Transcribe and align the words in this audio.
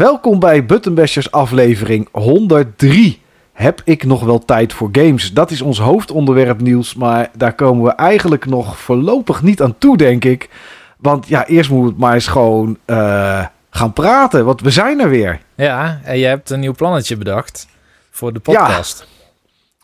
Welkom 0.00 0.38
bij 0.38 0.66
Buttonbashers 0.66 1.30
aflevering 1.30 2.08
103. 2.12 3.20
Heb 3.52 3.80
ik 3.84 4.04
nog 4.04 4.24
wel 4.24 4.44
tijd 4.44 4.72
voor 4.72 4.88
games? 4.92 5.32
Dat 5.32 5.50
is 5.50 5.62
ons 5.62 5.78
hoofdonderwerp 5.78 6.60
nieuws, 6.60 6.94
maar 6.94 7.30
daar 7.36 7.52
komen 7.52 7.84
we 7.84 7.90
eigenlijk 7.90 8.46
nog 8.46 8.78
voorlopig 8.78 9.42
niet 9.42 9.62
aan 9.62 9.78
toe, 9.78 9.96
denk 9.96 10.24
ik. 10.24 10.48
Want 10.96 11.28
ja, 11.28 11.46
eerst 11.46 11.70
moeten 11.70 11.86
we 11.86 11.92
het 11.92 12.02
maar 12.02 12.14
eens 12.14 12.26
gewoon 12.26 12.78
uh, 12.86 13.44
gaan 13.70 13.92
praten, 13.92 14.44
want 14.44 14.60
we 14.60 14.70
zijn 14.70 15.00
er 15.00 15.08
weer. 15.08 15.40
Ja, 15.54 16.00
en 16.04 16.18
je 16.18 16.26
hebt 16.26 16.50
een 16.50 16.60
nieuw 16.60 16.74
plannetje 16.74 17.16
bedacht 17.16 17.66
voor 18.10 18.32
de 18.32 18.40
podcast. 18.40 18.98
Ja. 18.98 19.18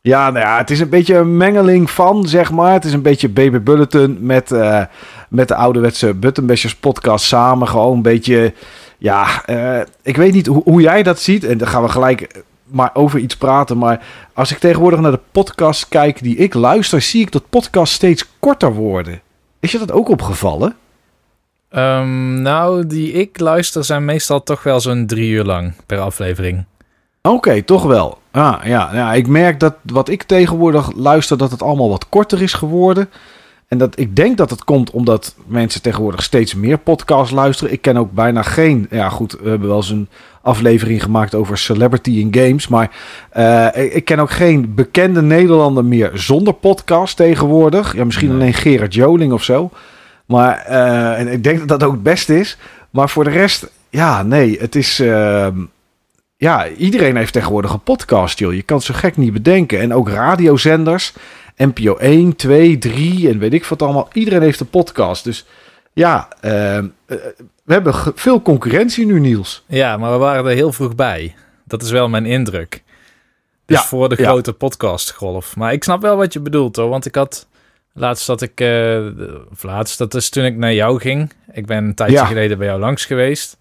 Ja, 0.06 0.30
nou 0.30 0.46
ja, 0.46 0.58
het 0.58 0.70
is 0.70 0.80
een 0.80 0.88
beetje 0.88 1.16
een 1.16 1.36
mengeling 1.36 1.90
van, 1.90 2.28
zeg 2.28 2.52
maar. 2.52 2.72
Het 2.72 2.84
is 2.84 2.92
een 2.92 3.02
beetje 3.02 3.28
Baby 3.28 3.60
Bulletin 3.60 4.18
met, 4.20 4.50
uh, 4.50 4.82
met 5.28 5.48
de 5.48 5.54
ouderwetse 5.54 6.14
Buttonbashers 6.14 6.76
podcast 6.76 7.24
samen. 7.24 7.68
Gewoon 7.68 7.96
een 7.96 8.02
beetje, 8.02 8.54
ja, 8.98 9.42
uh, 9.46 9.80
ik 10.02 10.16
weet 10.16 10.32
niet 10.32 10.46
hoe, 10.46 10.62
hoe, 10.64 10.80
jij 10.80 11.02
dat 11.02 11.20
ziet. 11.20 11.44
En 11.44 11.58
dan 11.58 11.68
gaan 11.68 11.82
we 11.82 11.88
gelijk 11.88 12.42
maar 12.64 12.90
over 12.92 13.18
iets 13.18 13.36
praten. 13.36 13.78
Maar 13.78 14.04
als 14.32 14.50
ik 14.50 14.58
tegenwoordig 14.58 15.00
naar 15.00 15.10
de 15.10 15.20
podcast 15.32 15.88
kijk 15.88 16.22
die 16.22 16.36
ik 16.36 16.54
luister, 16.54 17.02
zie 17.02 17.20
ik 17.20 17.32
dat 17.32 17.50
podcasts 17.50 17.94
steeds 17.94 18.28
korter 18.38 18.74
worden. 18.74 19.20
Is 19.60 19.72
je 19.72 19.78
dat 19.78 19.92
ook 19.92 20.08
opgevallen? 20.08 20.76
Um, 21.70 22.42
nou, 22.42 22.86
die 22.86 23.12
ik 23.12 23.40
luister 23.40 23.84
zijn 23.84 24.04
meestal 24.04 24.42
toch 24.42 24.62
wel 24.62 24.80
zo'n 24.80 25.06
drie 25.06 25.30
uur 25.30 25.44
lang 25.44 25.72
per 25.86 25.98
aflevering. 25.98 26.64
Oké, 27.22 27.34
okay, 27.34 27.62
toch 27.62 27.82
wel. 27.82 28.18
Ah, 28.30 28.64
ja, 28.64 28.90
ja, 28.92 29.12
ik 29.12 29.26
merk 29.26 29.60
dat 29.60 29.74
wat 29.82 30.08
ik 30.08 30.22
tegenwoordig 30.22 30.92
luister, 30.94 31.38
dat 31.38 31.50
het 31.50 31.62
allemaal 31.62 31.88
wat 31.88 32.08
korter 32.08 32.42
is 32.42 32.52
geworden. 32.52 33.08
En 33.68 33.78
dat 33.78 33.98
ik 33.98 34.16
denk 34.16 34.36
dat 34.36 34.50
het 34.50 34.64
komt 34.64 34.90
omdat 34.90 35.34
mensen 35.46 35.82
tegenwoordig 35.82 36.22
steeds 36.22 36.54
meer 36.54 36.78
podcasts 36.78 37.34
luisteren. 37.34 37.72
Ik 37.72 37.82
ken 37.82 37.96
ook 37.96 38.12
bijna 38.12 38.42
geen. 38.42 38.86
Ja, 38.90 39.08
goed, 39.08 39.36
we 39.42 39.48
hebben 39.48 39.68
wel 39.68 39.76
eens 39.76 39.90
een 39.90 40.08
aflevering 40.42 41.02
gemaakt 41.02 41.34
over 41.34 41.58
celebrity 41.58 42.10
in 42.10 42.34
games. 42.34 42.68
Maar 42.68 42.90
uh, 43.36 43.94
ik 43.96 44.04
ken 44.04 44.18
ook 44.18 44.30
geen 44.30 44.74
bekende 44.74 45.22
Nederlander 45.22 45.84
meer 45.84 46.10
zonder 46.14 46.52
podcast 46.54 47.16
tegenwoordig. 47.16 47.96
Ja, 47.96 48.04
misschien 48.04 48.30
alleen 48.30 48.54
Gerard 48.54 48.94
Joling 48.94 49.32
of 49.32 49.42
zo. 49.42 49.70
Maar 50.26 50.66
uh, 50.70 51.18
en 51.18 51.28
ik 51.28 51.44
denk 51.44 51.58
dat 51.58 51.68
dat 51.68 51.82
ook 51.82 51.92
het 51.92 52.02
beste 52.02 52.38
is. 52.38 52.58
Maar 52.90 53.08
voor 53.08 53.24
de 53.24 53.30
rest, 53.30 53.70
ja, 53.90 54.22
nee, 54.22 54.56
het 54.60 54.74
is. 54.74 55.00
Uh, 55.00 55.46
ja, 56.36 56.68
iedereen 56.68 57.16
heeft 57.16 57.32
tegenwoordig 57.32 57.72
een 57.72 57.80
podcast, 57.80 58.38
joh. 58.38 58.54
Je 58.54 58.62
kan 58.62 58.76
het 58.76 58.86
zo 58.86 58.94
gek 58.96 59.16
niet 59.16 59.32
bedenken. 59.32 59.80
En 59.80 59.94
ook 59.94 60.08
radiozenders. 60.08 61.12
NPO 61.56 61.96
1, 61.96 62.36
2, 62.36 62.78
3 62.78 63.28
en 63.28 63.38
weet 63.38 63.52
ik 63.52 63.64
wat 63.64 63.82
allemaal. 63.82 64.08
Iedereen 64.12 64.42
heeft 64.42 64.60
een 64.60 64.70
podcast. 64.70 65.24
Dus 65.24 65.46
ja, 65.92 66.28
uh, 66.44 66.82
we 67.66 67.72
hebben 67.72 67.94
veel 68.14 68.42
concurrentie 68.42 69.06
nu, 69.06 69.20
Niels. 69.20 69.64
Ja, 69.66 69.96
maar 69.96 70.12
we 70.12 70.18
waren 70.18 70.44
er 70.44 70.56
heel 70.56 70.72
vroeg 70.72 70.94
bij. 70.94 71.34
Dat 71.64 71.82
is 71.82 71.90
wel 71.90 72.08
mijn 72.08 72.26
indruk. 72.26 72.82
Dus 73.66 73.78
ja, 73.78 73.84
voor 73.84 74.08
de 74.08 74.16
grote 74.16 74.50
ja. 74.50 74.56
podcastgolf. 74.56 75.56
Maar 75.56 75.72
ik 75.72 75.84
snap 75.84 76.02
wel 76.02 76.16
wat 76.16 76.32
je 76.32 76.40
bedoelt, 76.40 76.76
hoor. 76.76 76.88
Want 76.88 77.06
ik 77.06 77.14
had 77.14 77.46
laatst 77.92 78.26
dat 78.26 78.42
ik... 78.42 78.60
Uh, 78.60 79.06
of 79.50 79.62
laatst, 79.62 79.98
dat 79.98 80.14
is 80.14 80.28
toen 80.28 80.44
ik 80.44 80.56
naar 80.56 80.74
jou 80.74 81.00
ging. 81.00 81.32
Ik 81.52 81.66
ben 81.66 81.84
een 81.84 81.94
tijdje 81.94 82.16
ja. 82.16 82.24
geleden 82.24 82.58
bij 82.58 82.66
jou 82.66 82.80
langs 82.80 83.04
geweest. 83.04 83.58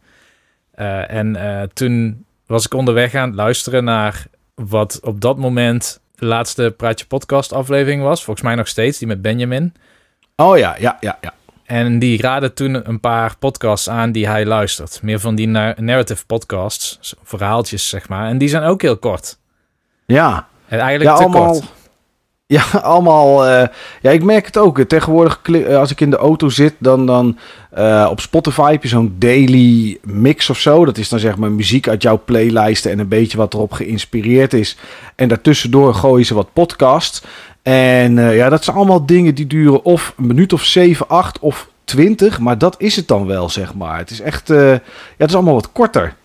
Uh, 0.76 1.12
en 1.12 1.36
uh, 1.36 1.62
toen 1.62 2.26
was 2.46 2.66
ik 2.66 2.74
onderweg 2.74 3.16
aan 3.16 3.28
het 3.28 3.36
luisteren 3.36 3.84
naar 3.84 4.26
wat 4.56 5.00
op 5.02 5.22
dat 5.22 5.38
moment 5.38 6.00
de 6.16 6.26
laatste 6.26 6.74
Praatje 6.78 7.06
Podcast 7.06 7.54
aflevering 7.54 8.02
was. 8.02 8.24
Volgens 8.24 8.46
mij 8.46 8.56
nog 8.56 8.68
steeds, 8.68 8.98
die 8.98 9.08
met 9.08 9.22
Benjamin. 9.22 9.74
Oh 10.36 10.58
ja, 10.58 10.76
ja, 10.80 10.98
ja, 11.00 11.18
ja. 11.22 11.34
En 11.66 12.00
die 12.00 12.22
raadde 12.22 12.54
toen 12.54 12.90
een 12.90 13.00
paar 13.00 13.38
podcasts 13.38 13.90
aan 13.90 14.12
die 14.12 14.28
hij 14.28 14.46
luistert. 14.46 15.00
Meer 15.02 15.20
van 15.20 15.36
die 15.36 15.48
narrative 15.48 16.26
podcasts, 16.26 17.16
verhaaltjes 17.24 17.90
zeg 17.90 18.10
maar. 18.10 18.28
En 18.28 18.38
die 18.38 18.50
zijn 18.50 18.64
ook 18.64 18.82
heel 18.82 18.98
kort. 18.98 19.38
Ja. 20.06 20.48
En 20.68 20.80
eigenlijk 20.80 21.10
ja, 21.10 21.16
te 21.16 21.24
allemaal, 21.24 21.52
kort. 21.52 21.66
Ja, 22.48 22.64
allemaal. 22.82 23.48
Uh, 23.48 23.68
ja, 24.02 24.12
ik 24.12 24.24
merk 24.24 24.46
het 24.46 24.58
ook. 24.58 24.80
Tegenwoordig, 24.80 25.42
als 25.70 25.92
ik 25.92 26.02
in 26.02 26.10
de 26.10 26.18
auto 26.18 26.50
zit, 26.50 26.74
dan, 26.78 27.06
dan 27.06 27.38
uh, 27.78 28.08
op 28.12 28.20
Spotify 28.20 28.72
heb 28.72 28.84
je 28.84 28.90
zo'n 28.90 29.16
daily 29.20 29.98
mix 30.04 30.50
of 30.50 30.60
zo. 30.60 30.86
Dat 30.86 30.98
is 30.98 31.10
dan 31.10 31.20
zeg 31.20 31.38
maar 31.38 31.52
muziek 31.52 31.88
uit 31.88 32.02
jouw 32.02 32.22
playlijsten 32.26 32.92
en 32.92 33.00
een 33.00 33.08
beetje 33.08 33.38
wat 33.38 33.54
erop 33.54 33.72
geïnspireerd 33.72 34.54
is. 34.54 34.78
En 35.16 35.28
daartussendoor 35.28 35.94
gooien 35.94 36.26
ze 36.26 36.34
wat 36.34 36.54
podcasts. 36.54 37.24
En 37.62 38.16
ja, 38.16 38.50
dat 38.50 38.64
zijn 38.64 38.76
allemaal 38.76 39.06
dingen 39.06 39.36
die 39.36 39.48
duren 39.48 39.84
of 39.84 40.14
een 40.18 40.28
minuut 40.28 40.54
of 40.54 40.64
7, 40.64 41.08
8 41.08 41.40
of 41.40 41.70
20. 41.84 42.40
Maar 42.40 42.58
dat 42.58 42.76
is 42.78 42.96
het 42.96 43.08
dan 43.08 43.26
wel, 43.26 43.50
zeg 43.50 43.74
maar. 43.74 43.98
Het 43.98 44.10
is 44.10 44.22
echt. 44.22 44.48
ja, 44.48 44.82
het 45.18 45.30
is 45.30 45.36
allemaal 45.36 45.54
wat 45.54 45.72
korter. 45.72 46.16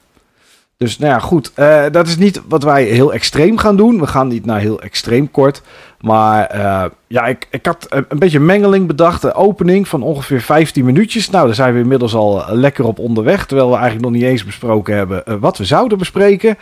Dus 0.80 0.98
nou 0.98 1.12
ja, 1.12 1.18
goed. 1.18 1.52
Uh, 1.56 1.84
dat 1.92 2.06
is 2.06 2.16
niet 2.16 2.40
wat 2.48 2.62
wij 2.62 2.84
heel 2.84 3.12
extreem 3.12 3.58
gaan 3.58 3.76
doen. 3.76 4.00
We 4.00 4.06
gaan 4.06 4.28
niet 4.28 4.44
naar 4.44 4.60
heel 4.60 4.80
extreem 4.80 5.30
kort. 5.30 5.62
Maar 6.00 6.56
uh, 6.56 6.84
ja, 7.06 7.26
ik, 7.26 7.48
ik 7.50 7.66
had 7.66 7.86
een 7.88 8.18
beetje 8.18 8.38
een 8.38 8.46
mengeling 8.46 8.86
bedacht. 8.86 9.22
De 9.22 9.34
opening 9.34 9.88
van 9.88 10.02
ongeveer 10.02 10.40
15 10.40 10.84
minuutjes. 10.84 11.30
Nou, 11.30 11.46
daar 11.46 11.54
zijn 11.54 11.74
we 11.74 11.80
inmiddels 11.80 12.14
al 12.14 12.44
lekker 12.48 12.84
op 12.84 12.98
onderweg. 12.98 13.46
Terwijl 13.46 13.68
we 13.68 13.76
eigenlijk 13.76 14.04
nog 14.04 14.14
niet 14.14 14.30
eens 14.30 14.44
besproken 14.44 14.96
hebben 14.96 15.40
wat 15.40 15.58
we 15.58 15.64
zouden 15.64 15.98
bespreken. 15.98 16.58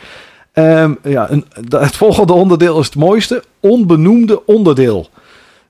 Um, 0.55 0.99
ja, 1.03 1.31
een, 1.31 1.45
het 1.69 1.97
volgende 1.97 2.33
onderdeel 2.33 2.79
is 2.79 2.87
het 2.87 2.97
mooiste. 2.97 3.43
Onbenoemde 3.61 4.47
onderdeel. 4.47 5.09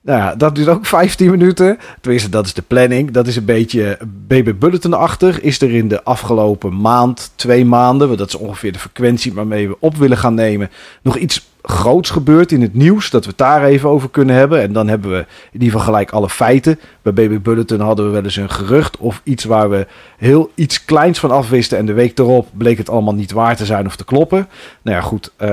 Nou 0.09 0.21
ja, 0.21 0.35
dat 0.35 0.55
duurt 0.55 0.69
ook 0.69 0.87
15 0.97 1.31
minuten. 1.31 1.79
Tenminste, 2.01 2.29
dat 2.29 2.47
is 2.47 2.55
de 2.55 2.63
planning. 2.63 3.11
Dat 3.11 3.27
is 3.27 3.37
een 3.37 3.45
beetje 3.45 3.99
BB 4.27 4.53
Bulletin-achtig. 4.59 5.41
Is 5.41 5.61
er 5.61 5.75
in 5.75 5.89
de 5.89 6.05
afgelopen 6.05 6.81
maand, 6.81 7.31
twee 7.35 7.65
maanden, 7.65 8.17
dat 8.17 8.29
is 8.29 8.35
ongeveer 8.35 8.73
de 8.73 8.79
frequentie 8.79 9.33
waarmee 9.33 9.69
we 9.69 9.77
op 9.81 9.97
willen 9.97 10.17
gaan 10.17 10.35
nemen, 10.35 10.71
nog 11.03 11.17
iets 11.17 11.47
groots 11.63 12.11
gebeurd 12.11 12.53
in 12.53 12.63
het 12.63 12.75
nieuws. 12.75 13.11
Dat 13.11 13.25
we 13.25 13.29
het 13.29 13.39
daar 13.39 13.65
even 13.65 13.89
over 13.89 14.11
kunnen 14.11 14.35
hebben. 14.35 14.63
En 14.63 14.73
dan 14.73 14.89
hebben 14.89 15.11
we 15.11 15.19
in 15.19 15.27
ieder 15.53 15.69
geval 15.69 15.85
gelijk 15.85 16.11
alle 16.11 16.29
feiten. 16.29 16.79
Bij 17.03 17.13
BB 17.13 17.43
Bulletin 17.43 17.81
hadden 17.81 18.05
we 18.05 18.11
wel 18.11 18.25
eens 18.25 18.37
een 18.37 18.51
gerucht 18.51 18.97
of 18.97 19.21
iets 19.25 19.45
waar 19.45 19.71
we 19.71 19.87
heel 20.17 20.51
iets 20.55 20.85
kleins 20.85 21.19
van 21.19 21.31
afwisten. 21.31 21.79
En 21.79 21.87
de 21.87 21.93
week 21.93 22.19
erop 22.19 22.49
bleek 22.53 22.79
het 22.79 22.91
allemaal 22.91 23.15
niet 23.15 23.33
waar 23.33 23.57
te 23.57 23.67
zijn 23.67 23.87
of 23.87 23.97
te 23.97 24.05
kloppen. 24.05 24.49
Nou 24.83 24.97
ja, 24.97 25.03
goed. 25.03 25.33
Uh, 25.43 25.49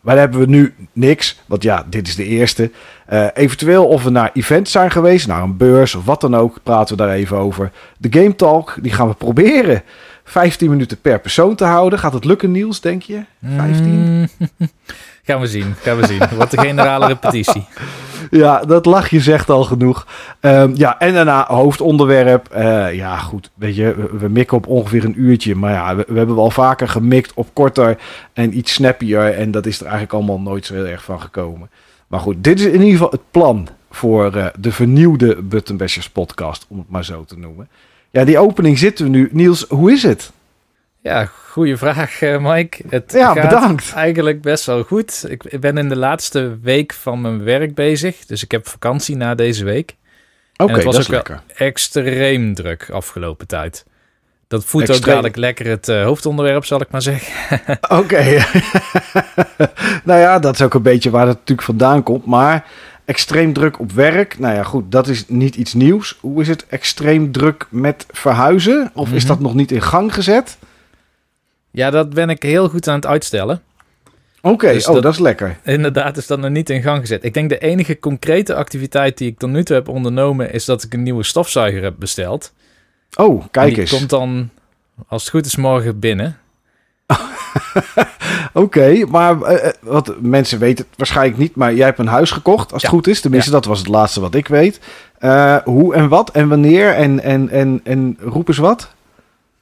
maar 0.00 0.16
hebben 0.16 0.40
we 0.40 0.46
nu 0.46 0.74
niks. 0.92 1.40
Want 1.46 1.62
ja, 1.62 1.86
dit 1.90 2.08
is 2.08 2.14
de 2.14 2.24
eerste. 2.24 2.70
Uh, 3.12 3.26
eventueel 3.34 3.86
of 3.86 4.04
we 4.04 4.10
naar 4.10 4.30
events 4.34 4.72
zijn 4.72 4.90
geweest, 4.90 5.26
naar 5.26 5.42
een 5.42 5.56
beurs 5.56 5.94
of 5.94 6.04
wat 6.04 6.20
dan 6.20 6.36
ook, 6.36 6.58
praten 6.62 6.96
we 6.96 7.02
daar 7.02 7.14
even 7.14 7.36
over. 7.36 7.70
De 7.98 8.08
Game 8.18 8.36
Talk, 8.36 8.76
die 8.80 8.92
gaan 8.92 9.08
we 9.08 9.14
proberen 9.14 9.82
15 10.24 10.70
minuten 10.70 11.00
per 11.00 11.20
persoon 11.20 11.54
te 11.54 11.64
houden. 11.64 11.98
Gaat 11.98 12.12
het 12.12 12.24
lukken, 12.24 12.50
Niels, 12.50 12.80
denk 12.80 13.02
je? 13.02 13.20
15? 13.56 13.84
Mm, 13.88 14.28
gaan 15.28 15.40
we 15.40 15.46
zien, 15.46 15.74
gaan 15.80 15.96
we 15.96 16.06
zien. 16.06 16.22
Wat 16.36 16.50
de 16.50 16.60
generale 16.60 17.06
repetitie. 17.06 17.66
Ja, 18.30 18.60
dat 18.60 18.86
lachje 18.86 19.20
zegt 19.20 19.50
al 19.50 19.64
genoeg. 19.64 20.06
Um, 20.40 20.72
ja, 20.76 20.98
en 20.98 21.14
daarna 21.14 21.46
hoofdonderwerp. 21.46 22.48
Uh, 22.56 22.94
ja, 22.94 23.16
goed, 23.16 23.50
weet 23.54 23.76
je, 23.76 24.08
we, 24.18 24.28
mikken 24.28 24.56
op 24.56 24.66
ongeveer 24.66 25.04
een 25.04 25.20
uurtje. 25.20 25.54
Maar 25.54 25.72
ja, 25.72 25.96
we, 25.96 26.04
hebben 26.18 26.34
wel 26.34 26.50
vaker 26.50 26.88
gemikt 26.88 27.32
op 27.34 27.48
korter 27.52 27.98
en 28.32 28.56
iets 28.56 28.72
snappier. 28.72 29.34
En 29.34 29.50
dat 29.50 29.66
is 29.66 29.76
er 29.76 29.82
eigenlijk 29.82 30.12
allemaal 30.12 30.40
nooit 30.40 30.66
zo 30.66 30.74
heel 30.74 30.86
erg 30.86 31.02
van 31.04 31.20
gekomen. 31.20 31.70
Maar 32.06 32.20
goed, 32.20 32.44
dit 32.44 32.58
is 32.60 32.66
in 32.66 32.72
ieder 32.72 32.90
geval 32.90 33.10
het 33.10 33.30
plan 33.30 33.68
voor 33.90 34.36
uh, 34.36 34.46
de 34.58 34.72
vernieuwde 34.72 35.42
Buttonbashers 35.42 36.10
podcast, 36.10 36.66
om 36.68 36.78
het 36.78 36.88
maar 36.88 37.04
zo 37.04 37.24
te 37.24 37.38
noemen. 37.38 37.68
Ja, 38.10 38.24
die 38.24 38.38
opening 38.38 38.78
zitten 38.78 39.04
we 39.04 39.10
nu. 39.10 39.28
Niels, 39.32 39.64
hoe 39.68 39.92
is 39.92 40.02
het? 40.02 40.32
Ja, 41.08 41.30
goede 41.50 41.76
vraag, 41.76 42.20
uh, 42.20 42.38
Mike. 42.38 42.82
Het 42.88 43.12
ja, 43.12 43.32
gaat 43.32 43.48
bedankt. 43.48 43.92
eigenlijk 43.92 44.42
best 44.42 44.66
wel 44.66 44.82
goed. 44.82 45.24
Ik, 45.28 45.60
ben 45.60 45.78
in 45.78 45.88
de 45.88 45.96
laatste 45.96 46.58
week 46.62 46.92
van 46.92 47.20
mijn 47.20 47.44
werk 47.44 47.74
bezig, 47.74 48.26
dus 48.26 48.42
ik 48.42 48.50
heb 48.50 48.68
vakantie 48.68 49.16
na 49.16 49.34
deze 49.34 49.64
week. 49.64 49.96
Oké, 50.56 50.72
okay, 50.72 50.84
dat 50.84 50.94
is 50.94 51.00
ook 51.00 51.08
lekker. 51.08 51.42
extreem 51.54 52.54
druk 52.54 52.90
afgelopen 52.90 53.46
tijd. 53.46 53.84
Dat 54.48 54.64
voedt 54.64 54.88
extreem. 54.88 55.08
ook 55.08 55.14
dadelijk 55.14 55.36
lekker 55.36 55.66
het 55.66 55.88
uh, 55.88 56.04
hoofdonderwerp, 56.04 56.64
zal 56.64 56.80
ik 56.80 56.90
maar 56.90 57.02
zeggen. 57.02 57.60
Oké. 58.00 58.24
Nou 60.04 60.20
ja, 60.20 60.38
dat 60.38 60.54
is 60.54 60.62
ook 60.62 60.74
een 60.74 60.82
beetje 60.82 61.10
waar 61.10 61.26
het 61.26 61.36
natuurlijk 61.36 61.66
vandaan 61.66 62.02
komt. 62.02 62.26
Maar 62.26 62.66
extreem 63.04 63.52
druk 63.52 63.78
op 63.78 63.92
werk. 63.92 64.38
Nou 64.38 64.54
ja, 64.54 64.62
goed, 64.62 64.92
dat 64.92 65.08
is 65.08 65.24
niet 65.28 65.56
iets 65.56 65.74
nieuws. 65.74 66.18
Hoe 66.20 66.40
is 66.40 66.48
het 66.48 66.66
extreem 66.66 67.32
druk 67.32 67.66
met 67.70 68.06
verhuizen? 68.10 68.90
Of 68.94 69.02
mm 69.02 69.08
-hmm. 69.08 69.16
is 69.16 69.26
dat 69.26 69.40
nog 69.40 69.54
niet 69.54 69.72
in 69.72 69.82
gang 69.82 70.14
gezet? 70.14 70.58
Ja, 71.70 71.90
dat 71.90 72.10
ben 72.10 72.30
ik 72.30 72.42
heel 72.42 72.68
goed 72.68 72.88
aan 72.88 72.94
het 72.94 73.06
uitstellen. 73.06 73.62
Oké, 74.42 74.54
okay, 74.54 74.72
dus 74.72 74.86
oh, 74.86 74.94
dat, 74.94 75.02
dat, 75.02 75.12
is 75.12 75.18
lekker. 75.18 75.58
Inderdaad, 75.62 76.16
is 76.16 76.26
dat 76.26 76.38
nog 76.38 76.50
niet 76.50 76.70
in 76.70 76.82
gang 76.82 77.00
gezet. 77.00 77.24
Ik 77.24 77.34
denk 77.34 77.48
de 77.48 77.58
enige 77.58 77.98
concrete 77.98 78.54
activiteit 78.54 79.18
die 79.18 79.28
ik 79.28 79.38
tot 79.38 79.50
nu 79.50 79.64
toe 79.64 79.76
heb 79.76 79.88
ondernomen... 79.88 80.52
is 80.52 80.64
dat 80.64 80.82
ik 80.82 80.94
een 80.94 81.02
nieuwe 81.02 81.24
stofzuiger 81.24 81.82
heb 81.82 81.94
besteld. 81.98 82.52
Oh, 83.16 83.44
kijk 83.50 83.68
die 83.68 83.80
eens. 83.80 83.90
komt 83.90 84.10
dan, 84.10 84.50
als 85.08 85.22
het 85.22 85.30
goed 85.30 85.46
is, 85.46 85.56
morgen 85.56 85.98
binnen. 85.98 86.38
Oké, 88.52 88.78
okay, 88.78 89.02
maar 89.02 89.52
uh, 89.52 89.68
wat 89.80 90.20
mensen 90.20 90.58
weten 90.58 90.84
het 90.88 90.98
waarschijnlijk 90.98 91.38
niet, 91.38 91.54
maar 91.54 91.74
jij 91.74 91.86
hebt 91.86 91.98
een 91.98 92.06
huis 92.06 92.30
gekocht, 92.30 92.72
als 92.72 92.82
het 92.82 92.90
goed 92.90 93.06
is. 93.06 93.20
Tenminste, 93.20 93.50
ja. 93.50 93.56
dat 93.56 93.64
was 93.64 93.78
het 93.78 93.88
laatste 93.88 94.20
wat 94.20 94.34
ik 94.34 94.48
weet. 94.48 94.80
Uh, 95.20 95.56
hoe 95.64 95.94
en 95.94 96.08
wat 96.08 96.30
en 96.30 96.48
wanneer 96.48 96.94
en, 96.94 97.20
en, 97.20 97.48
en, 97.48 97.80
en 97.84 98.18
roep 98.20 98.48
eens 98.48 98.58
wat? 98.58 98.94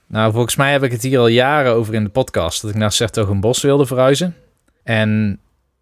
Nou, 0.09 0.33
volgens 0.33 0.57
mij 0.57 0.73
heb 0.73 0.83
ik 0.83 0.93
het 0.93 1.03
hier 1.03 1.19
al 1.19 1.27
jaren 1.27 1.73
over 1.73 1.95
in 1.95 2.05
de 2.05 2.11
podcast. 2.11 2.63
Dat 2.63 2.71
ik 2.71 2.77
naar 2.77 3.41
bos 3.41 3.63
wilde 3.63 3.87
verhuizen. 3.87 4.35
En 4.83 5.41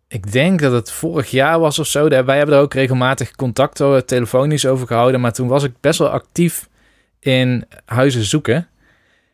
ik 0.09 0.33
denk 0.33 0.61
dat 0.61 0.73
het 0.73 0.91
vorig 0.91 1.31
jaar 1.31 1.61
was 1.61 1.79
of 1.79 1.87
zo. 1.87 2.09
Wij 2.09 2.37
hebben 2.37 2.55
er 2.55 2.61
ook 2.61 2.75
regelmatig 2.75 3.31
contact 3.31 4.07
telefonisch 4.07 4.67
over 4.67 4.87
gehouden. 4.87 5.21
Maar 5.21 5.33
toen 5.33 5.49
was 5.49 5.65
ik 5.65 5.73
best 5.81 5.99
wel 5.99 6.09
actief 6.09 6.69
in 7.21 7.65
huizen 7.85 8.25
zoeken. 8.25 8.69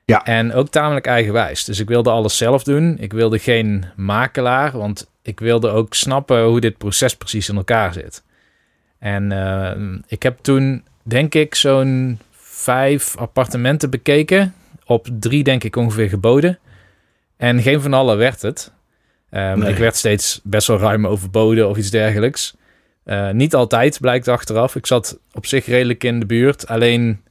Ja. 0.05 0.25
En 0.25 0.53
ook 0.53 0.69
tamelijk 0.69 1.07
eigenwijs. 1.07 1.65
Dus 1.65 1.79
ik 1.79 1.89
wilde 1.89 2.11
alles 2.11 2.37
zelf 2.37 2.63
doen. 2.63 2.97
Ik 2.99 3.13
wilde 3.13 3.39
geen 3.39 3.85
makelaar, 3.97 4.79
want 4.79 5.11
ik 5.23 5.41
wilde 5.41 5.69
ook 5.69 5.95
snappen 5.95 6.45
hoe 6.45 6.61
dit 6.61 6.79
proces 6.79 7.17
precies 7.17 7.49
in 7.49 7.57
elkaar 7.57 7.93
zit. 7.93 8.23
En 8.99 9.31
uh, 9.31 9.71
ik 10.07 10.23
heb 10.23 10.39
toen, 10.41 10.85
denk 11.03 11.35
ik, 11.35 11.55
zo'n 11.55 12.19
vijf 12.41 13.17
appartementen 13.17 13.91
bekeken. 13.91 14.55
Op 14.91 15.09
drie, 15.11 15.45
denk 15.45 15.65
ik, 15.65 15.77
ongeveer 15.77 16.09
geboden. 16.09 16.59
En 17.37 17.63
geen 17.63 17.81
van 17.81 17.95
alle 17.95 18.17
werd 18.17 18.43
het. 18.43 18.73
Um, 19.31 19.63
Ik 19.63 19.77
werd 19.77 19.97
steeds 19.97 20.41
best 20.43 20.67
wel 20.67 20.79
ruim 20.79 21.07
overboden 21.07 21.69
of 21.69 21.77
iets 21.77 21.91
dergelijks. 21.91 22.55
Uh, 23.05 23.31
niet 23.31 23.55
altijd, 23.55 24.01
blijkt 24.01 24.29
achteraf. 24.29 24.77
Ik 24.77 24.87
zat 24.87 25.19
op 25.33 25.47
zich 25.47 25.67
redelijk 25.67 26.05
in 26.05 26.21
de 26.21 26.27
buurt. 26.27 26.67
Alleen, 26.67 27.23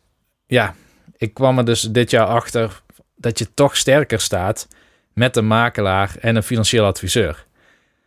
ja, 0.46 0.76
ik 1.18 1.34
kwam 1.34 1.58
er 1.58 1.66
dus 1.66 1.82
dit 1.82 2.10
jaar 2.10 2.26
achter 2.26 2.82
dat 3.16 3.40
je 3.40 3.54
toch 3.54 3.78
sterker 3.78 4.20
staat 4.20 4.68
met 5.14 5.36
een 5.38 5.48
makelaar 5.48 6.16
en 6.20 6.36
een 6.36 6.44
financieel 6.44 6.86
adviseur. 6.86 7.46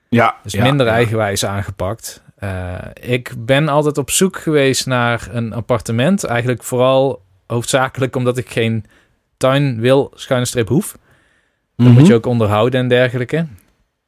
Ja, 0.09 0.37
dus 0.43 0.55
minder 0.55 0.87
eigenwijs 0.87 1.45
aangepakt. 1.45 2.23
Uh, 2.41 2.75
ik 3.01 3.33
ben 3.39 3.69
altijd 3.69 3.99
op 3.99 4.11
zoek 4.11 4.37
geweest 4.37 4.87
naar 4.87 5.29
een 5.31 5.53
appartement. 5.53 6.25
Eigenlijk 6.25 6.63
vooral 6.63 7.23
hoofdzakelijk 7.47 8.17
omdat 8.17 8.39
ik 8.39 8.51
geen 8.51 8.85
tuin 9.43 9.81
wil, 9.81 10.13
schuine 10.15 10.47
streep 10.47 10.69
hoef. 10.69 10.99
Dan 11.77 11.87
moet 11.87 12.01
je 12.01 12.03
mhm. 12.03 12.13
ook 12.13 12.27
onderhouden 12.27 12.81
en 12.81 12.89
dergelijke. 12.89 13.47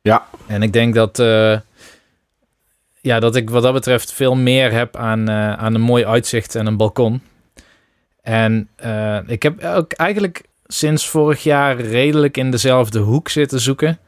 Ja. 0.03 0.27
En 0.47 0.63
ik 0.63 0.73
denk 0.73 0.95
dat, 0.95 1.19
uh, 1.19 1.59
ja, 3.01 3.21
dat 3.21 3.37
ik 3.37 3.51
wat 3.51 3.63
dat 3.63 3.73
betreft 3.73 4.13
veel 4.13 4.35
meer 4.35 4.73
heb 4.73 4.97
aan, 4.97 5.31
uh, 5.31 5.53
aan 5.53 5.75
een 5.75 5.81
mooi 5.81 6.07
uitzicht 6.07 6.55
en 6.55 6.67
een 6.67 6.77
balkon. 6.77 7.23
En 8.23 8.69
uh, 8.85 9.19
ik 9.27 9.43
heb 9.43 9.65
ook 9.65 9.93
eigenlijk 9.93 10.43
sinds 10.67 11.09
vorig 11.09 11.43
jaar 11.43 11.81
redelijk 11.81 12.37
in 12.37 12.51
dezelfde 12.51 12.99
hoek 12.99 13.29
zitten 13.29 13.61
zoeken. 13.61 13.99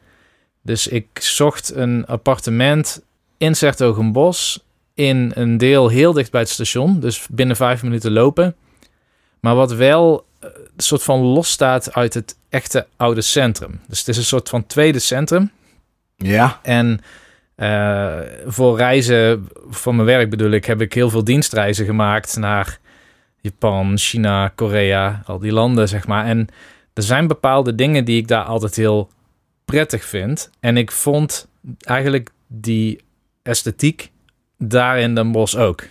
Dus 0.61 0.87
ik 0.87 1.07
zocht 1.13 1.75
een 1.75 2.05
appartement 2.05 3.01
in 3.37 3.55
Sertogenbos 3.55 4.65
in 4.93 5.31
een 5.35 5.57
deel 5.57 5.87
heel 5.87 6.13
dicht 6.13 6.31
bij 6.31 6.41
het 6.41 6.49
station, 6.49 6.99
dus 6.99 7.27
binnen 7.31 7.55
vijf 7.55 7.83
minuten 7.83 8.11
lopen. 8.11 8.55
Maar 9.39 9.55
wat 9.55 9.73
wel 9.73 10.26
een 10.39 10.51
soort 10.77 11.03
van 11.03 11.19
los 11.19 11.49
staat 11.51 11.93
uit 11.93 12.13
het 12.13 12.35
echte 12.49 12.87
oude 12.97 13.21
centrum. 13.21 13.79
Dus 13.87 13.99
het 13.99 14.07
is 14.07 14.17
een 14.17 14.23
soort 14.23 14.49
van 14.49 14.65
tweede 14.65 14.99
centrum. 14.99 15.51
Ja. 16.15 16.59
En 16.63 17.01
uh, 17.57 18.17
voor 18.45 18.77
reizen, 18.77 19.47
voor 19.69 19.95
mijn 19.95 20.07
werk 20.07 20.29
bedoel 20.29 20.51
ik, 20.51 20.65
heb 20.65 20.81
ik 20.81 20.93
heel 20.93 21.09
veel 21.09 21.23
dienstreizen 21.23 21.85
gemaakt 21.85 22.37
naar 22.37 22.79
Japan, 23.41 23.97
China, 23.97 24.51
Korea, 24.55 25.21
al 25.25 25.39
die 25.39 25.51
landen, 25.51 25.87
zeg 25.87 26.07
maar. 26.07 26.25
En 26.25 26.47
er 26.93 27.03
zijn 27.03 27.27
bepaalde 27.27 27.75
dingen 27.75 28.05
die 28.05 28.17
ik 28.17 28.27
daar 28.27 28.43
altijd 28.43 28.75
heel 28.75 29.09
prettig 29.65 30.05
vind. 30.05 30.49
En 30.59 30.77
ik 30.77 30.91
vond 30.91 31.47
eigenlijk 31.79 32.29
die 32.47 33.01
esthetiek 33.43 34.11
daar 34.57 34.99
in 34.99 35.15
Den 35.15 35.31
Bosch 35.31 35.55
ook. 35.55 35.83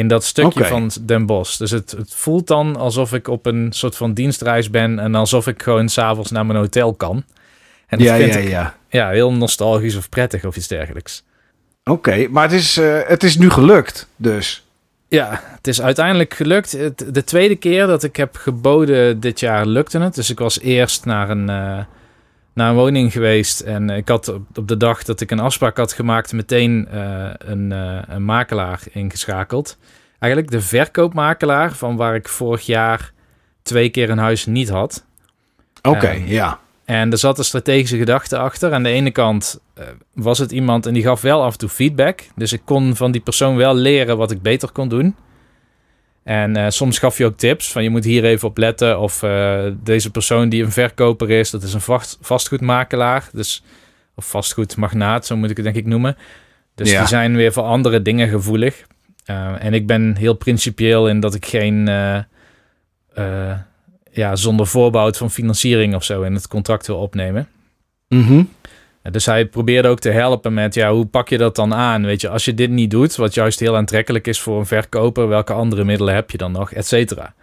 In 0.00 0.08
dat 0.08 0.24
stukje 0.24 0.64
van 0.64 0.90
Den 1.00 1.26
Bosch. 1.26 1.56
Dus 1.58 1.70
het, 1.70 1.90
het 1.90 2.14
voelt 2.14 2.46
dan 2.46 2.76
alsof 2.76 3.12
ik 3.12 3.28
op 3.28 3.46
een 3.46 3.72
soort 3.72 3.96
van 3.96 4.14
dienstreis 4.14 4.70
ben 4.70 4.98
en 4.98 5.14
alsof 5.14 5.46
ik 5.46 5.62
gewoon 5.62 5.88
s'avonds 5.88 6.30
naar 6.30 6.46
mijn 6.46 6.58
hotel 6.58 6.94
kan. 6.94 7.24
En 7.86 7.98
dat 7.98 8.06
ja, 8.06 8.16
vind 8.16 8.34
ja, 8.34 8.40
ik 8.40 8.48
ja. 8.48 8.76
ja, 8.88 9.08
heel 9.08 9.32
nostalgisch 9.32 9.96
of 9.96 10.08
prettig 10.08 10.44
of 10.44 10.56
iets 10.56 10.68
dergelijks. 10.68 11.24
Oké, 11.84 12.28
maar 12.30 12.42
het 12.42 12.52
is, 12.52 12.78
uh, 12.78 12.98
het 13.06 13.22
is 13.22 13.36
nu 13.36 13.50
gelukt 13.50 14.08
dus. 14.16 14.66
Ja, 15.08 15.40
het 15.44 15.66
is 15.66 15.82
uiteindelijk 15.82 16.34
gelukt. 16.34 16.70
De 17.14 17.24
tweede 17.24 17.56
keer 17.56 17.86
dat 17.86 18.02
ik 18.02 18.16
heb 18.16 18.36
geboden 18.36 19.20
dit 19.20 19.40
jaar 19.40 19.66
lukte 19.66 19.98
het. 19.98 20.14
Dus 20.14 20.30
ik 20.30 20.38
was 20.38 20.60
eerst 20.60 21.04
naar 21.04 21.30
een, 21.30 21.50
uh, 21.50 21.78
naar 22.52 22.70
een 22.70 22.76
woning 22.76 23.12
geweest. 23.12 23.60
En 23.60 23.90
ik 23.90 24.08
had 24.08 24.28
op 24.54 24.68
de 24.68 24.76
dag 24.76 25.02
dat 25.02 25.20
ik 25.20 25.30
een 25.30 25.40
afspraak 25.40 25.76
had 25.76 25.92
gemaakt... 25.92 26.32
meteen 26.32 26.88
uh, 26.94 27.30
een, 27.38 27.70
een 28.14 28.24
makelaar 28.24 28.80
ingeschakeld. 28.92 29.78
Eigenlijk 30.18 30.52
de 30.52 30.60
verkoopmakelaar 30.60 31.72
van 31.72 31.96
waar 31.96 32.14
ik 32.14 32.28
vorig 32.28 32.66
jaar 32.66 33.12
twee 33.62 33.88
keer 33.88 34.10
een 34.10 34.18
huis 34.18 34.46
niet 34.46 34.68
had. 34.68 35.04
Oké, 35.82 36.10
ja. 36.10 36.58
En 36.84 37.10
er 37.10 37.18
zat 37.18 37.38
een 37.38 37.44
strategische 37.44 37.96
gedachte 37.96 38.38
achter. 38.38 38.72
Aan 38.72 38.82
de 38.82 38.88
ene 38.88 39.10
kant 39.10 39.60
uh, 39.78 39.84
was 40.12 40.38
het 40.38 40.52
iemand 40.52 40.86
en 40.86 40.94
die 40.94 41.02
gaf 41.02 41.20
wel 41.20 41.42
af 41.42 41.52
en 41.52 41.58
toe 41.58 41.68
feedback. 41.68 42.20
Dus 42.36 42.52
ik 42.52 42.60
kon 42.64 42.96
van 42.96 43.10
die 43.10 43.20
persoon 43.20 43.56
wel 43.56 43.74
leren 43.74 44.16
wat 44.16 44.30
ik 44.30 44.42
beter 44.42 44.70
kon 44.70 44.88
doen. 44.88 45.16
En 46.30 46.56
uh, 46.56 46.66
soms 46.68 46.98
gaf 46.98 47.18
je 47.18 47.24
ook 47.24 47.36
tips 47.36 47.72
van 47.72 47.82
je 47.82 47.90
moet 47.90 48.04
hier 48.04 48.24
even 48.24 48.48
op 48.48 48.58
letten. 48.58 49.00
Of 49.00 49.22
uh, 49.22 49.64
deze 49.82 50.10
persoon 50.10 50.48
die 50.48 50.62
een 50.62 50.72
verkoper 50.72 51.30
is, 51.30 51.50
dat 51.50 51.62
is 51.62 51.74
een 51.74 51.80
vast, 51.80 52.18
vastgoedmakelaar. 52.20 53.28
Dus, 53.32 53.62
of 54.14 54.28
vastgoedmagnaat, 54.28 55.26
zo 55.26 55.36
moet 55.36 55.50
ik 55.50 55.56
het 55.56 55.64
denk 55.64 55.76
ik 55.76 55.86
noemen. 55.86 56.16
Dus 56.74 56.90
ja. 56.90 56.98
die 56.98 57.08
zijn 57.08 57.36
weer 57.36 57.52
voor 57.52 57.62
andere 57.62 58.02
dingen 58.02 58.28
gevoelig. 58.28 58.86
en 59.58 59.74
ik 59.74 59.86
ben 59.86 60.16
heel 60.16 60.34
principieel 60.34 61.08
in 61.08 61.20
dat 61.20 61.34
ik 61.34 61.46
geen 61.46 61.84
ja, 64.12 64.36
zonder 64.36 64.66
voorbouw 64.66 65.12
van 65.12 65.30
financiering 65.30 65.94
of 65.94 66.04
zo 66.04 66.22
in 66.22 66.34
het 66.34 66.48
contract 66.48 66.86
wil 66.86 66.98
opnemen. 66.98 67.48
Mm 68.08 68.48
Dus 69.02 69.26
hij 69.26 69.46
probeerde 69.46 69.88
ook 69.88 69.98
te 69.98 70.10
helpen 70.10 70.54
met, 70.54 70.74
ja, 70.74 70.92
hoe 70.92 71.06
pak 71.06 71.28
je 71.28 71.38
dat 71.38 71.56
dan 71.56 71.74
aan? 71.74 72.04
Weet 72.04 72.20
je, 72.20 72.28
als 72.28 72.44
je 72.44 72.54
dit 72.54 72.70
niet 72.70 72.90
doet, 72.90 73.16
wat 73.16 73.34
juist 73.34 73.60
heel 73.60 73.76
aantrekkelijk 73.76 74.26
is 74.26 74.40
voor 74.40 74.58
een 74.58 74.66
verkoper, 74.66 75.28
welke 75.28 75.52
andere 75.52 75.84
middelen 75.84 76.14
heb 76.14 76.30
je 76.30 76.38
dan 76.38 76.52
nog, 76.52 76.72
et 76.72 76.86
cetera. 76.86 77.34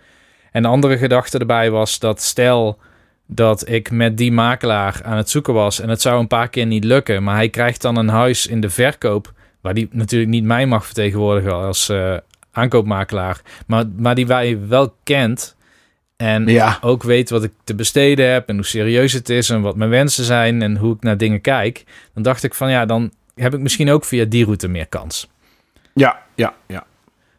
En 0.51 0.62
de 0.62 0.68
andere 0.68 0.98
gedachte 0.98 1.38
erbij 1.38 1.71
was 1.71 2.00
dat 2.00 2.21
stel 2.21 2.80
dat 3.25 3.69
ik 3.69 3.92
met 3.92 4.18
die 4.18 4.31
makelaar 4.31 5.00
aan 5.04 5.18
het 5.18 5.30
zoeken 5.30 5.54
was 5.54 5.80
en 5.80 5.89
het 5.89 6.01
zou 6.01 6.19
een 6.19 6.27
paar 6.27 6.50
keer 6.50 6.65
niet 6.65 6.83
lukken, 6.83 7.24
maar 7.24 7.36
hij 7.36 7.50
krijgt 7.50 7.81
dan 7.81 7.98
een 7.98 8.10
huis 8.10 8.48
in 8.48 8.62
de 8.62 8.70
verkoop, 8.70 9.34
waar 9.62 9.74
die 9.74 9.88
natuurlijk 9.91 10.31
niet 10.31 10.43
mij 10.43 10.65
mag 10.65 10.86
vertegenwoordigen 10.86 11.53
als 11.53 11.89
uh, 11.89 12.17
aankoopmakelaar, 12.51 13.41
maar, 13.67 13.84
maar 13.98 14.15
die 14.15 14.27
wij 14.27 14.60
wel 14.67 14.96
kent, 15.03 15.55
en 16.17 16.47
ja. 16.47 16.77
ook 16.81 17.03
weet 17.03 17.29
wat 17.29 17.43
ik 17.43 17.51
te 17.63 17.75
besteden 17.75 18.31
heb 18.31 18.50
en 18.50 18.55
hoe 18.55 18.65
serieus 18.65 19.13
het 19.13 19.29
is 19.29 19.50
en 19.50 19.62
wat 19.62 19.75
mijn 19.75 19.89
wensen 19.89 20.24
zijn 20.24 20.62
en 20.62 20.77
hoe 20.77 20.95
ik 20.95 21.01
naar 21.01 21.17
dingen 21.17 21.41
kijk. 21.41 21.83
Dan 22.13 22.24
dacht 22.24 22.43
ik 22.43 22.53
van 22.53 22.71
ja, 22.71 22.86
dan 22.86 23.12
heb 23.36 23.53
ik 23.53 23.59
misschien 23.59 23.89
ook 23.89 24.05
via 24.05 24.25
die 24.25 24.43
route 24.43 24.67
meer 24.67 24.88
kans. 24.88 25.29
Ja, 25.93 26.19
ja, 26.36 26.53
ja. 26.67 26.86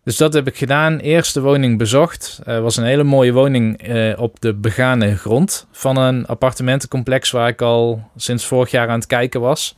Dus 0.05 0.17
dat 0.17 0.33
heb 0.33 0.47
ik 0.47 0.57
gedaan. 0.57 0.99
Eerste 0.99 1.41
woning 1.41 1.79
bezocht. 1.79 2.41
Uh, 2.49 2.61
was 2.61 2.77
een 2.77 2.85
hele 2.85 3.03
mooie 3.03 3.33
woning 3.33 3.89
uh, 3.89 4.21
op 4.21 4.41
de 4.41 4.55
begane 4.55 5.17
grond 5.17 5.67
van 5.73 5.97
een 5.97 6.27
appartementencomplex 6.27 7.31
waar 7.31 7.49
ik 7.49 7.63
al 7.63 8.11
sinds 8.17 8.47
vorig 8.47 8.71
jaar 8.71 8.89
aan 8.89 8.99
het 8.99 9.07
kijken 9.07 9.41
was. 9.41 9.77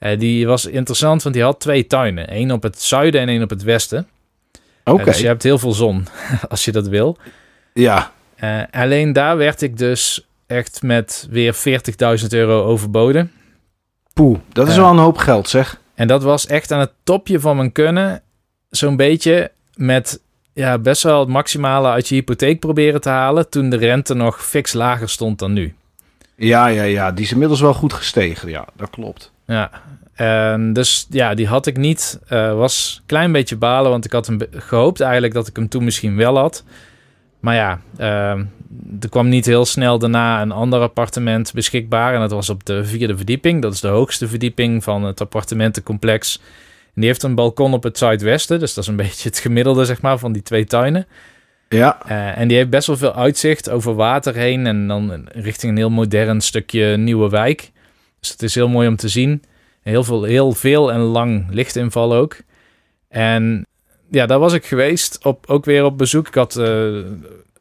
Uh, 0.00 0.18
die 0.18 0.46
was 0.46 0.66
interessant, 0.66 1.22
want 1.22 1.34
die 1.34 1.44
had 1.44 1.60
twee 1.60 1.86
tuinen. 1.86 2.28
één 2.28 2.50
op 2.50 2.62
het 2.62 2.82
zuiden 2.82 3.20
en 3.20 3.28
één 3.28 3.42
op 3.42 3.50
het 3.50 3.62
westen. 3.62 4.08
Oké. 4.84 5.04
dus 5.04 5.18
je 5.18 5.26
hebt 5.26 5.42
heel 5.42 5.58
veel 5.58 5.72
zon 5.72 6.06
als 6.48 6.64
je 6.64 6.72
dat 6.72 6.88
wil. 6.88 7.16
Ja. 7.72 8.12
Uh, 8.44 8.62
alleen 8.70 9.12
daar 9.12 9.36
werd 9.36 9.62
ik 9.62 9.76
dus 9.78 10.26
echt 10.46 10.82
met 10.82 11.26
weer 11.30 11.54
40.000 12.20 12.26
euro 12.28 12.64
overboden. 12.64 13.32
Poeh, 14.12 14.38
dat 14.52 14.68
is 14.68 14.74
uh, 14.76 14.80
wel 14.80 14.90
een 14.90 14.98
hoop 14.98 15.16
geld 15.16 15.48
zeg. 15.48 15.80
En 15.94 16.06
dat 16.06 16.22
was 16.22 16.46
echt 16.46 16.72
aan 16.72 16.80
het 16.80 16.92
topje 17.04 17.40
van 17.40 17.56
mijn 17.56 17.72
kunnen. 17.72 18.22
Zo'n 18.70 18.96
beetje 18.96 19.50
met 19.74 20.20
ja, 20.52 20.78
best 20.78 21.02
wel 21.02 21.20
het 21.20 21.28
maximale 21.28 21.88
uit 21.88 22.08
je 22.08 22.14
hypotheek 22.14 22.60
proberen 22.60 23.00
te 23.00 23.08
halen... 23.08 23.48
toen 23.48 23.70
de 23.70 23.76
rente 23.76 24.14
nog 24.14 24.44
fix 24.44 24.72
lager 24.72 25.08
stond 25.08 25.38
dan 25.38 25.52
nu. 25.52 25.74
Ja, 26.36 26.66
ja, 26.66 26.82
ja. 26.82 27.12
Die 27.12 27.24
is 27.24 27.32
inmiddels 27.32 27.60
wel 27.60 27.74
goed 27.74 27.92
gestegen. 27.92 28.48
Ja, 28.48 28.66
dat 28.76 28.90
klopt. 28.90 29.32
Ja, 29.46 29.70
en 30.14 30.72
dus 30.72 31.06
ja, 31.10 31.34
die 31.34 31.46
had 31.46 31.66
ik 31.66 31.76
niet. 31.76 32.18
Uh, 32.30 32.54
was 32.54 32.96
een 32.98 33.06
klein 33.06 33.32
beetje 33.32 33.56
balen, 33.56 33.90
want 33.90 34.04
ik 34.04 34.12
had 34.12 34.26
hem 34.26 34.38
gehoopt 34.50 35.00
eigenlijk 35.00 35.34
dat 35.34 35.46
ik 35.46 35.56
hem 35.56 35.68
toen 35.68 35.84
misschien 35.84 36.16
wel 36.16 36.38
had... 36.38 36.64
Maar 37.44 37.54
ja, 37.54 37.80
uh, 37.98 38.44
er 39.00 39.08
kwam 39.08 39.28
niet 39.28 39.46
heel 39.46 39.64
snel 39.64 39.98
daarna 39.98 40.42
een 40.42 40.52
ander 40.52 40.80
appartement 40.80 41.52
beschikbaar. 41.52 42.14
En 42.14 42.20
dat 42.20 42.30
was 42.30 42.48
op 42.50 42.64
de 42.64 42.84
vierde 42.84 43.16
verdieping. 43.16 43.62
Dat 43.62 43.72
is 43.72 43.80
de 43.80 43.88
hoogste 43.88 44.28
verdieping 44.28 44.84
van 44.84 45.02
het 45.02 45.20
appartementencomplex. 45.20 46.40
En 46.84 47.00
die 47.00 47.04
heeft 47.04 47.22
een 47.22 47.34
balkon 47.34 47.72
op 47.72 47.82
het 47.82 47.98
zuidwesten. 47.98 48.58
Dus 48.58 48.74
dat 48.74 48.84
is 48.84 48.90
een 48.90 48.96
beetje 49.06 49.28
het 49.28 49.38
gemiddelde, 49.38 49.84
zeg 49.84 50.02
maar, 50.02 50.18
van 50.18 50.32
die 50.32 50.42
twee 50.42 50.64
tuinen. 50.64 51.06
Ja. 51.68 51.98
Uh, 52.06 52.38
en 52.38 52.48
die 52.48 52.56
heeft 52.56 52.70
best 52.70 52.86
wel 52.86 52.96
veel 52.96 53.14
uitzicht 53.14 53.70
over 53.70 53.94
water 53.94 54.34
heen. 54.34 54.66
En 54.66 54.88
dan 54.88 55.28
richting 55.32 55.72
een 55.72 55.78
heel 55.78 55.90
modern 55.90 56.40
stukje 56.40 56.96
nieuwe 56.96 57.28
wijk. 57.28 57.70
Dus 58.20 58.30
het 58.30 58.42
is 58.42 58.54
heel 58.54 58.68
mooi 58.68 58.88
om 58.88 58.96
te 58.96 59.08
zien. 59.08 59.42
Heel 59.82 60.04
veel, 60.04 60.22
heel 60.22 60.52
veel 60.52 60.92
en 60.92 61.00
lang 61.00 61.46
lichtinval 61.50 62.14
ook. 62.14 62.36
En 63.08 63.66
ja, 64.10 64.26
daar 64.26 64.38
was 64.38 64.52
ik 64.52 64.64
geweest. 64.64 65.24
Op, 65.24 65.44
ook 65.46 65.64
weer 65.64 65.84
op 65.84 65.98
bezoek. 65.98 66.28
Ik 66.28 66.34
had 66.34 66.56
uh, 66.56 66.66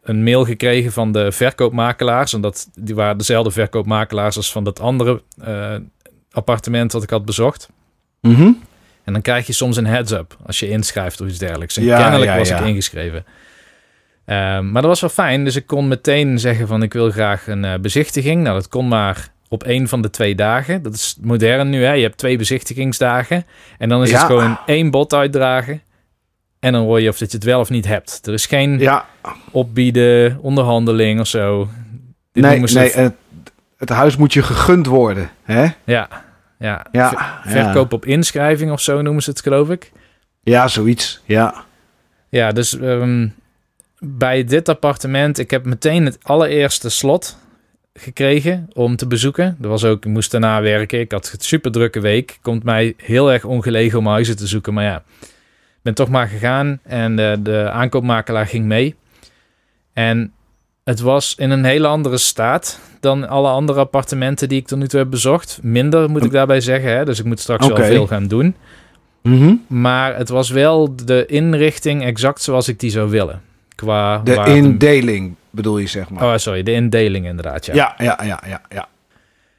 een 0.03 0.23
mail 0.23 0.45
gekregen 0.45 0.91
van 0.91 1.11
de 1.11 1.31
verkoopmakelaars. 1.31 2.33
En 2.33 2.41
dat, 2.41 2.69
die 2.75 2.95
waren 2.95 3.17
dezelfde 3.17 3.51
verkoopmakelaars 3.51 4.37
als 4.37 4.51
van 4.51 4.63
dat 4.63 4.79
andere 4.79 5.21
uh, 5.47 5.75
appartement 6.31 6.91
dat 6.91 7.03
ik 7.03 7.09
had 7.09 7.25
bezocht. 7.25 7.69
Mhm. 8.21 8.51
En 9.03 9.13
dan 9.13 9.21
krijg 9.21 9.47
je 9.47 9.53
soms 9.53 9.77
een 9.77 9.85
heads-up 9.85 10.37
als 10.45 10.59
je 10.59 10.69
inschrijft 10.69 11.21
of 11.21 11.27
iets 11.27 11.37
dergelijks. 11.37 11.77
En 11.77 11.83
ja, 11.83 11.97
kennelijk 11.97 12.31
ja, 12.31 12.37
was 12.37 12.49
ik 12.49 12.59
ingeschreven. 12.59 13.25
Ehm, 14.25 14.71
maar 14.71 14.81
dat 14.81 14.91
was 14.91 15.01
wel 15.01 15.09
fijn, 15.09 15.43
dus 15.43 15.55
ik 15.55 15.67
kon 15.67 15.87
meteen 15.87 16.39
zeggen 16.39 16.67
van 16.67 16.83
ik 16.83 16.93
wil 16.93 17.11
graag 17.11 17.47
een 17.47 17.63
uh, 17.63 17.73
bezichtiging. 17.81 18.43
Nou, 18.43 18.55
dat 18.55 18.67
kon 18.67 18.87
maar 18.87 19.31
op 19.49 19.63
één 19.63 19.87
van 19.87 20.01
de 20.01 20.09
twee 20.09 20.35
dagen. 20.35 20.81
Dat 20.81 20.93
is 20.93 21.17
modern 21.21 21.69
nu, 21.69 21.83
hè. 21.83 21.91
Je 21.91 22.01
hebt 22.01 22.17
twee 22.17 22.37
bezichtigingsdagen. 22.37 23.45
En 23.77 23.89
dan 23.89 24.03
is 24.03 24.11
het 24.11 24.21
gewoon 24.21 24.57
één 24.65 24.91
bot 24.91 25.13
uitdragen. 25.13 25.81
En 26.63 26.71
dan 26.71 26.83
hoor 26.83 27.01
je 27.01 27.09
of 27.09 27.17
dat 27.17 27.31
je 27.31 27.37
het 27.37 27.45
wel 27.45 27.59
of 27.59 27.69
niet 27.69 27.85
hebt. 27.85 28.27
Er 28.27 28.33
is 28.33 28.45
geen 28.45 28.79
ja. 28.79 29.05
opbieden, 29.51 30.37
onderhandeling 30.41 31.19
of 31.19 31.27
zo. 31.27 31.69
Dit 32.31 32.43
nee, 32.43 32.59
nee 32.59 32.91
het, 32.91 33.13
het, 33.77 33.89
huis 33.89 34.15
moet 34.15 34.33
je 34.33 34.43
gegund 34.43 34.85
worden, 34.85 35.29
hè? 35.43 35.67
Ja, 35.83 36.07
ja. 36.59 36.85
ja 36.91 37.39
verkoop 37.45 37.93
op 37.93 38.05
inschrijving 38.05 38.71
of 38.71 38.81
zo 38.81 39.01
noemen 39.01 39.23
ze 39.23 39.29
het, 39.29 39.41
geloof 39.41 39.69
ik. 39.69 39.91
Ja, 40.43 40.67
zoiets, 40.67 41.21
ja. 41.25 41.63
Ja, 42.29 42.51
dus 42.51 42.73
um, 42.73 43.33
bij 43.99 44.43
dit 44.43 44.69
appartement, 44.69 45.39
ik 45.39 45.51
heb 45.51 45.65
meteen 45.65 46.05
het 46.05 46.17
allereerste 46.21 46.89
slot 46.89 47.37
gekregen 47.93 48.69
om 48.73 48.95
te 48.95 49.07
bezoeken. 49.07 49.57
Er 49.61 49.69
was 49.69 49.83
ook, 49.83 50.05
ik 50.05 50.11
moest 50.11 50.31
daarna 50.31 50.61
werken. 50.61 50.99
Ik 50.99 51.11
had 51.11 51.31
een 51.33 51.39
super 51.39 51.71
drukke 51.71 51.99
week. 51.99 52.37
Komt 52.41 52.63
mij 52.63 52.93
heel 52.97 53.31
erg 53.31 53.43
ongelegen 53.43 53.99
om 53.99 54.07
huizen 54.07 54.37
te 54.37 54.47
zoeken. 54.47 54.73
Maar 54.73 54.83
ja, 54.83 55.03
ben 55.83 55.93
toch 55.93 56.09
maar 56.09 56.27
gegaan 56.27 56.79
en 56.83 57.15
de, 57.15 57.39
de 57.43 57.69
aankoopmakelaar 57.69 58.47
ging 58.47 58.65
mee. 58.65 58.95
En 59.93 60.33
het 60.83 60.99
was 60.99 61.35
in 61.37 61.49
een 61.49 61.63
hele 61.63 61.87
andere 61.87 62.17
staat 62.17 62.79
dan 62.99 63.27
alle 63.27 63.49
andere 63.49 63.79
appartementen 63.79 64.49
die 64.49 64.59
ik 64.59 64.67
tot 64.67 64.79
nu 64.79 64.87
toe 64.87 64.99
heb 64.99 65.09
bezocht. 65.09 65.59
Minder 65.61 66.09
moet 66.09 66.25
ik 66.25 66.31
daarbij 66.31 66.61
zeggen, 66.61 66.95
hè? 66.95 67.05
dus 67.05 67.19
ik 67.19 67.25
moet 67.25 67.39
straks 67.39 67.67
wel 67.67 67.75
veel 67.75 68.07
gaan 68.07 68.27
doen. 68.27 68.55
Mhm. 69.21 69.55
Maar 69.67 70.15
het 70.17 70.29
was 70.29 70.49
wel 70.49 70.95
de 71.05 71.25
inrichting 71.25 72.03
exact 72.03 72.41
zoals 72.41 72.67
ik 72.67 72.79
die 72.79 72.91
zou 72.91 73.09
willen. 73.09 73.41
Qua 73.75 74.17
de 74.17 74.43
indeling 74.45 75.35
bedoel 75.49 75.77
je, 75.77 75.87
zeg 75.87 76.09
maar. 76.09 76.23
Oh, 76.23 76.37
sorry, 76.37 76.63
de 76.63 76.71
indeling 76.71 77.25
inderdaad, 77.25 77.65
ja. 77.65 77.73
Ja, 77.73 77.95
ja, 77.97 78.19
ja, 78.23 78.43
ja, 78.47 78.61
ja. 78.69 78.87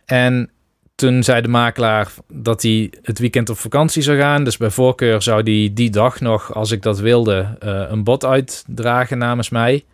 En 0.05 0.51
toen 0.95 1.23
zei 1.23 1.43
de 1.43 1.49
makelaar 1.49 2.13
dat 2.33 2.63
hij 2.63 2.93
het 3.03 3.19
weekend 3.19 3.51
op 3.51 3.59
vakantie 3.59 4.03
zou 4.03 4.19
gaan. 4.19 4.45
Dus 4.45 4.57
bij 4.57 4.71
voorkeur 4.71 5.23
zou 5.23 5.43
hij 5.43 5.71
die 5.75 5.91
dag 5.91 6.21
nog, 6.21 6.55
als 6.55 6.71
ik 6.71 6.83
dat 6.83 6.99
wilde, 6.99 7.59
uh, 7.65 7.85
een 7.89 8.05
bod 8.05 8.25
uitdragen 8.25 9.19
namens 9.19 9.49
mij. 9.49 9.85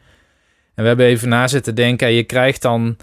En 0.74 0.82
we 0.82 0.88
hebben 0.88 1.06
even 1.06 1.28
na 1.28 1.48
zitten 1.48 1.74
denken. 1.74 2.12
Je 2.12 2.24
krijgt 2.24 2.62
dan, 2.62 2.86
ik 2.88 2.96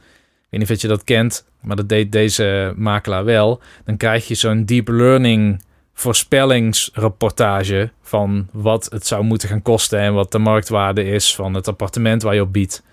weet 0.50 0.60
niet 0.60 0.72
of 0.72 0.82
je 0.82 0.88
dat 0.88 1.04
kent, 1.04 1.46
maar 1.62 1.76
dat 1.76 1.90
deed 1.90 2.12
deze 2.12 2.74
makelaar 2.76 3.26
wel. 3.26 3.62
Dan 3.86 3.98
krijg 3.98 4.28
je 4.28 4.36
zo'n 4.36 4.66
deep 4.66 4.88
learning 4.88 5.66
voorspellingsrapportage 5.94 7.92
van 8.02 8.48
wat 8.52 8.88
het 8.92 9.08
zou 9.08 9.24
moeten 9.24 9.50
gaan 9.50 9.62
kosten 9.62 10.00
en 10.00 10.14
wat 10.14 10.32
de 10.32 10.40
marktwaarde 10.40 11.04
is 11.04 11.36
van 11.36 11.54
het 11.54 11.68
appartement 11.68 12.22
waar 12.22 12.36
je 12.36 12.42
op 12.42 12.54
biedt. 12.54 12.84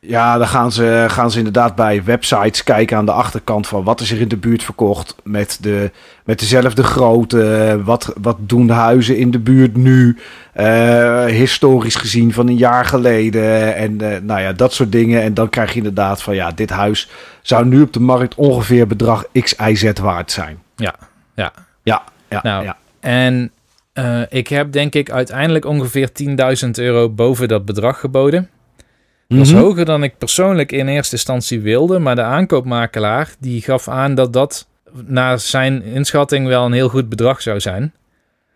Ja, 0.00 0.38
dan 0.38 0.46
gaan 0.46 0.72
ze, 0.72 1.04
gaan 1.08 1.30
ze 1.30 1.38
inderdaad 1.38 1.74
bij 1.74 2.04
websites 2.04 2.62
kijken 2.64 2.96
aan 2.96 3.06
de 3.06 3.12
achterkant 3.12 3.66
van 3.66 3.84
wat 3.84 4.00
is 4.00 4.10
er 4.10 4.20
in 4.20 4.28
de 4.28 4.36
buurt 4.36 4.62
verkocht 4.62 5.14
met, 5.22 5.58
de, 5.60 5.90
met 6.24 6.38
dezelfde 6.38 6.82
grootte. 6.82 7.80
Wat, 7.84 8.12
wat 8.20 8.36
doen 8.40 8.66
de 8.66 8.72
huizen 8.72 9.16
in 9.16 9.30
de 9.30 9.38
buurt 9.38 9.76
nu, 9.76 10.18
uh, 10.56 11.24
historisch 11.24 11.94
gezien 11.94 12.32
van 12.32 12.48
een 12.48 12.56
jaar 12.56 12.84
geleden 12.84 13.76
en 13.76 14.02
uh, 14.02 14.16
nou 14.22 14.40
ja, 14.40 14.52
dat 14.52 14.72
soort 14.72 14.92
dingen. 14.92 15.22
En 15.22 15.34
dan 15.34 15.48
krijg 15.48 15.70
je 15.70 15.76
inderdaad 15.76 16.22
van 16.22 16.34
ja, 16.34 16.50
dit 16.50 16.70
huis 16.70 17.08
zou 17.42 17.66
nu 17.66 17.82
op 17.82 17.92
de 17.92 18.00
markt 18.00 18.34
ongeveer 18.34 18.86
bedrag 18.86 19.24
X, 19.32 19.54
Y, 19.68 19.74
Z 19.74 19.92
waard 20.00 20.32
zijn. 20.32 20.58
Ja, 20.76 20.94
ja. 21.34 21.52
Ja, 21.82 22.02
ja, 22.28 22.40
nou, 22.42 22.64
ja. 22.64 22.76
En 23.00 23.50
uh, 23.94 24.22
ik 24.28 24.48
heb 24.48 24.72
denk 24.72 24.94
ik 24.94 25.10
uiteindelijk 25.10 25.64
ongeveer 25.64 26.10
10.000 26.64 26.70
euro 26.70 27.08
boven 27.08 27.48
dat 27.48 27.64
bedrag 27.64 28.00
geboden. 28.00 28.48
Dat 29.28 29.38
is 29.38 29.52
mhm. 29.52 29.62
hoger 29.62 29.84
dan 29.84 30.02
ik 30.02 30.18
persoonlijk 30.18 30.72
in 30.72 30.88
eerste 30.88 31.14
instantie 31.14 31.60
wilde. 31.60 31.98
Maar 31.98 32.14
de 32.14 32.22
aankoopmakelaar 32.22 33.34
die 33.38 33.62
gaf 33.62 33.88
aan 33.88 34.14
dat 34.14 34.32
dat 34.32 34.66
naar 35.06 35.38
zijn 35.38 35.82
inschatting 35.82 36.46
wel 36.46 36.64
een 36.64 36.72
heel 36.72 36.88
goed 36.88 37.08
bedrag 37.08 37.42
zou 37.42 37.60
zijn. 37.60 37.92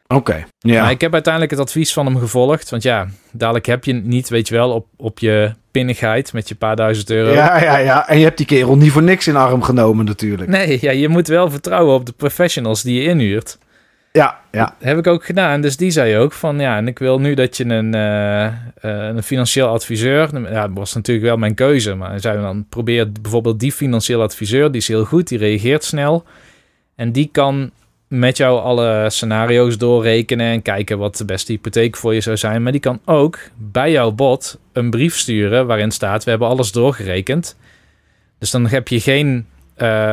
Oké, 0.06 0.46
ja. 0.58 0.82
Maar 0.82 0.90
ik 0.90 1.00
heb 1.00 1.12
uiteindelijk 1.12 1.52
het 1.52 1.60
advies 1.62 1.92
van 1.92 2.06
hem 2.06 2.18
gevolgd. 2.18 2.70
Want 2.70 2.82
ja, 2.82 3.08
dadelijk 3.32 3.66
heb 3.66 3.84
je 3.84 3.92
niet, 3.92 4.28
weet 4.28 4.48
je 4.48 4.54
wel, 4.54 4.70
op, 4.70 4.86
op 4.96 5.18
je 5.18 5.52
pinnigheid 5.70 6.32
met 6.32 6.48
je 6.48 6.54
paar 6.54 6.76
duizend 6.76 7.10
euro. 7.10 7.32
Ja, 7.32 7.62
ja, 7.62 7.76
ja. 7.76 8.08
En 8.08 8.18
je 8.18 8.24
hebt 8.24 8.36
die 8.36 8.46
kerel 8.46 8.76
niet 8.76 8.90
voor 8.90 9.02
niks 9.02 9.26
in 9.26 9.36
arm 9.36 9.62
genomen 9.62 10.04
natuurlijk. 10.04 10.50
Nee, 10.50 10.78
ja, 10.80 10.90
je 10.90 11.08
moet 11.08 11.28
wel 11.28 11.50
vertrouwen 11.50 11.94
op 11.94 12.06
de 12.06 12.12
professionals 12.12 12.82
die 12.82 13.02
je 13.02 13.08
inhuurt. 13.08 13.58
Ja, 14.12 14.40
ja. 14.50 14.64
Dat 14.64 14.88
heb 14.88 14.98
ik 14.98 15.06
ook 15.06 15.24
gedaan. 15.24 15.60
Dus 15.60 15.76
die 15.76 15.90
zei 15.90 16.16
ook 16.16 16.32
van 16.32 16.58
ja, 16.58 16.76
en 16.76 16.88
ik 16.88 16.98
wil 16.98 17.20
nu 17.20 17.34
dat 17.34 17.56
je 17.56 17.64
een, 17.64 17.94
uh, 17.94 18.52
een 19.14 19.22
financieel 19.22 19.68
adviseur. 19.68 20.50
Ja, 20.50 20.66
dat 20.66 20.76
was 20.76 20.94
natuurlijk 20.94 21.26
wel 21.26 21.36
mijn 21.36 21.54
keuze. 21.54 21.94
Maar 21.94 22.20
zei 22.20 22.40
dan 22.40 22.66
probeer 22.68 23.12
bijvoorbeeld 23.12 23.60
die 23.60 23.72
financieel 23.72 24.22
adviseur. 24.22 24.70
Die 24.70 24.80
is 24.80 24.88
heel 24.88 25.04
goed, 25.04 25.28
die 25.28 25.38
reageert 25.38 25.84
snel. 25.84 26.24
En 26.96 27.12
die 27.12 27.28
kan 27.32 27.70
met 28.08 28.36
jou 28.36 28.60
alle 28.60 29.10
scenario's 29.10 29.78
doorrekenen 29.78 30.46
en 30.46 30.62
kijken 30.62 30.98
wat 30.98 31.16
de 31.16 31.24
beste 31.24 31.52
hypotheek 31.52 31.96
voor 31.96 32.14
je 32.14 32.20
zou 32.20 32.36
zijn. 32.36 32.62
Maar 32.62 32.72
die 32.72 32.80
kan 32.80 33.00
ook 33.04 33.38
bij 33.56 33.90
jouw 33.90 34.10
bod 34.10 34.58
een 34.72 34.90
brief 34.90 35.16
sturen 35.16 35.66
waarin 35.66 35.90
staat: 35.90 36.24
We 36.24 36.30
hebben 36.30 36.48
alles 36.48 36.72
doorgerekend. 36.72 37.56
Dus 38.38 38.50
dan 38.50 38.66
heb 38.66 38.88
je 38.88 39.00
geen. 39.00 39.46
Uh, 39.78 40.12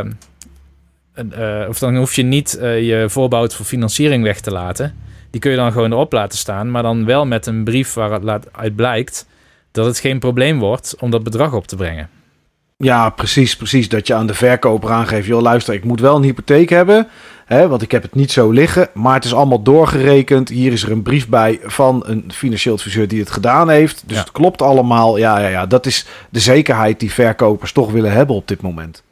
uh, 1.16 1.66
of 1.70 1.80
dan 1.80 1.96
hoef 1.96 2.16
je 2.16 2.24
niet 2.24 2.58
uh, 2.62 2.82
je 2.82 3.10
voorbouw 3.10 3.50
voor 3.50 3.66
financiering 3.66 4.24
weg 4.24 4.39
te 4.39 4.51
laten. 4.51 4.96
Die 5.30 5.42
kun 5.42 5.51
je 5.51 5.58
dan 5.58 5.72
gewoon 5.72 5.92
erop 5.92 6.13
laten 6.13 6.38
staan. 6.38 6.72
Maar 6.72 6.84
dan 6.84 7.06
wel 7.06 7.25
met 7.25 7.46
een 7.46 7.63
brief 7.63 7.94
waaruit 7.94 8.48
uit 8.51 8.75
blijkt 8.75 9.28
dat 9.72 9.86
het 9.86 10.00
geen 10.00 10.20
probleem 10.20 10.60
wordt 10.60 10.96
om 11.00 11.12
dat 11.12 11.24
bedrag 11.24 11.54
op 11.54 11.68
te 11.68 11.75
brengen. 11.75 12.10
Ja, 12.84 13.10
precies, 13.10 13.56
precies. 13.56 13.89
Dat 13.89 14.08
je 14.08 14.13
aan 14.13 14.28
de 14.28 14.34
verkoper 14.34 14.89
aangeeft: 14.89 15.28
joh, 15.28 15.42
luister, 15.42 15.74
ik 15.74 15.84
moet 15.84 16.00
wel 16.00 16.16
een 16.16 16.24
hypotheek 16.24 16.70
hebben. 16.70 17.08
Hè, 17.46 17.68
want 17.68 17.82
ik 17.82 17.92
heb 17.92 18.01
het 18.01 18.16
niet 18.16 18.32
zo 18.32 18.51
liggen. 18.51 18.89
Maar 18.94 19.13
het 19.13 19.25
is 19.25 19.34
allemaal 19.34 19.62
doorgerekend. 19.62 20.50
Hier 20.50 20.72
is 20.72 20.84
er 20.84 20.92
een 20.92 21.01
brief 21.01 21.28
bij 21.28 21.60
van 21.63 22.04
een 22.06 22.32
financieel 22.34 22.74
adviseur 22.74 23.08
die 23.08 23.20
het 23.20 23.32
gedaan 23.32 23.70
heeft. 23.70 24.04
Dus 24.06 24.18
het 24.18 24.32
klopt 24.32 24.62
allemaal. 24.62 25.18
Ja, 25.18 25.39
ja, 25.39 25.48
ja, 25.48 25.66
dat 25.66 25.86
is 25.86 26.06
de 26.30 26.39
zekerheid 26.39 27.00
die 27.00 27.12
verkopers 27.12 27.72
toch 27.72 27.92
willen 27.92 28.12
hebben 28.12 28.36
op 28.36 28.48
dit 28.48 28.62
moment. 28.62 29.04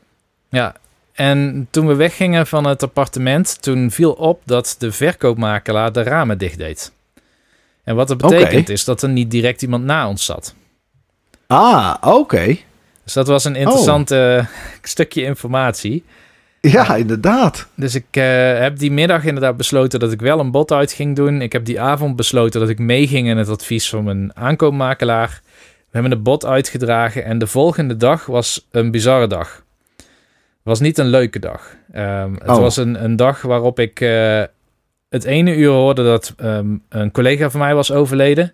Ja, 0.49 0.75
en 1.17 1.67
toen 1.71 1.87
we 1.87 1.95
weggingen 1.95 2.47
van 2.47 2.65
het 2.65 2.83
appartement, 2.83 3.61
toen 3.61 3.91
viel 3.91 4.11
op 4.11 4.41
dat 4.45 4.75
de 4.79 4.91
verkoopmakelaar 4.91 5.91
de 5.91 6.03
ramen 6.03 6.37
dicht 6.37 6.57
deed. 6.57 6.91
En 7.83 7.95
wat 7.95 8.07
dat 8.07 8.17
betekent 8.17 8.69
is 8.69 8.83
dat 8.83 9.01
er 9.01 9.09
niet 9.09 9.31
direct 9.31 9.61
iemand 9.61 9.83
na 9.83 10.07
ons 10.07 10.25
zat. 10.25 10.55
Ah, 11.47 11.95
oké. 12.01 12.57
Dus 13.03 13.13
dat 13.13 13.27
was 13.27 13.43
een 13.43 13.55
interessant 13.55 14.11
oh. 14.11 14.39
stukje 14.81 15.23
informatie. 15.23 16.03
Ja, 16.61 16.95
inderdaad. 16.95 17.67
Dus 17.75 17.95
ik 17.95 18.05
uh, 18.11 18.23
heb 18.59 18.77
die 18.77 18.91
middag 18.91 19.23
inderdaad 19.23 19.57
besloten 19.57 19.99
dat 19.99 20.11
ik 20.11 20.21
wel 20.21 20.39
een 20.39 20.51
bod 20.51 20.71
uit 20.71 20.91
ging 20.91 21.15
doen. 21.15 21.41
Ik 21.41 21.51
heb 21.51 21.65
die 21.65 21.81
avond 21.81 22.15
besloten 22.15 22.59
dat 22.59 22.69
ik 22.69 22.79
meeging 22.79 23.27
in 23.27 23.37
het 23.37 23.49
advies 23.49 23.89
van 23.89 24.03
mijn 24.03 24.35
aankoopmakelaar. 24.35 25.41
We 25.61 25.99
hebben 25.99 26.11
een 26.11 26.23
bod 26.23 26.45
uitgedragen 26.45 27.25
en 27.25 27.39
de 27.39 27.47
volgende 27.47 27.97
dag 27.97 28.25
was 28.25 28.67
een 28.71 28.91
bizarre 28.91 29.27
dag 29.27 29.65
was 30.67 30.79
niet 30.79 30.97
een 30.97 31.07
leuke 31.07 31.39
dag. 31.39 31.75
Um, 31.95 32.33
het 32.33 32.49
oh. 32.49 32.59
was 32.59 32.77
een, 32.77 33.03
een 33.03 33.15
dag 33.15 33.41
waarop 33.41 33.79
ik 33.79 33.99
uh, 33.99 34.43
het 35.09 35.23
ene 35.23 35.55
uur 35.55 35.69
hoorde 35.69 36.03
dat 36.03 36.33
um, 36.41 36.83
een 36.89 37.11
collega 37.11 37.49
van 37.49 37.59
mij 37.59 37.75
was 37.75 37.91
overleden. 37.91 38.53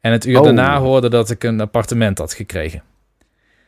En 0.00 0.12
het 0.12 0.26
uur 0.26 0.38
oh. 0.38 0.44
daarna 0.44 0.78
hoorde 0.78 1.08
dat 1.08 1.30
ik 1.30 1.44
een 1.44 1.60
appartement 1.60 2.18
had 2.18 2.32
gekregen. 2.32 2.82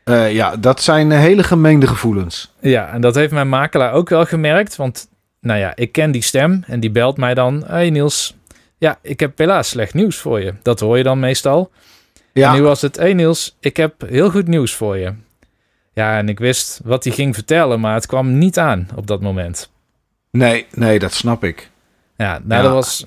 Uh, 0.04 0.32
ja, 0.32 0.56
dat 0.56 0.82
zijn 0.82 1.10
hele 1.10 1.42
gemengde 1.42 1.86
gevoelens. 1.86 2.52
Ja, 2.60 2.92
en 2.92 3.00
dat 3.00 3.14
heeft 3.14 3.32
mijn 3.32 3.48
makelaar 3.48 3.92
ook 3.92 4.08
wel 4.08 4.24
gemerkt. 4.24 4.76
Want, 4.76 5.08
nou 5.40 5.58
ja, 5.58 5.72
ik 5.74 5.92
ken 5.92 6.10
die 6.10 6.22
stem 6.22 6.64
en 6.66 6.80
die 6.80 6.90
belt 6.90 7.16
mij 7.16 7.34
dan. 7.34 7.64
Hey 7.66 7.90
Niels, 7.90 8.36
ja, 8.78 8.98
ik 9.02 9.20
heb 9.20 9.38
helaas 9.38 9.68
slecht 9.68 9.94
nieuws 9.94 10.16
voor 10.16 10.40
je. 10.40 10.54
Dat 10.62 10.80
hoor 10.80 10.96
je 10.96 11.02
dan 11.02 11.18
meestal. 11.18 11.70
Ja. 12.32 12.48
En 12.48 12.56
nu 12.56 12.62
was 12.62 12.82
het, 12.82 12.96
hey 12.96 13.14
Niels, 13.14 13.56
ik 13.60 13.76
heb 13.76 13.94
heel 14.06 14.30
goed 14.30 14.48
nieuws 14.48 14.74
voor 14.74 14.96
je. 14.96 15.12
Ja, 15.94 16.18
en 16.18 16.28
ik 16.28 16.38
wist 16.38 16.80
wat 16.84 17.04
hij 17.04 17.12
ging 17.12 17.34
vertellen, 17.34 17.80
maar 17.80 17.94
het 17.94 18.06
kwam 18.06 18.38
niet 18.38 18.58
aan 18.58 18.88
op 18.94 19.06
dat 19.06 19.20
moment. 19.20 19.70
Nee, 20.30 20.66
nee, 20.72 20.98
dat 20.98 21.12
snap 21.12 21.44
ik. 21.44 21.70
Ja, 22.16 22.40
nou, 22.44 22.62
dat 22.62 22.72
was. 22.72 23.04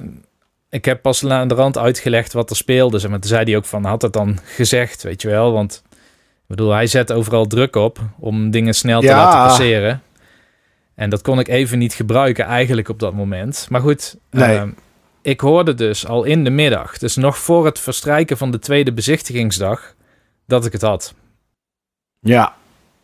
Ik 0.70 0.86
heb 0.86 1.02
pas 1.02 1.26
aan 1.26 1.48
de 1.48 1.54
rand 1.54 1.78
uitgelegd 1.78 2.34
wat 2.34 2.50
er 2.50 2.56
speelde. 2.56 3.10
Maar 3.10 3.20
toen 3.20 3.30
zei 3.30 3.44
hij 3.44 3.56
ook 3.56 3.66
van, 3.66 3.86
had 3.86 4.02
het 4.02 4.14
dan 4.14 4.40
gezegd, 4.44 5.04
weet 5.04 5.22
je 5.22 5.28
wel? 5.28 5.52
Want 5.52 5.84
ik 5.92 6.48
bedoel, 6.48 6.72
hij 6.72 6.88
zet 6.88 7.12
overal 7.12 7.46
druk 7.46 7.76
op 7.76 8.00
om 8.20 8.52
dingen 8.52 8.74
snel 8.74 9.02
te 9.02 9.08
laten 9.08 9.40
passeren. 9.40 10.02
En 10.96 11.10
dat 11.10 11.22
kon 11.22 11.40
ik 11.40 11.48
even 11.48 11.78
niet 11.78 11.94
gebruiken 11.94 12.46
eigenlijk 12.46 12.90
op 12.90 13.00
dat 13.00 13.14
moment. 13.14 13.68
Maar 13.70 13.82
goed, 13.82 14.18
nee. 14.32 14.58
uh, 14.58 14.64
ik 15.22 15.40
hoorde 15.40 15.74
dus 15.74 16.08
al 16.08 16.24
in 16.24 16.44
de 16.44 16.50
middag, 16.50 16.98
dus 16.98 17.16
nog 17.16 17.38
voor 17.38 17.66
het 17.66 17.80
verstrijken 17.80 18.38
van 18.38 18.52
de 18.52 18.60
tweede 18.60 18.94
bezichtigingsdag, 18.94 19.94
dat 20.46 20.66
ik 20.66 20.72
het 20.72 20.82
had. 20.82 21.14
Ja, 22.20 22.56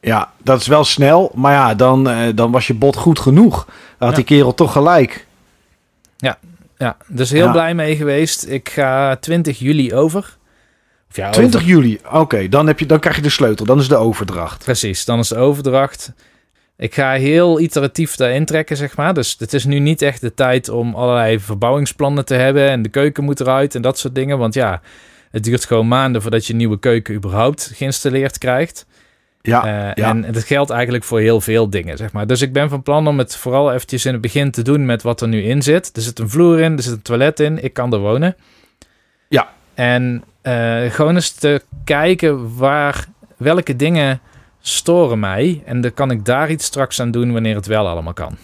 ja, 0.03 0.31
dat 0.37 0.59
is 0.59 0.67
wel 0.67 0.83
snel. 0.83 1.31
Maar 1.35 1.53
ja, 1.53 1.75
dan, 1.75 2.09
uh, 2.09 2.27
dan 2.35 2.51
was 2.51 2.67
je 2.67 2.73
bot 2.73 2.95
goed 2.95 3.19
genoeg. 3.19 3.65
Dan 3.97 4.07
had 4.07 4.15
die 4.15 4.25
kerel 4.25 4.53
toch 4.53 4.71
gelijk. 4.71 5.27
Ja, 6.17 6.37
ja. 6.77 6.97
dus 7.07 7.29
heel 7.29 7.51
blij 7.51 7.73
mee 7.73 7.95
geweest. 7.95 8.47
Ik 8.47 8.69
ga 8.69 9.15
20 9.15 9.59
juli 9.59 9.93
over. 9.93 10.37
Of 11.09 11.15
ja, 11.15 11.29
20 11.29 11.59
over. 11.59 11.73
juli, 11.73 11.99
oké. 12.11 12.49
dan 12.49 12.65
dan, 12.65 12.75
dan 12.87 12.99
krijg 12.99 13.15
je 13.15 13.21
de 13.21 13.29
sleutel. 13.29 13.65
Dan 13.65 13.79
is 13.79 13.87
de 13.87 13.95
overdracht. 13.95 14.63
Precies, 14.63 15.05
dan 15.05 15.19
is 15.19 15.27
de 15.27 15.37
overdracht. 15.37 16.13
Ik 16.77 16.93
ga 16.93 17.11
heel 17.11 17.59
iteratief 17.59 18.15
daarin 18.15 18.45
trekken, 18.45 18.77
zeg 18.77 18.97
maar. 18.97 19.13
Dus 19.13 19.35
het 19.39 19.53
is 19.53 19.65
nu 19.65 19.79
niet 19.79 20.01
echt 20.01 20.21
de 20.21 20.33
tijd 20.33 20.69
om 20.69 20.95
allerlei 20.95 21.39
verbouwingsplannen 21.39 22.25
te 22.25 22.33
hebben. 22.33 22.69
En 22.69 22.81
de 22.81 22.89
keuken 22.89 23.23
moet 23.23 23.39
eruit 23.39 23.75
en 23.75 23.81
dat 23.81 23.99
soort 23.99 24.15
dingen. 24.15 24.37
Want 24.37 24.53
ja, 24.53 24.81
het 25.31 25.43
duurt 25.43 25.65
gewoon 25.65 25.87
maanden 25.87 26.21
voordat 26.21 26.45
je 26.45 26.51
een 26.51 26.57
nieuwe 26.57 26.79
keuken 26.79 27.15
überhaupt 27.15 27.71
geïnstalleerd 27.73 28.37
krijgt. 28.37 28.85
Ja, 29.45 29.65
uh, 29.65 29.93
ja. 29.93 30.09
En 30.09 30.31
dat 30.31 30.43
geldt 30.43 30.69
eigenlijk 30.69 31.03
voor 31.03 31.19
heel 31.19 31.41
veel 31.41 31.69
dingen, 31.69 31.97
zeg 31.97 32.11
maar. 32.11 32.27
Dus 32.27 32.41
ik 32.41 32.53
ben 32.53 32.69
van 32.69 32.83
plan 32.83 33.07
om 33.07 33.17
het 33.17 33.35
vooral 33.35 33.73
eventjes 33.73 34.05
in 34.05 34.11
het 34.11 34.21
begin 34.21 34.51
te 34.51 34.61
doen 34.61 34.85
met 34.85 35.01
wat 35.01 35.21
er 35.21 35.27
nu 35.27 35.43
in 35.43 35.61
zit. 35.61 35.95
Er 35.95 36.01
zit 36.01 36.19
een 36.19 36.29
vloer 36.29 36.59
in, 36.59 36.77
er 36.77 36.83
zit 36.83 36.93
een 36.93 37.01
toilet 37.01 37.39
in, 37.39 37.63
ik 37.63 37.73
kan 37.73 37.93
er 37.93 37.99
wonen. 37.99 38.35
Ja. 39.27 39.49
En 39.73 40.23
uh, 40.43 40.81
gewoon 40.91 41.15
eens 41.15 41.31
te 41.31 41.61
kijken 41.83 42.57
waar, 42.57 43.05
welke 43.37 43.75
dingen 43.75 44.19
storen 44.61 45.19
mij. 45.19 45.61
En 45.65 45.81
dan 45.81 45.93
kan 45.93 46.11
ik 46.11 46.25
daar 46.25 46.49
iets 46.49 46.65
straks 46.65 46.99
aan 46.99 47.11
doen 47.11 47.31
wanneer 47.31 47.55
het 47.55 47.65
wel 47.65 47.87
allemaal 47.87 48.13
kan. 48.13 48.37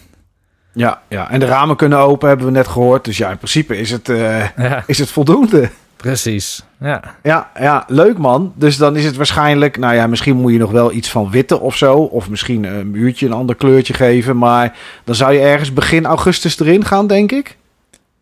Ja, 0.72 1.02
ja. 1.08 1.30
en 1.30 1.40
de 1.40 1.46
ramen 1.46 1.76
kunnen 1.76 1.98
open, 1.98 2.28
hebben 2.28 2.46
we 2.46 2.52
net 2.52 2.68
gehoord. 2.68 3.04
Dus 3.04 3.16
ja, 3.16 3.30
in 3.30 3.36
principe 3.36 3.78
is 3.78 3.90
het, 3.90 4.08
uh, 4.08 4.56
ja. 4.56 4.82
is 4.86 4.98
het 4.98 5.10
voldoende. 5.10 5.70
Precies, 5.96 6.62
ja. 6.78 7.02
Ja, 7.22 7.50
ja, 7.58 7.84
leuk 7.88 8.18
man. 8.18 8.52
Dus 8.56 8.76
dan 8.76 8.96
is 8.96 9.04
het 9.04 9.16
waarschijnlijk, 9.16 9.78
nou 9.78 9.94
ja, 9.94 10.06
misschien 10.06 10.36
moet 10.36 10.52
je 10.52 10.58
nog 10.58 10.70
wel 10.70 10.92
iets 10.92 11.10
van 11.10 11.30
witte 11.30 11.60
of 11.60 11.76
zo. 11.76 11.96
Of 11.96 12.30
misschien 12.30 12.64
een 12.64 12.90
muurtje 12.90 13.26
een 13.26 13.32
ander 13.32 13.56
kleurtje 13.56 13.94
geven. 13.94 14.36
Maar 14.36 14.76
dan 15.04 15.14
zou 15.14 15.32
je 15.32 15.40
ergens 15.40 15.72
begin 15.72 16.06
augustus 16.06 16.60
erin 16.60 16.84
gaan, 16.84 17.06
denk 17.06 17.32
ik. 17.32 17.56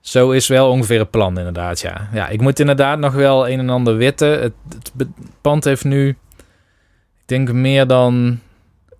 Zo 0.01 0.31
is 0.31 0.49
wel 0.49 0.71
ongeveer 0.71 0.99
het 0.99 1.11
plan, 1.11 1.39
inderdaad, 1.39 1.81
ja. 1.81 2.09
Ja, 2.13 2.29
ik 2.29 2.41
moet 2.41 2.61
inderdaad 2.61 2.99
nog 2.99 3.13
wel 3.13 3.49
een 3.49 3.59
en 3.59 3.71
ander 3.71 3.97
witte. 3.97 4.25
Het, 4.25 4.53
het 4.97 5.09
pand 5.41 5.65
heeft 5.65 5.85
nu, 5.85 6.09
ik 6.09 7.27
denk 7.27 7.53
meer 7.53 7.87
dan... 7.87 8.39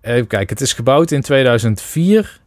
Even 0.01 0.27
kijken, 0.27 0.49
het 0.49 0.61
is 0.61 0.73
gebouwd 0.73 1.11
in 1.11 1.21
2004. 1.21 2.39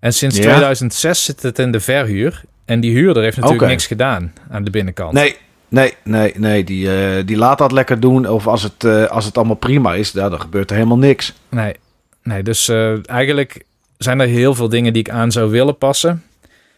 En 0.00 0.12
sinds 0.12 0.36
2006 0.36 1.24
zit 1.24 1.42
het 1.42 1.58
in 1.58 1.72
de 1.72 1.80
verhuur. 1.80 2.42
En 2.64 2.80
die 2.80 2.92
huurder 2.92 3.22
heeft 3.22 3.36
natuurlijk 3.36 3.66
niks 3.66 3.86
gedaan 3.86 4.32
aan 4.50 4.64
de 4.64 4.70
binnenkant. 4.70 5.12
Nee, 5.12 5.36
Nee, 5.70 5.94
nee, 6.04 6.32
nee. 6.36 6.64
Die, 6.64 6.86
uh, 6.86 7.26
die 7.26 7.36
laat 7.36 7.58
dat 7.58 7.72
lekker 7.72 8.00
doen. 8.00 8.28
Of 8.28 8.46
als 8.46 8.62
het, 8.62 8.84
uh, 8.84 9.04
als 9.04 9.24
het 9.24 9.36
allemaal 9.36 9.56
prima 9.56 9.94
is, 9.94 10.10
ja, 10.10 10.28
dan 10.28 10.40
gebeurt 10.40 10.70
er 10.70 10.76
helemaal 10.76 10.98
niks. 10.98 11.34
Nee, 11.48 11.74
nee 12.22 12.42
dus 12.42 12.68
uh, 12.68 13.08
eigenlijk 13.08 13.64
zijn 13.98 14.20
er 14.20 14.26
heel 14.26 14.54
veel 14.54 14.68
dingen 14.68 14.92
die 14.92 15.02
ik 15.02 15.10
aan 15.10 15.32
zou 15.32 15.50
willen 15.50 15.78
passen. 15.78 16.22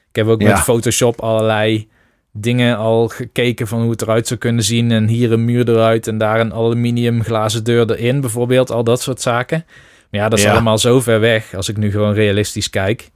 Ik 0.09 0.17
heb 0.17 0.27
ook 0.27 0.41
ja. 0.41 0.49
met 0.49 0.61
Photoshop 0.61 1.21
allerlei 1.21 1.89
dingen 2.33 2.77
al 2.77 3.09
gekeken 3.09 3.67
van 3.67 3.81
hoe 3.81 3.91
het 3.91 4.03
eruit 4.03 4.27
zou 4.27 4.41
kunnen 4.41 4.65
zien. 4.65 4.91
En 4.91 5.07
hier 5.09 5.33
een 5.33 5.45
muur 5.45 5.69
eruit 5.69 6.07
en 6.07 6.19
daar 6.19 6.41
een 6.41 6.53
aluminium 6.53 7.25
glazen 7.25 7.65
deur 7.65 7.91
erin, 7.91 8.21
bijvoorbeeld. 8.21 8.71
Al 8.71 8.85
dat 8.85 9.01
soort 9.01 9.21
zaken. 9.21 9.65
Maar 10.13 10.21
ja, 10.21 10.29
dat 10.29 10.39
is 10.39 10.45
ja. 10.45 10.51
allemaal 10.51 10.79
zo 10.79 11.01
ver 11.01 11.21
weg 11.21 11.55
als 11.55 11.69
ik 11.69 11.77
nu 11.77 11.91
gewoon 11.91 12.15
realistisch 12.15 12.71
kijk. 12.71 13.11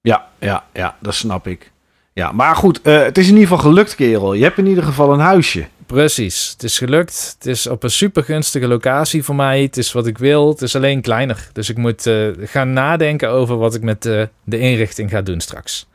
Ja, 0.00 0.26
ja, 0.38 0.64
ja, 0.72 0.96
dat 1.00 1.14
snap 1.14 1.46
ik. 1.46 1.70
Ja, 2.12 2.32
maar 2.32 2.56
goed, 2.56 2.80
uh, 2.82 3.02
het 3.02 3.18
is 3.18 3.26
in 3.26 3.32
ieder 3.32 3.48
geval 3.48 3.62
gelukt, 3.62 3.94
kerel. 3.94 4.34
Je 4.34 4.42
hebt 4.42 4.58
in 4.58 4.66
ieder 4.66 4.84
geval 4.84 5.12
een 5.12 5.20
huisje. 5.20 5.66
Precies, 5.86 6.50
het 6.50 6.62
is 6.62 6.78
gelukt. 6.78 7.34
Het 7.38 7.46
is 7.46 7.66
op 7.66 7.82
een 7.82 7.90
super 7.90 8.24
gunstige 8.24 8.66
locatie 8.66 9.24
voor 9.24 9.34
mij. 9.34 9.62
Het 9.62 9.76
is 9.76 9.92
wat 9.92 10.06
ik 10.06 10.18
wil. 10.18 10.48
Het 10.48 10.62
is 10.62 10.76
alleen 10.76 11.00
kleiner. 11.00 11.48
Dus 11.52 11.70
ik 11.70 11.76
moet 11.76 12.06
uh, 12.06 12.28
gaan 12.40 12.72
nadenken 12.72 13.28
over 13.28 13.56
wat 13.56 13.74
ik 13.74 13.82
met 13.82 14.04
uh, 14.04 14.22
de 14.44 14.58
inrichting 14.58 15.10
ga 15.10 15.22
doen 15.22 15.40
straks. 15.40 15.86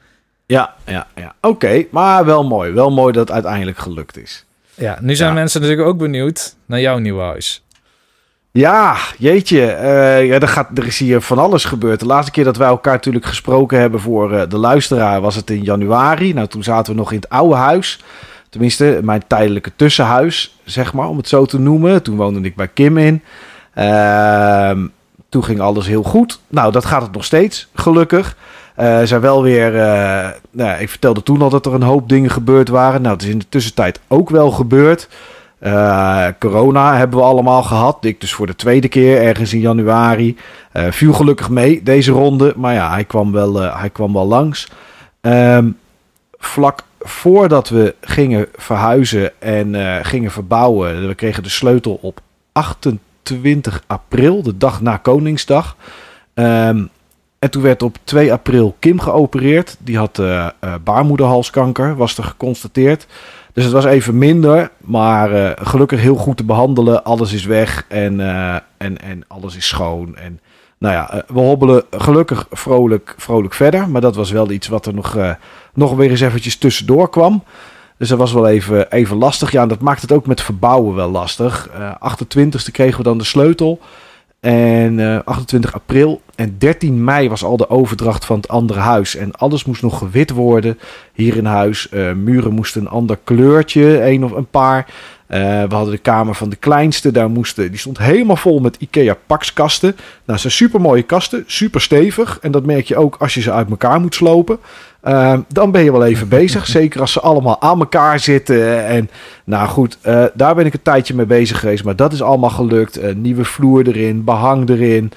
Ja, 0.45 0.75
ja, 0.85 1.07
ja. 1.15 1.35
Oké, 1.41 1.85
maar 1.91 2.25
wel 2.25 2.43
mooi. 2.43 2.71
Wel 2.71 2.91
mooi 2.91 3.13
dat 3.13 3.27
het 3.27 3.31
uiteindelijk 3.31 3.77
gelukt 3.77 4.17
is. 4.17 4.45
Ja, 4.73 4.97
nu 5.01 5.15
zijn 5.15 5.29
ja. 5.29 5.35
mensen 5.35 5.61
natuurlijk 5.61 5.87
ook 5.87 5.97
benieuwd 5.97 6.55
naar 6.65 6.79
jouw 6.79 6.97
nieuwe 6.97 7.21
huis. 7.21 7.63
Ja, 8.57 8.97
jeetje. 9.17 9.59
Uh, 9.59 10.25
ja, 10.25 10.39
er, 10.39 10.47
gaat, 10.47 10.77
er 10.77 10.85
is 10.85 10.99
hier 10.99 11.21
van 11.21 11.37
alles 11.37 11.65
gebeurd. 11.65 11.99
De 11.99 12.05
laatste 12.05 12.31
keer 12.31 12.43
dat 12.43 12.57
wij 12.57 12.67
elkaar 12.67 12.93
natuurlijk 12.93 13.25
gesproken 13.25 13.79
hebben 13.79 13.99
voor 13.99 14.33
uh, 14.33 14.41
de 14.49 14.57
luisteraar 14.57 15.21
was 15.21 15.35
het 15.35 15.49
in 15.49 15.63
januari. 15.63 16.33
Nou, 16.33 16.47
toen 16.47 16.63
zaten 16.63 16.93
we 16.93 16.99
nog 16.99 17.11
in 17.11 17.17
het 17.17 17.29
oude 17.29 17.55
huis. 17.55 18.03
Tenminste, 18.49 18.99
mijn 19.03 19.23
tijdelijke 19.27 19.71
tussenhuis, 19.75 20.57
zeg 20.63 20.93
maar, 20.93 21.07
om 21.07 21.17
het 21.17 21.27
zo 21.27 21.45
te 21.45 21.59
noemen. 21.59 22.03
Toen 22.03 22.15
woonde 22.15 22.41
ik 22.41 22.55
bij 22.55 22.67
Kim 22.67 22.97
in. 22.97 23.21
Uh, 23.77 24.71
toen 25.29 25.43
ging 25.43 25.59
alles 25.59 25.87
heel 25.87 26.03
goed. 26.03 26.39
Nou, 26.47 26.71
dat 26.71 26.85
gaat 26.85 27.01
het 27.01 27.11
nog 27.11 27.25
steeds, 27.25 27.67
gelukkig. 27.73 28.37
Uh, 28.79 29.01
zijn 29.03 29.21
wel 29.21 29.43
weer. 29.43 29.71
nou, 30.51 30.79
ik 30.79 30.89
vertelde 30.89 31.23
toen 31.23 31.41
al 31.41 31.49
dat 31.49 31.65
er 31.65 31.73
een 31.73 31.81
hoop 31.81 32.09
dingen 32.09 32.29
gebeurd 32.29 32.69
waren. 32.69 33.01
Nou, 33.01 33.13
het 33.13 33.23
is 33.23 33.29
in 33.29 33.39
de 33.39 33.49
tussentijd 33.49 33.99
ook 34.07 34.29
wel 34.29 34.51
gebeurd. 34.51 35.07
Uh, 35.61 36.27
corona 36.39 36.97
hebben 36.97 37.19
we 37.19 37.25
allemaal 37.25 37.63
gehad. 37.63 38.05
Ik 38.05 38.21
dus 38.21 38.33
voor 38.33 38.47
de 38.47 38.55
tweede 38.55 38.87
keer 38.87 39.21
ergens 39.21 39.53
in 39.53 39.59
januari. 39.59 40.37
Uh, 40.73 40.91
viel 40.91 41.13
gelukkig 41.13 41.49
mee 41.49 41.83
deze 41.83 42.11
ronde. 42.11 42.53
Maar 42.55 42.73
ja, 42.73 42.91
hij 42.91 43.03
kwam 43.03 43.31
wel, 43.31 43.63
uh, 43.63 43.79
hij 43.79 43.89
kwam 43.89 44.13
wel 44.13 44.27
langs. 44.27 44.67
Um, 45.21 45.77
vlak 46.37 46.83
voordat 46.99 47.69
we 47.69 47.95
gingen 48.01 48.47
verhuizen 48.55 49.41
en 49.41 49.75
gingen 50.05 50.31
verbouwen. 50.31 51.07
We 51.07 51.15
kregen 51.15 51.43
de 51.43 51.49
sleutel 51.49 51.99
op 52.01 52.19
28 52.51 53.83
april, 53.87 54.43
de 54.43 54.57
dag 54.57 54.81
na 54.81 54.97
Koningsdag. 54.97 55.75
Um, 56.33 56.89
en 57.39 57.49
toen 57.49 57.61
werd 57.61 57.83
op 57.83 57.97
2 58.03 58.31
april 58.31 58.75
Kim 58.79 58.99
geopereerd. 58.99 59.75
Die 59.79 59.97
had 59.97 60.21
baarmoederhalskanker, 60.83 61.95
was 61.95 62.17
er 62.17 62.23
geconstateerd. 62.23 63.07
Dus 63.57 63.65
het 63.65 63.75
was 63.75 63.85
even 63.85 64.17
minder, 64.17 64.71
maar 64.77 65.31
uh, 65.31 65.49
gelukkig 65.55 66.01
heel 66.01 66.15
goed 66.15 66.37
te 66.37 66.43
behandelen. 66.43 67.03
Alles 67.03 67.33
is 67.33 67.45
weg 67.45 67.85
en, 67.87 68.19
uh, 68.19 68.55
en, 68.77 69.01
en 69.01 69.23
alles 69.27 69.55
is 69.55 69.67
schoon. 69.67 70.15
En 70.15 70.39
nou 70.77 70.93
ja, 70.93 71.15
uh, 71.15 71.21
we 71.27 71.39
hobbelen 71.39 71.83
gelukkig 71.91 72.47
vrolijk, 72.51 73.15
vrolijk 73.17 73.53
verder. 73.53 73.89
Maar 73.89 74.01
dat 74.01 74.15
was 74.15 74.31
wel 74.31 74.51
iets 74.51 74.67
wat 74.67 74.85
er 74.85 74.93
nog, 74.93 75.17
nog 75.73 75.95
weer 75.95 76.09
eens 76.09 76.21
eventjes 76.21 76.57
tussendoor 76.57 77.09
kwam. 77.09 77.43
Dus 77.97 78.09
dat 78.09 78.17
was 78.17 78.33
wel 78.33 78.47
even, 78.47 78.91
even 78.91 79.17
lastig. 79.17 79.51
Ja, 79.51 79.61
en 79.61 79.67
dat 79.67 79.81
maakt 79.81 80.01
het 80.01 80.11
ook 80.11 80.25
met 80.25 80.41
verbouwen 80.41 80.95
wel 80.95 81.09
lastig. 81.11 81.69
28e 81.69 82.71
kregen 82.71 82.97
we 82.97 83.03
dan 83.03 83.17
de 83.17 83.23
sleutel. 83.23 83.79
En 84.39 84.97
uh, 84.97 85.19
28 85.23 85.73
april 85.73 86.21
en 86.35 86.55
13 86.57 87.03
mei 87.03 87.29
was 87.29 87.43
al 87.43 87.57
de 87.57 87.69
overdracht 87.69 88.25
van 88.25 88.37
het 88.37 88.47
andere 88.47 88.79
huis. 88.79 89.15
En 89.15 89.31
alles 89.31 89.65
moest 89.65 89.81
nog 89.81 89.97
gewit 89.97 90.29
worden 90.29 90.79
hier 91.13 91.37
in 91.37 91.45
huis. 91.45 91.87
Uh, 91.91 92.13
muren 92.13 92.53
moesten 92.53 92.81
een 92.81 92.87
ander 92.87 93.19
kleurtje, 93.23 94.03
een 94.05 94.23
of 94.23 94.31
een 94.31 94.49
paar. 94.49 94.85
Uh, 95.29 95.37
we 95.63 95.75
hadden 95.75 95.93
de 95.93 95.97
kamer 95.97 96.35
van 96.35 96.49
de 96.49 96.55
kleinste. 96.55 97.11
Daar 97.11 97.29
moesten, 97.29 97.69
die 97.69 97.79
stond 97.79 97.97
helemaal 97.97 98.35
vol 98.35 98.59
met 98.59 98.75
Ikea 98.79 99.17
pakskasten. 99.27 99.95
Nou, 100.25 100.39
ze 100.39 100.49
zijn 100.49 100.53
super 100.53 100.81
mooie 100.81 101.03
kasten, 101.03 101.43
super 101.47 101.81
stevig. 101.81 102.39
En 102.41 102.51
dat 102.51 102.65
merk 102.65 102.85
je 102.85 102.97
ook 102.97 103.15
als 103.19 103.33
je 103.33 103.41
ze 103.41 103.51
uit 103.51 103.69
elkaar 103.69 103.99
moet 103.99 104.15
slopen. 104.15 104.59
Uh, 105.07 105.33
dan 105.47 105.71
ben 105.71 105.83
je 105.83 105.91
wel 105.91 106.05
even 106.05 106.27
bezig. 106.27 106.67
Zeker 106.67 107.01
als 107.01 107.11
ze 107.11 107.19
allemaal 107.19 107.61
aan 107.61 107.79
elkaar 107.79 108.19
zitten. 108.19 108.85
En 108.85 109.09
nou 109.43 109.67
goed, 109.67 109.97
uh, 110.05 110.23
daar 110.33 110.55
ben 110.55 110.65
ik 110.65 110.73
een 110.73 110.81
tijdje 110.81 111.15
mee 111.15 111.25
bezig 111.25 111.59
geweest. 111.59 111.83
Maar 111.83 111.95
dat 111.95 112.13
is 112.13 112.21
allemaal 112.21 112.49
gelukt. 112.49 113.03
Uh, 113.03 113.15
nieuwe 113.15 113.45
vloer 113.45 113.87
erin, 113.87 114.23
behang 114.23 114.69
erin. 114.69 115.11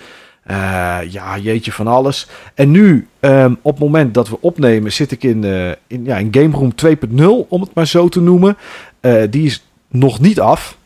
ja, 1.08 1.38
jeetje 1.38 1.72
van 1.72 1.86
alles. 1.86 2.28
En 2.54 2.70
nu, 2.70 3.06
um, 3.20 3.58
op 3.62 3.72
het 3.72 3.84
moment 3.84 4.14
dat 4.14 4.28
we 4.28 4.40
opnemen, 4.40 4.92
zit 4.92 5.10
ik 5.10 5.22
in, 5.22 5.44
in, 5.86 6.04
ja, 6.04 6.16
in 6.16 6.28
Game 6.30 6.56
Room 6.56 6.72
2.0, 6.86 7.48
om 7.48 7.60
het 7.60 7.74
maar 7.74 7.86
zo 7.86 8.08
te 8.08 8.20
noemen. 8.20 8.56
die 9.30 9.46
is 9.46 9.66
nog 9.88 10.20
niet 10.20 10.40
af. 10.40 10.78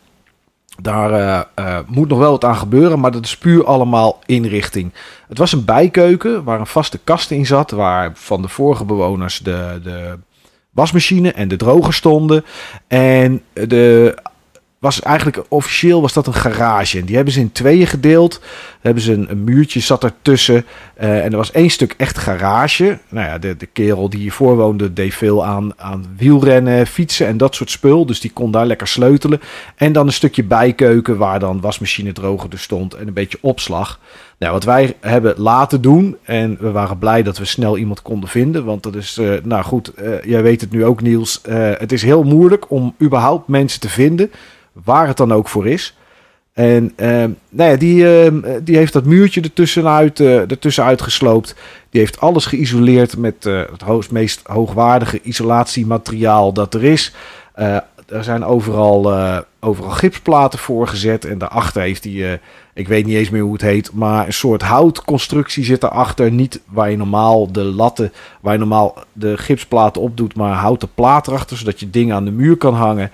Daar 0.82 1.10
uh, 1.10 1.40
uh, 1.58 1.78
moet 1.86 2.08
nog 2.08 2.18
wel 2.18 2.30
wat 2.30 2.44
aan 2.44 2.56
gebeuren, 2.56 3.00
maar 3.00 3.10
dat 3.10 3.24
is 3.24 3.38
puur 3.38 3.64
allemaal 3.64 4.18
inrichting. 4.26 4.92
Het 5.28 5.38
was 5.38 5.52
een 5.52 5.64
bijkeuken 5.64 6.44
waar 6.44 6.60
een 6.60 6.66
vaste 6.66 6.98
kast 7.04 7.30
in 7.30 7.46
zat, 7.46 7.70
waar 7.70 8.12
van 8.14 8.42
de 8.42 8.48
vorige 8.48 8.84
bewoners 8.84 9.38
de, 9.38 9.80
de 9.82 10.18
wasmachine 10.70 11.32
en 11.32 11.48
de 11.48 11.56
droger 11.56 11.94
stonden. 11.94 12.44
En 12.86 13.42
de 13.52 14.14
was 14.84 15.02
eigenlijk 15.02 15.42
officieel 15.48 16.00
was 16.00 16.12
dat 16.12 16.26
een 16.26 16.34
garage. 16.34 16.98
En 16.98 17.04
die 17.04 17.14
hebben 17.14 17.34
ze 17.34 17.40
in 17.40 17.52
tweeën 17.52 17.86
gedeeld. 17.86 18.40
hebben 18.80 19.02
ze 19.02 19.12
een, 19.12 19.30
een 19.30 19.44
muurtje 19.44 19.80
zat 19.80 20.04
ertussen. 20.04 20.66
Uh, 21.00 21.24
en 21.24 21.30
er 21.30 21.36
was 21.36 21.50
één 21.50 21.70
stuk 21.70 21.94
echt 21.96 22.18
garage. 22.18 22.98
Nou 23.08 23.26
ja, 23.26 23.38
de, 23.38 23.56
de 23.56 23.66
kerel 23.66 24.08
die 24.08 24.20
hiervoor 24.20 24.56
woonde 24.56 24.92
deed 24.92 25.14
veel 25.14 25.44
aan, 25.44 25.72
aan 25.76 26.06
wielrennen, 26.16 26.86
fietsen 26.86 27.26
en 27.26 27.36
dat 27.36 27.54
soort 27.54 27.70
spul. 27.70 28.06
Dus 28.06 28.20
die 28.20 28.32
kon 28.32 28.50
daar 28.50 28.66
lekker 28.66 28.86
sleutelen. 28.86 29.40
En 29.76 29.92
dan 29.92 30.06
een 30.06 30.12
stukje 30.12 30.44
bijkeuken 30.44 31.16
waar 31.16 31.38
dan 31.38 31.60
wasmachine 31.60 32.12
droger 32.12 32.52
er 32.52 32.58
stond 32.58 32.94
en 32.94 33.06
een 33.06 33.12
beetje 33.12 33.38
opslag. 33.40 34.00
Nou, 34.38 34.52
wat 34.52 34.64
wij 34.64 34.96
hebben 35.00 35.34
laten 35.36 35.80
doen, 35.80 36.16
en 36.22 36.56
we 36.60 36.70
waren 36.70 36.98
blij 36.98 37.22
dat 37.22 37.38
we 37.38 37.44
snel 37.44 37.78
iemand 37.78 38.02
konden 38.02 38.28
vinden. 38.28 38.64
Want 38.64 38.82
dat 38.82 38.94
is, 38.94 39.18
uh, 39.18 39.34
nou 39.42 39.64
goed, 39.64 39.92
uh, 40.02 40.22
jij 40.22 40.42
weet 40.42 40.60
het 40.60 40.70
nu 40.70 40.84
ook 40.84 41.02
Niels. 41.02 41.40
Het 41.78 41.92
is 41.92 42.02
heel 42.02 42.22
moeilijk 42.22 42.70
om 42.70 42.94
überhaupt 43.02 43.48
mensen 43.48 43.80
te 43.80 43.88
vinden 43.88 44.30
waar 44.72 45.06
het 45.06 45.16
dan 45.16 45.32
ook 45.32 45.48
voor 45.48 45.66
is. 45.66 45.96
En 46.54 46.92
uh, 46.96 47.24
nou 47.50 47.70
ja, 47.70 47.76
die, 47.76 48.26
uh, 48.32 48.52
die 48.62 48.76
heeft 48.76 48.92
dat 48.92 49.04
muurtje 49.04 49.40
ertussenuit, 49.40 50.20
uh, 50.20 50.50
ertussenuit 50.50 51.02
gesloopt. 51.02 51.54
Die 51.90 52.00
heeft 52.00 52.20
alles 52.20 52.46
geïsoleerd 52.46 53.16
met 53.16 53.44
het 53.44 53.82
hoogst, 53.82 54.10
meest 54.10 54.40
hoogwaardige 54.44 55.20
isolatiemateriaal 55.22 56.52
dat 56.52 56.74
er 56.74 56.84
is. 56.84 57.12
er 57.54 58.24
zijn 58.24 58.44
overal, 58.44 59.14
overal 59.60 59.90
gipsplaten 59.90 60.58
voor 60.58 60.88
gezet. 60.88 61.24
En 61.24 61.38
daarachter 61.38 61.82
heeft 61.82 62.04
hij, 62.04 62.40
ik 62.74 62.88
weet 62.88 63.06
niet 63.06 63.16
eens 63.16 63.30
meer 63.30 63.42
hoe 63.42 63.52
het 63.52 63.62
heet, 63.62 63.92
maar 63.92 64.26
een 64.26 64.32
soort 64.32 64.62
houtconstructie 64.62 65.64
zit 65.64 65.82
erachter. 65.82 66.30
Niet 66.30 66.60
waar 66.66 66.90
je 66.90 66.96
normaal 66.96 67.52
de 67.52 67.64
latten, 67.64 68.12
waar 68.40 68.52
je 68.52 68.58
normaal 68.58 68.94
de 69.12 69.38
gipsplaten 69.38 70.02
op 70.02 70.16
doet, 70.16 70.34
maar 70.36 70.52
houten 70.52 70.88
plaat 70.94 71.26
erachter, 71.26 71.56
zodat 71.56 71.80
je 71.80 71.90
dingen 71.90 72.16
aan 72.16 72.24
de 72.24 72.30
muur 72.30 72.56
kan 72.56 72.74
hangen. 72.74 73.10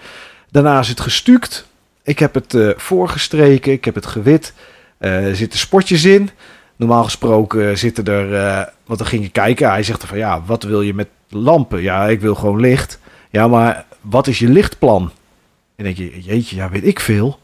Daarna 0.50 0.78
is 0.78 0.88
het 0.88 1.00
gestuukt 1.00 1.68
ik 2.02 2.18
heb 2.18 2.34
het 2.34 2.54
uh, 2.54 2.70
voorgestreken, 2.76 3.72
ik 3.72 3.84
heb 3.84 3.94
het 3.94 4.06
gewit. 4.06 4.52
Uh, 5.00 5.26
er 5.26 5.36
zitten 5.36 5.58
spotjes 5.58 6.04
in. 6.04 6.30
Normaal 6.76 7.04
gesproken 7.04 7.78
zitten 7.78 8.04
er, 8.04 8.30
want 8.84 8.98
dan 8.98 9.08
ging 9.08 9.22
je 9.22 9.30
kijken. 9.30 9.70
Hij 9.70 9.82
zegt 9.82 10.02
er 10.02 10.08
van 10.08 10.18
ja, 10.18 10.42
wat 10.46 10.62
wil 10.62 10.82
je 10.82 10.94
met 10.94 11.08
lampen? 11.28 11.82
Ja, 11.82 12.08
ik 12.08 12.20
wil 12.20 12.34
gewoon 12.34 12.60
licht. 12.60 12.98
Ja, 13.30 13.48
maar 13.48 13.84
wat 14.00 14.26
is 14.26 14.38
je 14.38 14.48
lichtplan? 14.48 15.10
En 15.76 15.84
denk 15.84 15.96
je, 15.96 16.20
jeetje, 16.20 16.56
ja, 16.56 16.70
weet 16.70 16.86
ik 16.86 17.00
veel 17.00 17.38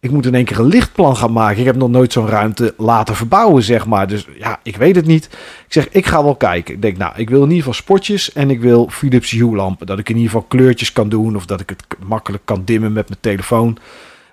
ik 0.00 0.10
moet 0.10 0.26
in 0.26 0.34
één 0.34 0.44
keer 0.44 0.58
een 0.58 0.66
lichtplan 0.66 1.16
gaan 1.16 1.32
maken. 1.32 1.58
Ik 1.58 1.64
heb 1.64 1.76
nog 1.76 1.90
nooit 1.90 2.12
zo'n 2.12 2.28
ruimte 2.28 2.74
laten 2.76 3.16
verbouwen, 3.16 3.62
zeg 3.62 3.86
maar. 3.86 4.08
Dus 4.08 4.26
ja, 4.38 4.60
ik 4.62 4.76
weet 4.76 4.96
het 4.96 5.06
niet. 5.06 5.24
Ik 5.66 5.72
zeg, 5.72 5.88
ik 5.88 6.06
ga 6.06 6.22
wel 6.24 6.36
kijken. 6.36 6.74
Ik 6.74 6.82
denk, 6.82 6.96
nou, 6.96 7.12
ik 7.16 7.30
wil 7.30 7.38
in 7.42 7.48
ieder 7.48 7.58
geval 7.58 7.74
spotjes 7.74 8.32
en 8.32 8.50
ik 8.50 8.60
wil 8.60 8.88
Philips 8.90 9.30
Hue 9.30 9.54
lampen. 9.54 9.86
Dat 9.86 9.98
ik 9.98 10.08
in 10.08 10.16
ieder 10.16 10.30
geval 10.30 10.46
kleurtjes 10.48 10.92
kan 10.92 11.08
doen 11.08 11.36
of 11.36 11.46
dat 11.46 11.60
ik 11.60 11.68
het 11.68 11.84
makkelijk 12.06 12.42
kan 12.44 12.62
dimmen 12.64 12.92
met 12.92 13.08
mijn 13.08 13.20
telefoon. 13.20 13.78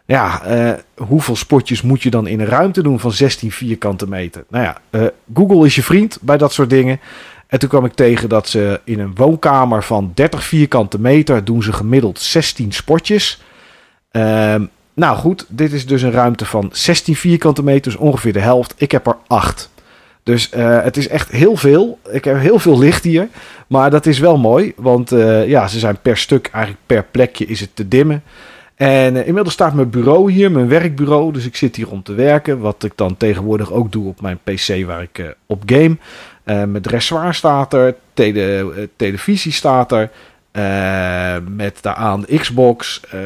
Ja, 0.05 0.41
uh, 0.47 0.73
hoeveel 0.95 1.35
spotjes 1.35 1.81
moet 1.81 2.03
je 2.03 2.09
dan 2.09 2.27
in 2.27 2.39
een 2.39 2.45
ruimte 2.45 2.81
doen 2.83 2.99
van 2.99 3.11
16 3.11 3.51
vierkante 3.51 4.07
meter? 4.07 4.45
Nou 4.49 4.63
ja, 4.63 4.77
uh, 4.89 5.07
Google 5.33 5.65
is 5.65 5.75
je 5.75 5.83
vriend 5.83 6.17
bij 6.21 6.37
dat 6.37 6.53
soort 6.53 6.69
dingen. 6.69 6.99
En 7.47 7.59
toen 7.59 7.69
kwam 7.69 7.85
ik 7.85 7.93
tegen 7.93 8.29
dat 8.29 8.47
ze 8.47 8.81
in 8.83 8.99
een 8.99 9.15
woonkamer 9.15 9.83
van 9.83 10.11
30 10.13 10.43
vierkante 10.43 10.99
meter 10.99 11.43
doen 11.43 11.63
ze 11.63 11.73
gemiddeld 11.73 12.19
16 12.19 12.71
spotjes. 12.71 13.41
Uh, 14.11 14.55
nou 14.97 15.17
goed, 15.17 15.45
dit 15.47 15.73
is 15.73 15.85
dus 15.85 16.01
een 16.01 16.11
ruimte 16.11 16.45
van 16.45 16.69
16 16.71 17.15
vierkante 17.15 17.63
meters, 17.63 17.95
ongeveer 17.95 18.33
de 18.33 18.39
helft. 18.39 18.73
Ik 18.77 18.91
heb 18.91 19.07
er 19.07 19.17
8. 19.27 19.69
Dus 20.23 20.51
uh, 20.55 20.83
het 20.83 20.97
is 20.97 21.07
echt 21.07 21.31
heel 21.31 21.55
veel. 21.55 21.99
Ik 22.11 22.25
heb 22.25 22.39
heel 22.39 22.59
veel 22.59 22.79
licht 22.79 23.03
hier. 23.03 23.27
Maar 23.67 23.89
dat 23.89 24.05
is 24.05 24.19
wel 24.19 24.37
mooi. 24.37 24.73
Want 24.75 25.11
uh, 25.11 25.47
ja, 25.47 25.67
ze 25.67 25.79
zijn 25.79 25.97
per 26.01 26.17
stuk, 26.17 26.49
eigenlijk 26.51 26.83
per 26.85 27.03
plekje 27.03 27.45
is 27.45 27.59
het 27.59 27.69
te 27.73 27.87
dimmen. 27.87 28.23
En 28.75 29.15
uh, 29.15 29.27
inmiddels 29.27 29.53
staat 29.53 29.73
mijn 29.73 29.89
bureau 29.89 30.31
hier, 30.31 30.51
mijn 30.51 30.67
werkbureau. 30.67 31.33
Dus 31.33 31.45
ik 31.45 31.55
zit 31.55 31.75
hier 31.75 31.89
om 31.89 32.03
te 32.03 32.13
werken. 32.13 32.59
Wat 32.59 32.83
ik 32.83 32.91
dan 32.95 33.17
tegenwoordig 33.17 33.71
ook 33.71 33.91
doe 33.91 34.07
op 34.07 34.21
mijn 34.21 34.39
PC 34.43 34.85
waar 34.85 35.01
ik 35.01 35.35
op 35.45 35.63
game. 35.65 35.97
mijn 36.43 36.81
dressoir 36.81 37.33
staat 37.33 37.73
er. 37.73 37.95
Tele, 38.13 38.89
televisie 38.95 39.51
staat 39.51 39.91
er. 39.91 40.09
Uh, 40.57 41.35
met 41.55 41.77
daaraan 41.81 42.25
Xbox, 42.25 43.01
uh, 43.15 43.21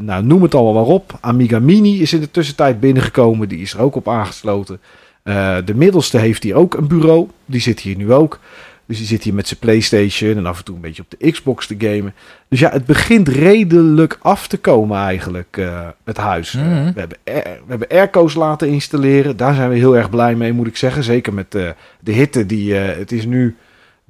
nou 0.00 0.24
noem 0.24 0.42
het 0.42 0.54
allemaal 0.54 0.84
maar 0.84 0.94
op. 0.94 1.18
Amiga 1.20 1.58
Mini 1.58 2.00
is 2.00 2.12
in 2.12 2.20
de 2.20 2.30
tussentijd 2.30 2.80
binnengekomen, 2.80 3.48
die 3.48 3.58
is 3.58 3.74
er 3.74 3.80
ook 3.80 3.94
op 3.94 4.08
aangesloten. 4.08 4.80
Uh, 5.24 5.56
de 5.64 5.74
middelste 5.74 6.18
heeft 6.18 6.42
hier 6.42 6.54
ook 6.54 6.74
een 6.74 6.86
bureau, 6.86 7.28
die 7.44 7.60
zit 7.60 7.80
hier 7.80 7.96
nu 7.96 8.12
ook. 8.12 8.38
Dus 8.86 8.98
die 8.98 9.06
zit 9.06 9.22
hier 9.22 9.34
met 9.34 9.48
zijn 9.48 9.60
PlayStation 9.60 10.36
en 10.36 10.46
af 10.46 10.58
en 10.58 10.64
toe 10.64 10.74
een 10.74 10.80
beetje 10.80 11.02
op 11.02 11.14
de 11.18 11.30
Xbox 11.30 11.66
te 11.66 11.74
gamen. 11.78 12.14
Dus 12.48 12.60
ja, 12.60 12.70
het 12.70 12.86
begint 12.86 13.28
redelijk 13.28 14.18
af 14.22 14.48
te 14.48 14.56
komen 14.56 14.98
eigenlijk, 14.98 15.62
het 16.04 16.16
huis. 16.16 16.52
Mm 16.52 16.92
we, 16.94 17.00
hebben 17.00 17.18
we 17.24 17.54
hebben 17.68 17.88
airco's 17.88 18.34
laten 18.34 18.68
installeren, 18.68 19.36
daar 19.36 19.54
zijn 19.54 19.70
we 19.70 19.76
heel 19.76 19.96
erg 19.96 20.10
blij 20.10 20.34
mee, 20.34 20.52
moet 20.52 20.66
ik 20.66 20.76
zeggen. 20.76 21.02
Zeker 21.02 21.34
met 21.34 21.50
de 21.50 22.12
hitte 22.12 22.46
die, 22.46 22.74
het 22.74 23.12
is 23.12 23.26
nu 23.26 23.56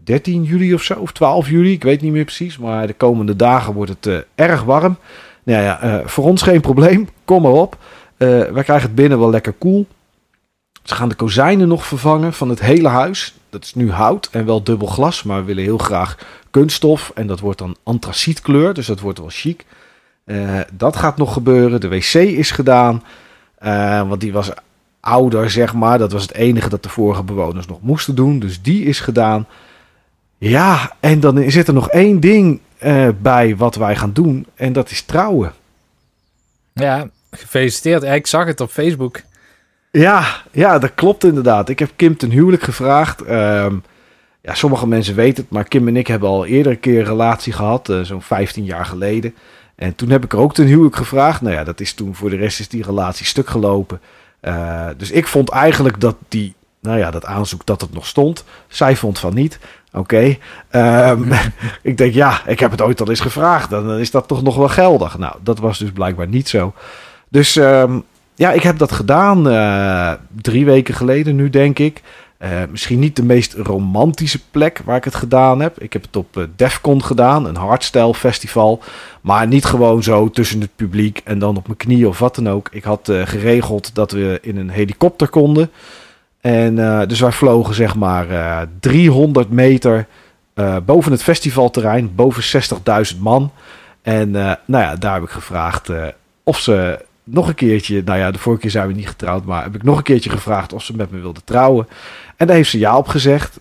13 0.05 0.43
juli 0.43 0.75
of 0.75 0.83
zo, 0.83 0.95
of 0.95 1.12
12 1.12 1.49
juli, 1.49 1.73
ik 1.73 1.83
weet 1.83 2.01
niet 2.01 2.12
meer 2.12 2.25
precies. 2.25 2.59
Maar 2.59 2.87
de 2.87 2.93
komende 2.93 3.37
dagen 3.37 3.75
wordt 3.75 3.90
het 3.90 4.07
uh, 4.07 4.19
erg 4.35 4.62
warm. 4.62 4.97
Nou 5.43 5.62
ja, 5.62 5.85
uh, 5.85 6.07
voor 6.07 6.25
ons 6.25 6.43
geen 6.43 6.61
probleem, 6.61 7.09
kom 7.25 7.43
maar 7.43 7.53
op. 7.53 7.77
Uh, 8.19 8.29
wij 8.29 8.62
krijgen 8.62 8.87
het 8.87 8.95
binnen 8.95 9.19
wel 9.19 9.31
lekker 9.31 9.53
koel. 9.53 9.87
Ze 10.83 10.95
gaan 10.95 11.09
de 11.09 11.14
kozijnen 11.14 11.69
nog 11.69 11.87
vervangen 11.87 12.33
van 12.33 12.49
het 12.49 12.61
hele 12.61 12.88
huis. 12.88 13.35
Dat 13.51 13.64
is 13.64 13.75
nu 13.75 13.90
hout 13.90 14.29
en 14.33 14.47
wel 14.47 14.62
dubbel 14.62 14.88
glas, 14.88 15.23
maar 15.23 15.38
we 15.38 15.45
willen 15.45 15.62
heel 15.62 15.79
graag 15.79 16.19
kunststof. 16.51 17.12
En 17.14 17.27
dat 17.27 17.40
wordt 17.40 17.59
dan 17.59 17.77
antracietkleur, 17.83 18.75
dus 18.75 18.87
dat 18.87 19.01
wordt 19.01 19.19
wel 19.19 19.29
chic. 19.31 19.64
dat 20.73 20.97
gaat 20.97 21.17
nog 21.17 21.33
gebeuren. 21.33 21.81
De 21.81 21.88
wc 21.88 22.14
is 22.14 22.51
gedaan, 22.51 23.03
want 24.09 24.21
die 24.21 24.33
was 24.33 24.51
ouder, 25.01 25.51
zeg 25.51 25.75
maar. 25.75 25.99
Dat 25.99 26.12
was 26.12 26.23
het 26.23 26.35
enige 26.35 26.69
dat 26.69 26.83
de 26.83 26.88
vorige 26.88 27.23
bewoners 27.23 27.67
nog 27.67 27.81
moesten 27.81 28.14
doen. 28.14 28.38
Dus 28.38 28.62
die 28.62 28.85
is 28.85 29.01
gedaan. 29.01 29.47
Ja, 30.49 30.93
en 31.01 31.21
dan 31.21 31.51
zit 31.51 31.69
er 31.69 31.75
nog 31.75 31.91
één 31.91 32.21
ding 32.21 32.61
uh, 32.83 33.09
bij 33.21 33.57
wat 33.57 33.75
wij 33.75 33.97
gaan 33.97 34.13
doen. 34.13 34.47
En 34.55 34.73
dat 34.73 34.91
is 34.91 35.03
trouwen. 35.03 35.53
Ja, 36.73 37.09
gefeliciteerd. 37.31 38.03
Ik 38.03 38.27
zag 38.27 38.47
het 38.47 38.61
op 38.61 38.71
Facebook. 38.71 39.21
Ja, 39.91 40.43
ja, 40.51 40.79
dat 40.79 40.95
klopt 40.95 41.25
inderdaad. 41.25 41.69
Ik 41.69 41.79
heb 41.79 41.91
Kim 41.97 42.17
ten 42.17 42.31
huwelijk 42.31 42.63
gevraagd. 42.63 43.21
Um, 43.21 43.83
ja, 44.41 44.55
sommige 44.55 44.87
mensen 44.87 45.15
weten 45.15 45.43
het, 45.43 45.53
maar 45.53 45.65
Kim 45.65 45.89
en 45.89 45.97
ik 45.97 46.07
hebben 46.07 46.29
al 46.29 46.47
eerder 46.47 46.73
een 46.73 46.81
keer 46.81 46.99
een 46.99 47.05
relatie 47.05 47.53
gehad. 47.53 47.89
Uh, 47.89 48.01
Zo'n 48.01 48.23
15 48.23 48.65
jaar 48.65 48.87
geleden. 48.87 49.35
En 49.75 49.95
toen 49.95 50.11
heb 50.11 50.25
ik 50.25 50.33
er 50.33 50.39
ook 50.39 50.55
ten 50.55 50.67
huwelijk 50.67 50.97
gevraagd. 50.97 51.41
Nou 51.41 51.55
ja, 51.55 51.65
dat 51.65 51.81
is 51.81 51.95
toen 51.95 52.15
voor 52.15 52.31
de 52.31 52.37
rest 52.37 52.61
is 52.61 52.69
die 52.69 52.83
relatie 52.83 53.27
stuk 53.27 53.49
gelopen. 53.49 54.01
Uh, 54.43 54.89
dus 54.97 55.11
ik 55.11 55.27
vond 55.27 55.49
eigenlijk 55.51 56.01
dat 56.01 56.17
die, 56.29 56.55
nou 56.81 56.99
ja, 56.99 57.11
dat 57.11 57.25
aanzoek 57.25 57.67
dat 57.67 57.81
het 57.81 57.93
nog 57.93 58.07
stond. 58.07 58.45
Zij 58.69 58.97
vond 58.97 59.19
van 59.19 59.35
niet. 59.35 59.59
Oké. 59.95 60.37
Um, 60.71 61.33
ik 61.83 61.97
denk, 61.97 62.15
ja, 62.15 62.47
ik 62.47 62.61
heb 62.61 62.71
het 62.71 62.83
ooit 62.83 63.01
al 63.01 63.09
eens 63.09 63.21
gevraagd. 63.21 63.71
Dan 63.71 63.99
is 63.99 64.11
dat 64.11 64.29
toch 64.29 64.43
nog 64.43 64.57
wel 64.57 64.69
geldig. 64.69 65.19
Nou, 65.19 65.35
dat 65.43 65.59
was 65.59 65.79
dus 65.79 65.91
blijkbaar 65.91 66.29
niet 66.29 66.49
zo. 66.49 66.73
Dus 67.29 67.57
um, 67.57 68.05
ja, 68.35 68.53
ik 68.53 68.63
heb 68.63 68.79
dat 68.79 68.93
gedaan 68.93 69.49
uh, 69.49 70.13
drie 70.41 70.65
weken 70.65 70.95
geleden 70.95 71.37
nu, 71.37 71.51
denk 71.51 71.79
ik. 71.79 72.03
Uh, 72.39 72.51
misschien 72.71 72.99
niet 72.99 73.17
de 73.17 73.25
meest 73.25 73.53
romantische 73.53 74.41
plek 74.51 74.81
waar 74.85 74.97
ik 74.97 75.05
het 75.05 75.15
gedaan 75.15 75.61
heb. 75.61 75.81
Ik 75.81 75.93
heb 75.93 76.03
het 76.03 76.17
op 76.17 76.37
uh, 76.37 76.45
Defcon 76.57 77.05
gedaan, 77.05 77.47
een 77.47 77.57
hardstyle 77.57 78.15
festival. 78.15 78.83
Maar 79.21 79.47
niet 79.47 79.65
gewoon 79.65 80.03
zo 80.03 80.31
tussen 80.31 80.61
het 80.61 80.77
publiek 80.77 81.21
en 81.25 81.39
dan 81.39 81.57
op 81.57 81.67
mijn 81.67 81.79
knieën 81.79 82.09
of 82.09 82.19
wat 82.19 82.35
dan 82.35 82.49
ook. 82.49 82.69
Ik 82.71 82.85
had 82.85 83.13
geregeld 83.25 83.95
dat 83.95 84.13
we 84.13 84.39
in 84.43 84.57
een 84.57 84.71
helikopter 84.71 85.29
konden. 85.29 85.71
En 86.45 86.77
uh, 86.77 87.01
dus 87.07 87.21
wij 87.21 87.33
vlogen 87.33 87.75
zeg 87.75 87.95
maar 87.95 88.31
uh, 88.31 88.61
eh, 88.61 88.69
300 88.81 89.51
meter 89.51 90.07
uh, 90.55 90.77
boven 90.85 91.13
het 91.13 91.23
festivalterrein, 91.23 92.15
boven 92.15 92.63
60.000 93.15 93.19
man. 93.21 93.53
En 94.03 94.31
nou 94.31 94.57
ja, 94.67 94.97
daar 94.97 95.15
heb 95.15 95.23
ik 95.23 95.31
gevraagd 95.31 95.91
of 96.43 96.59
ze 96.59 97.05
nog 97.25 97.49
een 97.49 97.55
keertje, 97.55 98.03
nou 98.05 98.19
ja, 98.19 98.31
de 98.31 98.39
vorige 98.39 98.61
keer 98.61 98.71
zijn 98.71 98.87
we 98.87 98.93
niet 98.93 99.09
getrouwd, 99.09 99.45
maar 99.45 99.63
heb 99.63 99.75
ik 99.75 99.83
nog 99.83 99.97
een 99.97 100.03
keertje 100.03 100.31
gevraagd 100.31 100.73
of 100.73 100.83
ze 100.83 100.97
met 100.97 101.11
me 101.11 101.21
wilde 101.21 101.41
trouwen. 101.45 101.89
En 102.37 102.47
daar 102.47 102.57
heeft 102.57 102.71
ze 102.71 102.79
ja 102.79 102.97
op 102.97 103.09
gezegd. 103.09 103.61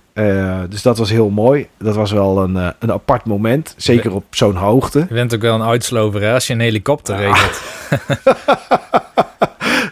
dus 0.70 0.82
dat 0.82 0.98
was 0.98 1.10
heel 1.10 1.30
mooi. 1.30 1.68
Dat 1.78 1.96
was 1.96 2.12
wel 2.12 2.44
een, 2.44 2.56
een 2.56 2.92
apart 2.92 3.26
moment, 3.26 3.74
zeker 3.78 4.14
op 4.14 4.26
zo'n 4.30 4.56
hoogte. 4.56 5.00
Je 5.00 5.14
bent 5.14 5.36
ook 5.36 5.42
wel 5.42 5.56
een 5.56 5.68
uitslover 5.68 6.22
hè, 6.22 6.34
als 6.34 6.48
je 6.48 6.54
een 6.54 6.60
helikopter 6.60 7.16
regelt. 7.16 7.62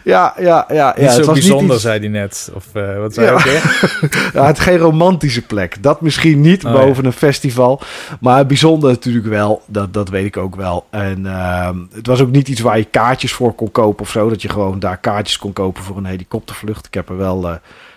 ja, 0.04 0.34
ja, 0.38 0.66
ja. 0.68 0.94
Niet 0.96 1.04
ja, 1.04 1.10
zo 1.10 1.16
het 1.16 1.26
was 1.26 1.34
bijzonder, 1.34 1.62
niet 1.62 1.72
iets... 1.72 1.82
zei 1.82 1.98
hij 1.98 2.08
net. 2.08 2.50
Of 2.54 2.66
uh, 2.74 2.98
wat 2.98 3.14
zei 3.14 3.26
ja. 3.26 3.32
ook 3.32 3.42
ja, 4.34 4.46
het 4.46 4.60
geen 4.60 4.78
romantische 4.78 5.42
plek. 5.42 5.82
Dat 5.82 6.00
misschien 6.00 6.40
niet 6.40 6.64
oh, 6.64 6.72
boven 6.72 7.02
ja. 7.02 7.08
een 7.08 7.12
festival. 7.12 7.80
Maar 8.20 8.46
bijzonder 8.46 8.90
natuurlijk 8.90 9.26
wel. 9.26 9.62
Dat, 9.66 9.94
dat 9.94 10.08
weet 10.08 10.26
ik 10.26 10.36
ook 10.36 10.56
wel. 10.56 10.86
En 10.90 11.24
uh, 11.24 11.70
het 11.92 12.06
was 12.06 12.20
ook 12.20 12.30
niet 12.30 12.48
iets 12.48 12.60
waar 12.60 12.78
je 12.78 12.84
kaartjes 12.84 13.32
voor 13.32 13.54
kon 13.54 13.70
kopen 13.70 14.04
of 14.04 14.10
zo. 14.10 14.28
Dat 14.28 14.42
je 14.42 14.48
gewoon 14.48 14.78
daar 14.78 14.98
kaartjes 14.98 15.38
kon 15.38 15.52
kopen 15.52 15.82
voor 15.82 15.96
een 15.96 16.04
helikoptervlucht. 16.04 16.86
Ik 16.86 16.94
heb 16.94 17.08
er 17.08 17.16
wel... 17.16 17.48
Uh, 17.48 17.54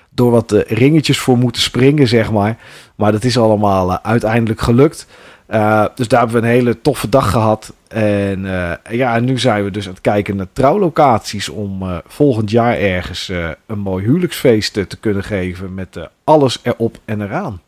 door 0.09 0.31
wat 0.31 0.53
uh, 0.53 0.61
ringetjes 0.67 1.19
voor 1.19 1.37
moeten 1.37 1.61
springen, 1.61 2.07
zeg 2.07 2.31
maar. 2.31 2.57
Maar 2.95 3.11
dat 3.11 3.23
is 3.23 3.37
allemaal 3.37 4.03
uiteindelijk 4.03 4.61
gelukt. 4.61 5.07
Uh, 5.49 5.85
dus 5.95 6.07
daar 6.07 6.19
hebben 6.19 6.41
we 6.41 6.47
een 6.47 6.53
hele 6.53 6.81
toffe 6.81 7.09
dag 7.09 7.31
gehad. 7.31 7.73
En 7.87 8.45
uh, 8.45 8.71
ja, 8.89 9.19
nu 9.19 9.39
zijn 9.39 9.63
we 9.63 9.71
dus 9.71 9.85
aan 9.85 9.93
het 9.93 10.01
kijken 10.01 10.35
naar 10.35 10.47
trouwlocaties 10.53 11.49
om 11.49 11.83
uh, 11.83 11.97
volgend 12.07 12.51
jaar 12.51 12.77
ergens 12.77 13.31
een 13.65 13.79
mooi 13.79 14.05
huwelijksfeest 14.05 14.73
te 14.73 14.97
kunnen 14.99 15.23
geven 15.23 15.73
met 15.73 16.09
alles 16.23 16.59
erop 16.61 16.97
en 17.05 17.21
eraan. 17.21 17.61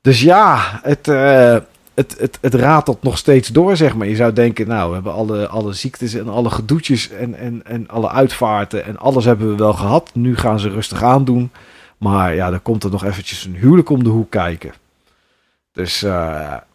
Dus 0.00 0.20
ja, 0.20 0.80
het, 0.82 1.06
het, 1.94 2.18
het, 2.18 2.38
het 2.40 2.54
ratelt 2.54 3.02
nog 3.02 3.18
steeds 3.18 3.48
door, 3.48 3.76
zeg 3.76 3.94
maar. 3.94 4.06
Je 4.06 4.16
zou 4.16 4.32
denken, 4.32 4.68
nou, 4.68 4.88
we 4.88 4.94
hebben 4.94 5.12
alle, 5.12 5.48
alle 5.48 5.72
ziektes 5.72 6.14
en 6.14 6.28
alle 6.28 6.50
gedoetjes 6.50 7.10
en, 7.10 7.34
en, 7.34 7.60
en 7.64 7.88
alle 7.88 8.10
uitvaarten 8.10 8.84
en 8.84 8.98
alles 8.98 9.24
hebben 9.24 9.50
we 9.50 9.56
wel 9.56 9.72
gehad. 9.72 10.10
Nu 10.14 10.36
gaan 10.36 10.60
ze 10.60 10.68
rustig 10.68 11.02
aandoen. 11.02 11.50
Maar 11.98 12.34
ja, 12.34 12.50
dan 12.50 12.62
komt 12.62 12.84
er 12.84 12.90
nog 12.90 13.04
eventjes 13.04 13.44
een 13.44 13.54
huwelijk 13.54 13.90
om 13.90 14.04
de 14.04 14.10
hoek 14.10 14.30
kijken. 14.30 14.72
Dus, 15.74 16.02
uh, 16.02 16.10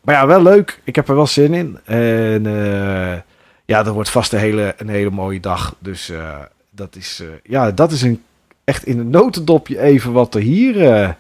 maar 0.02 0.16
ja, 0.16 0.28
wel 0.28 0.42
leuk. 0.42 0.80
Ik 0.84 0.96
heb 0.96 1.08
er 1.10 1.16
wel 1.16 1.28
zin 1.28 1.54
in. 1.54 1.80
En 1.86 2.46
uh, 2.46 3.14
ja, 3.66 3.84
dat 3.84 3.94
wordt 3.94 4.10
vast 4.10 4.34
een 4.34 4.40
hele, 4.40 4.74
een 4.78 4.90
hele 4.90 5.10
mooie 5.10 5.40
dag. 5.40 5.76
Dus 5.80 6.12
dat 6.70 6.96
is, 6.96 7.24
ja, 7.44 7.72
dat 7.72 7.92
is 7.92 8.02
een, 8.02 8.24
echt 8.64 8.86
in 8.86 9.00
een 9.00 9.10
notendopje 9.10 9.80
even 9.80 10.12
wat 10.12 10.36
er 10.36 10.42
hier, 10.42 11.16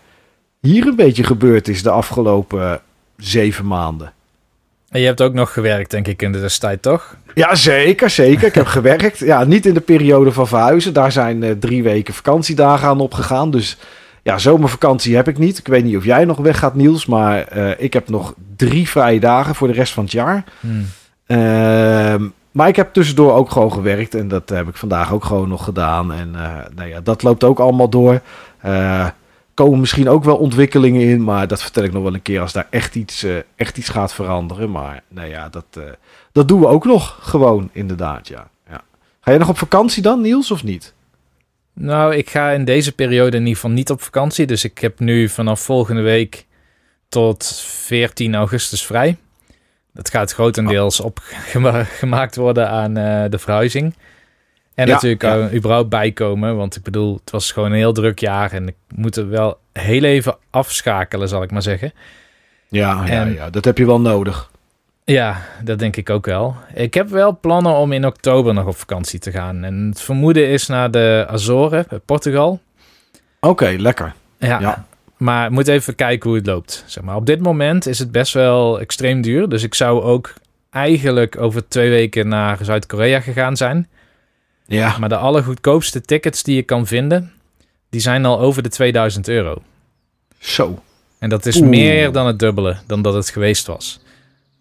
hier 0.60 0.88
een 0.88 0.96
beetje 0.96 1.24
gebeurd 1.24 1.68
is 1.68 1.84
de 1.84 1.90
afgelopen 1.90 2.82
zeven 3.18 3.68
maanden. 3.68 4.14
En 4.90 5.00
je 5.00 5.06
hebt 5.06 5.22
ook 5.22 5.34
nog 5.34 5.54
gewerkt, 5.54 5.92
denk 5.92 6.08
ik, 6.08 6.22
in 6.22 6.32
de 6.32 6.56
tijd, 6.60 6.82
toch? 6.82 7.16
Ja, 7.34 7.56
zeker, 7.56 8.10
zeker. 8.10 8.48
Ik 8.48 8.56
heb 8.56 8.66
gewerkt. 8.80 9.20
Ja, 9.20 9.44
niet 9.44 9.66
in 9.66 9.74
de 9.74 9.82
periode 9.82 10.32
van 10.32 10.48
verhuizen. 10.48 10.94
Daar 10.94 11.12
zijn 11.12 11.60
drie 11.60 11.84
weken 11.84 12.14
vakantiedagen 12.14 12.88
aan 12.88 13.00
opgegaan. 13.00 13.52
Dus 13.52 13.78
ja, 14.24 14.38
zomervakantie 14.38 15.16
heb 15.16 15.28
ik 15.28 15.38
niet. 15.38 15.58
Ik 15.58 15.68
weet 15.68 15.84
niet 15.84 15.98
of 15.98 16.04
jij 16.04 16.26
nog 16.26 16.38
weg 16.38 16.60
gaat, 16.60 16.76
Niels. 16.76 17.06
Maar 17.06 17.58
uh, 17.58 17.72
ik 17.78 17.94
heb 17.94 18.10
nog 18.10 18.34
drie 18.56 18.90
vrije 18.90 19.20
dagen 19.20 19.56
voor 19.56 19.68
de 19.68 19.74
rest 19.74 19.94
van 19.94 20.04
het 20.04 20.12
jaar. 20.12 20.44
Hmm. 20.60 20.86
Uh, 21.28 22.28
maar 22.52 22.68
ik 22.68 22.76
heb 22.76 22.94
tussendoor 22.94 23.34
ook 23.34 23.52
gewoon 23.52 23.74
gewerkt. 23.74 24.16
En 24.16 24.28
dat 24.28 24.50
heb 24.50 24.68
ik 24.68 24.76
vandaag 24.76 25.14
ook 25.14 25.26
gewoon 25.26 25.50
nog 25.50 25.64
gedaan. 25.64 26.14
En 26.14 26.30
uh, 26.34 26.58
nou 26.76 26.90
ja, 26.90 27.02
dat 27.02 27.24
loopt 27.24 27.44
ook 27.44 27.60
allemaal 27.60 27.90
door 27.90 28.22
komen 29.54 29.80
misschien 29.80 30.10
ook 30.10 30.24
wel 30.24 30.38
ontwikkelingen 30.38 31.02
in, 31.02 31.24
maar 31.24 31.48
dat 31.48 31.62
vertel 31.62 31.84
ik 31.84 31.92
nog 31.92 32.04
wel 32.04 32.14
een 32.14 32.22
keer 32.22 32.42
als 32.42 32.54
daar 32.54 32.68
echt 32.70 32.96
iets, 32.96 33.26
echt 33.56 33.78
iets 33.78 33.90
gaat 33.90 34.14
veranderen. 34.14 34.72
Maar 34.72 35.04
nou 35.08 35.28
ja, 35.28 35.50
dat, 35.50 35.66
dat 36.32 36.48
doen 36.48 36.60
we 36.60 36.68
ook 36.68 36.86
nog 36.86 37.18
gewoon, 37.22 37.70
inderdaad. 37.72 38.28
Ja. 38.28 38.48
ja. 38.70 38.82
Ga 39.22 39.32
je 39.32 39.38
nog 39.38 39.50
op 39.50 39.58
vakantie 39.58 40.02
dan, 40.02 40.22
Niels, 40.22 40.52
of 40.52 40.64
niet? 40.64 40.94
Nou, 41.82 42.16
ik 42.16 42.30
ga 42.30 42.52
in 42.52 42.66
deze 42.66 42.96
periode 42.96 43.36
in 43.36 43.42
ieder 43.42 43.56
geval 43.56 43.72
niet 43.72 43.90
op 43.90 44.02
vakantie. 44.02 44.46
Dus 44.46 44.64
ik 44.64 44.78
heb 44.78 45.00
nu 45.00 45.30
vanaf 45.30 45.62
volgende 45.62 46.02
week 46.02 46.46
tot 47.10 47.64
14 47.66 48.36
augustus 48.36 48.86
vrij. 48.86 49.18
Dat 49.94 50.10
gaat 50.10 50.34
grotendeels 50.34 51.00
opgemaakt 51.00 52.36
worden 52.46 52.70
aan 52.70 52.98
uh, 52.98 53.24
de 53.30 53.40
verhuizing. 53.40 53.96
En 54.76 54.88
natuurlijk 54.88 55.22
ja. 55.22 55.52
überhaupt 55.52 55.90
bijkomen. 55.90 56.56
Want 56.56 56.76
ik 56.76 56.84
bedoel, 56.84 57.20
het 57.24 57.32
was 57.32 57.52
gewoon 57.52 57.72
een 57.72 57.78
heel 57.78 57.94
druk 57.94 58.20
jaar. 58.20 58.52
En 58.52 58.68
ik 58.68 58.76
moet 58.96 59.16
er 59.16 59.30
wel 59.30 59.60
heel 59.74 60.04
even 60.04 60.38
afschakelen, 60.50 61.28
zal 61.28 61.44
ik 61.44 61.52
maar 61.52 61.62
zeggen. 61.62 61.94
Ja, 62.68 63.06
ja, 63.08 63.24
ja, 63.24 63.50
dat 63.50 63.66
heb 63.66 63.78
je 63.78 63.86
wel 63.86 64.02
nodig. 64.02 64.49
Ja, 65.12 65.42
dat 65.64 65.80
denk 65.80 65.96
ik 65.96 66.10
ook 66.10 66.26
wel. 66.26 66.56
Ik 66.74 66.94
heb 66.94 67.10
wel 67.10 67.40
plannen 67.40 67.74
om 67.74 67.92
in 67.92 68.06
oktober 68.06 68.54
nog 68.54 68.66
op 68.66 68.78
vakantie 68.78 69.20
te 69.20 69.32
gaan. 69.32 69.64
En 69.64 69.88
het 69.90 70.02
vermoeden 70.02 70.48
is 70.48 70.68
naar 70.68 70.92
de 70.92 71.26
Azoren, 71.30 71.86
Portugal. 72.06 72.60
Oké, 73.40 73.76
lekker. 73.78 74.14
Ja, 74.38 74.60
ja, 74.60 74.86
maar 75.18 75.52
moet 75.52 75.68
even 75.68 75.96
kijken 75.96 76.30
hoe 76.30 76.38
het 76.38 76.48
loopt. 76.48 76.84
Zeg 76.86 77.04
maar. 77.04 77.16
Op 77.16 77.26
dit 77.26 77.40
moment 77.40 77.86
is 77.86 78.00
het 78.00 78.12
best 78.12 78.34
wel 78.34 78.80
extreem 78.80 79.22
duur. 79.22 79.50
Dus 79.50 79.64
ik 79.64 79.74
zou 79.74 80.02
ook 80.02 80.34
eigenlijk 80.70 81.42
over 81.42 81.68
twee 81.68 81.90
weken 81.90 82.28
naar 82.28 82.58
Zuid-Korea 82.62 83.20
gegaan 83.20 83.58
zijn. 83.58 83.88
Ja. 84.66 84.98
Maar 84.98 85.10
de 85.10 85.18
allergoedkoopste 85.18 86.02
tickets 86.02 86.44
die 86.44 86.56
je 86.56 86.64
kan 86.64 86.88
vinden, 86.88 87.32
die 87.90 88.02
zijn 88.02 88.26
al 88.26 88.40
over 88.40 88.64
de 88.64 88.70
2000 88.70 89.28
euro. 89.28 89.62
Zo. 90.38 90.82
En 91.20 91.30
dat 91.30 91.46
is 91.46 91.60
meer 91.60 92.12
dan 92.12 92.28
het 92.28 92.40
dubbele 92.40 92.78
dan 92.86 93.02
dat 93.02 93.14
het 93.14 93.30
geweest 93.30 93.68
was. 93.68 94.00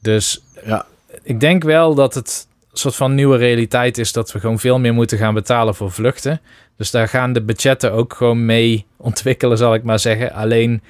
Dus 0.01 0.43
ja. 0.65 0.87
ik 1.23 1.41
denk 1.41 1.63
wel 1.63 1.95
dat 1.95 2.15
het 2.15 2.47
een 2.71 2.79
soort 2.79 2.97
van 2.97 3.15
nieuwe 3.15 3.37
realiteit 3.37 3.99
is 3.99 4.13
dat 4.13 4.33
we 4.33 4.41
gewoon 4.41 4.59
veel 4.59 4.79
meer 4.79 4.95
moeten 4.95 5.19
gaan 5.19 5.35
betalen 5.35 5.75
voor 5.75 5.93
vluchten. 5.93 6.41
Dus 6.77 6.91
daar 6.91 7.09
gaan 7.09 7.33
de 7.33 7.43
budgetten 7.43 7.93
ook 7.93 8.15
gewoon 8.15 8.47
mee 8.47 8.87
ontwikkelen, 8.97 9.59
zal 9.59 9.75
ik 9.75 9.83
maar 9.83 9.99
zeggen. 9.99 10.33
Alleen, 10.33 10.83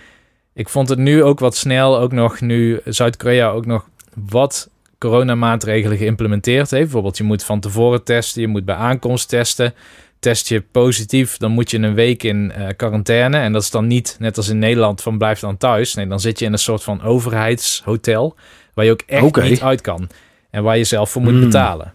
ik 0.54 0.68
vond 0.68 0.88
het 0.88 0.98
nu 0.98 1.22
ook 1.22 1.38
wat 1.38 1.56
snel, 1.56 1.98
ook 1.98 2.12
nog 2.12 2.40
nu 2.40 2.80
Zuid-Korea 2.84 3.50
ook 3.50 3.66
nog 3.66 3.88
wat 4.14 4.68
coronamaatregelen 4.98 5.98
geïmplementeerd 5.98 6.70
heeft. 6.70 6.82
Bijvoorbeeld, 6.82 7.16
je 7.16 7.24
moet 7.24 7.44
van 7.44 7.60
tevoren 7.60 8.04
testen, 8.04 8.40
je 8.40 8.48
moet 8.48 8.64
bij 8.64 8.74
aankomst 8.74 9.28
testen. 9.28 9.74
Test 10.18 10.48
je 10.48 10.60
positief, 10.60 11.36
dan 11.36 11.50
moet 11.50 11.70
je 11.70 11.78
een 11.78 11.94
week 11.94 12.22
in 12.22 12.52
uh, 12.58 12.66
quarantaine. 12.76 13.38
En 13.38 13.52
dat 13.52 13.62
is 13.62 13.70
dan 13.70 13.86
niet, 13.86 14.16
net 14.18 14.36
als 14.36 14.48
in 14.48 14.58
Nederland, 14.58 15.02
van 15.02 15.18
blijf 15.18 15.40
dan 15.40 15.56
thuis. 15.56 15.94
Nee, 15.94 16.06
dan 16.06 16.20
zit 16.20 16.38
je 16.38 16.44
in 16.44 16.52
een 16.52 16.58
soort 16.58 16.82
van 16.82 17.02
overheidshotel, 17.02 18.34
waar 18.78 18.86
je 18.86 18.92
ook 18.92 19.02
echt 19.06 19.50
niet 19.50 19.62
uit 19.62 19.80
kan. 19.80 20.08
En 20.50 20.62
waar 20.62 20.76
je 20.76 20.84
zelf 20.84 21.10
voor 21.10 21.22
moet 21.22 21.30
hmm. 21.30 21.40
betalen. 21.40 21.94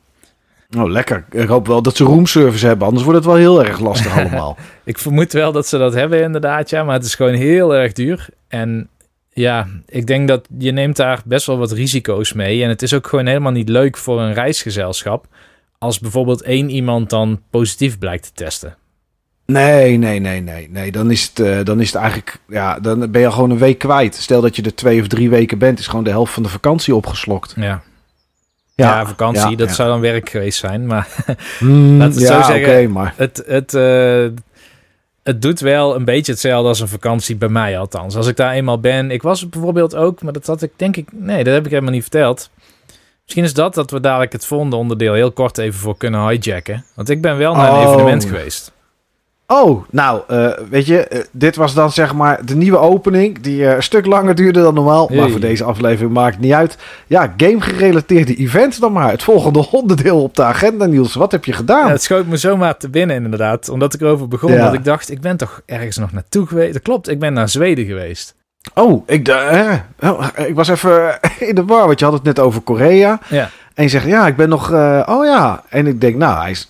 Oh, 0.78 0.90
lekker. 0.90 1.26
Ik 1.32 1.48
hoop 1.48 1.68
wel 1.68 1.82
dat 1.82 1.96
ze 1.96 2.04
roomservice 2.04 2.66
hebben, 2.66 2.88
anders 2.88 3.06
wordt 3.06 3.20
het 3.20 3.28
wel 3.28 3.38
heel 3.38 3.66
erg 3.66 3.80
lastig 3.80 4.18
allemaal. 4.20 4.58
ik 4.84 4.98
vermoed 4.98 5.34
wel 5.34 5.52
dat 5.52 5.68
ze 5.68 5.78
dat 5.78 5.94
hebben 5.94 6.22
inderdaad, 6.22 6.70
ja. 6.70 6.84
Maar 6.84 6.96
het 6.96 7.06
is 7.06 7.16
gewoon 7.16 7.34
heel 7.34 7.76
erg 7.76 7.94
duur. 7.94 8.28
En 8.48 8.90
ja, 9.30 9.68
ik 9.86 10.08
denk 10.08 10.28
dat 10.28 10.48
je 10.58 10.72
neemt 10.72 10.96
daar 10.96 11.22
best 11.26 11.46
wel 11.46 11.58
wat 11.58 11.72
risico's 11.72 12.34
mee. 12.34 12.64
En 12.64 12.70
het 12.70 12.82
is 12.82 12.94
ook 12.94 13.08
gewoon 13.08 13.26
helemaal 13.26 13.52
niet 13.52 13.70
leuk 13.70 13.98
voor 13.98 14.22
een 14.22 14.34
reisgezelschap 14.34 15.26
als 15.78 16.00
bijvoorbeeld 16.00 16.42
één 16.42 16.70
iemand 16.70 17.10
dan 17.10 17.42
positief 17.50 17.98
blijkt 18.00 18.24
te 18.24 18.32
testen. 18.34 18.76
Nee, 19.46 19.98
nee, 19.98 20.20
nee, 20.20 20.42
nee, 20.42 20.70
nee. 20.70 20.92
Dan 20.92 21.12
is 21.12 21.24
het, 21.24 21.40
uh, 21.40 21.64
dan 21.64 21.80
is 21.80 21.88
het 21.88 21.96
eigenlijk, 21.96 22.40
ja, 22.48 22.80
dan 22.80 23.12
ben 23.12 23.22
je 23.22 23.32
gewoon 23.32 23.50
een 23.50 23.58
week 23.58 23.78
kwijt. 23.78 24.16
Stel 24.16 24.42
dat 24.42 24.56
je 24.56 24.62
er 24.62 24.76
twee 24.76 25.02
of 25.02 25.08
drie 25.08 25.30
weken 25.30 25.58
bent, 25.58 25.80
is 25.80 25.88
gewoon 25.88 26.04
de 26.04 26.10
helft 26.10 26.34
van 26.34 26.44
de 26.44 26.50
vakantie 26.50 26.96
opgeslokt. 26.96 27.54
Ja. 27.56 27.82
Ja, 28.76 29.06
vakantie, 29.06 29.58
dat 29.58 29.72
zou 29.72 29.90
dan 29.90 30.00
werk 30.00 30.30
geweest 30.30 30.60
zijn, 30.60 30.86
maar 30.86 31.08
mm, 31.60 31.98
laten 31.98 32.20
we 32.20 32.26
het 32.26 32.34
zo 32.34 32.54
zeggen. 32.54 32.92
maar... 32.92 33.14
Het, 33.18 33.44
het, 33.48 33.74
uh, 33.74 34.28
het 35.24 35.42
doet 35.42 35.60
wel 35.60 35.96
een 35.96 36.06
beetje 36.06 36.32
hetzelfde 36.32 36.68
als 36.68 36.80
een 36.80 36.88
vakantie 36.88 37.36
bij 37.36 37.50
mij 37.50 37.80
althans. 37.80 38.16
Als 38.16 38.28
ik 38.28 38.36
daar 38.36 38.54
eenmaal 38.54 38.80
ben. 38.80 39.12
Ik 39.12 39.22
was 39.22 39.50
bijvoorbeeld 39.50 39.96
ook, 39.96 40.22
maar 40.22 40.34
dat 40.34 40.48
had 40.48 40.62
ik 40.62 40.72
denk 40.76 40.98
ik... 40.98 41.08
Nee, 41.12 41.44
dat 41.44 41.54
heb 41.54 41.66
ik 41.66 41.72
helemaal 41.72 41.92
niet 41.92 42.02
verteld. 42.02 42.50
Misschien 43.24 43.44
is 43.44 43.54
dat 43.54 43.74
dat 43.74 43.92
we 43.92 44.00
dadelijk 44.00 44.32
het 44.32 44.46
volgende 44.46 44.76
onderdeel 44.76 45.14
heel 45.14 45.32
kort 45.32 45.58
even 45.58 45.80
voor 45.80 45.98
kunnen 45.98 46.28
hijacken. 46.28 46.86
Want 46.96 47.10
ik 47.10 47.22
ben 47.22 47.38
wel 47.38 47.56
naar 47.56 47.70
een 47.70 47.88
oh. 47.88 47.92
evenement 47.92 48.26
geweest. 48.26 48.72
Oh, 49.48 49.84
nou, 49.90 50.22
uh, 50.30 50.52
weet 50.70 50.86
je, 50.86 51.08
uh, 51.12 51.20
dit 51.32 51.56
was 51.56 51.74
dan 51.74 51.92
zeg 51.92 52.14
maar 52.14 52.46
de 52.46 52.56
nieuwe 52.56 52.78
opening, 52.78 53.42
die 53.42 53.60
uh, 53.60 53.76
een 53.76 53.84
stuk 53.84 54.06
langer 54.06 54.36
duurde 54.36 54.62
dan 54.62 54.74
normaal. 54.74 55.08
Hey. 55.08 55.18
Maar 55.18 55.30
voor 55.30 55.40
deze 55.40 55.64
aflevering 55.64 56.14
maakt 56.14 56.34
het 56.34 56.44
niet 56.44 56.54
uit. 56.54 56.78
Ja, 57.08 57.34
game-gerelateerde 57.38 58.36
events 58.36 58.78
dan 58.78 58.92
maar. 58.92 59.12
Het 59.12 59.24
volgende 59.24 59.68
onderdeel 59.72 60.22
op 60.22 60.36
de 60.36 60.44
agenda, 60.44 60.86
Niels. 60.86 61.14
Wat 61.14 61.32
heb 61.32 61.46
je 61.46 61.54
gedaan? 61.54 61.86
Ja, 61.86 61.92
het 61.92 62.04
schoot 62.04 62.26
me 62.26 62.38
zomaar 62.38 62.78
te 62.78 62.90
binnen, 62.90 63.24
inderdaad. 63.24 63.70
Omdat 63.70 63.94
ik 63.94 64.02
erover 64.02 64.28
begon. 64.28 64.52
Ja. 64.52 64.64
Dat 64.64 64.74
ik 64.74 64.84
dacht, 64.84 65.12
ik 65.12 65.22
ben 65.22 65.38
toch 65.38 65.62
ergens 65.66 65.98
nog 65.98 66.12
naartoe 66.12 66.48
geweest. 66.48 66.74
Dat 66.74 66.82
klopt, 66.82 67.10
ik 67.10 67.20
ben 67.20 67.34
naar 67.34 67.50
Zweden 67.50 67.86
geweest. 67.86 68.36
Oh, 68.74 69.04
ik, 69.08 69.28
oh, 70.00 70.28
ik 70.48 70.56
was 70.56 70.68
even 70.68 71.20
in 71.50 71.56
de 71.56 71.66
war, 71.66 71.86
want 71.88 72.00
je 72.00 72.06
had 72.06 72.14
het 72.14 72.24
net 72.24 72.40
over 72.40 72.62
Korea. 72.62 73.20
Ja. 73.30 73.50
En 73.74 73.84
je 73.84 73.90
zegt, 73.90 74.06
ja, 74.06 74.28
ik 74.28 74.36
ben 74.36 74.50
nog... 74.50 74.72
oh 75.06 75.26
ja. 75.26 75.64
En 75.70 75.88
ik 75.88 76.02
denk, 76.02 76.16
nou, 76.16 76.42
hij 76.42 76.52
is 76.52 76.68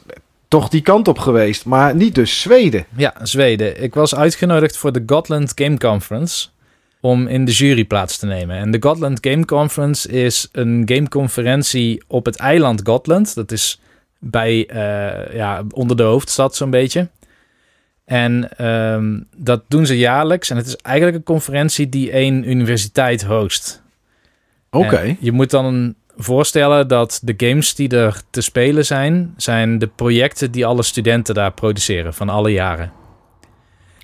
toch 0.53 0.69
die 0.69 0.81
kant 0.81 1.07
op 1.07 1.19
geweest, 1.19 1.65
maar 1.65 1.95
niet 1.95 2.15
dus 2.15 2.41
Zweden. 2.41 2.85
Ja, 2.95 3.13
Zweden. 3.23 3.83
Ik 3.83 3.93
was 3.93 4.15
uitgenodigd 4.15 4.77
voor 4.77 4.91
de 4.91 5.03
Gotland 5.05 5.51
Game 5.55 5.77
Conference 5.77 6.47
om 7.01 7.27
in 7.27 7.45
de 7.45 7.51
jury 7.51 7.85
plaats 7.85 8.17
te 8.17 8.25
nemen. 8.25 8.57
En 8.57 8.71
de 8.71 8.77
Gotland 8.79 9.17
Game 9.21 9.45
Conference 9.45 10.09
is 10.09 10.49
een 10.51 10.81
gameconferentie 10.85 12.03
op 12.07 12.25
het 12.25 12.35
eiland 12.35 12.81
Gotland. 12.83 13.35
Dat 13.35 13.51
is 13.51 13.79
bij, 14.19 14.69
uh, 14.73 15.35
ja, 15.35 15.63
onder 15.69 15.97
de 15.97 16.03
hoofdstad 16.03 16.55
zo'n 16.55 16.69
beetje. 16.69 17.07
En 18.05 18.65
um, 18.65 19.27
dat 19.35 19.63
doen 19.67 19.85
ze 19.85 19.97
jaarlijks. 19.97 20.49
En 20.49 20.57
het 20.57 20.67
is 20.67 20.75
eigenlijk 20.75 21.17
een 21.17 21.23
conferentie 21.23 21.89
die 21.89 22.11
één 22.11 22.49
universiteit 22.49 23.23
host. 23.23 23.81
Oké. 24.69 25.15
Je 25.19 25.31
moet 25.31 25.49
dan 25.49 25.65
een 25.65 25.95
voorstellen 26.17 26.88
dat 26.88 27.19
de 27.23 27.34
games 27.38 27.76
die 27.76 27.89
er 27.89 28.21
te 28.30 28.41
spelen 28.41 28.86
zijn, 28.86 29.34
zijn 29.38 29.80
de 29.80 29.88
projecten 29.88 30.52
die 30.52 30.65
alle 30.65 30.84
studenten 30.84 31.36
daar 31.36 31.52
produceren 31.52 32.13
van 32.13 32.30
alle 32.30 32.52
jaren. 32.52 32.91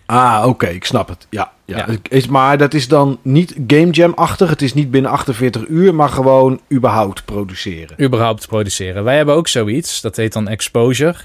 Ah, 0.06 0.44
oké, 0.48 0.68
ik 0.68 0.86
snap 0.86 1.08
het. 1.08 1.28
Ja, 1.30 1.52
ja. 1.66 1.88
Is, 2.10 2.28
maar 2.28 2.58
dat 2.58 2.74
is 2.74 2.88
dan 2.88 3.20
niet 3.22 3.56
Game 3.68 3.90
Jam-achtig. 3.90 4.50
Het 4.50 4.62
is 4.62 4.74
niet 4.74 4.92
binnen 4.92 5.12
48 5.12 5.68
uur, 5.68 5.96
maar 5.96 6.10
gewoon 6.10 6.62
überhaupt 6.72 7.26
produceren. 7.26 8.04
Überhaupt 8.04 8.48
produceren. 8.48 9.04
Wij 9.04 9.16
hebben 9.16 9.36
ook 9.36 9.48
zoiets. 9.48 10.02
Dat 10.02 10.16
heet 10.16 10.34
dan 10.34 10.48
Exposure. 10.48 11.16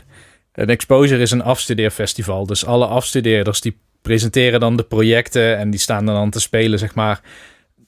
Een 0.53 0.69
Exposure 0.69 1.21
is 1.21 1.31
een 1.31 1.43
afstudeerfestival. 1.43 2.47
Dus 2.47 2.67
alle 2.67 2.87
afstudeerders 2.87 3.61
die 3.61 3.79
presenteren 4.03 4.61
dan 4.61 4.77
de 4.77 4.83
projecten 4.83 5.59
en 5.59 5.71
die 5.71 5.81
staan 5.81 6.07
dan 6.07 6.31
te 6.31 6.41
spelen, 6.41 6.79
zeg 6.79 6.95
maar, 6.95 7.21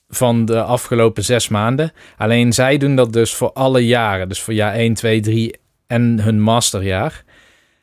van 0.08 0.44
de 0.44 0.62
afgelopen 0.62 1.24
zes 1.24 1.48
maanden. 1.48 1.92
Alleen 2.16 2.52
zij 2.52 2.78
doen 2.78 2.96
dat 2.96 3.12
dus 3.12 3.34
voor 3.34 3.52
alle 3.52 3.86
jaren. 3.86 4.28
Dus 4.28 4.40
voor 4.40 4.54
jaar 4.54 4.74
1, 4.74 4.94
2, 4.94 5.20
3 5.20 5.54
en 5.86 6.20
hun 6.20 6.40
masterjaar. 6.40 7.24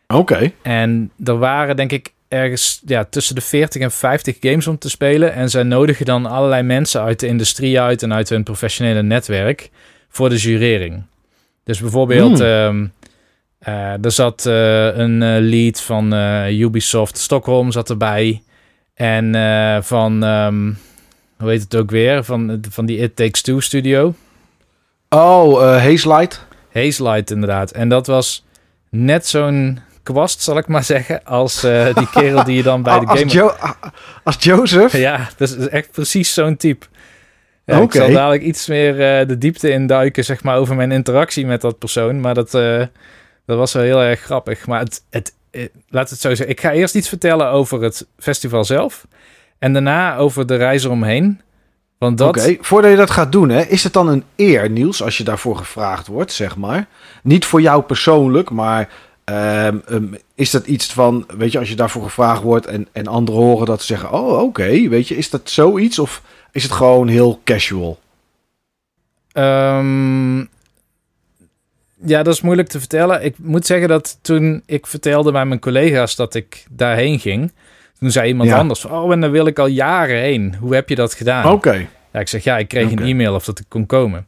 Oké. 0.07 0.51
En 0.61 1.11
er 1.23 1.37
waren 1.37 1.75
denk 1.75 1.91
ik 1.91 2.13
ergens 2.27 2.81
ja, 2.85 3.03
tussen 3.03 3.35
de 3.35 3.41
40 3.41 3.81
en 3.81 3.91
50 3.91 4.37
games 4.39 4.67
om 4.67 4.77
te 4.77 4.89
spelen. 4.89 5.33
En 5.33 5.49
zij 5.49 5.63
nodigen 5.63 6.05
dan 6.05 6.25
allerlei 6.25 6.63
mensen 6.63 7.01
uit 7.01 7.19
de 7.19 7.27
industrie 7.27 7.79
uit 7.79 8.03
en 8.03 8.13
uit 8.13 8.29
hun 8.29 8.43
professionele 8.43 9.03
netwerk 9.03 9.69
voor 10.09 10.29
de 10.29 10.37
jurering. 10.37 11.03
Dus 11.63 11.79
bijvoorbeeld, 11.79 12.39
hmm. 12.39 12.47
um, 12.47 12.93
uh, 13.67 14.05
er 14.05 14.11
zat 14.11 14.45
uh, 14.47 14.97
een 14.97 15.21
uh, 15.21 15.35
lead 15.39 15.81
van 15.81 16.13
Ubisoft 16.47 17.17
Stockholm 17.17 17.71
zat 17.71 17.89
erbij. 17.89 18.41
En 18.93 19.33
van 19.83 20.23
um, 20.23 20.77
hoe 21.43 21.51
heet 21.51 21.61
het 21.61 21.75
ook 21.75 21.91
weer? 21.91 22.23
Van, 22.23 22.63
van 22.69 22.85
die 22.85 22.97
It 22.97 23.15
Takes 23.15 23.41
Two 23.41 23.59
studio. 23.59 24.13
Oh, 25.09 25.61
uh, 25.61 25.83
Haze 25.83 26.07
Light. 26.07 26.45
Hazelight 26.73 27.31
inderdaad. 27.31 27.71
En 27.71 27.89
dat 27.89 28.07
was 28.07 28.45
net 28.89 29.27
zo'n 29.27 29.79
kwast, 30.03 30.41
zal 30.41 30.57
ik 30.57 30.67
maar 30.67 30.83
zeggen, 30.83 31.25
als 31.25 31.63
uh, 31.63 31.95
die 31.95 32.09
kerel 32.09 32.43
die 32.43 32.55
je 32.55 32.63
dan 32.63 32.83
bij 32.83 32.99
de 32.99 33.05
als 33.05 33.19
game... 33.19 33.31
Jo 33.31 33.53
als 34.23 34.35
Joseph? 34.39 34.97
Ja, 34.97 35.29
dat 35.37 35.49
is 35.49 35.67
echt 35.67 35.91
precies 35.91 36.33
zo'n 36.33 36.57
type. 36.57 36.85
Ja, 37.65 37.73
okay. 37.73 37.85
Ik 37.85 37.91
zal 37.91 38.11
dadelijk 38.11 38.43
iets 38.43 38.67
meer 38.67 39.21
uh, 39.21 39.27
de 39.27 39.37
diepte 39.37 39.69
induiken, 39.71 40.25
zeg 40.25 40.43
maar, 40.43 40.57
over 40.57 40.75
mijn 40.75 40.91
interactie 40.91 41.45
met 41.45 41.61
dat 41.61 41.77
persoon. 41.77 42.19
Maar 42.19 42.33
dat, 42.33 42.53
uh, 42.53 42.85
dat 43.45 43.57
was 43.57 43.73
wel 43.73 43.83
heel 43.83 44.01
erg 44.01 44.19
grappig. 44.19 44.67
Maar 44.67 44.79
het, 44.79 45.03
het, 45.09 45.33
laat 45.89 46.09
het 46.09 46.19
zo 46.19 46.29
zeggen. 46.29 46.49
Ik 46.49 46.61
ga 46.61 46.71
eerst 46.71 46.95
iets 46.95 47.09
vertellen 47.09 47.49
over 47.49 47.81
het 47.81 48.07
festival 48.17 48.63
zelf. 48.63 49.05
En 49.63 49.73
daarna 49.73 50.15
over 50.15 50.45
de 50.45 50.55
reis 50.55 50.83
eromheen. 50.83 51.41
Want 51.97 52.17
dat... 52.17 52.27
Oké, 52.27 52.57
voordat 52.59 52.91
je 52.91 52.97
dat 52.97 53.09
gaat 53.09 53.31
doen, 53.31 53.49
hè, 53.49 53.61
is 53.61 53.83
het 53.83 53.93
dan 53.93 54.07
een 54.07 54.23
eer, 54.35 54.69
Niels, 54.69 55.03
als 55.03 55.17
je 55.17 55.23
daarvoor 55.23 55.57
gevraagd 55.57 56.07
wordt, 56.07 56.31
zeg 56.31 56.57
maar? 56.57 56.87
Niet 57.21 57.45
voor 57.45 57.61
jou 57.61 57.81
persoonlijk, 57.81 58.49
maar 58.49 58.89
um, 59.25 59.81
um, 59.89 60.17
is 60.35 60.51
dat 60.51 60.67
iets 60.67 60.93
van, 60.93 61.25
weet 61.37 61.51
je, 61.51 61.59
als 61.59 61.69
je 61.69 61.75
daarvoor 61.75 62.03
gevraagd 62.03 62.41
wordt 62.41 62.65
en, 62.65 62.87
en 62.91 63.07
anderen 63.07 63.41
horen 63.41 63.65
dat 63.65 63.79
ze 63.79 63.85
zeggen, 63.85 64.11
oh 64.11 64.41
oké, 64.41 64.87
weet 64.89 65.07
je, 65.07 65.17
is 65.17 65.29
dat 65.29 65.49
zoiets 65.49 65.99
of 65.99 66.21
is 66.51 66.63
het 66.63 66.71
gewoon 66.71 67.07
heel 67.07 67.41
casual? 67.43 67.99
Um, 69.33 70.39
ja, 72.05 72.23
dat 72.23 72.33
is 72.33 72.41
moeilijk 72.41 72.67
te 72.67 72.79
vertellen. 72.79 73.23
Ik 73.23 73.35
moet 73.37 73.65
zeggen 73.65 73.87
dat 73.87 74.17
toen 74.21 74.63
ik 74.65 74.87
vertelde 74.87 75.31
bij 75.31 75.45
mijn 75.45 75.59
collega's 75.59 76.15
dat 76.15 76.35
ik 76.35 76.65
daarheen 76.69 77.19
ging, 77.19 77.51
toen 78.03 78.11
zei 78.11 78.27
iemand 78.27 78.49
ja. 78.49 78.57
anders, 78.57 78.85
oh, 78.85 79.11
en 79.11 79.21
daar 79.21 79.31
wil 79.31 79.47
ik 79.47 79.59
al 79.59 79.67
jaren 79.67 80.19
heen. 80.19 80.55
Hoe 80.59 80.75
heb 80.75 80.89
je 80.89 80.95
dat 80.95 81.13
gedaan? 81.13 81.51
Oké. 81.51 81.87
Ja, 82.13 82.19
ik 82.19 82.27
zeg, 82.27 82.43
ja, 82.43 82.57
ik 82.57 82.67
kreeg 82.67 82.91
okay. 82.91 83.03
een 83.03 83.09
e-mail 83.09 83.35
of 83.35 83.45
dat 83.45 83.59
ik 83.59 83.65
kon 83.67 83.85
komen. 83.85 84.25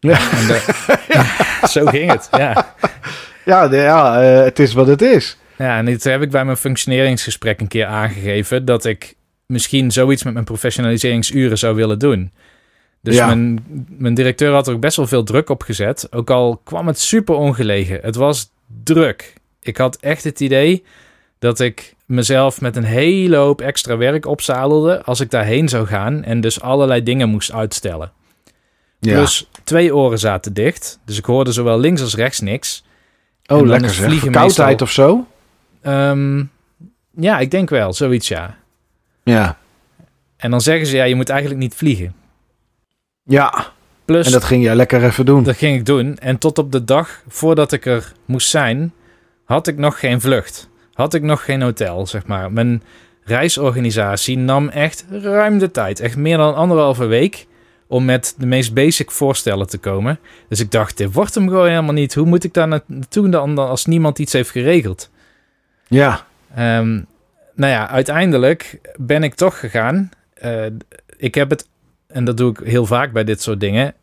Ja. 0.00 0.18
De, 0.18 0.74
ja. 1.08 1.24
zo 1.74 1.86
ging 1.86 2.10
het, 2.10 2.28
ja. 2.30 2.74
Ja, 3.44 3.68
de, 3.68 3.76
ja 3.76 4.22
uh, 4.22 4.44
het 4.44 4.58
is 4.58 4.72
wat 4.72 4.86
het 4.86 5.02
is. 5.02 5.38
Ja, 5.58 5.78
en 5.78 5.84
dit 5.84 6.04
heb 6.04 6.22
ik 6.22 6.30
bij 6.30 6.44
mijn 6.44 6.56
functioneringsgesprek 6.56 7.60
een 7.60 7.68
keer 7.68 7.86
aangegeven... 7.86 8.64
dat 8.64 8.84
ik 8.84 9.14
misschien 9.46 9.90
zoiets 9.90 10.22
met 10.22 10.32
mijn 10.32 10.44
professionaliseringsuren 10.44 11.58
zou 11.58 11.74
willen 11.74 11.98
doen. 11.98 12.32
Dus 13.02 13.14
ja. 13.14 13.26
mijn, 13.26 13.64
mijn 13.88 14.14
directeur 14.14 14.52
had 14.52 14.66
er 14.66 14.74
ook 14.74 14.80
best 14.80 14.96
wel 14.96 15.06
veel 15.06 15.24
druk 15.24 15.50
op 15.50 15.62
gezet. 15.62 16.08
Ook 16.10 16.30
al 16.30 16.60
kwam 16.64 16.86
het 16.86 17.00
super 17.00 17.34
ongelegen. 17.34 17.98
Het 18.02 18.16
was 18.16 18.50
druk. 18.84 19.32
Ik 19.60 19.76
had 19.76 19.96
echt 19.96 20.24
het 20.24 20.40
idee 20.40 20.84
dat 21.44 21.60
ik 21.60 21.94
mezelf 22.06 22.60
met 22.60 22.76
een 22.76 22.84
hele 22.84 23.36
hoop 23.36 23.60
extra 23.60 23.96
werk 23.96 24.26
opzadelde 24.26 25.02
als 25.02 25.20
ik 25.20 25.30
daarheen 25.30 25.68
zou 25.68 25.86
gaan 25.86 26.22
en 26.22 26.40
dus 26.40 26.60
allerlei 26.60 27.02
dingen 27.02 27.28
moest 27.28 27.52
uitstellen. 27.52 28.12
Ja. 28.98 29.20
Dus 29.20 29.48
twee 29.64 29.94
oren 29.94 30.18
zaten 30.18 30.52
dicht, 30.52 30.98
dus 31.04 31.18
ik 31.18 31.24
hoorde 31.24 31.52
zowel 31.52 31.78
links 31.78 32.00
als 32.02 32.14
rechts 32.14 32.40
niks. 32.40 32.84
Oh, 33.46 33.66
lekker 33.66 33.90
zeg. 33.90 34.18
Verkoudheid 34.18 34.82
of 34.82 34.90
zo? 34.90 35.26
Um, 35.82 36.50
ja, 37.10 37.38
ik 37.38 37.50
denk 37.50 37.70
wel, 37.70 37.92
zoiets 37.92 38.28
ja. 38.28 38.56
Ja. 39.22 39.58
En 40.36 40.50
dan 40.50 40.60
zeggen 40.60 40.86
ze, 40.86 40.96
ja, 40.96 41.04
je 41.04 41.14
moet 41.14 41.28
eigenlijk 41.28 41.60
niet 41.60 41.74
vliegen. 41.74 42.14
Ja, 43.22 43.72
Plus, 44.04 44.26
en 44.26 44.32
dat 44.32 44.44
ging 44.44 44.62
jij 44.62 44.74
lekker 44.74 45.04
even 45.04 45.26
doen. 45.26 45.42
Dat 45.42 45.56
ging 45.56 45.78
ik 45.78 45.86
doen. 45.86 46.18
En 46.18 46.38
tot 46.38 46.58
op 46.58 46.72
de 46.72 46.84
dag 46.84 47.22
voordat 47.28 47.72
ik 47.72 47.86
er 47.86 48.12
moest 48.24 48.48
zijn, 48.48 48.92
had 49.44 49.66
ik 49.66 49.76
nog 49.76 49.98
geen 49.98 50.20
vlucht 50.20 50.68
had 50.94 51.14
ik 51.14 51.22
nog 51.22 51.44
geen 51.44 51.62
hotel, 51.62 52.06
zeg 52.06 52.26
maar. 52.26 52.52
Mijn 52.52 52.82
reisorganisatie 53.24 54.38
nam 54.38 54.68
echt 54.68 55.04
ruim 55.10 55.58
de 55.58 55.70
tijd. 55.70 56.00
Echt 56.00 56.16
meer 56.16 56.36
dan 56.36 56.54
anderhalve 56.54 57.06
week 57.06 57.46
om 57.86 58.04
met 58.04 58.34
de 58.38 58.46
meest 58.46 58.74
basic 58.74 59.10
voorstellen 59.10 59.66
te 59.66 59.78
komen. 59.78 60.18
Dus 60.48 60.60
ik 60.60 60.70
dacht, 60.70 60.96
dit 60.96 61.12
wordt 61.12 61.34
hem 61.34 61.48
gewoon 61.48 61.68
helemaal 61.68 61.92
niet. 61.92 62.14
Hoe 62.14 62.26
moet 62.26 62.44
ik 62.44 62.54
daar 62.54 62.68
naartoe 62.68 63.28
dan 63.28 63.58
als 63.58 63.86
niemand 63.86 64.18
iets 64.18 64.32
heeft 64.32 64.50
geregeld? 64.50 65.10
Ja. 65.88 66.26
Um, 66.58 67.06
nou 67.54 67.72
ja, 67.72 67.88
uiteindelijk 67.88 68.80
ben 68.96 69.22
ik 69.22 69.34
toch 69.34 69.60
gegaan. 69.60 70.10
Uh, 70.44 70.66
ik 71.16 71.34
heb 71.34 71.50
het, 71.50 71.68
en 72.06 72.24
dat 72.24 72.36
doe 72.36 72.50
ik 72.50 72.58
heel 72.66 72.86
vaak 72.86 73.12
bij 73.12 73.24
dit 73.24 73.42
soort 73.42 73.60
dingen. 73.60 73.94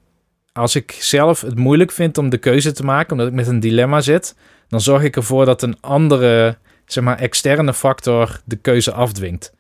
Als 0.53 0.75
ik 0.75 0.91
zelf 0.99 1.41
het 1.41 1.57
moeilijk 1.57 1.91
vind 1.91 2.17
om 2.17 2.29
de 2.29 2.37
keuze 2.37 2.71
te 2.71 2.83
maken, 2.83 3.11
omdat 3.11 3.27
ik 3.27 3.33
met 3.33 3.47
een 3.47 3.59
dilemma 3.59 4.01
zit, 4.01 4.35
dan 4.67 4.81
zorg 4.81 5.03
ik 5.03 5.15
ervoor 5.15 5.45
dat 5.45 5.61
een 5.61 5.77
andere 5.81 6.57
zeg 6.91 7.03
maar, 7.03 7.19
externe 7.19 7.73
factor 7.73 8.41
de 8.45 8.55
keuze 8.55 8.91
afdwingt. 8.91 9.53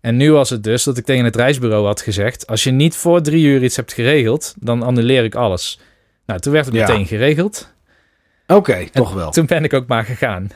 En 0.00 0.16
nu 0.16 0.32
was 0.32 0.50
het 0.50 0.62
dus 0.62 0.84
dat 0.84 0.96
ik 0.96 1.04
tegen 1.04 1.24
het 1.24 1.36
reisbureau 1.36 1.86
had 1.86 2.00
gezegd: 2.00 2.46
als 2.46 2.64
je 2.64 2.70
niet 2.70 2.96
voor 2.96 3.22
drie 3.22 3.44
uur 3.44 3.62
iets 3.62 3.76
hebt 3.76 3.92
geregeld, 3.92 4.54
dan 4.58 4.82
annuleer 4.82 5.24
ik 5.24 5.34
alles. 5.34 5.80
Nou, 6.26 6.40
toen 6.40 6.52
werd 6.52 6.66
het 6.66 6.74
ja. 6.74 6.86
meteen 6.86 7.06
geregeld. 7.06 7.72
Oké, 8.46 8.90
toch 8.90 9.12
wel. 9.12 9.30
Toen 9.30 9.46
ben 9.46 9.64
ik 9.64 9.72
ook 9.72 9.86
maar 9.86 10.04
gegaan. 10.04 10.48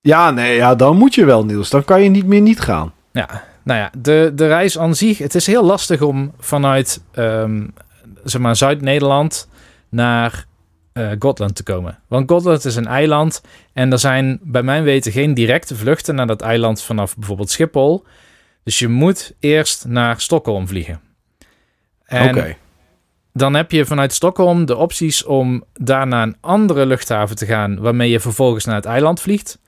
Ja, 0.00 0.30
nee, 0.30 0.56
ja, 0.56 0.74
dan 0.74 0.96
moet 0.96 1.14
je 1.14 1.24
wel, 1.24 1.44
Niels. 1.44 1.70
Dan 1.70 1.84
kan 1.84 2.02
je 2.02 2.08
niet 2.08 2.26
meer 2.26 2.40
niet 2.40 2.60
gaan. 2.60 2.92
Ja, 3.12 3.44
nou 3.62 3.80
ja, 3.80 3.90
de, 3.98 4.32
de 4.34 4.46
reis 4.46 4.78
aan 4.78 4.94
zich. 4.94 5.18
Het 5.18 5.34
is 5.34 5.46
heel 5.46 5.64
lastig 5.64 6.02
om 6.02 6.32
vanuit 6.38 7.02
um, 7.14 7.74
zeg 8.24 8.40
maar 8.40 8.56
Zuid-Nederland 8.56 9.48
naar 9.88 10.46
uh, 10.96 11.10
Gotland 11.18 11.54
te 11.54 11.62
komen. 11.62 11.98
Want 12.08 12.30
Gotland 12.30 12.64
is 12.64 12.76
een 12.76 12.86
eiland 12.86 13.42
en 13.72 13.92
er 13.92 13.98
zijn 13.98 14.38
bij 14.42 14.62
mijn 14.62 14.82
weten 14.82 15.12
geen 15.12 15.34
directe 15.34 15.76
vluchten 15.76 16.14
naar 16.14 16.26
dat 16.26 16.40
eiland 16.40 16.82
vanaf 16.82 17.16
bijvoorbeeld 17.16 17.50
Schiphol. 17.50 18.04
Dus 18.64 18.78
je 18.78 18.88
moet 18.88 19.34
eerst 19.40 19.84
naar 19.84 20.20
Stockholm 20.20 20.68
vliegen. 20.68 21.00
Oké. 22.08 22.56
Dan 23.32 23.54
heb 23.54 23.70
je 23.70 23.84
vanuit 23.84 24.12
Stockholm 24.12 24.66
de 24.66 24.76
opties 24.76 25.24
om 25.24 25.64
daar 25.72 26.06
naar 26.06 26.22
een 26.22 26.36
andere 26.40 26.86
luchthaven 26.86 27.36
te 27.36 27.46
gaan, 27.46 27.80
waarmee 27.80 28.10
je 28.10 28.20
vervolgens 28.20 28.64
naar 28.64 28.74
het 28.74 28.84
eiland 28.84 29.20
vliegt. 29.20 29.58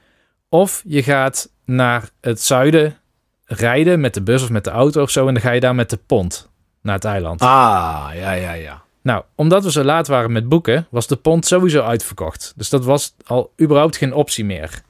Of 0.49 0.83
je 0.87 1.03
gaat 1.03 1.51
naar 1.65 2.11
het 2.21 2.43
zuiden 2.43 2.97
rijden 3.45 4.01
met 4.01 4.15
de 4.15 4.23
bus 4.23 4.43
of 4.43 4.51
met 4.51 4.65
de 4.65 4.71
auto 4.71 5.03
of 5.03 5.11
zo, 5.11 5.27
en 5.27 5.35
dan 5.35 5.43
ga 5.43 5.51
je 5.51 5.61
daar 5.61 5.75
met 5.75 5.91
de 5.91 5.99
pont 6.07 6.51
naar 6.83 6.95
het 6.95 7.05
eiland. 7.05 7.41
Ah, 7.41 8.09
ja, 8.15 8.33
ja, 8.33 8.53
ja. 8.53 8.83
Nou, 9.09 9.23
omdat 9.35 9.65
we 9.65 9.71
zo 9.71 9.83
laat 9.83 10.07
waren 10.07 10.33
met 10.33 10.49
boeken, 10.49 10.87
was 10.91 11.07
de 11.07 11.17
pont 11.17 11.47
sowieso 11.47 11.81
uitverkocht. 11.81 12.53
Dus 12.57 12.69
dat 12.69 12.85
was 12.85 13.15
al 13.25 13.53
überhaupt 13.61 13.97
geen 13.97 14.15
optie 14.15 14.45
meer. 14.45 14.83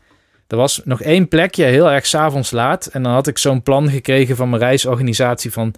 Er 0.47 0.57
was 0.57 0.81
nog 0.85 1.03
één 1.03 1.29
plekje, 1.29 1.65
heel 1.65 1.91
erg 1.91 2.07
s'avonds 2.07 2.51
laat. 2.51 2.87
En 2.87 3.03
dan 3.03 3.13
had 3.13 3.27
ik 3.27 3.39
zo'n 3.39 3.63
plan 3.63 3.91
gekregen 3.91 4.37
van 4.37 4.51
mijn 4.51 4.63
reisorganisatie 4.63 5.53
van... 5.53 5.75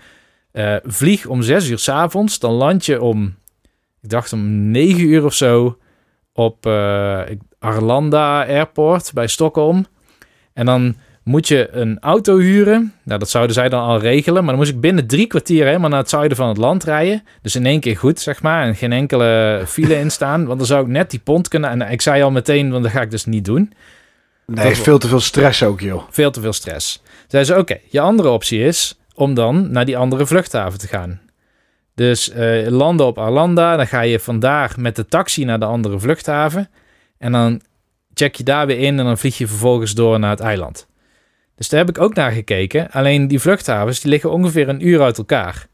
Uh, 0.53 0.77
vlieg 0.85 1.27
om 1.27 1.43
zes 1.43 1.69
uur 1.69 1.79
s'avonds, 1.79 2.39
dan 2.39 2.53
land 2.53 2.87
je 2.87 3.03
om... 3.03 3.35
Ik 4.03 4.09
dacht 4.09 4.33
om 4.33 4.71
negen 4.71 5.05
uur 5.05 5.25
of 5.25 5.35
zo 5.35 5.79
op 6.33 6.67
uh, 6.67 7.23
Arlanda 7.59 8.47
Airport 8.47 9.11
bij 9.15 9.27
Stockholm. 9.27 9.87
En 10.53 10.67
dan 10.67 10.97
moet 11.31 11.49
je 11.49 11.69
een 11.73 11.99
auto 12.01 12.39
huren. 12.39 12.95
Nou, 13.03 13.19
dat 13.19 13.31
zouden 13.31 13.55
zij 13.55 13.69
dan 13.69 13.83
al 13.83 13.99
regelen. 13.99 14.43
Maar 14.43 14.53
dan 14.53 14.63
moest 14.63 14.75
ik 14.75 14.81
binnen 14.81 15.07
drie 15.07 15.27
kwartier 15.27 15.67
helemaal 15.67 15.89
naar 15.89 15.99
het 15.99 16.09
zuiden 16.09 16.37
van 16.37 16.49
het 16.49 16.57
land 16.57 16.85
rijden. 16.85 17.23
Dus 17.43 17.57
in 17.57 17.67
één 17.67 17.81
keer 17.81 17.97
goed, 17.97 18.21
zeg 18.21 18.43
maar. 18.43 18.67
En 18.67 18.75
geen 18.75 18.93
enkele 18.93 19.63
file 19.67 19.99
in 19.99 20.11
staan. 20.11 20.47
Want 20.47 20.59
dan 20.59 20.67
zou 20.67 20.83
ik 20.83 20.89
net 20.89 21.11
die 21.11 21.21
pont 21.21 21.49
kunnen. 21.49 21.71
En 21.71 21.91
ik 21.91 22.01
zei 22.01 22.23
al 22.23 22.31
meteen, 22.31 22.71
want 22.71 22.83
dat 22.83 22.93
ga 22.93 23.01
ik 23.01 23.11
dus 23.11 23.25
niet 23.25 23.45
doen. 23.45 23.73
Nee, 24.47 24.71
is 24.71 24.79
veel 24.79 24.99
te 24.99 25.09
veel 25.09 25.21
stress 25.21 25.63
ook, 25.63 25.81
joh. 25.81 26.03
Veel 26.11 26.31
te 26.31 26.41
veel 26.41 26.53
stress. 26.53 27.03
Zei 27.29 27.45
ze, 27.45 27.59
oké, 27.59 27.79
je 27.89 28.01
andere 28.01 28.29
optie 28.29 28.65
is 28.65 28.99
om 29.15 29.35
dan 29.35 29.71
naar 29.71 29.85
die 29.85 29.97
andere 29.97 30.27
vluchthaven 30.27 30.79
te 30.79 30.87
gaan. 30.87 31.21
Dus 31.95 32.33
uh, 32.35 32.69
landen 32.69 33.07
op 33.07 33.19
Arlanda, 33.19 33.77
dan 33.77 33.87
ga 33.87 34.01
je 34.01 34.21
vandaar 34.21 34.73
met 34.77 34.97
de 34.97 35.07
taxi 35.07 35.45
naar 35.45 35.59
de 35.59 35.65
andere 35.65 35.99
vluchthaven. 35.99 36.69
En 37.19 37.33
dan 37.33 37.61
check 38.15 38.35
je 38.35 38.45
daar 38.45 38.67
weer 38.67 38.79
in 38.79 38.99
en 38.99 39.05
dan 39.05 39.19
vlieg 39.19 39.39
je 39.39 39.47
vervolgens 39.47 39.95
door 39.95 40.19
naar 40.19 40.31
het 40.31 40.41
eiland. 40.41 40.89
Dus 41.61 41.69
daar 41.69 41.81
heb 41.81 41.89
ik 41.89 42.03
ook 42.03 42.15
naar 42.15 42.33
gekeken. 42.33 42.91
Alleen 42.91 43.29
die 43.29 43.41
vluchthavens 43.41 44.01
die 44.01 44.11
liggen 44.11 44.31
ongeveer 44.31 44.69
een 44.69 44.87
uur 44.87 45.03
uit 45.03 45.19
elkaar. 45.19 45.67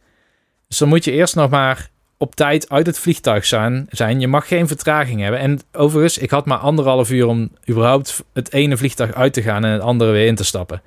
Dus 0.68 0.78
dan 0.78 0.88
moet 0.88 1.04
je 1.04 1.12
eerst 1.12 1.34
nog 1.34 1.50
maar 1.50 1.90
op 2.16 2.34
tijd 2.34 2.70
uit 2.70 2.86
het 2.86 2.98
vliegtuig 2.98 3.44
zijn. 3.44 3.86
zijn. 3.90 4.20
Je 4.20 4.28
mag 4.28 4.48
geen 4.48 4.68
vertraging 4.68 5.20
hebben. 5.20 5.40
En 5.40 5.60
overigens, 5.72 6.18
ik 6.18 6.30
had 6.30 6.46
maar 6.46 6.58
anderhalf 6.58 7.10
uur 7.10 7.26
om 7.26 7.50
überhaupt 7.68 8.24
het 8.32 8.52
ene 8.52 8.76
vliegtuig 8.76 9.14
uit 9.14 9.32
te 9.32 9.42
gaan 9.42 9.64
en 9.64 9.70
het 9.70 9.82
andere 9.82 10.10
weer 10.10 10.26
in 10.26 10.34
te 10.34 10.44
stappen. 10.44 10.82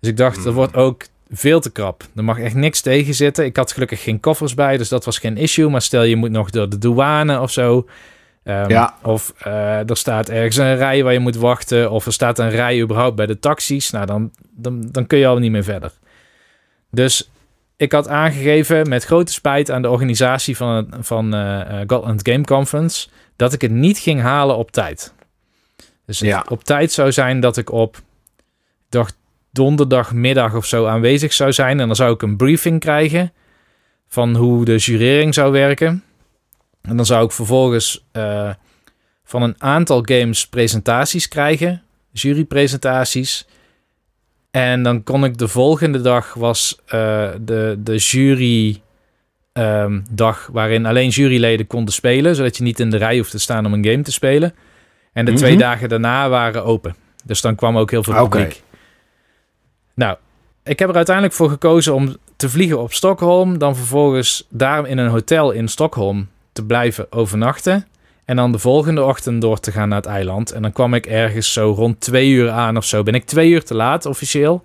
Dus 0.00 0.10
ik 0.10 0.16
dacht, 0.16 0.36
dat 0.36 0.44
hmm. 0.44 0.54
wordt 0.54 0.74
ook 0.74 1.06
veel 1.30 1.60
te 1.60 1.70
krap. 1.70 2.04
Er 2.16 2.24
mag 2.24 2.38
echt 2.38 2.54
niks 2.54 2.80
tegen 2.80 3.14
zitten. 3.14 3.44
Ik 3.44 3.56
had 3.56 3.72
gelukkig 3.72 4.02
geen 4.02 4.20
koffers 4.20 4.54
bij, 4.54 4.76
dus 4.76 4.88
dat 4.88 5.04
was 5.04 5.18
geen 5.18 5.36
issue. 5.36 5.68
Maar 5.68 5.82
stel 5.82 6.02
je 6.02 6.16
moet 6.16 6.30
nog 6.30 6.50
door 6.50 6.68
de 6.68 6.78
douane 6.78 7.40
of 7.40 7.50
zo. 7.50 7.86
Um, 8.48 8.68
ja. 8.68 8.94
Of 9.02 9.34
uh, 9.46 9.90
er 9.90 9.96
staat 9.96 10.28
ergens 10.28 10.56
een 10.56 10.76
rij 10.76 11.02
waar 11.02 11.12
je 11.12 11.18
moet 11.18 11.36
wachten. 11.36 11.90
Of 11.90 12.06
er 12.06 12.12
staat 12.12 12.38
een 12.38 12.50
rij 12.50 12.80
überhaupt 12.80 13.16
bij 13.16 13.26
de 13.26 13.38
taxis. 13.38 13.90
Nou, 13.90 14.06
dan, 14.06 14.30
dan, 14.50 14.88
dan 14.90 15.06
kun 15.06 15.18
je 15.18 15.26
al 15.26 15.38
niet 15.38 15.50
meer 15.50 15.64
verder. 15.64 15.92
Dus 16.90 17.30
ik 17.76 17.92
had 17.92 18.08
aangegeven 18.08 18.88
met 18.88 19.04
grote 19.04 19.32
spijt 19.32 19.70
aan 19.70 19.82
de 19.82 19.90
organisatie 19.90 20.56
van, 20.56 20.88
van 21.00 21.34
uh, 21.34 21.60
Gotland 21.86 22.28
Game 22.28 22.44
Conference... 22.44 23.08
dat 23.36 23.52
ik 23.52 23.60
het 23.60 23.70
niet 23.70 23.98
ging 23.98 24.20
halen 24.20 24.56
op 24.56 24.70
tijd. 24.70 25.14
Dus 26.06 26.18
ja. 26.18 26.44
op 26.48 26.64
tijd 26.64 26.92
zou 26.92 27.12
zijn 27.12 27.40
dat 27.40 27.56
ik 27.56 27.72
op... 27.72 27.96
Dacht 28.88 29.16
donderdagmiddag 29.50 30.54
of 30.54 30.66
zo 30.66 30.86
aanwezig 30.86 31.32
zou 31.32 31.52
zijn. 31.52 31.80
En 31.80 31.86
dan 31.86 31.96
zou 31.96 32.14
ik 32.14 32.22
een 32.22 32.36
briefing 32.36 32.80
krijgen 32.80 33.32
van 34.08 34.36
hoe 34.36 34.64
de 34.64 34.76
jurering 34.76 35.34
zou 35.34 35.52
werken. 35.52 36.02
En 36.82 36.96
dan 36.96 37.06
zou 37.06 37.24
ik 37.24 37.32
vervolgens 37.32 38.04
uh, 38.12 38.50
van 39.24 39.42
een 39.42 39.54
aantal 39.58 40.02
games 40.04 40.46
presentaties 40.46 41.28
krijgen, 41.28 41.82
jurypresentaties. 42.10 43.46
En 44.50 44.82
dan 44.82 45.02
kon 45.02 45.24
ik 45.24 45.38
de 45.38 45.48
volgende 45.48 46.00
dag 46.00 46.34
was 46.34 46.78
uh, 46.84 46.90
de, 47.40 47.76
de 47.78 47.96
jury 47.96 48.80
um, 49.52 50.04
dag 50.10 50.48
waarin 50.52 50.86
alleen 50.86 51.08
juryleden 51.08 51.66
konden 51.66 51.94
spelen, 51.94 52.34
zodat 52.34 52.56
je 52.56 52.62
niet 52.62 52.80
in 52.80 52.90
de 52.90 52.96
rij 52.96 53.16
hoeft 53.16 53.30
te 53.30 53.38
staan 53.38 53.66
om 53.66 53.72
een 53.72 53.84
game 53.84 54.02
te 54.02 54.12
spelen. 54.12 54.54
En 55.12 55.24
de 55.24 55.32
twee 55.32 55.52
mhm. 55.52 55.60
dagen 55.60 55.88
daarna 55.88 56.28
waren 56.28 56.64
open. 56.64 56.96
Dus 57.24 57.40
dan 57.40 57.54
kwam 57.54 57.78
ook 57.78 57.90
heel 57.90 58.02
veel 58.02 58.14
publiek. 58.14 58.46
Okay. 58.46 58.60
Nou, 59.94 60.16
ik 60.64 60.78
heb 60.78 60.88
er 60.88 60.96
uiteindelijk 60.96 61.34
voor 61.34 61.48
gekozen 61.48 61.94
om 61.94 62.16
te 62.36 62.48
vliegen 62.48 62.80
op 62.80 62.92
Stockholm. 62.92 63.58
Dan 63.58 63.76
vervolgens 63.76 64.46
daar 64.48 64.86
in 64.86 64.98
een 64.98 65.10
hotel 65.10 65.50
in 65.50 65.68
Stockholm 65.68 66.28
te 66.58 66.66
blijven 66.66 67.12
overnachten. 67.12 67.86
En 68.24 68.36
dan 68.36 68.52
de 68.52 68.58
volgende 68.58 69.04
ochtend 69.04 69.40
door 69.40 69.60
te 69.60 69.72
gaan 69.72 69.88
naar 69.88 69.98
het 69.98 70.06
eiland. 70.06 70.52
En 70.52 70.62
dan 70.62 70.72
kwam 70.72 70.94
ik 70.94 71.06
ergens 71.06 71.52
zo 71.52 71.72
rond 71.76 72.00
twee 72.00 72.30
uur 72.30 72.50
aan 72.50 72.76
of 72.76 72.84
zo. 72.84 73.02
Ben 73.02 73.14
ik 73.14 73.24
twee 73.24 73.50
uur 73.50 73.64
te 73.64 73.74
laat 73.74 74.06
officieel. 74.06 74.64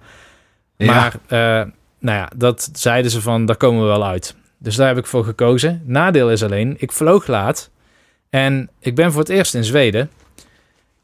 Maar 0.78 1.16
ja. 1.28 1.62
Uh, 1.62 1.72
nou 2.00 2.18
ja, 2.18 2.30
dat 2.36 2.70
zeiden 2.74 3.12
ze 3.12 3.22
van, 3.22 3.46
daar 3.46 3.56
komen 3.56 3.82
we 3.82 3.88
wel 3.88 4.06
uit. 4.06 4.36
Dus 4.58 4.76
daar 4.76 4.88
heb 4.88 4.98
ik 4.98 5.06
voor 5.06 5.24
gekozen. 5.24 5.82
Nadeel 5.86 6.32
is 6.32 6.44
alleen, 6.44 6.76
ik 6.78 6.92
vloog 6.92 7.28
laat. 7.28 7.70
En 8.30 8.70
ik 8.80 8.96
ben 8.96 9.12
voor 9.12 9.22
het 9.22 9.30
eerst 9.30 9.54
in 9.56 9.64
Zweden. 9.64 10.10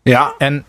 Ja. 0.01 0.33
En 0.37 0.65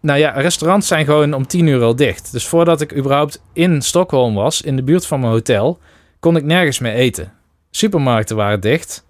nou 0.00 0.18
ja, 0.18 0.30
restaurants 0.30 0.86
zijn 0.86 1.04
gewoon 1.04 1.34
om 1.34 1.46
tien 1.46 1.66
uur 1.66 1.82
al 1.82 1.96
dicht. 1.96 2.32
Dus 2.32 2.46
voordat 2.46 2.80
ik 2.80 2.96
überhaupt 2.96 3.42
in 3.52 3.82
Stockholm 3.82 4.34
was, 4.34 4.62
in 4.62 4.76
de 4.76 4.82
buurt 4.82 5.06
van 5.06 5.20
mijn 5.20 5.32
hotel, 5.32 5.78
kon 6.20 6.36
ik 6.36 6.44
nergens 6.44 6.78
meer 6.78 6.94
eten. 6.94 7.32
Supermarkten 7.70 8.36
waren 8.36 8.60
dicht. 8.60 9.04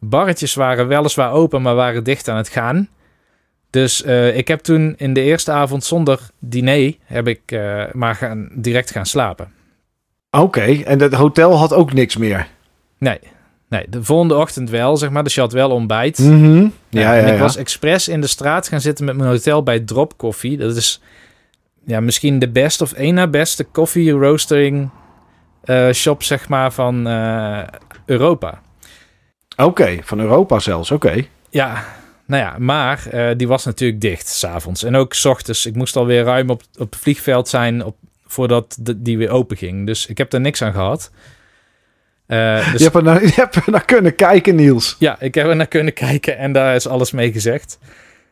Barretjes 0.00 0.54
waren 0.54 0.88
weliswaar 0.88 1.32
open, 1.32 1.62
maar 1.62 1.74
waren 1.74 2.04
dicht 2.04 2.28
aan 2.28 2.36
het 2.36 2.48
gaan. 2.48 2.88
Dus 3.70 4.04
uh, 4.04 4.36
ik 4.36 4.48
heb 4.48 4.60
toen 4.60 4.94
in 4.96 5.12
de 5.12 5.20
eerste 5.20 5.52
avond 5.52 5.84
zonder 5.84 6.20
diner, 6.38 6.94
heb 7.04 7.28
ik 7.28 7.52
uh, 7.52 7.84
maar 7.92 8.14
gaan, 8.14 8.48
direct 8.54 8.90
gaan 8.90 9.06
slapen. 9.06 9.52
Oké, 10.30 10.82
en 10.84 11.00
het 11.00 11.14
hotel 11.14 11.56
had 11.56 11.72
ook 11.72 11.92
niks 11.92 12.16
meer? 12.16 12.46
Nee, 12.98 13.18
nee, 13.68 13.86
de 13.88 14.04
volgende 14.04 14.36
ochtend 14.36 14.70
wel, 14.70 14.96
zeg 14.96 15.10
maar. 15.10 15.22
Dus 15.22 15.34
je 15.34 15.40
had 15.40 15.52
wel 15.52 15.70
ontbijt. 15.70 16.18
Mm 16.18 16.42
-hmm. 16.42 16.72
ja, 16.88 17.00
ja, 17.00 17.20
en 17.20 17.26
ik 17.26 17.34
ja. 17.34 17.40
was 17.40 17.56
expres 17.56 18.08
in 18.08 18.20
de 18.20 18.26
straat 18.26 18.68
gaan 18.68 18.80
zitten 18.80 19.04
met 19.04 19.16
mijn 19.16 19.28
hotel 19.28 19.62
bij 19.62 19.80
Drop 19.80 20.16
Coffee. 20.16 20.56
Dat 20.56 20.76
is 20.76 21.00
ja, 21.84 22.00
misschien 22.00 22.38
de 22.38 22.48
best 22.48 22.80
of 22.80 22.92
één 22.92 23.14
na 23.14 23.26
beste 23.26 23.64
koffie 23.64 24.10
roastering 24.10 24.90
uh, 25.64 25.92
shop, 25.92 26.22
zeg 26.22 26.48
maar, 26.48 26.72
van 26.72 27.06
Europa. 28.06 28.60
Oké, 29.56 29.98
van 30.02 30.20
Europa 30.20 30.58
zelfs, 30.58 30.90
oké. 30.90 31.26
Ja, 31.50 31.84
nou 32.26 32.42
ja, 32.42 32.54
maar 32.58 33.06
uh, 33.14 33.30
die 33.36 33.48
was 33.48 33.64
natuurlijk 33.64 34.00
dicht 34.00 34.28
s'avonds. 34.28 34.82
En 34.82 34.96
ook 34.96 35.14
s 35.14 35.24
ochtends. 35.24 35.66
Ik 35.66 35.74
moest 35.74 35.96
alweer 35.96 36.24
ruim 36.24 36.50
op, 36.50 36.62
op 36.78 36.90
het 36.90 37.00
vliegveld 37.00 37.48
zijn 37.48 37.84
op, 37.84 37.96
voordat 38.26 38.76
de, 38.80 39.02
die 39.02 39.18
weer 39.18 39.30
open 39.30 39.56
ging. 39.56 39.86
Dus 39.86 40.06
ik 40.06 40.18
heb 40.18 40.32
er 40.32 40.40
niks 40.40 40.62
aan 40.62 40.72
gehad. 40.72 41.10
Uh, 42.26 42.56
dus... 42.72 42.78
je, 42.78 42.84
hebt 42.84 42.96
er 42.96 43.02
naar, 43.02 43.24
je 43.26 43.32
hebt 43.34 43.54
er 43.54 43.62
naar 43.66 43.84
kunnen 43.84 44.14
kijken, 44.14 44.54
Niels. 44.54 44.96
Ja, 44.98 45.20
ik 45.20 45.34
heb 45.34 45.46
er 45.46 45.56
naar 45.56 45.66
kunnen 45.66 45.92
kijken 45.92 46.38
en 46.38 46.52
daar 46.52 46.74
is 46.74 46.88
alles 46.88 47.10
mee 47.10 47.32
gezegd. 47.32 47.78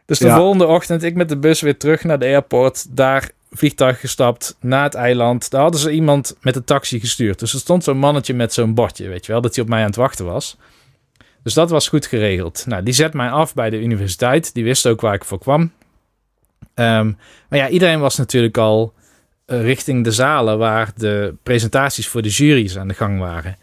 Dus 0.06 0.18
de 0.18 0.30
volgende 0.30 0.66
ochtend, 0.66 1.02
ik 1.02 1.14
met 1.14 1.28
de 1.28 1.36
bus 1.36 1.60
weer 1.60 1.76
terug 1.76 2.04
naar 2.04 2.18
de 2.18 2.24
airport. 2.24 2.96
Daar 2.96 3.30
vliegtuig 3.50 4.00
gestapt, 4.00 4.56
naar 4.60 4.82
het 4.82 4.94
eiland. 4.94 5.50
Daar 5.50 5.62
hadden 5.62 5.80
ze 5.80 5.90
iemand 5.90 6.36
met 6.40 6.56
een 6.56 6.64
taxi 6.64 7.00
gestuurd. 7.00 7.38
Dus 7.38 7.52
er 7.52 7.58
stond 7.58 7.84
zo'n 7.84 7.98
mannetje 7.98 8.34
met 8.34 8.52
zo'n 8.52 8.74
bordje, 8.74 9.08
weet 9.08 9.26
je 9.26 9.32
wel, 9.32 9.40
dat 9.40 9.54
hij 9.54 9.64
op 9.64 9.70
mij 9.70 9.80
aan 9.80 9.86
het 9.86 9.96
wachten 9.96 10.24
was. 10.24 10.56
Dus 11.44 11.54
dat 11.54 11.70
was 11.70 11.88
goed 11.88 12.06
geregeld. 12.06 12.64
Nou, 12.66 12.82
die 12.82 12.94
zet 12.94 13.14
mij 13.14 13.30
af 13.30 13.54
bij 13.54 13.70
de 13.70 13.80
universiteit. 13.80 14.54
Die 14.54 14.64
wist 14.64 14.86
ook 14.86 15.00
waar 15.00 15.14
ik 15.14 15.24
voor 15.24 15.38
kwam. 15.38 15.60
Um, 16.74 17.18
maar 17.48 17.58
ja, 17.58 17.68
iedereen 17.68 18.00
was 18.00 18.16
natuurlijk 18.16 18.58
al 18.58 18.92
uh, 19.46 19.62
richting 19.62 20.04
de 20.04 20.12
zalen 20.12 20.58
waar 20.58 20.92
de 20.96 21.34
presentaties 21.42 22.08
voor 22.08 22.22
de 22.22 22.28
juries 22.28 22.78
aan 22.78 22.88
de 22.88 22.94
gang 22.94 23.18
waren. 23.18 23.56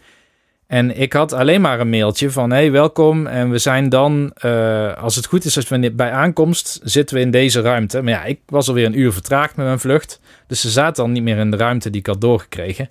En 0.66 1.00
ik 1.00 1.12
had 1.12 1.32
alleen 1.32 1.60
maar 1.60 1.80
een 1.80 1.90
mailtje 1.90 2.30
van: 2.30 2.50
hey, 2.50 2.70
welkom. 2.70 3.26
En 3.26 3.50
we 3.50 3.58
zijn 3.58 3.88
dan, 3.88 4.32
uh, 4.44 4.94
als 4.96 5.16
het 5.16 5.26
goed 5.26 5.44
is, 5.44 5.56
als 5.56 5.68
we 5.68 5.92
bij 5.92 6.10
aankomst 6.10 6.80
zitten 6.82 7.16
we 7.16 7.22
in 7.22 7.30
deze 7.30 7.60
ruimte. 7.60 8.02
Maar 8.02 8.12
ja, 8.12 8.24
ik 8.24 8.40
was 8.46 8.68
alweer 8.68 8.86
een 8.86 8.98
uur 8.98 9.12
vertraagd 9.12 9.56
met 9.56 9.66
mijn 9.66 9.80
vlucht. 9.80 10.20
Dus 10.46 10.60
ze 10.60 10.70
zaten 10.70 11.04
dan 11.04 11.12
niet 11.12 11.22
meer 11.22 11.38
in 11.38 11.50
de 11.50 11.56
ruimte 11.56 11.90
die 11.90 12.00
ik 12.00 12.06
had 12.06 12.20
doorgekregen. 12.20 12.88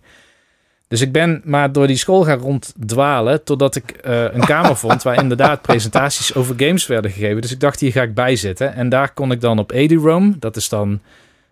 Dus 0.92 1.02
ik 1.02 1.12
ben 1.12 1.42
maar 1.44 1.72
door 1.72 1.88
die 1.88 1.98
school 1.98 2.24
gaan 2.24 2.40
ronddwalen 2.40 3.44
totdat 3.44 3.76
ik 3.76 4.00
uh, 4.06 4.24
een 4.34 4.46
kamer 4.46 4.76
vond 4.76 5.04
waar 5.04 5.22
inderdaad 5.22 5.62
presentaties 5.72 6.36
over 6.36 6.56
games 6.58 6.88
werden 6.88 7.12
gegeven. 7.12 7.42
Dus 7.42 7.52
ik 7.52 7.60
dacht, 7.60 7.80
hier 7.80 7.92
ga 7.92 8.02
ik 8.02 8.14
bij 8.14 8.36
zitten. 8.36 8.74
En 8.76 8.90
daar 8.90 9.14
kon 9.14 9.32
ik 9.32 9.42
dan 9.42 9.60
op 9.60 9.72
EduRoam, 9.72 10.36
dat 10.40 10.56
is 10.56 10.70
dan 10.70 11.00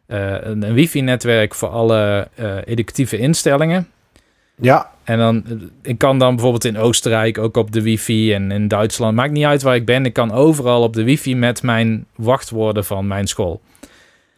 uh, 0.07 0.31
een, 0.41 0.63
een 0.63 0.73
wifi-netwerk 0.73 1.55
voor 1.55 1.69
alle 1.69 2.27
uh, 2.39 2.55
educatieve 2.65 3.17
instellingen. 3.17 3.87
Ja. 4.55 4.89
En 5.03 5.17
dan, 5.17 5.43
ik 5.81 5.97
kan 5.97 6.19
dan 6.19 6.33
bijvoorbeeld 6.33 6.65
in 6.65 6.77
Oostenrijk 6.77 7.37
ook 7.37 7.57
op 7.57 7.71
de 7.71 7.81
wifi 7.81 8.33
en 8.33 8.51
in 8.51 8.67
Duitsland. 8.67 9.15
Maakt 9.15 9.31
niet 9.31 9.45
uit 9.45 9.61
waar 9.61 9.75
ik 9.75 9.85
ben. 9.85 10.05
Ik 10.05 10.13
kan 10.13 10.31
overal 10.31 10.83
op 10.83 10.93
de 10.93 11.03
wifi 11.03 11.35
met 11.35 11.63
mijn 11.63 12.05
wachtwoorden 12.15 12.85
van 12.85 13.07
mijn 13.07 13.27
school. 13.27 13.61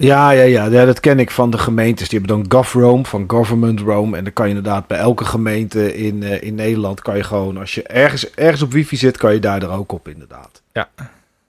Ja, 0.02 0.32
ja, 0.32 0.44
ja, 0.44 0.66
ja, 0.66 0.86
dat 0.86 1.00
ken 1.00 1.20
ik 1.20 1.32
van 1.32 1.52
de 1.52 1.58
gemeentes. 1.58 2.10
Die 2.10 2.20
hebben 2.20 2.38
dan 2.38 2.60
GovRoam 2.60 3.06
van 3.06 3.24
Government 3.28 3.80
Roam. 3.80 4.14
En 4.14 4.24
dan 4.24 4.34
kan 4.34 4.50
je 4.50 4.56
inderdaad 4.56 4.88
bij 4.88 4.98
elke 4.98 5.26
gemeente 5.26 5.96
in, 5.96 6.22
uh, 6.22 6.44
in 6.44 6.56
Nederland... 6.56 7.02
kan 7.02 7.18
je 7.18 7.24
gewoon, 7.24 7.58
als 7.58 7.76
je 7.76 7.84
ergens, 7.84 8.32
ergens 8.32 8.62
op 8.62 8.72
wifi 8.72 8.96
zit... 8.98 9.18
kan 9.18 9.34
je 9.34 9.40
daar 9.40 9.62
er 9.62 9.70
ook 9.72 9.92
op, 9.92 10.08
inderdaad. 10.08 10.62
Ja. 10.74 10.90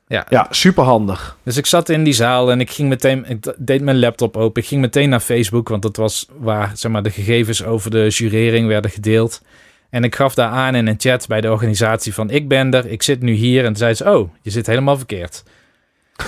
Ja. 0.06 0.26
ja, 0.28 0.46
super 0.50 0.84
handig. 0.84 1.36
Dus 1.42 1.56
ik 1.56 1.66
zat 1.66 1.88
in 1.88 2.04
die 2.04 2.12
zaal 2.12 2.50
en 2.50 2.60
ik 2.60 2.70
ging 2.70 2.88
meteen, 2.88 3.24
ik 3.28 3.54
deed 3.56 3.82
mijn 3.82 3.98
laptop 3.98 4.36
open. 4.36 4.62
Ik 4.62 4.68
ging 4.68 4.80
meteen 4.80 5.08
naar 5.08 5.20
Facebook, 5.20 5.68
want 5.68 5.82
dat 5.82 5.96
was 5.96 6.26
waar 6.38 6.70
zeg 6.74 6.92
maar, 6.92 7.02
de 7.02 7.10
gegevens 7.10 7.64
over 7.64 7.90
de 7.90 8.08
jurering 8.08 8.66
werden 8.66 8.90
gedeeld. 8.90 9.42
En 9.90 10.04
ik 10.04 10.14
gaf 10.14 10.34
daar 10.34 10.50
aan 10.50 10.74
in 10.74 10.86
een 10.86 10.94
chat 10.98 11.26
bij 11.26 11.40
de 11.40 11.50
organisatie 11.50 12.14
van 12.14 12.30
ik 12.30 12.48
ben 12.48 12.70
er, 12.70 12.86
ik 12.86 13.02
zit 13.02 13.22
nu 13.22 13.32
hier. 13.32 13.60
En 13.60 13.66
toen 13.66 13.76
zei 13.76 13.94
ze, 13.94 14.10
oh, 14.10 14.30
je 14.42 14.50
zit 14.50 14.66
helemaal 14.66 14.96
verkeerd. 14.96 15.42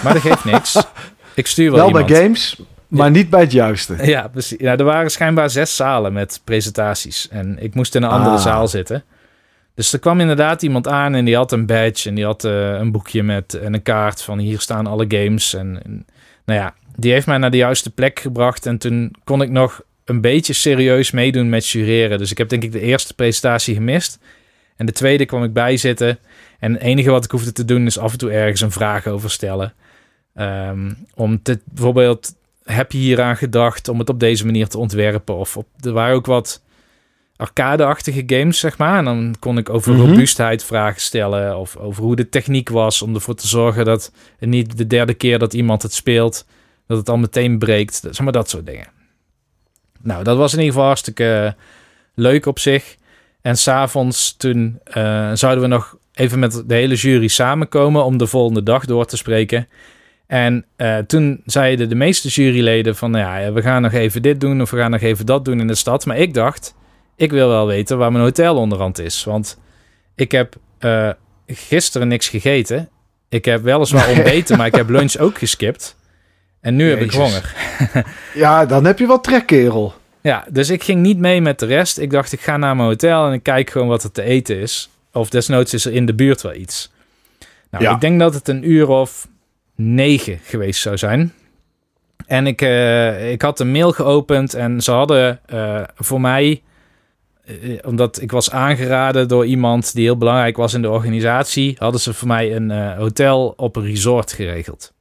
Maar 0.03 0.13
dat 0.13 0.23
geeft 0.23 0.45
niks. 0.45 0.75
Ik 1.35 1.47
stuur 1.47 1.71
wel, 1.71 1.79
wel 1.79 1.87
iemand. 1.87 2.07
bij 2.07 2.23
games, 2.23 2.61
maar 2.89 3.11
niet 3.11 3.31
bij 3.31 3.41
het 3.41 3.53
juiste. 3.53 3.97
Ja, 4.07 4.29
precies. 4.29 4.59
Ja, 4.59 4.77
er 4.77 4.85
waren 4.85 5.11
schijnbaar 5.11 5.51
zes 5.51 5.77
zalen 5.77 6.13
met 6.13 6.41
presentaties. 6.45 7.29
En 7.31 7.57
ik 7.61 7.75
moest 7.75 7.95
in 7.95 8.03
een 8.03 8.11
andere 8.11 8.37
ah. 8.37 8.43
zaal 8.43 8.69
zitten. 8.69 9.05
Dus 9.75 9.93
er 9.93 9.99
kwam 9.99 10.21
inderdaad 10.21 10.63
iemand 10.63 10.89
aan 10.89 11.15
en 11.15 11.25
die 11.25 11.37
had 11.37 11.53
een 11.53 11.67
badge 11.67 12.09
en 12.09 12.15
die 12.15 12.25
had 12.25 12.45
uh, 12.45 12.73
een 12.73 12.93
boekje 12.93 13.23
met 13.23 13.55
en 13.55 13.75
een 13.75 13.83
kaart 13.83 14.23
van 14.23 14.39
hier 14.39 14.61
staan 14.61 14.87
alle 14.87 15.05
games. 15.09 15.55
En, 15.55 15.81
en, 15.85 16.07
nou 16.45 16.61
ja, 16.61 16.75
die 16.97 17.13
heeft 17.13 17.27
mij 17.27 17.39
naar 17.39 17.51
de 17.51 17.57
juiste 17.57 17.91
plek 17.91 18.21
gebracht 18.21 18.67
en 18.67 18.79
toen 18.79 19.15
kon 19.25 19.43
ik 19.43 19.51
nog 19.51 19.83
een 20.05 20.21
beetje 20.21 20.53
serieus 20.53 21.11
meedoen 21.11 21.49
met 21.49 21.69
jureren. 21.69 22.19
Dus 22.19 22.31
ik 22.31 22.39
heb 22.39 22.49
denk 22.49 22.63
ik 22.63 22.73
de 22.73 22.81
eerste 22.81 23.15
presentatie 23.15 23.75
gemist. 23.75 24.19
En 24.77 24.87
de 24.87 24.93
tweede 24.93 25.27
kwam 25.27 25.45
ik 25.45 25.53
bij 25.53 25.77
zitten. 25.77 26.19
En 26.59 26.73
het 26.73 26.83
enige 26.83 27.11
wat 27.11 27.25
ik 27.25 27.31
hoefde 27.31 27.53
te 27.53 27.65
doen 27.65 27.87
is 27.87 27.99
af 27.99 28.13
en 28.13 28.19
toe 28.19 28.31
ergens 28.31 28.61
een 28.61 28.71
vraag 28.71 29.07
over 29.07 29.31
stellen. 29.31 29.73
Um, 30.35 30.97
om 31.15 31.43
te, 31.43 31.61
bijvoorbeeld, 31.65 32.35
heb 32.65 32.93
je 32.93 32.99
hieraan 32.99 33.37
gedacht 33.37 33.89
om 33.89 33.99
het 33.99 34.09
op 34.09 34.21
deze 34.21 34.45
manier 34.45 34.69
te 34.69 34.79
ontwerpen? 34.79 35.37
Of 35.37 35.57
op, 35.57 35.67
er 35.81 35.93
waren 35.93 36.15
ook 36.15 36.27
wat 36.27 36.63
arcade-achtige 37.37 38.23
games, 38.27 38.59
zeg 38.59 38.79
maar. 38.79 38.99
En 38.99 39.05
dan 39.05 39.35
kon 39.39 39.59
ik 39.59 39.69
over 39.69 39.93
mm 39.93 39.99
-hmm. 39.99 40.09
robuustheid 40.09 40.65
vragen 40.65 41.01
stellen. 41.01 41.59
Of 41.59 41.77
over 41.77 42.03
hoe 42.03 42.17
de 42.17 42.29
techniek 42.29 42.69
was. 42.69 43.03
Om 43.03 43.15
ervoor 43.15 43.35
te 43.35 43.49
zorgen 43.49 43.85
dat 43.85 44.13
het 44.39 44.49
niet 44.49 44.77
de 44.77 44.87
derde 44.87 45.15
keer 45.15 45.39
dat 45.39 45.55
iemand 45.55 45.83
het 45.83 45.95
speelt, 45.95 46.47
dat 46.87 46.99
het 46.99 47.09
al 47.09 47.17
meteen 47.17 47.59
breekt. 47.59 47.95
Zeg 47.95 48.21
maar 48.21 48.33
dat 48.33 48.51
soort 48.51 48.67
dingen. 48.67 48.89
Nou, 50.01 50.25
dat 50.25 50.37
was 50.37 50.53
in 50.53 50.59
ieder 50.59 50.73
geval 50.73 50.89
hartstikke 50.89 51.57
leuk 52.15 52.47
op 52.47 52.59
zich. 52.59 52.97
En 53.41 53.57
s'avonds 53.57 54.37
toen 54.37 54.81
uh, 54.89 55.31
zouden 55.35 55.63
we 55.63 55.67
nog 55.67 55.97
even 56.13 56.39
met 56.39 56.63
de 56.67 56.75
hele 56.75 56.95
jury 56.95 57.29
samenkomen 57.29 58.05
om 58.05 58.17
de 58.17 58.27
volgende 58.27 58.63
dag 58.63 58.85
door 58.85 59.07
te 59.07 59.17
spreken. 59.17 59.69
En 60.35 60.65
uh, 60.77 60.99
toen 60.99 61.43
zeiden 61.47 61.89
de 61.89 61.95
meeste 61.95 62.29
juryleden 62.29 62.97
van, 62.97 63.11
nou 63.11 63.41
ja, 63.41 63.53
we 63.53 63.63
gaan 63.63 63.83
nog 63.83 63.93
even 63.93 64.23
dit 64.23 64.41
doen 64.41 64.61
of 64.61 64.71
we 64.71 64.77
gaan 64.77 64.91
nog 64.91 65.01
even 65.01 65.27
dat 65.27 65.45
doen 65.45 65.61
in 65.61 65.67
de 65.67 65.75
stad. 65.75 66.07
Maar 66.07 66.17
ik 66.17 66.35
dacht, 66.35 66.75
ik 67.17 67.31
wil 67.31 67.49
wel 67.49 67.67
weten 67.67 67.99
waar 67.99 68.13
mijn 68.13 68.25
hotel 68.25 68.57
onderhand 68.57 68.99
is. 68.99 69.25
Want 69.25 69.59
ik 70.15 70.33
heb 70.33 70.57
uh, 70.81 71.11
gisteren 71.47 72.09
niks 72.09 72.29
gegeten. 72.29 72.89
Ik 73.29 73.45
heb 73.45 73.63
weliswaar 73.63 74.09
ontbeten, 74.17 74.57
maar 74.57 74.67
ik 74.67 74.75
heb 74.75 74.89
lunch 74.89 75.17
ook 75.17 75.39
geskipt. 75.39 75.97
En 76.61 76.77
nu 76.77 76.85
Jezus. 76.85 76.99
heb 76.99 77.09
ik 77.09 77.15
honger. 77.15 77.55
ja, 78.45 78.67
dan 78.67 78.85
heb 78.85 78.99
je 78.99 79.07
wat 79.07 79.25
trek, 79.25 79.47
kerel. 79.47 79.95
Ja, 80.21 80.45
dus 80.51 80.71
ik 80.71 80.83
ging 80.83 81.01
niet 81.01 81.19
mee 81.19 81.41
met 81.41 81.59
de 81.59 81.67
rest. 81.67 81.99
Ik 81.99 82.11
dacht, 82.11 82.33
ik 82.33 82.41
ga 82.41 82.57
naar 82.57 82.77
mijn 82.77 82.89
hotel 82.89 83.27
en 83.27 83.33
ik 83.33 83.43
kijk 83.43 83.71
gewoon 83.71 83.89
wat 83.89 84.03
er 84.03 84.13
te 84.13 84.23
eten 84.23 84.57
is. 84.57 84.91
Of 85.13 85.31
desnoods 85.31 85.75
is 85.75 85.85
er 85.85 85.93
in 85.93 86.07
de 86.07 86.15
buurt 86.15 86.43
wel 86.43 86.55
iets. 86.55 86.93
Nou, 87.71 87.85
ja. 87.85 87.95
ik 87.95 88.01
denk 88.01 88.19
dat 88.21 88.35
het 88.35 88.49
een 88.49 88.71
uur 88.71 88.89
of 88.89 89.29
negen 89.75 90.39
geweest 90.43 90.81
zou 90.81 90.99
zijn. 90.99 91.33
En 92.27 92.47
ik, 92.47 92.63
uh, 92.63 93.33
ik 93.33 93.43
had 93.43 93.61
een 93.61 93.73
mail 93.73 93.93
geopend 93.93 94.55
en 94.55 94.81
ze 94.81 94.91
hadden 94.91 95.41
uh, 95.53 95.83
voor 95.95 96.21
mij 96.21 96.63
eh, 97.45 97.79
omdat 97.83 98.21
ik 98.21 98.31
was 98.31 98.51
aangeraden 98.51 99.29
door 99.29 99.47
iemand 99.47 99.95
die 99.95 100.05
heel 100.05 100.17
belangrijk 100.17 100.57
was 100.57 100.75
in 100.75 100.83
de 100.83 100.91
organisatie, 100.91 101.77
hadden 101.79 102.01
ze 102.01 102.15
voor 102.15 102.29
mij 102.29 102.57
een 102.57 102.71
eh, 102.71 102.97
hotel 102.97 103.55
op 103.57 103.77
een 103.77 103.85
resort 103.85 104.33
geregeld. 104.33 104.93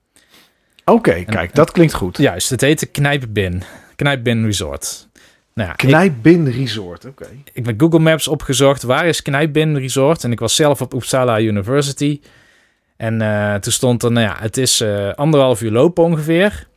Oké, 0.86 1.24
kijk, 1.24 1.56
dat 1.56 1.72
klinkt 1.72 1.94
goed. 1.94 2.18
Juist, 2.18 2.50
het 2.50 2.62
heette 2.62 2.86
Knijpbin. 2.86 3.64
Knijpbin 3.96 4.46
Resort. 4.46 5.08
Nou 5.54 5.70
ja, 5.70 5.76
Knijpbin 5.76 6.48
Resort, 6.48 7.06
oké. 7.06 7.28
Ik 7.54 7.66
heb 7.66 7.80
Google 7.80 8.00
Maps 8.00 8.28
opgezocht, 8.28 8.84
waar 8.84 9.06
is 9.06 9.22
Knijpbin 9.22 9.78
Resort? 9.78 10.24
En 10.24 10.32
ik 10.32 10.40
was 10.40 10.56
zelf 10.56 10.82
op 10.82 10.94
Uppsala 10.94 11.40
University. 11.40 12.20
En 13.04 13.22
uh, 13.22 13.56
toen 13.56 13.72
stond 13.72 14.04
er, 14.04 14.12
nou 14.12 14.26
ja, 14.26 14.36
het 14.40 14.58
is 14.58 14.82
uh, 14.82 15.14
anderhalf 15.14 15.62
uur 15.62 15.72
lopen 15.72 16.04
ongeveer. 16.04 16.68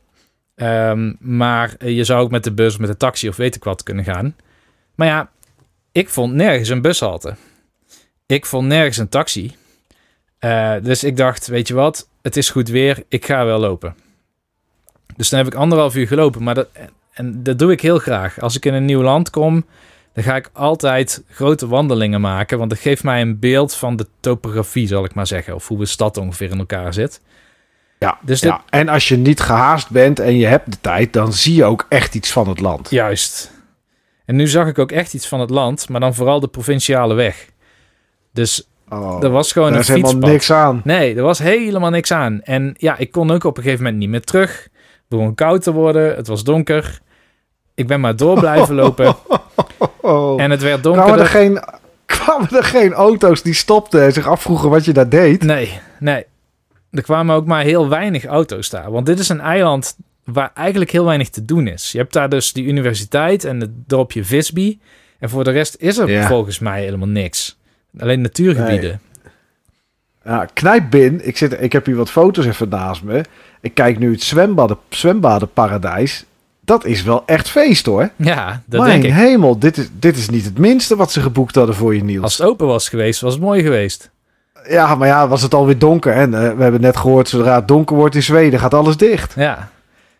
Um, 0.55 1.17
maar 1.19 1.85
je 1.85 2.03
zou 2.03 2.21
ook 2.21 2.31
met 2.31 2.43
de 2.43 2.51
bus 2.51 2.77
met 2.77 2.89
de 2.89 2.97
taxi 2.97 3.29
of 3.29 3.35
weet 3.35 3.55
ik 3.55 3.63
wat 3.63 3.83
kunnen 3.83 4.03
gaan. 4.03 4.35
Maar 4.95 5.07
ja, 5.07 5.29
ik 5.91 6.09
vond 6.09 6.33
nergens 6.33 6.69
een 6.69 6.81
bushalte. 6.81 7.35
Ik 8.25 8.45
vond 8.45 8.67
nergens 8.67 8.97
een 8.97 9.09
taxi. 9.09 9.55
Uh, 10.39 10.73
dus 10.81 11.03
ik 11.03 11.17
dacht, 11.17 11.47
weet 11.47 11.67
je 11.67 11.73
wat, 11.73 12.09
het 12.21 12.37
is 12.37 12.49
goed 12.49 12.69
weer, 12.69 13.03
ik 13.07 13.25
ga 13.25 13.45
wel 13.45 13.59
lopen. 13.59 13.95
Dus 15.15 15.29
dan 15.29 15.39
heb 15.39 15.47
ik 15.47 15.59
anderhalf 15.59 15.95
uur 15.95 16.07
gelopen. 16.07 16.43
Maar 16.43 16.55
dat, 16.55 16.67
en 17.13 17.43
dat 17.43 17.59
doe 17.59 17.71
ik 17.71 17.81
heel 17.81 17.99
graag. 17.99 18.39
Als 18.39 18.55
ik 18.55 18.65
in 18.65 18.73
een 18.73 18.85
nieuw 18.85 19.03
land 19.03 19.29
kom, 19.29 19.65
dan 20.17 20.25
ga 20.25 20.35
ik 20.35 20.49
altijd 20.53 21.23
grote 21.29 21.67
wandelingen 21.67 22.21
maken. 22.21 22.57
Want 22.57 22.69
dat 22.69 22.79
geeft 22.79 23.03
mij 23.03 23.21
een 23.21 23.39
beeld 23.39 23.75
van 23.75 23.95
de 23.95 24.07
topografie, 24.19 24.87
zal 24.87 25.03
ik 25.03 25.13
maar 25.13 25.27
zeggen. 25.27 25.55
Of 25.55 25.67
hoe 25.67 25.77
de 25.77 25.85
stad 25.85 26.17
ongeveer 26.17 26.49
in 26.49 26.57
elkaar 26.57 26.93
zit. 26.93 27.21
Ja, 27.99 28.17
dus 28.21 28.39
ja. 28.39 28.63
en 28.69 28.89
als 28.89 29.07
je 29.07 29.17
niet 29.17 29.39
gehaast 29.39 29.89
bent 29.89 30.19
en 30.19 30.37
je 30.37 30.45
hebt 30.45 30.71
de 30.71 30.77
tijd, 30.81 31.13
dan 31.13 31.33
zie 31.33 31.55
je 31.55 31.63
ook 31.63 31.85
echt 31.89 32.15
iets 32.15 32.31
van 32.31 32.49
het 32.49 32.59
land. 32.59 32.89
Juist. 32.89 33.51
En 34.25 34.35
nu 34.35 34.47
zag 34.47 34.67
ik 34.67 34.79
ook 34.79 34.91
echt 34.91 35.13
iets 35.13 35.27
van 35.27 35.39
het 35.39 35.49
land, 35.49 35.89
maar 35.89 35.99
dan 35.99 36.13
vooral 36.13 36.39
de 36.39 36.47
provinciale 36.47 37.13
weg. 37.13 37.49
Dus 38.33 38.67
oh, 38.89 39.23
er 39.23 39.29
was 39.29 39.51
gewoon 39.51 39.73
een 39.73 39.83
fietspad. 39.83 40.11
helemaal 40.11 40.29
niks 40.29 40.51
aan. 40.51 40.81
Nee, 40.83 41.15
er 41.15 41.23
was 41.23 41.39
helemaal 41.39 41.89
niks 41.89 42.11
aan. 42.11 42.41
En 42.41 42.75
ja, 42.77 42.97
ik 42.97 43.11
kon 43.11 43.31
ook 43.31 43.43
op 43.43 43.57
een 43.57 43.63
gegeven 43.63 43.83
moment 43.83 44.01
niet 44.01 44.09
meer 44.09 44.23
terug. 44.23 44.63
Het 44.73 45.03
begon 45.07 45.35
koud 45.35 45.63
te 45.63 45.71
worden, 45.71 46.15
het 46.15 46.27
was 46.27 46.43
donker. 46.43 46.99
Ik 47.77 47.87
ben 47.87 47.99
maar 47.99 48.15
door 48.15 48.39
blijven 48.39 48.75
lopen. 48.75 49.15
En 50.37 50.51
het 50.51 50.61
werd 50.61 50.83
donker. 50.83 51.03
Kwamen 51.03 51.19
er, 51.19 51.25
geen, 51.25 51.63
kwamen 52.05 52.49
er 52.49 52.63
geen 52.63 52.93
auto's 52.93 53.41
die 53.41 53.53
stopten 53.53 54.03
en 54.03 54.13
zich 54.13 54.27
afvroegen 54.27 54.69
wat 54.69 54.85
je 54.85 54.93
daar 54.93 55.09
deed? 55.09 55.43
Nee, 55.43 55.79
nee. 55.99 56.25
Er 56.91 57.01
kwamen 57.01 57.35
ook 57.35 57.45
maar 57.45 57.63
heel 57.63 57.89
weinig 57.89 58.25
auto's 58.25 58.69
daar. 58.69 58.91
Want 58.91 59.05
dit 59.05 59.19
is 59.19 59.29
een 59.29 59.39
eiland 59.39 59.97
waar 60.23 60.51
eigenlijk 60.53 60.91
heel 60.91 61.05
weinig 61.05 61.29
te 61.29 61.45
doen 61.45 61.67
is. 61.67 61.91
Je 61.91 61.97
hebt 61.97 62.13
daar 62.13 62.29
dus 62.29 62.53
die 62.53 62.65
universiteit 62.65 63.43
en 63.43 63.59
het 63.59 63.69
dorpje 63.87 64.23
Visby. 64.23 64.79
En 65.19 65.29
voor 65.29 65.43
de 65.43 65.51
rest 65.51 65.75
is 65.79 65.97
er 65.97 66.23
volgens 66.23 66.59
mij 66.59 66.83
helemaal 66.83 67.07
niks. 67.07 67.57
Alleen 67.99 68.21
natuurgebieden. 68.21 69.01
Ja, 70.23 70.47
knijpbin. 70.53 71.27
Ik, 71.27 71.37
zit, 71.37 71.61
ik 71.61 71.71
heb 71.71 71.85
hier 71.85 71.95
wat 71.95 72.11
foto's 72.11 72.45
even 72.45 72.69
naast 72.69 73.03
me. 73.03 73.23
Ik 73.61 73.73
kijk 73.73 73.99
nu 73.99 74.11
het 74.11 74.23
zwembaden, 74.23 74.77
zwembadenparadijs. 74.89 76.25
Dat 76.67 76.85
is 76.85 77.03
wel 77.03 77.23
echt 77.25 77.49
feest 77.49 77.85
hoor. 77.85 78.09
Ja, 78.15 78.61
dat 78.65 78.81
Mijn 78.81 79.01
denk 79.01 79.13
ik. 79.13 79.19
hemel, 79.19 79.59
dit 79.59 79.77
is, 79.77 79.89
dit 79.99 80.17
is 80.17 80.29
niet 80.29 80.45
het 80.45 80.57
minste 80.57 80.95
wat 80.95 81.11
ze 81.11 81.21
geboekt 81.21 81.55
hadden 81.55 81.75
voor 81.75 81.95
je 81.95 82.03
Niels. 82.03 82.23
Als 82.23 82.37
het 82.37 82.47
open 82.47 82.67
was 82.67 82.89
geweest, 82.89 83.21
was 83.21 83.33
het 83.33 83.41
mooi 83.41 83.61
geweest. 83.63 84.11
Ja, 84.69 84.95
maar 84.95 85.07
ja, 85.07 85.27
was 85.27 85.41
het 85.41 85.53
alweer 85.53 85.77
donker. 85.77 86.13
En 86.13 86.31
uh, 86.31 86.53
we 86.53 86.63
hebben 86.63 86.81
net 86.81 86.97
gehoord, 86.97 87.29
zodra 87.29 87.55
het 87.55 87.67
donker 87.67 87.95
wordt 87.95 88.15
in 88.15 88.23
Zweden, 88.23 88.59
gaat 88.59 88.73
alles 88.73 88.97
dicht. 88.97 89.33
Ja, 89.35 89.69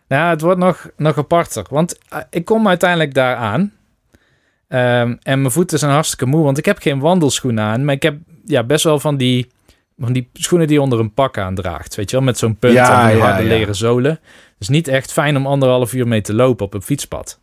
nou, 0.08 0.30
het 0.30 0.40
wordt 0.40 0.58
nog, 0.58 0.88
nog 0.96 1.18
aparter. 1.18 1.64
Want 1.70 1.98
uh, 2.12 2.18
ik 2.30 2.44
kom 2.44 2.68
uiteindelijk 2.68 3.14
daar 3.14 3.36
aan. 3.36 3.60
Um, 3.60 5.18
en 5.22 5.40
mijn 5.40 5.50
voeten 5.50 5.78
zijn 5.78 5.92
hartstikke 5.92 6.26
moe, 6.26 6.44
want 6.44 6.58
ik 6.58 6.64
heb 6.64 6.78
geen 6.78 7.00
wandelschoenen 7.00 7.64
aan. 7.64 7.84
Maar 7.84 7.94
ik 7.94 8.02
heb 8.02 8.16
ja, 8.44 8.64
best 8.64 8.84
wel 8.84 9.00
van 9.00 9.16
die, 9.16 9.50
van 9.98 10.12
die 10.12 10.28
schoenen 10.32 10.66
die 10.66 10.76
je 10.76 10.82
onder 10.82 11.00
een 11.00 11.14
pak 11.14 11.38
aandraagt. 11.38 11.94
Weet 11.94 12.10
je 12.10 12.16
wel, 12.16 12.24
met 12.24 12.38
zo'n 12.38 12.56
punt 12.56 12.72
ja, 12.72 13.10
en 13.10 13.16
ja, 13.16 13.24
harde 13.24 13.42
ja. 13.42 13.48
leren 13.48 13.74
zolen. 13.74 14.20
Dus 14.58 14.68
niet 14.68 14.88
echt 14.88 15.12
fijn 15.12 15.36
om 15.36 15.46
anderhalf 15.46 15.92
uur 15.92 16.08
mee 16.08 16.20
te 16.20 16.34
lopen 16.34 16.66
op 16.66 16.74
een 16.74 16.82
fietspad. 16.82 17.38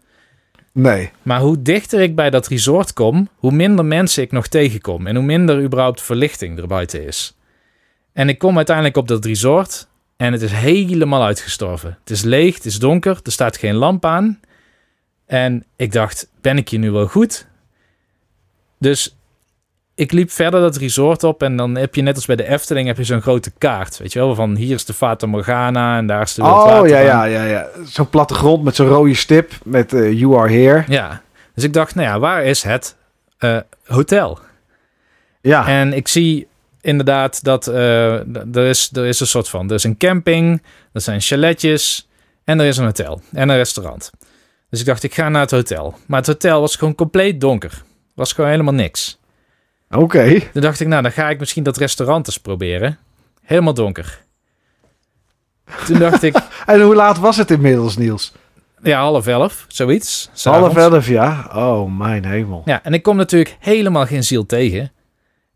Nee. 0.72 1.11
Maar 1.22 1.39
hoe 1.39 1.61
dichter 1.61 2.01
ik 2.01 2.16
bij 2.16 2.30
dat 2.30 2.47
resort 2.47 2.93
kom, 2.93 3.30
hoe 3.36 3.51
minder 3.51 3.86
mensen 3.86 4.24
ik 4.24 4.32
nog 4.32 4.47
tegenkom. 4.47 5.07
En 5.07 5.16
hoe 5.16 5.26
minder 5.26 5.63
überhaupt 5.63 6.01
verlichting 6.01 6.57
er 6.57 6.68
buiten 6.68 7.05
is. 7.05 7.38
En 8.13 8.30
ik 8.30 8.38
kom 8.38 8.55
uiteindelijk 8.57 8.97
op 8.97 9.07
dat 9.07 9.26
resort 9.26 9.88
en 10.18 10.32
het 10.32 10.41
is 10.41 10.51
helemaal 10.51 11.24
uitgestorven. 11.24 11.97
Het 11.99 12.09
is 12.09 12.22
leeg, 12.22 12.55
het 12.55 12.66
is 12.66 12.80
donker, 12.80 13.20
er 13.24 13.32
staat 13.32 13.57
geen 13.57 13.76
lamp 13.76 14.05
aan. 14.05 14.39
En 15.26 15.66
ik 15.76 15.91
dacht, 15.91 16.30
ben 16.41 16.57
ik 16.57 16.70
hier 16.70 16.80
nu 16.80 16.91
wel 16.91 17.07
goed? 17.07 17.47
Dus 18.80 19.14
ik 19.96 20.12
liep 20.12 20.32
verder 20.32 20.62
dat 20.62 20.76
resort 20.78 21.24
op 21.24 21.43
en 21.43 21.56
dan 21.56 21.76
heb 21.76 21.96
je 21.96 22.02
net 22.02 22.16
als 22.16 22.26
bij 22.26 22.36
de 22.36 22.48
Efteling 22.48 22.88
heb 22.88 22.98
je 22.98 23.04
zo'n 23.04 23.22
grote 23.22 23.52
kaart, 23.58 23.98
weet 23.98 24.14
je 24.14 24.20
wel, 24.20 24.36
van 24.36 24.56
hier 24.56 24.76
is 24.76 24.86
de 24.86 24.93
Fata 24.93 25.28
Morgana 25.28 25.98
en 25.98 26.08
daar 26.08 26.22
is 26.22 26.34
de 26.34 26.43
Oh 26.43 26.88
ja, 26.88 27.00
ja, 27.00 27.24
ja, 27.24 27.43
ja. 27.43 27.68
Zo'n 27.86 28.10
plattegrond 28.10 28.64
met 28.64 28.76
zo'n 28.76 28.88
rode 28.88 29.14
stip 29.14 29.52
met 29.64 29.93
uh, 29.93 30.20
You 30.20 30.38
Are 30.38 30.54
Here. 30.54 30.84
Ja, 30.88 31.22
dus 31.54 31.64
ik 31.64 31.74
dacht, 31.74 31.96
nou 31.96 32.08
ja, 32.08 32.20
waar 32.20 32.43
is 32.43 32.64
het 32.64 32.96
uh, 33.39 33.58
hotel? 33.86 34.39
Ja. 35.41 35.68
En 35.68 35.93
ik 35.93 36.08
zie 36.08 36.48
inderdaad 36.82 37.43
dat 37.43 37.68
uh, 37.68 38.14
er, 38.56 38.66
is, 38.66 38.89
er 38.93 39.06
is 39.06 39.20
een 39.20 39.28
soort 39.28 39.50
van, 39.50 39.68
er 39.68 39.76
is 39.76 39.84
een 39.84 39.98
camping, 39.98 40.64
er 40.93 41.02
zijn 41.02 41.22
chaletjes 41.22 42.10
en 42.43 42.60
er 42.60 42.66
is 42.66 42.78
een 42.78 42.86
hotel 42.86 43.22
en 43.34 43.50
een 43.50 43.56
restaurant. 43.56 44.12
Dus 44.70 44.80
ik 44.80 44.86
dacht, 44.86 45.04
ik 45.04 45.14
ga 45.14 45.30
naar 45.30 45.41
het 45.41 45.52
hotel. 45.52 45.96
Maar 46.06 46.20
het 46.20 46.28
hotel 46.28 46.62
was 46.62 46.76
gewoon 46.76 46.96
compleet 46.96 47.41
donker. 47.41 47.84
Was 48.14 48.34
gewoon 48.34 48.50
helemaal 48.50 48.74
niks. 48.74 49.18
Oké. 49.96 50.04
Okay. 50.04 50.50
Toen 50.54 50.62
dacht 50.62 50.80
ik, 50.80 50.88
nou, 50.88 51.02
dan 51.02 51.12
ga 51.12 51.30
ik 51.30 51.39
misschien 51.39 51.64
dat 51.64 51.78
restaurant 51.78 52.28
eens 52.28 52.38
proberen. 52.38 52.98
Helemaal 53.41 53.74
donker. 53.74 54.24
Toen 55.86 56.00
dacht 56.00 56.24
ik... 56.24 56.36
en 56.66 56.82
hoe 56.82 56.96
laat 56.96 57.20
was 57.20 57.38
het 57.38 57.52
inmiddels, 57.52 57.98
Niels? 57.98 58.34
Ja, 58.84 59.00
half 59.00 59.28
elf, 59.28 59.66
zoiets. 59.68 60.30
Half 60.43 60.76
elf, 60.76 61.08
ja. 61.08 61.50
Oh, 61.54 61.98
mijn 61.98 62.26
hemel. 62.26 62.62
Ja, 62.66 62.84
en 62.84 62.93
ik 62.93 63.04
kom 63.04 63.16
natuurlijk 63.18 63.56
helemaal 63.60 64.06
geen 64.06 64.24
ziel 64.24 64.46
tegen. 64.46 64.91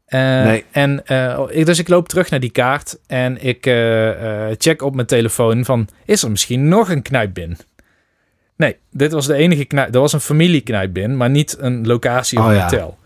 Uh, 0.07 0.19
nee. 0.43 0.65
En 0.71 1.03
uh, 1.07 1.41
ik, 1.49 1.65
dus 1.65 1.79
ik 1.79 1.87
loop 1.87 2.07
terug 2.07 2.29
naar 2.29 2.39
die 2.39 2.51
kaart 2.51 2.99
en 3.07 3.43
ik 3.43 3.65
uh, 3.65 4.11
check 4.57 4.81
op 4.81 4.95
mijn 4.95 5.07
telefoon 5.07 5.65
van... 5.65 5.87
Is 6.05 6.23
er 6.23 6.31
misschien 6.31 6.67
nog 6.67 6.89
een 6.89 7.01
knijpbin? 7.01 7.57
Nee, 8.55 8.77
dit 8.91 9.11
was 9.11 9.27
de 9.27 9.33
enige 9.33 9.65
knijp. 9.65 9.93
Er 9.93 10.01
was 10.01 10.13
een 10.13 10.19
familieknijpbin, 10.19 11.17
maar 11.17 11.29
niet 11.29 11.57
een 11.59 11.87
locatie 11.87 12.39
of 12.39 12.45
oh, 12.45 12.51
een 12.51 12.61
hotel. 12.61 12.97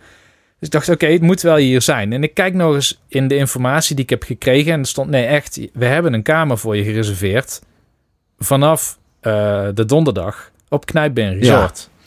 Dus 0.64 0.72
ik 0.72 0.80
dacht, 0.80 0.90
oké, 0.96 1.04
okay, 1.04 1.14
het 1.14 1.22
moet 1.22 1.42
wel 1.42 1.56
hier 1.56 1.82
zijn. 1.82 2.14
En 2.14 2.24
ik 2.24 2.34
kijk 2.34 2.54
nog 2.54 2.74
eens 2.74 3.02
in 3.08 3.28
de 3.28 3.36
informatie 3.36 3.96
die 3.96 4.04
ik 4.04 4.10
heb 4.10 4.24
gekregen. 4.24 4.72
En 4.72 4.80
er 4.80 4.86
stond, 4.86 5.10
nee, 5.10 5.26
echt, 5.26 5.60
we 5.74 5.86
hebben 5.86 6.14
een 6.14 6.22
kamer 6.22 6.58
voor 6.58 6.76
je 6.76 6.84
gereserveerd. 6.84 7.62
Vanaf 8.38 8.98
uh, 9.22 9.68
de 9.74 9.86
donderdag 9.86 10.52
op 10.70 10.86
Knijpbeen 10.86 11.40
Resort. 11.40 11.90
Ja. 11.92 12.06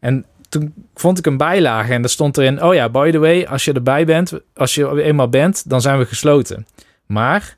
En 0.00 0.24
toen 0.48 0.74
vond 0.94 1.18
ik 1.18 1.26
een 1.26 1.36
bijlage 1.36 1.92
en 1.92 2.00
daar 2.00 2.10
stond 2.10 2.36
erin... 2.36 2.62
Oh 2.62 2.74
ja, 2.74 2.88
by 2.88 3.10
the 3.10 3.18
way, 3.18 3.44
als 3.44 3.64
je 3.64 3.72
erbij 3.72 4.04
bent, 4.04 4.32
als 4.54 4.74
je 4.74 5.02
eenmaal 5.02 5.28
bent, 5.28 5.70
dan 5.70 5.80
zijn 5.80 5.98
we 5.98 6.06
gesloten. 6.06 6.66
Maar 7.06 7.56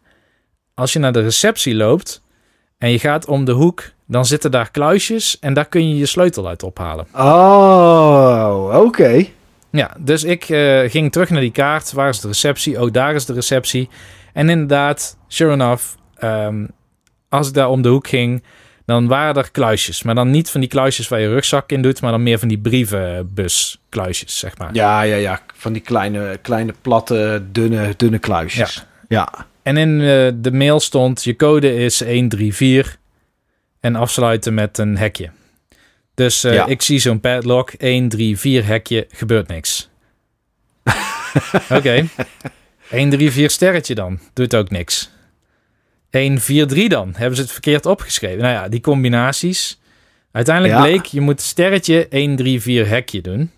als 0.74 0.92
je 0.92 0.98
naar 0.98 1.12
de 1.12 1.22
receptie 1.22 1.74
loopt 1.74 2.22
en 2.78 2.90
je 2.90 2.98
gaat 2.98 3.26
om 3.26 3.44
de 3.44 3.52
hoek... 3.52 3.90
dan 4.06 4.26
zitten 4.26 4.50
daar 4.50 4.70
kluisjes 4.70 5.38
en 5.38 5.54
daar 5.54 5.68
kun 5.68 5.88
je 5.88 5.96
je 5.96 6.06
sleutel 6.06 6.48
uit 6.48 6.62
ophalen. 6.62 7.06
Oh, 7.14 8.68
oké. 8.72 8.86
Okay. 8.86 9.34
Ja, 9.76 9.96
dus 9.98 10.24
ik 10.24 10.48
uh, 10.48 10.90
ging 10.90 11.12
terug 11.12 11.30
naar 11.30 11.40
die 11.40 11.50
kaart. 11.50 11.92
Waar 11.92 12.08
is 12.08 12.20
de 12.20 12.28
receptie? 12.28 12.80
Oh, 12.80 12.92
daar 12.92 13.14
is 13.14 13.24
de 13.24 13.32
receptie. 13.32 13.88
En 14.32 14.48
inderdaad, 14.48 15.16
sure 15.28 15.52
enough, 15.52 15.84
um, 16.22 16.70
als 17.28 17.48
ik 17.48 17.54
daar 17.54 17.68
om 17.68 17.82
de 17.82 17.88
hoek 17.88 18.08
ging, 18.08 18.42
dan 18.84 19.06
waren 19.06 19.34
er 19.34 19.50
kluisjes. 19.50 20.02
Maar 20.02 20.14
dan 20.14 20.30
niet 20.30 20.50
van 20.50 20.60
die 20.60 20.68
kluisjes 20.68 21.08
waar 21.08 21.20
je 21.20 21.28
rugzak 21.28 21.70
in 21.70 21.82
doet, 21.82 22.00
maar 22.00 22.10
dan 22.10 22.22
meer 22.22 22.38
van 22.38 22.48
die 22.48 22.58
brievenbuskluisjes, 22.58 24.38
zeg 24.38 24.58
maar. 24.58 24.74
Ja, 24.74 25.02
ja, 25.02 25.16
ja. 25.16 25.40
Van 25.54 25.72
die 25.72 25.82
kleine, 25.82 26.38
kleine 26.42 26.74
platte, 26.82 27.42
dunne, 27.52 27.94
dunne 27.96 28.18
kluisjes. 28.18 28.86
Ja. 29.08 29.28
ja. 29.32 29.46
En 29.62 29.76
in 29.76 30.00
uh, 30.00 30.30
de 30.34 30.52
mail 30.52 30.80
stond, 30.80 31.24
je 31.24 31.36
code 31.36 31.74
is 31.74 32.04
134 32.04 32.96
en 33.80 33.96
afsluiten 33.96 34.54
met 34.54 34.78
een 34.78 34.96
hekje. 34.96 35.30
Dus 36.16 36.44
uh, 36.44 36.54
ja. 36.54 36.66
ik 36.66 36.82
zie 36.82 36.98
zo'n 36.98 37.20
padlock, 37.20 37.70
1, 37.70 38.08
3, 38.08 38.38
4 38.38 38.66
hekje, 38.66 39.06
gebeurt 39.10 39.48
niks. 39.48 39.88
Oké. 41.64 41.74
Okay. 41.74 42.08
1, 42.90 43.10
3, 43.10 43.30
4 43.30 43.50
sterretje 43.50 43.94
dan, 43.94 44.18
doet 44.32 44.54
ook 44.54 44.70
niks. 44.70 45.10
1, 46.10 46.40
4, 46.40 46.66
3 46.66 46.88
dan, 46.88 47.12
hebben 47.16 47.36
ze 47.36 47.42
het 47.42 47.52
verkeerd 47.52 47.86
opgeschreven. 47.86 48.42
Nou 48.42 48.52
ja, 48.52 48.68
die 48.68 48.80
combinaties. 48.80 49.80
Uiteindelijk 50.32 50.74
ja. 50.74 50.82
bleek, 50.82 51.04
je 51.04 51.20
moet 51.20 51.40
sterretje 51.40 52.08
1, 52.08 52.36
3, 52.36 52.60
4 52.60 52.88
hekje 52.88 53.20
doen. 53.20 53.50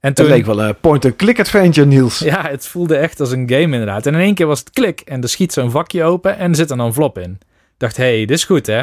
En 0.00 0.14
toen, 0.14 0.26
het 0.26 0.34
leek 0.34 0.46
wel 0.46 0.62
een 0.62 0.80
point-and-click 0.80 1.40
adventure, 1.40 1.86
Niels. 1.86 2.18
Ja, 2.18 2.48
het 2.48 2.66
voelde 2.66 2.96
echt 2.96 3.20
als 3.20 3.30
een 3.30 3.48
game 3.48 3.62
inderdaad. 3.62 4.06
En 4.06 4.14
in 4.14 4.20
één 4.20 4.34
keer 4.34 4.46
was 4.46 4.58
het 4.58 4.70
klik 4.70 5.00
en 5.00 5.22
er 5.22 5.28
schiet 5.28 5.52
zo'n 5.52 5.70
vakje 5.70 6.04
open 6.04 6.36
en 6.36 6.50
er 6.50 6.56
zit 6.56 6.70
een 6.70 6.80
envelop 6.80 7.18
in. 7.18 7.30
Ik 7.40 7.78
dacht, 7.78 7.96
hé, 7.96 8.16
hey, 8.16 8.18
dit 8.24 8.36
is 8.36 8.44
goed 8.44 8.66
hè. 8.66 8.82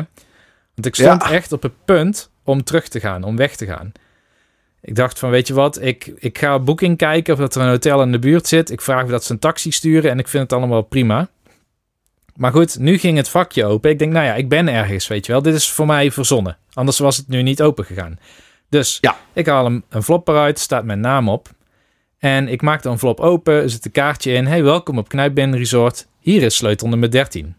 Want 0.75 0.85
ik 0.85 0.95
stond 0.95 1.23
ja. 1.23 1.31
echt 1.31 1.51
op 1.51 1.63
het 1.63 1.85
punt 1.85 2.30
om 2.51 2.63
terug 2.63 2.87
te 2.87 2.99
gaan, 2.99 3.23
om 3.23 3.35
weg 3.35 3.55
te 3.55 3.65
gaan. 3.65 3.91
Ik 4.81 4.95
dacht 4.95 5.19
van, 5.19 5.29
weet 5.29 5.47
je 5.47 5.53
wat, 5.53 5.81
ik, 5.81 6.11
ik 6.17 6.37
ga 6.37 6.55
op 6.55 6.65
Booking 6.65 6.97
kijken 6.97 7.33
of 7.33 7.39
dat 7.39 7.55
er 7.55 7.61
een 7.61 7.67
hotel 7.67 8.01
in 8.01 8.11
de 8.11 8.19
buurt 8.19 8.47
zit. 8.47 8.71
Ik 8.71 8.81
vraag 8.81 9.03
of 9.03 9.09
dat 9.09 9.23
ze 9.23 9.31
een 9.31 9.39
taxi 9.39 9.71
sturen 9.71 10.11
en 10.11 10.19
ik 10.19 10.27
vind 10.27 10.43
het 10.43 10.53
allemaal 10.53 10.81
prima. 10.81 11.29
Maar 12.35 12.51
goed, 12.51 12.79
nu 12.79 12.97
ging 12.97 13.17
het 13.17 13.29
vakje 13.29 13.65
open. 13.65 13.89
Ik 13.89 13.99
denk, 13.99 14.11
nou 14.11 14.25
ja, 14.25 14.35
ik 14.35 14.49
ben 14.49 14.67
ergens, 14.67 15.07
weet 15.07 15.25
je 15.25 15.31
wel. 15.31 15.41
Dit 15.41 15.53
is 15.53 15.71
voor 15.71 15.85
mij 15.85 16.11
verzonnen. 16.11 16.57
Anders 16.73 16.99
was 16.99 17.17
het 17.17 17.27
nu 17.27 17.41
niet 17.41 17.61
open 17.61 17.85
gegaan. 17.85 18.19
Dus 18.69 18.97
ja. 19.01 19.17
ik 19.33 19.45
haal 19.45 19.65
een, 19.65 19.83
een 19.89 20.03
flop 20.03 20.27
eruit, 20.27 20.59
staat 20.59 20.83
mijn 20.83 20.99
naam 20.99 21.29
op. 21.29 21.49
En 22.17 22.47
ik 22.47 22.61
maak 22.61 22.81
de 22.81 22.89
envelop 22.89 23.19
open, 23.19 23.69
zit 23.69 23.85
een 23.85 23.91
kaartje 23.91 24.31
in. 24.31 24.47
Hey, 24.47 24.63
welkom 24.63 24.97
op 24.97 25.09
Knijpbinnen 25.09 25.59
Resort. 25.59 26.07
Hier 26.19 26.43
is 26.43 26.55
sleutel 26.55 26.87
nummer 26.87 27.11
13. 27.11 27.55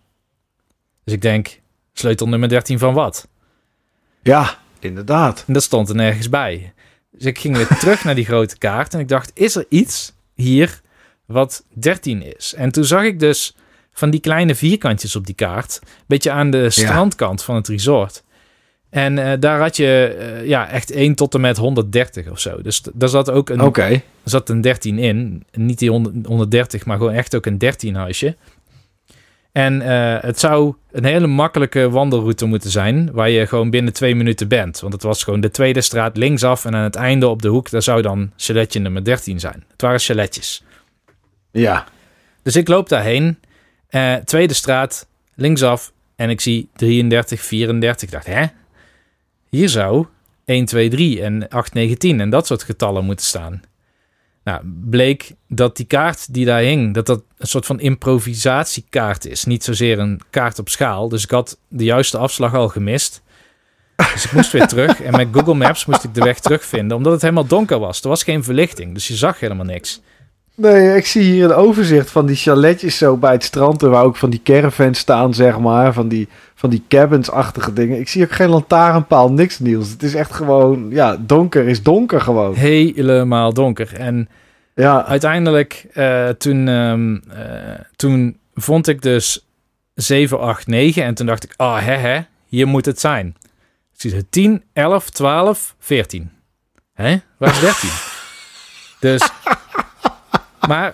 Dus 1.05 1.14
ik 1.14 1.22
denk, 1.22 1.61
sleutel 1.93 2.28
nummer 2.28 2.49
13 2.49 2.78
van 2.78 2.95
wat? 2.95 3.28
Ja, 4.22 4.59
inderdaad. 4.85 5.45
En 5.47 5.53
dat 5.53 5.62
stond 5.62 5.89
er 5.89 5.95
nergens 5.95 6.28
bij. 6.28 6.72
Dus 7.11 7.24
ik 7.24 7.39
ging 7.39 7.57
weer 7.57 7.78
terug 7.80 8.05
naar 8.05 8.14
die 8.14 8.24
grote 8.24 8.59
kaart 8.59 8.95
en 8.95 9.01
ik 9.01 9.09
dacht, 9.09 9.30
is 9.35 9.57
er 9.57 9.66
iets 9.68 10.12
hier 10.35 10.80
wat 11.26 11.64
13 11.72 12.37
is? 12.37 12.55
En 12.57 12.72
toen 12.72 12.85
zag 12.85 13.03
ik 13.03 13.20
dus 13.20 13.57
van 13.93 14.11
die 14.11 14.20
kleine 14.20 14.55
vierkantjes 14.55 15.16
op 15.16 15.26
die 15.26 15.35
kaart, 15.35 15.78
een 15.83 15.89
beetje 16.07 16.30
aan 16.30 16.51
de 16.51 16.70
strandkant 16.70 17.43
van 17.43 17.55
het 17.55 17.68
resort. 17.68 18.22
En 18.91 19.16
uh, 19.16 19.33
daar 19.41 19.61
had 19.61 19.76
je 19.76 20.16
uh, 20.18 20.49
ja, 20.49 20.68
echt 20.68 20.91
1 20.91 21.14
tot 21.14 21.35
en 21.35 21.41
met 21.41 21.57
130 21.57 22.30
of 22.30 22.39
zo. 22.41 22.62
Dus 22.62 22.83
daar 22.93 23.09
zat 23.09 23.30
ook 23.30 23.51
een, 23.51 23.61
okay. 23.61 24.03
zat 24.24 24.49
een 24.49 24.61
13 24.61 24.99
in. 24.99 25.45
Niet 25.53 25.78
die 25.78 25.91
130, 25.91 26.87
maar 26.87 26.97
gewoon 26.97 27.12
echt 27.12 27.37
ook 27.37 27.47
een 27.47 27.59
13 27.59 27.95
huisje. 27.95 28.37
En 29.53 29.80
uh, 29.80 30.16
het 30.20 30.38
zou 30.38 30.74
een 30.90 31.05
hele 31.05 31.26
makkelijke 31.26 31.90
wandelroute 31.90 32.46
moeten 32.46 32.70
zijn, 32.70 33.12
waar 33.12 33.30
je 33.30 33.46
gewoon 33.46 33.70
binnen 33.70 33.92
twee 33.92 34.14
minuten 34.14 34.48
bent. 34.48 34.80
Want 34.80 34.92
het 34.92 35.03
was 35.03 35.22
gewoon 35.22 35.40
de 35.40 35.50
tweede 35.50 35.80
straat 35.80 36.16
linksaf 36.16 36.64
en 36.64 36.74
aan 36.74 36.82
het 36.82 36.94
einde 36.94 37.28
op 37.28 37.42
de 37.42 37.48
hoek, 37.48 37.70
daar 37.70 37.82
zou 37.82 38.03
dan 38.03 38.32
chaletje 38.36 38.80
nummer 38.80 39.05
13 39.05 39.40
zijn. 39.40 39.64
Het 39.70 39.80
waren 39.80 40.00
chaletjes. 40.00 40.64
Ja. 41.50 41.86
Dus 42.42 42.57
ik 42.57 42.68
loop 42.68 42.88
daarheen, 42.88 43.38
uh, 43.90 44.14
tweede 44.14 44.55
straat, 44.55 45.09
linksaf, 45.34 45.92
en 46.16 46.30
ik 46.30 46.40
zie 46.40 46.68
33, 46.76 47.40
34. 47.40 48.09
Ik 48.09 48.14
dacht, 48.14 48.26
hè? 48.26 48.44
Hier 49.48 49.68
zou 49.68 50.07
1, 50.44 50.64
2, 50.64 50.88
3 50.88 51.22
en 51.22 51.48
8, 51.48 51.74
9, 51.74 51.98
10 51.98 52.20
en 52.20 52.30
dat 52.30 52.46
soort 52.46 52.62
getallen 52.62 53.05
moeten 53.05 53.26
staan. 53.26 53.62
Nou, 54.45 54.61
bleek 54.90 55.32
dat 55.49 55.76
die 55.76 55.86
kaart 55.86 56.34
die 56.34 56.45
daar 56.45 56.61
hing, 56.61 56.95
dat 56.95 57.07
dat 57.07 57.22
een 57.38 57.47
soort 57.47 57.66
van 57.66 57.80
improvisatiekaart 57.80 59.26
is. 59.26 59.45
Niet 59.45 59.64
zozeer 59.64 59.99
een 59.99 60.20
kaart 60.30 60.59
op 60.59 60.68
schaal. 60.68 61.09
Dus 61.09 61.22
ik 61.22 61.30
had 61.30 61.59
de 61.68 61.84
juiste 61.84 62.18
afslag 62.18 62.55
al 62.55 62.68
gemist. 62.68 63.22
Dus 63.97 64.24
ik 64.24 64.32
moest 64.32 64.53
weer 64.53 64.66
terug. 64.76 65.01
En 65.03 65.16
met 65.16 65.28
Google 65.32 65.55
Maps 65.55 65.86
moest 65.86 66.05
ik 66.05 66.14
de 66.14 66.24
weg 66.24 66.40
terugvinden, 66.40 66.97
omdat 66.97 67.12
het 67.12 67.22
helemaal 67.22 67.47
donker 67.47 67.78
was. 67.78 68.03
Er 68.03 68.09
was 68.09 68.22
geen 68.22 68.45
verlichting, 68.45 68.95
dus 68.95 69.09
je 69.09 69.14
zag 69.14 69.40
helemaal 69.40 69.64
niks. 69.64 70.01
Nee, 70.55 70.96
ik 70.96 71.07
zie 71.07 71.22
hier 71.22 71.44
een 71.44 71.53
overzicht 71.53 72.11
van 72.11 72.26
die 72.26 72.36
chaletjes 72.36 72.98
zo 72.98 73.16
bij 73.16 73.32
het 73.32 73.44
strand. 73.44 73.80
Waar 73.80 74.05
ook 74.05 74.16
van 74.16 74.30
die 74.30 74.40
caravans 74.44 74.98
staan, 74.98 75.34
zeg 75.34 75.59
maar. 75.59 75.92
Van 75.92 76.09
die, 76.09 76.28
van 76.55 76.70
die 76.70 76.84
cabins-achtige 76.88 77.72
dingen. 77.72 77.98
Ik 77.98 78.09
zie 78.09 78.24
ook 78.24 78.32
geen 78.32 78.48
lantaarnpaal, 78.48 79.32
niks 79.32 79.59
nieuws. 79.59 79.90
Het 79.90 80.03
is 80.03 80.14
echt 80.14 80.32
gewoon, 80.32 80.90
ja, 80.90 81.16
donker 81.20 81.68
is 81.68 81.82
donker 81.82 82.20
gewoon. 82.20 82.55
Helemaal 82.55 83.53
donker. 83.53 83.94
En 83.94 84.28
ja. 84.74 85.05
uiteindelijk, 85.05 85.86
uh, 85.94 86.28
toen, 86.28 86.68
um, 86.68 87.22
uh, 87.28 87.40
toen 87.96 88.38
vond 88.55 88.88
ik 88.88 89.03
dus 89.03 89.46
7, 89.94 90.40
8, 90.40 90.66
9. 90.66 91.05
En 91.05 91.14
toen 91.14 91.26
dacht 91.26 91.44
ik, 91.44 91.55
ah, 91.57 91.84
hè, 91.84 91.94
hè, 91.94 92.20
hier 92.46 92.66
moet 92.66 92.86
het 92.86 93.00
zijn. 93.00 93.36
Ik 93.94 94.00
zie 94.00 94.14
het 94.14 94.32
10, 94.32 94.62
11, 94.72 95.11
12, 95.11 95.74
14. 95.78 96.30
Hè? 96.94 97.16
Waar 97.36 97.50
is 97.50 97.61
13? 97.61 97.90
dus 99.00 99.30
maar 100.69 100.93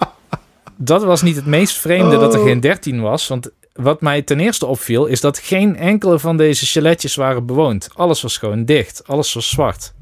dat 0.76 1.04
was 1.04 1.22
niet 1.22 1.36
het 1.36 1.46
meest 1.46 1.78
vreemde 1.78 2.18
dat 2.18 2.34
er 2.34 2.40
geen 2.40 2.60
13 2.60 3.00
was. 3.00 3.28
Want 3.28 3.50
wat 3.72 4.00
mij 4.00 4.22
ten 4.22 4.40
eerste 4.40 4.66
opviel, 4.66 5.06
is 5.06 5.20
dat 5.20 5.38
geen 5.38 5.76
enkele 5.76 6.18
van 6.18 6.36
deze 6.36 6.66
chaletjes 6.66 7.14
waren 7.14 7.46
bewoond. 7.46 7.88
Alles 7.94 8.22
was 8.22 8.36
gewoon 8.36 8.64
dicht. 8.64 9.02
Alles 9.06 9.32
was 9.32 9.48
zwart. 9.48 9.92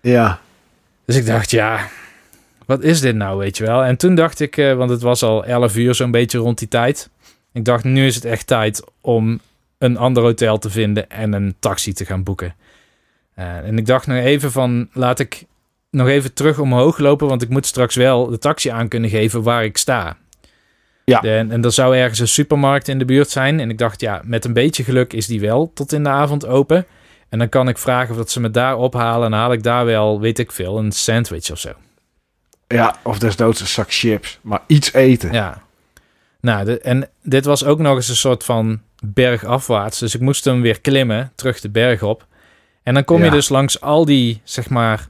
Ja. 0.00 0.40
Dus 1.04 1.16
ik 1.16 1.26
dacht, 1.26 1.50
ja, 1.50 1.88
wat 2.66 2.82
is 2.82 3.00
dit 3.00 3.14
nou, 3.14 3.38
weet 3.38 3.56
je 3.56 3.64
wel? 3.64 3.84
En 3.84 3.96
toen 3.96 4.14
dacht 4.14 4.40
ik, 4.40 4.56
uh, 4.56 4.74
want 4.74 4.90
het 4.90 5.02
was 5.02 5.22
al 5.22 5.44
11 5.44 5.76
uur 5.76 5.94
zo'n 5.94 6.10
beetje 6.10 6.38
rond 6.38 6.58
die 6.58 6.68
tijd. 6.68 7.10
Ik 7.52 7.64
dacht, 7.64 7.84
nu 7.84 8.06
is 8.06 8.14
het 8.14 8.24
echt 8.24 8.46
tijd 8.46 8.84
om 9.00 9.40
een 9.78 9.96
ander 9.96 10.22
hotel 10.22 10.58
te 10.58 10.70
vinden 10.70 11.10
en 11.10 11.32
een 11.32 11.54
taxi 11.58 11.92
te 11.92 12.04
gaan 12.04 12.22
boeken. 12.22 12.54
Uh, 13.38 13.56
en 13.56 13.78
ik 13.78 13.86
dacht 13.86 14.06
nog 14.06 14.16
even 14.16 14.52
van, 14.52 14.88
laat 14.92 15.18
ik 15.18 15.44
nog 15.90 16.08
even 16.08 16.32
terug 16.32 16.58
omhoog 16.58 16.98
lopen, 16.98 17.28
want 17.28 17.42
ik 17.42 17.48
moet 17.48 17.66
straks 17.66 17.94
wel 17.94 18.26
de 18.26 18.38
taxi 18.38 18.68
aan 18.68 18.88
kunnen 18.88 19.10
geven 19.10 19.42
waar 19.42 19.64
ik 19.64 19.76
sta. 19.76 20.16
Ja. 21.04 21.22
En, 21.22 21.50
en 21.50 21.64
er 21.64 21.72
zou 21.72 21.96
ergens 21.96 22.18
een 22.18 22.28
supermarkt 22.28 22.88
in 22.88 22.98
de 22.98 23.04
buurt 23.04 23.30
zijn. 23.30 23.60
En 23.60 23.70
ik 23.70 23.78
dacht, 23.78 24.00
ja, 24.00 24.20
met 24.24 24.44
een 24.44 24.52
beetje 24.52 24.84
geluk 24.84 25.12
is 25.12 25.26
die 25.26 25.40
wel 25.40 25.70
tot 25.74 25.92
in 25.92 26.02
de 26.02 26.08
avond 26.08 26.46
open. 26.46 26.86
En 27.28 27.38
dan 27.38 27.48
kan 27.48 27.68
ik 27.68 27.78
vragen 27.78 28.10
of 28.10 28.16
dat 28.16 28.30
ze 28.30 28.40
me 28.40 28.50
daar 28.50 28.76
ophalen. 28.76 29.24
En 29.24 29.30
dan 29.30 29.40
haal 29.40 29.52
ik 29.52 29.62
daar 29.62 29.84
wel, 29.84 30.20
weet 30.20 30.38
ik 30.38 30.52
veel, 30.52 30.78
een 30.78 30.92
sandwich 30.92 31.50
of 31.50 31.58
zo. 31.58 31.72
Ja, 32.66 32.96
of 33.02 33.18
desnoods 33.18 33.60
een 33.60 33.66
zak 33.66 33.92
chips. 33.92 34.38
Maar 34.42 34.60
iets 34.66 34.92
eten. 34.92 35.32
Ja. 35.32 35.62
Nou, 36.40 36.64
de, 36.64 36.80
en 36.80 37.08
dit 37.22 37.44
was 37.44 37.64
ook 37.64 37.78
nog 37.78 37.96
eens 37.96 38.08
een 38.08 38.16
soort 38.16 38.44
van 38.44 38.80
bergafwaarts. 39.02 39.98
Dus 39.98 40.14
ik 40.14 40.20
moest 40.20 40.44
hem 40.44 40.60
weer 40.60 40.80
klimmen, 40.80 41.32
terug 41.34 41.60
de 41.60 41.68
berg 41.68 42.02
op. 42.02 42.26
En 42.82 42.94
dan 42.94 43.04
kom 43.04 43.24
je 43.24 43.30
dus 43.30 43.48
langs 43.48 43.80
al 43.80 44.04
die, 44.04 44.40
zeg 44.44 44.68
maar, 44.68 45.08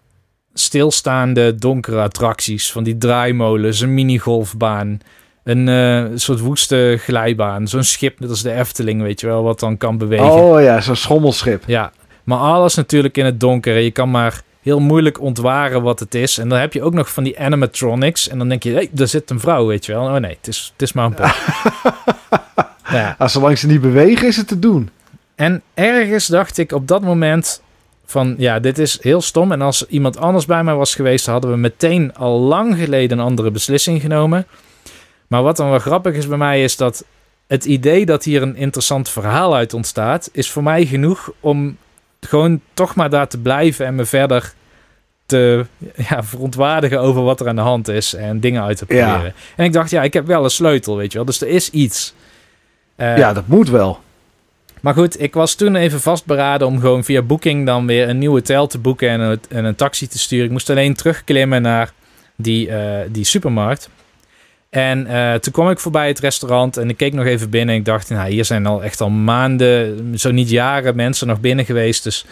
stilstaande 0.54 1.54
donkere 1.54 2.00
attracties. 2.00 2.72
Van 2.72 2.82
die 2.82 2.98
draaimolens, 2.98 3.80
een 3.80 3.94
minigolfbaan. 3.94 5.00
Een 5.44 5.66
uh, 5.66 6.04
soort 6.14 6.40
woeste 6.40 6.96
glijbaan. 6.98 7.68
Zo'n 7.68 7.82
schip, 7.82 8.20
net 8.20 8.30
als 8.30 8.42
de 8.42 8.52
Efteling, 8.52 9.02
weet 9.02 9.20
je 9.20 9.26
wel, 9.26 9.42
wat 9.42 9.60
dan 9.60 9.76
kan 9.76 9.98
bewegen. 9.98 10.32
Oh 10.32 10.62
ja, 10.62 10.80
zo'n 10.80 10.96
schommelschip. 10.96 11.62
Ja, 11.66 11.92
maar 12.24 12.38
alles 12.38 12.74
natuurlijk 12.74 13.16
in 13.16 13.24
het 13.24 13.40
donker. 13.40 13.78
Je 13.78 13.90
kan 13.90 14.10
maar 14.10 14.42
heel 14.62 14.80
moeilijk 14.80 15.20
ontwaren 15.20 15.82
wat 15.82 16.00
het 16.00 16.14
is. 16.14 16.38
En 16.38 16.48
dan 16.48 16.58
heb 16.58 16.72
je 16.72 16.82
ook 16.82 16.94
nog 16.94 17.12
van 17.12 17.24
die 17.24 17.40
animatronics. 17.40 18.28
En 18.28 18.38
dan 18.38 18.48
denk 18.48 18.62
je, 18.62 18.70
hé, 18.70 18.76
hey, 18.76 18.88
daar 18.92 19.08
zit 19.08 19.30
een 19.30 19.40
vrouw, 19.40 19.66
weet 19.66 19.86
je 19.86 19.92
wel. 19.92 20.04
Oh 20.04 20.16
nee, 20.16 20.36
het 20.36 20.48
is, 20.48 20.70
het 20.72 20.82
is 20.82 20.92
maar 20.92 21.04
een 21.04 21.14
pop. 21.14 21.34
ja. 22.96 23.14
Als 23.18 23.32
zolang 23.32 23.58
ze 23.58 23.66
niet 23.66 23.80
bewegen, 23.80 24.28
is 24.28 24.36
het 24.36 24.48
te 24.48 24.58
doen. 24.58 24.90
En 25.34 25.62
ergens 25.74 26.26
dacht 26.26 26.58
ik 26.58 26.72
op 26.72 26.88
dat 26.88 27.02
moment 27.02 27.62
van 28.10 28.34
ja, 28.38 28.58
dit 28.58 28.78
is 28.78 28.98
heel 29.02 29.20
stom. 29.20 29.52
En 29.52 29.62
als 29.62 29.86
iemand 29.86 30.16
anders 30.16 30.46
bij 30.46 30.64
mij 30.64 30.74
was 30.74 30.94
geweest, 30.94 31.26
hadden 31.26 31.50
we 31.50 31.56
meteen 31.56 32.14
al 32.14 32.40
lang 32.40 32.76
geleden 32.76 33.18
een 33.18 33.24
andere 33.24 33.50
beslissing 33.50 34.00
genomen. 34.00 34.46
Maar 35.26 35.42
wat 35.42 35.56
dan 35.56 35.70
wel 35.70 35.78
grappig 35.78 36.14
is 36.14 36.28
bij 36.28 36.38
mij, 36.38 36.62
is 36.62 36.76
dat 36.76 37.04
het 37.46 37.64
idee 37.64 38.06
dat 38.06 38.24
hier 38.24 38.42
een 38.42 38.56
interessant 38.56 39.08
verhaal 39.08 39.54
uit 39.54 39.74
ontstaat, 39.74 40.30
is 40.32 40.50
voor 40.50 40.62
mij 40.62 40.86
genoeg 40.86 41.32
om 41.40 41.76
gewoon 42.20 42.60
toch 42.74 42.94
maar 42.94 43.10
daar 43.10 43.28
te 43.28 43.38
blijven 43.38 43.86
en 43.86 43.94
me 43.94 44.04
verder 44.04 44.52
te 45.26 45.66
ja, 46.08 46.22
verontwaardigen 46.22 47.00
over 47.00 47.22
wat 47.22 47.40
er 47.40 47.48
aan 47.48 47.56
de 47.56 47.62
hand 47.62 47.88
is 47.88 48.14
en 48.14 48.40
dingen 48.40 48.62
uit 48.62 48.76
te 48.76 48.86
proberen. 48.86 49.34
En 49.56 49.64
ik 49.64 49.72
dacht, 49.72 49.90
ja, 49.90 50.02
ik 50.02 50.12
heb 50.12 50.26
wel 50.26 50.44
een 50.44 50.50
sleutel, 50.50 50.96
weet 50.96 51.12
je 51.12 51.16
wel. 51.18 51.26
Dus 51.26 51.40
er 51.40 51.48
is 51.48 51.70
iets. 51.70 52.14
Uh, 52.96 53.16
ja, 53.16 53.32
dat 53.32 53.46
moet 53.46 53.68
wel. 53.68 54.00
Maar 54.80 54.94
goed, 54.94 55.20
ik 55.20 55.34
was 55.34 55.54
toen 55.54 55.76
even 55.76 56.00
vastberaden 56.00 56.66
om 56.66 56.80
gewoon 56.80 57.04
via 57.04 57.22
Booking 57.22 57.66
dan 57.66 57.86
weer 57.86 58.08
een 58.08 58.18
nieuw 58.18 58.32
hotel 58.32 58.66
te 58.66 58.78
boeken 58.78 59.08
en 59.08 59.20
een, 59.20 59.40
en 59.48 59.64
een 59.64 59.74
taxi 59.74 60.08
te 60.08 60.18
sturen. 60.18 60.44
Ik 60.44 60.50
moest 60.50 60.70
alleen 60.70 60.94
terugklimmen 60.94 61.62
naar 61.62 61.92
die, 62.36 62.68
uh, 62.68 62.98
die 63.08 63.24
supermarkt. 63.24 63.90
En 64.70 65.06
uh, 65.06 65.34
toen 65.34 65.52
kwam 65.52 65.70
ik 65.70 65.78
voorbij 65.78 66.08
het 66.08 66.18
restaurant 66.18 66.76
en 66.76 66.88
ik 66.88 66.96
keek 66.96 67.12
nog 67.12 67.24
even 67.24 67.50
binnen. 67.50 67.74
Ik 67.74 67.84
dacht, 67.84 68.10
nou, 68.10 68.30
hier 68.30 68.44
zijn 68.44 68.66
al 68.66 68.82
echt 68.82 69.00
al 69.00 69.10
maanden, 69.10 70.18
zo 70.18 70.30
niet 70.30 70.50
jaren, 70.50 70.96
mensen 70.96 71.26
nog 71.26 71.40
binnen 71.40 71.64
geweest. 71.64 72.04
Dus 72.04 72.26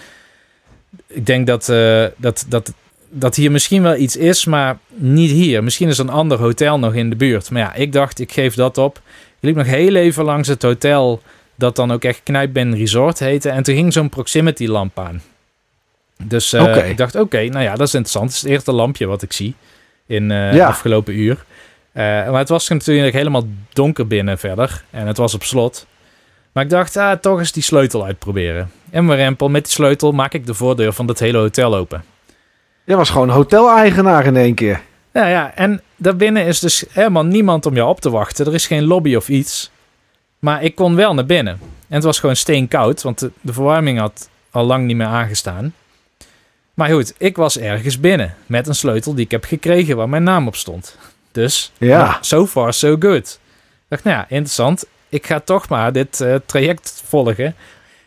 ik 1.07 1.27
denk 1.27 1.47
dat, 1.47 1.69
uh, 1.69 2.05
dat, 2.17 2.45
dat, 2.49 2.73
dat 3.09 3.35
hier 3.35 3.51
misschien 3.51 3.83
wel 3.83 3.97
iets 3.97 4.17
is, 4.17 4.45
maar 4.45 4.79
niet 4.95 5.31
hier. 5.31 5.65
Misschien 5.65 5.89
is 5.89 5.99
een 5.99 6.09
ander 6.09 6.39
hotel 6.39 6.79
nog 6.79 6.95
in 6.95 7.11
de 7.11 7.17
buurt. 7.17 7.51
Maar 7.51 7.63
ja, 7.63 7.75
ik 7.75 7.93
dacht, 7.93 8.19
ik 8.19 8.33
geef 8.33 8.55
dat 8.55 8.79
op. 8.79 8.97
Ik 9.41 9.45
liep 9.45 9.57
nog 9.57 9.67
heel 9.67 9.95
even 9.95 10.25
langs 10.25 10.49
het 10.49 10.63
hotel 10.63 11.23
dat 11.59 11.77
dan 11.77 11.93
ook 11.93 12.05
echt 12.05 12.21
Knijpben 12.23 12.77
Resort 12.77 13.19
heette. 13.19 13.51
En 13.51 13.63
toen 13.63 13.75
ging 13.75 13.93
zo'n 13.93 14.09
proximity 14.09 14.67
lamp 14.67 14.99
aan. 14.99 15.23
Dus 16.23 16.55
uh, 16.55 16.89
ik 16.91 16.97
dacht, 16.97 17.15
oké, 17.15 17.45
nou 17.45 17.65
ja, 17.65 17.75
dat 17.75 17.87
is 17.87 17.95
interessant. 17.95 18.27
Het 18.27 18.35
is 18.35 18.43
het 18.43 18.51
eerste 18.51 18.73
lampje 18.73 19.07
wat 19.07 19.23
ik 19.23 19.33
zie 19.33 19.55
in 20.07 20.31
uh, 20.31 20.55
ja. 20.55 20.67
afgelopen 20.67 21.19
uur. 21.19 21.45
Uh, 21.93 22.03
maar 22.03 22.39
het 22.39 22.49
was 22.49 22.69
natuurlijk 22.69 23.15
helemaal 23.15 23.47
donker 23.73 24.07
binnen 24.07 24.39
verder. 24.39 24.85
En 24.91 25.07
het 25.07 25.17
was 25.17 25.35
op 25.35 25.43
slot. 25.43 25.87
Maar 26.53 26.65
ik 26.65 26.71
dacht, 26.71 26.97
ah, 26.97 27.19
toch 27.19 27.39
eens 27.39 27.53
die 27.53 27.63
sleutel 27.63 28.05
uitproberen. 28.05 28.71
En 28.91 29.05
mijn 29.05 29.19
rempel, 29.19 29.49
met 29.49 29.65
die 29.65 29.73
sleutel 29.73 30.13
maak 30.13 30.35
ik 30.35 30.47
de 30.47 30.55
voordeur 30.55 30.93
van 30.93 31.09
het 31.09 31.19
hele 31.19 31.39
hotel 31.39 31.77
open. 31.77 32.05
Je 32.85 32.97
was 32.97 33.11
gewoon 33.11 33.29
hoteleigenaar 33.29 34.27
in 34.27 34.37
één 34.37 34.55
keer. 34.55 34.81
Ja, 35.13 35.27
ja, 35.27 35.55
en 35.55 35.83
daarbinnen 35.97 36.45
is 36.45 36.61
dus 36.61 36.85
helemaal 36.91 37.25
niemand 37.25 37.67
om 37.67 37.75
jou 37.75 37.89
op 37.89 38.01
te 38.01 38.11
wachten. 38.11 38.47
Er 38.47 38.55
is 38.55 38.67
geen 38.67 38.85
lobby 38.85 39.15
of 39.15 39.29
iets. 39.29 39.71
Maar 40.39 40.63
ik 40.63 40.75
kon 40.75 40.95
wel 40.95 41.15
naar 41.15 41.27
binnen. 41.27 41.59
En 41.89 41.95
het 41.95 42.05
was 42.05 42.19
gewoon 42.21 42.37
steenkoud, 42.37 43.03
want 43.03 43.19
de, 43.19 43.31
de 43.41 43.53
verwarming 43.53 43.99
had 43.99 44.29
al 44.51 44.65
lang 44.65 44.87
niet 44.87 44.97
meer 44.97 45.07
aangestaan. 45.07 45.75
Maar 46.75 46.89
goed, 46.91 47.15
ik 47.19 47.37
was 47.37 47.59
ergens 47.59 48.01
binnen 48.01 48.35
met 48.47 48.67
een 48.69 48.75
sleutel 48.75 49.15
die 49.15 49.25
ik 49.25 49.31
heb 49.31 49.45
gekregen 49.45 49.97
waar 49.97 50.09
mijn 50.09 50.23
naam 50.23 50.47
op 50.47 50.57
stond. 50.57 50.97
Dus, 51.33 51.73
Ja. 51.79 52.05
nou, 52.05 52.17
so 52.21 52.47
far 52.47 52.73
so 52.73 52.97
good. 52.99 53.41
Ik 53.73 53.89
dacht, 53.89 54.05
nou 54.05 54.17
ja, 54.17 54.23
interessant. 54.29 54.85
Ik 55.09 55.27
ga 55.27 55.41
toch 55.41 55.69
maar 55.69 55.93
dit 55.93 56.21
eh, 56.21 56.35
traject 56.47 57.03
volgen. 57.07 57.55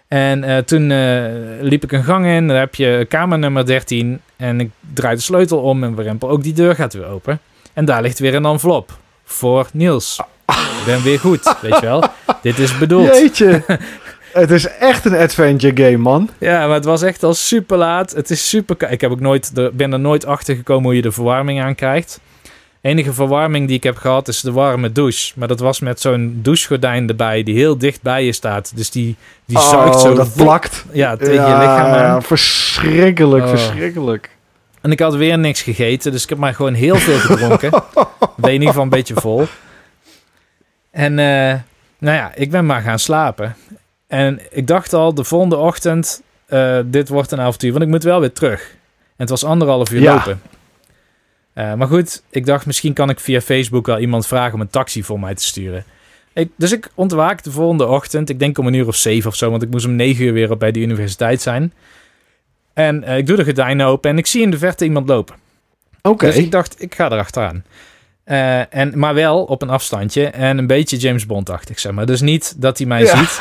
En 0.07 0.43
eh, 0.43 0.57
toen 0.57 0.91
eh, 0.91 1.25
liep 1.61 1.83
ik 1.83 1.91
een 1.91 2.03
gang 2.03 2.25
in. 2.25 2.47
Daar 2.47 2.59
heb 2.59 2.75
je 2.75 3.05
kamer 3.09 3.39
nummer 3.39 3.65
13. 3.65 4.21
En 4.35 4.59
ik 4.59 4.71
draai 4.93 5.15
de 5.15 5.21
sleutel 5.21 5.59
om 5.59 5.83
en 5.83 5.95
warempel 5.95 6.29
ook 6.29 6.43
die 6.43 6.53
deur 6.53 6.75
gaat 6.75 6.93
weer 6.93 7.05
open. 7.07 7.39
En 7.73 7.85
daar 7.85 8.01
ligt 8.01 8.19
weer 8.19 8.35
een 8.35 8.45
envelop 8.45 8.97
voor 9.23 9.69
Niels. 9.73 10.19
Ik 10.51 10.85
ben 10.85 11.01
weer 11.03 11.19
goed, 11.19 11.55
weet 11.61 11.79
je 11.79 11.85
wel. 11.85 12.03
Dit 12.41 12.59
is 12.59 12.77
bedoeld. 12.77 13.07
Jeetje. 13.07 13.63
het 14.33 14.51
is 14.51 14.67
echt 14.67 15.05
een 15.05 15.15
adventure 15.15 15.83
game, 15.83 15.97
man. 15.97 16.29
Ja, 16.37 16.65
maar 16.67 16.75
het 16.75 16.85
was 16.85 17.01
echt 17.01 17.23
al 17.23 17.33
super 17.33 17.77
laat. 17.77 18.11
Het 18.11 18.29
is 18.29 18.49
super. 18.49 18.91
Ik 18.91 19.01
heb 19.01 19.11
ook 19.11 19.19
nooit, 19.19 19.51
er- 19.57 19.75
ben 19.75 19.93
er 19.93 19.99
nooit 19.99 20.25
achter 20.25 20.55
gekomen 20.55 20.83
hoe 20.83 20.95
je 20.95 21.01
de 21.01 21.11
verwarming 21.11 21.61
aankrijgt. 21.61 22.19
Enige 22.81 23.13
verwarming 23.13 23.67
die 23.67 23.75
ik 23.77 23.83
heb 23.83 23.97
gehad 23.97 24.27
is 24.27 24.41
de 24.41 24.51
warme 24.51 24.91
douche. 24.91 25.31
Maar 25.35 25.47
dat 25.47 25.59
was 25.59 25.79
met 25.79 26.01
zo'n 26.01 26.39
douchegordijn 26.41 27.09
erbij 27.09 27.43
die 27.43 27.55
heel 27.55 27.77
dicht 27.77 28.01
bij 28.01 28.25
je 28.25 28.31
staat. 28.31 28.71
Dus 28.75 28.89
die, 28.91 29.15
die 29.45 29.59
zuigt 29.59 29.95
oh, 29.95 30.01
zo 30.01 30.13
dat 30.13 30.33
plakt. 30.35 30.85
ja, 30.91 31.15
tegen 31.17 31.33
ja, 31.33 31.47
je 31.47 31.55
lichaam 31.57 31.85
aan. 31.91 31.97
ja, 31.97 32.21
verschrikkelijk, 32.21 33.43
Oh. 33.43 33.49
verschrikkelijk. 33.49 34.29
En 34.81 34.91
ik 34.91 34.99
had 34.99 35.15
weer 35.15 35.37
niks 35.37 35.61
gegeten, 35.61 36.11
dus 36.11 36.23
ik 36.23 36.29
heb 36.29 36.37
maar 36.37 36.53
gewoon 36.53 36.73
heel 36.73 36.95
veel 36.95 37.17
gedronken. 37.17 37.69
ben 38.35 38.47
in 38.49 38.51
ieder 38.53 38.67
geval 38.67 38.83
een 38.83 38.89
beetje 38.89 39.13
vol. 39.15 39.47
En 40.91 41.19
eh, 41.19 41.59
nou 41.99 42.17
ja, 42.17 42.31
ik 42.35 42.51
ben 42.51 42.65
maar 42.65 42.81
gaan 42.81 42.99
slapen. 42.99 43.55
En 44.07 44.39
ik 44.49 44.67
dacht 44.67 44.93
al, 44.93 45.13
de 45.13 45.23
volgende 45.23 45.57
ochtend, 45.57 46.21
eh, 46.45 46.79
dit 46.85 47.09
wordt 47.09 47.31
een 47.31 47.39
avontuur, 47.39 47.71
want 47.71 47.83
ik 47.83 47.89
moet 47.89 48.03
wel 48.03 48.19
weer 48.19 48.31
terug. 48.33 48.61
En 48.99 49.27
het 49.27 49.29
was 49.29 49.43
anderhalf 49.43 49.91
uur 49.91 50.01
Ja. 50.01 50.13
lopen. 50.13 50.41
Eh, 51.53 51.73
maar 51.73 51.87
goed, 51.87 52.23
ik 52.29 52.45
dacht 52.45 52.65
misschien 52.65 52.93
kan 52.93 53.09
ik 53.09 53.19
via 53.19 53.41
Facebook 53.41 53.85
wel 53.85 53.99
iemand 53.99 54.27
vragen 54.27 54.53
om 54.53 54.61
een 54.61 54.69
taxi 54.69 55.03
voor 55.03 55.19
mij 55.19 55.35
te 55.35 55.43
sturen. 55.43 55.83
Ik, 56.33 56.49
dus 56.55 56.71
ik 56.71 56.89
ontwaak 56.95 57.43
de 57.43 57.51
volgende 57.51 57.87
ochtend, 57.87 58.29
ik 58.29 58.39
denk 58.39 58.57
om 58.57 58.67
een 58.67 58.73
uur 58.73 58.87
of 58.87 58.95
zeven 58.95 59.29
of 59.29 59.35
zo, 59.35 59.49
want 59.49 59.63
ik 59.63 59.69
moest 59.69 59.85
om 59.85 59.95
negen 59.95 60.25
uur 60.25 60.33
weer 60.33 60.51
op 60.51 60.59
bij 60.59 60.71
de 60.71 60.79
universiteit 60.79 61.41
zijn. 61.41 61.73
En 62.73 63.03
ik 63.03 63.27
doe 63.27 63.35
de 63.35 63.43
gordijnen 63.43 63.85
open 63.85 64.09
en 64.09 64.17
ik 64.17 64.25
zie 64.27 64.41
in 64.41 64.51
de 64.51 64.57
verte 64.57 64.83
iemand 64.85 65.07
lopen. 65.07 65.35
Oké. 66.01 66.25
Dus 66.25 66.35
ik 66.37 66.51
dacht, 66.51 66.81
ik 66.81 66.95
ga 66.95 67.11
erachteraan. 67.11 67.63
Eh 68.31 68.75
en, 68.75 68.99
maar 68.99 69.13
wel 69.13 69.43
op 69.43 69.61
een 69.61 69.69
afstandje 69.69 70.25
en 70.27 70.57
een 70.57 70.67
beetje 70.67 70.97
James 70.97 71.25
Bond-achtig, 71.25 71.79
zeg 71.79 71.91
maar. 71.91 72.05
Dus 72.05 72.21
niet 72.21 72.61
dat 72.61 72.77
hij 72.77 72.87
mij 72.87 73.01
Ja. 73.03 73.17
ziet. 73.17 73.37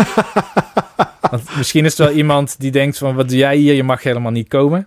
Want 1.30 1.56
misschien 1.56 1.84
is 1.84 1.98
er 1.98 2.04
wel 2.06 2.14
iemand 2.14 2.60
die 2.60 2.70
denkt 2.70 2.98
van, 2.98 3.14
wat 3.14 3.28
doe 3.28 3.38
jij 3.38 3.56
hier? 3.56 3.74
Je 3.74 3.82
mag 3.82 4.02
helemaal 4.02 4.30
niet 4.32 4.48
komen. 4.48 4.86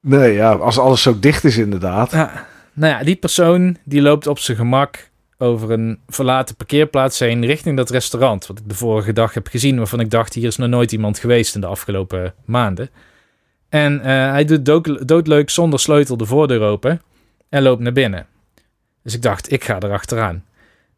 Nee, 0.00 0.32
ja, 0.32 0.52
als 0.52 0.78
alles 0.78 1.02
zo 1.02 1.18
dicht 1.18 1.44
is 1.44 1.56
inderdaad. 1.56 2.12
Nou 2.12 2.92
ja, 2.92 3.02
die 3.04 3.16
persoon 3.16 3.76
die 3.84 4.02
loopt 4.02 4.26
op 4.26 4.38
zijn 4.38 4.56
gemak 4.56 5.10
over 5.38 5.70
een 5.70 5.98
verlaten 6.08 6.56
parkeerplaats 6.56 7.18
heen 7.18 7.44
richting 7.46 7.76
dat 7.76 7.90
restaurant. 7.90 8.46
Wat 8.46 8.58
ik 8.58 8.68
de 8.68 8.74
vorige 8.74 9.12
dag 9.12 9.34
heb 9.34 9.46
gezien, 9.46 9.76
waarvan 9.76 10.00
ik 10.00 10.10
dacht, 10.10 10.34
hier 10.34 10.46
is 10.46 10.56
nog 10.56 10.68
nooit 10.68 10.92
iemand 10.92 11.18
geweest 11.18 11.54
in 11.54 11.60
de 11.60 11.66
afgelopen 11.66 12.34
maanden. 12.44 12.90
En 13.68 14.00
eh, 14.00 14.06
hij 14.30 14.44
doet 14.44 14.64
dood, 14.64 15.08
doodleuk 15.08 15.50
zonder 15.50 15.80
sleutel 15.80 16.16
de 16.16 16.26
voordeur 16.26 16.60
open 16.60 17.02
en 17.48 17.62
loopt 17.62 17.80
naar 17.82 17.92
binnen. 17.92 18.26
Dus 19.04 19.14
ik 19.14 19.22
dacht, 19.22 19.52
ik 19.52 19.64
ga 19.64 19.76
erachteraan. 19.80 20.44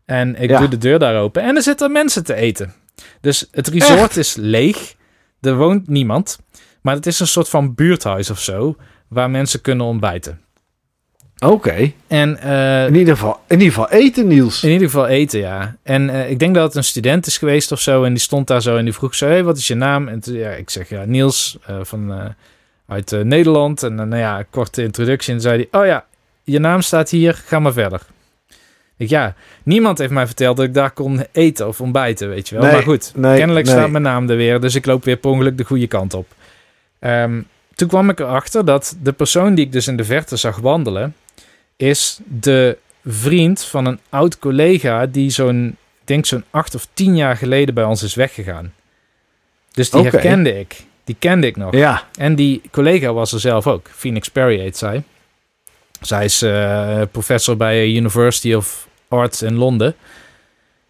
En 0.04 0.36
ik 0.42 0.50
Ja. 0.50 0.58
doe 0.58 0.68
de 0.68 0.78
deur 0.78 0.98
daar 0.98 1.20
open 1.20 1.42
en 1.42 1.56
er 1.56 1.62
zitten 1.62 1.92
mensen 1.92 2.24
te 2.24 2.34
eten. 2.34 2.72
Dus 3.20 3.48
het 3.50 3.68
resort 3.68 3.98
Echt? 4.00 4.16
is 4.16 4.34
leeg. 4.34 4.94
Er 5.40 5.56
woont 5.56 5.88
niemand. 5.88 6.38
Maar 6.82 6.94
het 6.94 7.06
is 7.06 7.20
een 7.20 7.26
soort 7.26 7.48
van 7.48 7.74
buurthuis 7.74 8.30
of 8.30 8.40
zo, 8.40 8.76
waar 9.08 9.30
mensen 9.30 9.60
kunnen 9.60 9.86
ontbijten. 9.86 10.40
Oké. 11.38 11.92
En 12.06 12.38
eh, 12.38 12.86
In, 12.86 12.94
ieder 12.94 13.14
geval, 13.14 13.40
in 13.48 13.58
ieder 13.60 13.72
geval 13.74 13.90
eten, 13.90 14.26
Niels. 14.26 14.62
in 14.62 14.70
ieder 14.70 14.86
geval 14.86 15.06
eten, 15.06 15.40
ja. 15.40 15.76
En 15.82 16.10
eh, 16.10 16.30
ik 16.30 16.38
denk 16.38 16.54
dat 16.54 16.64
het 16.64 16.74
een 16.74 16.84
student 16.84 17.26
is 17.26 17.38
geweest 17.38 17.72
of 17.72 17.80
zo. 17.80 18.04
En 18.04 18.12
die 18.12 18.22
stond 18.22 18.46
daar 18.46 18.62
zo 18.62 18.76
en 18.76 18.84
die 18.84 18.94
vroeg 18.94 19.14
zo... 19.14 19.26
Hey, 19.26 19.44
wat 19.44 19.56
is 19.56 19.66
je 19.66 19.74
naam? 19.74 20.08
En 20.08 20.20
toen, 20.20 20.34
ja, 20.34 20.50
ik 20.50 20.70
zeg, 20.70 20.88
ja, 20.88 21.04
Niels 21.04 21.58
eh, 21.66 21.76
van, 21.82 22.34
uit 22.86 23.10
Nederland. 23.24 23.82
En 23.82 23.96
dan, 23.96 24.08
nou 24.08 24.20
ja, 24.20 24.42
korte 24.50 24.82
introductie. 24.82 25.34
En 25.34 25.40
zei 25.40 25.66
hij, 25.70 25.80
oh 25.80 25.86
ja, 25.86 26.04
je 26.46 26.58
naam 26.58 26.80
staat 26.80 27.10
hier. 27.10 27.42
Ga 27.46 27.58
maar 27.58 27.72
verder. 27.72 28.00
Ik, 28.96 29.08
ja, 29.08 29.34
niemand 29.62 29.98
heeft 29.98 30.12
mij 30.12 30.26
verteld 30.26 30.56
dat 30.56 30.66
ik 30.66 30.74
daar 30.74 30.90
kon 30.90 31.24
eten 31.32 31.68
of 31.68 31.80
ontbijten, 31.80 32.28
weet 32.28 32.48
je 32.48 32.54
wel. 32.54 32.64
Nee, 32.64 32.72
maar 32.72 32.82
goed, 32.82 33.12
nee, 33.14 33.36
kennelijk 33.36 33.66
nee. 33.66 33.74
staat 33.74 33.90
mijn 33.90 34.02
naam 34.02 34.30
er 34.30 34.36
weer. 34.36 34.60
Dus 34.60 34.74
ik 34.74 34.86
loop 34.86 35.04
weer 35.04 35.16
per 35.16 35.30
ongeluk 35.30 35.58
de 35.58 35.64
goede 35.64 35.86
kant 35.86 36.14
op. 36.14 36.26
Ehm, 36.98 37.42
toen 37.74 37.88
kwam 37.88 38.10
ik 38.10 38.20
erachter 38.20 38.64
dat 38.64 38.96
de 39.02 39.12
persoon 39.12 39.54
die 39.54 39.64
ik 39.64 39.72
dus 39.72 39.86
in 39.86 39.96
de 39.96 40.04
verte 40.04 40.36
zag 40.36 40.56
wandelen... 40.56 41.14
is 41.76 42.20
de 42.24 42.78
vriend 43.04 43.64
van 43.64 43.86
een 43.86 44.00
oud 44.08 44.38
collega 44.38 45.06
die 45.06 45.30
zo'n, 45.30 45.66
ik 46.00 46.06
denk 46.06 46.26
zo'n 46.26 46.44
acht 46.50 46.74
of 46.74 46.86
tien 46.94 47.16
jaar 47.16 47.36
geleden 47.36 47.74
bij 47.74 47.84
ons 47.84 48.02
is 48.02 48.14
weggegaan. 48.14 48.72
Dus 49.72 49.90
die 49.90 50.02
herkende 50.02 50.58
ik. 50.58 50.84
Die 51.04 51.16
kende 51.18 51.46
ik 51.46 51.56
nog. 51.56 51.74
Ja, 51.74 52.02
En 52.18 52.34
die 52.34 52.60
collega 52.70 53.12
was 53.12 53.32
er 53.32 53.40
zelf 53.40 53.66
ook. 53.66 53.88
Phoenix 53.94 54.28
Perry 54.28 54.58
heet 54.58 54.76
zij. 54.76 55.02
Zij 56.00 56.24
is 56.24 56.42
eh, 56.42 57.00
professor 57.10 57.56
bij 57.56 57.88
University 57.88 58.54
of 58.54 58.88
Arts 59.08 59.42
in 59.42 59.54
Londen. 59.54 59.94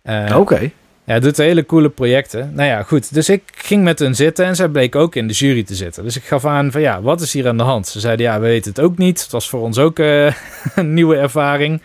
Eh, 0.03 0.37
oké. 0.39 0.71
ja, 1.05 1.19
doet 1.19 1.37
hele 1.37 1.67
coole 1.67 1.89
projecten. 1.89 2.51
Nou 2.55 2.69
ja, 2.69 2.83
goed. 2.83 3.15
Dus 3.15 3.29
ik 3.29 3.43
ging 3.55 3.83
met 3.85 3.99
hen 3.99 4.15
zitten 4.15 4.45
en 4.45 4.57
zij 4.57 4.69
bleek 4.69 4.95
ook 4.97 5.15
in 5.15 5.27
de 5.29 5.35
jury 5.35 5.63
te 5.65 5.75
zitten. 5.75 6.05
Dus 6.05 6.17
ik 6.17 6.25
gaf 6.25 6.45
aan 6.45 6.71
van 6.73 6.81
ja, 6.81 7.03
wat 7.03 7.21
is 7.21 7.33
hier 7.33 7.49
aan 7.49 7.57
de 7.57 7.63
hand? 7.63 7.89
Ze 7.89 8.01
zeiden 8.01 8.27
ja, 8.27 8.41
we 8.41 8.47
weten 8.47 8.71
het 8.71 8.81
ook 8.81 8.99
niet. 8.99 9.23
Het 9.23 9.31
was 9.31 9.49
voor 9.49 9.61
ons 9.61 9.79
ook 9.79 9.99
eh, 9.99 10.33
een 10.75 10.95
nieuwe 10.95 11.17
ervaring. 11.17 11.83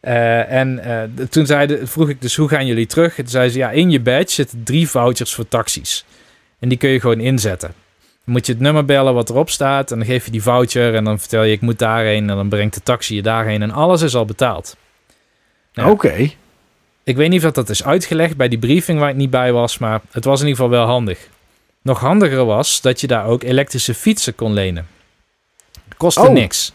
En 0.00 0.80
d- 1.16 1.32
toen 1.32 1.46
zeiden, 1.46 1.88
vroeg 1.88 2.08
ik 2.08 2.20
dus 2.20 2.36
hoe 2.36 2.48
gaan 2.48 2.66
jullie 2.66 2.86
terug? 2.86 3.10
En 3.16 3.22
toen 3.22 3.32
zei 3.32 3.48
ze 3.48 3.58
ja, 3.58 3.70
in 3.70 3.90
je 3.90 4.00
badge 4.00 4.32
zitten 4.32 4.62
drie 4.64 4.88
vouchers 4.90 5.34
voor 5.34 5.48
taxis. 5.48 6.04
En 6.58 6.68
die 6.68 6.78
kun 6.78 6.88
je 6.90 7.00
gewoon 7.00 7.20
inzetten. 7.20 7.74
Moet 8.24 8.46
je 8.46 8.52
het 8.52 8.60
nummer 8.60 8.84
bellen 8.84 9.14
wat 9.14 9.30
erop 9.30 9.50
staat. 9.50 9.90
En 9.90 9.98
dan 9.98 10.06
geef 10.06 10.24
je 10.24 10.30
die 10.30 10.42
voucher 10.42 10.94
en 10.94 11.04
dan 11.04 11.18
vertel 11.18 11.42
je 11.42 11.52
ik 11.52 11.60
moet 11.60 11.78
daarheen. 11.78 12.30
En 12.30 12.36
dan 12.36 12.48
brengt 12.48 12.74
de 12.74 12.82
taxi 12.82 13.14
je 13.14 13.22
daarheen. 13.22 13.62
En 13.62 13.70
alles 13.70 14.02
is 14.02 14.14
al 14.14 14.24
betaald. 14.24 14.76
Oké. 15.74 16.30
Ik 17.04 17.16
weet 17.16 17.30
niet 17.30 17.44
of 17.44 17.52
dat 17.52 17.68
is 17.68 17.84
uitgelegd 17.84 18.36
bij 18.36 18.48
die 18.48 18.58
briefing 18.58 18.98
waar 18.98 19.10
ik 19.10 19.16
niet 19.16 19.30
bij 19.30 19.52
was, 19.52 19.78
maar 19.78 20.00
het 20.10 20.24
was 20.24 20.40
in 20.40 20.46
ieder 20.46 20.62
geval 20.64 20.78
wel 20.78 20.86
handig. 20.88 21.28
Nog 21.82 22.00
handiger 22.00 22.44
was 22.44 22.80
dat 22.80 23.00
je 23.00 23.06
daar 23.06 23.26
ook 23.26 23.42
elektrische 23.42 23.94
fietsen 23.94 24.34
kon 24.34 24.52
lenen. 24.52 24.86
Kostte 25.96 26.20
Oh. 26.20 26.28
niks. 26.30 26.72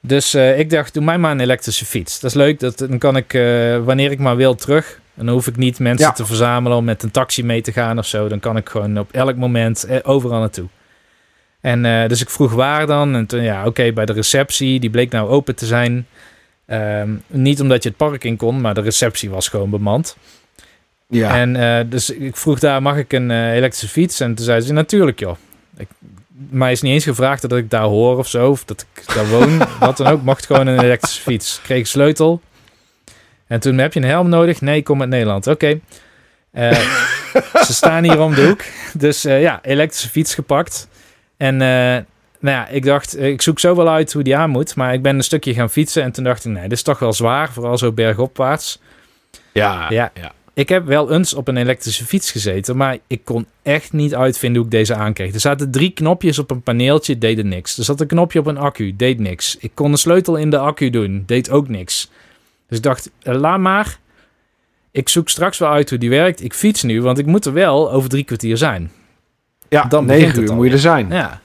Dus 0.00 0.34
eh, 0.34 0.58
ik 0.58 0.70
dacht, 0.70 0.94
doe 0.94 1.04
mij 1.04 1.18
maar 1.18 1.30
een 1.30 1.40
elektrische 1.40 1.84
fiets. 1.84 2.20
Dat 2.20 2.30
is 2.30 2.36
leuk, 2.36 2.60
dat, 2.60 2.78
dan 2.78 2.98
kan 2.98 3.16
ik 3.16 3.34
eh, 3.34 3.84
wanneer 3.84 4.10
ik 4.10 4.18
maar 4.18 4.36
wil 4.36 4.54
terug. 4.54 5.00
En 5.16 5.24
dan 5.26 5.34
hoef 5.34 5.46
ik 5.46 5.56
niet 5.56 5.78
mensen 5.78 6.06
Ja. 6.06 6.12
te 6.12 6.26
verzamelen 6.26 6.78
om 6.78 6.84
met 6.84 7.02
een 7.02 7.10
taxi 7.10 7.44
mee 7.44 7.62
te 7.62 7.72
gaan 7.72 7.98
of 7.98 8.06
zo. 8.06 8.28
Dan 8.28 8.40
kan 8.40 8.56
ik 8.56 8.68
gewoon 8.68 8.98
op 8.98 9.12
elk 9.12 9.36
moment 9.36 9.84
eh, 9.84 9.98
overal 10.02 10.38
naartoe. 10.40 10.66
En 11.60 11.84
eh, 11.84 12.08
dus 12.08 12.20
ik 12.20 12.30
vroeg 12.30 12.52
waar 12.52 12.86
dan. 12.86 13.14
En 13.14 13.26
toen, 13.26 13.42
ja, 13.42 13.66
oké, 13.66 13.92
bij 13.92 14.04
de 14.06 14.12
receptie. 14.12 14.80
Die 14.80 14.90
bleek 14.90 15.10
nou 15.10 15.28
open 15.28 15.54
te 15.54 15.66
zijn. 15.66 16.06
Ehm, 16.66 17.10
niet 17.26 17.60
omdat 17.60 17.82
je 17.82 17.88
het 17.88 17.98
park 17.98 18.24
in 18.24 18.36
kon, 18.36 18.60
maar 18.60 18.74
de 18.74 18.80
receptie 18.80 19.30
was 19.30 19.48
gewoon 19.48 19.70
bemand. 19.70 20.16
Ja. 21.08 21.36
En 21.36 21.56
eh, 21.56 21.84
dus 21.90 22.10
ik 22.10 22.36
vroeg 22.36 22.58
daar, 22.58 22.82
mag 22.82 22.96
ik 22.96 23.12
een 23.12 23.30
elektrische 23.30 23.88
fiets? 23.88 24.20
En 24.20 24.34
toen 24.34 24.44
zei 24.44 24.60
ze, 24.60 24.72
natuurlijk 24.72 25.18
joh. 25.20 25.36
Ik, 25.76 25.88
mij 26.50 26.72
is 26.72 26.80
niet 26.82 26.92
eens 26.92 27.04
gevraagd 27.04 27.42
dat 27.42 27.52
ik 27.52 27.70
daar 27.70 27.82
hoor 27.82 28.18
of 28.18 28.28
zo, 28.28 28.50
of 28.50 28.64
dat 28.64 28.86
ik 28.94 29.14
daar 29.14 29.28
woon, 29.28 29.58
wat 29.80 29.96
dan 29.96 30.06
ook. 30.06 30.22
Mocht 30.22 30.46
gewoon 30.46 30.66
een 30.66 30.80
elektrische 30.80 31.20
fiets. 31.22 31.60
Kreeg 31.62 31.86
sleutel. 31.86 32.40
En 33.54 33.60
toen 33.60 33.78
heb 33.78 33.92
je 33.92 34.00
een 34.00 34.06
helm 34.06 34.28
nodig? 34.28 34.60
Nee, 34.60 34.82
kom 34.82 35.00
uit 35.00 35.10
Nederland. 35.10 35.46
Oké. 35.46 35.80
Eh, 36.50 36.70
ze 37.66 37.74
staan 37.74 38.04
hier 38.04 38.20
om 38.20 38.34
de 38.34 38.46
hoek. 38.46 38.60
Dus 38.94 39.24
eh, 39.24 39.40
ja, 39.40 39.60
elektrische 39.62 40.08
fiets 40.08 40.34
gepakt. 40.34 40.88
En 41.36 41.54
eh, 41.62 41.68
nou 42.40 42.56
ja, 42.56 42.68
ik 42.68 42.84
dacht, 42.84 43.20
ik 43.20 43.42
zoek 43.42 43.60
zo 43.60 43.76
wel 43.76 43.88
uit 43.88 44.12
hoe 44.12 44.22
die 44.22 44.36
aan 44.36 44.50
moet. 44.50 44.76
Maar 44.76 44.94
ik 44.94 45.02
ben 45.02 45.16
een 45.16 45.24
stukje 45.24 45.54
gaan 45.54 45.70
fietsen. 45.70 46.02
En 46.02 46.12
toen 46.12 46.24
dacht 46.24 46.44
ik, 46.44 46.52
nee, 46.52 46.62
dit 46.62 46.72
is 46.72 46.82
toch 46.82 46.98
wel 46.98 47.12
zwaar. 47.12 47.52
Vooral 47.52 47.78
zo 47.78 47.92
bergopwaarts. 47.92 48.80
ja. 49.52 49.86
Ja. 49.90 50.10
ja. 50.14 50.32
Ik 50.54 50.68
heb 50.68 50.86
wel 50.86 51.12
eens 51.12 51.34
op 51.34 51.48
een 51.48 51.56
elektrische 51.56 52.04
fiets 52.04 52.30
gezeten, 52.30 52.76
maar 52.76 52.98
ik 53.06 53.20
kon 53.24 53.46
echt 53.62 53.92
niet 53.92 54.14
uitvinden 54.14 54.56
hoe 54.56 54.70
ik 54.70 54.76
deze 54.76 54.94
aankreeg. 54.94 55.34
Er 55.34 55.40
zaten 55.40 55.70
drie 55.70 55.90
knopjes 55.90 56.38
op 56.38 56.50
een 56.50 56.62
paneeltje, 56.62 57.18
deden 57.18 57.48
niks. 57.48 57.78
Er 57.78 57.84
zat 57.84 58.00
een 58.00 58.06
knopje 58.06 58.38
op 58.38 58.46
een 58.46 58.58
accu, 58.58 58.96
deed 58.96 59.18
niks. 59.18 59.56
Ik 59.60 59.70
kon 59.74 59.90
een 59.90 59.98
sleutel 59.98 60.36
in 60.36 60.50
de 60.50 60.58
accu 60.58 60.90
doen, 60.90 61.22
deed 61.26 61.50
ook 61.50 61.68
niks. 61.68 62.10
Dus 62.68 62.76
ik 62.78 62.82
dacht, 62.82 63.10
eh, 63.22 63.34
laat 63.34 63.58
maar. 63.58 63.98
Ik 64.90 65.08
zoek 65.08 65.28
straks 65.28 65.58
wel 65.58 65.70
uit 65.70 65.90
hoe 65.90 65.98
die 65.98 66.10
werkt. 66.10 66.42
Ik 66.44 66.54
fiets 66.54 66.82
nu, 66.82 67.02
want 67.02 67.18
ik 67.18 67.26
moet 67.26 67.44
er 67.44 67.52
wel 67.52 67.92
over 67.92 68.08
drie 68.08 68.24
kwartier 68.24 68.56
zijn. 68.56 68.90
Ja, 69.68 69.84
Dan 69.84 70.06
negen 70.06 70.42
uur 70.42 70.54
moet 70.54 70.66
je 70.66 70.72
er 70.72 70.78
zijn. 70.78 71.08
Ja. 71.10 71.40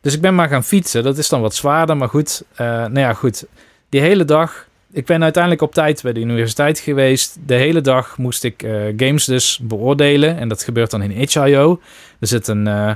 Dus 0.00 0.14
ik 0.14 0.20
ben 0.20 0.34
maar 0.34 0.48
gaan 0.48 0.64
fietsen. 0.64 1.02
Dat 1.02 1.18
is 1.18 1.28
dan 1.28 1.40
wat 1.40 1.54
zwaarder, 1.54 1.96
maar 1.96 2.08
goed. 2.08 2.42
eh, 2.54 2.66
nou 2.66 2.98
ja, 2.98 3.12
goed. 3.12 3.44
Die 3.88 4.00
hele 4.00 4.24
dag 4.24 4.68
ik 4.92 5.06
ben 5.06 5.22
uiteindelijk 5.22 5.62
op 5.62 5.74
tijd 5.74 6.02
bij 6.02 6.12
de 6.12 6.20
universiteit 6.20 6.78
geweest. 6.78 7.38
De 7.46 7.54
hele 7.54 7.80
dag 7.80 8.18
moest 8.18 8.44
ik 8.44 8.62
uh, 8.62 8.82
games 8.96 9.24
dus 9.24 9.60
beoordelen. 9.62 10.38
En 10.38 10.48
dat 10.48 10.62
gebeurt 10.62 10.90
dan 10.90 11.02
in 11.02 11.10
itch.io. 11.10 11.80
Er 12.20 12.26
zit 12.26 12.48
een, 12.48 12.66
uh, 12.66 12.94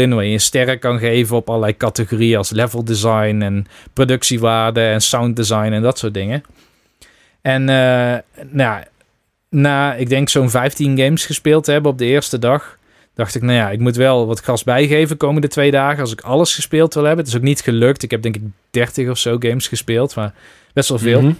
in 0.00 0.14
waar 0.14 0.24
je 0.24 0.32
een 0.32 0.40
sterren 0.40 0.78
kan 0.78 0.98
geven 0.98 1.36
op 1.36 1.48
allerlei 1.48 1.76
categorieën 1.76 2.36
als 2.36 2.50
level 2.50 2.84
design 2.84 3.40
en 3.42 3.66
productiewaarde 3.92 4.80
en 4.80 5.00
sound 5.00 5.36
design 5.36 5.72
en 5.72 5.82
dat 5.82 5.98
soort 5.98 6.14
dingen. 6.14 6.42
En 7.42 7.60
uh, 7.62 8.16
nou, 8.50 8.82
na, 9.48 9.94
ik 9.94 10.08
denk 10.08 10.28
zo'n 10.28 10.50
15 10.50 10.98
games 10.98 11.26
gespeeld 11.26 11.64
te 11.64 11.72
hebben 11.72 11.90
op 11.90 11.98
de 11.98 12.04
eerste 12.04 12.38
dag, 12.38 12.78
dacht 13.14 13.34
ik, 13.34 13.42
nou 13.42 13.54
ja, 13.54 13.70
ik 13.70 13.78
moet 13.78 13.96
wel 13.96 14.26
wat 14.26 14.40
gas 14.40 14.64
bijgeven 14.64 15.16
komende 15.16 15.48
twee 15.48 15.70
dagen 15.70 16.00
als 16.00 16.12
ik 16.12 16.20
alles 16.20 16.54
gespeeld 16.54 16.94
wil 16.94 17.04
hebben. 17.04 17.24
Het 17.24 17.34
is 17.34 17.40
ook 17.40 17.46
niet 17.46 17.60
gelukt. 17.60 18.02
Ik 18.02 18.10
heb 18.10 18.22
denk 18.22 18.36
ik 18.36 18.42
30 18.70 19.08
of 19.08 19.18
zo 19.18 19.36
games 19.38 19.68
gespeeld, 19.68 20.14
maar 20.14 20.34
best 20.72 20.88
wel 20.88 20.98
veel. 20.98 21.20
Mhm. 21.22 21.32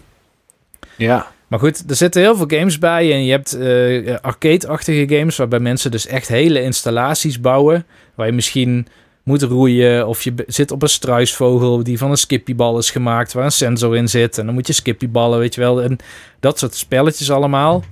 Ja. 0.96 1.26
Maar 1.48 1.58
goed, 1.58 1.90
er 1.90 1.96
zitten 1.96 2.22
heel 2.22 2.36
veel 2.36 2.58
games 2.58 2.78
bij 2.78 3.12
en 3.12 3.24
je 3.24 3.30
hebt 3.30 3.56
uh, 3.56 4.16
arcade-achtige 4.20 5.16
games 5.16 5.36
waarbij 5.36 5.60
mensen 5.60 5.90
dus 5.90 6.06
echt 6.06 6.28
hele 6.28 6.62
installaties 6.62 7.40
bouwen, 7.40 7.86
waar 8.14 8.26
je 8.26 8.32
misschien 8.32 8.86
moet 9.22 9.42
roeien 9.42 10.06
of 10.06 10.22
je 10.22 10.34
zit 10.46 10.70
op 10.70 10.82
een 10.82 10.88
struisvogel 10.88 11.82
die 11.82 11.98
van 11.98 12.10
een 12.10 12.16
skippybal 12.16 12.78
is 12.78 12.90
gemaakt 12.90 13.32
waar 13.32 13.44
een 13.44 13.52
sensor 13.52 13.96
in 13.96 14.08
zit 14.08 14.38
en 14.38 14.44
dan 14.44 14.54
moet 14.54 14.66
je 14.66 14.72
skippyballen, 14.72 15.38
weet 15.38 15.54
je 15.54 15.60
wel, 15.60 15.82
en 15.82 15.98
dat 16.40 16.58
soort 16.58 16.74
spelletjes 16.74 17.30
allemaal. 17.30 17.84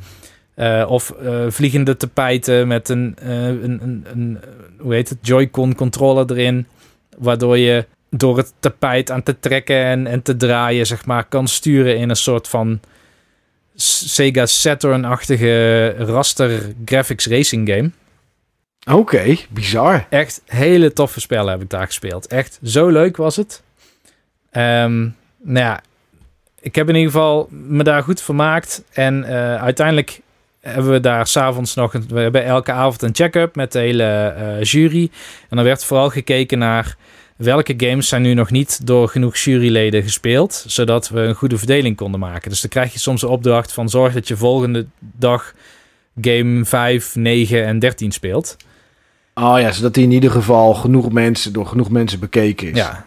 Uh, 0.57 0.87
of 0.89 1.15
uh, 1.23 1.45
vliegende 1.49 1.97
tapijten 1.97 2.69
met 2.69 2.89
een, 2.89 3.17
een, 3.19 3.83
een, 3.83 4.05
een, 4.13 4.39
hoe 4.79 4.95
heet 4.95 5.09
het, 5.09 5.19
Joy-Con 5.21 5.75
controller 5.75 6.31
erin. 6.31 6.67
Waardoor 7.19 7.59
je 7.59 7.87
door 8.11 8.37
het 8.37 8.53
tapijt 8.61 9.11
aan 9.11 9.23
te 9.23 9.39
trekken 9.41 9.85
en, 9.85 10.07
en 10.07 10.23
te 10.23 10.37
draaien, 10.37 10.87
zeg 10.87 11.07
maar, 11.07 11.25
kan 11.25 11.49
sturen 11.49 11.99
in 11.99 12.11
een 12.11 12.17
soort 12.17 12.49
van 12.49 12.81
Sega 13.77 14.47
Saturn-achtige 14.47 15.95
raster 15.99 16.61
graphics 16.85 17.27
racing 17.27 17.69
game. 17.69 17.91
Oké, 18.87 18.99
okay, 18.99 19.47
bizar. 19.51 20.07
Echt 20.11 20.43
hele 20.47 20.93
toffe 20.93 21.21
spellen 21.21 21.53
heb 21.53 21.63
ik 21.63 21.71
daar 21.71 21.87
gespeeld. 21.87 22.27
Echt 22.27 22.59
zo 22.63 22.89
leuk 22.89 23.17
was 23.17 23.37
het. 23.37 23.63
Um, 24.53 25.17
nou 25.43 25.67
ja, 25.67 25.81
ik 26.61 26.75
heb 26.75 26.89
in 26.89 26.95
ieder 26.95 27.11
geval 27.11 27.49
me 27.51 27.83
daar 27.83 28.03
goed 28.03 28.23
vermaakt. 28.23 28.83
En 28.93 29.23
uh, 29.23 29.57
uiteindelijk 29.63 30.21
hebben 30.61 30.93
we 30.93 31.01
daar 31.01 31.27
s'avonds 31.27 31.75
nog... 31.75 31.95
Een, 31.95 32.07
we 32.09 32.21
hebben 32.21 32.45
elke 32.45 32.73
avond 32.73 33.03
een 33.03 33.15
check-up 33.15 33.57
met 33.57 33.73
de 33.73 33.79
hele 33.79 34.35
uh, 34.39 34.63
jury. 34.63 35.11
En 35.49 35.57
dan 35.57 35.65
werd 35.65 35.85
vooral 35.85 36.11
gekeken 36.11 36.59
naar 36.59 36.97
welke 37.37 37.75
games 37.77 38.09
zijn 38.09 38.23
nu 38.23 38.35
nog 38.35 38.51
niet 38.51 38.87
door 38.87 39.09
genoeg 39.09 39.37
juryleden 39.37 40.03
gespeeld, 40.03 40.65
zodat 40.67 41.09
we 41.09 41.21
een 41.21 41.35
goede 41.35 41.59
verdeling 41.59 41.97
konden 41.97 42.21
maken. 42.21 42.51
Dus 42.51 42.61
dan 42.61 42.71
krijg 42.71 42.93
je 42.93 42.99
soms 42.99 43.21
de 43.21 43.29
opdracht 43.29 43.73
van 43.73 43.89
zorg 43.89 44.15
dat 44.15 44.29
je 44.29 44.37
volgende 44.37 44.87
dag 44.99 45.55
game 46.21 46.65
5, 46.65 47.15
9 47.15 47.65
en 47.65 47.79
13 47.79 48.13
speelt. 48.13 48.57
Oh 49.35 49.61
ja, 49.61 49.73
zodat 49.73 49.95
die 49.95 50.05
in 50.05 50.13
ieder 50.13 50.31
geval 50.31 50.75
genoeg 50.75 51.13
mensen, 51.13 51.53
door 51.53 51.67
genoeg 51.67 51.91
mensen 51.91 52.21
bekeken 52.21 52.71
is. 52.71 52.77
Ja. 52.77 53.07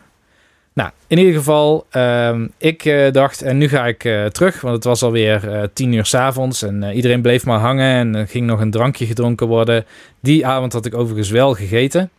Nou, 0.74 0.92
in 1.08 1.18
ieder 1.18 1.34
geval, 1.34 1.86
uh, 1.92 2.40
ik 2.58 2.86
uh, 2.86 3.12
dacht, 3.12 3.42
en 3.42 3.58
nu 3.58 3.70
ga 3.70 3.88
ik 3.88 4.04
uh, 4.04 4.26
terug, 4.26 4.62
want 4.62 4.76
het 4.76 4.84
was 4.84 5.04
alweer 5.04 5.44
uh, 5.44 5.64
tien 5.74 5.94
uur 5.94 6.06
s'avonds 6.06 6.62
en 6.62 6.84
iedereen 6.94 7.22
bleef 7.22 7.46
maar 7.46 7.60
hangen 7.60 7.96
en 7.96 8.16
er 8.16 8.28
ging 8.28 8.46
nog 8.46 8.60
een 8.60 8.72
drankje 8.72 9.06
gedronken 9.06 9.48
worden. 9.48 9.86
Die 10.20 10.46
avond 10.46 10.74
had 10.74 10.86
ik 10.86 10.94
overigens 10.94 11.30
wel 11.30 11.54
gegeten, 11.54 12.10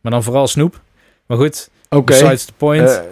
maar 0.00 0.12
dan 0.12 0.22
vooral 0.22 0.46
snoep. 0.46 0.80
Maar 1.30 1.38
goed, 1.38 1.70
okay. 1.88 2.20
besides 2.20 2.44
the 2.44 2.52
point. 2.52 3.02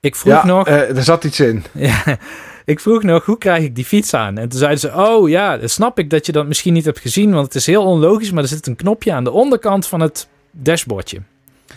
ik 0.00 0.16
vroeg 0.16 0.32
ja, 0.32 0.46
nog... 0.46 0.68
er 0.68 1.02
zat 1.02 1.24
iets 1.24 1.40
in. 1.40 1.64
ja, 1.88 2.18
ik 2.64 2.80
vroeg 2.80 3.02
nog, 3.02 3.24
hoe 3.24 3.38
krijg 3.38 3.64
ik 3.64 3.74
die 3.74 3.84
fiets 3.84 4.14
aan? 4.14 4.38
En 4.38 4.48
toen 4.48 4.58
zeiden 4.58 4.80
ze, 4.80 4.92
oh 4.94 5.28
ja, 5.28 5.58
dan 5.58 5.68
snap 5.68 5.98
ik 5.98 6.10
dat 6.10 6.26
je 6.26 6.32
dat 6.32 6.46
misschien 6.46 6.72
niet 6.72 6.84
hebt 6.84 6.98
gezien, 6.98 7.32
want 7.32 7.44
het 7.44 7.54
is 7.54 7.66
heel 7.66 7.84
onlogisch, 7.84 8.30
maar 8.30 8.42
er 8.42 8.48
zit 8.48 8.66
een 8.66 8.76
knopje 8.76 9.12
aan 9.12 9.24
de 9.24 9.30
onderkant 9.30 9.86
van 9.86 10.00
het 10.00 10.28
dashboardje. 10.50 11.16
Oké, 11.16 11.76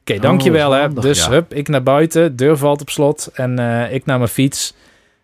okay, 0.00 0.18
dankjewel 0.18 0.70
oh, 0.70 0.80
hè. 0.80 0.92
Dus 0.92 1.24
ja. 1.24 1.30
hup, 1.30 1.54
ik 1.54 1.68
naar 1.68 1.82
buiten, 1.82 2.36
deur 2.36 2.56
valt 2.56 2.80
op 2.80 2.90
slot 2.90 3.30
en 3.34 3.60
uh, 3.60 3.92
ik 3.92 4.04
naar 4.04 4.18
mijn 4.18 4.30
fiets. 4.30 4.74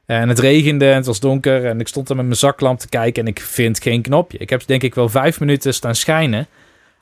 En 0.07 0.29
het 0.29 0.39
regende 0.39 0.89
en 0.89 0.97
het 0.97 1.07
was 1.07 1.21
donker 1.21 1.67
en 1.67 1.81
ik 1.81 1.89
stond 1.89 2.09
er 2.09 2.17
met 2.17 2.25
mijn 2.25 2.37
zaklamp 2.37 2.79
te 2.79 2.89
kijken 2.89 3.23
en 3.23 3.29
ik 3.29 3.41
vind 3.41 3.83
geen 3.83 4.03
knopje. 4.03 4.39
Ik 4.39 4.51
heb 4.51 4.63
denk 4.67 4.83
ik 4.83 4.95
wel 4.95 5.09
vijf 5.09 5.41
minuten 5.41 5.75
staan 5.75 5.95
schijnen 5.95 6.47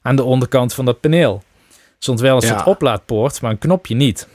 aan 0.03 0.17
de 0.17 0.23
onderkant 0.23 0.75
van 0.75 0.85
dat 0.85 1.01
paneel. 1.01 1.43
Stond 1.99 2.21
wel 2.21 2.37
een 2.37 2.43
soort 2.43 2.59
ja. 2.59 2.65
oplaadpoort, 2.65 3.41
maar 3.41 3.51
een 3.51 3.59
knopje 3.59 3.95
niet. 3.95 4.29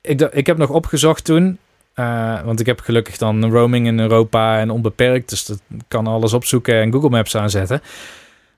Ik, 0.00 0.20
ik 0.20 0.46
heb 0.46 0.56
nog 0.56 0.70
opgezocht 0.70 1.24
toen, 1.24 1.58
uh, 1.94 2.42
want 2.42 2.60
ik 2.60 2.66
heb 2.66 2.80
gelukkig 2.80 3.16
dan 3.16 3.50
roaming 3.50 3.86
in 3.86 4.00
Europa 4.00 4.58
en 4.58 4.70
onbeperkt, 4.70 5.30
dus 5.30 5.44
dat 5.44 5.60
kan 5.88 6.06
alles 6.06 6.32
opzoeken 6.32 6.80
en 6.80 6.92
Google 6.92 7.10
Maps 7.10 7.36
aanzetten. 7.36 7.82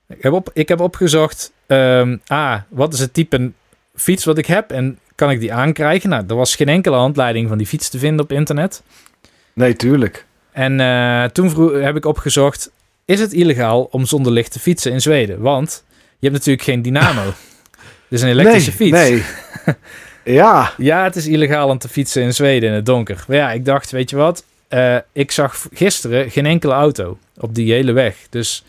Ik 0.07 0.23
heb, 0.23 0.33
op, 0.33 0.49
ik 0.53 0.67
heb 0.67 0.79
opgezocht, 0.79 1.53
um, 1.67 2.21
ah, 2.27 2.59
wat 2.69 2.93
is 2.93 2.99
het 2.99 3.13
type 3.13 3.51
fiets 3.95 4.25
wat 4.25 4.37
ik 4.37 4.45
heb 4.45 4.71
en 4.71 4.99
kan 5.15 5.31
ik 5.31 5.39
die 5.39 5.53
aankrijgen? 5.53 6.09
Nou, 6.09 6.23
er 6.27 6.35
was 6.35 6.55
geen 6.55 6.69
enkele 6.69 6.95
handleiding 6.95 7.47
van 7.47 7.57
die 7.57 7.67
fiets 7.67 7.89
te 7.89 7.99
vinden 7.99 8.23
op 8.23 8.31
internet. 8.31 8.83
Nee, 9.53 9.75
tuurlijk. 9.75 10.25
En 10.51 10.79
uh, 10.79 11.23
toen 11.23 11.49
vroeg, 11.49 11.71
heb 11.71 11.95
ik 11.95 12.05
opgezocht, 12.05 12.71
is 13.05 13.19
het 13.19 13.33
illegaal 13.33 13.83
om 13.83 14.05
zonder 14.05 14.31
licht 14.31 14.51
te 14.51 14.59
fietsen 14.59 14.91
in 14.91 15.01
Zweden? 15.01 15.41
Want 15.41 15.83
je 15.89 16.29
hebt 16.29 16.33
natuurlijk 16.33 16.63
geen 16.63 16.81
dynamo. 16.81 17.21
dus 18.13 18.21
een 18.21 18.29
elektrische 18.29 18.73
nee, 18.77 18.77
fiets. 18.77 18.97
Nee. 18.97 19.75
Ja. 20.23 20.73
ja, 20.77 21.03
het 21.03 21.15
is 21.15 21.27
illegaal 21.27 21.69
om 21.69 21.77
te 21.77 21.89
fietsen 21.89 22.23
in 22.23 22.33
Zweden 22.33 22.69
in 22.69 22.75
het 22.75 22.85
donker. 22.85 23.25
Maar 23.27 23.37
ja, 23.37 23.51
ik 23.51 23.65
dacht, 23.65 23.91
weet 23.91 24.09
je 24.09 24.15
wat? 24.15 24.43
Uh, 24.69 24.97
ik 25.11 25.31
zag 25.31 25.67
gisteren 25.73 26.31
geen 26.31 26.45
enkele 26.45 26.73
auto 26.73 27.17
op 27.37 27.55
die 27.55 27.73
hele 27.73 27.91
weg. 27.91 28.15
Dus 28.29 28.63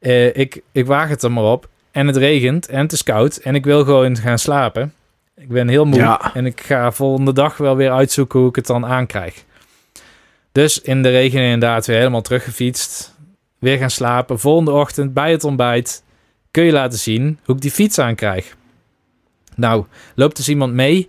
uh, 0.00 0.36
ik, 0.36 0.60
ik 0.72 0.86
waag 0.86 1.08
het 1.08 1.22
er 1.22 1.32
maar 1.32 1.44
op. 1.44 1.68
En 1.90 2.06
het 2.06 2.16
regent 2.16 2.68
en 2.68 2.80
het 2.80 2.92
is 2.92 3.02
koud. 3.02 3.36
En 3.36 3.54
ik 3.54 3.64
wil 3.64 3.84
gewoon 3.84 4.16
gaan 4.16 4.38
slapen. 4.38 4.94
Ik 5.36 5.48
ben 5.48 5.68
heel 5.68 5.84
moe. 5.84 5.98
Ja. 5.98 6.34
En 6.34 6.46
ik 6.46 6.60
ga 6.60 6.92
volgende 6.92 7.32
dag 7.32 7.56
wel 7.56 7.76
weer 7.76 7.92
uitzoeken 7.92 8.38
hoe 8.38 8.48
ik 8.48 8.56
het 8.56 8.66
dan 8.66 8.86
aankrijg. 8.86 9.44
Dus 10.52 10.80
in 10.80 11.02
de 11.02 11.10
regen 11.10 11.40
inderdaad 11.40 11.86
weer 11.86 11.96
helemaal 11.96 12.22
teruggefietst. 12.22 13.14
Weer 13.58 13.78
gaan 13.78 13.90
slapen. 13.90 14.40
Volgende 14.40 14.70
ochtend 14.70 15.14
bij 15.14 15.30
het 15.30 15.44
ontbijt 15.44 16.02
kun 16.50 16.64
je 16.64 16.72
laten 16.72 16.98
zien 16.98 17.38
hoe 17.44 17.54
ik 17.54 17.60
die 17.60 17.70
fiets 17.70 17.98
aankrijg. 17.98 18.58
Nou, 19.60 19.84
loopt 20.14 20.36
dus 20.36 20.48
iemand 20.48 20.72
mee 20.72 21.08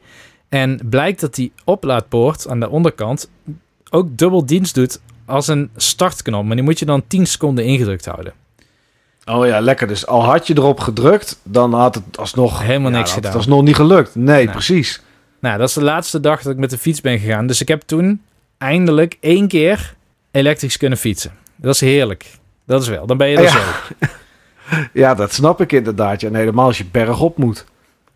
en 0.49 0.80
blijkt 0.89 1.20
dat 1.20 1.36
die 1.36 1.52
oplaadpoort 1.64 2.47
aan 2.47 2.60
de 2.60 2.70
onderkant 2.70 3.30
ook 3.89 4.18
dubbel 4.18 4.45
dienst 4.45 4.76
doet 4.76 4.99
als 5.26 5.47
een 5.47 5.70
startknop. 5.76 6.45
Maar 6.45 6.56
die 6.56 6.66
moet 6.66 6.80
je 6.80 6.86
dan 6.86 7.04
10 7.08 7.28
seconden 7.28 7.66
ingedrukt 7.66 8.06
houden. 8.06 8.34
Oh 9.26 9.45
ja, 9.47 9.60
lekker. 9.60 9.88
Dus 9.88 10.08
al 10.08 10.24
had 10.24 10.47
je 10.47 10.58
erop 10.58 10.80
gedrukt, 10.80 11.39
dan 11.43 11.74
had 11.74 11.95
het 11.95 12.18
alsnog... 12.18 12.62
Helemaal 12.62 12.91
ja, 12.91 12.97
niks 12.97 13.12
gedaan. 13.12 13.32
Het 13.32 13.39
alsnog 13.39 13.62
niet 13.62 13.76
gelukt. 13.76 14.16
Nee, 14.16 14.43
nou. 14.43 14.52
precies. 14.56 15.02
Nou, 15.39 15.58
dat 15.58 15.68
is 15.68 15.74
de 15.74 15.84
laatste 15.84 16.20
dag 16.20 16.41
dat 16.41 16.54
ik 16.54 16.60
met 16.60 16.70
de 16.70 16.78
fiets 16.78 17.02
ben 17.02 17.20
gegaan. 17.20 17.47
Dus 17.47 17.62
ik 17.62 17.68
heb 17.68 17.82
toen 17.82 18.22
eindelijk 18.58 19.18
één 19.20 19.47
keer 19.47 19.95
elektrisch 20.32 20.78
kunnen 20.78 20.97
fietsen. 20.97 21.32
Dat 21.56 21.74
is 21.74 21.82
heerlijk. 21.82 22.26
Dat 22.66 22.82
is 22.82 22.88
wel. 22.88 23.06
Dan 23.06 23.18
ben 23.18 23.28
je 23.28 23.38
er 23.38 23.43
ja. 23.43 23.49
zo. 23.49 23.60
ja, 25.02 25.16
dat 25.16 25.34
snap 25.34 25.62
ik 25.62 25.72
inderdaad. 25.72 26.22
Ja, 26.22 26.28
en 26.28 26.36
helemaal 26.36 26.66
als 26.66 26.78
je 26.78 26.86
bergop 26.91 27.38
moet. 27.38 27.66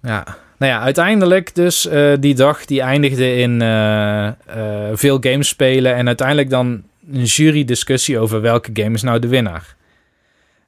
Ja, 0.05 0.37
nou 0.57 0.71
ja, 0.71 0.79
uiteindelijk 0.79 1.55
dus 1.55 1.85
uh, 1.85 2.13
die 2.19 2.35
dag 2.35 2.65
die 2.65 2.81
eindigde 2.81 3.35
in 3.35 3.61
uh, 3.61 4.27
uh, 4.57 4.89
veel 4.93 5.17
games 5.21 5.47
spelen 5.47 5.95
en 5.95 6.07
uiteindelijk 6.07 6.49
dan 6.49 6.83
een 7.11 7.23
jury-discussie 7.23 8.19
over 8.19 8.41
welke 8.41 8.69
game 8.73 8.93
is 8.95 9.01
nou 9.01 9.19
de 9.19 9.27
winnaar. 9.27 9.75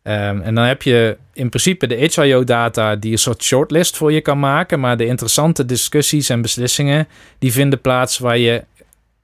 Um, 0.03 0.41
en 0.41 0.55
dan 0.55 0.63
heb 0.63 0.81
je 0.81 1.17
in 1.33 1.49
principe 1.49 1.87
de 1.87 1.97
itch.io-data 1.97 2.95
die 2.95 3.11
een 3.11 3.17
soort 3.17 3.43
shortlist 3.43 3.97
voor 3.97 4.11
je 4.11 4.21
kan 4.21 4.39
maken, 4.39 4.79
maar 4.79 4.97
de 4.97 5.05
interessante 5.05 5.65
discussies 5.65 6.29
en 6.29 6.41
beslissingen 6.41 7.07
die 7.39 7.51
vinden 7.51 7.81
plaats 7.81 8.17
waar 8.17 8.37
je 8.37 8.63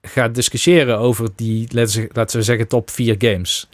gaat 0.01 0.35
discussiëren 0.35 0.97
over 0.97 1.29
die, 1.35 1.67
laten 2.11 2.37
we 2.37 2.43
zeggen, 2.43 2.67
top 2.67 2.89
4 2.89 3.15
games. 3.17 3.69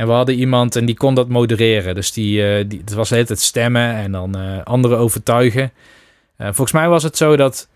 En 0.00 0.06
we 0.06 0.12
hadden 0.12 0.34
iemand 0.34 0.76
en 0.76 0.84
die 0.84 0.96
kon 0.96 1.14
dat 1.14 1.28
modereren. 1.28 1.94
Dus 1.94 2.12
die, 2.12 2.58
uh, 2.58 2.64
die, 2.68 2.78
het 2.78 2.92
was 2.92 3.08
de 3.08 3.34
stemmen 3.34 3.94
en 3.94 4.12
dan 4.12 4.38
uh, 4.38 4.62
anderen 4.62 4.98
overtuigen. 4.98 5.62
Uh, 5.62 6.46
volgens 6.46 6.72
mij 6.72 6.88
was 6.88 7.02
het 7.02 7.16
zo 7.16 7.36
dat 7.36 7.68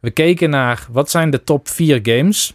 we 0.00 0.10
keken 0.10 0.50
naar 0.50 0.86
wat 0.90 1.10
zijn 1.10 1.30
de 1.30 1.44
top 1.44 1.68
4 1.68 2.00
games. 2.02 2.54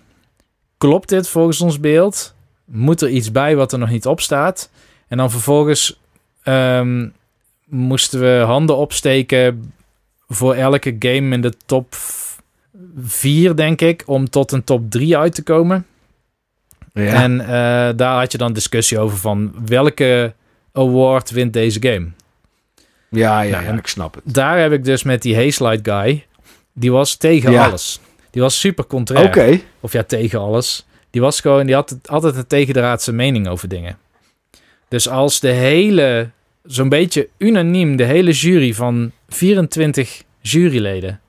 Klopt 0.78 1.10
dit 1.10 1.28
volgens 1.28 1.62
ons 1.62 1.80
beeld? 1.80 2.36
Moet 2.66 3.02
er 3.02 3.10
iets 3.10 3.32
bij 3.32 3.56
wat 3.56 3.72
er 3.72 3.80
nog 3.80 3.90
niet 3.90 4.06
op 4.06 4.22
staat? 4.22 4.70
En 5.08 5.18
dan 5.18 5.32
vervolgens 5.32 6.00
um, 6.44 7.14
moesten 7.66 8.20
we 8.20 8.44
handen 8.46 8.78
opsteken 8.78 9.74
voor 10.28 10.54
elke 10.54 10.96
game 11.00 11.34
in 11.34 11.42
de 11.42 11.54
top 11.66 11.96
4, 12.98 13.56
denk 13.56 13.82
ik, 13.82 14.04
om 14.06 14.30
tot 14.30 14.52
een 14.52 14.64
top 14.64 14.92
3 14.92 15.18
uit 15.18 15.36
te 15.36 15.44
komen. 15.44 15.86
Ja. 16.94 17.24
En 17.24 17.40
uh, 17.40 17.48
daar 17.96 18.20
had 18.20 18.32
je 18.32 18.38
dan 18.38 18.54
discussie 18.54 19.00
over 19.00 19.18
van 19.18 19.54
welke 19.66 20.34
award 20.74 21.32
wint 21.32 21.54
deze 21.54 21.80
game. 21.82 22.08
Ja, 23.10 23.42
ja, 23.42 23.52
nou, 23.52 23.64
ja 23.66 23.78
ik 23.78 23.88
snap 23.88 24.16
het. 24.16 24.24
Daar 24.34 24.60
heb 24.60 24.72
ik 24.72 24.84
dus 24.84 25.04
met 25.04 25.22
die 25.22 25.36
Hazelight 25.36 25.88
guy, 25.88 26.26
die 26.74 26.92
was 26.92 27.16
tegen 27.16 27.52
ja. 27.52 27.68
alles. 27.68 28.00
Die 28.30 28.42
was 28.42 28.60
super 28.60 28.86
contrair. 28.86 29.26
Oké. 29.26 29.60
Of 29.80 29.94
ja, 29.94 30.04
tegen 30.04 30.40
alles. 30.40 30.86
Die 31.10 31.22
was 31.22 31.40
gewoon, 31.40 31.66
die 31.66 31.76
had 31.76 31.96
altijd 32.06 32.36
een 32.36 32.48
tegendraadse 32.48 33.14
mening 33.14 33.48
over 33.48 33.68
dingen. 33.68 33.98
Dus 34.88 35.10
als 35.10 35.40
de 35.40 35.50
hele, 35.50 36.30
zo'n 36.64 36.90
beetje 36.90 37.30
unaniem, 37.38 37.96
de 37.96 38.04
hele 38.04 38.32
jury 38.32 38.74
van 38.74 39.12
24 39.30 40.24
juryleden, 40.42 41.20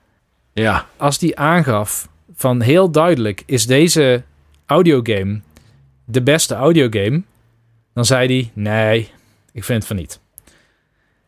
Ja. 0.53 0.85
als 0.97 1.17
die 1.17 1.37
aangaf 1.37 2.07
van 2.35 2.61
heel 2.61 2.91
duidelijk, 2.91 3.43
is 3.45 3.65
deze 3.65 4.23
audiogame 4.65 5.39
de 6.05 6.21
beste 6.21 6.55
audiogame? 6.55 7.21
Dan 7.93 8.05
zei 8.05 8.27
hij, 8.27 8.51
nee, 8.53 9.09
ik 9.51 9.63
vind 9.63 9.77
het 9.77 9.87
van 9.87 9.95
niet. 9.95 10.19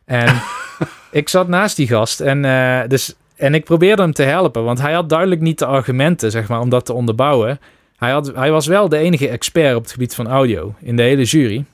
En 0.04 0.42
ik 1.10 1.28
zat 1.28 1.48
naast 1.48 1.76
die 1.76 1.86
gast 1.86 2.20
en, 2.20 2.44
eh, 2.44 2.88
dus, 2.88 3.14
en 3.36 3.54
ik 3.54 3.64
probeerde 3.64 4.02
hem 4.02 4.12
te 4.12 4.22
helpen, 4.22 4.64
want 4.64 4.80
hij 4.80 4.92
had 4.92 5.08
duidelijk 5.08 5.40
niet 5.40 5.58
de 5.58 5.66
argumenten, 5.66 6.30
zeg 6.30 6.48
maar, 6.48 6.60
om 6.60 6.68
dat 6.68 6.84
te 6.84 6.92
onderbouwen. 6.92 7.60
Hij, 7.96 8.10
had, 8.10 8.32
hij 8.34 8.50
was 8.50 8.66
wel 8.66 8.88
de 8.88 8.98
enige 8.98 9.28
expert 9.28 9.76
op 9.76 9.82
het 9.82 9.92
gebied 9.92 10.14
van 10.14 10.28
audio 10.28 10.74
in 10.80 10.96
de 10.96 11.02
hele 11.02 11.24
jury. 11.24 11.64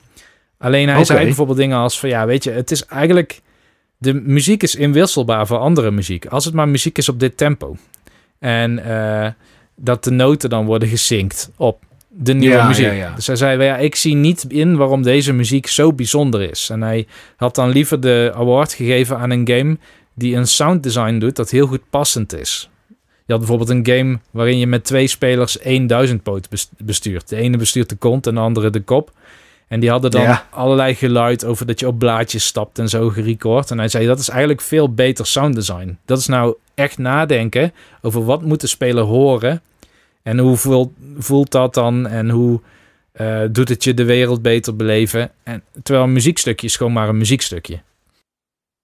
Alleen 0.58 0.88
hij 0.88 1.04
zei 1.04 1.24
bijvoorbeeld 1.24 1.58
dingen 1.58 1.78
als 1.78 2.00
van, 2.00 2.08
ja, 2.08 2.26
weet 2.26 2.44
je, 2.44 2.50
het 2.50 2.70
is 2.70 2.86
eigenlijk... 2.86 3.40
De 3.98 4.14
muziek 4.14 4.62
is 4.62 4.74
inwisselbaar 4.74 5.46
voor 5.46 5.58
andere 5.58 5.90
muziek. 5.90 6.26
Als 6.26 6.44
het 6.44 6.54
maar 6.54 6.68
muziek 6.68 6.98
is 6.98 7.08
op 7.08 7.20
dit 7.20 7.36
tempo. 7.36 7.76
En 8.38 8.84
eh, 8.84 9.30
dat 9.76 10.04
de 10.04 10.10
noten 10.10 10.50
dan 10.50 10.66
worden 10.66 10.88
gesynct 10.88 11.50
op 11.56 11.84
de 12.14 12.34
nieuwe 12.34 12.56
Ja, 12.56 12.66
muziek. 12.66 12.84
ja, 12.86 12.92
ja. 12.92 13.12
Dus 13.14 13.26
hij 13.26 13.36
zei, 13.36 13.62
ja, 13.62 13.76
ik 13.76 13.94
zie 13.94 14.14
niet 14.14 14.44
in 14.48 14.76
waarom 14.76 15.02
deze 15.02 15.32
muziek 15.32 15.66
zo 15.66 15.92
bijzonder 15.92 16.50
is. 16.50 16.68
En 16.70 16.82
hij 16.82 17.06
had 17.36 17.54
dan 17.54 17.68
liever 17.70 18.00
de 18.00 18.32
award 18.34 18.72
gegeven 18.72 19.18
aan 19.18 19.30
een 19.30 19.48
game 19.48 19.76
die 20.14 20.36
een 20.36 20.46
sound 20.46 20.82
design 20.82 21.18
doet 21.18 21.36
dat 21.36 21.50
heel 21.50 21.66
goed 21.66 21.82
passend 21.90 22.34
is. 22.38 22.70
Je 23.26 23.32
had 23.32 23.38
bijvoorbeeld 23.38 23.70
een 23.70 23.86
game 23.86 24.18
waarin 24.30 24.58
je 24.58 24.66
met 24.66 24.84
twee 24.84 25.06
spelers 25.06 25.58
één 25.58 25.86
duizendpoot 25.86 26.48
bes- 26.48 26.70
bestuurt. 26.78 27.28
De 27.28 27.36
ene 27.36 27.56
bestuurt 27.56 27.88
de 27.88 27.96
kont 27.96 28.26
en 28.26 28.34
de 28.34 28.40
andere 28.40 28.70
de 28.70 28.80
kop. 28.80 29.12
En 29.68 29.80
die 29.80 29.90
hadden 29.90 30.10
dan 30.10 30.38
allerlei 30.50 30.94
geluid 30.94 31.44
over 31.44 31.66
dat 31.66 31.80
je 31.80 31.86
op 31.86 31.98
blaadjes 31.98 32.44
stapt 32.46 32.78
en 32.78 32.88
zo 32.88 33.08
gerecord. 33.08 33.70
En 33.70 33.78
hij 33.78 33.88
zei, 33.88 34.06
dat 34.06 34.18
is 34.18 34.28
eigenlijk 34.28 34.60
veel 34.60 34.94
beter 34.94 35.26
sound 35.26 35.54
design. 35.54 35.98
Dat 36.04 36.18
is 36.18 36.26
nou 36.26 36.54
echt 36.74 36.98
nadenken 36.98 37.72
over 38.02 38.24
wat 38.24 38.42
moet 38.42 38.60
de 38.60 38.66
speler 38.66 39.04
horen. 39.04 39.62
En 40.22 40.38
hoe 40.38 40.56
voelt, 40.56 40.92
voelt 41.18 41.50
dat 41.50 41.74
dan? 41.74 42.06
En 42.06 42.30
hoe 42.30 42.60
eh, 43.12 43.40
doet 43.50 43.68
het 43.68 43.84
je 43.84 43.94
de 43.94 44.04
wereld 44.04 44.42
beter 44.42 44.76
beleven? 44.76 45.30
En, 45.42 45.62
terwijl 45.82 46.06
een 46.06 46.12
muziekstukje 46.12 46.66
is 46.66 46.76
gewoon 46.76 46.92
maar 46.92 47.08
een 47.08 47.18
muziekstukje. 47.18 47.80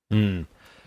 Hmm. 0.07 0.47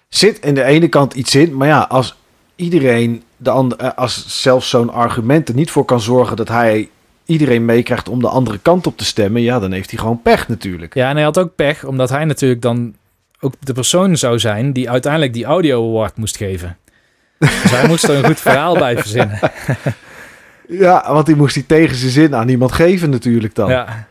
Zit 0.09 0.39
in 0.39 0.53
de 0.53 0.63
ene 0.63 0.87
kant 0.87 1.13
iets 1.13 1.35
in, 1.35 1.57
maar 1.57 1.67
ja, 1.67 1.81
als 1.81 2.15
iedereen 2.55 3.23
de 3.37 3.49
andere, 3.49 3.95
als 3.95 4.41
zelfs 4.41 4.69
zo'n 4.69 4.89
argument 4.89 5.49
er 5.49 5.55
niet 5.55 5.71
voor 5.71 5.85
kan 5.85 6.01
zorgen 6.01 6.37
dat 6.37 6.47
hij 6.47 6.89
iedereen 7.25 7.65
meekrijgt 7.65 8.09
om 8.09 8.21
de 8.21 8.27
andere 8.27 8.57
kant 8.57 8.87
op 8.87 8.97
te 8.97 9.05
stemmen, 9.05 9.41
ja, 9.41 9.59
dan 9.59 9.71
heeft 9.71 9.89
hij 9.89 9.99
gewoon 9.99 10.21
pech 10.21 10.47
natuurlijk. 10.47 10.93
Ja, 10.93 11.09
en 11.09 11.15
hij 11.15 11.23
had 11.23 11.39
ook 11.39 11.55
pech, 11.55 11.83
omdat 11.83 12.09
hij 12.09 12.25
natuurlijk 12.25 12.61
dan 12.61 12.95
ook 13.39 13.53
de 13.59 13.73
persoon 13.73 14.17
zou 14.17 14.39
zijn 14.39 14.73
die 14.73 14.89
uiteindelijk 14.89 15.33
die 15.33 15.45
audio 15.45 15.89
award 15.89 16.17
moest 16.17 16.37
geven. 16.37 16.77
Dus 17.39 17.71
hij 17.71 17.87
moest 17.87 18.03
er 18.03 18.15
een 18.15 18.25
goed 18.25 18.39
verhaal 18.39 18.77
bij 18.77 18.97
verzinnen. 18.97 19.39
Ja, 20.79 21.13
want 21.13 21.25
die 21.25 21.35
moest 21.35 21.55
hij 21.55 21.63
tegen 21.67 21.95
zijn 21.95 22.11
zin 22.11 22.35
aan 22.35 22.49
iemand 22.49 22.71
geven 22.71 23.09
natuurlijk 23.09 23.55
dan. 23.55 23.69
Ja. 23.69 24.07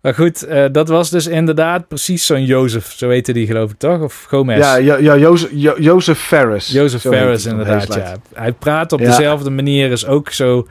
Maar 0.00 0.14
goed, 0.14 0.42
eh, 0.42 0.64
dat 0.72 0.88
was 0.88 1.10
dus 1.10 1.26
inderdaad 1.26 1.88
precies 1.88 2.26
zo'n 2.26 2.44
Jozef. 2.44 2.92
Zo 2.96 3.08
heette 3.08 3.32
die 3.32 3.46
geloof 3.46 3.70
ik 3.70 3.78
toch? 3.78 4.00
Of 4.00 4.24
Gomez? 4.28 4.58
Ja, 4.58 4.76
ja, 4.76 4.96
ja 4.96 5.16
Jozef, 5.16 5.48
Jo- 5.52 5.76
Jozef 5.78 6.18
Ferris. 6.18 6.68
Jozef 6.68 7.00
Ferris 7.00 7.46
inderdaad, 7.46 7.94
ja. 7.94 8.16
Hij 8.34 8.52
praat 8.52 8.92
op 8.92 9.00
Ja. 9.00 9.06
dezelfde 9.06 9.50
manier, 9.50 9.90
is 9.90 10.06
ook 10.06 10.30
zo 10.30 10.66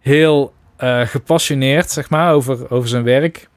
heel 0.00 0.52
eh, 0.76 1.00
gepassioneerd, 1.00 1.90
zeg 1.90 2.10
maar, 2.10 2.32
over, 2.32 2.70
over 2.70 2.88
zijn 2.88 3.02
werk. 3.02 3.48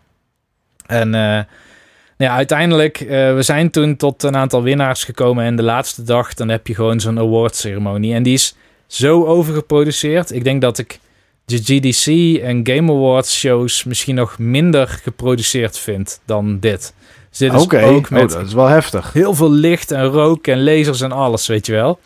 En 0.86 1.14
eh, 1.16 1.22
nou 1.22 2.32
ja, 2.32 2.36
uiteindelijk, 2.36 2.98
we 3.10 3.38
zijn 3.40 3.70
toen 3.70 3.96
tot 3.96 4.24
een 4.24 4.36
aantal 4.36 4.64
winnaars 4.64 5.04
gekomen 5.04 5.46
en 5.46 5.56
de 5.56 5.64
laatste 5.64 6.04
dag, 6.04 6.34
dan 6.34 6.50
heb 6.50 6.68
je 6.68 6.76
gewoon 6.76 7.00
zo'n 7.00 7.20
awardceremonie. 7.20 8.14
En 8.14 8.24
die 8.24 8.34
is 8.34 8.56
zo 8.88 9.26
overgeproduceerd. 9.26 10.32
Ik 10.32 10.44
denk 10.44 10.62
dat 10.62 10.78
ik 10.78 11.00
de 11.46 11.58
GDC 11.58 12.38
en 12.42 12.68
Game 12.68 12.92
Awards 12.92 13.40
shows 13.40 13.84
misschien 13.84 14.16
nog 14.16 14.40
minder 14.40 14.88
geproduceerd 14.88 15.78
vind 15.78 16.22
dan 16.26 16.60
dit. 16.60 16.94
Dus 17.30 17.40
dit 17.40 17.54
is 17.54 17.62
ook 17.62 17.74
oh, 17.74 18.10
met 18.10 18.30
dat 18.30 18.46
is 18.46 18.54
wel 18.54 18.68
heftig. 18.68 19.14
heel 19.14 19.34
veel 19.34 19.52
licht 19.52 19.92
en 19.92 20.06
rook 20.06 20.48
en 20.48 20.64
lasers 20.64 21.02
en 21.02 21.12
alles, 21.12 21.48
weet 21.48 21.66
je 21.66 21.72
wel. 21.72 22.00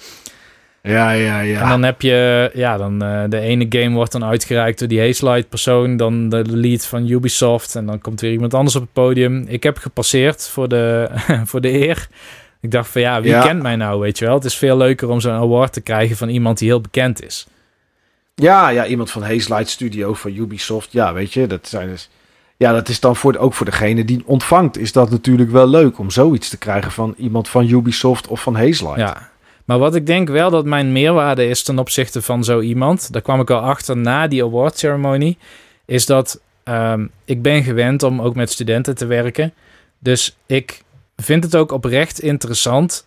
Ja, 0.82 1.12
ja, 1.12 1.40
ja. 1.40 1.62
En 1.62 1.70
dan 1.70 1.84
heb 1.84 2.02
je, 2.02 2.52
ja, 2.54 2.78
dan 2.78 3.04
eh, 3.04 3.24
de 3.30 3.40
ene 3.40 3.66
game 3.70 3.96
wordt 3.96 4.12
dan 4.12 4.24
uitgereikt 4.24 4.80
door 4.80 4.88
die 4.88 5.00
Hazelight 5.00 5.50
persoon, 5.50 5.98
dan 5.98 6.30
de 6.30 6.44
lead 6.48 6.86
van 6.86 7.08
Ubisoft 7.08 7.76
en 7.76 7.86
dan 7.86 8.02
komt 8.02 8.22
weer 8.22 8.32
iemand 8.32 8.54
anders 8.54 8.76
op 8.76 8.82
het 8.82 8.94
podium. 8.94 9.46
Ik 9.48 9.64
heb 9.64 9.78
gepasseerd 9.78 10.48
voor 10.48 10.68
de, 10.68 11.10
voor 11.50 11.62
de 11.62 11.88
eer. 11.88 12.08
Ik 12.62 12.72
dacht 12.72 12.90
van 12.90 13.02
ja, 13.02 13.22
wie 13.22 13.32
Ja. 13.32 13.42
kent 13.42 13.62
mij 13.62 13.76
nou, 13.76 14.00
weet 14.00 14.18
je 14.20 14.26
wel? 14.26 14.34
Het 14.34 14.46
is 14.46 14.56
veel 14.58 14.78
leuker 14.78 15.10
om 15.10 15.20
zo'n 15.20 15.32
award 15.34 15.74
te 15.74 15.82
krijgen 15.82 16.16
van 16.18 16.30
iemand 16.30 16.58
die 16.58 16.68
heel 16.68 16.82
bekend 16.82 17.24
is. 17.26 17.48
Ja, 18.36 18.70
ja, 18.70 18.86
iemand 18.86 19.12
van 19.12 19.22
Hazelight 19.24 19.70
Studio 19.70 20.14
van 20.14 20.36
Ubisoft. 20.36 20.92
Ja, 20.92 21.14
weet 21.14 21.34
je, 21.34 21.48
dat 21.48 21.68
zijn 21.68 21.88
dus. 21.88 22.10
Ja, 22.58 22.72
dat 22.74 22.90
is 22.90 23.00
dan 23.00 23.16
voor, 23.16 23.36
ook 23.38 23.54
voor 23.54 23.66
degene 23.66 24.06
die 24.06 24.24
ontvangt, 24.26 24.78
is 24.78 24.92
dat 24.92 25.10
natuurlijk 25.10 25.52
wel 25.52 25.68
leuk 25.68 26.00
om 26.00 26.10
zoiets 26.10 26.50
te 26.50 26.58
krijgen 26.58 26.92
van 26.92 27.14
iemand 27.18 27.50
van 27.50 27.70
Ubisoft 27.70 28.28
of 28.28 28.42
van 28.42 28.56
Hazelight. 28.56 29.00
Ja. 29.00 29.30
Maar 29.66 29.80
wat 29.80 29.96
ik 29.96 30.06
denk 30.06 30.30
wel 30.30 30.50
dat 30.50 30.66
mijn 30.66 30.92
meerwaarde 30.92 31.48
is 31.48 31.64
ten 31.64 31.80
opzichte 31.80 32.22
van 32.22 32.44
zo 32.44 32.60
iemand, 32.60 33.14
daar 33.14 33.22
kwam 33.22 33.40
ik 33.40 33.50
al 33.50 33.60
achter 33.60 33.98
na 33.98 34.28
die 34.28 34.44
award 34.44 34.78
ceremony, 34.78 35.38
is 35.86 36.06
dat 36.06 36.40
ehm, 36.64 37.06
ik 37.26 37.42
ben 37.42 37.64
gewend 37.64 38.04
om 38.04 38.22
ook 38.22 38.36
met 38.36 38.52
studenten 38.52 38.96
te 38.96 39.06
werken. 39.06 39.54
Dus 40.00 40.38
ik 40.46 40.82
vind 41.24 41.44
het 41.44 41.56
ook 41.56 41.72
oprecht 41.72 42.22
interessant 42.22 43.06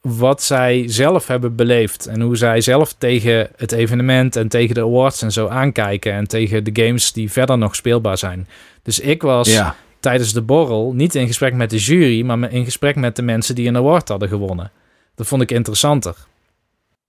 wat 0.00 0.42
zij 0.42 0.84
zelf 0.86 1.26
hebben 1.26 1.54
beleefd 1.56 2.06
en 2.06 2.20
hoe 2.20 2.36
zij 2.36 2.60
zelf 2.60 2.92
tegen 2.98 3.48
het 3.56 3.72
evenement 3.72 4.36
en 4.36 4.48
tegen 4.48 4.74
de 4.74 4.80
awards 4.80 5.22
en 5.22 5.32
zo 5.32 5.48
aankijken 5.48 6.12
en 6.12 6.28
tegen 6.28 6.64
de 6.64 6.82
games 6.84 7.12
die 7.12 7.30
verder 7.32 7.58
nog 7.58 7.74
speelbaar 7.74 8.18
zijn. 8.18 8.48
Dus 8.82 9.00
ik 9.00 9.22
was 9.22 9.52
Ja. 9.52 9.76
tijdens 10.00 10.32
de 10.32 10.42
borrel 10.42 10.92
niet 10.92 11.14
in 11.14 11.26
gesprek 11.26 11.54
met 11.54 11.70
de 11.70 11.78
jury, 11.78 12.22
maar 12.24 12.52
in 12.52 12.64
gesprek 12.64 12.96
met 12.96 13.16
de 13.16 13.22
mensen 13.22 13.54
die 13.54 13.68
een 13.68 13.76
award 13.76 14.08
hadden 14.08 14.28
gewonnen. 14.28 14.70
Dat 15.14 15.26
vond 15.26 15.42
ik 15.42 15.50
interessanter. 15.50 16.16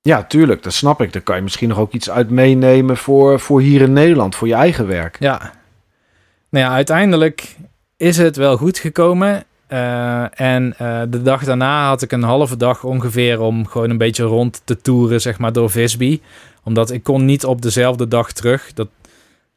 ja, 0.02 0.24
tuurlijk, 0.24 0.64
dat 0.64 0.74
snap 0.74 1.02
ik. 1.02 1.14
Daar 1.14 1.22
kan 1.22 1.36
je 1.36 1.42
misschien 1.42 1.70
nog 1.70 1.78
ook 1.78 1.94
iets 1.94 2.10
uit 2.10 2.30
meenemen 2.30 2.98
voor, 2.98 3.40
voor 3.40 3.62
hier 3.62 3.82
in 3.82 3.94
Nederland, 3.94 4.36
voor 4.36 4.48
je 4.48 4.54
eigen 4.54 4.88
werk. 4.88 5.18
Ja. 5.20 5.38
Nou 6.50 6.66
ja, 6.66 6.72
uiteindelijk 6.72 7.56
is 7.98 8.18
het 8.18 8.36
wel 8.36 8.58
goed 8.58 8.78
gekomen. 8.78 9.44
Eh, 9.74 10.40
en 10.40 10.74
eh, 10.78 11.02
de 11.10 11.22
dag 11.22 11.44
daarna 11.44 11.88
had 11.88 12.02
ik 12.02 12.12
een 12.12 12.24
halve 12.24 12.58
dag 12.58 12.84
ongeveer 12.84 13.40
om 13.40 13.68
gewoon 13.68 13.90
een 13.90 13.98
beetje 13.98 14.24
rond 14.24 14.62
te 14.64 14.82
toeren, 14.82 15.22
zeg 15.22 15.40
maar, 15.40 15.54
door 15.54 15.70
Visby. 15.70 16.22
Omdat 16.64 16.92
ik 16.92 17.04
kon 17.04 17.26
niet 17.26 17.46
op 17.46 17.62
dezelfde 17.62 18.08
dag 18.08 18.32
terug. 18.32 18.74
Dat 18.74 18.88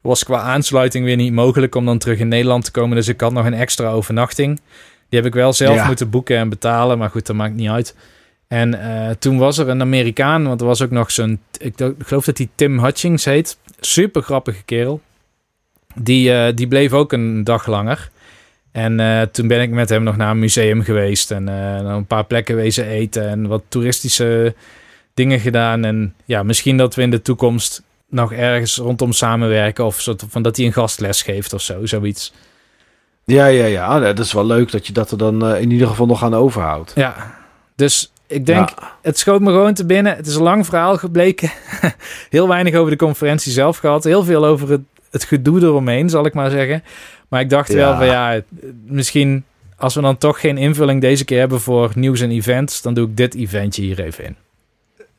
was 0.01 0.25
qua 0.25 0.41
aansluiting 0.41 1.05
weer 1.05 1.17
niet 1.17 1.33
mogelijk 1.33 1.75
om 1.75 1.85
dan 1.85 1.99
terug 1.99 2.19
in 2.19 2.29
Nederland 2.29 2.65
te 2.65 2.71
komen. 2.71 2.97
Dus 2.97 3.09
ik 3.09 3.21
had 3.21 3.33
nog 3.33 3.47
een 3.47 3.55
extra 3.55 3.91
overnachting. 3.91 4.61
Die 5.09 5.19
heb 5.19 5.29
ik 5.29 5.35
wel 5.35 5.53
zelf 5.53 5.75
Ja. 5.75 5.87
moeten 5.87 6.11
boeken 6.11 6.37
en 6.37 6.49
betalen, 6.49 6.99
maar 6.99 7.11
goed, 7.11 7.27
dat 7.27 7.37
maakt 7.37 7.55
niet 7.55 7.69
uit. 7.71 7.95
En 8.49 8.81
eh, 8.81 9.11
toen 9.19 9.39
was 9.39 9.59
er 9.59 9.69
een 9.69 9.81
Amerikaan, 9.81 10.47
want 10.47 10.61
er 10.61 10.67
was 10.67 10.83
ook 10.83 10.91
nog 10.91 11.11
zo'n... 11.11 11.41
Ik 11.59 11.75
geloof 11.99 12.25
dat 12.25 12.39
hij 12.39 12.49
Tim 12.55 12.79
Hutchings 12.79 13.25
heet. 13.25 13.59
Super 13.81 14.23
grappige 14.23 14.63
kerel. 14.63 15.01
Die, 15.95 16.55
die 16.55 16.69
bleef 16.69 16.93
ook 16.93 17.13
een 17.13 17.45
dag 17.45 17.67
langer. 17.67 18.11
En 18.77 19.01
eh, 19.01 19.23
toen 19.23 19.47
ben 19.49 19.61
ik 19.61 19.71
met 19.71 19.89
hem 19.89 20.03
nog 20.03 20.17
naar 20.17 20.31
een 20.31 20.39
museum 20.39 20.83
geweest. 20.83 21.31
En 21.31 21.49
eh, 21.49 21.95
een 21.95 22.07
paar 22.07 22.25
plekken 22.25 22.57
wezen 22.57 22.87
eten. 22.87 23.29
En 23.29 23.47
wat 23.47 23.63
toeristische 23.69 24.55
dingen 25.15 25.41
gedaan. 25.41 25.85
En 25.85 26.15
ja, 26.25 26.43
misschien 26.43 26.77
dat 26.77 26.95
we 26.95 27.03
in 27.03 27.11
de 27.11 27.23
toekomst 27.23 27.83
nog 28.09 28.33
ergens 28.33 28.77
rondom 28.77 29.13
samenwerken. 29.13 29.85
Of 29.85 30.01
soort 30.01 30.25
van 30.29 30.43
dat 30.43 30.57
hij 30.57 30.67
een 30.67 30.73
gastles 30.73 31.23
geeft 31.23 31.53
of 31.53 31.61
zo, 31.61 31.87
zoiets. 31.87 32.33
Ja, 33.25 33.47
ja, 33.47 33.65
ja. 33.65 33.99
Dat 34.01 34.19
is 34.19 34.33
wel 34.33 34.47
leuk 34.47 34.71
dat 34.71 34.87
je 34.87 34.93
dat 34.93 35.11
er 35.11 35.19
dan 35.19 35.47
eh, 35.47 35.61
in 35.61 35.71
ieder 35.71 35.89
geval 35.89 36.07
nog 36.07 36.23
aan 36.23 36.35
overhoudt. 36.35 36.93
Ja, 36.95 37.35
dus 37.77 38.13
ik 38.27 38.47
denk, 38.47 38.69
Ja. 38.69 38.97
het 39.03 39.19
schoot 39.19 39.41
me 39.41 39.51
gewoon 39.51 39.75
te 39.75 39.87
binnen. 39.87 40.17
Het 40.17 40.27
is 40.27 40.35
een 40.35 40.43
lang 40.43 40.67
verhaal 40.67 40.97
gebleken. 40.97 41.51
Heel 42.31 42.49
weinig 42.49 42.75
over 42.75 42.91
de 42.91 42.97
conferentie 42.97 43.53
zelf 43.53 43.77
gehad. 43.77 44.05
Heel 44.05 44.25
veel 44.25 44.45
over 44.47 44.71
het, 44.71 44.83
het 45.11 45.25
gedoe 45.25 45.61
eromheen, 45.61 46.09
zal 46.11 46.27
ik 46.27 46.35
maar 46.35 46.51
zeggen. 46.51 46.83
Maar 47.29 47.41
ik 47.41 47.51
dacht 47.51 47.73
wel 47.73 47.97
van 47.97 48.07
ja, 48.07 48.41
misschien 48.85 49.45
als 49.77 49.95
we 49.95 50.01
dan 50.01 50.19
toch 50.19 50.41
geen 50.41 50.59
invulling 50.59 51.01
deze 51.01 51.25
keer 51.25 51.39
hebben 51.39 51.61
voor 51.61 51.91
nieuws 51.95 52.21
en 52.21 52.31
events, 52.31 52.83
dan 52.83 52.95
doe 52.95 53.09
ik 53.09 53.17
dit 53.17 53.35
eventje 53.35 53.83
hier 53.83 54.01
even 54.01 54.25
in. 54.25 54.37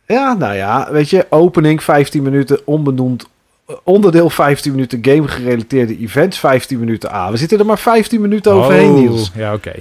Ja, 0.08 0.34
nou 0.34 0.56
ja, 0.56 0.92
weet 0.92 1.10
je, 1.10 1.26
opening 1.30 1.84
15 1.84 2.24
minuten, 2.24 2.60
onbenoemd 2.66 3.28
eh, 3.68 3.76
onderdeel 3.84 4.30
15 4.30 4.72
minuten, 4.72 5.00
game 5.02 5.28
gerelateerde 5.28 5.98
events 6.00 6.40
15 6.40 6.80
minuten 6.80 7.12
aan. 7.12 7.32
We 7.32 7.38
zitten 7.38 7.60
er 7.60 7.66
maar 7.66 7.80
15 7.80 8.22
minuten 8.22 8.52
overheen, 8.52 8.90
Oh, 8.90 8.98
Niels. 8.98 9.32
Ja, 9.36 9.54
oké. 9.54 9.74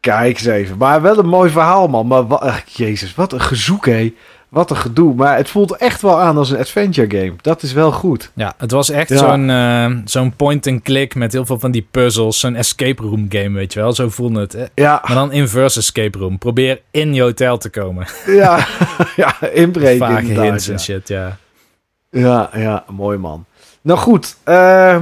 Kijk 0.00 0.36
eens 0.36 0.46
even. 0.46 0.76
Maar 0.76 1.02
wel 1.02 1.18
een 1.18 1.28
mooi 1.28 1.50
verhaal, 1.50 1.88
man. 1.88 2.06
Maar 2.06 2.26
wat, 2.26 2.62
jezus, 2.66 3.14
wat 3.14 3.32
een 3.32 3.40
gezoek, 3.40 3.86
hé. 3.86 4.14
Wat 4.52 4.70
een 4.70 4.76
gedoe. 4.76 5.14
Maar 5.14 5.36
het 5.36 5.50
voelt 5.50 5.76
echt 5.76 6.02
wel 6.02 6.20
aan 6.20 6.36
als 6.36 6.50
een 6.50 6.58
adventure 6.58 7.18
game. 7.18 7.32
Dat 7.40 7.62
is 7.62 7.72
wel 7.72 7.92
goed. 7.92 8.30
Ja, 8.34 8.54
het 8.58 8.70
was 8.70 8.90
echt 8.90 9.10
zo'n 9.10 9.48
uh, 9.48 9.90
zo'n 10.04 10.36
point-and-click 10.36 11.14
met 11.14 11.32
heel 11.32 11.46
veel 11.46 11.58
van 11.58 11.70
die 11.70 11.86
puzzles. 11.90 12.40
Zo'n 12.40 12.54
escape 12.54 13.02
room 13.02 13.26
game, 13.28 13.50
weet 13.50 13.72
je 13.72 13.80
wel. 13.80 13.92
Zo 13.92 14.08
voelde 14.08 14.40
het. 14.40 14.52
Hè? 14.52 14.64
Ja. 14.74 15.02
Maar 15.06 15.14
dan 15.14 15.32
inverse 15.32 15.78
escape 15.78 16.18
room. 16.18 16.38
Probeer 16.38 16.80
in 16.90 17.14
je 17.14 17.22
hotel 17.22 17.58
te 17.58 17.70
komen. 17.70 18.06
Ja, 18.26 18.66
ja 19.16 19.34
inbreken 19.52 20.06
Vaak 20.06 20.22
hints 20.22 20.68
en 20.68 20.80
shit, 20.80 21.08
ja. 21.08 21.36
Ja, 22.10 22.50
ja, 22.54 22.84
mooi 22.88 23.18
man. 23.18 23.44
Nou 23.82 23.98
goed, 23.98 24.36
uh, 24.48 25.00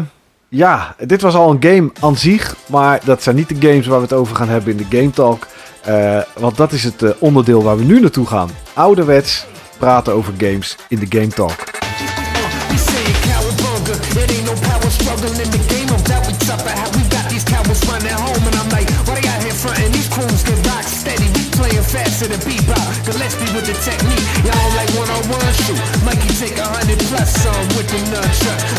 ja, 0.48 0.94
dit 0.98 1.20
was 1.20 1.34
al 1.34 1.50
een 1.50 1.62
game 1.62 1.90
aan 2.00 2.16
zich. 2.16 2.56
Maar 2.66 3.00
dat 3.04 3.22
zijn 3.22 3.36
niet 3.36 3.48
de 3.48 3.68
games 3.68 3.86
waar 3.86 3.98
we 3.98 4.04
het 4.04 4.12
over 4.12 4.36
gaan 4.36 4.48
hebben 4.48 4.70
in 4.70 4.86
de 4.88 4.96
Game 4.96 5.10
Talk. 5.10 5.46
Uh, 5.88 6.20
want 6.38 6.56
dat 6.56 6.72
is 6.72 6.84
het 6.84 7.02
uh, 7.02 7.10
onderdeel 7.18 7.62
waar 7.62 7.76
we 7.76 7.84
nu 7.84 8.00
naartoe 8.00 8.26
gaan. 8.26 8.50
Ouderwets 8.72 9.46
praten 9.78 10.12
over 10.12 10.34
games 10.38 10.76
in 10.88 10.98
de 10.98 11.06
Game 11.08 11.28
Talk. 11.28 11.68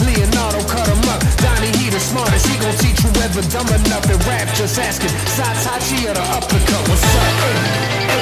Leonardo 0.06 0.58
cut 0.66 0.88
him 0.88 1.10
up. 1.10 1.31
Donnie 1.42 1.74
he 1.78 1.90
the 1.90 2.00
smartest. 2.00 2.48
He 2.48 2.58
gon' 2.58 2.76
teach 2.78 3.00
whoever 3.00 3.42
dumb 3.50 3.68
enough 3.68 4.04
to 4.04 4.18
rap. 4.30 4.54
Just 4.56 4.78
asking. 4.80 5.10
Satachi 5.36 6.10
or 6.10 6.14
the 6.14 6.26
uppercut. 6.38 6.90
What's 6.90 7.04
up? 7.16 8.21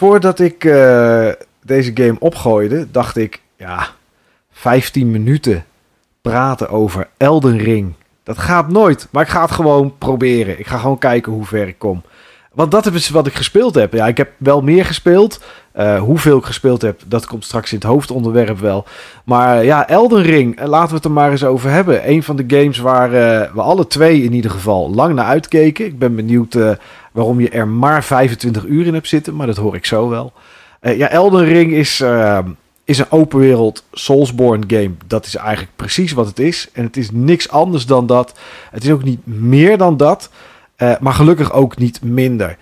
Voordat 0.00 0.38
ik 0.38 0.64
uh, 0.64 1.28
deze 1.62 1.90
game 1.94 2.16
opgooide, 2.18 2.90
dacht 2.90 3.16
ik, 3.16 3.40
ja, 3.56 3.88
15 4.52 5.10
minuten 5.10 5.64
praten 6.22 6.68
over 6.68 7.08
Elden 7.16 7.58
Ring. 7.58 7.94
Dat 8.22 8.38
gaat 8.38 8.68
nooit, 8.68 9.08
maar 9.10 9.22
ik 9.22 9.28
ga 9.28 9.42
het 9.42 9.50
gewoon 9.50 9.98
proberen. 9.98 10.58
Ik 10.58 10.66
ga 10.66 10.78
gewoon 10.78 10.98
kijken 10.98 11.32
hoe 11.32 11.44
ver 11.44 11.68
ik 11.68 11.78
kom. 11.78 12.02
Want 12.54 12.70
dat 12.70 12.86
is 12.86 13.08
wat 13.08 13.26
ik 13.26 13.34
gespeeld 13.34 13.74
heb. 13.74 13.92
Ja, 13.92 14.06
ik 14.06 14.16
heb 14.16 14.30
wel 14.36 14.62
meer 14.62 14.84
gespeeld. 14.84 15.40
Uh, 15.76 16.00
hoeveel 16.00 16.38
ik 16.38 16.44
gespeeld 16.44 16.82
heb, 16.82 17.00
dat 17.06 17.26
komt 17.26 17.44
straks 17.44 17.72
in 17.72 17.78
het 17.78 17.86
hoofdonderwerp 17.86 18.58
wel. 18.58 18.84
Maar 19.24 19.64
ja, 19.64 19.88
Elden 19.88 20.22
Ring, 20.22 20.60
laten 20.64 20.88
we 20.88 20.94
het 20.94 21.04
er 21.04 21.10
maar 21.10 21.30
eens 21.30 21.44
over 21.44 21.70
hebben. 21.70 22.10
Een 22.10 22.22
van 22.22 22.36
de 22.36 22.44
games 22.46 22.78
waar 22.78 23.10
we 23.54 23.60
alle 23.60 23.86
twee 23.86 24.22
in 24.22 24.32
ieder 24.32 24.50
geval 24.50 24.94
lang 24.94 25.14
naar 25.14 25.26
uitkeken. 25.26 25.84
Ik 25.84 25.98
ben 25.98 26.14
benieuwd 26.14 26.56
waarom 27.12 27.40
je 27.40 27.48
er 27.48 27.68
maar 27.68 28.04
25 28.04 28.64
uur 28.64 28.86
in 28.86 28.94
hebt 28.94 29.08
zitten, 29.08 29.36
maar 29.36 29.46
dat 29.46 29.56
hoor 29.56 29.74
ik 29.74 29.86
zo 29.86 30.08
wel. 30.08 30.32
ja, 30.80 31.08
Elden 31.08 31.44
Ring 31.44 31.72
is, 31.72 32.04
is 32.84 32.98
een 32.98 33.10
open 33.10 33.38
wereld 33.38 33.84
Soulsborne 33.92 34.64
game. 34.66 34.92
Dat 35.06 35.26
is 35.26 35.36
eigenlijk 35.36 35.76
precies 35.76 36.12
wat 36.12 36.26
het 36.26 36.38
is. 36.38 36.68
En 36.72 36.84
het 36.84 36.96
is 36.96 37.10
niks 37.10 37.50
anders 37.50 37.86
dan 37.86 38.06
dat. 38.06 38.38
Het 38.70 38.84
is 38.84 38.90
ook 38.90 39.04
niet 39.04 39.26
meer 39.26 39.78
dan 39.78 39.96
dat. 39.96 40.30
Uh, 40.82 40.92
maar 41.00 41.12
gelukkig 41.12 41.52
ook 41.52 41.78
niet 41.78 42.02
minder. 42.02 42.56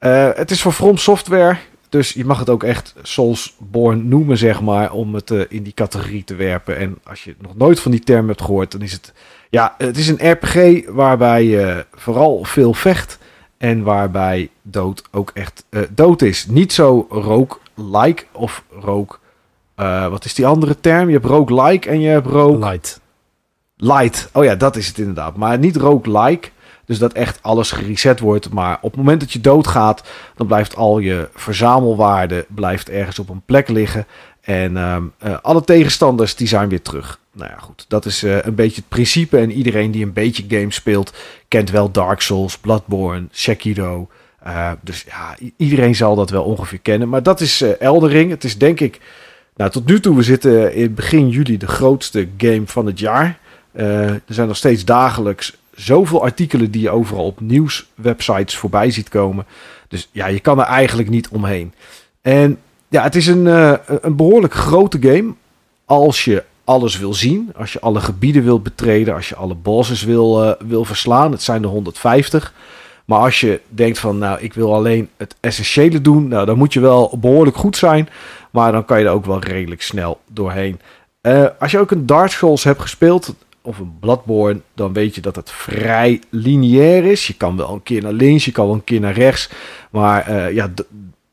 Uh, 0.00 0.28
het 0.34 0.50
is 0.50 0.62
voor 0.62 0.72
From 0.72 0.96
Software. 0.96 1.56
Dus 1.88 2.12
je 2.12 2.24
mag 2.24 2.38
het 2.38 2.50
ook 2.50 2.62
echt 2.62 2.94
Soulsborne 3.02 4.02
noemen, 4.02 4.38
zeg 4.38 4.60
maar. 4.60 4.92
Om 4.92 5.14
het 5.14 5.30
uh, 5.30 5.42
in 5.48 5.62
die 5.62 5.74
categorie 5.74 6.24
te 6.24 6.34
werpen. 6.34 6.76
En 6.76 6.98
als 7.04 7.24
je 7.24 7.34
nog 7.38 7.56
nooit 7.56 7.80
van 7.80 7.90
die 7.90 8.00
term 8.00 8.28
hebt 8.28 8.42
gehoord, 8.42 8.72
dan 8.72 8.82
is 8.82 8.92
het. 8.92 9.12
Ja, 9.50 9.74
het 9.78 9.96
is 9.96 10.08
een 10.08 10.30
RPG 10.30 10.86
waarbij 10.88 11.44
je 11.44 11.86
vooral 11.94 12.44
veel 12.44 12.74
vecht. 12.74 13.18
En 13.58 13.82
waarbij 13.82 14.50
dood 14.62 15.02
ook 15.10 15.30
echt 15.34 15.64
dood 15.90 16.22
is. 16.22 16.46
Niet 16.46 16.72
zo 16.72 17.06
rogue-like 17.10 18.24
of 18.32 18.64
rogue. 18.80 19.18
wat 20.10 20.24
is 20.24 20.34
die 20.34 20.46
andere 20.46 20.80
term? 20.80 21.06
Je 21.06 21.14
hebt 21.14 21.26
rogue-like 21.26 21.88
en 21.88 22.00
je 22.00 22.08
hebt 22.08 22.26
rogue. 22.26 22.58
Light. 22.58 23.00
Light. 23.76 24.28
Oh 24.32 24.44
ja, 24.44 24.54
dat 24.54 24.76
is 24.76 24.86
het 24.86 24.98
inderdaad. 24.98 25.36
Maar 25.36 25.58
niet 25.58 25.76
rogue-like. 25.76 26.48
Dus 26.86 26.98
dat 26.98 27.12
echt 27.12 27.38
alles 27.42 27.70
gereset 27.70 28.20
wordt. 28.20 28.50
Maar 28.50 28.78
op 28.80 28.90
het 28.90 28.96
moment 28.96 29.20
dat 29.20 29.32
je 29.32 29.40
doodgaat, 29.40 30.02
dan 30.36 30.46
blijft 30.46 30.76
al 30.76 30.98
je 30.98 31.28
verzamelwaarde 31.34 32.46
blijft 32.48 32.88
ergens 32.88 33.18
op 33.18 33.28
een 33.28 33.42
plek 33.46 33.68
liggen. 33.68 34.06
En 34.40 34.76
um, 34.76 35.12
uh, 35.24 35.36
alle 35.42 35.64
tegenstanders 35.64 36.34
die 36.34 36.46
zijn 36.46 36.68
weer 36.68 36.82
terug. 36.82 37.18
Nou 37.32 37.50
ja, 37.50 37.56
goed. 37.58 37.84
Dat 37.88 38.04
is 38.04 38.24
uh, 38.24 38.42
een 38.42 38.54
beetje 38.54 38.80
het 38.80 38.88
principe. 38.88 39.38
En 39.38 39.52
iedereen 39.52 39.90
die 39.90 40.04
een 40.04 40.12
beetje 40.12 40.44
games 40.48 40.74
speelt, 40.74 41.12
kent 41.48 41.70
wel 41.70 41.90
Dark 41.90 42.20
Souls, 42.20 42.58
Bloodborne, 42.58 43.26
Sekiro. 43.30 44.08
Uh, 44.46 44.70
dus 44.80 45.04
ja, 45.08 45.36
iedereen 45.56 45.94
zal 45.94 46.14
dat 46.14 46.30
wel 46.30 46.44
ongeveer 46.44 46.78
kennen. 46.78 47.08
Maar 47.08 47.22
dat 47.22 47.40
is 47.40 47.60
Eldering. 47.78 48.30
Het 48.30 48.44
is 48.44 48.58
denk 48.58 48.80
ik, 48.80 49.00
nou 49.56 49.70
tot 49.70 49.86
nu 49.86 50.00
toe, 50.00 50.16
we 50.16 50.22
zitten 50.22 50.74
in 50.74 50.94
begin 50.94 51.28
juli 51.28 51.56
de 51.56 51.66
grootste 51.66 52.28
game 52.36 52.62
van 52.66 52.86
het 52.86 52.98
jaar. 52.98 53.38
er 53.72 54.20
zijn 54.26 54.48
nog 54.48 54.56
steeds 54.56 54.84
dagelijks 54.84 55.56
zoveel 55.76 56.22
artikelen 56.22 56.70
die 56.70 56.82
je 56.82 56.90
overal 56.90 57.24
op 57.24 57.40
nieuwswebsites 57.40 58.56
voorbij 58.56 58.90
ziet 58.90 59.08
komen. 59.08 59.46
Dus 59.88 60.08
ja, 60.12 60.26
je 60.26 60.40
kan 60.40 60.60
er 60.60 60.66
eigenlijk 60.66 61.08
niet 61.08 61.28
omheen. 61.28 61.72
En 62.22 62.58
ja, 62.88 63.02
het 63.02 63.14
is 63.14 63.26
een, 63.26 63.46
uh, 63.46 63.72
een 63.86 64.16
behoorlijk 64.16 64.54
grote 64.54 64.98
game. 65.00 65.34
Als 65.84 66.24
je 66.24 66.44
alles 66.64 66.98
wil 66.98 67.14
zien, 67.14 67.52
als 67.56 67.72
je 67.72 67.80
alle 67.80 68.00
gebieden 68.00 68.44
wilt 68.44 68.62
betreden, 68.62 69.14
als 69.14 69.28
je 69.28 69.36
alle 69.36 69.54
bosses 69.54 70.02
wil, 70.02 70.44
uh, 70.44 70.52
wil 70.66 70.84
verslaan. 70.84 71.32
Het 71.32 71.42
zijn 71.42 71.62
er 71.62 71.68
150. 71.68 72.54
Maar 73.04 73.18
als 73.18 73.40
je 73.40 73.60
denkt 73.68 73.98
van, 73.98 74.18
nou, 74.18 74.40
ik 74.40 74.54
wil 74.54 74.74
alleen 74.74 75.08
het 75.16 75.34
essentiële 75.40 76.00
doen, 76.00 76.28
nou, 76.28 76.46
dan 76.46 76.58
moet 76.58 76.72
je 76.72 76.80
wel 76.80 77.18
behoorlijk 77.20 77.56
goed 77.56 77.76
zijn. 77.76 78.08
Maar 78.50 78.72
dan 78.72 78.84
kan 78.84 78.98
je 78.98 79.04
er 79.04 79.12
ook 79.12 79.26
wel 79.26 79.40
redelijk 79.40 79.82
snel 79.82 80.20
doorheen. 80.26 80.80
Uh, 81.22 81.46
als 81.58 81.70
je 81.70 81.78
ook 81.78 81.90
een 81.90 82.06
Dark 82.06 82.30
Souls 82.30 82.64
hebt 82.64 82.80
gespeeld, 82.80 83.34
of 83.66 83.78
een 83.78 83.98
Bloodborne, 84.00 84.60
dan 84.74 84.92
weet 84.92 85.14
je 85.14 85.20
dat 85.20 85.36
het 85.36 85.50
vrij 85.50 86.20
lineair 86.30 87.04
is. 87.04 87.26
Je 87.26 87.34
kan 87.34 87.56
wel 87.56 87.72
een 87.72 87.82
keer 87.82 88.02
naar 88.02 88.12
links, 88.12 88.44
je 88.44 88.52
kan 88.52 88.66
wel 88.66 88.74
een 88.74 88.84
keer 88.84 89.00
naar 89.00 89.12
rechts. 89.12 89.50
Maar 89.90 90.30
uh, 90.30 90.52
ja, 90.52 90.72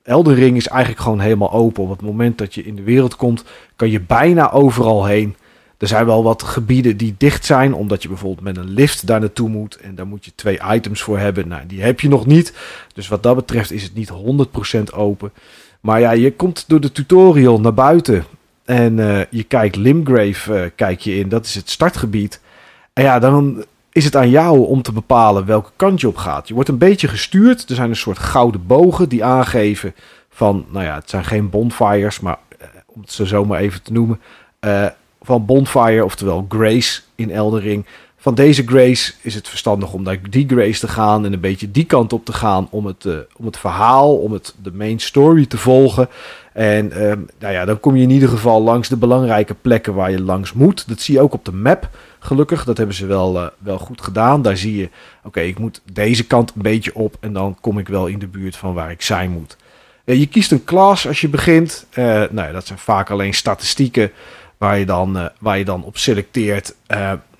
Elden 0.03 0.35
Ring 0.35 0.57
is 0.57 0.67
eigenlijk 0.67 1.01
gewoon 1.01 1.19
helemaal 1.19 1.51
open. 1.51 1.83
Op 1.83 1.89
het 1.89 2.01
moment 2.01 2.37
dat 2.37 2.53
je 2.53 2.63
in 2.63 2.75
de 2.75 2.83
wereld 2.83 3.15
komt, 3.15 3.43
kan 3.75 3.89
je 3.89 4.01
bijna 4.01 4.51
overal 4.51 5.05
heen. 5.05 5.35
Er 5.77 5.87
zijn 5.87 6.05
wel 6.05 6.23
wat 6.23 6.43
gebieden 6.43 6.97
die 6.97 7.15
dicht 7.17 7.45
zijn, 7.45 7.73
omdat 7.73 8.01
je 8.01 8.07
bijvoorbeeld 8.07 8.43
met 8.43 8.57
een 8.57 8.69
lift 8.69 9.07
daar 9.07 9.19
naartoe 9.19 9.49
moet. 9.49 9.75
En 9.75 9.95
daar 9.95 10.07
moet 10.07 10.25
je 10.25 10.31
twee 10.35 10.59
items 10.71 11.01
voor 11.01 11.19
hebben. 11.19 11.47
Nou, 11.47 11.65
die 11.67 11.81
heb 11.81 11.99
je 11.99 12.07
nog 12.07 12.25
niet. 12.25 12.53
Dus 12.93 13.07
wat 13.07 13.23
dat 13.23 13.35
betreft 13.35 13.71
is 13.71 13.83
het 13.83 13.93
niet 13.93 14.11
100% 14.91 14.95
open. 14.95 15.31
Maar 15.79 15.99
ja, 15.99 16.11
je 16.11 16.33
komt 16.33 16.63
door 16.67 16.79
de 16.79 16.91
tutorial 16.91 17.59
naar 17.59 17.73
buiten. 17.73 18.25
En 18.65 18.97
uh, 18.97 19.19
je 19.29 19.43
kijkt 19.43 19.75
Limgrave, 19.75 20.53
uh, 20.53 20.69
kijk 20.75 20.99
je 20.99 21.15
in, 21.15 21.29
dat 21.29 21.45
is 21.45 21.55
het 21.55 21.69
startgebied. 21.69 22.41
En 22.93 23.03
ja, 23.03 23.19
dan 23.19 23.65
is 23.91 24.05
het 24.05 24.15
aan 24.15 24.29
jou 24.29 24.65
om 24.65 24.81
te 24.81 24.91
bepalen 24.91 25.45
welke 25.45 25.71
kant 25.75 26.01
je 26.01 26.07
op 26.07 26.17
gaat. 26.17 26.47
Je 26.47 26.53
wordt 26.53 26.69
een 26.69 26.77
beetje 26.77 27.07
gestuurd. 27.07 27.69
Er 27.69 27.75
zijn 27.75 27.89
een 27.89 27.95
soort 27.95 28.19
gouden 28.19 28.65
bogen 28.65 29.09
die 29.09 29.23
aangeven 29.23 29.95
van, 30.29 30.65
nou 30.69 30.85
ja, 30.85 30.95
het 30.95 31.09
zijn 31.09 31.25
geen 31.25 31.49
bonfires, 31.49 32.19
maar 32.19 32.38
uh, 32.61 32.67
om 32.85 33.01
het 33.01 33.11
zo 33.11 33.25
zomaar 33.25 33.59
even 33.59 33.81
te 33.81 33.93
noemen, 33.93 34.19
van 35.21 35.45
bonfire, 35.45 36.05
oftewel 36.05 36.45
grace 36.49 37.01
in 37.15 37.31
Eldering. 37.31 37.85
Van 38.22 38.35
deze 38.35 38.64
grace 38.65 39.14
is 39.22 39.35
het 39.35 39.48
verstandig 39.48 39.93
om 39.93 40.03
naar 40.03 40.19
die 40.30 40.48
grace 40.48 40.80
te 40.80 40.88
gaan 40.88 41.26
en 41.26 41.34
een 41.34 41.39
beetje 41.39 41.72
die 41.72 41.85
kant 41.85 42.14
op 42.14 42.26
te 42.26 42.34
gaan 42.34 42.68
om 42.69 42.85
het, 42.85 43.06
om 43.38 43.45
het 43.45 43.57
verhaal, 43.57 44.18
om 44.18 44.31
het, 44.31 44.56
de 44.61 44.72
main 44.72 44.99
story 44.99 45.45
te 45.45 45.57
volgen. 45.57 46.10
En 46.53 47.03
um, 47.10 47.27
nou 47.39 47.53
ja, 47.53 47.65
dan 47.65 47.80
kom 47.80 47.95
je 47.95 48.02
in 48.02 48.10
ieder 48.10 48.30
geval 48.30 48.61
langs 48.61 48.89
de 48.89 48.98
belangrijke 48.98 49.53
plekken 49.53 49.93
waar 49.93 50.11
je 50.11 50.22
langs 50.22 50.53
moet. 50.53 50.88
Dat 50.88 51.02
zie 51.02 51.14
je 51.14 51.22
ook 51.22 51.34
op 51.34 51.45
de 51.45 51.52
map, 51.52 51.89
gelukkig. 52.19 52.64
Dat 52.64 52.77
hebben 52.77 52.95
ze 52.95 53.06
wel, 53.06 53.35
uh, 53.35 53.48
wel 53.57 53.77
goed 53.77 54.02
gedaan. 54.02 54.41
Daar 54.41 54.57
zie 54.57 54.76
je, 54.76 54.89
oké, 55.23 55.39
ik 55.39 55.60
moet 55.60 55.81
deze 55.93 56.27
kant 56.27 56.52
een 56.56 56.61
beetje 56.61 56.95
op 56.95 57.18
en 57.19 57.34
dan 57.34 57.57
kom 57.61 57.80
ik 57.80 57.88
wel 57.88 58.07
in 58.07 58.19
de 58.19 58.27
buurt 58.27 58.56
van 58.56 58.73
waar 58.73 58.91
ik 58.91 59.02
zijn 59.02 59.31
moet. 59.31 59.57
Uh, 60.06 60.19
je 60.19 60.27
kiest 60.27 60.52
een 60.52 60.64
class 60.64 61.07
als 61.07 61.22
je 61.22 61.30
begint. 61.30 61.85
Nou 61.95 62.35
ja, 62.35 62.52
dat 62.52 62.68
zijn 62.68 62.80
vaak 62.80 63.10
alleen 63.10 63.34
statistieken 63.34 64.11
waar 64.57 64.80
je 64.80 64.85
dan, 64.85 65.30
waar 65.39 65.57
je 65.57 65.65
dan 65.65 65.84
op 65.84 65.98
selecteert 65.98 66.76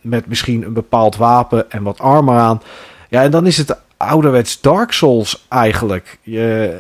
met 0.02 0.28
misschien 0.28 0.64
een 0.64 0.74
bepaald 0.74 1.16
wapen 1.16 1.72
en 1.72 1.84
wat 1.84 2.00
armor 2.00 2.38
aan. 2.38 2.62
Ja, 3.10 3.24
en 3.24 3.32
dan 3.32 3.46
is 3.46 3.58
het 3.58 3.78
ouderwets 3.98 4.62
Dark 4.62 4.92
Souls 4.92 5.46
eigenlijk. 5.50 6.18
Je, 6.22 6.80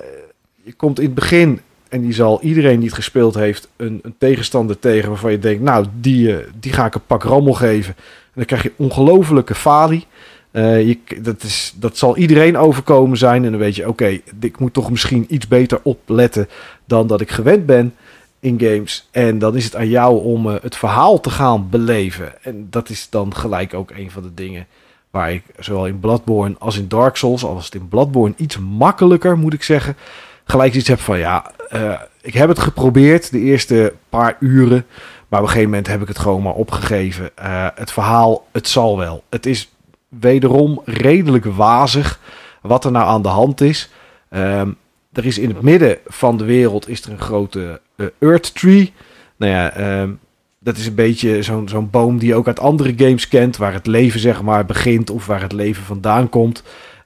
je 0.63 0.73
komt 0.73 0.99
in 0.99 1.05
het 1.05 1.15
begin 1.15 1.61
En 1.89 2.01
die 2.01 2.13
zal 2.13 2.41
iedereen 2.41 2.79
die 2.79 2.87
het 2.87 2.95
gespeeld 2.95 3.35
heeft 3.35 3.67
een, 3.75 3.99
een 4.03 4.15
tegenstander 4.17 4.79
tegen 4.79 5.09
waarvan 5.09 5.31
je 5.31 5.39
denkt, 5.39 5.61
nou, 5.63 5.85
die, 5.99 6.35
die 6.59 6.73
ga 6.73 6.85
ik 6.85 6.95
een 6.95 7.05
pak 7.07 7.23
rammel 7.23 7.53
geven. 7.53 7.95
En 7.97 8.31
dan 8.33 8.45
krijg 8.45 8.63
je 8.63 8.71
ongelofelijke 8.75 9.55
falie. 9.55 10.07
je, 10.51 10.97
dat, 11.21 11.43
is, 11.43 11.73
dat 11.75 11.97
zal 11.97 12.17
iedereen 12.17 12.57
overkomen 12.57 13.17
zijn. 13.17 13.45
En 13.45 13.51
dan 13.51 13.59
weet 13.59 13.75
je, 13.75 13.87
oké, 13.87 14.19
ik 14.39 14.59
moet 14.59 14.73
toch 14.73 14.89
misschien 14.89 15.25
iets 15.29 15.47
beter 15.47 15.79
opletten 15.83 16.47
dan 16.85 17.07
dat 17.07 17.21
ik 17.21 17.31
gewend 17.31 17.65
ben 17.65 17.93
in 18.41 18.59
games. 18.59 19.07
En 19.11 19.39
dan 19.39 19.55
is 19.55 19.63
het 19.63 19.75
aan 19.75 19.89
jou 19.89 20.23
om 20.23 20.45
het 20.45 20.75
verhaal 20.75 21.19
te 21.19 21.29
gaan 21.29 21.69
beleven. 21.69 22.43
En 22.43 22.67
dat 22.69 22.89
is 22.89 23.07
dan 23.09 23.35
gelijk 23.35 23.73
ook 23.73 23.91
een 23.91 24.11
van 24.11 24.23
de 24.23 24.33
dingen 24.33 24.67
Waar 25.11 25.31
ik 25.31 25.43
zowel 25.59 25.87
in 25.87 25.99
Bloodborne 25.99 26.55
als 26.59 26.77
in 26.77 26.87
Dark 26.87 27.15
Souls, 27.15 27.43
al 27.43 27.57
het 27.57 27.75
in 27.75 27.87
Bloodborne 27.87 28.33
iets 28.37 28.57
makkelijker, 28.57 29.37
moet 29.37 29.53
ik 29.53 29.63
zeggen. 29.63 29.97
Gelijk 30.43 30.73
iets 30.73 30.87
heb 30.87 30.99
van 30.99 31.19
ja, 31.19 31.51
uh, 31.73 31.99
ik 32.21 32.33
heb 32.33 32.49
het 32.49 32.59
geprobeerd 32.59 33.31
de 33.31 33.39
eerste 33.39 33.93
paar 34.09 34.37
uren. 34.39 34.85
Maar 35.27 35.39
op 35.39 35.45
een 35.45 35.51
gegeven 35.51 35.69
moment 35.69 35.87
heb 35.87 36.01
ik 36.01 36.07
het 36.07 36.19
gewoon 36.19 36.41
maar 36.41 36.53
opgegeven. 36.53 37.29
Uh, 37.39 37.67
het 37.75 37.91
verhaal, 37.91 38.45
het 38.51 38.67
zal 38.67 38.97
wel. 38.97 39.23
Het 39.29 39.45
is 39.45 39.69
wederom 40.07 40.81
redelijk 40.85 41.45
wazig 41.45 42.19
wat 42.61 42.85
er 42.85 42.91
nou 42.91 43.05
aan 43.05 43.21
de 43.21 43.27
hand 43.27 43.61
is. 43.61 43.89
Um, 44.29 44.77
er 45.13 45.25
is 45.25 45.37
in 45.37 45.49
het 45.49 45.61
midden 45.61 45.97
van 46.05 46.37
de 46.37 46.43
wereld 46.43 46.89
is 46.89 47.01
er 47.01 47.11
een 47.11 47.19
grote 47.19 47.81
uh, 47.95 48.07
Earth 48.19 48.55
Tree. 48.55 48.93
Nou 49.37 49.51
ja, 49.51 50.01
um, 50.01 50.19
dat 50.59 50.77
is 50.77 50.85
een 50.85 50.95
beetje 50.95 51.43
zo'n 51.43 51.69
zo'n 51.69 51.89
boom 51.89 52.17
die 52.17 52.27
je 52.27 52.35
ook 52.35 52.47
uit 52.47 52.59
andere 52.59 52.93
games 52.97 53.27
kent, 53.27 53.57
waar 53.57 53.73
het 53.73 53.87
leven 53.87 54.19
zeg 54.19 54.41
maar 54.41 54.65
begint 54.65 55.09
of 55.09 55.25
waar 55.25 55.41
het 55.41 55.51
leven 55.51 55.83
vandaan 55.83 56.29
komt. 56.29 56.63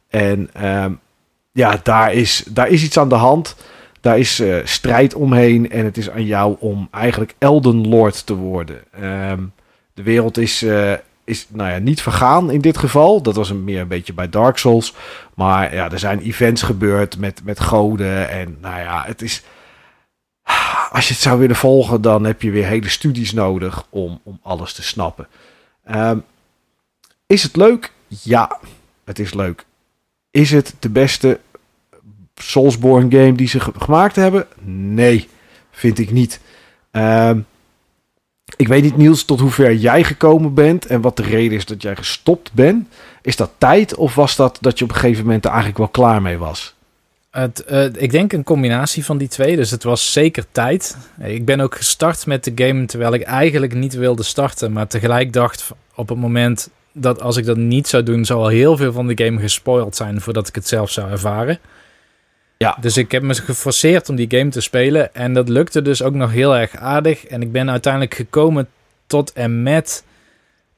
En 0.10 0.49
ehm, 0.53 0.91
ja, 1.52 1.80
daar 1.84 2.14
is, 2.14 2.45
daar 2.49 2.68
is 2.69 2.84
iets 2.84 2.98
aan 2.98 3.10
de 3.10 3.15
hand. 3.15 3.56
Daar 4.02 4.19
is 4.19 4.40
uh, 4.40 4.57
strijd 4.64 5.14
omheen 5.14 5.72
en 5.72 5.86
het 5.86 5.98
is 5.98 6.10
aan 6.10 6.26
jou 6.26 6.56
om 6.60 6.88
eigenlijk 6.91 7.36
Elden 7.38 7.88
Lord 7.88 8.26
te 8.26 8.36
worden. 8.36 8.82
Ehm, 8.91 9.44
de 9.94 10.03
wereld 10.03 10.38
is, 10.38 10.64
uh, 10.64 10.94
is 11.26 11.47
nou 11.49 11.69
ja, 11.69 11.77
niet 11.77 12.02
vergaan 12.02 12.52
in 12.52 12.61
dit 12.61 12.77
geval. 12.77 13.22
Dat 13.22 13.35
was 13.35 13.49
een, 13.49 13.64
meer 13.64 13.81
een 13.81 13.88
beetje 13.88 14.14
bij 14.14 14.30
Dark 14.30 14.57
Souls. 14.57 14.93
Maar 15.34 15.73
ja, 15.73 15.91
er 15.91 15.99
zijn 15.99 16.19
events 16.19 16.61
gebeurd 16.61 17.18
met, 17.18 17.41
met 17.43 17.60
goden 17.60 18.30
en 18.30 18.57
nou 18.61 18.80
ja, 18.80 19.03
het 19.06 19.22
is 19.22 19.43
als 20.91 21.07
je 21.07 21.14
het 21.14 21.23
zou 21.23 21.39
willen 21.39 21.56
volgen, 21.56 22.02
dan 22.02 22.23
heb 22.23 22.41
je 22.41 22.52
weer 22.52 22.65
hele 22.65 22.89
studies 22.89 23.34
nodig 23.34 23.85
om, 23.89 24.19
om 24.23 24.39
alles 24.43 24.73
te 24.73 24.84
snappen. 24.84 25.27
Um, 25.91 26.23
is 27.27 27.43
het 27.43 27.56
leuk? 27.56 27.91
Ja, 28.07 28.60
het 29.03 29.19
is 29.19 29.34
leuk. 29.34 29.65
Is 30.31 30.52
het 30.52 30.76
de 30.80 30.89
beste 30.89 31.39
Soulsborne 32.35 33.18
game 33.18 33.34
die 33.34 33.47
ze 33.47 33.60
gemaakt 33.60 34.15
hebben? 34.15 34.47
Nee, 34.93 35.30
vind 35.72 35.99
ik 35.99 36.11
niet. 36.11 36.39
Um, 36.91 37.45
ik 38.56 38.68
weet 38.68 38.84
niet, 38.84 38.98
Niels, 38.98 39.24
tot 39.24 39.40
hoever 39.40 39.74
jij 39.74 40.04
gekomen 40.04 40.54
bent 40.54 40.86
en 40.86 41.02
wat 41.02 41.18
de 41.18 41.24
reden 41.24 41.58
is 41.58 41.66
dat 41.66 41.82
jij 41.82 41.96
gestopt 41.96 42.54
bent. 42.54 42.88
Is 43.22 43.36
dat 43.36 43.52
tijd 43.58 43.96
of 43.96 44.16
was 44.16 44.36
dat 44.36 44.58
dat 44.62 44.78
je 44.78 44.84
op 44.84 44.90
een 44.90 44.96
gegeven 44.96 45.24
moment 45.24 45.44
er 45.44 45.50
eigenlijk 45.50 45.80
wel 45.80 45.88
klaar 45.88 46.22
mee 46.22 46.38
was? 46.38 46.76
Het, 47.32 47.66
uh, 47.72 47.86
ik 47.86 48.12
denk 48.12 48.34
een 48.34 48.44
combinatie 48.44 49.06
van 49.06 49.18
die 49.18 49.28
twee. 49.28 49.56
Dus 49.56 49.72
het 49.72 49.84
was 49.84 50.12
zeker 50.12 50.46
tijd. 50.52 50.98
Ik 51.20 51.46
ben 51.46 51.60
ook 51.60 51.76
gestart 51.76 52.26
met 52.26 52.44
de 52.44 52.52
game 52.56 52.86
terwijl 52.86 53.14
ik 53.14 53.22
eigenlijk 53.22 53.74
niet 53.74 53.94
wilde 53.94 54.24
starten. 54.24 54.72
Maar 54.72 54.88
tegelijk 54.88 55.34
dacht 55.34 55.72
op 55.96 56.10
het 56.10 56.18
moment 56.18 56.70
dat 56.92 57.22
als 57.22 57.38
ik 57.38 57.46
dat 57.46 57.58
niet 57.58 57.88
zou 57.88 58.04
doen, 58.04 58.26
zou 58.26 58.40
al 58.40 58.48
heel 58.48 58.78
veel 58.78 58.92
van 58.92 59.08
de 59.08 59.24
game 59.26 59.40
gespoild 59.40 59.96
zijn 59.96 60.22
voordat 60.22 60.48
ik 60.48 60.56
het 60.56 60.68
zelf 60.68 60.90
zou 60.90 61.12
ervaren. 61.12 61.60
Ja. 62.57 62.77
Dus 62.82 62.98
ik 62.98 63.11
heb 63.11 63.23
me 63.23 63.34
geforceerd 63.34 64.10
om 64.10 64.15
die 64.15 64.38
game 64.38 64.49
te 64.49 64.61
spelen. 64.61 65.15
En 65.15 65.34
dat 65.34 65.49
lukte 65.49 65.82
dus 65.82 66.02
ook 66.03 66.14
nog 66.14 66.32
heel 66.32 66.56
erg 66.56 66.76
aardig. 66.76 67.26
En 67.26 67.41
ik 67.41 67.52
ben 67.52 67.69
uiteindelijk 67.69 68.14
gekomen 68.14 68.68
tot 69.07 69.34
en 69.34 69.64
met. 69.64 70.03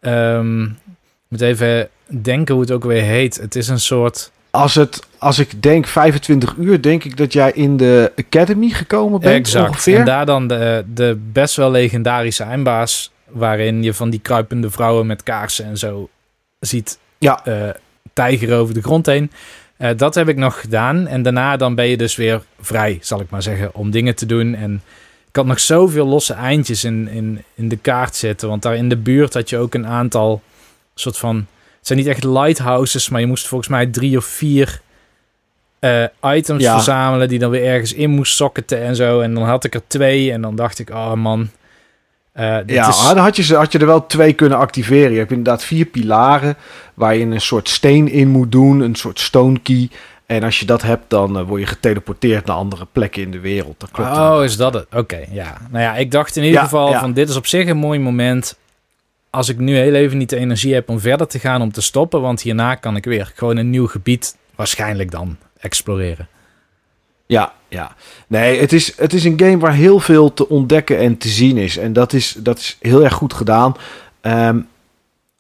Um, 0.02 0.64
ik 0.64 1.28
moet 1.28 1.42
even 1.42 1.90
denken 2.08 2.54
hoe 2.54 2.64
het 2.64 2.72
ook 2.74 2.84
weer 2.84 3.04
heet. 3.04 3.38
Het 3.38 3.56
is 3.56 3.68
een 3.68 3.80
soort 3.80 4.32
als, 4.58 4.76
het, 4.76 5.08
als 5.18 5.40
ik 5.40 5.62
denk 5.62 5.88
25 5.88 6.56
uur, 6.56 6.82
denk 6.82 7.04
ik 7.04 7.18
dat 7.18 7.34
jij 7.34 7.52
in 7.52 7.78
de 7.78 8.12
Academy 8.16 8.70
gekomen 8.70 9.20
bent. 9.20 9.36
Exact. 9.36 9.70
Ongeveer. 9.70 10.00
En 10.00 10.06
daar 10.06 10.26
dan 10.26 10.48
de, 10.48 10.84
de 10.94 11.18
best 11.32 11.56
wel 11.56 11.72
legendarische 11.72 12.44
eindbaas. 12.44 13.12
Waarin 13.28 13.84
je 13.84 13.94
van 13.94 14.10
die 14.10 14.20
kruipende 14.20 14.70
vrouwen 14.70 15.06
met 15.06 15.24
kaarsen 15.24 15.66
en 15.66 15.78
zo 15.78 16.10
ziet 16.60 17.00
ja. 17.18 17.42
Uh, 17.48 17.70
tijgeren 18.14 18.58
over 18.58 18.74
de 18.74 18.82
grond 18.82 19.06
heen. 19.06 19.32
Uh, 19.80 19.90
dat 19.98 20.16
heb 20.16 20.28
ik 20.28 20.38
nog 20.38 20.60
gedaan. 20.60 21.08
En 21.08 21.22
daarna 21.22 21.58
dan 21.58 21.76
ben 21.76 21.88
je 21.88 21.98
dus 21.98 22.16
weer 22.16 22.42
vrij, 22.60 23.00
zal 23.02 23.20
ik 23.20 23.30
maar 23.30 23.42
zeggen, 23.42 23.74
om 23.74 23.92
dingen 23.92 24.16
te 24.16 24.26
doen. 24.26 24.56
En 24.56 24.82
ik 25.30 25.36
had 25.36 25.46
nog 25.46 25.60
zoveel 25.60 26.06
losse 26.06 26.34
eindjes 26.34 26.84
in, 26.84 27.08
in, 27.08 27.44
in 27.56 27.70
de 27.70 27.78
kaart 27.78 28.16
zitten. 28.16 28.50
Want 28.50 28.62
daar 28.62 28.76
in 28.76 28.90
de 28.90 28.98
buurt 28.98 29.34
had 29.34 29.50
je 29.50 29.58
ook 29.58 29.74
een 29.74 29.88
aantal 29.88 30.42
soort 30.94 31.18
van 31.18 31.48
zijn 31.82 32.00
niet 32.00 32.08
echt 32.08 32.24
lighthouses, 32.24 33.10
maar 33.10 33.20
je 33.20 33.28
moest 33.28 33.48
volgens 33.48 33.70
mij 33.70 33.86
drie 33.86 34.18
of 34.18 34.26
vier 34.26 34.82
uh, 35.80 36.04
items 36.22 36.66
verzamelen 36.66 37.28
die 37.28 37.40
dan 37.40 37.50
weer 37.50 37.66
ergens 37.66 37.94
in 37.94 38.10
moest 38.10 38.36
socketen 38.36 38.82
en 38.82 38.96
zo. 38.96 39.20
En 39.20 39.34
dan 39.34 39.44
had 39.44 39.64
ik 39.64 39.74
er 39.74 39.88
twee 39.88 40.32
en 40.32 40.42
dan 40.42 40.56
dacht 40.56 40.80
ik, 40.80 40.90
oh 40.90 41.14
man. 41.14 41.50
Uh, 42.40 42.58
ja, 42.66 42.88
is... 42.88 43.04
dan 43.08 43.18
had 43.18 43.36
je, 43.36 43.56
had 43.56 43.72
je 43.72 43.80
er 43.80 43.86
wel 43.86 44.06
twee 44.06 44.34
kunnen 44.34 44.58
activeren. 44.58 45.12
Je 45.12 45.18
hebt 45.18 45.32
inderdaad 45.32 45.64
vier 45.64 45.86
pilaren 45.86 46.58
waar 46.94 47.16
je 47.16 47.26
een 47.26 47.42
soort 47.42 47.70
steen 47.70 48.10
in 48.10 48.28
moet 48.28 48.52
doen, 48.52 48.80
een 48.80 48.96
soort 48.96 49.20
stone 49.20 49.60
key. 49.60 49.90
En 50.26 50.44
als 50.44 50.60
je 50.60 50.66
dat 50.66 50.82
hebt, 50.82 51.04
dan 51.08 51.38
uh, 51.38 51.48
word 51.48 51.62
je 51.62 51.68
geteleporteerd 51.68 52.46
naar 52.46 52.56
andere 52.56 52.88
plekken 52.92 53.22
in 53.22 53.32
de 53.32 53.40
wereld. 53.40 53.80
Dat 53.80 53.92
klopt 53.92 54.10
oh, 54.10 54.40
is 54.44 54.58
dat 54.58 54.74
het? 54.74 54.86
Oké, 54.96 55.26
ja. 55.32 55.58
Nou 55.70 55.84
ja, 55.84 55.96
ik 55.96 56.12
dacht 56.12 56.36
in 56.36 56.44
ieder 56.44 56.62
geval 56.62 56.94
van 56.94 57.14
dit 57.14 57.30
is 57.30 57.36
op 57.36 57.48
zich 57.48 57.68
een 57.68 57.78
mooi 57.78 58.00
moment 58.00 58.58
als 59.30 59.50
ik 59.50 59.58
nu 59.58 59.76
heel 59.76 59.94
even 59.94 60.18
niet 60.18 60.30
de 60.30 60.38
energie 60.38 60.74
heb 60.74 60.90
om 60.90 61.00
verder 61.00 61.28
te 61.28 61.40
gaan, 61.40 61.62
om 61.62 61.72
te 61.72 61.82
stoppen, 61.82 62.22
want 62.22 62.42
hierna 62.42 62.76
kan 62.76 62.96
ik 62.96 63.06
weer 63.06 63.32
gewoon 63.36 63.58
een 63.58 63.70
nieuw 63.70 63.88
gebied 63.88 64.38
waarschijnlijk 64.56 65.12
dan 65.12 65.38
exploreren. 65.60 66.28
Ja, 67.26 67.54
ja. 67.70 67.96
Nee, 68.28 68.60
het 68.60 68.74
is, 68.74 68.98
het 68.98 69.14
is 69.14 69.24
een 69.24 69.40
game 69.40 69.58
waar 69.58 69.74
heel 69.74 70.00
veel 70.00 70.34
te 70.34 70.50
ontdekken 70.50 70.98
en 70.98 71.18
te 71.18 71.28
zien 71.28 71.58
is. 71.58 71.78
En 71.78 71.94
dat 71.94 72.14
is, 72.14 72.36
dat 72.40 72.58
is 72.58 72.78
heel 72.82 73.04
erg 73.04 73.14
goed 73.14 73.34
gedaan. 73.34 73.76
Um, 74.22 74.68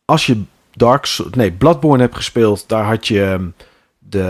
als 0.06 0.26
je 0.26 0.41
Dark 0.74 1.18
nee, 1.32 1.52
Bloodborne 1.52 2.04
hebt 2.04 2.16
gespeeld, 2.16 2.64
daar 2.68 2.84
had 2.84 3.08
je 3.08 3.24
ehm, 3.24 3.45
de 3.99 4.24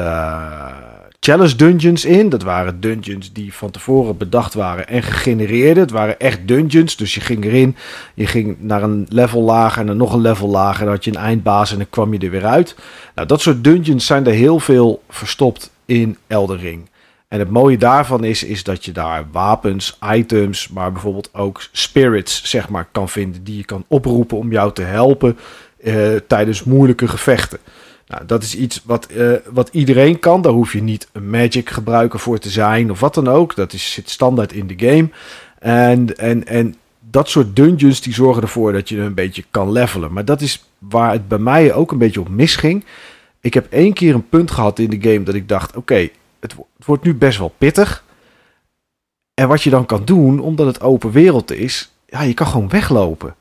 challenge 1.19 1.55
dungeons 1.55 2.05
in. 2.05 2.29
Dat 2.29 2.43
waren 2.43 2.79
dungeons 2.79 3.33
die 3.33 3.53
van 3.53 3.71
tevoren 3.71 4.17
bedacht 4.17 4.53
waren 4.53 4.87
en 4.87 5.03
gegenereerd. 5.03 5.77
Het 5.77 5.91
waren 5.91 6.19
echt 6.19 6.47
dungeons, 6.47 6.95
dus 6.95 7.13
je 7.13 7.21
ging 7.21 7.45
erin, 7.45 7.75
je 8.13 8.27
ging 8.27 8.55
naar 8.59 8.83
een 8.83 9.05
level 9.09 9.41
lager 9.41 9.81
en 9.81 9.87
dan 9.87 9.97
nog 9.97 10.13
een 10.13 10.21
level 10.21 10.47
lager. 10.47 10.85
Dan 10.85 10.93
had 10.93 11.03
je 11.03 11.11
een 11.11 11.17
eindbaas 11.17 11.71
en 11.71 11.77
dan 11.77 11.89
kwam 11.89 12.13
je 12.13 12.19
er 12.19 12.31
weer 12.31 12.45
uit. 12.45 12.75
Nou, 13.15 13.27
dat 13.27 13.41
soort 13.41 13.63
dungeons 13.63 14.05
zijn 14.05 14.25
er 14.27 14.33
heel 14.33 14.59
veel 14.59 15.03
verstopt 15.09 15.71
in 15.85 16.17
Eldering. 16.27 16.89
En 17.27 17.39
het 17.39 17.49
mooie 17.49 17.77
daarvan 17.77 18.23
is, 18.23 18.43
is 18.43 18.63
dat 18.63 18.85
je 18.85 18.91
daar 18.91 19.25
wapens, 19.31 19.97
items, 20.13 20.67
maar 20.67 20.91
bijvoorbeeld 20.91 21.29
ook 21.33 21.61
spirits, 21.71 22.43
zeg 22.43 22.69
maar, 22.69 22.87
kan 22.91 23.09
vinden. 23.09 23.43
Die 23.43 23.57
je 23.57 23.65
kan 23.65 23.85
oproepen 23.87 24.37
om 24.37 24.51
jou 24.51 24.73
te 24.73 24.81
helpen 24.81 25.37
uh, 25.83 26.15
tijdens 26.27 26.63
moeilijke 26.63 27.07
gevechten. 27.07 27.59
Nou, 28.07 28.25
dat 28.25 28.43
is 28.43 28.55
iets 28.55 28.81
wat, 28.85 29.07
uh, 29.11 29.33
wat 29.51 29.69
iedereen 29.71 30.19
kan. 30.19 30.41
Daar 30.41 30.51
hoef 30.51 30.73
je 30.73 30.81
niet 30.81 31.07
een 31.11 31.29
magic 31.29 31.69
gebruiker 31.69 32.19
voor 32.19 32.37
te 32.37 32.49
zijn 32.49 32.91
of 32.91 32.99
wat 32.99 33.13
dan 33.13 33.27
ook. 33.27 33.55
Dat 33.55 33.73
is, 33.73 33.93
zit 33.93 34.09
standaard 34.09 34.53
in 34.53 34.67
de 34.67 34.87
game. 34.87 35.09
En, 35.59 36.17
en, 36.17 36.47
en 36.47 36.75
dat 36.99 37.29
soort 37.29 37.55
dungeons 37.55 38.01
die 38.01 38.13
zorgen 38.13 38.41
ervoor 38.41 38.73
dat 38.73 38.89
je 38.89 38.99
een 38.99 39.13
beetje 39.13 39.43
kan 39.51 39.71
levelen. 39.71 40.13
Maar 40.13 40.25
dat 40.25 40.41
is 40.41 40.63
waar 40.77 41.11
het 41.11 41.27
bij 41.27 41.37
mij 41.37 41.73
ook 41.73 41.91
een 41.91 41.97
beetje 41.97 42.19
op 42.19 42.29
misging. 42.29 42.85
Ik 43.41 43.53
heb 43.53 43.67
één 43.69 43.93
keer 43.93 44.13
een 44.13 44.29
punt 44.29 44.51
gehad 44.51 44.79
in 44.79 44.89
de 44.89 45.09
game 45.09 45.23
dat 45.23 45.35
ik 45.35 45.49
dacht: 45.49 45.75
oké, 45.75 46.09
het, 46.39 46.51
het 46.77 46.85
wordt 46.85 47.03
nu 47.03 47.15
best 47.15 47.37
wel 47.37 47.53
pittig. 47.57 48.03
En 49.33 49.47
wat 49.47 49.63
je 49.63 49.69
dan 49.69 49.85
kan 49.85 50.05
doen, 50.05 50.39
omdat 50.39 50.65
het 50.65 50.81
open 50.81 51.11
wereld 51.11 51.51
is, 51.51 51.91
ja, 52.05 52.21
je 52.21 52.33
kan 52.33 52.47
gewoon 52.47 52.69
weglopen. 52.69 53.35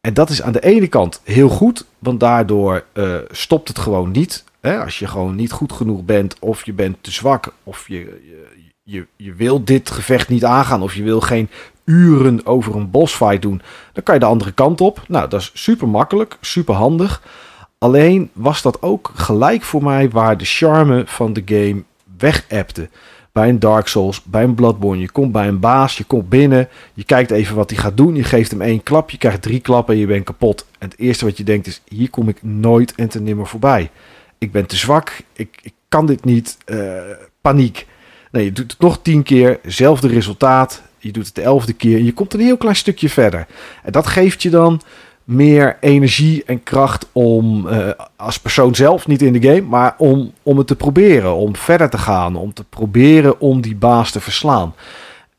En 0.00 0.14
dat 0.14 0.30
is 0.30 0.42
aan 0.42 0.52
de 0.52 0.62
ene 0.62 0.86
kant 0.86 1.20
heel 1.24 1.48
goed, 1.48 1.84
want 1.98 2.20
daardoor 2.20 2.84
uh, 2.94 3.16
stopt 3.30 3.68
het 3.68 3.78
gewoon 3.78 4.10
niet. 4.10 4.44
Hè? 4.60 4.84
Als 4.84 4.98
je 4.98 5.06
gewoon 5.06 5.34
niet 5.34 5.52
goed 5.52 5.72
genoeg 5.72 6.04
bent, 6.04 6.36
of 6.38 6.64
je 6.64 6.72
bent 6.72 6.96
te 7.00 7.10
zwak, 7.10 7.52
of 7.62 7.88
je, 7.88 7.98
je, 7.98 8.46
je, 8.82 9.06
je 9.16 9.34
wil 9.34 9.64
dit 9.64 9.90
gevecht 9.90 10.28
niet 10.28 10.44
aangaan, 10.44 10.82
of 10.82 10.94
je 10.94 11.02
wil 11.02 11.20
geen 11.20 11.50
uren 11.84 12.46
over 12.46 12.76
een 12.76 12.90
bossfight 12.90 13.42
doen, 13.42 13.62
dan 13.92 14.02
kan 14.02 14.14
je 14.14 14.20
de 14.20 14.26
andere 14.26 14.52
kant 14.52 14.80
op. 14.80 15.02
Nou, 15.08 15.28
dat 15.28 15.40
is 15.40 15.50
super 15.54 15.88
makkelijk, 15.88 16.36
super 16.40 16.74
handig. 16.74 17.22
Alleen 17.78 18.30
was 18.32 18.62
dat 18.62 18.82
ook 18.82 19.10
gelijk 19.14 19.62
voor 19.62 19.82
mij 19.82 20.10
waar 20.10 20.38
de 20.38 20.44
charme 20.44 21.02
van 21.06 21.32
de 21.32 21.42
game 21.44 21.82
weg 22.18 22.46
bij 23.32 23.48
een 23.48 23.58
Dark 23.58 23.86
Souls, 23.86 24.22
bij 24.22 24.42
een 24.42 24.54
Bloodborne. 24.54 25.00
Je 25.00 25.10
komt 25.10 25.32
bij 25.32 25.48
een 25.48 25.60
baas, 25.60 25.96
je 25.96 26.04
komt 26.04 26.28
binnen, 26.28 26.68
je 26.94 27.04
kijkt 27.04 27.30
even 27.30 27.56
wat 27.56 27.70
hij 27.70 27.78
gaat 27.78 27.96
doen. 27.96 28.14
Je 28.14 28.24
geeft 28.24 28.50
hem 28.50 28.60
één 28.62 28.82
klap, 28.82 29.10
je 29.10 29.18
krijgt 29.18 29.42
drie 29.42 29.60
klappen 29.60 29.94
en 29.94 30.00
je 30.00 30.06
bent 30.06 30.24
kapot. 30.24 30.66
En 30.78 30.88
het 30.88 30.98
eerste 30.98 31.24
wat 31.24 31.36
je 31.36 31.44
denkt 31.44 31.66
is, 31.66 31.82
hier 31.88 32.10
kom 32.10 32.28
ik 32.28 32.42
nooit 32.42 32.94
en 32.94 33.08
te 33.08 33.20
nimmer 33.20 33.46
voorbij. 33.46 33.90
Ik 34.38 34.52
ben 34.52 34.66
te 34.66 34.76
zwak, 34.76 35.20
ik, 35.32 35.58
ik 35.62 35.72
kan 35.88 36.06
dit 36.06 36.24
niet, 36.24 36.58
uh, 36.66 37.00
paniek. 37.40 37.86
Nee, 38.30 38.44
je 38.44 38.52
doet 38.52 38.70
het 38.70 38.80
nog 38.80 38.98
tien 39.02 39.22
keer, 39.22 39.58
hetzelfde 39.62 40.08
resultaat. 40.08 40.82
Je 40.98 41.12
doet 41.12 41.26
het 41.26 41.34
de 41.34 41.42
elfde 41.42 41.72
keer. 41.72 41.98
Je 41.98 42.12
komt 42.12 42.34
een 42.34 42.40
heel 42.40 42.56
klein 42.56 42.76
stukje 42.76 43.08
verder. 43.08 43.46
En 43.82 43.92
dat 43.92 44.06
geeft 44.06 44.42
je 44.42 44.50
dan 44.50 44.80
meer 45.26 45.76
energie 45.80 46.44
en 46.44 46.62
kracht 46.62 47.06
om 47.12 47.66
uh, 47.66 47.90
als 48.16 48.38
persoon 48.38 48.74
zelf, 48.74 49.06
niet 49.06 49.22
in 49.22 49.32
de 49.32 49.48
game, 49.48 49.60
maar 49.60 49.94
om, 49.98 50.32
om 50.42 50.58
het 50.58 50.66
te 50.66 50.76
proberen, 50.76 51.34
om 51.34 51.56
verder 51.56 51.90
te 51.90 51.98
gaan, 51.98 52.36
om 52.36 52.52
te 52.52 52.64
proberen 52.64 53.40
om 53.40 53.60
die 53.60 53.76
baas 53.76 54.10
te 54.10 54.20
verslaan. 54.20 54.74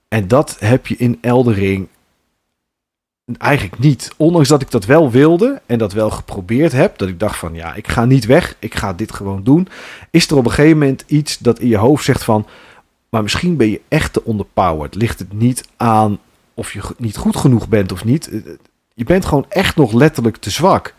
En 0.07 0.27
dat 0.27 0.55
heb 0.59 0.87
je 0.87 0.95
in 0.95 1.17
Eldering 1.21 1.87
eigenlijk 3.37 3.79
niet. 3.79 4.13
Ondanks 4.17 4.47
dat 4.47 4.61
ik 4.61 4.71
dat 4.71 4.85
wel 4.85 5.11
wilde 5.11 5.61
en 5.65 5.77
dat 5.77 5.93
wel 5.93 6.09
geprobeerd 6.09 6.71
heb, 6.71 6.97
dat 6.97 7.07
ik 7.07 7.19
dacht 7.19 7.37
van 7.37 7.53
ja, 7.53 7.73
ik 7.73 7.87
ga 7.87 8.05
niet 8.05 8.25
weg, 8.25 8.55
ik 8.59 8.75
ga 8.75 8.93
dit 8.93 9.13
gewoon 9.13 9.43
doen, 9.43 9.67
is 10.11 10.29
er 10.29 10.37
op 10.37 10.45
een 10.45 10.51
gegeven 10.51 10.77
moment 10.77 11.03
iets 11.07 11.37
dat 11.37 11.59
in 11.59 11.67
je 11.67 11.77
hoofd 11.77 12.03
zegt 12.03 12.23
van, 12.23 12.47
maar 13.09 13.23
misschien 13.23 13.57
ben 13.57 13.69
je 13.69 13.81
echt 13.87 14.13
te 14.13 14.23
underpowered. 14.27 14.95
Ligt 14.95 15.19
het 15.19 15.33
niet 15.33 15.67
aan 15.77 16.19
of 16.53 16.73
je 16.73 16.81
niet 16.97 17.17
goed 17.17 17.35
genoeg 17.35 17.67
bent 17.67 17.91
of 17.91 18.05
niet. 18.05 18.29
Je 18.97 19.03
bent 19.03 19.25
gewoon 19.25 19.45
echt 19.49 19.75
nog 19.75 19.93
letterlijk 19.93 20.37
te 20.37 20.49
zwak. 20.49 20.93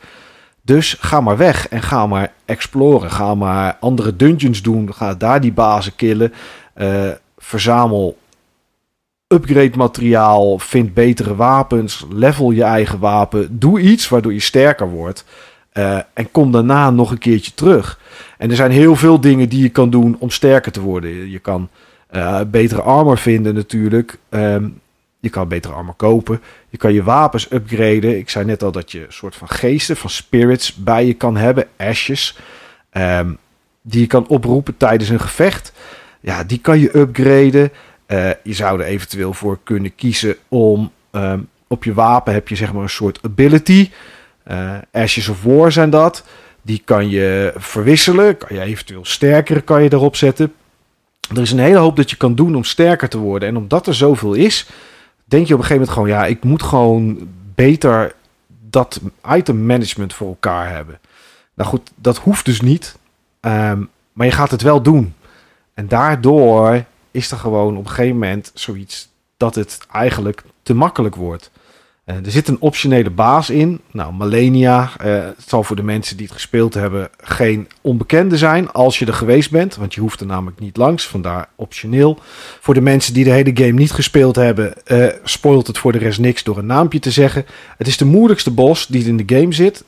Dus 0.63 0.97
ga 1.01 1.21
maar 1.21 1.37
weg 1.37 1.69
en 1.69 1.83
ga 1.83 2.07
maar 2.07 2.33
exploren. 2.45 3.11
Ga 3.11 3.35
maar 3.35 3.77
andere 3.81 4.17
dungeons 4.17 4.63
doen. 4.63 4.95
Ga 4.95 5.15
daar 5.15 5.41
die 5.41 5.53
bazen 5.53 5.97
killen. 5.97 6.33
Uh, 6.77 7.11
verzamel 7.39 8.19
upgrade 9.27 9.77
materiaal. 9.77 10.59
Vind 10.59 10.95
betere 10.95 11.37
wapens. 11.37 12.07
Level 12.11 12.51
je 12.51 12.63
eigen 12.63 12.99
wapen. 12.99 13.59
Doe 13.59 13.81
iets 13.81 14.09
waardoor 14.09 14.33
je 14.33 14.41
sterker 14.41 14.91
wordt. 14.91 15.25
Uh, 15.73 15.99
en 16.15 16.31
kom 16.31 16.53
daarna 16.53 16.91
nog 16.91 17.11
een 17.11 17.19
keertje 17.19 17.55
terug. 17.55 18.01
En 18.39 18.51
er 18.51 18.57
zijn 18.57 18.71
heel 18.71 18.97
veel 18.97 19.21
dingen 19.21 19.49
die 19.49 19.63
je 19.63 19.69
kan 19.69 19.91
doen 19.91 20.17
om 20.19 20.31
sterker 20.31 20.73
te 20.73 20.81
worden. 20.81 21.31
Je 21.31 21.39
kan 21.39 21.69
uh, 22.11 22.41
betere 22.47 22.83
armor 22.83 23.19
vinden 23.19 23.55
natuurlijk. 23.55 24.19
Um, 24.31 24.81
je 25.21 25.29
kan 25.29 25.49
betere 25.49 25.75
armor 25.75 25.95
kopen. 25.95 26.41
Je 26.69 26.77
kan 26.77 26.93
je 26.93 27.03
wapens 27.03 27.53
upgraden. 27.53 28.19
Ik 28.19 28.31
zei 28.31 28.45
net 28.45 28.63
al 28.63 28.73
dat 28.73 28.93
je 28.93 29.01
een 29.01 29.13
soort 29.13 29.37
van 29.37 29.49
geesten, 29.49 29.97
van 29.97 30.11
spirits 30.11 30.75
bij 30.75 31.07
je 31.07 31.15
kan 31.15 31.37
hebben. 31.37 31.67
Ashes. 31.77 32.39
Um, 32.93 33.39
die 33.83 34.01
je 34.01 34.07
kan 34.07 34.29
oproepen 34.29 34.77
tijdens 34.77 35.09
een 35.09 35.21
gevecht. 35.21 35.73
Ja, 36.21 36.45
die 36.45 36.59
kan 36.59 36.79
je 36.79 36.97
upgraden. 36.97 37.71
Uh, 38.07 38.31
je 38.43 38.53
zou 38.53 38.81
er 38.81 38.87
eventueel 38.87 39.33
voor 39.33 39.59
kunnen 39.63 39.95
kiezen 39.95 40.37
om... 40.49 40.93
Um, 41.13 41.49
op 41.71 41.85
je 41.85 41.95
wapen 41.95 42.33
heb 42.33 42.49
je 42.49 42.57
zeg 42.57 42.73
maar 42.73 42.83
een 42.83 42.89
soort 42.89 43.19
ability. 43.23 43.91
Uh, 44.51 44.75
Ashes 44.93 45.29
of 45.29 45.43
War 45.43 45.73
zijn 45.73 45.91
dat. 45.91 46.25
Die 46.63 46.83
kan 46.85 47.09
je 47.09 47.53
verwisselen. 47.57 48.37
Kan 48.37 48.57
je 48.57 48.63
eventueel 48.63 49.05
sterkere 49.05 49.61
kan 49.61 49.83
je 49.83 49.93
erop 49.93 50.17
zetten. 50.17 50.53
Er 51.35 51.41
is 51.41 51.51
een 51.51 51.59
hele 51.59 51.79
hoop 51.79 51.97
dat 51.97 52.11
je 52.11 52.17
kan 52.17 52.35
doen 52.35 52.55
om 52.55 52.65
sterker 52.65 53.09
te 53.09 53.19
worden. 53.19 53.49
En 53.49 53.57
omdat 53.57 53.87
er 53.87 53.95
zoveel 53.95 54.35
is 54.35 54.67
denk 55.29 55.47
je 55.47 55.55
op 55.55 55.61
een 55.61 55.67
gegeven 55.67 55.89
moment 55.89 55.91
gewoon, 55.91 56.09
ja, 56.09 56.27
ik 56.27 56.45
moet 56.45 56.63
gewoon 56.63 57.29
beter 57.55 58.15
dat 58.71 59.01
item 59.35 59.67
management 59.67 60.15
voor 60.15 60.29
elkaar 60.29 60.69
hebben. 60.69 60.99
Nou 61.55 61.69
goed, 61.69 61.91
dat 61.95 62.19
hoeft 62.19 62.45
dus 62.45 62.61
niet. 62.61 62.97
Um, 63.41 63.89
maar 64.13 64.27
je 64.27 64.33
gaat 64.33 64.51
het 64.51 64.63
wel 64.63 64.83
doen. 64.83 65.15
En 65.75 65.89
daardoor 65.89 66.85
is 67.11 67.31
er 67.31 67.37
gewoon 67.37 67.77
op 67.77 67.85
een 67.85 67.91
gegeven 67.91 68.19
moment 68.19 68.51
zoiets 68.55 69.09
dat 69.37 69.55
het 69.55 69.79
eigenlijk 69.93 70.45
te 70.63 70.75
makkelijk 70.75 71.15
wordt. 71.15 71.51
Uh, 72.11 72.17
er 72.17 72.31
zit 72.31 72.49
een 72.49 72.61
optionele 72.61 73.11
baas 73.11 73.51
in. 73.51 73.81
Nou, 73.91 74.13
Malenia. 74.13 74.91
Uh, 75.05 75.13
het 75.15 75.45
zal 75.47 75.63
voor 75.63 75.77
de 75.77 75.83
mensen 75.83 76.17
die 76.17 76.27
het 76.27 76.35
gespeeld 76.35 76.75
hebben 76.75 77.09
geen 77.17 77.69
onbekende 77.81 78.37
zijn. 78.37 78.71
Als 78.71 78.99
je 78.99 79.07
er 79.07 79.15
geweest 79.15 79.51
bent. 79.51 79.77
Want 79.77 79.95
je 79.95 80.01
hoeft 80.01 80.21
er 80.21 80.27
namelijk 80.27 80.61
niet 80.61 80.77
langs. 80.77 81.07
Vandaar 81.07 81.49
optioneel. 81.55 82.19
Voor 82.61 82.75
de 82.75 82.81
mensen 82.81 83.15
die 83.15 83.25
de 83.25 83.31
hele 83.31 83.51
game 83.55 83.73
niet 83.73 83.93
gespeeld 83.93 84.37
hebben. 84.37 84.75
Uh, 84.87 85.07
spoilt 85.23 85.67
het 85.67 85.79
voor 85.79 85.93
de 85.93 85.99
rest 85.99 86.19
niks 86.19 86.43
door 86.43 86.59
een 86.59 86.67
naampje 86.67 86.99
te 86.99 87.11
zeggen. 87.11 87.47
Het 87.77 87.87
is 87.87 87.97
de 87.97 88.05
moeilijkste 88.05 88.51
boss 88.51 88.87
die 88.87 89.05
in 89.05 89.17
de 89.17 89.37
game 89.37 89.53
zit. 89.53 89.85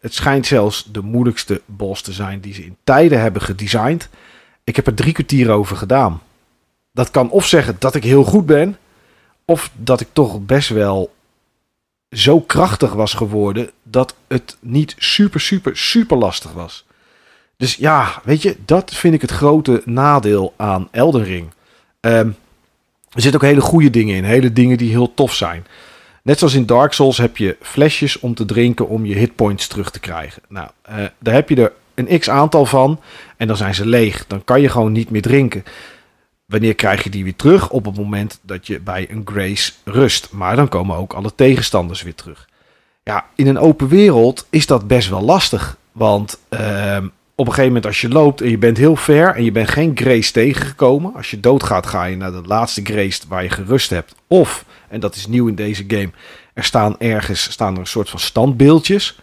het 0.00 0.14
schijnt 0.14 0.46
zelfs 0.46 0.88
de 0.92 1.02
moeilijkste 1.02 1.60
boss 1.66 2.02
te 2.02 2.12
zijn 2.12 2.40
die 2.40 2.54
ze 2.54 2.64
in 2.64 2.76
tijden 2.84 3.20
hebben 3.20 3.42
gedesigned. 3.42 4.08
Ik 4.64 4.76
heb 4.76 4.86
er 4.86 4.94
drie 4.94 5.12
kwartier 5.12 5.50
over 5.50 5.76
gedaan. 5.76 6.20
Dat 6.92 7.10
kan 7.10 7.30
of 7.30 7.46
zeggen 7.46 7.76
dat 7.78 7.94
ik 7.94 8.04
heel 8.04 8.24
goed 8.24 8.46
ben. 8.46 8.76
Of 9.44 9.70
dat 9.76 10.00
ik 10.00 10.08
toch 10.12 10.40
best 10.40 10.68
wel 10.68 11.10
zo 12.12 12.40
krachtig 12.40 12.92
was 12.92 13.14
geworden 13.14 13.70
dat 13.82 14.14
het 14.28 14.56
niet 14.60 14.94
super, 14.98 15.40
super, 15.40 15.76
super 15.76 16.16
lastig 16.16 16.52
was. 16.52 16.84
Dus 17.56 17.74
ja, 17.74 18.20
weet 18.24 18.42
je, 18.42 18.56
dat 18.64 18.94
vind 18.94 19.14
ik 19.14 19.20
het 19.20 19.30
grote 19.30 19.82
nadeel 19.84 20.54
aan 20.56 20.88
Elden 20.90 21.24
Ring. 21.24 21.50
Um, 22.00 22.36
er 23.10 23.20
zitten 23.20 23.40
ook 23.40 23.46
hele 23.46 23.60
goede 23.60 23.90
dingen 23.90 24.16
in, 24.16 24.24
hele 24.24 24.52
dingen 24.52 24.78
die 24.78 24.90
heel 24.90 25.14
tof 25.14 25.34
zijn. 25.34 25.66
Net 26.22 26.38
zoals 26.38 26.54
in 26.54 26.66
Dark 26.66 26.92
Souls 26.92 27.18
heb 27.18 27.36
je 27.36 27.56
flesjes 27.60 28.18
om 28.18 28.34
te 28.34 28.44
drinken 28.44 28.88
om 28.88 29.06
je 29.06 29.14
hitpoints 29.14 29.66
terug 29.66 29.90
te 29.90 30.00
krijgen. 30.00 30.42
Nou, 30.48 30.68
uh, 30.90 31.04
daar 31.18 31.34
heb 31.34 31.48
je 31.48 31.56
er 31.56 31.72
een 31.94 32.18
x 32.18 32.30
aantal 32.30 32.66
van 32.66 33.00
en 33.36 33.46
dan 33.46 33.56
zijn 33.56 33.74
ze 33.74 33.86
leeg. 33.86 34.26
Dan 34.26 34.44
kan 34.44 34.60
je 34.60 34.68
gewoon 34.68 34.92
niet 34.92 35.10
meer 35.10 35.22
drinken. 35.22 35.64
Wanneer 36.52 36.74
krijg 36.74 37.04
je 37.04 37.10
die 37.10 37.24
weer 37.24 37.36
terug? 37.36 37.70
Op 37.70 37.84
het 37.84 37.96
moment 37.96 38.40
dat 38.42 38.66
je 38.66 38.80
bij 38.80 39.06
een 39.10 39.22
Grace 39.24 39.72
rust. 39.84 40.28
Maar 40.32 40.56
dan 40.56 40.68
komen 40.68 40.96
ook 40.96 41.12
alle 41.12 41.34
tegenstanders 41.34 42.02
weer 42.02 42.14
terug. 42.14 42.48
Ja, 43.02 43.26
in 43.36 43.46
een 43.46 43.58
open 43.58 43.88
wereld 43.88 44.46
is 44.50 44.66
dat 44.66 44.86
best 44.86 45.08
wel 45.08 45.22
lastig. 45.22 45.76
Want 45.92 46.38
uh, 46.50 46.96
op 47.34 47.46
een 47.46 47.52
gegeven 47.52 47.66
moment 47.66 47.86
als 47.86 48.00
je 48.00 48.08
loopt 48.08 48.40
en 48.40 48.50
je 48.50 48.58
bent 48.58 48.76
heel 48.76 48.96
ver 48.96 49.34
en 49.34 49.44
je 49.44 49.52
bent 49.52 49.68
geen 49.68 49.92
Grace 49.94 50.32
tegengekomen. 50.32 51.14
Als 51.14 51.30
je 51.30 51.40
doodgaat 51.40 51.86
ga 51.86 52.04
je 52.04 52.16
naar 52.16 52.32
de 52.32 52.42
laatste 52.44 52.80
Grace 52.84 53.20
waar 53.28 53.42
je 53.42 53.50
gerust 53.50 53.90
hebt. 53.90 54.14
Of, 54.26 54.64
en 54.88 55.00
dat 55.00 55.14
is 55.14 55.26
nieuw 55.26 55.48
in 55.48 55.54
deze 55.54 55.84
game, 55.88 56.10
er 56.54 56.64
staan 56.64 56.98
ergens 56.98 57.50
staan 57.50 57.74
er 57.74 57.80
een 57.80 57.86
soort 57.86 58.10
van 58.10 58.20
standbeeldjes. 58.20 59.18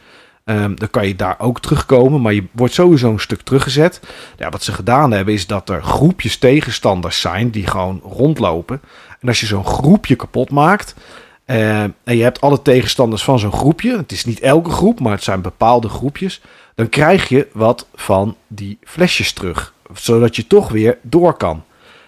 Um, 0.49 0.75
dan 0.75 0.89
kan 0.89 1.07
je 1.07 1.15
daar 1.15 1.35
ook 1.39 1.61
terugkomen, 1.61 2.21
maar 2.21 2.33
je 2.33 2.43
wordt 2.51 2.73
sowieso 2.73 3.11
een 3.11 3.19
stuk 3.19 3.41
teruggezet. 3.41 3.99
Wat 4.49 4.63
ze 4.63 4.71
gedaan 4.71 5.11
hebben 5.11 5.33
is 5.33 5.47
dat 5.47 5.69
er 5.69 5.83
groepjes 5.83 6.37
tegenstanders 6.37 7.21
zijn 7.21 7.49
die 7.49 7.67
gewoon 7.67 8.01
rondlopen. 8.03 8.81
En 9.19 9.27
als 9.27 9.39
je 9.39 9.45
zo'n 9.45 9.65
groepje 9.65 10.15
kapot 10.15 10.49
maakt 10.49 10.95
uh, 11.45 11.81
en 11.81 11.95
je 12.03 12.23
hebt 12.23 12.41
alle 12.41 12.61
tegenstanders 12.61 13.23
van 13.23 13.39
zo'n 13.39 13.51
groepje, 13.51 13.97
het 13.97 14.11
is 14.11 14.25
niet 14.25 14.39
elke 14.39 14.69
groep, 14.69 14.99
maar 14.99 15.11
het 15.11 15.23
zijn 15.23 15.41
bepaalde 15.41 15.89
groepjes, 15.89 16.41
dan 16.75 16.89
krijg 16.89 17.29
je 17.29 17.47
wat 17.53 17.87
van 17.95 18.35
die 18.47 18.77
flesjes 18.83 19.33
terug, 19.33 19.73
zodat 19.93 20.35
je 20.35 20.47
toch 20.47 20.69
weer 20.69 20.97
door 21.01 21.33
kan. 21.33 21.63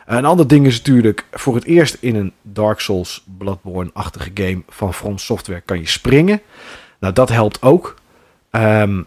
Een 0.06 0.26
ander 0.26 0.48
ding 0.48 0.66
is 0.66 0.78
natuurlijk, 0.78 1.26
voor 1.32 1.56
het 1.56 1.64
eerst 1.64 1.98
in 2.00 2.16
een 2.16 2.34
Dark 2.42 2.80
Souls 2.80 3.24
Bloodborne-achtige 3.38 4.32
game 4.34 4.62
van 4.70 4.94
From 4.94 5.18
Software 5.18 5.62
kan 5.62 5.80
je 5.80 5.88
springen. 5.88 6.42
Nou, 7.00 7.14
dat 7.14 7.30
helpt 7.30 7.62
ook. 7.62 8.00
Um, 8.52 9.06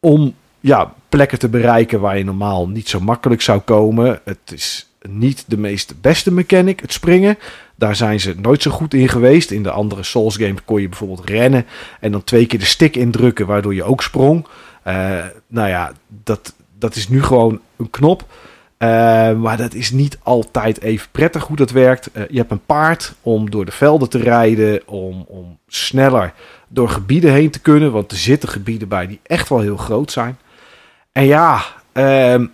om 0.00 0.34
ja, 0.60 0.94
plekken 1.08 1.38
te 1.38 1.48
bereiken 1.48 2.00
waar 2.00 2.18
je 2.18 2.24
normaal 2.24 2.68
niet 2.68 2.88
zo 2.88 3.00
makkelijk 3.00 3.40
zou 3.40 3.60
komen. 3.60 4.20
Het 4.24 4.52
is 4.52 4.90
niet 5.08 5.44
de 5.46 5.58
meest 5.58 6.00
beste 6.00 6.32
mechanic, 6.32 6.80
het 6.80 6.92
springen. 6.92 7.38
Daar 7.74 7.96
zijn 7.96 8.20
ze 8.20 8.34
nooit 8.40 8.62
zo 8.62 8.70
goed 8.70 8.94
in 8.94 9.08
geweest. 9.08 9.50
In 9.50 9.62
de 9.62 9.70
andere 9.70 10.02
Souls 10.02 10.36
games 10.36 10.64
kon 10.64 10.80
je 10.80 10.88
bijvoorbeeld 10.88 11.28
rennen 11.28 11.66
en 12.00 12.12
dan 12.12 12.24
twee 12.24 12.46
keer 12.46 12.58
de 12.58 12.64
stick 12.64 12.96
indrukken, 12.96 13.46
waardoor 13.46 13.74
je 13.74 13.84
ook 13.84 14.02
sprong. 14.02 14.46
Uh, 14.86 15.24
nou 15.46 15.68
ja, 15.68 15.92
dat, 16.24 16.54
dat 16.78 16.94
is 16.94 17.08
nu 17.08 17.22
gewoon 17.22 17.60
een 17.76 17.90
knop. 17.90 18.24
Uh, 18.82 18.88
maar 19.32 19.56
dat 19.56 19.74
is 19.74 19.90
niet 19.90 20.18
altijd 20.22 20.80
even 20.80 21.08
prettig 21.10 21.46
hoe 21.46 21.56
dat 21.56 21.70
werkt. 21.70 22.10
Uh, 22.12 22.22
je 22.28 22.38
hebt 22.38 22.50
een 22.50 22.64
paard 22.66 23.14
om 23.22 23.50
door 23.50 23.64
de 23.64 23.72
velden 23.72 24.08
te 24.08 24.18
rijden, 24.18 24.88
om, 24.88 25.24
om 25.28 25.58
sneller 25.66 26.32
door 26.68 26.88
gebieden 26.88 27.32
heen 27.32 27.50
te 27.50 27.60
kunnen. 27.60 27.92
Want 27.92 28.10
er 28.10 28.16
zitten 28.16 28.48
gebieden 28.48 28.88
bij 28.88 29.06
die 29.06 29.20
echt 29.22 29.48
wel 29.48 29.60
heel 29.60 29.76
groot 29.76 30.12
zijn. 30.12 30.38
En 31.12 31.24
ja, 31.24 31.62
uh, 31.92 32.44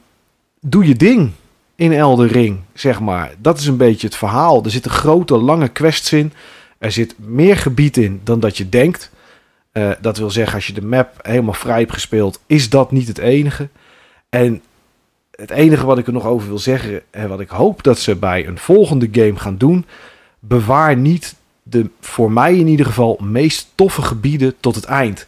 doe 0.61 0.87
je 0.87 0.97
ding 0.97 1.31
in 1.75 1.93
Elden 1.93 2.29
Ring, 2.29 2.61
zeg 2.75 3.01
maar. 3.01 3.35
Dat 3.39 3.59
is 3.59 3.67
een 3.67 3.77
beetje 3.77 4.07
het 4.07 4.17
verhaal. 4.17 4.65
Er 4.65 4.71
zitten 4.71 4.91
grote, 4.91 5.37
lange 5.37 5.69
quests 5.69 6.13
in. 6.13 6.33
Er 6.79 6.93
zit 6.93 7.15
meer 7.19 7.57
gebied 7.57 7.97
in 7.97 8.21
dan 8.25 8.41
dat 8.41 8.57
je 8.57 8.69
denkt. 8.69 9.11
Uh, 9.73 9.91
dat 10.01 10.19
wil 10.19 10.31
zeggen, 10.31 10.55
als 10.55 10.67
je 10.67 10.73
de 10.73 10.85
map 10.85 11.19
helemaal 11.23 11.55
vrij 11.55 11.79
hebt 11.79 11.93
gespeeld, 11.93 12.41
is 12.47 12.71
dat 12.71 12.93
niet 12.93 13.09
het 13.09 13.19
enige. 13.19 13.69
En 14.29 14.63
het 15.37 15.51
enige 15.51 15.87
wat 15.87 15.99
ik 15.99 16.07
er 16.07 16.13
nog 16.13 16.27
over 16.27 16.49
wil 16.49 16.59
zeggen, 16.59 17.03
en 17.11 17.29
wat 17.29 17.41
ik 17.41 17.49
hoop 17.49 17.83
dat 17.83 17.99
ze 17.99 18.17
bij 18.17 18.47
een 18.47 18.59
volgende 18.59 19.09
game 19.13 19.37
gaan 19.37 19.57
doen, 19.57 19.85
bewaar 20.39 20.97
niet 20.97 21.35
de 21.63 21.91
voor 22.01 22.33
mij 22.33 22.57
in 22.57 22.67
ieder 22.67 22.87
geval 22.87 23.19
meest 23.23 23.73
toffe 23.75 24.03
gebieden 24.03 24.55
tot 24.61 24.75
het 24.75 24.85
eind. 24.85 25.27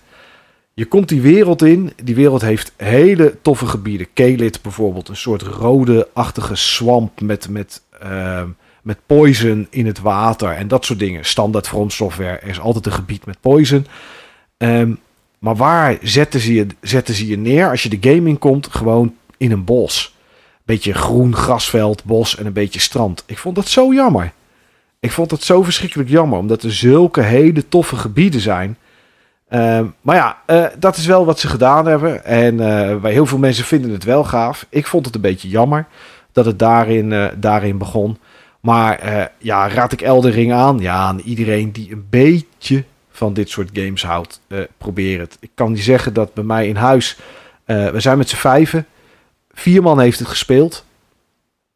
Je 0.75 0.87
komt 0.87 1.09
die 1.09 1.21
wereld 1.21 1.63
in. 1.63 1.93
Die 2.03 2.15
wereld 2.15 2.41
heeft 2.41 2.73
hele 2.77 3.37
toffe 3.43 3.67
gebieden. 3.67 4.07
Kelit 4.13 4.63
bijvoorbeeld, 4.63 5.09
een 5.09 5.17
soort 5.17 5.43
rode-achtige 5.43 6.55
swamp 6.55 7.21
met, 7.21 7.49
met, 7.49 7.83
uh, 8.03 8.43
met 8.83 8.99
poison 9.07 9.67
in 9.71 9.87
het 9.87 10.01
water 10.01 10.51
en 10.51 10.69
dat 10.69 10.85
soort 10.85 10.99
dingen. 10.99 11.25
Standaard 11.25 11.69
From 11.69 11.91
Software, 11.91 12.39
er 12.39 12.49
is 12.49 12.61
altijd 12.61 12.87
een 12.87 12.93
gebied 12.93 13.27
met 13.27 13.41
poison. 13.41 13.87
Um, 14.59 14.99
maar 15.39 15.57
waar 15.57 15.99
zetten 16.03 16.41
ze, 16.41 16.55
je, 16.55 16.67
zetten 16.81 17.15
ze 17.15 17.27
je 17.27 17.39
neer 17.39 17.71
als 17.71 17.83
je 17.83 17.99
de 17.99 18.11
game 18.11 18.29
in 18.29 18.39
komt? 18.39 18.67
Gewoon 18.71 19.15
in 19.39 19.52
een 19.52 19.65
bos. 19.65 20.16
beetje 20.65 20.94
groen 20.94 21.36
grasveld, 21.36 22.05
bos 22.05 22.36
en 22.36 22.47
een 22.47 22.52
beetje 22.52 22.81
strand. 22.81 23.23
Ik 23.27 23.39
vond 23.39 23.55
dat 23.55 23.69
zo 23.69 23.93
jammer. 23.93 24.32
Ik 25.01 25.12
vond 25.12 25.31
het 25.31 25.43
zo 25.43 25.62
verschrikkelijk 25.62 26.09
jammer, 26.09 26.39
omdat 26.39 26.62
er 26.62 26.74
zulke 26.74 27.20
hele 27.20 27.69
toffe 27.69 27.97
gebieden 27.97 28.40
zijn. 28.40 28.77
Ehm, 29.48 29.86
maar 30.01 30.16
ja, 30.16 30.39
uh, 30.47 30.66
dat 30.78 30.97
is 30.97 31.06
wel 31.06 31.24
wat 31.24 31.39
ze 31.39 31.48
gedaan 31.48 31.86
hebben. 31.86 32.24
En 32.24 32.55
uh, 32.55 32.97
bij 32.97 33.12
heel 33.12 33.27
veel 33.27 33.39
mensen 33.39 33.65
vinden 33.65 33.90
het 33.90 34.05
wel 34.05 34.24
gaaf. 34.24 34.66
Ik 34.69 34.86
vond 34.86 35.06
het 35.06 35.15
een 35.15 35.20
beetje 35.20 35.48
jammer 35.48 35.86
dat 36.32 36.44
het 36.44 36.59
daarin, 36.59 37.10
uh, 37.10 37.27
daarin 37.36 37.78
begon. 37.78 38.19
Maar 38.60 39.31
ja, 39.39 39.69
raad 39.69 39.93
ik 39.93 40.01
Eldering 40.01 40.52
aan? 40.52 40.78
Ja, 40.78 40.94
aan 40.94 41.19
iedereen 41.19 41.73
die 41.73 41.93
een 41.93 42.06
beetje 42.10 42.85
van 43.10 43.32
dit 43.32 43.51
soort 43.51 43.70
games 43.73 44.02
houdt, 44.02 44.40
probeer 44.78 45.20
het. 45.20 45.36
Ik 45.40 45.51
kan 45.55 45.73
niet 45.73 45.82
zeggen 45.82 46.15
dat 46.15 46.35
bij 46.35 46.44
mij 46.44 46.69
in 46.69 46.77
huis, 46.77 47.19
we 47.65 47.94
zijn 47.97 48.19
met 48.19 48.28
z'n 48.28 48.36
vijven, 48.36 48.86
vier 49.59 49.83
man 49.83 50.01
heeft 50.01 50.19
het 50.19 50.29
gespeeld. 50.29 50.85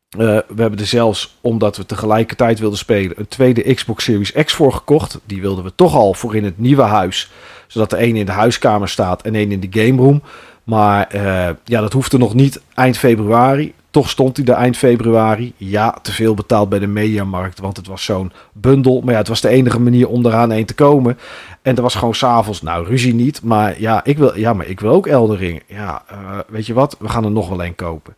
we 0.08 0.44
hebben 0.56 0.78
er 0.78 0.86
zelfs, 0.86 1.36
omdat 1.40 1.76
we 1.76 1.86
tegelijkertijd 1.86 2.58
wilden 2.58 2.78
spelen, 2.78 3.18
een 3.18 3.28
tweede 3.28 3.74
Xbox 3.74 4.04
Series 4.04 4.32
X 4.32 4.52
voor 4.52 4.72
gekocht. 4.72 5.18
Die 5.24 5.40
wilden 5.40 5.64
we 5.64 5.72
toch 5.74 5.94
al 5.94 6.14
voor 6.14 6.36
in 6.36 6.44
het 6.44 6.58
nieuwe 6.58 6.82
huis 6.82 7.30
zodat 7.72 7.92
er 7.92 7.98
één 7.98 8.16
in 8.16 8.26
de 8.26 8.32
huiskamer 8.32 8.88
staat 8.88 9.22
en 9.22 9.34
één 9.34 9.52
in 9.52 9.60
de 9.60 9.82
game 9.82 10.02
room. 10.02 10.22
Maar 10.64 11.14
uh, 11.14 11.48
ja, 11.64 11.80
dat 11.80 11.92
hoefde 11.92 12.18
nog 12.18 12.34
niet 12.34 12.60
eind 12.74 12.98
februari. 12.98 13.74
Toch 13.92 14.10
stond 14.10 14.36
hij 14.36 14.46
er 14.46 14.54
eind 14.54 14.76
februari. 14.76 15.52
Ja, 15.56 15.98
te 16.02 16.12
veel 16.12 16.34
betaald 16.34 16.68
bij 16.68 16.78
de 16.78 16.86
mediamarkt, 16.86 17.58
want 17.58 17.76
het 17.76 17.86
was 17.86 18.04
zo'n 18.04 18.32
bundel. 18.52 19.00
Maar 19.00 19.12
ja, 19.12 19.18
het 19.18 19.28
was 19.28 19.40
de 19.40 19.48
enige 19.48 19.80
manier 19.80 20.08
om 20.08 20.26
eraan 20.26 20.50
heen 20.50 20.66
te 20.66 20.74
komen. 20.74 21.18
En 21.62 21.76
er 21.76 21.82
was 21.82 21.94
gewoon 21.94 22.14
s'avonds, 22.14 22.62
nou 22.62 22.86
ruzie 22.86 23.14
niet. 23.14 23.42
Maar 23.42 23.80
ja, 23.80 24.04
ik 24.04 24.18
wil, 24.18 24.38
ja, 24.38 24.52
maar 24.52 24.66
ik 24.66 24.80
wil 24.80 24.90
ook 24.90 25.06
Eldering. 25.06 25.62
Ja, 25.66 26.02
uh, 26.12 26.38
weet 26.48 26.66
je 26.66 26.72
wat, 26.72 26.96
we 26.98 27.08
gaan 27.08 27.24
er 27.24 27.30
nog 27.30 27.48
wel 27.48 27.64
een 27.64 27.74
kopen. 27.74 28.16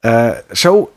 Uh, 0.00 0.30
zo, 0.52 0.92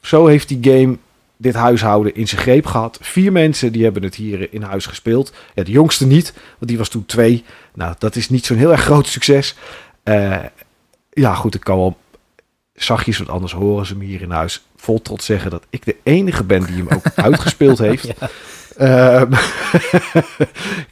zo 0.00 0.26
heeft 0.26 0.48
die 0.48 0.58
game 0.72 0.96
dit 1.36 1.54
huishouden 1.54 2.14
in 2.14 2.28
zijn 2.28 2.40
greep 2.40 2.66
gehad. 2.66 2.98
Vier 3.00 3.32
mensen 3.32 3.72
die 3.72 3.84
hebben 3.84 4.02
het 4.02 4.14
hier 4.14 4.52
in 4.52 4.62
huis 4.62 4.86
gespeeld. 4.86 5.32
Ja, 5.54 5.64
de 5.64 5.70
jongste 5.70 6.06
niet, 6.06 6.32
want 6.32 6.70
die 6.70 6.78
was 6.78 6.88
toen 6.88 7.06
twee. 7.06 7.44
Nou, 7.74 7.94
dat 7.98 8.16
is 8.16 8.28
niet 8.28 8.46
zo'n 8.46 8.56
heel 8.56 8.70
erg 8.70 8.82
groot 8.82 9.06
succes. 9.06 9.54
Uh, 10.04 10.36
ja, 11.10 11.34
goed, 11.34 11.54
ik 11.54 11.60
kan 11.60 11.76
wel 11.76 11.96
zachtjes, 12.78 13.18
wat 13.18 13.28
anders 13.28 13.52
horen 13.52 13.86
ze 13.86 13.96
me 13.96 14.04
hier 14.04 14.22
in 14.22 14.30
huis 14.30 14.66
vol 14.76 15.02
trots 15.02 15.26
zeggen 15.26 15.50
dat 15.50 15.66
ik 15.70 15.84
de 15.84 15.96
enige 16.02 16.44
ben 16.44 16.64
die 16.64 16.76
hem 16.76 16.88
ook 16.88 17.04
uitgespeeld 17.26 17.78
heeft. 17.78 18.06
Ja. 18.18 18.28
Uh, 18.80 19.22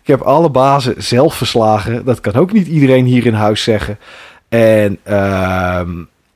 ik 0.03 0.07
heb 0.07 0.21
alle 0.21 0.51
bazen 0.51 1.03
zelf 1.03 1.35
verslagen. 1.35 2.05
Dat 2.05 2.21
kan 2.21 2.35
ook 2.35 2.53
niet 2.53 2.67
iedereen 2.67 3.05
hier 3.05 3.27
in 3.27 3.35
huis 3.35 3.63
zeggen. 3.63 3.99
En, 4.49 4.99
uh, 5.09 5.79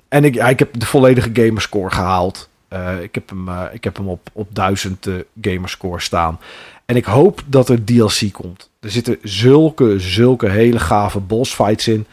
en 0.09 0.25
ik, 0.25 0.35
ja, 0.35 0.49
ik 0.49 0.59
heb 0.59 0.69
de 0.73 0.87
volledige 0.87 1.31
gamerscore 1.33 1.91
gehaald. 1.91 2.49
Uh, 2.73 3.03
ik, 3.03 3.15
heb 3.15 3.29
hem, 3.29 3.49
uh, 3.49 3.63
ik 3.73 3.85
heb 3.85 3.97
hem 3.97 4.09
op, 4.09 4.31
op 4.33 4.55
1000 4.55 5.07
uh, 5.07 5.15
gamerscore 5.41 6.01
staan. 6.01 6.39
En 6.87 6.97
ik 6.97 7.05
hoop 7.05 7.43
dat 7.47 7.69
er 7.69 7.85
DLC 7.85 8.33
komt. 8.33 8.71
Er 8.81 8.91
zitten 8.91 9.19
zulke, 9.23 9.99
zulke 9.99 10.49
hele 10.49 10.79
gave 10.79 11.21
bossfights 11.21 11.89
in. 11.89 12.07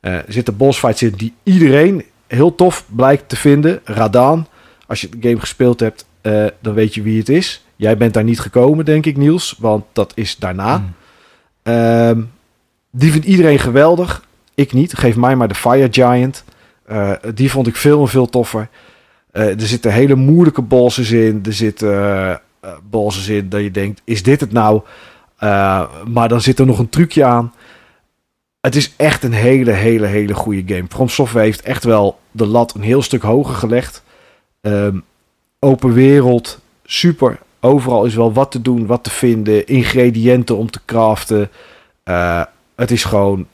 er 0.00 0.24
zitten 0.28 0.56
bossfights 0.56 1.02
in 1.02 1.14
die 1.16 1.34
iedereen 1.42 2.04
heel 2.34 2.54
tof 2.54 2.84
blijkt 2.86 3.28
te 3.28 3.36
vinden. 3.36 3.80
Radaan, 3.84 4.46
als 4.86 5.00
je 5.00 5.08
de 5.08 5.28
game 5.28 5.40
gespeeld 5.40 5.80
hebt, 5.80 6.06
dan 6.60 6.74
weet 6.74 6.94
je 6.94 7.02
wie 7.02 7.18
het 7.18 7.28
is. 7.28 7.64
Jij 7.76 7.96
bent 7.96 8.14
daar 8.14 8.24
niet 8.24 8.40
gekomen, 8.40 8.84
denk 8.84 9.06
ik, 9.06 9.16
Niels, 9.16 9.56
want 9.58 9.84
dat 9.92 10.12
is 10.14 10.36
daarna. 10.36 10.78
Mm. 10.78 10.94
Uh, 11.62 12.10
die 12.90 13.10
vindt 13.10 13.26
iedereen 13.26 13.58
geweldig. 13.58 14.24
Ik 14.54 14.72
niet. 14.72 14.94
Geef 14.94 15.16
mij 15.16 15.36
maar 15.36 15.48
de 15.48 15.54
Fire 15.54 15.88
Giant. 15.90 16.44
die 17.34 17.50
vond 17.50 17.66
ik 17.66 17.76
veel 17.76 18.00
en 18.00 18.08
veel 18.08 18.28
toffer. 18.28 18.68
Uh, 19.32 19.42
er 19.42 19.66
zitten 19.66 19.92
hele 19.92 20.14
moeilijke 20.14 20.62
bosses 20.62 21.10
in. 21.10 21.40
Er 21.44 21.52
zitten 21.52 22.40
bosses 22.90 23.28
in 23.28 23.48
dat 23.48 23.62
je 23.62 23.70
denkt, 23.70 24.00
is 24.04 24.22
dit 24.22 24.40
het 24.40 24.52
nou? 24.52 24.82
Maar 26.08 26.28
dan 26.28 26.40
zit 26.40 26.58
er 26.58 26.66
nog 26.66 26.78
een 26.78 26.88
trucje 26.88 27.24
aan. 27.24 27.52
Het 28.62 28.76
is 28.76 28.96
echt 28.96 29.22
een 29.22 29.32
hele, 29.32 29.70
hele, 29.70 30.06
hele 30.06 30.34
goede 30.34 30.74
game. 30.74 30.88
From 30.88 31.08
Software 31.08 31.44
heeft 31.44 31.62
echt 31.62 31.84
wel 31.84 32.18
de 32.30 32.46
lat 32.46 32.74
een 32.74 32.82
heel 32.82 33.02
stuk 33.02 33.22
hoger 33.22 33.54
gelegd. 33.54 34.02
Um, 34.60 35.04
open 35.58 35.92
wereld, 35.92 36.60
super. 36.84 37.38
Overal 37.60 38.04
is 38.04 38.14
wel 38.14 38.32
wat 38.32 38.50
te 38.50 38.62
doen, 38.62 38.86
wat 38.86 39.04
te 39.04 39.10
vinden. 39.10 39.66
Ingrediënten 39.66 40.56
om 40.56 40.70
te 40.70 40.80
craften. 40.84 41.50
het 42.74 42.90
is 42.90 43.04
gewoon 43.04 43.46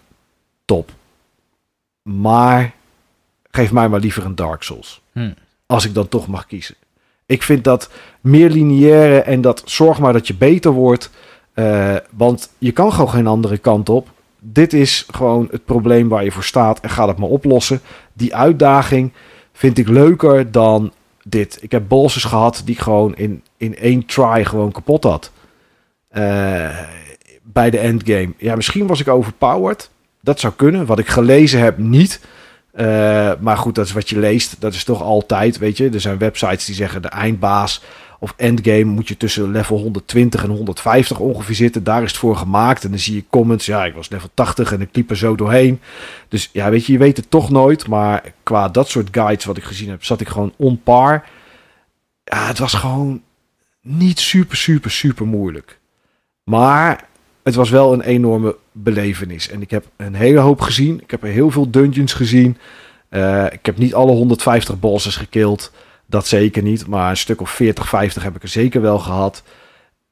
top. 0.64 0.90
Maar 2.02 2.74
geef 3.51 3.72
mij 3.72 3.89
maar 3.89 4.01
liever 4.01 4.24
een 4.24 4.35
Dark 4.35 4.62
Souls. 4.62 5.01
Hmm. 5.12 5.35
Als 5.66 5.85
ik 5.85 5.94
dan 5.94 6.09
toch 6.09 6.26
mag 6.26 6.47
kiezen. 6.47 6.74
Ik 7.26 7.43
vind 7.43 7.64
dat 7.64 7.90
meer 8.20 8.51
lineaire 8.51 9.20
en 9.20 9.40
dat 9.40 9.62
zorg 9.64 9.98
maar 9.98 10.12
dat 10.12 10.26
je 10.26 10.35
beter 10.35 10.70
wordt. 10.70 11.10
Uh, 11.55 11.97
want 12.10 12.51
je 12.59 12.72
kan 12.72 12.93
gewoon 12.93 13.10
geen 13.10 13.26
andere 13.26 13.59
kant 13.59 13.89
op. 13.89 14.09
Dit 14.40 14.73
is 14.73 15.06
gewoon 15.10 15.48
het 15.51 15.65
probleem 15.65 16.09
waar 16.09 16.24
je 16.24 16.32
voor 16.32 16.44
staat 16.44 16.81
en 16.81 16.90
ga 16.90 17.09
het 17.09 17.19
maar 17.19 17.28
oplossen. 17.28 17.81
Die 18.12 18.35
uitdaging 18.35 19.12
vind 19.52 19.78
ik 19.78 19.89
leuker 19.89 20.51
dan 20.51 20.93
dit. 21.23 21.59
Ik 21.60 21.70
heb 21.70 21.89
bosses 21.89 22.24
gehad 22.24 22.62
die 22.65 22.74
ik 22.74 22.81
gewoon 22.81 23.16
in, 23.16 23.43
in 23.56 23.77
één 23.77 24.06
try 24.06 24.44
gewoon 24.44 24.73
kapot 24.73 25.05
had. 25.05 25.32
Uh, 26.12 26.78
bij 27.43 27.70
de 27.70 27.78
endgame. 27.78 28.32
Ja, 28.36 28.56
misschien 28.56 28.86
was 28.86 29.01
ik 29.01 29.09
overpowered. 29.09 29.90
Dat 30.20 30.40
zou 30.40 30.52
kunnen. 30.56 30.86
Wat 30.86 30.98
ik 30.98 31.09
gelezen 31.09 31.60
heb, 31.60 31.78
niet. 31.78 32.20
Uh, 32.74 33.32
maar 33.40 33.56
goed, 33.56 33.74
dat 33.74 33.86
is 33.86 33.93
wat 33.93 34.09
je 34.09 34.19
leest. 34.19 34.60
Dat 34.60 34.74
is 34.74 34.85
toch 34.85 35.02
altijd, 35.02 35.59
weet 35.59 35.77
je. 35.77 35.90
Er 35.90 36.01
zijn 36.01 36.19
websites 36.19 36.65
die 36.65 36.74
zeggen 36.74 37.02
de 37.02 37.09
eindbaas 37.09 37.82
of 38.19 38.35
endgame 38.36 38.85
moet 38.85 39.09
je 39.09 39.16
tussen 39.16 39.51
level 39.51 39.78
120 39.78 40.43
en 40.43 40.51
150 40.51 41.19
ongeveer 41.19 41.55
zitten. 41.55 41.85
Daar 41.85 42.03
is 42.03 42.11
het 42.11 42.20
voor 42.20 42.36
gemaakt. 42.36 42.85
En 42.85 42.90
dan 42.90 42.99
zie 42.99 43.15
je 43.15 43.24
comments. 43.31 43.66
Ja, 43.66 43.85
ik 43.85 43.95
was 43.95 44.09
level 44.09 44.28
80 44.35 44.73
en 44.73 44.81
ik 44.81 44.89
liep 44.93 45.11
er 45.11 45.16
zo 45.16 45.36
doorheen. 45.36 45.81
Dus 46.28 46.51
ja, 46.53 46.70
weet 46.70 46.86
je, 46.86 46.93
je 46.93 46.99
weet 46.99 47.16
het 47.16 47.31
toch 47.31 47.51
nooit. 47.51 47.89
Maar 47.89 48.32
qua 48.43 48.69
dat 48.69 48.89
soort 48.89 49.09
guides 49.11 49.45
wat 49.45 49.57
ik 49.57 49.65
gezien 49.65 49.89
heb, 49.89 50.05
zat 50.05 50.20
ik 50.20 50.28
gewoon 50.28 50.53
on 50.57 50.82
par. 50.82 51.28
Ja, 52.24 52.47
het 52.47 52.59
was 52.59 52.74
gewoon 52.74 53.23
niet 53.82 54.20
super, 54.20 54.57
super, 54.57 54.90
super 54.90 55.27
moeilijk. 55.27 55.78
Maar 56.45 57.09
het 57.43 57.55
was 57.55 57.70
wel 57.70 57.93
een 57.93 58.01
enorme 58.01 58.57
belevenis. 58.73 59.49
En 59.49 59.62
ik 59.62 59.70
heb 59.70 59.85
een 59.97 60.15
hele 60.15 60.39
hoop 60.39 60.61
gezien. 60.61 61.01
Ik 61.01 61.11
heb 61.11 61.23
er 61.23 61.28
heel 61.28 61.51
veel 61.51 61.70
dungeons 61.70 62.12
gezien. 62.12 62.57
Uh, 63.11 63.45
ik 63.45 63.66
heb 63.66 63.78
niet 63.78 63.95
alle 63.95 64.12
150 64.12 64.78
bosses 64.78 65.16
gekild. 65.16 65.73
Dat 66.10 66.26
zeker 66.26 66.62
niet. 66.62 66.86
Maar 66.86 67.10
een 67.10 67.16
stuk 67.16 67.40
of 67.40 67.51
40, 67.51 67.89
50 67.89 68.22
heb 68.22 68.36
ik 68.36 68.43
er 68.43 68.48
zeker 68.48 68.80
wel 68.80 68.98
gehad. 68.98 69.43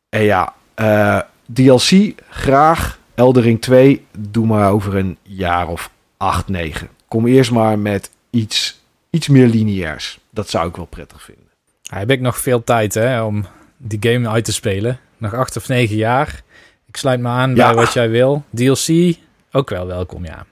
En 0.08 0.22
ja, 0.22 0.54
uh, 0.76 1.20
DLC 1.52 2.12
graag. 2.28 2.98
Eldering 3.14 3.62
2, 3.62 4.06
doe 4.18 4.46
maar 4.46 4.70
over 4.70 4.96
een 4.96 5.18
jaar 5.22 5.68
of 5.68 5.90
8, 6.16 6.48
9. 6.48 6.88
Kom 7.08 7.26
eerst 7.26 7.50
maar 7.50 7.78
met 7.78 8.10
iets, 8.30 8.80
iets 9.10 9.28
meer 9.28 9.46
lineairs. 9.46 10.18
Dat 10.30 10.48
zou 10.48 10.68
ik 10.68 10.76
wel 10.76 10.84
prettig 10.84 11.22
vinden. 11.22 11.44
Ja, 11.82 11.98
heb 11.98 12.10
ik 12.10 12.20
nog 12.20 12.38
veel 12.38 12.64
tijd 12.64 12.94
hè, 12.94 13.22
om 13.22 13.46
die 13.76 13.98
game 14.00 14.28
uit 14.28 14.44
te 14.44 14.52
spelen. 14.52 14.98
Nog 15.16 15.34
8 15.34 15.56
of 15.56 15.68
9 15.68 15.96
jaar. 15.96 16.42
Ik 16.86 16.96
sluit 16.96 17.20
me 17.20 17.28
aan 17.28 17.54
bij 17.54 17.74
wat 17.74 17.92
jij 17.92 18.10
wil. 18.10 18.44
DLC, 18.54 19.16
ook 19.52 19.70
wel 19.70 19.86
welkom, 19.86 20.24
ja. 20.24 20.46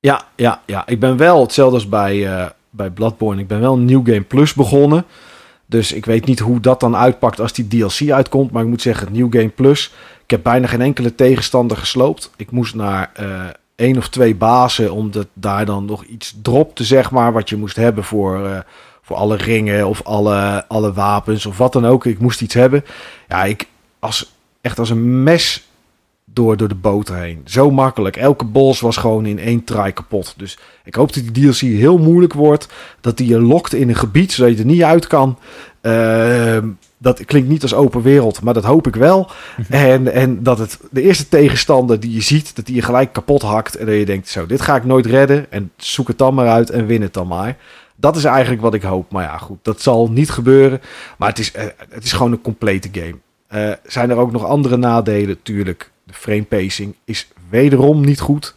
Ja, 0.00 0.28
ja, 0.36 0.62
ja. 0.66 0.86
Ik 0.86 1.00
ben 1.00 1.16
wel, 1.16 1.40
hetzelfde 1.40 1.74
als 1.74 1.88
bij, 1.88 2.16
uh, 2.16 2.46
bij 2.76 2.90
Bloodborne, 2.90 3.40
ik 3.40 3.46
ben 3.46 3.60
wel 3.60 3.78
New 3.78 4.06
Game 4.06 4.20
Plus 4.20 4.54
begonnen. 4.54 5.04
Dus 5.66 5.92
ik 5.92 6.06
weet 6.06 6.26
niet 6.26 6.38
hoe 6.38 6.60
dat 6.60 6.80
dan 6.80 6.96
uitpakt 6.96 7.40
als 7.40 7.52
die 7.52 7.66
DLC 7.68 8.10
uitkomt. 8.10 8.50
Maar 8.50 8.62
ik 8.62 8.68
moet 8.68 8.82
zeggen, 8.82 9.12
New 9.12 9.32
Game 9.32 9.48
Plus. 9.48 9.92
Ik 10.24 10.30
heb 10.30 10.42
bijna 10.42 10.66
geen 10.66 10.80
enkele 10.80 11.14
tegenstander 11.14 11.76
gesloopt. 11.76 12.30
Ik 12.36 12.50
moest 12.50 12.74
naar 12.74 13.10
uh, 13.20 13.44
één 13.76 13.96
of 13.96 14.08
twee 14.08 14.34
bazen, 14.34 14.92
omdat 14.92 15.26
daar 15.32 15.64
dan 15.64 15.84
nog 15.84 16.04
iets 16.04 16.36
dropte, 16.42 16.84
zeg 16.84 17.10
maar. 17.10 17.32
Wat 17.32 17.48
je 17.48 17.56
moest 17.56 17.76
hebben 17.76 18.04
voor, 18.04 18.40
uh, 18.40 18.58
voor 19.02 19.16
alle 19.16 19.36
ringen 19.36 19.88
of 19.88 20.02
alle, 20.02 20.64
alle 20.68 20.92
wapens 20.92 21.46
of 21.46 21.58
wat 21.58 21.72
dan 21.72 21.86
ook. 21.86 22.06
Ik 22.06 22.18
moest 22.18 22.40
iets 22.40 22.54
hebben. 22.54 22.84
Ja, 23.28 23.44
ik 23.44 23.66
als, 23.98 24.32
echt 24.60 24.78
als 24.78 24.90
een 24.90 25.22
mes 25.22 25.66
door, 26.36 26.56
door 26.56 26.68
de 26.68 26.74
boter 26.74 27.16
heen. 27.16 27.40
Zo 27.44 27.70
makkelijk. 27.70 28.16
Elke 28.16 28.44
bos 28.44 28.80
was 28.80 28.96
gewoon 28.96 29.26
in 29.26 29.38
één 29.38 29.64
try 29.64 29.92
kapot. 29.92 30.34
Dus 30.36 30.58
ik 30.84 30.94
hoop 30.94 31.12
dat 31.12 31.24
die 31.24 31.50
DLC 31.50 31.58
heel 31.58 31.98
moeilijk 31.98 32.32
wordt. 32.32 32.68
Dat 33.00 33.16
die 33.16 33.28
je 33.28 33.40
lokt 33.40 33.74
in 33.74 33.88
een 33.88 33.94
gebied 33.94 34.32
zodat 34.32 34.52
je 34.52 34.58
er 34.58 34.64
niet 34.64 34.82
uit 34.82 35.06
kan. 35.06 35.38
Uh, 35.82 36.58
dat 36.98 37.24
klinkt 37.24 37.48
niet 37.48 37.62
als 37.62 37.74
open 37.74 38.02
wereld, 38.02 38.42
maar 38.42 38.54
dat 38.54 38.64
hoop 38.64 38.86
ik 38.86 38.94
wel. 38.94 39.30
en, 39.70 40.12
en 40.12 40.42
dat 40.42 40.58
het 40.58 40.78
de 40.90 41.02
eerste 41.02 41.28
tegenstander 41.28 42.00
die 42.00 42.12
je 42.12 42.22
ziet, 42.22 42.56
dat 42.56 42.66
die 42.66 42.74
je 42.74 42.82
gelijk 42.82 43.12
kapot 43.12 43.42
hakt. 43.42 43.76
En 43.76 43.86
dat 43.86 43.94
je 43.94 44.04
denkt, 44.04 44.28
zo, 44.28 44.46
dit 44.46 44.60
ga 44.60 44.76
ik 44.76 44.84
nooit 44.84 45.06
redden. 45.06 45.50
En 45.50 45.72
zoek 45.76 46.08
het 46.08 46.18
dan 46.18 46.34
maar 46.34 46.48
uit 46.48 46.70
en 46.70 46.86
win 46.86 47.02
het 47.02 47.14
dan 47.14 47.26
maar. 47.26 47.56
Dat 47.96 48.16
is 48.16 48.24
eigenlijk 48.24 48.62
wat 48.62 48.74
ik 48.74 48.82
hoop. 48.82 49.12
Maar 49.12 49.24
ja, 49.24 49.38
goed, 49.38 49.58
dat 49.62 49.82
zal 49.82 50.08
niet 50.10 50.30
gebeuren. 50.30 50.80
Maar 51.18 51.28
het 51.28 51.38
is, 51.38 51.52
uh, 51.56 51.62
het 51.88 52.04
is 52.04 52.12
gewoon 52.12 52.32
een 52.32 52.40
complete 52.40 52.88
game. 52.92 53.16
Uh, 53.54 53.74
zijn 53.84 54.10
er 54.10 54.16
ook 54.16 54.32
nog 54.32 54.44
andere 54.44 54.76
nadelen? 54.76 55.42
Tuurlijk. 55.42 55.90
De 56.06 56.14
frame 56.14 56.42
pacing 56.42 56.94
is 57.04 57.28
wederom 57.48 58.04
niet 58.04 58.20
goed. 58.20 58.54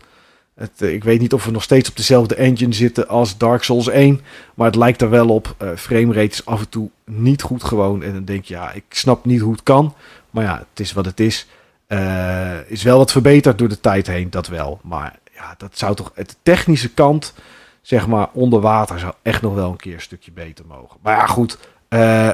Het, 0.56 0.82
ik 0.82 1.04
weet 1.04 1.20
niet 1.20 1.34
of 1.34 1.46
we 1.46 1.52
nog 1.52 1.64
steeds 1.64 1.90
op 1.90 1.96
dezelfde 1.96 2.36
engine 2.36 2.74
zitten 2.74 3.08
als 3.08 3.38
Dark 3.38 3.64
Souls 3.64 3.88
1. 3.88 4.22
Maar 4.54 4.66
het 4.66 4.76
lijkt 4.76 5.02
er 5.02 5.10
wel 5.10 5.30
op. 5.30 5.56
Uh, 5.62 5.70
framerate 5.76 6.32
is 6.32 6.46
af 6.46 6.60
en 6.60 6.70
toe 6.70 6.90
niet 7.06 7.42
goed 7.42 7.64
gewoon. 7.64 8.04
En 8.04 8.14
dan 8.14 8.26
denk 8.26 8.46
je, 8.46 8.54
ja, 8.54 8.72
ik 8.72 8.84
snap 8.90 9.26
niet 9.26 9.42
hoe 9.42 9.52
het 9.52 9.64
kan. 9.64 9.94
Maar 10.30 10.44
ja, 10.44 10.58
het 10.70 10.80
is 10.80 10.94
wat 10.94 11.06
het 11.06 11.20
is. 11.20 11.48
Uh, 11.88 12.70
is 12.70 12.84
wel 12.84 12.98
wat 12.98 13.12
verbeterd 13.12 13.58
door 13.58 13.70
de 13.70 13.80
tijd 13.80 14.08
heen, 14.08 14.30
dat 14.30 14.48
wel. 14.48 14.80
Maar 14.84 15.20
ja, 15.34 15.56
dat 15.58 15.78
zou 15.78 15.96
toch... 15.96 16.12
Het 16.16 16.36
technische 16.44 16.90
kant, 16.90 17.34
zeg 17.82 18.08
maar, 18.08 18.30
onder 18.34 18.60
water... 18.60 19.00
zou 19.00 19.14
echt 19.22 19.42
nog 19.42 19.54
wel 19.54 19.72
een 19.72 19.78
keer 19.78 19.94
een 19.94 20.02
stukje 20.02 20.32
beter 20.32 20.66
mogen. 20.68 20.98
Maar 21.02 21.16
ja, 21.16 21.26
goed. 21.26 21.58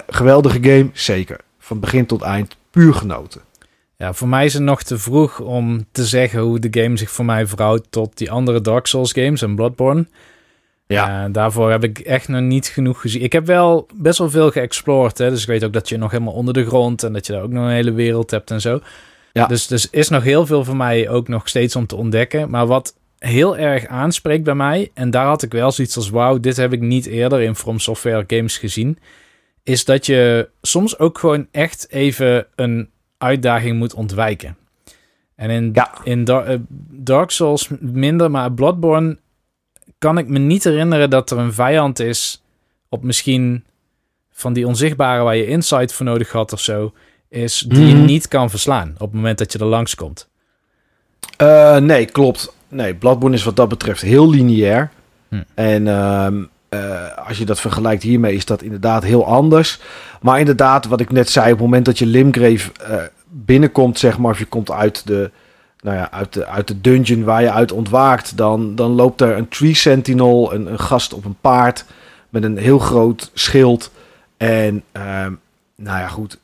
Geweldige 0.08 0.64
game, 0.64 0.90
zeker. 0.94 1.40
Van 1.60 1.80
begin 1.80 2.06
tot 2.06 2.22
eind, 2.22 2.56
puur 2.72 2.94
genoten. 2.94 3.42
Ja, 3.98 4.14
voor 4.14 4.28
mij 4.28 4.46
is 4.46 4.54
het 4.54 4.64
nog 4.64 4.84
te 4.84 4.98
vroeg 4.98 5.40
om 5.40 5.86
te 5.92 6.06
zeggen 6.06 6.40
hoe 6.40 6.60
de 6.60 6.82
game 6.82 6.98
zich 6.98 7.12
voor 7.12 7.26
mij 7.26 7.48
verhoudt 7.48 7.88
tot 7.90 8.18
die 8.18 8.32
andere 8.32 8.62
Dark 8.62 8.86
Souls 8.86 9.12
games 9.14 9.42
en 9.42 9.56
Bloodborne. 9.56 10.06
Ja. 10.88 11.26
Uh, 11.26 11.34
daarvoor 11.34 11.72
heb 11.72 11.84
ik 11.84 12.00
echt 12.00 12.28
nog 12.28 12.42
niet 12.42 12.68
genoeg 12.68 13.02
gezien. 13.02 13.22
Ik 13.22 13.32
heb 13.32 13.46
wel 13.46 13.88
best 13.94 14.18
wel 14.18 14.30
veel 14.30 14.52
geëxplored. 14.52 15.18
Hè? 15.18 15.30
Dus 15.30 15.42
ik 15.42 15.48
weet 15.48 15.64
ook 15.64 15.74
dat 15.74 15.90
je 15.90 15.98
nog 15.98 16.12
helemaal 16.12 16.34
onder 16.34 16.54
de 16.54 16.66
grond 16.66 17.04
en 17.04 17.14
dat 17.14 17.26
je 17.26 17.34
daar 17.34 17.42
ook 17.42 17.52
nog 17.52 17.64
een 17.64 17.72
hele 17.72 17.94
wereld 17.94 18.32
hebt 18.32 18.52
en 18.52 18.62
zo. 18.62 18.80
Ja. 19.34 19.46
Dus, 19.46 19.68
dus 19.68 19.90
is 19.90 20.10
nog 20.10 20.24
heel 20.24 20.46
veel 20.46 20.64
voor 20.64 20.76
mij 20.76 21.10
ook 21.10 21.28
nog 21.28 21.48
steeds 21.48 21.76
om 21.76 21.86
te 21.86 21.96
ontdekken. 21.96 22.50
Maar 22.50 22.68
wat 22.68 22.96
heel 23.18 23.58
erg 23.58 23.86
aanspreekt 23.88 24.44
bij 24.44 24.56
mij, 24.56 24.92
en 24.94 25.10
daar 25.10 25.26
had 25.26 25.44
ik 25.44 25.52
wel 25.52 25.72
zoiets 25.72 25.96
als: 25.96 26.10
wauw, 26.10 26.40
dit 26.40 26.58
heb 26.58 26.74
ik 26.74 26.82
niet 26.82 27.06
eerder 27.06 27.42
in 27.42 27.56
From 27.56 27.80
Software 27.80 28.24
games 28.28 28.58
gezien. 28.58 29.00
Is 29.64 29.86
dat 29.86 30.06
je 30.06 30.50
soms 30.62 31.00
ook 31.00 31.18
gewoon 31.18 31.48
echt 31.52 31.88
even 31.90 32.48
een 32.56 32.90
uitdaging 33.26 33.78
moet 33.78 33.94
ontwijken. 33.94 34.58
En 35.36 35.50
in, 35.50 35.74
in 36.04 36.26
eh, 36.26 36.56
Dark 36.90 37.32
Souls 37.32 37.70
minder, 37.80 38.32
maar 38.32 38.52
Bloodborne 38.52 39.18
kan 39.98 40.18
ik 40.18 40.28
me 40.28 40.40
niet 40.40 40.64
herinneren 40.64 41.10
dat 41.10 41.32
er 41.32 41.38
een 41.38 41.54
vijand 41.54 42.00
is 42.00 42.44
op 42.90 43.04
misschien 43.04 43.64
van 44.32 44.54
die 44.54 44.68
onzichtbare 44.68 45.24
waar 45.24 45.36
je 45.36 45.48
insight 45.48 45.94
voor 45.94 46.06
nodig 46.06 46.32
had 46.32 46.54
of 46.54 46.60
zo, 46.60 46.94
is 47.30 47.66
die 47.68 47.86
je 47.88 47.96
mhm. 47.96 48.06
niet 48.06 48.28
kan 48.28 48.50
verslaan 48.50 48.90
op 48.94 49.08
het 49.08 49.14
moment 49.14 49.38
dat 49.38 49.52
je 49.52 49.60
er 49.60 49.66
langskomt. 49.66 50.28
Uh, 51.42 51.78
nee, 51.78 52.06
klopt. 52.06 52.54
Nee, 52.68 52.94
Bloodborne 52.94 53.36
is 53.36 53.44
wat 53.44 53.56
dat 53.56 53.70
betreft 53.70 54.02
heel 54.02 54.30
lineair. 54.30 54.90
Hm. 55.30 55.42
En 55.54 55.88
ehm, 55.88 56.44
eh, 56.70 57.28
als 57.28 57.38
je 57.38 57.46
dat 57.46 57.60
vergelijkt 57.60 58.04
hiermee, 58.04 58.36
is 58.36 58.46
dat 58.46 58.62
inderdaad 58.62 59.04
heel 59.04 59.26
anders. 59.26 59.80
Maar 60.22 60.40
inderdaad, 60.40 60.86
wat 60.86 61.00
ik 61.00 61.12
net 61.12 61.30
zei, 61.30 61.46
op 61.46 61.52
het 61.52 61.62
moment 61.62 61.86
dat 61.86 62.00
je 62.00 62.06
Limgrave 62.06 62.72
binnenkomt, 63.38 64.00
zeg 64.00 64.18
maar, 64.18 64.32
of 64.32 64.40
je 64.40 64.46
komt 64.46 64.72
uit 64.72 65.08
de, 65.08 65.32
nou 65.80 65.98
ja, 65.98 66.12
uit 66.12 66.34
de, 66.34 66.46
uit 66.46 66.68
de 66.68 66.82
dungeon 66.82 67.24
waar 67.24 67.42
je 67.42 67.52
uit 67.52 67.72
ontwaakt, 67.72 68.38
dan, 68.38 68.76
dan 68.76 68.92
loopt 68.92 69.22
er 69.22 69.38
een 69.38 69.48
Tree 69.48 69.74
Sentinel, 69.74 70.54
een, 70.54 70.80
gast 70.80 71.14
op 71.14 71.26
een 71.26 71.38
paard 71.42 71.86
met 72.30 72.44
een 72.44 72.58
heel 72.58 72.80
groot 72.80 73.32
schild. 73.34 73.92
En 74.38 74.84
ehm, 74.92 75.34
nou 75.76 76.00
ja, 76.00 76.08
goed, 76.08 76.38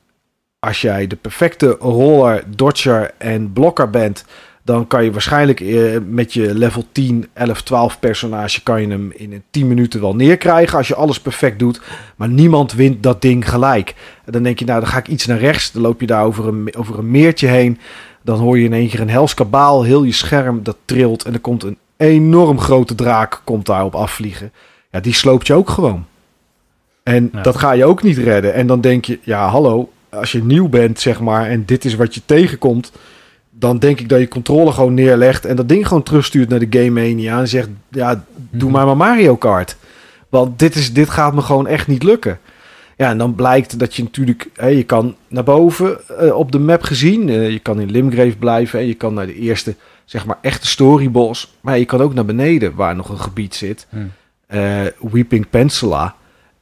als 0.60 0.82
jij 0.82 1.08
de 1.08 1.16
perfecte 1.16 1.76
roller, 1.80 2.44
dodger 2.48 3.12
en 3.18 3.54
blokker 3.54 3.90
bent, 3.90 4.26
dan 4.64 4.88
kan 4.88 5.04
je 5.04 5.12
waarschijnlijk 5.12 5.60
eh, 5.60 5.98
met 6.06 6.34
je 6.34 6.56
level 6.56 6.84
10, 6.92 7.28
11, 7.34 7.62
12 7.62 8.00
personage 8.00 8.64
kan 8.64 8.82
je 8.82 8.88
hem 8.88 9.12
in 9.16 9.44
10 9.50 9.68
minuten 9.68 10.02
wel 10.02 10.16
neerkrijgen 10.16 10.78
als 10.78 10.88
je 10.88 10.96
alles 10.96 11.20
perfect 11.20 11.60
doet. 11.60 11.82
Maar 12.16 12.30
niemand 12.30 12.74
wint 12.74 13.04
dat 13.04 13.22
ding 13.22 13.50
gelijk. 13.50 13.96
En 14.26 14.32
dan 14.32 14.44
denk 14.44 14.60
je, 14.60 14.66
nou 14.66 14.80
dan 14.80 14.90
ga 14.90 14.98
ik 14.98 15.08
iets 15.08 15.26
naar 15.26 15.40
rechts. 15.40 15.72
Dan 15.72 15.82
loop 15.82 16.02
je 16.02 16.08
daar 16.08 16.24
over 16.24 16.48
een, 16.48 16.76
over 16.78 17.00
een 17.00 17.12
meertje 17.12 17.48
heen. 17.48 17.80
Dan 18.22 18.40
hoor 18.40 18.58
je 18.58 18.66
in 18.66 18.74
één 18.74 18.90
keer 18.90 19.00
een 19.00 19.10
hels 19.10 19.34
kabaal. 19.34 19.84
Heel 19.84 20.04
je 20.04 20.12
scherm 20.12 20.64
dat 20.64 20.78
trilt. 20.86 21.24
En 21.24 21.34
er 21.34 21.40
komt 21.40 21.64
een 21.64 21.78
enorm 21.98 22.60
grote 22.60 22.96
draak 22.96 23.42
komt 23.44 23.66
daarop 23.66 23.96
afvliegen. 23.96 24.52
Ja, 24.92 25.00
die 25.00 25.14
sloopt 25.14 25.48
je 25.48 25.54
ook 25.54 25.70
gewoon. 25.70 26.06
En 27.04 27.32
dat 27.42 27.58
ga 27.58 27.72
je 27.72 27.86
ook 27.86 28.04
niet 28.04 28.18
redden. 28.18 28.54
En 28.54 28.68
dan 28.68 28.82
denk 28.82 29.06
je, 29.06 29.20
ja 29.24 29.48
hallo, 29.48 29.90
als 30.10 30.32
je 30.32 30.44
nieuw 30.44 30.70
bent 30.70 31.00
zeg 31.00 31.20
maar 31.20 31.48
en 31.50 31.66
dit 31.66 31.86
is 31.86 31.96
wat 31.96 32.14
je 32.14 32.22
tegenkomt 32.26 32.92
dan 33.62 33.78
denk 33.78 34.00
ik 34.00 34.10
dat 34.10 34.20
je 34.20 34.28
controle 34.28 34.72
gewoon 34.72 34.94
neerlegt 34.94 35.46
en 35.46 35.56
dat 35.56 35.70
ding 35.70 35.88
gewoon 35.88 36.04
terugstuurt 36.04 36.50
naar 36.50 36.60
de 36.60 36.80
Game 36.80 36.90
Mania 36.90 37.40
en 37.40 37.48
zegt, 37.48 37.70
ja, 37.90 38.24
doe 38.36 38.70
mhm. 38.70 38.72
maar 38.72 38.86
maar 38.86 38.98
Mario 38.98 39.36
Kart. 39.36 39.76
Want 40.30 40.60
dit, 40.60 40.76
is, 40.76 40.94
dit 40.94 41.10
gaat 41.10 41.34
me 41.34 41.42
gewoon 41.42 41.68
echt 41.68 41.88
niet 41.88 42.04
lukken. 42.04 42.40
Ja, 42.98 43.10
en 43.10 43.18
dan 43.18 43.36
blijkt 43.36 43.80
dat 43.80 43.96
je 43.96 44.04
natuurlijk, 44.04 44.50
hè, 44.56 44.68
je 44.68 44.84
kan 44.84 45.16
naar 45.28 45.44
boven 45.44 46.00
uh, 46.22 46.36
op 46.36 46.52
de 46.52 46.60
map 46.60 46.84
gezien, 46.84 47.28
uh, 47.28 47.50
je 47.50 47.60
kan 47.60 47.80
in 47.80 47.92
Limgrave 47.92 48.36
blijven 48.38 48.80
en 48.80 48.88
je 48.88 48.94
kan 48.94 49.14
naar 49.14 49.26
de 49.26 49.36
eerste, 49.36 49.76
zeg 50.06 50.26
maar, 50.26 50.38
echte 50.42 50.68
storyboss. 50.68 51.58
Maar 51.62 51.78
je 51.78 51.86
kan 51.86 52.02
ook 52.02 52.14
naar 52.14 52.26
beneden, 52.26 52.76
waar 52.76 52.96
nog 52.96 53.10
een 53.10 53.20
gebied 53.20 53.56
zit, 53.56 53.88
uh, 54.50 54.82
Weeping 55.12 55.50
Peninsula. 55.50 56.16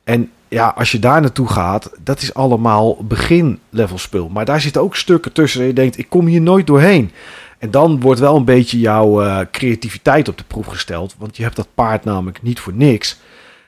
En 0.04 0.32
ja, 0.50 0.68
als 0.68 0.92
je 0.92 1.00
daar 1.00 1.22
naartoe 1.22 1.48
gaat, 1.48 1.92
dat 2.04 2.22
is 2.22 2.34
allemaal 2.34 2.98
begin-level 3.04 3.98
spul. 3.98 4.30
Maar 4.30 4.46
daar 4.46 4.62
zitten 4.62 4.82
ook 4.82 4.96
stukken 4.96 5.32
tussen 5.32 5.62
en 5.62 5.68
je 5.68 5.74
denkt, 5.74 5.98
ik 5.98 6.10
kom 6.10 6.26
hier 6.26 6.42
nooit 6.42 6.68
doorheen. 6.68 7.12
En 7.60 7.72
dan 7.72 8.00
wordt 8.00 8.20
wel 8.20 8.36
een 8.36 8.46
beetje 8.46 8.80
jouw 8.80 9.24
uh, 9.24 9.40
creativiteit 9.52 10.28
op 10.28 10.38
de 10.38 10.44
proef 10.48 10.66
gesteld. 10.66 11.16
Want 11.18 11.38
je 11.38 11.44
hebt 11.44 11.56
dat 11.56 11.68
paard 11.76 12.04
namelijk 12.04 12.42
niet 12.42 12.60
voor 12.60 12.74
niks. 12.74 13.20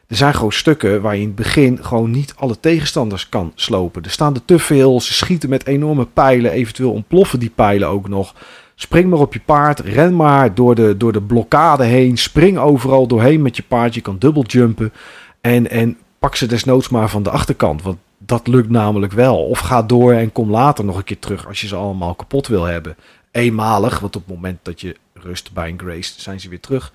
Er 0.07 0.15
zijn 0.15 0.33
gewoon 0.33 0.51
stukken 0.51 1.01
waar 1.01 1.15
je 1.15 1.21
in 1.21 1.27
het 1.27 1.35
begin 1.35 1.83
gewoon 1.83 2.11
niet 2.11 2.33
alle 2.37 2.59
tegenstanders 2.59 3.29
kan 3.29 3.51
slopen. 3.55 4.03
Er 4.03 4.09
staan 4.09 4.35
er 4.35 4.45
te 4.45 4.59
veel, 4.59 5.01
ze 5.01 5.13
schieten 5.13 5.49
met 5.49 5.67
enorme 5.67 6.05
pijlen. 6.05 6.51
Eventueel 6.51 6.91
ontploffen 6.91 7.39
die 7.39 7.51
pijlen 7.55 7.87
ook 7.87 8.07
nog. 8.07 8.35
Spring 8.75 9.09
maar 9.09 9.19
op 9.19 9.33
je 9.33 9.41
paard, 9.45 9.79
ren 9.79 10.15
maar 10.15 10.53
door 10.55 10.75
de, 10.75 10.97
door 10.97 11.11
de 11.11 11.21
blokkade 11.21 11.83
heen. 11.83 12.17
Spring 12.17 12.57
overal 12.57 13.07
doorheen 13.07 13.41
met 13.41 13.55
je 13.55 13.63
paard. 13.63 13.93
Je 13.93 14.01
kan 14.01 14.43
jumpen 14.47 14.93
En, 15.41 15.69
en 15.69 15.97
pak 16.21 16.35
ze 16.35 16.45
desnoods 16.45 16.89
maar 16.89 17.09
van 17.09 17.23
de 17.23 17.29
achterkant. 17.29 17.81
Want 17.81 17.97
dat 18.17 18.47
lukt 18.47 18.69
namelijk 18.69 19.13
wel. 19.13 19.45
Of 19.45 19.59
ga 19.59 19.81
door 19.81 20.13
en 20.13 20.31
kom 20.31 20.49
later 20.49 20.85
nog 20.85 20.97
een 20.97 21.03
keer 21.03 21.19
terug 21.19 21.47
als 21.47 21.61
je 21.61 21.67
ze 21.67 21.75
allemaal 21.75 22.15
kapot 22.15 22.47
wil 22.47 22.63
hebben. 22.63 22.95
Eenmalig, 23.31 23.99
want 23.99 24.15
op 24.15 24.25
het 24.25 24.35
moment 24.35 24.59
dat 24.61 24.81
je 24.81 24.95
rust 25.13 25.53
bij 25.53 25.69
een 25.69 25.79
Grace 25.79 26.13
zijn 26.17 26.39
ze 26.39 26.49
weer 26.49 26.59
terug. 26.59 26.93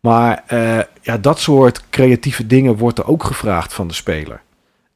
Maar 0.00 0.44
uh, 0.52 0.80
ja, 1.00 1.18
dat 1.18 1.40
soort 1.40 1.90
creatieve 1.90 2.46
dingen 2.46 2.76
wordt 2.76 2.98
er 2.98 3.06
ook 3.06 3.24
gevraagd 3.24 3.72
van 3.72 3.88
de 3.88 3.94
speler. 3.94 4.40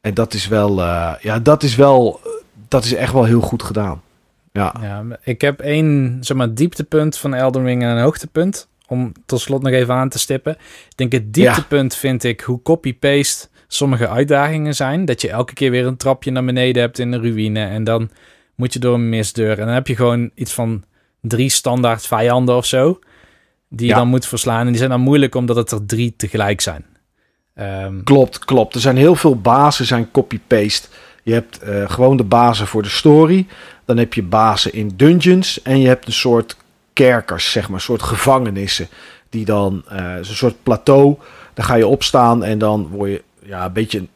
En 0.01 0.15
dat 0.15 0.35
is 0.35 0.49
wel, 0.49 0.79
uh, 0.79 1.15
ja, 1.21 1.39
dat 1.39 1.63
is 1.63 1.75
wel, 1.75 2.21
dat 2.69 2.85
is 2.85 2.95
echt 2.95 3.13
wel 3.13 3.25
heel 3.25 3.41
goed 3.41 3.63
gedaan. 3.63 4.03
Ja. 4.53 4.75
ja, 4.81 5.05
ik 5.23 5.41
heb 5.41 5.61
één, 5.61 6.19
zeg 6.21 6.37
maar, 6.37 6.55
dieptepunt 6.55 7.19
van 7.19 7.35
Elden 7.35 7.65
Ring 7.65 7.83
en 7.83 7.89
een 7.89 8.03
hoogtepunt. 8.03 8.69
Om 8.87 9.13
tot 9.27 9.41
slot 9.41 9.63
nog 9.63 9.73
even 9.73 9.95
aan 9.95 10.09
te 10.09 10.19
stippen. 10.19 10.53
Ik 10.89 10.97
denk 10.97 11.13
het 11.13 11.35
dieptepunt 11.35 11.95
vind 11.95 12.25
ik 12.25 12.41
hoe 12.41 12.63
copy-paste 12.63 13.49
sommige 13.69 14.09
uitdagingen 14.09 14.75
zijn. 14.75 15.05
Dat 15.05 15.21
je 15.21 15.31
elke 15.31 15.55
keer 15.55 15.71
weer 15.71 15.87
een 15.87 15.97
trapje 15.97 16.31
naar 16.31 16.45
beneden 16.45 16.83
hebt 16.83 16.99
in 16.99 17.11
de 17.11 17.19
ruïne. 17.21 17.65
En 17.65 17.85
dan 17.85 18.11
moet 18.55 18.73
je 18.73 18.79
door 18.79 18.95
een 18.95 19.09
misdeur. 19.09 19.59
En 19.59 19.67
dan 19.67 19.75
heb 19.75 19.87
je 19.87 19.97
gewoon 19.97 20.31
iets 20.35 20.53
van 20.53 20.85
drie 21.21 21.51
standaard 21.51 22.07
vijanden 22.07 22.57
of 22.57 22.67
zo. 22.67 22.99
Die 23.69 23.89
je 23.89 23.95
dan 23.95 24.09
moet 24.09 24.27
verslaan. 24.27 24.61
En 24.61 24.67
die 24.67 24.77
zijn 24.77 24.91
dan 24.91 25.01
moeilijk 25.01 25.35
omdat 25.35 25.57
het 25.57 25.71
er 25.71 25.87
drie 25.87 26.15
tegelijk 26.17 26.61
zijn. 26.61 26.85
Um, 27.61 28.05
klopt, 28.05 28.45
klopt. 28.45 28.75
Er 28.75 28.81
zijn 28.81 28.97
heel 28.97 29.15
veel 29.15 29.41
bazen 29.41 29.87
zijn 29.87 30.11
copy-paste. 30.11 30.89
Je 31.23 31.33
hebt 31.33 31.61
uh, 31.65 31.91
gewoon 31.91 32.17
de 32.17 32.25
bazen 32.25 32.67
voor 32.67 32.83
de 32.83 32.89
story. 32.89 33.47
Dan 33.85 33.97
heb 33.97 34.15
je 34.15 34.23
bazen 34.23 34.73
in 34.73 34.93
dungeons. 34.97 35.63
En 35.63 35.81
je 35.81 35.89
hebt 35.89 36.07
een 36.07 36.13
soort 36.13 36.57
kerkers, 36.93 37.53
zeg 37.53 37.69
maar. 37.69 37.79
Een 37.79 37.85
soort 37.85 38.03
gevangenissen. 38.03 38.89
Die 39.31 39.45
dan, 39.45 39.85
uh, 39.93 40.17
een 40.17 40.25
soort 40.25 40.63
plateau. 40.63 41.17
Daar 41.55 41.67
ga 41.67 41.75
je 41.75 41.87
opstaan 41.87 42.45
en 42.45 42.59
dan 42.59 42.89
word 42.89 43.11
je 43.11 43.23
ja, 43.49 43.65
een 43.65 43.73
beetje. 43.73 44.07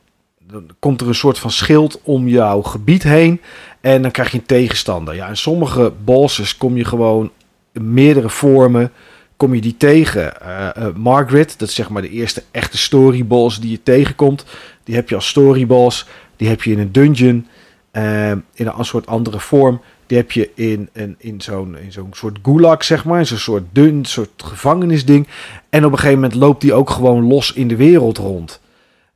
Dan 0.46 0.68
komt 0.78 1.00
er 1.00 1.09
een 1.09 1.14
soort 1.14 1.38
van 1.38 1.50
schild 1.50 2.00
om 2.02 2.28
jouw 2.28 2.62
gebied 2.62 3.02
heen. 3.02 3.40
En 3.80 4.02
dan 4.02 4.10
krijg 4.10 4.30
je 4.30 4.38
een 4.38 4.46
tegenstander. 4.46 5.14
Ja, 5.14 5.28
in 5.28 5.36
sommige 5.36 5.92
bosses 6.04 6.56
kom 6.56 6.76
je 6.76 6.84
gewoon 6.84 7.30
in 7.72 7.92
meerdere 7.94 8.28
vormen. 8.28 8.92
Kom 9.36 9.54
je 9.54 9.60
die 9.60 9.76
tegen. 9.76 10.32
Uh, 10.42 10.86
Margaret, 10.94 11.54
dat 11.59 11.68
is 11.68 11.74
zeg 11.74 11.88
maar 11.88 12.02
de 12.02 12.10
eerste 12.10 12.42
echte 12.50 12.78
story 12.78 13.26
boss 13.26 13.60
die 13.60 13.70
je 13.70 13.82
tegenkomt. 13.82 14.44
Die 14.84 14.94
heb 14.94 15.09
je 15.09 15.14
als 15.14 15.28
story 15.28 15.66
boss. 15.66 16.06
Die 16.36 16.48
heb 16.48 16.62
je 16.62 16.72
in 16.72 16.78
een 16.78 16.92
dungeon. 16.92 17.46
Uh, 17.92 18.30
in 18.30 18.44
een 18.54 18.84
soort 18.84 19.06
andere 19.06 19.40
vorm. 19.40 19.80
Die 20.06 20.16
heb 20.16 20.32
je 20.32 20.50
in, 20.54 20.88
in, 20.92 21.14
in 21.18 21.40
zo'n 21.40 21.76
zo'n 21.88 22.10
soort 22.12 22.38
gulag, 22.42 22.84
zeg 22.84 23.04
maar. 23.04 23.26
Zo'n 23.26 23.38
soort 23.38 23.64
dun, 23.72 24.04
soort 24.04 24.42
gevangenisding. 24.44 25.26
En 25.68 25.84
op 25.84 25.92
een 25.92 25.98
gegeven 25.98 26.20
moment 26.20 26.40
loopt 26.40 26.60
die 26.60 26.74
ook 26.74 26.90
gewoon 26.90 27.26
los 27.26 27.52
in 27.52 27.68
de 27.68 27.76
wereld 27.76 28.18
rond. 28.18 28.60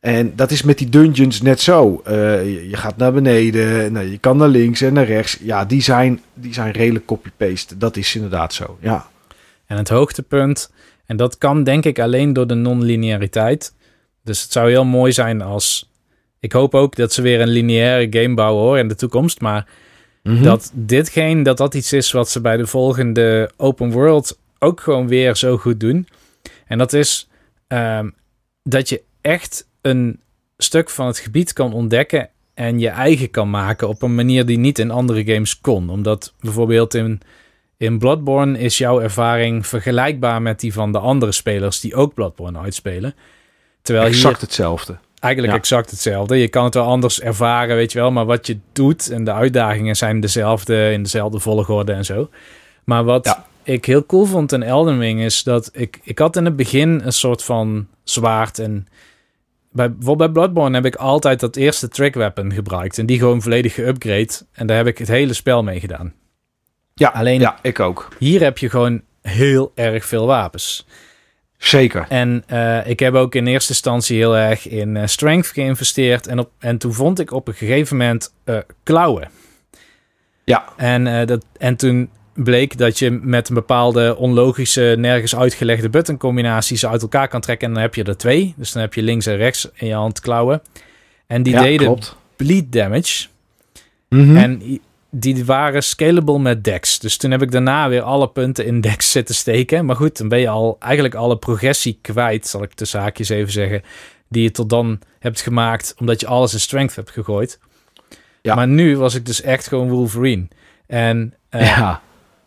En 0.07 0.33
dat 0.37 0.51
is 0.51 0.63
met 0.63 0.79
die 0.79 0.89
dungeons 0.89 1.43
net 1.43 1.61
zo. 1.61 2.03
Uh, 2.09 2.13
je, 2.71 2.77
gaat 2.77 2.97
naar 2.97 3.13
beneden, 3.13 3.93
nou, 3.93 4.11
je 4.11 4.19
kan 4.19 4.37
naar 4.37 4.49
links 4.49 4.81
en 4.81 4.93
naar 4.93 5.05
rechts. 5.05 5.39
Ja, 5.41 5.65
die 5.65 5.83
zijn, 5.83 6.21
die 6.35 6.53
zijn 6.53 6.71
redelijk 6.71 7.07
copy-paste. 7.07 7.77
Dat 7.77 7.97
is 7.97 8.15
inderdaad 8.15 8.55
zo, 8.55 8.79
ja. 8.81 9.09
En 9.67 9.77
het 9.77 9.89
hoogtepunt, 9.89 10.73
en 11.07 11.17
dat 11.17 11.39
kan 11.39 11.65
denk 11.65 11.85
ik 11.85 11.99
alleen 11.99 12.33
door 12.33 12.47
de 12.47 12.55
non-lineariteit. 12.55 13.75
Dus 14.25 14.43
het 14.43 14.53
zou 14.53 14.69
heel 14.69 14.85
mooi 14.85 15.13
zijn 15.13 15.43
als... 15.43 15.91
Ik 16.41 16.53
hoop 16.53 16.75
ook 16.75 16.97
dat 16.97 17.13
ze 17.13 17.23
weer 17.23 17.41
een 17.41 17.49
lineaire 17.49 18.23
game 18.23 18.35
bouwen 18.35 18.63
hoor 18.63 18.79
in 18.79 18.89
de 18.89 18.95
toekomst. 18.95 19.41
Maar 19.41 19.69
mhm. 20.23 20.43
dat 20.43 20.71
ditgene, 20.75 21.43
dat 21.43 21.57
dat 21.57 21.75
iets 21.75 21.93
is 21.93 22.13
wat 22.13 22.31
ze 22.31 22.41
bij 22.41 22.57
de 22.57 22.67
volgende 22.67 23.51
open 23.57 23.91
world 23.91 24.39
ook 24.59 24.81
gewoon 24.81 25.09
weer 25.09 25.37
zo 25.37 25.57
goed 25.57 25.81
doen. 25.81 26.09
En 26.67 26.79
dat 26.79 26.93
is 26.93 27.29
ehm, 27.67 28.11
dat 28.63 28.89
je 28.89 29.03
echt 29.21 29.67
een 29.87 30.21
stuk 30.59 30.91
van 30.91 31.07
het 31.07 31.19
gebied 31.19 31.53
kan 31.53 31.73
ontdekken 31.73 32.29
en 32.55 32.79
je 32.79 32.89
eigen 32.89 33.31
kan 33.31 33.51
maken 33.51 33.89
op 33.89 34.03
een 34.03 34.15
manier 34.15 34.47
die 34.47 34.59
niet 34.59 34.79
in 34.79 34.91
andere 34.91 35.25
games 35.25 35.61
kon. 35.61 35.91
Omdat 35.91 36.35
bijvoorbeeld 36.41 36.95
in, 36.95 37.21
in 37.77 37.99
Bloodborne 37.99 38.59
is 38.59 38.79
jouw 38.79 39.01
ervaring 39.01 39.67
vergelijkbaar 39.67 40.43
met 40.43 40.61
die 40.61 40.73
van 40.73 40.93
de 40.93 40.99
andere 40.99 41.33
spelers 41.33 41.81
die 41.81 41.95
ook 41.95 42.15
Bloodborne 42.15 42.59
uitspelen. 42.59 43.15
Terwijl 43.83 44.07
exact 44.07 44.41
hetzelfde. 44.41 44.99
Eigenlijk 45.19 45.55
exact 45.55 45.91
hetzelfde. 45.91 46.37
Je 46.37 46.49
kan 46.49 46.65
het 46.65 46.75
wel 46.75 46.85
anders 46.85 47.21
ervaren, 47.21 47.77
weet 47.77 47.93
je 47.93 47.99
wel. 47.99 48.11
Maar 48.11 48.27
wat 48.27 48.47
je 48.47 48.59
doet 48.73 49.11
en 49.11 49.25
de 49.25 49.33
uitdagingen 49.33 49.97
zijn 49.97 50.21
dezelfde 50.21 50.93
in 50.93 51.03
dezelfde 51.03 51.39
volgorde 51.39 51.93
en 51.93 52.05
zo. 52.05 52.29
Maar 52.85 53.05
wat 53.05 53.39
ik 53.63 53.85
heel 53.85 54.07
cool 54.07 54.25
vond 54.25 54.53
in 54.53 54.63
Elden 54.63 54.99
Ring 54.99 55.21
is 55.21 55.43
dat 55.43 55.71
ik, 55.73 56.01
ik 56.03 56.19
had 56.19 56.37
in 56.37 56.45
het 56.45 56.57
begin 56.57 57.01
een 57.05 57.13
soort 57.13 57.45
van 57.45 57.87
zwaard 58.05 58.59
en 58.59 58.87
bij, 59.77 59.93
bijvoorbeeld 59.93 60.33
bij 60.33 60.43
Bloodborne 60.43 60.75
heb 60.75 60.87
ik 60.87 60.95
altijd 60.95 61.41
dat 61.41 61.57
eerste 61.57 61.89
track 61.89 62.15
weapon 62.15 62.53
gebruikt. 62.53 62.99
En 62.99 63.07
die 63.07 63.19
gewoon 63.19 63.43
volledig 63.43 63.75
geüpgrade. 63.75 64.47
En 64.53 64.67
daar 64.67 64.77
heb 64.77 64.87
ik 64.87 64.99
het 64.99 65.09
hele 65.09 65.33
spel 65.33 65.63
mee 65.63 65.81
gedaan. 65.81 66.15
Ja, 66.95 67.09
alleen 67.09 67.41
ja, 67.41 67.59
ik 67.63 67.81
ook. 67.81 68.09
Hier 68.19 68.41
heb 68.41 68.59
je 68.59 68.71
gewoon 68.71 69.03
heel 69.23 69.73
erg 69.75 70.05
veel 70.05 70.27
wapens. 70.27 70.87
Zeker. 71.57 72.07
En 72.09 72.45
uh, 72.53 72.87
ik 72.87 73.01
heb 73.01 73.15
ook 73.15 73.35
in 73.35 73.47
eerste 73.47 73.73
instantie 73.73 74.17
heel 74.17 74.37
erg 74.37 74.69
in 74.69 74.95
uh, 74.95 75.07
strength 75.07 75.47
geïnvesteerd. 75.47 76.27
En, 76.27 76.39
op, 76.39 76.51
en 76.59 76.79
toen 76.79 76.93
vond 76.93 77.19
ik 77.19 77.31
op 77.31 77.49
een 77.49 77.55
gegeven 77.55 77.97
moment 77.97 78.33
uh, 78.45 78.59
klauwen. 78.83 79.31
Ja. 80.45 80.65
En, 80.77 81.27
dat, 81.27 81.45
en 81.59 81.77
toen 81.77 82.11
bleek 82.37 82.79
dat 82.79 82.99
je 82.99 83.11
met 83.11 83.49
een 83.49 83.55
bepaalde 83.55 84.17
onlogische, 84.17 84.95
nergens 84.99 85.37
uitgelegde 85.37 85.89
buttoncombinaties 85.89 86.87
uit 86.87 87.03
elkaar 87.03 87.29
kan 87.29 87.41
trekken. 87.41 87.69
En 87.69 87.75
dan 87.75 87.83
heb 87.83 87.95
je 87.95 88.05
er 88.05 88.17
twee. 88.17 88.55
Dus 88.57 88.73
dan 88.73 88.83
heb 88.83 88.95
je 88.95 89.03
links 89.03 89.27
en 89.27 89.37
rechts 89.37 89.69
in 89.75 89.87
je 89.87 89.95
hand 89.95 90.21
klauwen. 90.21 90.63
En 91.27 91.43
die 91.43 91.59
deden 91.59 91.99
bleed 92.37 92.73
damage. 92.73 93.27
Mhm. 94.09 94.37
En 94.37 94.81
die 95.11 95.45
waren 95.45 95.83
scalable 95.83 96.39
met 96.39 96.65
dex. 96.65 96.99
Dus 96.99 97.17
toen 97.17 97.31
heb 97.31 97.43
ik 97.43 97.51
daarna 97.51 97.89
weer 97.89 98.03
alle 98.03 98.29
punten 98.29 98.67
in 98.67 98.81
dex 98.81 99.11
zitten 99.17 99.35
steken. 99.35 99.85
Maar 99.85 99.97
goed, 99.97 100.19
dan 100.19 100.29
ben 100.29 100.39
je 100.39 100.49
al 100.49 100.77
eigenlijk 100.79 101.15
alle 101.15 101.37
progressie 101.37 101.99
kwijt, 102.03 102.47
zal 102.47 102.63
ik 102.63 102.77
de 102.77 102.85
zaakjes 102.85 103.29
even 103.29 103.53
zeggen. 103.53 103.83
Die 104.29 104.43
je 104.43 104.51
tot 104.51 104.71
dan 104.71 105.01
hebt 105.19 105.41
gemaakt, 105.41 105.95
omdat 105.99 106.21
je 106.21 106.27
alles 106.27 106.53
in 106.53 106.61
strength 106.61 106.97
hebt 106.97 107.11
gegooid. 107.11 107.59
Ja. 108.43 108.55
Maar 108.55 108.69
nu 108.69 108.97
was 108.97 109.15
ik 109.15 109.27
dus 109.27 109.43
echt 109.43 109.67
gewoon 109.67 109.89
Wolverine. 109.89 110.49
En 110.87 111.35
uh, 111.51 111.61
ja. 111.61 112.03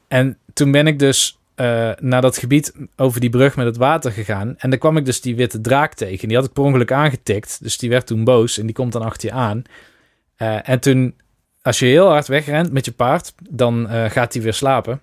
En 0.10 0.38
toen 0.54 0.72
ben 0.72 0.88
ik 0.88 1.00
dus 1.00 1.40
uh, 1.56 1.92
naar 2.00 2.22
dat 2.22 2.38
gebied 2.38 2.74
over 2.96 3.20
die 3.20 3.30
brug 3.30 3.56
met 3.56 3.66
het 3.66 3.78
water 3.78 4.12
gegaan. 4.12 4.56
En 4.58 4.70
daar 4.70 4.80
kwam 4.80 4.98
ik 4.98 5.06
dus 5.06 5.22
die 5.22 5.36
witte 5.36 5.62
draak 5.62 5.94
tegen. 5.94 6.28
Die 6.28 6.38
had 6.38 6.46
ik 6.46 6.54
per 6.54 6.64
ongeluk 6.64 6.92
aangetikt. 6.92 7.58
Dus 7.62 7.78
die 7.78 7.90
werd 7.90 8.08
toen 8.08 8.24
boos 8.24 8.58
en 8.58 8.66
die 8.66 8.76
komt 8.76 8.92
dan 8.92 9.02
achter 9.02 9.30
je 9.30 9.36
aan. 9.36 9.64
Uh, 10.38 10.70
en 10.70 10.80
toen, 10.80 11.16
als 11.62 11.80
je 11.80 11.86
heel 11.86 12.08
hard 12.08 12.28
wegrent 12.28 12.72
met 12.72 12.86
je 12.86 12.92
paard, 12.92 13.34
dan 13.50 13.82
uh, 13.82 14.10
gaat 14.10 14.34
hij 14.34 14.44
weer 14.44 14.54
slapen. 14.54 15.02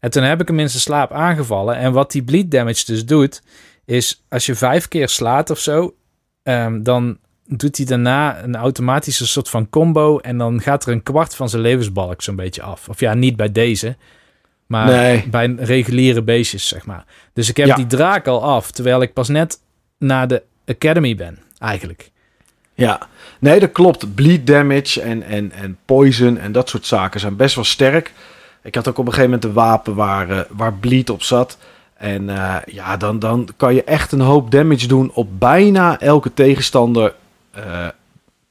En 0.00 0.10
toen 0.10 0.22
heb 0.22 0.40
ik 0.40 0.48
hem 0.48 0.58
in 0.58 0.70
zijn 0.70 0.82
slaap 0.82 1.12
aangevallen. 1.12 1.76
En 1.76 1.92
wat 1.92 2.12
die 2.12 2.22
bleed 2.22 2.50
damage 2.50 2.84
dus 2.84 3.06
doet, 3.06 3.42
is 3.84 4.24
als 4.28 4.46
je 4.46 4.54
vijf 4.54 4.88
keer 4.88 5.08
slaat 5.08 5.50
of 5.50 5.58
zo, 5.58 5.94
um, 6.42 6.82
dan 6.82 7.18
doet 7.46 7.76
hij 7.76 7.86
daarna 7.86 8.42
een 8.42 8.56
automatische 8.56 9.26
soort 9.26 9.48
van 9.48 9.68
combo. 9.68 10.18
En 10.18 10.38
dan 10.38 10.60
gaat 10.60 10.86
er 10.86 10.92
een 10.92 11.02
kwart 11.02 11.34
van 11.34 11.48
zijn 11.48 11.62
levensbalk 11.62 12.22
zo'n 12.22 12.36
beetje 12.36 12.62
af. 12.62 12.88
Of 12.88 13.00
ja, 13.00 13.14
niet 13.14 13.36
bij 13.36 13.52
deze. 13.52 13.96
Maar 14.72 14.86
nee. 14.86 15.28
bij 15.28 15.54
reguliere 15.58 16.22
beestjes, 16.22 16.68
zeg 16.68 16.86
maar. 16.86 17.04
Dus 17.32 17.48
ik 17.48 17.56
heb 17.56 17.76
die 17.76 17.86
draak 17.86 18.26
al 18.26 18.42
af, 18.42 18.70
terwijl 18.70 19.02
ik 19.02 19.12
pas 19.12 19.28
net 19.28 19.60
naar 19.98 20.28
de 20.28 20.42
Academy 20.66 21.16
ben, 21.16 21.38
eigenlijk. 21.58 22.10
Ja, 22.74 23.00
nee, 23.38 23.60
dat 23.60 23.72
klopt. 23.72 24.14
Bleed 24.14 24.46
damage 24.46 25.00
en, 25.00 25.22
en, 25.22 25.52
en 25.52 25.78
poison 25.84 26.38
en 26.38 26.52
dat 26.52 26.68
soort 26.68 26.86
zaken 26.86 27.20
zijn 27.20 27.36
best 27.36 27.54
wel 27.54 27.64
sterk. 27.64 28.12
Ik 28.62 28.74
had 28.74 28.88
ook 28.88 28.98
op 28.98 29.06
een 29.06 29.12
gegeven 29.12 29.30
moment 29.30 29.44
een 29.48 29.64
wapen 29.64 29.94
waar, 29.94 30.30
uh, 30.30 30.40
waar 30.50 30.72
bleed 30.72 31.10
op 31.10 31.22
zat. 31.22 31.58
En 31.96 32.22
uh, 32.22 32.56
ja, 32.66 32.96
dan, 32.96 33.18
dan 33.18 33.48
kan 33.56 33.74
je 33.74 33.84
echt 33.84 34.12
een 34.12 34.20
hoop 34.20 34.50
damage 34.50 34.86
doen 34.86 35.10
op 35.14 35.28
bijna 35.38 36.00
elke 36.00 36.34
tegenstander. 36.34 37.14
Uh, 37.56 37.86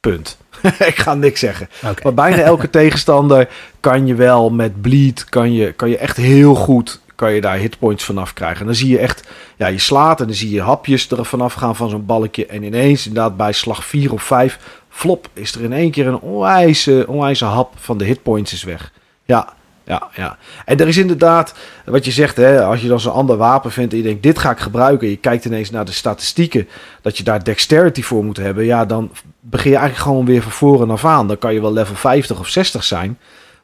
punt. 0.01 0.37
ik 0.91 0.99
ga 0.99 1.13
niks 1.13 1.39
zeggen. 1.39 1.69
Maar 2.03 2.13
bijna 2.13 2.37
elke 2.37 2.69
tegenstander 2.79 3.49
kan 3.79 4.07
je 4.07 4.15
wel 4.15 4.49
met 4.49 4.81
bleed, 4.81 5.25
kan 5.25 5.53
je, 5.53 5.71
kan 5.71 5.89
je 5.89 5.97
echt 5.97 6.17
heel 6.17 6.55
goed, 6.55 6.99
kan 7.15 7.33
je 7.33 7.41
daar 7.41 7.57
hitpoints 7.57 8.03
vanaf 8.03 8.33
krijgen. 8.33 8.59
En 8.59 8.65
dan 8.65 8.75
zie 8.75 8.89
je 8.89 8.99
echt, 8.99 9.27
ja, 9.57 9.67
je 9.67 9.79
slaat 9.79 10.19
en 10.19 10.25
dan 10.25 10.35
zie 10.35 10.51
je 10.51 10.61
hapjes 10.61 11.11
er 11.11 11.25
vanaf 11.25 11.53
gaan 11.53 11.75
van 11.75 11.89
zo'n 11.89 12.05
balkje. 12.05 12.45
En 12.45 12.63
ineens, 12.63 13.07
inderdaad, 13.07 13.37
bij 13.37 13.51
slag 13.51 13.85
4 13.85 14.13
of 14.13 14.23
5, 14.23 14.59
flop, 14.89 15.27
is 15.33 15.55
er 15.55 15.61
in 15.61 15.73
één 15.73 15.91
keer 15.91 16.07
een 16.07 16.19
onwijze, 16.19 17.05
onwijze 17.07 17.45
hap 17.45 17.73
van 17.75 17.97
de 17.97 18.05
hitpoints 18.05 18.53
is 18.53 18.63
weg. 18.63 18.91
Ja, 19.25 19.53
ja, 19.83 20.09
ja. 20.15 20.37
En 20.65 20.79
er 20.79 20.87
is 20.87 20.97
inderdaad, 20.97 21.53
wat 21.85 22.05
je 22.05 22.11
zegt, 22.11 22.37
hè, 22.37 22.63
als 22.63 22.81
je 22.81 22.87
dan 22.87 22.99
zo'n 22.99 23.13
ander 23.13 23.37
wapen 23.37 23.71
vindt 23.71 23.91
en 23.91 23.97
je 23.97 24.03
denkt, 24.03 24.23
dit 24.23 24.39
ga 24.39 24.51
ik 24.51 24.59
gebruiken. 24.59 25.09
Je 25.09 25.17
kijkt 25.17 25.45
ineens 25.45 25.69
naar 25.69 25.85
de 25.85 25.91
statistieken, 25.91 26.67
dat 27.01 27.17
je 27.17 27.23
daar 27.23 27.43
dexterity 27.43 28.01
voor 28.01 28.23
moet 28.23 28.37
hebben. 28.37 28.65
Ja, 28.65 28.85
dan 28.85 29.11
begin 29.39 29.71
je 29.71 29.77
eigenlijk 29.77 30.07
gewoon 30.07 30.25
weer 30.25 30.41
van 30.41 30.51
voren 30.51 30.89
af 30.89 31.05
aan. 31.05 31.27
Dan 31.27 31.37
kan 31.37 31.53
je 31.53 31.61
wel 31.61 31.73
level 31.73 31.95
50 31.95 32.39
of 32.39 32.47
60 32.47 32.83
zijn. 32.83 33.17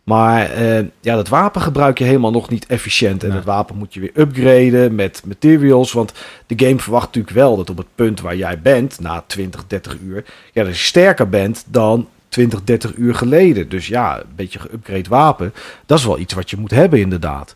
Maar 0.08 0.52
eh, 0.52 0.86
ja, 1.02 1.16
dat 1.16 1.28
wapen 1.28 1.62
gebruik 1.62 1.98
je 1.98 2.04
helemaal 2.04 2.32
nog 2.32 2.50
niet 2.50 2.66
efficiënt. 2.66 3.24
En 3.24 3.30
nee. 3.30 3.38
dat 3.38 3.46
wapen 3.46 3.78
moet 3.78 3.94
je 3.94 4.00
weer 4.00 4.12
upgraden 4.14 4.96
met 4.96 5.22
materials. 5.26 5.92
Want 5.92 6.14
de 6.46 6.66
game 6.66 6.80
verwacht 6.80 7.06
natuurlijk 7.06 7.36
wel 7.36 7.58
dat 7.58 7.70
op 7.70 7.78
het 7.78 7.96
punt 7.96 8.22
waar 8.22 8.36
jij 8.36 8.60
bent, 8.62 9.00
na 9.00 9.24
20, 9.28 9.68
30 9.68 9.98
uur, 10.00 10.26
ja, 10.54 10.64
dat 10.64 10.78
je 10.78 10.84
sterker 10.84 11.30
bent 11.30 11.64
dan 11.68 12.08
20, 12.38 12.64
30 12.64 12.96
uur 12.96 13.16
geleden. 13.16 13.70
Dus 13.70 13.88
ja, 13.88 14.18
een 14.18 14.36
beetje 14.36 14.60
geüpgrade 14.60 15.10
wapen. 15.10 15.54
Dat 15.86 15.98
is 15.98 16.06
wel 16.06 16.20
iets 16.20 16.34
wat 16.34 16.50
je 16.50 16.58
moet 16.58 16.72
hebben, 16.72 17.00
inderdaad. 17.00 17.56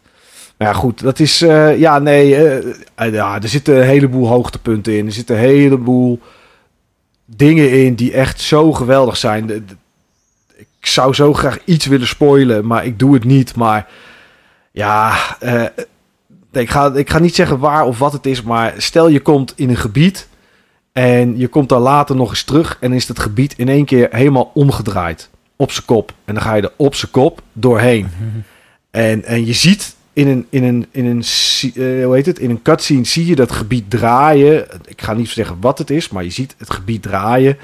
Maar 0.58 0.68
ja, 0.68 0.74
goed, 0.74 1.02
dat 1.02 1.20
is. 1.20 1.42
Uh, 1.42 1.80
ja, 1.80 2.00
nee. 2.00 2.30
Uh, 2.30 3.14
ja, 3.14 3.42
er 3.42 3.48
zitten 3.48 3.76
een 3.76 3.84
heleboel 3.84 4.28
hoogtepunten 4.28 4.98
in. 4.98 5.06
Er 5.06 5.12
zitten 5.12 5.36
een 5.36 5.42
heleboel 5.42 6.20
dingen 7.26 7.72
in 7.72 7.96
die 7.96 8.14
echt 8.14 8.42
zo 8.42 8.72
geweldig 8.74 9.18
zijn. 9.18 9.50
Ik 10.58 10.88
zou 10.88 11.14
zo 11.14 11.34
graag 11.34 11.60
iets 11.66 11.86
willen 11.86 12.08
spoilen, 12.08 12.68
maar 12.68 12.86
ik 12.86 13.00
doe 13.00 13.14
het 13.14 13.24
niet. 13.24 13.56
Maar 13.56 13.88
ja, 14.72 15.18
ik, 16.52 16.70
ga, 16.70 16.94
ik 16.94 17.10
ga 17.10 17.20
niet 17.20 17.36
zeggen 17.36 17.60
waar 17.60 17.86
of 17.86 18.00
wat 18.00 18.14
het 18.14 18.26
is. 18.26 18.42
Maar 18.42 18.74
stel 18.78 19.08
je 19.08 19.20
komt 19.20 19.54
in 19.56 19.70
een 19.70 19.78
gebied 19.78 20.28
en 20.92 21.38
je 21.38 21.48
komt 21.48 21.70
dan 21.70 21.82
later 21.82 22.16
nog 22.16 22.30
eens 22.30 22.44
terug 22.44 22.78
en 22.80 22.94
is 22.94 23.08
het 23.08 23.20
gebied 23.20 23.54
in 23.58 23.70
één 23.70 23.86
keer 23.86 24.08
helemaal 24.12 24.52
omgedraaid. 24.54 25.30
Op 25.56 25.72
zijn 25.72 25.86
kop. 25.86 26.14
En 26.26 26.34
dan 26.34 26.44
ga 26.44 26.54
je 26.54 26.62
er 26.62 26.74
op 26.76 26.96
zijn 26.96 27.12
kop 27.12 27.42
doorheen. 27.54 28.10
En, 28.92 29.24
en 29.24 29.46
je 29.46 29.54
ziet 29.54 29.96
in 30.14 30.28
een, 30.28 30.48
in 30.50 30.64
een, 30.64 30.88
in 30.92 31.06
een, 31.06 31.24
uh, 31.74 32.06
hoe 32.06 32.16
heet 32.16 32.26
het? 32.26 32.40
In 32.40 32.50
een 32.50 32.62
cutscene 32.62 33.06
zie 33.06 33.26
je 33.26 33.36
dat 33.36 33.52
gebied 33.52 33.90
draaien. 33.90 34.68
Ik 34.86 35.02
ga 35.02 35.14
niet 35.14 35.30
zeggen 35.30 35.58
wat 35.60 35.78
het 35.78 35.90
is, 35.90 36.10
maar 36.10 36.24
je 36.24 36.30
ziet 36.30 36.56
het 36.58 36.70
gebied 36.70 37.02
draaien. 37.02 37.58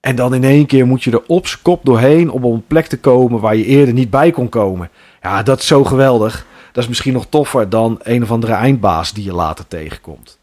En 0.00 0.16
dan 0.16 0.34
in 0.34 0.44
één 0.44 0.66
keer 0.66 0.86
moet 0.86 1.04
je 1.04 1.10
er 1.10 1.22
op 1.26 1.46
zijn 1.46 1.62
kop 1.62 1.84
doorheen 1.84 2.30
om 2.30 2.44
op 2.44 2.52
een 2.52 2.66
plek 2.66 2.86
te 2.86 2.98
komen 2.98 3.40
waar 3.40 3.56
je 3.56 3.64
eerder 3.64 3.94
niet 3.94 4.10
bij 4.10 4.30
kon 4.30 4.48
komen. 4.48 4.90
Ja, 5.22 5.42
dat 5.42 5.58
is 5.58 5.66
zo 5.66 5.84
geweldig. 5.84 6.46
Dat 6.72 6.82
is 6.82 6.88
misschien 6.88 7.12
nog 7.12 7.26
toffer 7.28 7.68
dan 7.68 8.00
een 8.02 8.22
of 8.22 8.30
andere 8.30 8.52
eindbaas 8.52 9.12
die 9.12 9.24
je 9.24 9.32
later 9.32 9.68
tegenkomt. 9.68 10.38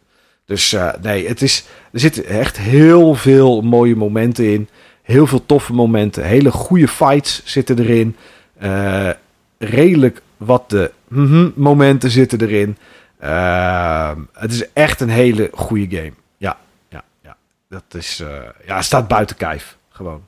Dus 0.45 0.73
uh, 0.73 0.93
nee, 1.01 1.27
het 1.27 1.41
is, 1.41 1.65
er 1.91 1.99
zitten 1.99 2.25
echt 2.25 2.57
heel 2.57 3.15
veel 3.15 3.61
mooie 3.61 3.95
momenten 3.95 4.51
in. 4.51 4.69
Heel 5.01 5.27
veel 5.27 5.45
toffe 5.45 5.73
momenten. 5.73 6.23
Hele 6.23 6.51
goede 6.51 6.87
fights 6.87 7.41
zitten 7.45 7.79
erin. 7.79 8.15
Uh, 8.63 9.09
redelijk 9.57 10.21
wat 10.37 10.69
de 10.69 10.91
mm 11.07 11.53
momenten 11.55 12.09
zitten 12.09 12.41
erin. 12.41 12.77
Uh, 13.23 14.11
het 14.33 14.51
is 14.51 14.71
echt 14.73 14.99
een 15.01 15.09
hele 15.09 15.49
goede 15.53 15.95
game. 15.95 16.13
Ja, 16.37 16.57
ja, 16.89 17.03
ja. 17.21 17.35
Dat 17.69 17.83
is, 17.89 18.23
ja, 18.65 18.81
staat 18.81 19.07
buiten 19.07 19.35
kijf. 19.35 19.77
Gewoon. 19.89 20.21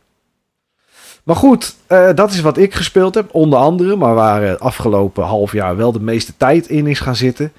Maar 1.23 1.35
goed, 1.35 1.75
dat 2.15 2.31
is 2.31 2.41
wat 2.41 2.57
ik 2.57 2.73
gespeeld 2.73 3.15
heb. 3.15 3.33
Onder 3.33 3.59
andere, 3.59 3.95
maar 3.95 4.13
waar 4.13 4.41
het 4.41 4.59
afgelopen 4.59 5.23
half 5.23 5.51
jaar 5.51 5.75
wel 5.75 5.91
de 5.91 6.01
meeste 6.01 6.33
tijd 6.37 6.67
in 6.67 6.87
is 6.87 6.99
gaan 6.99 7.15
zitten. 7.15 7.51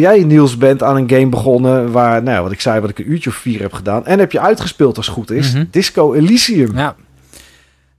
Jij, 0.00 0.24
Niels, 0.24 0.56
bent 0.56 0.82
aan 0.82 0.96
een 0.96 1.10
game 1.10 1.28
begonnen 1.28 1.92
waar, 1.92 2.22
nou, 2.22 2.42
wat 2.42 2.52
ik 2.52 2.60
zei, 2.60 2.80
wat 2.80 2.90
ik 2.90 2.98
een 2.98 3.10
uurtje 3.10 3.30
of 3.30 3.36
vier 3.36 3.60
heb 3.60 3.72
gedaan. 3.72 4.06
En 4.06 4.18
heb 4.18 4.32
je 4.32 4.40
uitgespeeld 4.40 4.96
als 4.96 5.06
het 5.06 5.14
goed 5.14 5.30
is. 5.30 5.52
Mm 5.52 5.60
-hmm. 5.60 5.68
Disco 5.70 6.14
Elysium. 6.14 6.76
Ja. 6.76 6.96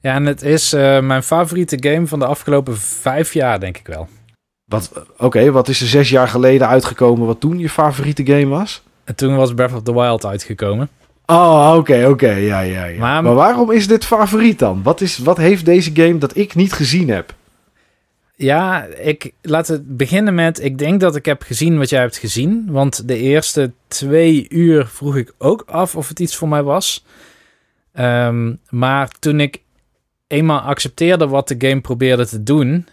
Ja, 0.02 0.14
en 0.14 0.26
het 0.26 0.42
is 0.42 0.74
uh, 0.74 1.00
mijn 1.00 1.24
favoriete 1.24 1.78
game 1.80 2.08
van 2.08 2.20
de 2.20 2.26
afgelopen 2.26 2.78
vijf 2.78 3.34
jaar, 3.34 3.60
denk 3.60 3.78
ik 3.78 3.88
wel. 3.88 4.08
Wat, 4.66 4.92
Oké, 4.94 5.24
okay, 5.26 5.52
wat 5.52 5.68
is 5.68 5.82
er 5.82 5.88
zes 5.88 6.10
jaar 6.10 6.28
geleden 6.28 6.68
uitgekomen 6.68 7.28
wat 7.28 7.40
toen 7.40 7.60
je 7.60 7.70
favoriete 7.70 8.26
game 8.26 8.48
was? 8.48 8.84
En 9.04 9.16
toen 9.16 9.36
was 9.36 9.54
Breath 9.54 9.74
of 9.74 9.82
the 9.82 9.94
Wild 9.94 10.26
uitgekomen. 10.26 10.90
Oh, 11.26 11.68
oké, 11.70 11.78
okay, 11.78 12.04
oké, 12.04 12.12
okay. 12.12 12.46
ja, 12.46 12.60
ja, 12.60 12.86
ja. 12.86 13.00
Maar, 13.00 13.24
maar, 13.24 13.34
waarom 13.34 13.72
is 13.72 13.88
dit 13.88 14.06
favoriet 14.06 14.60
dan? 14.60 14.84
Wat, 14.84 15.02
is, 15.02 15.18
wat 15.18 15.38
heeft 15.38 15.66
deze 15.66 15.92
game 15.94 16.18
dat 16.18 16.38
ik 16.38 16.56
niet 16.56 16.74
gezien 16.74 17.10
heb? 17.10 17.34
Ja, 18.42 18.86
ik 18.86 19.32
laat 19.42 19.68
het 19.68 19.98
beginnen 19.98 20.36
met. 20.36 20.64
Ik 20.64 20.78
denk 20.78 21.00
dat 21.00 21.16
ik 21.16 21.26
heb 21.26 21.42
gezien 21.42 21.78
wat 21.78 21.90
jij 21.90 22.00
hebt 22.00 22.18
gezien. 22.18 22.66
Want 22.72 23.08
de 23.08 23.18
eerste 23.18 23.72
twee 23.88 24.46
uur 24.50 24.88
vroeg 24.88 25.16
ik 25.18 25.34
ook 25.38 25.64
af 25.66 25.96
of 25.96 26.08
het 26.08 26.20
iets 26.20 26.36
voor 26.36 26.48
mij 26.48 26.64
was. 26.64 27.06
Ehm, 27.94 28.56
maar 28.70 29.10
toen 29.20 29.40
ik 29.40 29.62
eenmaal 30.28 30.60
accepteerde 30.60 31.28
wat 31.28 31.48
de 31.48 31.56
game 31.58 31.82
probeerde 31.82 32.28
te 32.28 32.44
doen. 32.44 32.88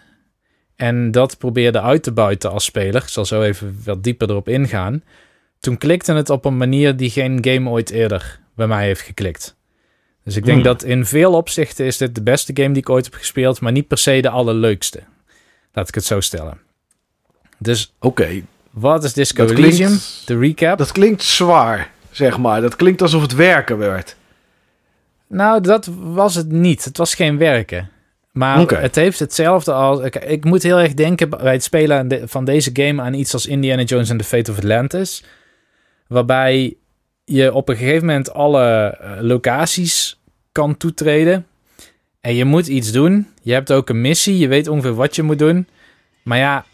En 0.75 1.11
dat 1.11 1.37
probeerde 1.37 1.81
uit 1.81 2.03
te 2.03 2.11
buiten 2.11 2.51
als 2.51 2.63
speler. 2.65 3.01
Ik 3.01 3.07
zal 3.07 3.25
zo 3.25 3.41
even 3.41 3.79
wat 3.85 4.03
dieper 4.03 4.29
erop 4.29 4.47
ingaan. 4.49 5.03
Toen 5.59 5.77
klikte 5.77 6.13
het 6.13 6.29
op 6.29 6.45
een 6.45 6.57
manier 6.57 6.97
die 6.97 7.09
geen 7.09 7.37
game 7.41 7.69
ooit 7.69 7.89
eerder 7.89 8.39
bij 8.55 8.67
mij 8.67 8.85
heeft 8.85 9.01
geklikt. 9.01 9.55
Dus 10.23 10.35
ik 10.35 10.45
denk 10.45 10.57
Hmm. 10.57 10.67
dat 10.67 10.83
in 10.83 11.05
veel 11.05 11.33
opzichten 11.33 11.85
is 11.85 11.97
dit 11.97 12.15
de 12.15 12.23
beste 12.23 12.51
game 12.55 12.73
die 12.73 12.81
ik 12.81 12.89
ooit 12.89 13.05
heb 13.05 13.13
gespeeld, 13.13 13.61
maar 13.61 13.71
niet 13.71 13.87
per 13.87 13.97
se 13.97 14.21
de 14.21 14.29
allerleukste. 14.29 15.03
Laat 15.77 15.87
ik 15.87 15.95
het 15.95 16.05
zo 16.05 16.19
stellen. 16.19 16.57
Dus 17.57 17.93
Oké, 17.99 18.41
wat 18.69 19.03
is 19.03 19.13
Disco 19.13 19.45
dat 19.45 19.57
Elysium? 19.57 19.87
klinkt, 19.87 20.21
De 20.25 20.37
recap? 20.37 20.77
dat 20.77 20.91
klinkt 20.91 21.23
zwaar, 21.23 21.91
zeg 22.11 22.37
maar. 22.37 22.61
Dat 22.61 22.75
klinkt 22.75 23.01
alsof 23.01 23.21
het 23.21 23.35
werken 23.35 23.77
werd. 23.77 24.15
Nou, 25.27 25.61
dat 25.61 25.89
was 25.99 26.35
het 26.35 26.51
niet. 26.51 26.83
Het 26.83 26.97
was 26.97 27.15
geen 27.15 27.37
werken. 27.37 27.89
Maar 28.31 28.59
het 28.59 28.95
heeft 28.95 29.19
hetzelfde 29.19 29.73
als... 29.73 29.99
Ik, 29.99 30.15
ik 30.15 30.43
moet 30.43 30.63
heel 30.63 30.79
erg 30.79 30.93
denken 30.93 31.29
bij 31.29 31.53
het 31.53 31.63
spelen 31.63 32.29
van 32.29 32.45
deze 32.45 32.69
game 32.73 33.01
aan 33.01 33.13
iets 33.13 33.33
als 33.33 33.45
Indiana 33.45 33.83
Jones 33.83 34.09
en 34.09 34.17
The 34.17 34.23
Fate 34.23 34.51
of 34.51 34.57
Atlantis. 34.57 35.23
Waarbij 36.07 36.75
je 37.25 37.53
op 37.53 37.69
een 37.69 37.77
gegeven 37.77 38.05
moment 38.05 38.33
alle 38.33 38.63
eh, 39.01 39.11
locaties 39.21 40.19
kan 40.51 40.77
toetreden. 40.77 41.45
En 42.27 42.35
je 42.35 42.45
moet 42.45 42.67
iets 42.67 42.91
doen. 42.91 43.27
Je 43.41 43.53
hebt 43.53 43.71
ook 43.71 43.89
een 43.89 44.01
missie. 44.01 44.37
Je 44.37 44.47
weet 44.47 44.67
ongeveer 44.67 44.93
wat 44.93 45.15
je 45.15 45.23
moet 45.23 45.39
doen. 45.39 45.67
Maar 46.23 46.37
ja, 46.37 46.65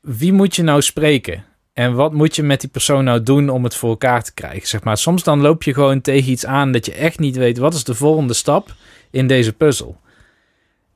wie 0.00 0.32
moet 0.32 0.56
je 0.56 0.62
nou 0.62 0.82
spreken? 0.82 1.44
En 1.72 1.94
wat 1.94 2.12
moet 2.12 2.36
je 2.36 2.42
met 2.42 2.60
die 2.60 2.70
persoon 2.70 3.04
nou 3.04 3.22
doen 3.22 3.48
om 3.48 3.64
het 3.64 3.74
voor 3.74 3.90
elkaar 3.90 4.22
te 4.22 4.34
krijgen? 4.34 4.68
Zeg 4.68 4.82
maar, 4.82 4.96
soms 4.96 5.22
dan 5.22 5.40
loop 5.40 5.62
je 5.62 5.74
gewoon 5.74 6.00
tegen 6.00 6.30
iets 6.30 6.46
aan 6.46 6.72
dat 6.72 6.86
je 6.86 6.92
echt 6.92 7.18
niet 7.18 7.36
weet 7.36 7.58
wat 7.58 7.74
is 7.74 7.84
de 7.84 7.94
volgende 7.94 8.34
stap 8.34 8.74
in 9.10 9.26
deze 9.26 9.52
puzzel. 9.52 10.00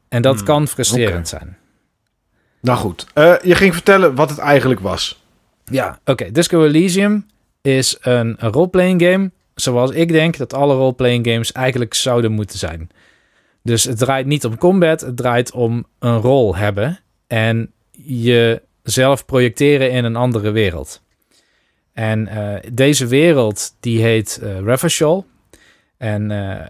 En 0.09 0.23
dat 0.23 0.37
Hmm, 0.37 0.45
kan 0.45 0.69
frustrerend 0.69 1.29
zijn. 1.29 1.57
Nou 2.61 2.79
goed, 2.79 3.07
eh, 3.15 3.35
je 3.43 3.55
ging 3.55 3.73
vertellen 3.75 4.15
wat 4.15 4.31
het 4.31 4.39
eigenlijk 4.39 4.81
was. 4.81 5.23
Ja, 5.65 5.99
oké. 6.05 6.31
Disco 6.31 6.65
Elysium 6.65 7.27
is 7.63 7.97
een, 8.01 8.35
een 8.39 8.53
roleplaying 8.53 9.03
game 9.03 9.31
zoals 9.55 9.91
ik 9.91 10.13
denk 10.13 10.37
dat 10.37 10.55
alle 10.55 10.75
roleplaying 10.75 11.27
games 11.27 11.53
eigenlijk 11.53 11.95
zouden 11.95 12.33
moeten 12.33 12.59
zijn. 12.59 12.91
Dus 13.65 13.85
het 13.85 13.99
draait 13.99 14.27
niet 14.27 14.45
om 14.45 14.59
combat, 14.59 15.01
het 15.01 15.17
draait 15.17 15.53
om 15.53 15.87
een 15.99 16.21
rol 16.21 16.57
hebben 16.57 17.01
en 17.27 17.73
jezelf 17.91 19.25
projecteren 19.27 19.91
in 19.91 20.05
een 20.05 20.17
andere 20.17 20.51
wereld. 20.51 21.03
En 21.93 22.29
eh, 22.29 22.71
deze 22.73 23.07
wereld 23.07 23.77
die 23.81 24.03
heet 24.03 24.41
Revachol. 24.65 25.27
En 25.97 26.31
eh, 26.31 26.67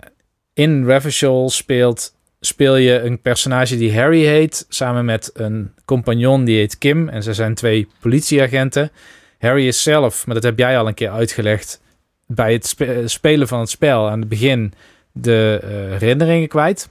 in 0.53 0.87
Revachol 0.87 1.51
speelt, 1.51 2.15
speel 2.41 2.77
je 2.77 3.01
een 3.01 3.21
personage 3.21 3.77
die 3.77 3.99
Harry 3.99 4.25
heet, 4.25 4.67
samen 4.69 5.05
met 5.05 5.31
een 5.35 5.73
compagnon 5.85 6.45
die 6.45 6.57
heet 6.57 6.79
Kim. 6.79 7.09
En 7.09 7.23
ze 7.23 7.35
zijn 7.35 7.55
twee 7.55 7.89
politieagenten. 8.01 8.91
Harry 9.39 9.67
is 9.67 9.83
zelf, 9.83 10.27
maar 10.27 10.35
dat 10.35 10.45
heb 10.45 10.59
jij 10.59 10.79
al 10.79 10.89
een 10.89 10.95
keer 10.95 11.11
uitgelegd, 11.11 11.81
bij 12.27 12.53
het 12.53 12.67
spe- 12.67 13.03
spelen 13.09 13.49
van 13.49 13.61
het 13.61 13.71
spel 13.71 14.09
aan 14.09 14.21
het 14.21 14.29
begin 14.29 14.73
de 15.17 15.61
eh, 15.63 15.99
herinneringen 15.99 16.49
kwijt. 16.49 16.89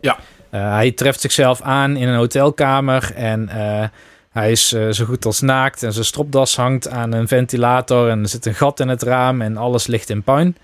Ja. 0.00 0.18
Eh, 0.50 0.72
hij 0.72 0.92
treft 0.92 1.20
zichzelf 1.20 1.60
aan 1.60 1.96
in 1.96 2.08
een 2.08 2.16
hotelkamer 2.16 3.12
en 3.14 3.48
eh, 3.48 3.88
hij 4.30 4.50
is 4.50 4.68
zo 4.68 5.04
goed 5.04 5.24
als 5.24 5.40
naakt 5.40 5.82
en 5.82 5.92
zijn 5.92 6.04
stropdas 6.04 6.56
hangt 6.56 6.88
aan 6.88 7.12
een 7.12 7.28
ventilator 7.28 8.08
en 8.08 8.22
er 8.22 8.28
zit 8.28 8.46
een 8.46 8.54
gat 8.54 8.80
in 8.80 8.88
het 8.88 9.02
raam 9.02 9.40
en 9.40 9.56
alles 9.56 9.86
ligt 9.86 10.10
in 10.10 10.22
puin. 10.22 10.56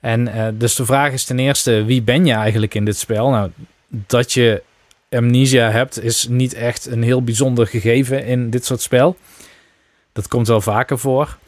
En 0.00 0.54
dus 0.58 0.74
de 0.74 0.84
vraag 0.84 1.12
is 1.12 1.24
ten 1.24 1.38
eerste, 1.38 1.84
wie 1.84 2.02
ben 2.02 2.26
je 2.26 2.32
eigenlijk 2.32 2.74
in 2.74 2.84
dit 2.84 2.96
spel? 2.96 3.30
Nou, 3.30 3.50
dat 3.88 4.32
je 4.32 4.62
amnesia 5.10 5.70
hebt 5.70 6.02
is 6.02 6.26
niet 6.28 6.54
echt 6.54 6.86
een 6.86 7.02
heel 7.02 7.22
bijzonder 7.22 7.66
gegeven 7.66 8.24
in 8.24 8.50
dit 8.50 8.64
soort 8.64 8.80
spel. 8.80 9.16
Dat 10.12 10.28
komt 10.28 10.48
wel 10.48 10.60
vaker 10.60 10.98
voor. 10.98 11.38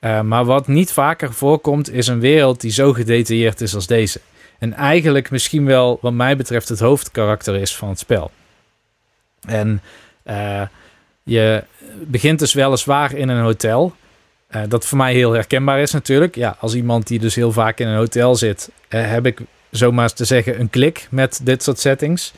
Uh, 0.00 0.20
maar 0.20 0.44
wat 0.44 0.66
niet 0.66 0.92
vaker 0.92 1.32
voorkomt, 1.32 1.92
is 1.92 2.06
een 2.06 2.20
wereld 2.20 2.60
die 2.60 2.70
zo 2.70 2.92
gedetailleerd 2.92 3.60
is 3.60 3.74
als 3.74 3.86
deze. 3.86 4.20
En 4.58 4.74
eigenlijk 4.74 5.30
misschien 5.30 5.64
wel, 5.64 5.98
wat 6.00 6.12
mij 6.12 6.36
betreft, 6.36 6.68
het 6.68 6.80
hoofdkarakter 6.80 7.54
is 7.54 7.76
van 7.76 7.88
het 7.88 7.98
spel. 7.98 8.30
En 9.40 9.82
uh, 10.24 10.62
je 11.22 11.64
begint 12.06 12.38
dus 12.38 12.52
weliswaar 12.52 13.14
in 13.14 13.28
een 13.28 13.42
hotel. 13.42 13.94
Uh, 14.50 14.62
dat 14.68 14.86
voor 14.86 14.98
mij 14.98 15.12
heel 15.12 15.32
herkenbaar 15.32 15.80
is 15.80 15.92
natuurlijk. 15.92 16.34
Ja, 16.34 16.56
als 16.60 16.74
iemand 16.74 17.06
die 17.06 17.18
dus 17.18 17.34
heel 17.34 17.52
vaak 17.52 17.78
in 17.78 17.88
een 17.88 17.96
hotel 17.96 18.36
zit, 18.36 18.70
heb 18.88 19.26
ik 19.26 19.40
zomaar 19.70 20.12
te 20.12 20.24
zeggen 20.24 20.60
een 20.60 20.70
klik 20.70 21.06
met 21.10 21.40
dit 21.42 21.62
soort 21.62 21.78
settings. 21.78 22.32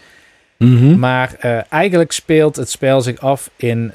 Mm 0.58 0.76
-hmm. 0.76 0.98
Maar 0.98 1.34
eigenlijk 1.68 2.12
speelt 2.12 2.56
het 2.56 2.70
spel 2.70 3.00
zich 3.00 3.18
af 3.18 3.50
in, 3.56 3.92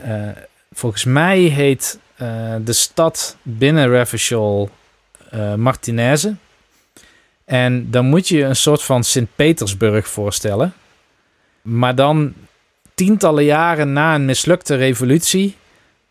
volgens 0.72 1.04
mij 1.04 1.40
heet 1.40 2.00
de 2.64 2.74
stad 2.74 3.38
binnen 3.42 3.90
Revachol 3.90 4.70
Martineze. 5.56 6.36
En 7.46 7.92
dan 7.92 8.06
moet 8.06 8.28
je 8.28 8.38
je 8.38 8.44
een 8.44 8.56
soort 8.56 8.84
van 8.84 9.04
Sint-Petersburg 9.04 10.08
voorstellen. 10.08 10.74
Maar 11.62 11.96
dan 11.96 12.34
tientallen 12.94 13.44
jaren 13.44 13.94
na 13.94 14.16
een 14.16 14.26
mislukte 14.26 14.76
revolutie, 14.76 15.56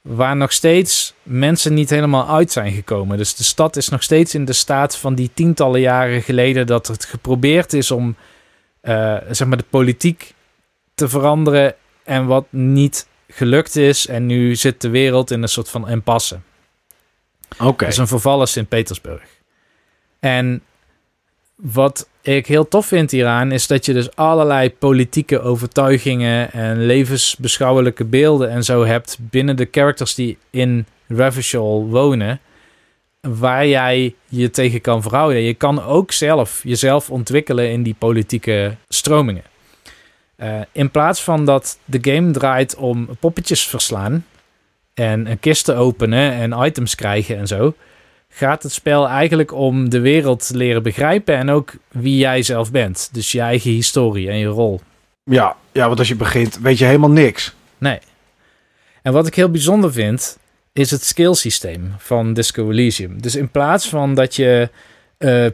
waar 0.03 0.37
nog 0.37 0.53
steeds 0.53 1.15
mensen 1.23 1.75
niet 1.75 1.91
helemaal 1.91 2.29
uit 2.29 2.53
zijn 2.53 2.73
gekomen. 2.73 3.19
Dus 3.19 3.35
de 3.35 3.45
stad 3.45 3.77
is 3.77 3.89
nog 3.89 4.03
steeds 4.03 4.35
in 4.35 4.45
de 4.45 4.53
staat 4.53 4.97
van 4.97 5.15
die 5.15 5.31
tientallen 5.35 5.81
jaren 5.81 6.23
geleden 6.23 6.67
dat 6.67 6.87
het 6.87 7.05
geprobeerd 7.05 7.73
is 7.73 7.91
om 7.91 8.17
uh, 8.83 9.17
zeg 9.31 9.49
maar 9.49 9.57
de 9.57 9.65
politiek 9.71 10.35
te 10.95 11.09
veranderen 11.09 11.75
en 12.05 12.27
wat 12.27 12.47
niet 12.51 13.07
gelukt 13.37 13.77
is. 13.77 14.07
En 14.07 14.27
nu 14.27 14.55
zit 14.55 14.81
de 14.81 14.89
wereld 14.89 15.31
in 15.31 15.43
een 15.43 15.49
soort 15.49 15.69
van 15.69 15.89
impasse. 15.89 16.39
Oké. 17.53 17.65
Okay. 17.65 17.77
Dat 17.79 17.89
is 17.89 17.97
een 17.97 18.07
vervallen 18.07 18.49
Sint-Petersburg. 18.49 19.23
En 20.21 20.63
wat 21.55 22.09
ik 22.23 22.47
heel 22.47 22.69
tof 22.69 22.87
vind 22.87 23.11
hieraan 23.11 23.53
is 23.53 23.67
dat 23.67 23.87
je 23.87 23.93
dus 23.93 24.17
allerlei 24.17 24.73
politieke 24.75 25.41
overtuigingen 25.41 26.53
en 26.53 26.87
levensbeschouwelijke 26.87 28.05
beelden 28.05 28.51
en 28.51 28.65
zo 28.65 28.85
hebt 28.85 29.19
binnen 29.21 29.57
de 29.57 29.69
characters 29.71 30.15
die 30.15 30.39
in 30.51 30.87
Revachol 31.07 31.87
wonen, 31.89 32.41
waar 33.21 33.67
jij 33.67 34.15
je 34.29 34.51
tegen 34.51 34.81
kan 34.81 35.03
verhouden. 35.03 35.43
Je 35.43 35.55
kan 35.55 35.83
ook 35.83 36.13
zelf 36.13 36.61
jezelf 36.63 37.11
ontwikkelen 37.11 37.71
in 37.71 37.83
die 37.83 37.95
politieke 37.99 38.77
stromingen. 38.89 39.45
Uh, 40.39 40.61
in 40.73 40.91
plaats 40.91 41.23
van 41.23 41.45
dat 41.45 41.79
de 41.85 41.99
game 42.13 42.31
draait 42.31 42.75
om 42.75 43.09
poppetjes 43.21 43.67
verslaan 43.67 44.25
en 44.95 45.39
kisten 45.41 45.77
openen 45.77 46.33
en 46.33 46.53
items 46.53 46.95
krijgen 46.95 47.37
en 47.39 47.47
zo, 47.47 47.75
gaat 48.29 48.63
het 48.63 48.73
spel 48.73 49.09
eigenlijk 49.09 49.53
om 49.53 49.91
de 49.91 50.01
wereld 50.01 50.47
te 50.47 50.57
leren 50.57 50.83
begrijpen 50.83 51.37
en 51.37 51.51
ook 51.51 51.75
wie 51.89 52.17
jij 52.17 52.43
zelf 52.43 52.71
bent. 52.71 53.09
Dus 53.13 53.33
je 53.33 53.41
eigen 53.41 53.71
historie 53.71 54.31
en 54.31 54.39
je 54.39 54.47
rol. 54.47 54.81
Ja, 55.25 55.57
ja, 55.73 55.87
want 55.87 55.99
als 55.99 56.09
je 56.09 56.17
begint 56.17 56.59
weet 56.59 56.79
je 56.79 56.85
helemaal 56.85 57.11
niks. 57.11 57.55
Nee. 57.79 57.99
En 59.03 59.13
wat 59.13 59.27
ik 59.27 59.35
heel 59.35 59.51
bijzonder 59.51 59.93
vind, 59.93 60.39
is 60.73 60.91
het 60.91 61.05
skill 61.05 61.35
systeem 61.35 61.95
van 61.99 62.33
Disco 62.33 62.71
Elysium. 62.71 63.23
Dus 63.23 63.37
in 63.37 63.51
plaats 63.51 63.89
van 63.89 64.15
dat 64.15 64.37
je 64.37 64.71
uh, 65.19 65.47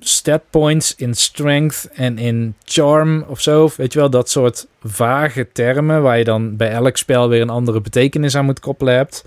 stat 0.00 0.42
points 0.50 0.94
in 0.94 1.14
strength 1.14 1.88
en 1.94 2.18
in 2.18 2.54
charm 2.64 3.24
of 3.28 3.40
zo, 3.40 3.70
weet 3.76 3.92
je 3.92 3.98
wel, 3.98 4.10
dat 4.10 4.30
soort 4.30 4.66
vage 4.82 5.48
termen 5.52 6.02
waar 6.02 6.18
je 6.18 6.24
dan 6.24 6.56
bij 6.56 6.70
elk 6.70 6.96
spel 6.96 7.28
weer 7.28 7.40
een 7.40 7.50
andere 7.50 7.80
betekenis 7.80 8.36
aan 8.36 8.44
moet 8.44 8.60
koppelen 8.60 8.94
hebt, 8.94 9.24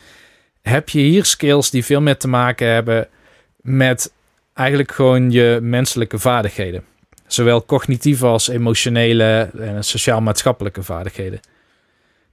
heb 0.62 0.90
je 0.90 1.00
hier 1.00 1.26
skills 1.26 1.70
die 1.70 1.86
veel 1.86 2.02
meer 2.02 2.18
te 2.18 2.28
maken 2.28 2.68
hebben 2.68 3.08
met 3.62 4.14
eigenlijk 4.54 4.92
gewoon 4.92 5.32
je 5.32 5.60
menselijke 5.62 6.20
vaardigheden. 6.20 6.84
Zowel 7.28 7.66
cognitieve 7.66 8.26
als 8.26 8.48
emotionele 8.48 9.50
en 9.60 9.84
sociaal-maatschappelijke 9.84 10.84
vaardigheden. 10.84 11.40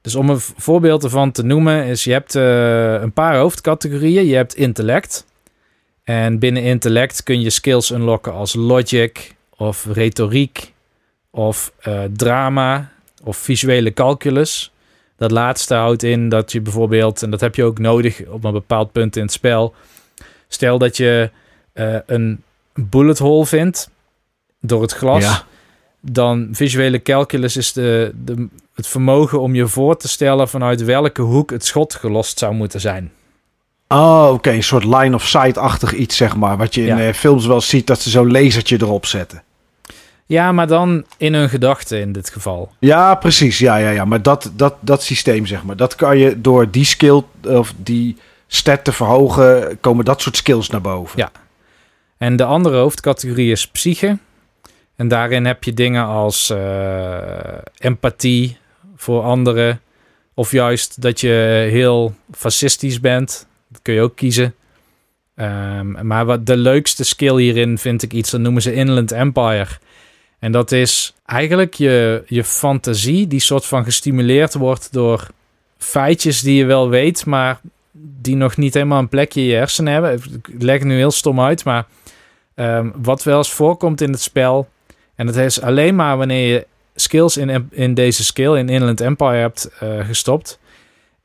Dus 0.00 0.14
om 0.14 0.30
een 0.30 0.40
voorbeeld 0.40 1.04
ervan 1.04 1.32
te 1.32 1.42
noemen, 1.42 1.84
is 1.84 2.04
je 2.04 2.12
hebt 2.12 2.34
uh, 2.34 2.92
een 2.92 3.12
paar 3.12 3.36
hoofdcategorieën. 3.36 4.26
Je 4.26 4.34
hebt 4.34 4.54
intellect. 4.54 5.26
En 6.06 6.38
binnen 6.38 6.62
intellect 6.62 7.22
kun 7.22 7.40
je 7.40 7.50
skills 7.50 7.90
unlocken 7.90 8.32
als 8.32 8.54
logic 8.54 9.34
of 9.56 9.86
retoriek 9.92 10.72
of 11.30 11.72
uh, 11.88 12.02
drama 12.12 12.90
of 13.24 13.36
visuele 13.36 13.92
calculus. 13.92 14.72
Dat 15.16 15.30
laatste 15.30 15.74
houdt 15.74 16.02
in 16.02 16.28
dat 16.28 16.52
je 16.52 16.60
bijvoorbeeld, 16.60 17.22
en 17.22 17.30
dat 17.30 17.40
heb 17.40 17.54
je 17.54 17.64
ook 17.64 17.78
nodig 17.78 18.26
op 18.26 18.44
een 18.44 18.52
bepaald 18.52 18.92
punt 18.92 19.16
in 19.16 19.22
het 19.22 19.32
spel. 19.32 19.74
Stel 20.48 20.78
dat 20.78 20.96
je 20.96 21.30
uh, 21.74 21.98
een 22.06 22.42
bullet 22.74 23.18
hole 23.18 23.46
vindt 23.46 23.90
door 24.60 24.82
het 24.82 24.92
glas. 24.92 25.22
Ja. 25.22 25.46
dan 26.00 26.48
visuele 26.52 27.02
calculus 27.02 27.56
is 27.56 27.72
de, 27.72 28.12
de, 28.24 28.48
het 28.74 28.86
vermogen 28.86 29.40
om 29.40 29.54
je 29.54 29.66
voor 29.66 29.96
te 29.96 30.08
stellen 30.08 30.48
vanuit 30.48 30.84
welke 30.84 31.22
hoek 31.22 31.50
het 31.50 31.64
schot 31.64 31.94
gelost 31.94 32.38
zou 32.38 32.54
moeten 32.54 32.80
zijn. 32.80 33.12
Oh, 33.88 34.30
oké. 34.32 34.50
Een 34.50 34.62
soort 34.62 34.84
line 34.84 35.14
of 35.14 35.26
sight-achtig 35.26 35.92
iets, 35.92 36.16
zeg 36.16 36.36
maar. 36.36 36.56
Wat 36.56 36.74
je 36.74 36.86
in 36.86 36.96
ja. 36.96 37.14
films 37.14 37.46
wel 37.46 37.60
ziet, 37.60 37.86
dat 37.86 38.00
ze 38.00 38.10
zo'n 38.10 38.30
lasertje 38.30 38.76
erop 38.80 39.06
zetten. 39.06 39.42
Ja, 40.26 40.52
maar 40.52 40.66
dan 40.66 41.04
in 41.16 41.34
hun 41.34 41.48
gedachten 41.48 42.00
in 42.00 42.12
dit 42.12 42.30
geval. 42.30 42.72
Ja, 42.78 43.14
precies. 43.14 43.58
Ja, 43.58 43.76
ja, 43.76 43.90
ja. 43.90 44.04
Maar 44.04 44.22
dat, 44.22 44.50
dat, 44.54 44.74
dat 44.80 45.02
systeem, 45.02 45.46
zeg 45.46 45.64
maar, 45.64 45.76
dat 45.76 45.94
kan 45.94 46.18
je 46.18 46.40
door 46.40 46.70
die 46.70 46.84
skill 46.84 47.22
of 47.42 47.74
die 47.76 48.16
stat 48.46 48.84
te 48.84 48.92
verhogen, 48.92 49.80
komen 49.80 50.04
dat 50.04 50.20
soort 50.20 50.36
skills 50.36 50.68
naar 50.68 50.80
boven. 50.80 51.18
Ja. 51.18 51.30
En 52.18 52.36
de 52.36 52.44
andere 52.44 52.76
hoofdcategorie 52.76 53.50
is 53.50 53.66
psyche. 53.66 54.18
En 54.96 55.08
daarin 55.08 55.44
heb 55.44 55.64
je 55.64 55.74
dingen 55.74 56.04
als 56.04 56.50
uh, 56.50 56.58
empathie 57.78 58.56
voor 58.96 59.22
anderen. 59.22 59.80
Of 60.34 60.52
juist 60.52 61.02
dat 61.02 61.20
je 61.20 61.66
heel 61.70 62.14
fascistisch 62.32 63.00
bent. 63.00 63.46
Kun 63.82 63.94
je 63.94 64.00
ook 64.00 64.16
kiezen. 64.16 64.54
Um, 65.34 66.06
maar 66.06 66.24
wat 66.24 66.46
de 66.46 66.56
leukste 66.56 67.04
skill 67.04 67.36
hierin 67.36 67.78
vind 67.78 68.02
ik 68.02 68.12
iets, 68.12 68.30
dat 68.30 68.40
noemen 68.40 68.62
ze 68.62 68.74
Inland 68.74 69.12
Empire. 69.12 69.68
En 70.38 70.52
dat 70.52 70.72
is 70.72 71.14
eigenlijk 71.26 71.74
je, 71.74 72.22
je 72.26 72.44
fantasie 72.44 73.26
die 73.26 73.40
soort 73.40 73.66
van 73.66 73.84
gestimuleerd 73.84 74.54
wordt 74.54 74.92
door 74.92 75.26
feitjes 75.78 76.40
die 76.40 76.56
je 76.56 76.64
wel 76.64 76.88
weet, 76.88 77.26
maar 77.26 77.60
die 78.20 78.36
nog 78.36 78.56
niet 78.56 78.74
helemaal 78.74 78.98
een 78.98 79.08
plekje 79.08 79.40
in 79.40 79.46
je 79.46 79.54
hersenen 79.54 79.92
hebben. 79.92 80.20
Ik 80.52 80.62
leg 80.62 80.82
nu 80.82 80.96
heel 80.96 81.10
stom 81.10 81.40
uit, 81.40 81.64
maar 81.64 81.86
um, 82.54 82.92
wat 82.96 83.22
wel 83.22 83.38
eens 83.38 83.52
voorkomt 83.52 84.00
in 84.00 84.10
het 84.10 84.22
spel, 84.22 84.68
en 85.14 85.26
dat 85.26 85.36
is 85.36 85.60
alleen 85.60 85.94
maar 85.94 86.16
wanneer 86.16 86.52
je 86.52 86.66
skills 86.94 87.36
in, 87.36 87.68
in 87.70 87.94
deze 87.94 88.24
skill, 88.24 88.54
in 88.56 88.68
Inland 88.68 89.00
Empire, 89.00 89.36
hebt 89.36 89.70
uh, 89.82 90.06
gestopt, 90.06 90.58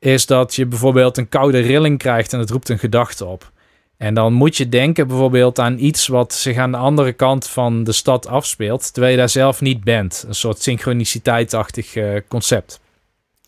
is 0.02 0.26
dat 0.26 0.54
je 0.54 0.66
bijvoorbeeld 0.66 1.18
een 1.18 1.28
koude 1.28 1.58
rilling 1.58 1.98
krijgt 1.98 2.32
en 2.32 2.38
het 2.38 2.50
roept 2.50 2.68
een 2.68 2.78
gedachte 2.78 3.24
op. 3.24 3.50
En 3.96 4.14
dan 4.14 4.32
moet 4.32 4.56
je 4.56 4.68
denken 4.68 5.06
bijvoorbeeld 5.06 5.58
aan 5.58 5.78
iets 5.78 6.06
wat 6.06 6.34
zich 6.34 6.56
aan 6.56 6.70
de 6.70 6.76
andere 6.76 7.12
kant 7.12 7.48
van 7.48 7.84
de 7.84 7.92
stad 7.92 8.26
afspeelt, 8.26 8.92
terwijl 8.92 9.12
je 9.12 9.18
daar 9.18 9.28
zelf 9.28 9.60
niet 9.60 9.84
bent. 9.84 10.24
Een 10.28 10.34
soort 10.34 10.62
synchroniciteitachtig 10.62 11.94
uh, 11.94 12.20
concept. 12.28 12.80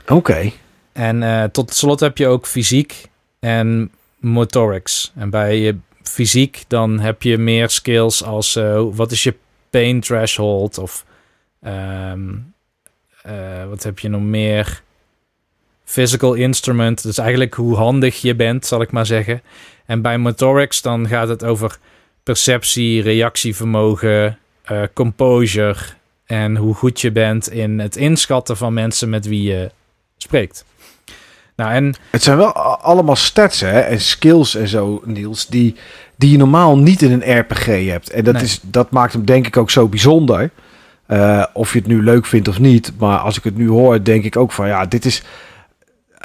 Oké. 0.09 0.52
En 0.93 1.22
uh, 1.22 1.44
tot 1.44 1.74
slot 1.74 2.01
heb 2.01 2.18
je 2.18 2.26
ook 2.26 2.47
fysiek 2.47 3.06
en 3.40 3.90
motorics. 4.18 5.12
En 5.14 5.31
bij 5.31 5.78
fysiek 6.02 6.64
dan 6.68 7.01
heb 7.01 7.22
je 7.22 7.39
meer 7.39 7.70
skills 7.70 8.24
als 8.24 8.56
uh, 8.56 8.82
wat 8.93 9.12
is 9.12 9.22
je 9.22 9.35
pain 9.70 10.01
threshold 10.01 10.78
of 10.78 11.05
um, 11.66 12.55
wat 13.68 13.82
heb 13.82 13.98
je 13.98 14.09
nog 14.09 14.22
meer? 14.22 14.82
Physical 15.85 16.35
instrument, 16.35 17.02
dus 17.02 17.19
eigenlijk 17.19 17.55
hoe 17.55 17.77
handig 17.77 18.20
je 18.20 18.35
bent, 18.35 18.66
zal 18.66 18.81
ik 18.81 18.90
maar 18.90 19.06
zeggen. 19.06 19.43
En 19.86 20.02
bij 20.02 20.19
motorics 20.19 20.82
dan 20.82 21.09
gaat 21.09 21.28
het 21.28 21.44
over 21.44 21.78
perceptie, 22.23 23.02
reactievermogen, 23.02 24.39
uh, 24.73 24.82
composure 24.94 25.77
en 26.27 26.56
hoe 26.56 26.74
goed 26.74 27.01
je 27.01 27.12
bent 27.12 27.51
in 27.51 27.78
het 27.78 27.97
inschatten 27.97 28.56
van 28.56 28.74
mensen 28.74 29.09
met 29.09 29.27
wie 29.27 29.43
je 29.43 29.70
spreekt. 30.16 30.65
Nou, 31.56 31.73
en... 31.73 31.94
Het 32.11 32.23
zijn 32.23 32.36
wel 32.36 32.52
allemaal 32.77 33.16
stats 33.16 33.61
hè, 33.61 33.81
en 33.81 34.01
skills 34.01 34.55
en 34.55 34.69
zo, 34.69 35.02
Niels, 35.05 35.47
die, 35.47 35.77
die 36.16 36.31
je 36.31 36.36
normaal 36.36 36.78
niet 36.78 37.02
in 37.02 37.12
een 37.12 37.39
RPG 37.39 37.66
hebt. 37.66 38.11
En 38.11 38.24
dat, 38.24 38.43
is, 38.43 38.61
dat 38.62 38.90
maakt 38.90 39.12
hem 39.12 39.24
denk 39.24 39.47
ik 39.47 39.56
ook 39.56 39.70
zo 39.70 39.89
bijzonder. 39.89 40.51
Uh, 41.09 41.44
of 41.52 41.73
je 41.73 41.78
het 41.78 41.89
nu 41.89 42.02
leuk 42.02 42.27
vindt 42.27 42.48
of 42.48 42.59
niet. 42.59 42.93
Maar 42.98 43.19
als 43.19 43.36
ik 43.36 43.44
het 43.44 43.56
nu 43.56 43.69
hoor, 43.69 44.05
denk 44.05 44.24
ik 44.24 44.36
ook 44.36 44.52
van 44.52 44.66
ja, 44.66 44.86
dit 44.86 45.05
is. 45.05 45.23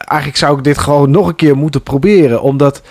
Eigenlijk 0.05 0.39
zou 0.39 0.57
ik 0.57 0.63
dit 0.63 0.77
gewoon 0.77 1.11
nog 1.11 1.27
een 1.27 1.35
keer 1.35 1.57
moeten 1.57 1.83
proberen. 1.83 2.41
Omdat 2.41 2.81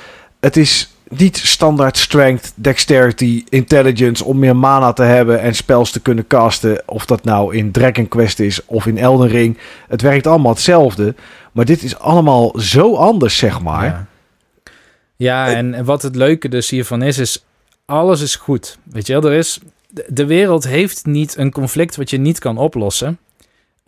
het 0.41 0.57
is 0.57 0.93
niet 1.09 1.37
standaard 1.37 1.97
strength, 1.97 2.53
dexterity, 2.55 3.45
intelligence 3.49 4.25
om 4.25 4.39
meer 4.39 4.57
mana 4.57 4.93
te 4.93 5.03
hebben 5.03 5.41
en 5.41 5.55
spels 5.55 5.91
te 5.91 6.01
kunnen 6.01 6.27
casten. 6.27 6.83
Of 6.87 7.07
dat 7.07 7.25
nou 7.25 7.57
in 7.57 7.71
Dragon 7.71 8.09
Quest 8.09 8.41
is 8.41 8.65
of 8.67 8.87
in 8.87 8.99
Elden 8.99 9.29
Ring. 9.29 9.59
Het 9.89 10.03
werkt 10.03 10.27
allemaal 10.27 10.53
hetzelfde. 10.53 11.15
Maar 11.53 11.65
dit 11.65 11.83
is 11.83 11.99
allemaal 11.99 12.59
zo 12.59 12.95
anders, 12.95 13.37
zeg 13.37 13.61
maar. 13.61 13.85
Ja, 13.85 14.07
ja 15.17 15.55
en, 15.55 15.75
en 15.75 15.85
wat 15.85 16.03
het 16.03 16.17
leuke 16.17 16.49
dus 16.49 16.71
hiervan 16.71 17.03
is, 17.03 17.19
is 17.19 17.45
alles 17.85 18.21
is 18.21 18.37
goed. 18.37 18.79
Weet 18.83 19.07
je 19.07 19.13
wel, 19.13 19.31
er 19.31 19.37
is... 19.39 19.61
De 20.07 20.27
wereld 20.27 20.65
heeft 20.65 21.07
niet 21.07 21.37
een 21.37 21.51
conflict 21.51 21.97
wat 21.97 22.11
je 22.11 22.19
niet 22.19 22.39
kan 22.39 22.59
oplossen. 22.59 23.19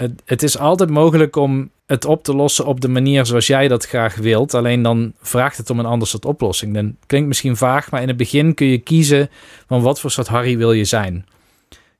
Het, 0.01 0.22
het 0.24 0.43
is 0.43 0.59
altijd 0.59 0.90
mogelijk 0.90 1.36
om 1.36 1.70
het 1.86 2.05
op 2.05 2.24
te 2.24 2.35
lossen 2.35 2.66
op 2.66 2.81
de 2.81 2.89
manier 2.89 3.27
zoals 3.27 3.47
jij 3.47 3.68
dat 3.68 3.86
graag 3.86 4.16
wilt. 4.16 4.55
Alleen 4.55 4.82
dan 4.82 5.12
vraagt 5.20 5.56
het 5.56 5.70
om 5.70 5.78
een 5.78 5.86
ander 5.86 6.09
soort 6.09 6.24
oplossing. 6.24 6.74
Dan 6.74 6.97
klinkt 7.06 7.28
misschien 7.28 7.56
vaag, 7.56 7.90
maar 7.90 8.02
in 8.02 8.09
het 8.09 8.16
begin 8.16 8.55
kun 8.55 8.66
je 8.66 8.78
kiezen 8.78 9.31
van 9.66 9.82
wat 9.82 10.01
voor 10.01 10.10
soort 10.10 10.27
Harry 10.27 10.56
wil 10.56 10.72
je 10.72 10.85
zijn. 10.85 11.27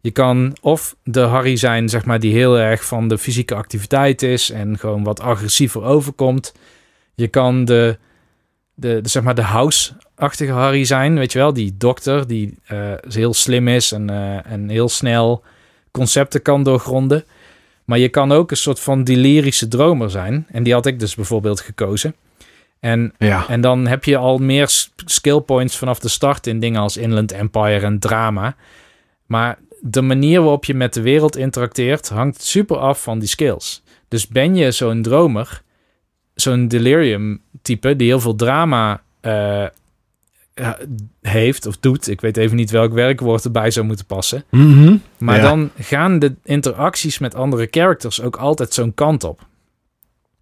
Je 0.01 0.11
kan 0.11 0.57
of 0.61 0.97
de 1.05 1.21
Harry 1.21 1.57
zijn, 1.57 1.89
zeg 1.89 2.05
maar, 2.05 2.21
die 2.21 2.33
heel 2.33 2.59
erg 2.59 2.85
van 2.85 3.09
de 3.09 3.19
fysieke 3.19 3.55
activiteit 3.55 4.23
is 4.23 4.51
en 4.51 4.79
gewoon 4.79 5.05
wat 5.05 5.21
agressiever 5.21 5.83
overkomt. 5.83 6.55
Je 7.15 7.29
kan 7.29 7.65
de, 7.65 7.99
de, 8.75 9.01
zeg 9.03 9.23
maar, 9.23 9.35
de 9.35 9.43
house-achtige 9.43 10.53
Harry 10.53 10.85
zijn, 10.85 11.19
weet 11.19 11.33
je 11.33 11.39
wel, 11.39 11.53
die 11.53 11.75
dokter 11.77 12.27
die 12.27 12.59
uh, 12.73 12.93
heel 13.09 13.35
slim 13.35 13.69
is 13.69 13.93
en, 13.93 14.11
uh, 14.11 14.53
en 14.53 14.69
heel 14.69 14.89
snel 14.89 15.43
concepten 15.91 16.43
kan 16.43 16.63
doorgronden. 16.63 17.25
Maar 17.91 17.99
je 17.99 18.09
kan 18.09 18.33
ook 18.33 18.51
een 18.51 18.57
soort 18.57 18.81
van 18.81 19.05
delirische 19.05 19.69
dromer 19.69 20.11
zijn. 20.11 20.47
En 20.51 20.63
die 20.63 20.73
had 20.73 20.87
ik 20.87 20.99
dus 20.99 21.15
bijvoorbeeld 21.15 21.61
gekozen. 21.61 22.15
En, 22.81 23.13
ja. 23.19 23.49
en 23.49 23.61
dan 23.61 23.87
heb 23.87 24.05
je 24.05 24.17
al 24.17 24.39
meer 24.39 24.89
skill 25.05 25.41
points 25.41 25.77
vanaf 25.77 25.99
de 25.99 26.09
start 26.09 26.47
in 26.47 26.61
dingen 26.61 26.81
als 26.81 26.97
Inland 26.97 27.33
Empire 27.33 27.87
en 27.87 27.99
drama. 27.99 28.57
Maar 29.27 29.59
de 29.81 30.01
manier 30.01 30.41
waarop 30.41 30.65
je 30.65 30.75
met 30.75 30.95
de 30.95 31.01
wereld 31.01 31.37
interacteert 31.37 32.09
hangt 32.09 32.43
super 32.43 32.77
af 32.77 33.03
van 33.03 33.19
die 33.19 33.29
skills. 33.29 33.83
Dus 34.09 34.29
ben 34.29 34.55
je 34.57 34.71
zo'n 34.71 35.03
dromer, 35.03 35.63
zo'n 36.35 36.69
delirium 36.69 37.43
type 37.63 37.97
die 37.97 38.09
heel 38.09 38.21
veel 38.21 38.37
drama 38.37 39.03
uh, 39.23 39.67
heeft 41.21 41.67
of 41.67 41.77
doet. 41.77 42.09
Ik 42.09 42.21
weet 42.21 42.37
even 42.37 42.57
niet 42.57 42.71
welk 42.71 42.93
werkwoord 42.93 43.45
erbij 43.45 43.71
zou 43.71 43.87
moeten 43.87 44.07
passen. 44.07 44.45
Mhm. 44.51 44.97
Maar 45.19 45.41
dan 45.41 45.71
gaan 45.79 46.19
de 46.19 46.35
interacties 46.45 47.19
met 47.19 47.35
andere 47.35 47.69
characters 47.71 48.23
ook 48.23 48.37
altijd 48.37 48.75
zo'n 48.75 48.95
kant 48.95 49.25
op. 49.25 49.47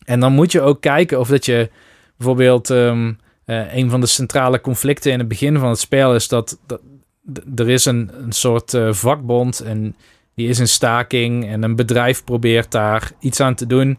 En 0.05 0.21
dan 0.21 0.33
moet 0.33 0.53
je 0.53 0.61
ook 0.61 0.81
kijken 0.81 1.21
of 1.21 1.29
dat 1.29 1.45
je 1.45 1.71
bijvoorbeeld 2.17 2.69
um, 2.69 3.19
uh, 3.47 3.75
een 3.75 3.91
van 3.91 4.01
de 4.01 4.07
centrale 4.07 4.61
conflicten 4.61 5.13
in 5.13 5.19
het 5.19 5.29
begin 5.29 5.59
van 5.59 5.69
het 5.69 5.79
spel 5.79 6.15
is 6.15 6.29
dat, 6.29 6.59
dat 6.67 6.81
er 7.55 7.69
is 7.69 7.85
een, 7.85 8.11
een 8.23 8.33
soort 8.33 8.73
uh, 8.73 8.93
vakbond 8.93 9.61
en 9.61 9.97
die 10.35 10.49
is 10.49 10.59
in 10.59 10.69
staking 10.69 11.49
en 11.49 11.63
een 11.63 11.77
bedrijf 11.77 12.25
probeert 12.25 12.71
daar 12.71 13.11
iets 13.21 13.41
aan 13.41 13.55
te 13.55 13.67
doen. 13.67 13.99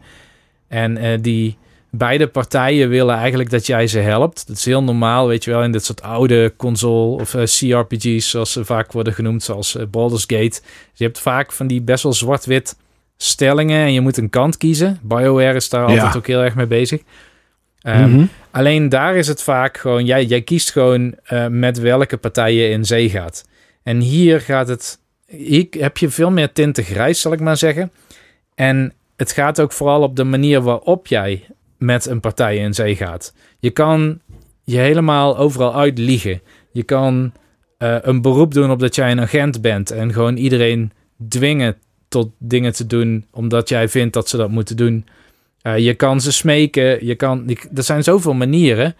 En 0.68 0.96
uh, 0.96 1.18
die 1.20 1.58
beide 1.90 2.26
partijen 2.26 2.88
willen 2.88 3.16
eigenlijk 3.16 3.50
dat 3.50 3.66
jij 3.66 3.86
ze 3.86 3.98
helpt. 3.98 4.46
Dat 4.46 4.56
is 4.56 4.64
heel 4.64 4.82
normaal, 4.82 5.26
weet 5.26 5.44
je 5.44 5.50
wel, 5.50 5.62
in 5.62 5.72
dit 5.72 5.84
soort 5.84 6.02
oude 6.02 6.52
console 6.56 7.20
of 7.20 7.34
uh, 7.34 7.42
CRPG's, 7.42 8.30
zoals 8.30 8.52
ze 8.52 8.64
vaak 8.64 8.92
worden 8.92 9.12
genoemd, 9.12 9.42
zoals 9.42 9.76
uh, 9.76 9.82
Baldur's 9.90 10.24
Gate. 10.26 10.60
Dus 10.60 10.60
je 10.94 11.04
hebt 11.04 11.20
vaak 11.20 11.52
van 11.52 11.66
die 11.66 11.80
best 11.80 12.02
wel 12.02 12.12
zwart-wit 12.12 12.76
stellingen 13.16 13.84
en 13.84 13.92
je 13.92 14.00
moet 14.00 14.16
een 14.16 14.30
kant 14.30 14.56
kiezen. 14.56 14.98
BioWare 15.02 15.54
is 15.54 15.68
daar 15.68 15.86
altijd 15.86 16.16
ook 16.16 16.26
heel 16.26 16.42
erg 16.42 16.54
mee 16.54 16.66
bezig. 16.66 17.00
Um, 17.82 18.30
Alleen 18.50 18.88
daar 18.88 19.16
is 19.16 19.26
het 19.26 19.42
vaak 19.42 19.78
gewoon, 19.78 20.04
jij, 20.04 20.24
jij 20.24 20.42
kiest 20.42 20.72
gewoon 20.72 21.14
uh, 21.32 21.46
met 21.46 21.78
welke 21.78 22.16
partij 22.16 22.54
je 22.54 22.68
in 22.68 22.84
zee 22.84 23.10
gaat. 23.10 23.44
En 23.82 24.00
hier 24.00 24.40
gaat 24.40 24.68
het, 24.68 24.98
hier 25.26 25.66
heb 25.78 25.98
je 25.98 26.08
veel 26.08 26.30
meer 26.30 26.52
tinten 26.52 26.84
grijs, 26.84 27.20
zal 27.20 27.32
ik 27.32 27.40
maar 27.40 27.56
zeggen. 27.56 27.92
En 28.54 28.92
het 29.16 29.32
gaat 29.32 29.60
ook 29.60 29.72
vooral 29.72 30.02
op 30.02 30.16
de 30.16 30.24
manier 30.24 30.60
waarop 30.60 31.06
jij 31.06 31.44
met 31.80 32.06
een 32.06 32.20
partij 32.20 32.56
in 32.56 32.74
zee 32.74 32.96
gaat. 32.96 33.34
Je 33.58 33.70
kan 33.70 34.20
je 34.64 34.78
helemaal 34.78 35.38
overal 35.38 35.76
uitliegen. 35.76 36.40
Je 36.72 36.82
kan 36.82 37.32
uh, 37.78 37.96
een 38.00 38.22
beroep 38.22 38.54
doen 38.54 38.70
op 38.70 38.78
dat 38.78 38.94
jij 38.94 39.10
een 39.10 39.20
agent 39.20 39.60
bent 39.60 39.90
en 39.90 40.12
gewoon 40.12 40.36
iedereen 40.36 40.92
dwingen 41.28 41.76
tot 42.08 42.30
dingen 42.38 42.72
te 42.72 42.86
doen 42.86 43.26
omdat 43.30 43.68
jij 43.68 43.88
vindt 43.88 44.14
dat 44.14 44.28
ze 44.28 44.36
dat 44.36 44.50
moeten 44.50 44.76
doen. 44.76 45.06
Uh, 45.62 45.78
je 45.78 45.94
kan 45.94 46.20
ze 46.20 46.32
smeken, 46.32 47.06
je 47.06 47.14
kan, 47.14 47.56
er 47.74 47.82
zijn 47.82 48.02
zoveel 48.02 48.34
manieren, 48.34 48.96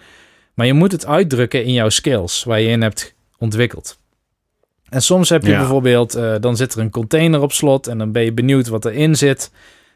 maar 0.54 0.66
je 0.66 0.72
moet 0.72 0.92
het 0.92 1.06
uitdrukken 1.06 1.64
in 1.64 1.72
jouw 1.72 1.88
skills 1.88 2.44
waar 2.44 2.60
je 2.60 2.68
in 2.68 2.82
hebt 2.82 3.14
ontwikkeld. 3.38 3.98
En 4.88 5.02
soms 5.02 5.28
heb 5.28 5.42
je 5.42 5.50
ja. 5.50 5.58
bijvoorbeeld, 5.58 6.16
uh, 6.16 6.34
dan 6.40 6.56
zit 6.56 6.74
er 6.74 6.80
een 6.80 6.90
container 6.90 7.40
op 7.40 7.52
slot 7.52 7.86
en 7.86 7.98
dan 7.98 8.12
ben 8.12 8.24
je 8.24 8.32
benieuwd 8.32 8.68
wat 8.68 8.84
erin 8.84 9.16
zit. 9.16 9.52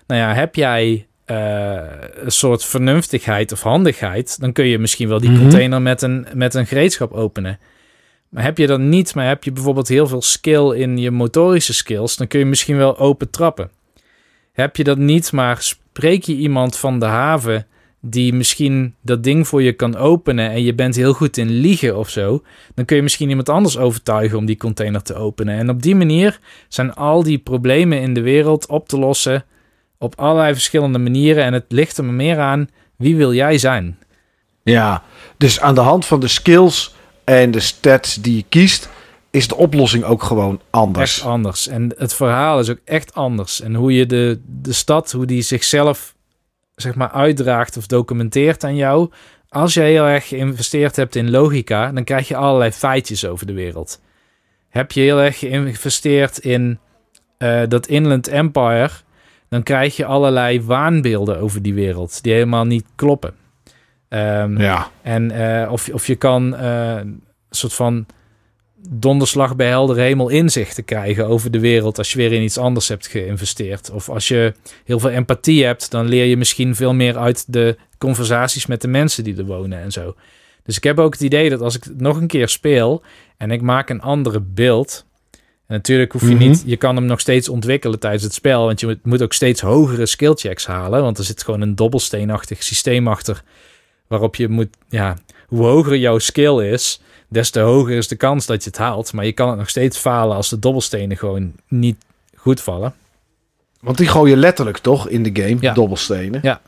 Nou 0.07 0.21
ja, 0.21 0.35
heb 0.35 0.55
jij 0.55 1.07
uh, 1.27 1.77
een 2.15 2.33
soort 2.33 2.65
vernuftigheid 2.65 3.53
of 3.53 3.63
handigheid, 3.63 4.41
dan 4.41 4.53
kun 4.53 4.67
je 4.67 4.79
misschien 4.79 5.09
wel 5.09 5.21
die 5.21 5.29
mm 5.29 5.35
-hmm. 5.35 5.45
container 5.45 5.83
met 5.83 6.03
een, 6.03 6.27
met 6.35 6.55
een 6.55 6.67
gereedschap 6.67 7.13
openen. 7.13 7.59
Maar 8.29 8.43
heb 8.43 8.59
je 8.59 8.67
dat 8.67 8.81
niet, 8.81 9.15
maar 9.15 9.29
heb 9.29 9.45
je 9.45 9.53
bijvoorbeeld 9.53 9.89
heel 9.89 10.07
veel 10.07 10.23
skill 10.23 10.71
in 10.71 10.99
je 10.99 11.11
motorische 11.11 11.75
skills, 11.75 12.17
dan 12.17 12.27
kun 12.27 12.39
je 12.39 12.45
misschien 12.45 12.77
wel 12.77 12.99
open 12.99 13.31
trappen. 13.31 13.71
Heb 14.53 14.77
je 14.77 14.85
dat 14.85 14.99
niet, 14.99 15.33
maar 15.33 15.63
spreek 15.63 16.23
je 16.23 16.35
iemand 16.35 16.77
van 16.77 16.99
de 16.99 17.07
haven 17.07 17.67
die 18.01 18.35
misschien 18.35 18.95
dat 19.01 19.23
ding 19.23 19.49
voor 19.49 19.63
je 19.63 19.73
kan 19.73 19.97
openen 19.97 20.51
en 20.51 20.63
je 20.63 20.75
bent 20.75 20.97
heel 20.97 21.13
goed 21.13 21.37
in 21.37 21.49
liegen 21.49 21.99
of 21.99 22.09
zo, 22.09 22.43
dan 22.75 22.85
kun 22.85 22.97
je 22.97 23.03
misschien 23.03 23.29
iemand 23.29 23.49
anders 23.49 23.79
overtuigen 23.79 24.39
om 24.39 24.45
die 24.45 24.57
container 24.57 25.03
te 25.03 25.15
openen. 25.15 25.59
En 25.59 25.71
op 25.71 25.83
die 25.83 25.95
manier 25.95 26.39
zijn 26.69 26.95
al 26.95 27.23
die 27.23 27.39
problemen 27.39 28.01
in 28.01 28.15
de 28.15 28.21
wereld 28.21 28.67
op 28.67 28.89
te 28.89 28.99
lossen 28.99 29.45
op 29.99 30.21
allerlei 30.21 30.53
verschillende 30.53 30.99
manieren 30.99 31.45
en 31.45 31.53
het 31.53 31.65
ligt 31.69 31.99
er 31.99 32.05
meer 32.05 32.39
aan 32.39 32.69
wie 32.97 33.17
wil 33.17 33.33
jij 33.33 33.59
zijn. 33.59 33.99
Ja, 34.63 35.03
dus 35.37 35.61
aan 35.61 35.75
de 35.75 35.81
hand 35.81 36.07
van 36.07 36.21
de 36.21 36.29
skills 36.29 36.95
en 37.25 37.51
de 37.51 37.61
stats 37.61 38.15
die 38.15 38.37
je 38.37 38.45
kiest, 38.49 38.89
is 39.31 39.49
de 39.49 39.57
oplossing 39.57 40.05
ook 40.05 40.23
gewoon 40.23 40.61
anders. 40.71 41.17
Echt 41.17 41.27
anders. 41.27 41.69
En 41.69 41.95
het 41.97 42.15
verhaal 42.15 42.59
is 42.59 42.71
ook 42.71 42.81
echt 42.85 43.15
anders. 43.15 43.61
En 43.61 43.75
hoe 43.75 43.93
je 43.93 44.07
de, 44.07 44.41
de 44.47 44.73
stad, 44.73 45.13
hoe 45.13 45.27
die 45.27 45.43
zichzelf 45.43 46.15
zeg 46.75 46.95
maar 46.95 47.11
uitdraagt 47.11 47.77
of 47.77 47.87
documenteert 47.87 48.65
aan 48.65 48.77
jou. 48.77 49.11
Als 49.49 49.75
je 49.75 49.81
heel 49.81 50.05
erg 50.05 50.29
geïnvesteerd 50.29 50.97
hebt 50.97 51.17
in 51.17 51.31
logica, 51.31 51.93
dan 51.93 52.05
krijg 52.05 52.29
je 52.29 52.37
allerlei 52.37 52.71
feitjes 52.71 53.27
over 53.27 53.47
de 53.47 53.53
wereld. 53.53 54.01
Heb 54.69 54.93
je 54.93 55.01
heel 55.01 55.21
erg 55.21 55.39
geïnvesteerd 55.39 56.39
in 56.39 56.79
uh, 57.39 57.63
dat 57.69 57.87
Inland 57.87 58.29
Empire, 58.29 58.91
dan 59.55 59.63
krijg 59.63 59.97
je 59.97 60.05
allerlei 60.05 60.63
waanbeelden 60.63 61.39
over 61.39 61.63
die 61.63 61.75
wereld 61.75 62.23
die 62.23 62.33
helemaal 62.33 62.65
niet 62.65 62.85
kloppen. 62.95 63.35
Um, 64.09 64.59
ja. 64.59 64.91
En 65.03 65.33
uh, 65.33 65.73
of, 65.73 65.89
of 65.89 66.07
je 66.07 66.17
kan 66.17 66.55
uh, 66.55 66.95
een 66.97 67.23
soort 67.51 67.75
van 67.75 68.07
donderslag 68.89 69.57
bij 69.57 69.69
heldere 69.69 70.01
hemel 70.01 70.29
inzicht 70.29 70.75
te 70.75 70.83
krijgen 70.83 71.27
over 71.27 71.51
de 71.51 71.61
wereld 71.61 71.99
als 71.99 72.13
je 72.13 72.19
weer 72.19 72.33
in 72.33 72.43
iets 72.43 72.59
anders 72.59 72.89
hebt 72.89 73.07
geïnvesteerd. 73.07 73.91
Of 73.91 74.09
als 74.09 74.29
je 74.29 74.55
heel 74.85 74.99
veel 74.99 75.11
empathie 75.11 75.65
hebt, 75.65 75.91
dan 75.91 76.09
leer 76.09 76.25
je 76.25 76.37
misschien 76.37 76.75
veel 76.75 76.95
meer 76.95 77.19
uit 77.19 77.53
de 77.53 77.77
conversaties 77.99 78.67
met 78.67 78.81
de 78.81 78.89
mensen 78.89 79.25
die 79.25 79.37
er 79.37 79.47
wonen 79.47 79.79
en 79.79 79.93
zo. 79.93 80.15
Dus 80.63 80.77
ik 80.77 80.85
heb 80.85 80.99
ook 80.99 81.13
het 81.13 81.23
idee 81.23 81.51
dat 81.51 81.61
als 81.61 81.77
ik 81.77 81.85
het 81.85 82.01
nog 82.01 82.17
een 82.17 82.27
keer 82.27 82.49
speel 82.49 83.03
en 83.37 83.51
ik 83.51 83.63
maak 83.63 83.91
een 83.91 84.01
andere 84.01 84.41
beeld. 84.41 85.07
En 85.67 85.75
natuurlijk 85.75 86.13
hoef 86.13 86.23
je 86.23 86.35
mhm. 86.35 86.49
niet, 86.49 86.63
je 86.67 86.77
kan 86.77 86.97
hem 86.97 87.05
nog 87.05 87.21
steeds 87.21 87.49
ontwikkelen 87.49 87.99
tijdens 87.99 88.23
het 88.23 88.35
spel, 88.35 88.65
want 88.65 88.81
je 88.81 88.99
moet 89.03 89.23
ook 89.23 89.33
steeds 89.33 89.61
hogere 89.61 90.07
skill 90.07 90.35
checks 90.35 90.67
halen, 90.67 91.03
want 91.03 91.19
er 91.19 91.25
zit 91.25 91.43
gewoon 91.43 91.61
een 91.61 91.75
dobbelsteenachtig 91.75 92.63
systeem 92.63 93.09
achter 93.09 93.43
waarop 94.07 94.37
je 94.37 94.49
moet, 94.49 94.69
ja, 94.89 95.17
hoe 95.49 95.65
hoger 95.65 95.97
jouw 95.97 96.19
skill 96.19 96.73
is, 96.73 97.01
des 97.29 97.51
te 97.51 97.61
hoger 97.61 97.97
is 97.97 98.09
de 98.09 98.17
kans 98.17 98.47
dat 98.47 98.65
je 98.65 98.71
het 98.71 98.79
haalt. 98.79 99.13
Maar 99.13 99.25
je 99.25 99.33
kan 99.33 99.49
het 99.49 99.59
nog 99.59 99.69
steeds 99.69 99.99
falen 99.99 100.37
als 100.37 100.49
de 100.49 100.59
dobbelstenen 100.59 101.17
gewoon 101.17 101.53
niet 101.69 101.97
goed 102.37 102.61
vallen. 102.61 102.95
Want 103.81 103.99
die 103.99 104.09
gooi 104.09 104.31
je 104.31 104.37
letterlijk 104.37 104.79
toch 104.79 105.09
in 105.09 105.23
de 105.23 105.43
game, 105.43 105.57
ja. 105.61 105.75
dobbelstenen. 105.75 106.41
Ja. 106.43 106.61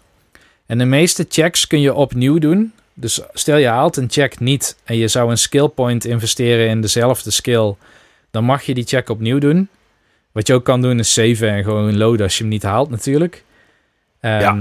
En 0.67 0.79
de 0.79 0.85
meeste 0.85 1.27
checks 1.29 1.67
kun 1.67 1.81
je 1.81 1.95
opnieuw 1.95 2.39
doen. 2.39 2.73
Dus 2.95 3.21
stel 3.33 3.57
je 3.57 3.67
haalt 3.67 3.97
een 3.97 4.11
check 4.11 4.41
niet 4.41 4.77
en 4.85 4.97
je 4.97 5.09
zou 5.09 5.31
een 5.31 5.39
skill 5.39 5.69
point 5.69 6.05
investeren 6.05 6.69
in 6.69 6.81
dezelfde 6.81 7.31
skill, 7.31 7.75
dan 8.37 8.45
mag 8.45 8.63
je 8.63 8.75
die 8.75 8.87
check 8.87 9.09
opnieuw 9.09 9.39
doen. 9.39 9.69
Wat 10.33 10.47
je 10.47 10.55
ook 10.55 10.65
kan 10.65 10.83
doen 10.83 10.99
is 10.99 11.13
saven 11.13 11.51
en 11.51 11.65
gewoon 11.65 11.97
loaden 11.97 12.23
als 12.23 12.37
je 12.37 12.43
hem 12.43 12.53
niet 12.53 12.63
haalt 12.63 12.91
natuurlijk. 12.91 13.45
Um, 14.21 14.31
ja. 14.31 14.57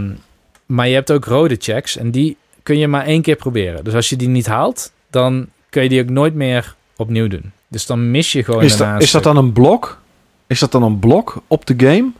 Maar 0.65 0.87
je 0.87 0.93
hebt 0.93 1.11
ook 1.11 1.25
rode 1.25 1.55
checks 1.59 1.97
en 1.97 2.11
die 2.11 2.37
kun 2.63 2.77
je 2.77 2.87
maar 2.87 3.05
één 3.05 3.21
keer 3.21 3.35
proberen. 3.35 3.83
Dus 3.83 3.93
als 3.93 4.09
je 4.09 4.15
die 4.15 4.27
niet 4.27 4.45
haalt, 4.45 4.91
dan 5.09 5.47
kun 5.69 5.83
je 5.83 5.89
die 5.89 6.01
ook 6.01 6.09
nooit 6.09 6.33
meer 6.33 6.75
opnieuw 6.95 7.27
doen. 7.27 7.51
Dus 7.67 7.85
dan 7.85 8.11
mis 8.11 8.31
je 8.31 8.43
gewoon 8.43 8.63
is, 8.63 8.77
dat, 8.77 9.01
is 9.01 9.11
dat 9.11 9.23
dan 9.23 9.37
een 9.37 9.53
blok? 9.53 10.01
Is 10.47 10.59
dat 10.59 10.71
dan 10.71 10.83
een 10.83 10.99
blok 10.99 11.41
op 11.47 11.65
de 11.65 11.73
game? 11.77 12.11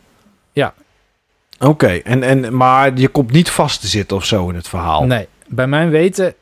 Ja. 0.51 0.73
Oké, 1.59 1.87
en, 1.87 2.23
en, 2.23 2.57
maar 2.57 2.97
je 2.97 3.07
komt 3.07 3.31
niet 3.31 3.49
vast 3.49 3.81
te 3.81 3.87
zitten 3.87 4.17
of 4.17 4.25
zo 4.25 4.49
in 4.49 4.55
het 4.55 4.67
verhaal? 4.67 5.05
Nee, 5.05 5.27
bij 5.47 5.67
mijn 5.67 5.89
weten... 5.89 6.33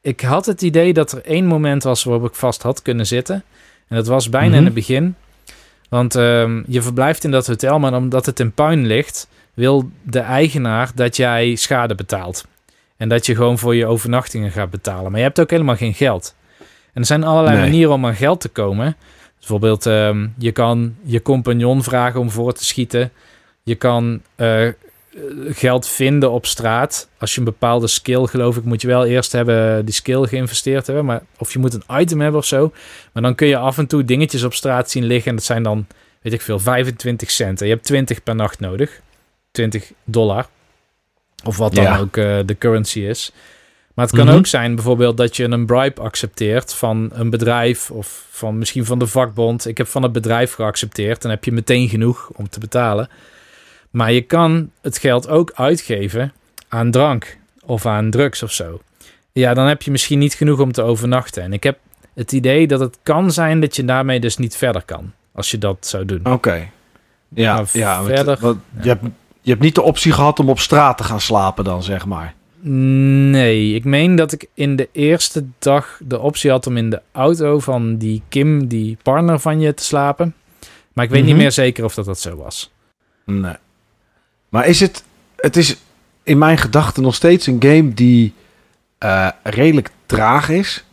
Ik 0.00 0.20
had 0.20 0.46
het 0.46 0.62
idee 0.62 0.92
dat 0.92 1.12
er 1.12 1.24
één 1.24 1.46
moment 1.46 1.82
was 1.82 2.04
waarop 2.04 2.28
ik 2.28 2.34
vast 2.34 2.62
had 2.62 2.82
kunnen 2.82 3.06
zitten. 3.06 3.44
En 3.88 3.96
dat 3.96 4.06
was 4.06 4.28
bijna 4.28 4.46
in 4.46 4.54
mhm. 4.54 4.64
het 4.64 4.74
begin. 4.74 5.14
Want 5.88 6.14
ehm, 6.14 6.62
je 6.66 6.82
verblijft 6.82 7.24
in 7.24 7.30
dat 7.30 7.46
hotel, 7.46 7.78
maar 7.78 7.94
omdat 7.94 8.26
het 8.26 8.40
in 8.40 8.52
puin 8.52 8.86
ligt... 8.86 9.28
wil 9.54 9.90
de 10.02 10.18
eigenaar 10.18 10.90
dat 10.94 11.16
jij 11.16 11.54
schade 11.54 11.94
betaalt. 11.94 12.46
En 12.96 13.08
dat 13.08 13.26
je 13.26 13.34
gewoon 13.34 13.58
voor 13.58 13.74
je 13.74 13.86
overnachtingen 13.86 14.50
gaat 14.50 14.70
betalen. 14.70 15.10
Maar 15.10 15.20
je 15.20 15.26
hebt 15.26 15.40
ook 15.40 15.50
helemaal 15.50 15.76
geen 15.76 15.94
geld. 15.94 16.34
En 16.92 17.00
er 17.02 17.06
zijn 17.06 17.24
allerlei 17.24 17.58
manieren 17.58 17.92
om 17.92 18.06
aan 18.06 18.14
geld 18.14 18.40
te 18.40 18.48
komen. 18.48 18.96
Bijvoorbeeld, 19.38 19.86
um, 19.86 20.34
je 20.38 20.52
kan 20.52 20.96
je 21.02 21.22
compagnon 21.22 21.82
vragen 21.82 22.20
om 22.20 22.30
voor 22.30 22.52
te 22.52 22.64
schieten. 22.64 23.10
Je 23.62 23.74
kan 23.74 24.20
uh, 24.36 24.68
geld 25.48 25.88
vinden 25.88 26.30
op 26.30 26.46
straat. 26.46 27.08
Als 27.18 27.32
je 27.32 27.38
een 27.38 27.44
bepaalde 27.44 27.86
skill, 27.86 28.26
geloof 28.26 28.56
ik, 28.56 28.64
moet 28.64 28.80
je 28.80 28.86
wel 28.86 29.04
eerst 29.04 29.32
hebben 29.32 29.84
die 29.84 29.94
skill 29.94 30.26
geïnvesteerd 30.26 30.86
hebben. 30.86 31.04
Maar, 31.04 31.22
of 31.38 31.52
je 31.52 31.58
moet 31.58 31.74
een 31.74 32.00
item 32.00 32.20
hebben 32.20 32.40
of 32.40 32.46
zo. 32.46 32.72
Maar 33.12 33.22
dan 33.22 33.34
kun 33.34 33.46
je 33.46 33.56
af 33.56 33.78
en 33.78 33.86
toe 33.86 34.04
dingetjes 34.04 34.42
op 34.42 34.54
straat 34.54 34.90
zien 34.90 35.04
liggen. 35.04 35.30
En 35.30 35.36
dat 35.36 35.44
zijn 35.44 35.62
dan, 35.62 35.86
weet 36.22 36.32
ik 36.32 36.40
veel, 36.40 36.58
25 36.58 37.30
cent. 37.30 37.60
En 37.60 37.66
je 37.66 37.72
hebt 37.72 37.84
20 37.84 38.22
per 38.22 38.34
nacht 38.34 38.60
nodig. 38.60 39.00
20 39.50 39.92
dollar. 40.04 40.46
Of 41.44 41.56
wat 41.56 41.74
dan 41.74 41.96
ook 41.96 42.16
uh, 42.16 42.38
de 42.46 42.58
currency 42.58 43.00
is. 43.00 43.32
Maar 43.94 44.06
het 44.06 44.14
kan 44.14 44.26
mhm. 44.26 44.36
ook 44.36 44.46
zijn 44.46 44.74
bijvoorbeeld 44.74 45.16
dat 45.16 45.36
je 45.36 45.44
een 45.44 45.66
bribe 45.66 46.00
accepteert 46.00 46.74
van 46.74 47.10
een 47.12 47.30
bedrijf 47.30 47.90
of 47.90 48.26
van 48.30 48.58
misschien 48.58 48.84
van 48.84 48.98
de 48.98 49.06
vakbond. 49.06 49.66
Ik 49.66 49.78
heb 49.78 49.86
van 49.86 50.02
het 50.02 50.12
bedrijf 50.12 50.52
geaccepteerd. 50.52 51.22
Dan 51.22 51.30
heb 51.30 51.44
je 51.44 51.52
meteen 51.52 51.88
genoeg 51.88 52.30
om 52.34 52.48
te 52.48 52.60
betalen. 52.60 53.08
Maar 53.96 54.12
je 54.12 54.20
kan 54.20 54.70
het 54.80 54.98
geld 54.98 55.28
ook 55.28 55.52
uitgeven 55.54 56.32
aan 56.68 56.90
drank 56.90 57.38
of 57.64 57.86
aan 57.86 58.10
drugs 58.10 58.42
of 58.42 58.52
zo. 58.52 58.80
Ja, 59.32 59.54
dan 59.54 59.66
heb 59.66 59.82
je 59.82 59.90
misschien 59.90 60.18
niet 60.18 60.34
genoeg 60.34 60.60
om 60.60 60.72
te 60.72 60.82
overnachten. 60.82 61.42
En 61.42 61.52
ik 61.52 61.62
heb 61.62 61.78
het 62.14 62.32
idee 62.32 62.66
dat 62.66 62.80
het 62.80 62.98
kan 63.02 63.32
zijn 63.32 63.60
dat 63.60 63.76
je 63.76 63.84
daarmee 63.84 64.20
dus 64.20 64.36
niet 64.36 64.56
verder 64.56 64.82
kan. 64.82 65.12
Als 65.32 65.50
je 65.50 65.58
dat 65.58 65.86
zou 65.86 66.04
doen. 66.04 66.20
Oké. 66.24 66.68
Ja, 67.28 67.64
ja, 67.72 68.02
verder. 68.02 68.38
Wat, 68.40 68.56
je, 68.82 68.88
hebt, 68.88 69.02
je 69.40 69.50
hebt 69.50 69.62
niet 69.62 69.74
de 69.74 69.82
optie 69.82 70.12
gehad 70.12 70.38
om 70.38 70.48
op 70.48 70.58
straat 70.58 70.96
te 70.96 71.04
gaan 71.04 71.20
slapen 71.20 71.64
dan, 71.64 71.82
zeg 71.82 72.06
maar. 72.06 72.34
Nee, 73.30 73.74
ik 73.74 73.84
meen 73.84 74.16
dat 74.16 74.32
ik 74.32 74.48
in 74.54 74.76
de 74.76 74.88
eerste 74.92 75.44
dag 75.58 76.00
de 76.04 76.20
optie 76.20 76.50
had 76.50 76.66
om 76.66 76.76
in 76.76 76.90
de 76.90 77.02
auto 77.12 77.58
van 77.58 77.96
die 77.96 78.22
Kim, 78.28 78.66
die 78.66 78.98
partner 79.02 79.40
van 79.40 79.60
je, 79.60 79.74
te 79.74 79.84
slapen. 79.84 80.34
Maar 80.92 81.04
ik 81.04 81.10
weet 81.10 81.22
niet 81.22 81.30
mhm. 81.30 81.42
meer 81.42 81.52
zeker 81.52 81.84
of 81.84 81.94
dat 81.94 82.04
dat 82.04 82.20
zo 82.20 82.36
was. 82.36 82.72
Nee. 83.24 83.56
Maar 84.56 84.66
is 84.66 84.80
het... 84.80 85.04
Het 85.36 85.56
is 85.56 85.76
in 86.22 86.38
mijn 86.38 86.58
gedachten 86.58 87.02
nog 87.02 87.14
steeds 87.14 87.46
een 87.46 87.62
game 87.62 87.94
die 87.94 88.34
uh, 89.04 89.28
redelijk 89.42 89.90
traag 90.06 90.48
is. 90.48 90.84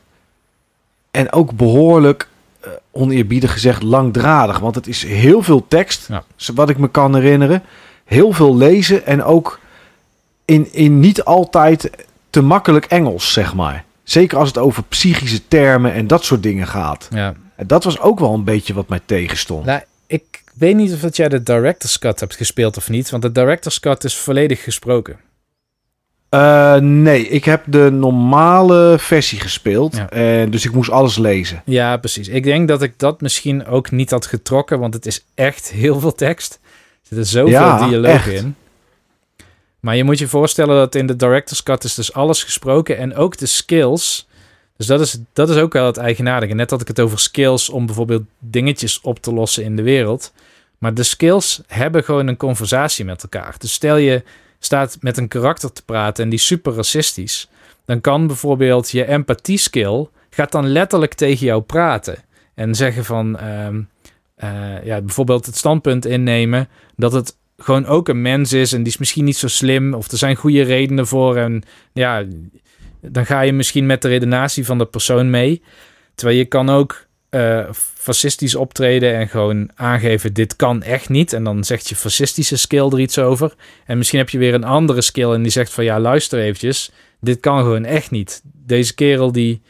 En 1.12 1.32
ook 1.32 1.54
behoorlijk, 1.54 2.28
uh, 2.66 2.72
oneerbiedig 2.92 3.52
gezegd, 3.52 3.84
langdradig. 3.84 4.60
Want 4.60 4.76
het 4.76 4.88
is 4.88 5.04
heel 5.04 5.44
veel 5.44 5.68
tekst, 5.68 6.08
ja. 6.08 6.24
wat 6.54 6.70
ik 6.70 6.78
me 6.78 6.90
kan 6.90 7.16
herinneren. 7.16 7.64
Heel 8.06 8.32
veel 8.32 8.58
lezen 8.58 9.06
en 9.06 9.24
ook 9.24 9.60
in, 10.46 10.74
in 10.74 11.00
niet 11.00 11.24
altijd 11.24 11.90
te 12.30 12.42
makkelijk 12.42 12.86
Engels, 12.86 13.34
zeg 13.34 13.54
maar. 13.54 13.84
Zeker 14.04 14.38
als 14.38 14.48
het 14.48 14.58
over 14.58 14.84
psychische 14.84 15.48
termen 15.48 15.94
en 15.94 16.08
dat 16.08 16.24
soort 16.24 16.44
dingen 16.44 16.68
gaat. 16.68 17.08
Ja. 17.12 17.34
En 17.56 17.68
dat 17.68 17.84
was 17.84 18.00
ook 18.00 18.20
wel 18.20 18.34
een 18.34 18.44
beetje 18.44 18.74
wat 18.74 18.90
mij 18.90 19.02
tegenstond. 19.06 19.66
Nou, 19.66 19.82
ik 20.14 20.44
weet 20.54 20.76
niet 20.76 20.94
of 20.94 21.00
dat 21.00 21.16
jij 21.16 21.30
de 21.30 21.44
Director's 21.44 22.00
Cut 22.00 22.20
hebt 22.20 22.36
gespeeld 22.36 22.78
of 22.78 22.90
niet, 22.90 23.10
want 23.10 23.24
de 23.24 23.32
Director's 23.32 23.80
Cut 23.80 24.04
is 24.04 24.18
volledig 24.18 24.64
gesproken. 24.64 25.20
Uh, 26.30 26.76
nee, 26.76 27.28
ik 27.28 27.46
heb 27.46 27.64
de 27.66 27.90
normale 27.92 28.96
versie 29.00 29.40
gespeeld. 29.40 29.96
Ja. 29.96 30.10
En 30.10 30.52
dus 30.52 30.66
ik 30.66 30.74
moest 30.74 30.90
alles 30.90 31.18
lezen. 31.18 31.62
Ja, 31.66 31.98
precies. 31.98 32.28
Ik 32.28 32.44
denk 32.44 32.68
dat 32.68 32.82
ik 32.82 32.94
dat 33.00 33.22
misschien 33.22 33.66
ook 33.66 33.92
niet 33.92 34.12
had 34.12 34.26
getrokken, 34.26 34.80
want 34.80 34.94
het 34.94 35.06
is 35.06 35.26
echt 35.36 35.72
heel 35.72 36.00
veel 36.00 36.14
tekst. 36.14 36.60
Er 36.64 37.08
zitten 37.08 37.26
zoveel 37.26 37.52
ja, 37.52 37.88
dialoog 37.88 38.28
in. 38.28 38.56
Maar 39.80 39.96
je 39.96 40.04
moet 40.04 40.20
je 40.20 40.28
voorstellen 40.28 40.76
dat 40.76 40.96
in 40.96 41.08
de 41.08 41.16
director's 41.16 41.64
cut 41.64 41.84
is 41.84 41.96
dus 41.96 42.14
alles 42.14 42.44
gesproken 42.44 42.98
en 42.98 43.16
ook 43.16 43.38
de 43.38 43.46
skills. 43.46 44.28
Dus 44.78 44.88
dat 44.88 45.02
is, 45.02 45.18
dat 45.34 45.50
is 45.50 45.56
ook 45.56 45.74
wel 45.74 45.86
het 45.86 45.98
eigenaardige. 45.98 46.54
Net 46.54 46.70
had 46.70 46.82
ik 46.82 46.88
het 46.88 47.00
over 47.00 47.20
skills 47.20 47.70
om 47.70 47.86
bijvoorbeeld 47.86 48.24
dingetjes 48.40 49.02
op 49.02 49.20
te 49.20 49.34
lossen 49.34 49.64
in 49.64 49.76
de 49.76 49.82
wereld. 49.82 50.34
Maar 50.78 50.94
de 50.94 51.04
skills 51.04 51.62
hebben 51.68 52.04
gewoon 52.04 52.28
een 52.28 52.38
conversatie 52.38 53.06
met 53.06 53.24
elkaar. 53.24 53.56
Dus 53.58 53.74
stel 53.74 53.98
je 53.98 54.24
staat 54.60 54.98
met 55.00 55.18
een 55.18 55.28
karakter 55.28 55.72
te 55.72 55.84
praten 55.86 56.24
en 56.24 56.30
die 56.30 56.40
is 56.40 56.46
super 56.46 56.74
racistisch. 56.74 57.50
Dan 57.86 58.02
kan 58.02 58.28
bijvoorbeeld 58.28 58.90
je 58.90 59.08
empathie 59.08 59.58
skill 59.58 60.08
gaat 60.30 60.52
dan 60.52 60.68
letterlijk 60.68 61.14
tegen 61.14 61.46
jou 61.46 61.62
praten. 61.62 62.24
En 62.54 62.76
zeggen 62.76 63.06
van, 63.06 63.38
ehm, 63.38 63.82
eh, 64.36 64.86
ja, 64.86 65.02
bijvoorbeeld 65.02 65.46
het 65.46 65.58
standpunt 65.58 66.06
innemen 66.06 66.70
dat 66.96 67.12
het 67.12 67.36
gewoon 67.58 67.86
ook 67.86 68.08
een 68.08 68.22
mens 68.22 68.54
is 68.54 68.74
en 68.74 68.84
die 68.84 68.92
is 68.92 68.98
misschien 68.98 69.26
niet 69.26 69.38
zo 69.38 69.48
slim 69.48 69.94
of 69.94 70.12
er 70.12 70.18
zijn 70.18 70.36
goede 70.36 70.62
redenen 70.62 71.08
voor 71.08 71.38
en 71.38 71.64
ja, 71.94 72.26
dan 73.12 73.26
ga 73.26 73.42
je 73.42 73.54
misschien 73.54 73.86
met 73.86 74.02
de 74.02 74.08
redenatie 74.08 74.66
van 74.66 74.78
de 74.78 74.86
persoon 74.86 75.30
mee. 75.30 75.62
Terwijl 76.16 76.38
je 76.38 76.46
kan 76.46 76.70
ook 76.70 77.08
uh, 77.30 77.70
fascistisch 77.94 78.56
optreden 78.56 79.16
en 79.16 79.28
gewoon 79.28 79.70
aangeven: 79.76 80.34
dit 80.34 80.56
kan 80.56 80.84
echt 80.84 81.10
niet. 81.10 81.34
En 81.34 81.44
dan 81.44 81.64
zegt 81.64 81.90
je 81.90 81.96
fascistische 81.96 82.58
skill 82.58 82.86
er 82.86 83.00
iets 83.00 83.20
over. 83.20 83.54
En 83.86 83.98
misschien 83.98 84.20
heb 84.20 84.30
je 84.30 84.38
weer 84.38 84.54
een 84.54 84.64
andere 84.64 85.02
skill 85.02 85.32
en 85.32 85.42
die 85.42 85.52
zegt 85.52 85.74
van 85.74 85.84
ja, 85.84 86.00
luister 86.00 86.40
eventjes, 86.40 86.92
dit 87.20 87.40
kan 87.40 87.58
gewoon 87.58 87.86
echt 87.86 88.12
niet. 88.12 88.42
Deze 88.66 88.94
kerel 88.94 89.32
die, 89.32 89.62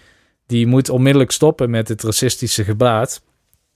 die 0.48 0.68
moet 0.68 0.90
onmiddellijk 0.90 1.32
stoppen 1.32 1.70
met 1.70 1.88
het 1.88 2.04
racistische 2.04 2.64
gebaat. 2.64 3.24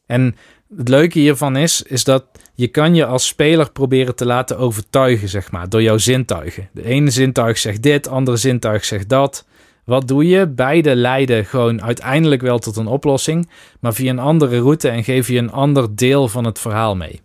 En 0.05 0.35
het 0.77 0.89
leuke 0.89 1.19
hiervan 1.19 1.55
is, 1.55 1.81
is 1.81 2.03
dat 2.03 2.25
je 2.57 2.67
kan 2.67 2.95
je 2.95 3.05
als 3.05 3.27
speler 3.27 3.71
proberen 3.71 4.15
te 4.15 4.25
laten 4.25 4.57
overtuigen, 4.57 5.29
zeg 5.29 5.51
maar, 5.51 5.69
door 5.69 5.81
jouw 5.81 5.97
zintuigen. 5.97 6.69
De 6.71 6.85
ene 6.85 7.09
zintuig 7.09 7.57
zegt 7.57 7.83
dit, 7.83 8.07
andere 8.07 8.37
zintuig 8.37 8.85
zegt 8.85 9.09
dat. 9.09 9.45
Wat 9.83 10.07
doe 10.07 10.27
je? 10.27 10.47
Beide 10.47 10.95
leiden 10.95 11.45
gewoon 11.45 11.83
uiteindelijk 11.83 12.41
wel 12.41 12.59
tot 12.59 12.75
een 12.75 12.87
oplossing, 12.87 13.49
maar 13.79 13.93
via 13.93 14.09
een 14.09 14.19
andere 14.19 14.59
route 14.59 14.89
en 14.89 15.03
geef 15.03 15.27
je 15.27 15.37
een 15.37 15.51
ander 15.51 15.95
deel 15.95 16.27
van 16.27 16.45
het 16.45 16.59
verhaal 16.59 16.95
mee. 16.95 17.21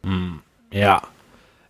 Hmm, 0.00 0.42
ja. 0.68 1.02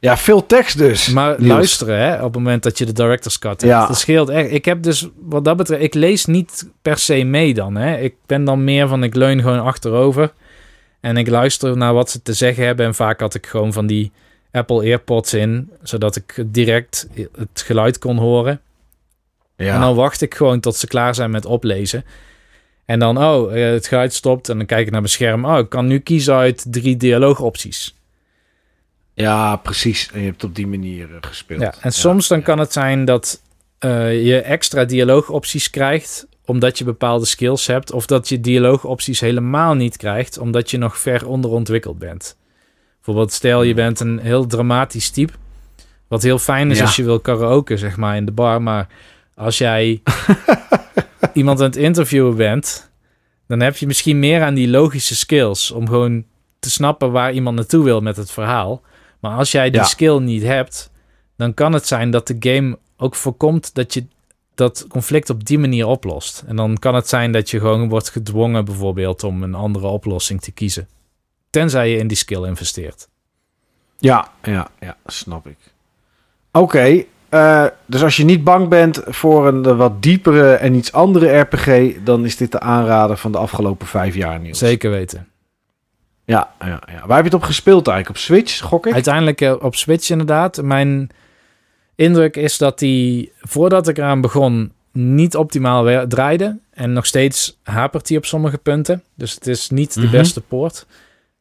Ja, 0.00 0.16
veel 0.16 0.46
tekst 0.46 0.78
dus. 0.78 1.08
Maar 1.08 1.34
luisteren, 1.38 1.98
hè, 1.98 2.14
op 2.16 2.22
het 2.22 2.42
moment 2.42 2.62
dat 2.62 2.78
je 2.78 2.86
de 2.86 2.92
director's 2.92 3.38
cut 3.38 3.60
hebt. 3.60 3.72
Ja. 3.72 3.86
Dat 3.86 3.98
scheelt 3.98 4.28
echt. 4.28 4.50
Ik 4.50 4.64
heb 4.64 4.82
dus, 4.82 5.08
wat 5.20 5.44
dat 5.44 5.56
betreft, 5.56 5.82
ik 5.82 5.94
lees 5.94 6.24
niet 6.24 6.70
per 6.82 6.98
se 6.98 7.24
mee 7.24 7.54
dan. 7.54 7.74
Hè. 7.74 7.98
Ik 7.98 8.14
ben 8.26 8.44
dan 8.44 8.64
meer 8.64 8.88
van, 8.88 9.02
ik 9.02 9.14
leun 9.14 9.40
gewoon 9.40 9.62
achterover. 9.62 10.32
En 11.04 11.16
ik 11.16 11.28
luister 11.28 11.76
naar 11.76 11.94
wat 11.94 12.10
ze 12.10 12.22
te 12.22 12.32
zeggen 12.32 12.64
hebben. 12.64 12.86
En 12.86 12.94
vaak 12.94 13.20
had 13.20 13.34
ik 13.34 13.46
gewoon 13.46 13.72
van 13.72 13.86
die 13.86 14.12
Apple 14.50 14.80
AirPods 14.80 15.34
in, 15.34 15.70
zodat 15.82 16.16
ik 16.16 16.44
direct 16.46 17.08
het 17.36 17.62
geluid 17.66 17.98
kon 17.98 18.16
horen. 18.16 18.60
Ja. 19.56 19.74
En 19.74 19.80
dan 19.80 19.94
wacht 19.94 20.20
ik 20.20 20.34
gewoon 20.34 20.60
tot 20.60 20.76
ze 20.76 20.86
klaar 20.86 21.14
zijn 21.14 21.30
met 21.30 21.46
oplezen. 21.46 22.04
En 22.84 22.98
dan, 22.98 23.18
oh, 23.18 23.56
eh, 23.56 23.72
het 23.72 23.86
geluid 23.86 24.14
stopt. 24.14 24.48
En 24.48 24.56
dan 24.56 24.66
kijk 24.66 24.86
ik 24.86 24.90
naar 24.90 25.00
mijn 25.00 25.12
scherm. 25.12 25.44
Oh, 25.44 25.58
ik 25.58 25.68
kan 25.68 25.86
nu 25.86 25.98
kiezen 25.98 26.34
uit 26.34 26.64
drie 26.68 26.96
dialoogopties. 26.96 27.94
Ja, 29.14 29.56
precies. 29.56 30.10
En 30.12 30.20
je 30.20 30.26
hebt 30.26 30.44
op 30.44 30.54
die 30.54 30.66
manier 30.66 31.08
eh, 31.10 31.16
gespeeld. 31.20 31.60
Ja, 31.60 31.74
en 31.80 31.92
soms 31.92 32.28
dan 32.28 32.42
kan 32.42 32.58
het 32.58 32.72
zijn 32.72 33.04
dat 33.04 33.40
uh, 33.80 34.24
je 34.24 34.40
extra 34.40 34.84
dialoogopties 34.84 35.70
krijgt 35.70 36.26
omdat 36.44 36.78
je 36.78 36.84
bepaalde 36.84 37.24
skills 37.24 37.66
hebt, 37.66 37.92
of 37.92 38.06
dat 38.06 38.28
je 38.28 38.40
dialoogopties 38.40 39.20
helemaal 39.20 39.74
niet 39.74 39.96
krijgt 39.96 40.38
omdat 40.38 40.70
je 40.70 40.78
nog 40.78 40.98
ver 40.98 41.26
onderontwikkeld 41.26 41.98
bent. 41.98 42.36
Bijvoorbeeld, 42.94 43.32
stel 43.32 43.62
je 43.62 43.74
hmm. 43.74 43.82
bent 43.82 44.00
een 44.00 44.18
heel 44.18 44.46
dramatisch 44.46 45.10
type, 45.10 45.32
wat 46.08 46.22
heel 46.22 46.38
fijn 46.38 46.70
is 46.70 46.80
als 46.80 46.96
je 46.96 47.04
wil 47.04 47.20
karaoke, 47.20 47.76
zeg 47.76 47.96
maar, 47.96 48.16
in 48.16 48.24
de 48.24 48.32
bar, 48.32 48.62
maar 48.62 48.88
als 49.34 49.58
jij 49.58 50.02
iemand 51.32 51.58
aan 51.60 51.66
het 51.66 51.76
interviewen 51.76 52.36
bent, 52.36 52.90
dan 53.46 53.60
heb 53.60 53.76
je 53.76 53.86
misschien 53.86 54.18
meer 54.18 54.42
aan 54.42 54.54
die 54.54 54.68
logische 54.68 55.16
skills 55.16 55.70
om 55.70 55.88
gewoon 55.88 56.24
te 56.58 56.70
snappen 56.70 57.12
waar 57.12 57.32
iemand 57.32 57.56
naartoe 57.56 57.84
wil 57.84 58.00
met 58.00 58.16
het 58.16 58.30
verhaal. 58.30 58.82
Maar 59.20 59.36
als 59.36 59.52
jij 59.52 59.70
die 59.70 59.84
skill 59.84 60.18
niet 60.18 60.42
hebt, 60.42 60.90
dan 61.36 61.54
kan 61.54 61.72
het 61.72 61.86
zijn 61.86 62.10
dat 62.10 62.26
de 62.26 62.36
game 62.38 62.78
ook 62.96 63.14
voorkomt 63.14 63.74
dat 63.74 63.94
je 63.94 64.06
dat 64.54 64.86
conflict 64.88 65.30
op 65.30 65.44
die 65.44 65.58
manier 65.58 65.86
oplost. 65.86 66.44
En 66.46 66.56
dan 66.56 66.78
kan 66.78 66.94
het 66.94 67.08
zijn 67.08 67.32
dat 67.32 67.50
je 67.50 67.58
gewoon 67.58 67.88
wordt 67.88 68.10
gedwongen 68.10 68.64
bijvoorbeeld 68.64 69.24
om 69.24 69.42
een 69.42 69.54
andere 69.54 69.86
oplossing 69.86 70.40
te 70.40 70.52
kiezen. 70.52 70.88
Tenzij 71.50 71.90
je 71.90 71.96
in 71.96 72.06
die 72.06 72.16
skill 72.16 72.44
investeert. 72.44 73.08
Ja, 73.98 74.28
ja, 74.42 74.68
ja, 74.80 74.96
snap 75.06 75.46
ik. 75.46 75.56
Oké, 76.52 77.04
eh, 77.28 77.66
dus 77.86 78.02
als 78.02 78.16
je 78.16 78.24
niet 78.24 78.44
bang 78.44 78.68
bent 78.68 79.02
voor 79.06 79.46
een 79.46 79.76
wat 79.76 80.02
diepere 80.02 80.54
en 80.54 80.74
iets 80.74 80.92
andere 80.92 81.38
RPG, 81.38 81.94
dan 82.04 82.24
is 82.24 82.36
dit 82.36 82.52
de 82.52 82.60
aanrader 82.60 83.16
van 83.16 83.32
de 83.32 83.38
afgelopen 83.38 83.86
vijf 83.86 84.14
jaar, 84.14 84.40
Niels. 84.40 84.58
Zeker 84.58 84.90
weten. 84.90 85.28
Ja, 86.24 86.52
ja, 86.58 86.82
ja. 86.86 87.06
Waar 87.06 87.16
heb 87.16 87.24
je 87.24 87.30
het 87.30 87.34
op 87.34 87.42
gespeeld 87.42 87.88
eigenlijk? 87.88 88.18
Op 88.18 88.24
Switch, 88.24 88.60
gok 88.60 88.86
ik? 88.86 88.92
Uiteindelijk 88.92 89.40
uh, 89.40 89.54
op 89.58 89.74
Switch 89.74 90.10
inderdaad. 90.10 90.62
Mijn 90.62 91.10
indruk 91.94 92.36
is 92.36 92.58
dat 92.58 92.78
die, 92.78 93.32
voordat 93.40 93.88
ik 93.88 93.98
eraan 93.98 94.20
begon, 94.20 94.72
niet 94.92 95.36
optimaal 95.36 96.06
draaide. 96.06 96.58
En 96.70 96.92
nog 96.92 97.06
steeds 97.06 97.58
hapert 97.62 98.08
hij 98.08 98.18
op 98.18 98.24
sommige 98.24 98.58
punten. 98.58 99.02
Dus 99.14 99.34
het 99.34 99.46
is 99.46 99.70
niet 99.70 99.94
de 99.94 100.00
mhm. 100.00 100.10
beste 100.10 100.40
poort. 100.40 100.86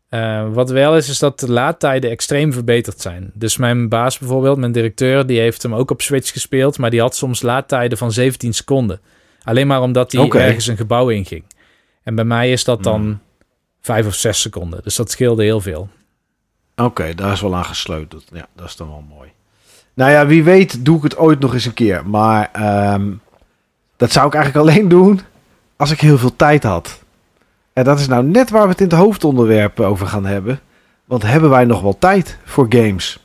Uh, 0.10 0.54
wat 0.54 0.70
wel 0.70 0.98
is, 0.98 1.10
is 1.10 1.20
dat 1.20 1.40
de 1.40 1.52
laadtijden 1.52 2.10
extreem 2.10 2.54
verbeterd 2.54 3.02
zijn. 3.02 3.32
Dus 3.34 3.58
mijn 3.58 3.90
baas 3.90 4.18
bijvoorbeeld, 4.18 4.58
mijn 4.58 4.72
directeur, 4.72 5.26
die 5.26 5.40
heeft 5.40 5.64
hem 5.64 5.76
ook 5.76 5.92
op 5.92 6.02
Switch 6.02 6.32
gespeeld. 6.32 6.78
Maar 6.78 6.90
die 6.90 7.00
had 7.00 7.16
soms 7.16 7.42
laadtijden 7.42 7.98
van 7.98 8.12
17 8.12 8.54
seconden. 8.54 9.00
Alleen 9.44 9.68
maar 9.68 9.82
omdat 9.82 10.12
hij 10.12 10.30
ergens 10.30 10.68
een 10.68 10.78
gebouw 10.78 11.10
inging. 11.10 11.44
En 12.04 12.16
bij 12.16 12.24
mij 12.24 12.52
is 12.52 12.64
dat 12.64 12.84
dan 12.84 13.02
mm. 13.02 13.22
5 13.82 14.06
of 14.06 14.16
6 14.16 14.42
seconden. 14.42 14.80
Dus 14.84 14.96
dat 14.96 15.12
scheelde 15.12 15.44
heel 15.44 15.62
veel. 15.62 15.90
Oké, 16.76 17.14
daar 17.16 17.34
is 17.34 17.42
wel 17.42 17.56
aan 17.56 17.66
gesleuteld. 17.66 18.26
Ja, 18.34 18.48
dat 18.56 18.66
is 18.66 18.76
dan 18.76 18.88
wel 18.88 19.04
mooi. 19.10 19.33
Nou 19.94 20.12
ja, 20.12 20.26
wie 20.26 20.44
weet 20.44 20.86
doe 20.86 20.98
ik 20.98 21.04
het 21.04 21.18
ooit 21.18 21.40
nog 21.40 21.54
eens 21.54 21.66
een 21.66 21.74
keer. 21.74 22.10
Maar 22.10 22.50
ehm, 22.52 23.12
dat 23.98 24.12
zou 24.12 24.28
ik 24.28 24.34
eigenlijk 24.34 24.70
alleen 24.70 24.88
doen 24.88 25.22
als 25.76 25.92
ik 25.92 26.00
heel 26.00 26.18
veel 26.18 26.36
tijd 26.36 26.64
had. 26.64 27.02
En 27.74 27.84
dat 27.84 28.00
is 28.00 28.08
nou 28.08 28.24
net 28.24 28.50
waar 28.50 28.64
we 28.64 28.70
het 28.70 28.82
in 28.82 28.88
het 28.88 28.96
hoofdonderwerp 28.96 29.80
over 29.80 30.08
gaan 30.08 30.26
hebben. 30.26 30.60
Want 31.06 31.24
hebben 31.24 31.50
wij 31.50 31.66
nog 31.66 31.82
wel 31.82 31.98
tijd 32.00 32.38
voor 32.44 32.66
games? 32.70 33.23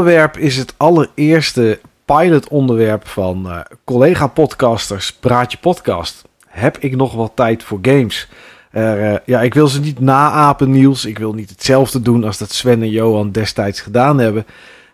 Onderwerp 0.00 0.38
is 0.38 0.56
het 0.56 0.74
allereerste 0.76 1.80
pilot-onderwerp 2.04 3.08
van 3.08 3.46
uh, 3.46 3.60
collega-podcasters 3.84 5.12
Praatje 5.12 5.58
Podcast. 5.58 6.24
Heb 6.46 6.78
ik 6.78 6.96
nog 6.96 7.14
wat 7.14 7.32
tijd 7.34 7.62
voor 7.62 7.78
games? 7.82 8.28
Uh, 8.72 9.16
ja, 9.24 9.40
ik 9.40 9.54
wil 9.54 9.66
ze 9.68 9.80
niet 9.80 10.00
naapen, 10.00 10.70
Niels. 10.70 11.04
Ik 11.04 11.18
wil 11.18 11.32
niet 11.32 11.50
hetzelfde 11.50 12.00
doen 12.00 12.24
als 12.24 12.38
dat 12.38 12.52
Sven 12.52 12.82
en 12.82 12.90
Johan 12.90 13.30
destijds 13.30 13.80
gedaan 13.80 14.18
hebben. 14.18 14.46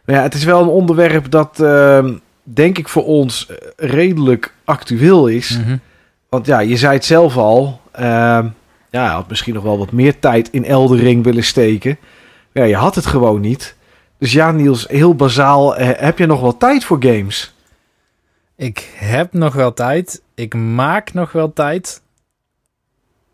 Maar 0.05 0.17
ja, 0.17 0.23
het 0.23 0.35
is 0.35 0.45
wel 0.45 0.63
een 0.63 0.69
onderwerp 0.69 1.31
dat, 1.31 1.61
ehm, 1.61 2.15
denk 2.43 2.79
ik, 2.79 2.89
voor 2.89 3.05
ons 3.05 3.47
eh, 3.47 3.57
redelijk 3.77 4.55
actueel 4.65 5.27
is. 5.27 5.59
Mhm. 5.59 5.77
Want 6.29 6.47
ja, 6.47 6.59
je 6.59 6.77
zei 6.77 6.95
het 6.95 7.05
zelf 7.05 7.37
al. 7.37 7.81
Ehm, 7.93 8.47
ja, 8.91 9.13
had 9.13 9.29
misschien 9.29 9.55
nog 9.55 9.63
wel 9.63 9.79
wat 9.79 9.93
meer 9.93 10.19
tijd 10.19 10.49
in 10.51 10.65
Eldering 10.65 11.25
willen 11.25 11.45
steken. 11.45 11.99
Ja, 12.53 12.65
je 12.65 12.77
had 12.77 12.95
het 12.95 13.07
gewoon 13.07 13.41
niet. 13.41 13.76
Dus 14.19 14.33
ja, 14.33 14.51
Niels, 14.51 14.89
heel 14.89 15.15
bazaal. 15.15 15.77
Eh, 15.77 15.91
heb 16.01 16.19
je 16.19 16.27
nog 16.27 16.41
wel 16.41 16.57
tijd 16.57 16.85
voor 16.85 17.03
games? 17.03 17.55
Ik 18.57 18.91
heb 18.95 19.33
nog 19.33 19.55
wel 19.55 19.75
tijd. 19.75 20.23
Ik 20.35 20.55
maak 20.55 21.13
nog 21.13 21.33
wel 21.33 21.53
tijd. 21.53 22.03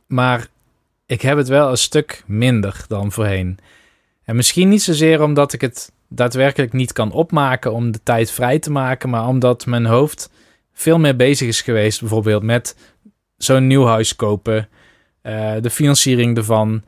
Maar 0.07 0.47
ik 1.07 1.23
heb 1.23 1.37
het 1.37 1.49
wel 1.49 1.71
een 1.71 1.77
stuk 1.77 2.23
minder 2.27 2.85
dan 2.89 3.13
voorheen. 3.13 3.59
En 4.25 4.37
misschien 4.37 4.69
niet 4.69 4.83
zozeer 4.83 5.23
omdat 5.23 5.53
ik 5.53 5.61
het 5.61 5.93
daadwerkelijk 6.09 6.73
niet 6.73 6.93
kan 6.93 7.13
opmaken 7.13 7.73
om 7.73 7.91
de 7.91 8.01
tijd 8.03 8.31
vrij 8.31 8.59
te 8.59 8.71
maken, 8.71 9.11
maar 9.11 9.27
omdat 9.27 9.67
mijn 9.67 9.87
hoofd 9.87 10.31
veel 10.73 10.99
meer 10.99 11.17
bezig 11.17 11.49
is 11.49 11.61
geweest, 11.61 12.01
bijvoorbeeld 12.01 12.43
met 12.43 12.77
zo'n 13.37 13.67
nieuw 13.67 13.85
huis 13.85 14.17
kopen, 14.17 14.69
uh, 15.23 15.53
de 15.61 15.71
financiering 15.71 16.37
ervan. 16.37 16.83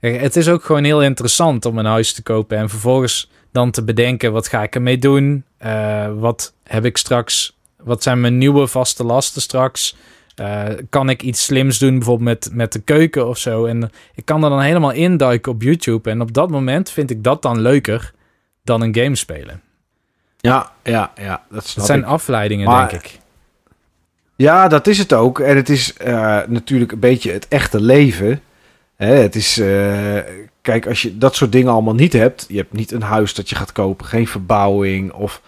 Het 0.00 0.36
is 0.36 0.48
ook 0.48 0.64
gewoon 0.64 0.84
heel 0.84 1.02
interessant 1.02 1.64
om 1.64 1.78
een 1.78 1.84
huis 1.84 2.12
te 2.12 2.22
kopen 2.22 2.58
en 2.58 2.68
vervolgens 2.68 3.30
dan 3.52 3.70
te 3.70 3.84
bedenken: 3.84 4.32
wat 4.32 4.48
ga 4.48 4.62
ik 4.62 4.74
ermee 4.74 4.98
doen? 4.98 5.44
Uh, 5.64 6.08
wat 6.18 6.52
heb 6.64 6.84
ik 6.84 6.96
straks? 6.96 7.56
Wat 7.76 8.02
zijn 8.02 8.20
mijn 8.20 8.38
nieuwe 8.38 8.66
vaste 8.66 9.04
lasten 9.04 9.42
straks? 9.42 9.96
Uh, 10.40 10.64
kan 10.90 11.08
ik 11.08 11.22
iets 11.22 11.44
slims 11.44 11.78
doen, 11.78 11.98
bijvoorbeeld 11.98 12.28
met, 12.28 12.50
met 12.52 12.72
de 12.72 12.78
keuken 12.78 13.28
of 13.28 13.38
zo? 13.38 13.64
En 13.64 13.90
ik 14.14 14.24
kan 14.24 14.44
er 14.44 14.50
dan 14.50 14.60
helemaal 14.60 14.92
induiken 14.92 15.52
op 15.52 15.62
YouTube. 15.62 16.10
En 16.10 16.20
op 16.20 16.32
dat 16.32 16.50
moment 16.50 16.90
vind 16.90 17.10
ik 17.10 17.24
dat 17.24 17.42
dan 17.42 17.60
leuker 17.60 18.12
dan 18.64 18.80
een 18.80 18.94
game 18.94 19.16
spelen. 19.16 19.60
Ja, 20.40 20.72
ja, 20.82 21.12
ja. 21.14 21.42
Dat, 21.50 21.72
dat 21.76 21.86
zijn 21.86 22.04
afleidingen, 22.04 22.68
denk 22.68 22.92
ik. 22.92 23.18
Ja, 24.36 24.68
dat 24.68 24.86
is 24.86 24.98
het 24.98 25.12
ook. 25.12 25.40
En 25.40 25.56
het 25.56 25.68
is 25.68 25.94
uh, 26.04 26.40
natuurlijk 26.46 26.92
een 26.92 26.98
beetje 26.98 27.32
het 27.32 27.48
echte 27.48 27.80
leven. 27.80 28.40
Hè, 28.96 29.14
het 29.14 29.34
is, 29.34 29.58
uh, 29.58 30.18
kijk, 30.70 30.86
als 30.86 31.02
je 31.02 31.18
dat 31.18 31.34
soort 31.34 31.52
dingen 31.52 31.72
allemaal 31.72 31.94
niet 31.94 32.12
hebt, 32.12 32.44
je 32.48 32.56
hebt 32.56 32.72
niet 32.72 32.92
een 32.92 33.02
huis 33.02 33.34
dat 33.34 33.48
je 33.48 33.56
gaat 33.56 33.72
kopen, 33.72 34.06
geen 34.06 34.26
verbouwing 34.26 35.12
of, 35.12 35.42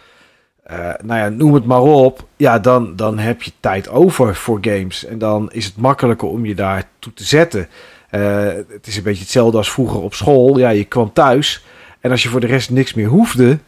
uh, 0.70 0.76
nou 1.02 1.20
ja, 1.20 1.28
noem 1.28 1.54
het 1.54 1.64
maar 1.64 1.80
op. 1.80 2.26
Ja, 2.36 2.58
dan, 2.58 2.96
dan 2.96 3.18
heb 3.18 3.42
je 3.42 3.52
tijd 3.60 3.88
over 3.88 4.34
voor 4.34 4.58
games. 4.60 5.04
En 5.04 5.18
dan 5.18 5.52
is 5.52 5.64
het 5.64 5.76
makkelijker 5.76 6.28
om 6.28 6.46
je 6.46 6.54
daar 6.54 6.88
toe 6.98 7.14
te 7.14 7.24
zetten. 7.24 7.68
het 8.10 8.86
is 8.86 8.96
een 8.96 9.02
beetje 9.02 9.22
hetzelfde 9.22 9.56
als 9.56 9.70
vroeger 9.70 10.00
op 10.00 10.14
school. 10.14 10.58
Ja, 10.58 10.68
je 10.68 10.84
kwam 10.84 11.12
thuis 11.12 11.64
en 12.00 12.10
als 12.10 12.22
je 12.22 12.28
voor 12.28 12.40
de 12.40 12.46
rest 12.46 12.70
niks 12.70 12.94
meer 12.94 13.08
hoefde, 13.08 13.58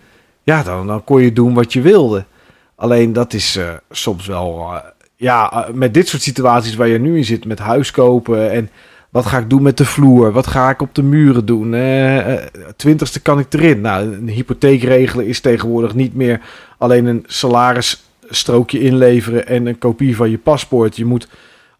ja, 0.42 0.62
dan, 0.62 0.86
dan 0.86 1.04
kon 1.04 1.22
je 1.22 1.32
doen 1.32 1.54
wat 1.54 1.72
je 1.72 1.80
wilde. 1.80 2.24
Alleen 2.74 3.12
dat 3.12 3.32
is 3.32 3.58
soms 3.90 4.26
wel 4.26 4.72
ja, 5.16 5.52
eh, 5.52 5.74
met 5.74 5.94
dit 5.94 6.08
soort 6.08 6.22
situaties 6.22 6.74
waar 6.74 6.88
je 6.88 6.98
nu 6.98 7.16
in 7.16 7.24
zit, 7.24 7.44
met 7.44 7.58
huis 7.58 7.90
kopen 7.90 8.50
en 8.50 8.70
wat 9.14 9.26
ga 9.26 9.38
ik 9.38 9.50
doen 9.50 9.62
met 9.62 9.76
de 9.76 9.84
vloer? 9.84 10.32
Wat 10.32 10.46
ga 10.46 10.70
ik 10.70 10.82
op 10.82 10.94
de 10.94 11.02
muren 11.02 11.46
doen? 11.46 11.74
Eh, 11.74 12.34
twintigste 12.76 13.20
kan 13.20 13.38
ik 13.38 13.52
erin. 13.52 13.80
Nou, 13.80 14.14
een 14.14 14.28
hypotheek 14.28 14.82
regelen 14.82 15.26
is 15.26 15.40
tegenwoordig 15.40 15.94
niet 15.94 16.14
meer 16.14 16.40
alleen 16.78 17.06
een 17.06 17.24
salarisstrookje 17.26 18.80
inleveren 18.80 19.46
en 19.46 19.66
een 19.66 19.78
kopie 19.78 20.16
van 20.16 20.30
je 20.30 20.38
paspoort. 20.38 20.96
Je 20.96 21.04
moet 21.04 21.28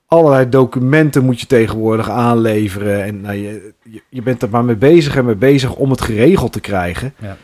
allerlei 0.07 0.49
documenten 0.49 1.25
moet 1.25 1.41
je 1.41 1.47
tegenwoordig 1.47 2.11
aanleveren. 2.11 3.05
En 3.05 3.21
nou, 3.21 3.37
je, 3.37 3.73
je 4.09 4.23
bent 4.23 4.43
er 4.43 4.51
maar 4.51 4.65
mee 4.65 4.77
bezig 4.77 5.17
en 5.17 5.25
mee 5.25 5.35
bezig 5.35 5.75
om 5.75 5.91
het 5.91 6.01
geregeld 6.01 6.53
te 6.53 6.61
krijgen. 6.61 7.15
Ja, 7.21 7.37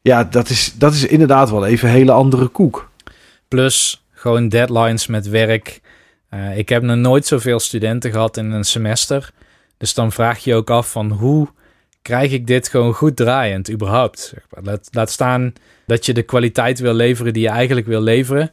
ja 0.00 0.24
dat, 0.24 0.48
is, 0.48 0.74
dat 0.78 0.92
is 0.92 1.06
inderdaad 1.06 1.50
wel 1.50 1.66
even 1.66 1.88
een 1.88 1.94
hele 1.94 2.12
andere 2.12 2.46
koek. 2.46 2.90
Plus, 3.48 4.06
gewoon 4.12 4.48
deadlines 4.48 5.06
met 5.06 5.28
werk. 5.28 5.80
Uh, 6.30 6.58
ik 6.58 6.68
heb 6.68 6.82
nog 6.82 6.96
nooit 6.96 7.26
zoveel 7.26 7.60
studenten 7.60 8.10
gehad 8.10 8.36
in 8.36 8.50
een 8.50 8.64
semester. 8.64 9.30
Dus 9.76 9.94
dan 9.94 10.12
vraag 10.12 10.38
je 10.38 10.50
je 10.50 10.56
ook 10.56 10.70
af 10.70 10.90
van 10.90 11.10
hoe 11.10 11.48
krijg 12.02 12.32
ik 12.32 12.46
dit 12.46 12.68
gewoon 12.68 12.94
goed 12.94 13.16
draaiend 13.16 13.70
überhaupt? 13.70 14.34
Laat, 14.48 14.88
laat 14.90 15.10
staan 15.10 15.52
dat 15.86 16.06
je 16.06 16.14
de 16.14 16.22
kwaliteit 16.22 16.78
wil 16.78 16.94
leveren 16.94 17.32
die 17.32 17.42
je 17.42 17.48
eigenlijk 17.48 17.86
wil 17.86 18.00
leveren. 18.00 18.52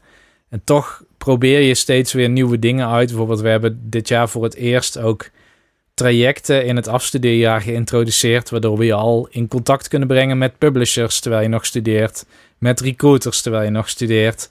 En 0.50 0.62
toch 0.64 1.04
probeer 1.18 1.60
je 1.60 1.76
steeds 1.76 2.14
weer 2.14 2.30
nieuwe 2.30 2.60
dingen 2.60 2.88
uit. 2.88 3.08
Bijvoorbeeld, 3.08 3.42
we 3.42 3.50
hebben 3.50 3.80
dit 3.84 4.08
jaar 4.08 4.30
voor 4.30 4.44
het 4.44 4.56
eerst 4.56 4.98
ook 4.98 5.30
trajecten 5.94 6.66
in 6.66 6.76
het 6.76 6.88
afstudeerjaar 6.88 7.62
geïntroduceerd, 7.62 8.50
waardoor 8.50 8.78
we 8.78 8.86
je 8.86 8.94
al 8.94 9.28
in 9.32 9.48
contact 9.48 9.88
kunnen 9.88 10.08
brengen 10.08 10.38
met 10.38 10.58
publishers 10.58 11.20
terwijl 11.20 11.42
je 11.44 11.50
nog 11.50 11.66
studeert, 11.66 12.26
met 12.58 12.80
recruiters 12.80 13.42
terwijl 13.42 13.64
je 13.64 13.70
nog 13.70 13.90
studeert, 13.90 14.50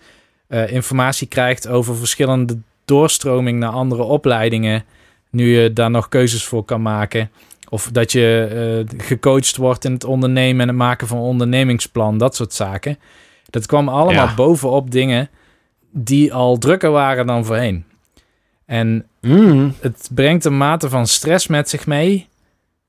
uh, 0.49 0.73
informatie 0.73 1.27
krijgt 1.27 1.69
over 1.69 1.97
verschillende 1.97 2.59
doorstroming 2.85 3.59
naar 3.59 3.71
andere 3.71 4.03
opleidingen. 4.03 4.85
Nu 5.31 5.61
je 5.61 5.73
daar 5.73 5.91
nog 5.91 6.09
keuzes 6.09 6.45
voor 6.45 6.65
kan 6.65 6.83
maken. 6.83 7.31
Of 7.69 7.89
dat 7.93 8.13
je 8.13 8.85
uh, 8.89 9.01
gecoacht 9.01 9.57
wordt 9.57 9.85
in 9.85 9.93
het 9.93 10.05
ondernemen 10.05 10.61
en 10.61 10.69
het 10.69 10.77
maken 10.77 11.07
van 11.07 11.17
een 11.17 11.23
ondernemingsplan. 11.23 12.19
Dat 12.19 12.37
soort 12.37 12.53
zaken. 12.53 12.99
Dat 13.51 13.67
kwam 13.67 13.89
allemaal 13.89 14.35
bovenop 14.35 14.91
dingen 14.91 15.31
die 15.91 16.35
al 16.35 16.59
drukker 16.59 16.91
waren 16.91 17.27
dan 17.27 17.45
voorheen. 17.45 17.85
En 18.67 19.07
mm. 19.21 19.75
het 19.81 20.11
brengt 20.15 20.45
een 20.45 20.57
mate 20.57 20.89
van 20.89 21.07
stress 21.07 21.47
met 21.47 21.69
zich 21.69 21.87
mee 21.87 22.29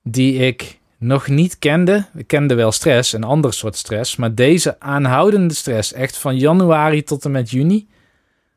die 0.04 0.34
ik 0.34 0.80
nog 0.98 1.28
niet 1.28 1.60
kende. 1.60 2.06
Ik 2.16 2.28
kende 2.28 2.54
wel 2.56 2.72
stress, 2.72 3.14
een 3.14 3.24
ander 3.24 3.54
soort 3.54 3.76
stress. 3.76 4.16
Maar 4.16 4.36
deze 4.36 4.80
aanhoudende 4.80 5.54
stress, 5.54 5.94
echt 5.94 6.18
van 6.18 6.38
januari 6.38 7.04
tot 7.04 7.26
en 7.26 7.32
met 7.32 7.50
juni. 7.50 7.88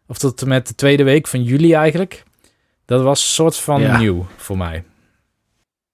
Of 0.08 0.18
tot 0.18 0.42
en 0.42 0.48
met 0.48 0.66
de 0.68 0.74
tweede 0.74 1.04
week 1.04 1.26
van 1.26 1.42
juli 1.42 1.72
eigenlijk. 1.72 2.24
Dat 2.84 3.02
was 3.02 3.20
een 3.20 3.28
soort 3.28 3.56
van 3.56 3.98
nieuw 3.98 4.26
voor 4.36 4.56
mij. 4.56 4.84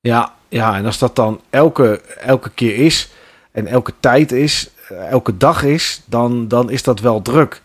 Ja, 0.01 0.35
ja, 0.49 0.77
en 0.77 0.87
als 0.87 0.99
dat 0.99 1.17
dan 1.17 1.41
elke, 1.51 2.01
elke 2.21 2.51
keer 2.51 2.77
is 2.77 3.11
en 3.53 3.67
elke 3.67 3.93
tijd 4.01 4.33
is, 4.33 4.71
eh, 4.89 5.11
elke 5.11 5.37
dag 5.37 5.63
is, 5.63 6.03
dan, 6.05 6.49
dan 6.49 6.71
is 6.71 6.83
dat 6.83 7.01
wel 7.01 7.23
druk. 7.23 7.63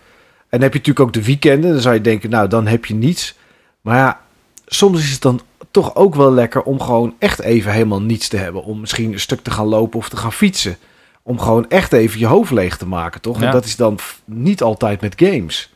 En 0.50 0.60
dan 0.60 0.62
heb 0.62 0.72
je 0.74 0.78
natuurlijk 0.78 1.06
ook 1.06 1.14
de 1.14 1.24
weekenden. 1.24 1.72
Dan 1.72 1.82
zou 1.82 1.94
je 1.94 2.02
denken, 2.02 2.30
nou, 2.30 2.48
dan 2.48 2.68
heb 2.68 2.86
je 2.86 2.94
niets. 2.94 3.36
Maar 3.82 3.98
ja, 3.98 4.22
soms 4.66 5.00
is 5.00 5.12
het 5.12 5.22
dan 5.22 5.42
toch 5.72 5.96
ook 5.96 6.16
wel 6.16 6.32
lekker 6.32 6.62
om 6.62 6.82
gewoon 6.82 7.16
echt 7.20 7.40
even 7.40 7.72
helemaal 7.72 8.02
niets 8.02 8.28
te 8.28 8.38
hebben. 8.38 8.64
Om 8.64 8.80
misschien 8.80 9.14
een 9.14 9.20
stuk 9.20 9.42
te 9.42 9.52
gaan 9.52 9.66
lopen 9.68 10.00
of 10.00 10.10
te 10.10 10.18
gaan 10.18 10.34
fietsen. 10.34 10.78
Om 11.24 11.40
gewoon 11.40 11.70
echt 11.70 11.94
even 11.94 12.20
je 12.20 12.26
hoofd 12.26 12.52
leeg 12.52 12.78
te 12.78 12.88
maken, 12.88 13.22
toch? 13.22 13.42
En 13.42 13.52
dat 13.52 13.66
is 13.66 13.76
dan 13.76 14.00
niet 14.26 14.62
altijd 14.62 15.02
met 15.02 15.14
games. 15.18 15.74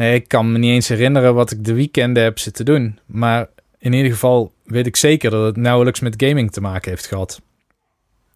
Ik 0.00 0.28
kan 0.28 0.52
me 0.52 0.58
niet 0.58 0.70
eens 0.70 0.88
herinneren 0.88 1.34
wat 1.34 1.50
ik 1.50 1.64
de 1.64 1.74
weekenden 1.74 2.22
heb 2.22 2.38
zitten 2.38 2.64
doen. 2.64 2.98
Maar 3.06 3.48
in 3.78 3.92
ieder 3.92 4.12
geval 4.12 4.52
weet 4.64 4.86
ik 4.86 4.96
zeker 4.96 5.30
dat 5.30 5.44
het 5.44 5.56
nauwelijks 5.56 6.00
met 6.00 6.22
gaming 6.24 6.52
te 6.52 6.60
maken 6.60 6.90
heeft 6.90 7.06
gehad. 7.06 7.40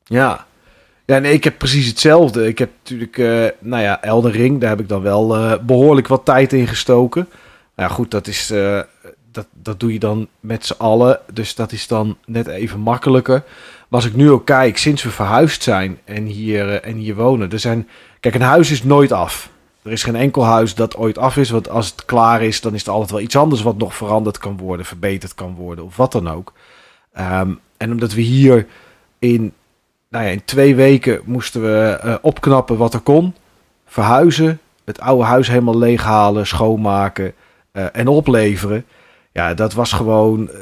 Ja, 0.04 0.46
ja, 1.04 1.18
nee, 1.18 1.32
ik 1.32 1.44
heb 1.44 1.58
precies 1.58 1.86
hetzelfde. 1.86 2.46
Ik 2.46 2.58
heb 2.58 2.70
natuurlijk, 2.78 3.16
uh, 3.16 3.46
nou 3.58 3.82
ja, 3.82 4.02
Elden 4.02 4.32
Ring, 4.32 4.60
daar 4.60 4.70
heb 4.70 4.80
ik 4.80 4.88
dan 4.88 5.02
wel 5.02 5.36
uh, 5.36 5.54
behoorlijk 5.62 6.08
wat 6.08 6.24
tijd 6.24 6.52
in 6.52 6.66
gestoken. 6.66 7.28
Nou 7.76 7.90
goed, 7.90 8.10
dat 8.10 8.26
is 8.26 8.50
uh, 8.50 8.80
dat, 9.34 9.46
dat 9.52 9.80
doe 9.80 9.92
je 9.92 9.98
dan 9.98 10.28
met 10.40 10.66
z'n 10.66 10.74
allen. 10.78 11.20
Dus 11.32 11.54
dat 11.54 11.72
is 11.72 11.86
dan 11.86 12.16
net 12.26 12.46
even 12.46 12.80
makkelijker. 12.80 13.42
Maar 13.88 14.00
als 14.00 14.10
ik 14.10 14.16
nu 14.16 14.30
ook 14.30 14.46
kijk, 14.46 14.78
sinds 14.78 15.02
we 15.02 15.10
verhuisd 15.10 15.62
zijn 15.62 15.98
en 16.04 16.24
hier, 16.24 16.68
eh, 16.70 16.90
en 16.90 16.96
hier 16.96 17.14
wonen. 17.14 17.50
Er 17.50 17.58
zijn, 17.58 17.88
kijk, 18.20 18.34
een 18.34 18.40
huis 18.40 18.70
is 18.70 18.82
nooit 18.82 19.12
af. 19.12 19.50
Er 19.84 19.92
is 19.92 20.02
geen 20.02 20.16
enkel 20.16 20.44
huis 20.44 20.74
dat 20.74 20.96
ooit 20.96 21.18
af 21.18 21.36
is. 21.36 21.50
Want 21.50 21.68
als 21.68 21.86
het 21.86 22.04
klaar 22.04 22.42
is, 22.42 22.60
dan 22.60 22.74
is 22.74 22.86
er 22.86 22.92
altijd 22.92 23.10
wel 23.10 23.20
iets 23.20 23.36
anders 23.36 23.62
wat 23.62 23.76
nog 23.76 23.94
veranderd 23.94 24.38
kan 24.38 24.56
worden, 24.56 24.86
verbeterd 24.86 25.34
kan 25.34 25.54
worden 25.54 25.84
of 25.84 25.96
wat 25.96 26.12
dan 26.12 26.28
ook. 26.28 26.52
Ehm, 27.12 27.52
en 27.76 27.90
omdat 27.90 28.12
we 28.12 28.20
hier 28.20 28.66
in, 29.18 29.52
nou 30.08 30.24
ja, 30.24 30.30
in 30.30 30.44
twee 30.44 30.74
weken 30.74 31.20
moesten 31.24 31.62
we 31.62 32.00
uh, 32.04 32.14
opknappen 32.20 32.76
wat 32.76 32.94
er 32.94 33.00
kon. 33.00 33.34
Verhuizen, 33.86 34.60
het 34.84 35.00
oude 35.00 35.24
huis 35.24 35.48
helemaal 35.48 35.78
leeghalen, 35.78 36.46
schoonmaken 36.46 37.34
uh, 37.72 37.86
en 37.92 38.08
opleveren. 38.08 38.84
Ja, 39.32 39.54
dat 39.54 39.72
was 39.72 39.92
gewoon 39.92 40.50
eh, 40.50 40.56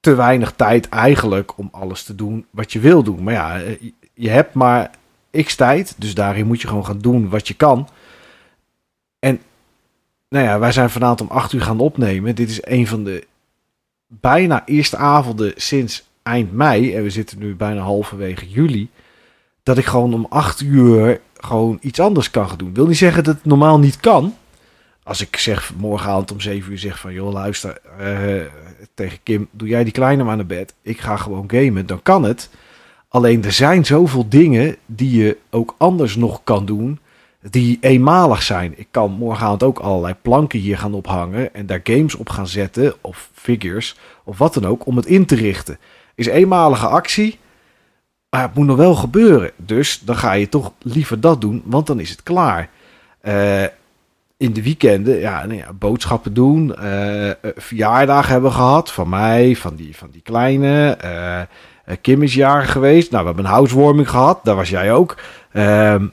te 0.00 0.14
weinig 0.14 0.52
tijd 0.56 0.88
eigenlijk 0.88 1.58
om 1.58 1.68
alles 1.72 2.02
te 2.02 2.14
doen 2.14 2.46
wat 2.50 2.72
je 2.72 2.80
wil 2.80 3.02
doen. 3.02 3.22
Maar 3.22 3.34
ja, 3.34 3.60
eh, 3.60 3.90
je 4.14 4.28
hebt 4.28 4.54
maar 4.54 4.90
x 5.42 5.54
tijd, 5.54 5.94
dus 5.96 6.14
daarin 6.14 6.46
moet 6.46 6.60
je 6.60 6.68
gewoon 6.68 6.86
gaan 6.86 6.98
doen 6.98 7.28
wat 7.28 7.48
je 7.48 7.54
kan. 7.54 7.88
En 9.20 9.40
nou 10.28 10.44
ja, 10.44 10.58
wij 10.58 10.72
zijn 10.72 10.90
vanavond 10.90 11.20
om 11.20 11.36
8 11.36 11.52
uur 11.52 11.62
gaan 11.62 11.80
opnemen. 11.80 12.34
Dit 12.34 12.50
is 12.50 12.66
een 12.66 12.86
van 12.86 13.04
de 13.04 13.26
bijna 14.06 14.66
eerste 14.66 14.96
avonden 14.96 15.52
sinds 15.56 16.08
eind 16.22 16.52
mei. 16.52 16.94
En 16.94 17.02
we 17.02 17.10
zitten 17.10 17.38
nu 17.38 17.54
bijna 17.54 17.80
halverwege 17.80 18.48
juli. 18.48 18.88
Dat 19.62 19.78
ik 19.78 19.84
gewoon 19.84 20.14
om 20.14 20.26
8 20.28 20.60
uur 20.60 21.20
gewoon 21.36 21.78
iets 21.80 22.00
anders 22.00 22.30
kan 22.30 22.48
gaan 22.48 22.58
doen. 22.58 22.74
Wil 22.74 22.86
niet 22.86 22.96
zeggen 22.96 23.24
dat 23.24 23.34
het 23.34 23.44
normaal 23.44 23.78
niet 23.78 23.96
kan 23.96 24.34
als 25.10 25.20
ik 25.20 25.36
zeg 25.36 25.72
morgenavond 25.76 26.32
om 26.32 26.40
7 26.40 26.72
uur 26.72 26.78
zeg 26.78 26.98
van 26.98 27.12
joh 27.12 27.32
luister 27.32 27.80
uh, 28.00 28.46
tegen 28.94 29.18
Kim, 29.22 29.48
doe 29.50 29.68
jij 29.68 29.84
die 29.84 29.92
kleine 29.92 30.24
maar 30.24 30.36
naar 30.36 30.46
bed. 30.46 30.74
Ik 30.82 31.00
ga 31.00 31.16
gewoon 31.16 31.50
gamen, 31.50 31.86
dan 31.86 32.02
kan 32.02 32.22
het. 32.22 32.50
Alleen 33.08 33.44
er 33.44 33.52
zijn 33.52 33.84
zoveel 33.84 34.28
dingen 34.28 34.76
die 34.86 35.22
je 35.22 35.36
ook 35.50 35.74
anders 35.78 36.16
nog 36.16 36.40
kan 36.44 36.66
doen, 36.66 36.98
die 37.40 37.78
eenmalig 37.80 38.42
zijn. 38.42 38.72
Ik 38.76 38.88
kan 38.90 39.10
morgenavond 39.10 39.62
ook 39.62 39.78
allerlei 39.78 40.14
planken 40.22 40.58
hier 40.58 40.78
gaan 40.78 40.94
ophangen 40.94 41.54
en 41.54 41.66
daar 41.66 41.80
games 41.84 42.14
op 42.14 42.28
gaan 42.28 42.46
zetten 42.46 42.94
of 43.00 43.30
figures 43.32 43.96
of 44.24 44.38
wat 44.38 44.54
dan 44.54 44.66
ook 44.66 44.86
om 44.86 44.96
het 44.96 45.06
in 45.06 45.26
te 45.26 45.34
richten. 45.34 45.78
Is 46.14 46.26
eenmalige 46.26 46.86
actie, 46.86 47.38
maar 48.30 48.42
het 48.42 48.54
moet 48.54 48.66
nog 48.66 48.76
wel 48.76 48.94
gebeuren. 48.94 49.50
Dus 49.56 50.00
dan 50.04 50.16
ga 50.16 50.32
je 50.32 50.48
toch 50.48 50.72
liever 50.78 51.20
dat 51.20 51.40
doen, 51.40 51.62
want 51.64 51.86
dan 51.86 52.00
is 52.00 52.10
het 52.10 52.22
klaar. 52.22 52.68
Uh, 53.22 53.62
in 54.36 54.52
de 54.52 54.62
weekenden 54.62 55.18
ja, 55.18 55.46
nou 55.46 55.58
ja 55.58 55.72
boodschappen 55.72 56.34
doen. 56.34 56.74
Uh, 56.82 57.30
verjaardagen 57.56 58.32
hebben 58.32 58.52
gehad 58.52 58.92
van 58.92 59.08
mij, 59.08 59.56
van 59.56 59.74
die, 59.74 59.96
van 59.96 60.08
die 60.10 60.22
kleine. 60.22 60.98
Kim 62.00 62.22
is 62.22 62.34
jarig 62.34 62.72
geweest. 62.72 63.10
Nou, 63.10 63.22
we 63.22 63.28
hebben 63.28 63.44
een 63.44 63.50
housewarming 63.50 64.10
gehad. 64.10 64.40
Daar 64.44 64.56
was 64.56 64.68
jij 64.68 64.92
ook. 64.92 65.16
Ehm, 65.52 66.06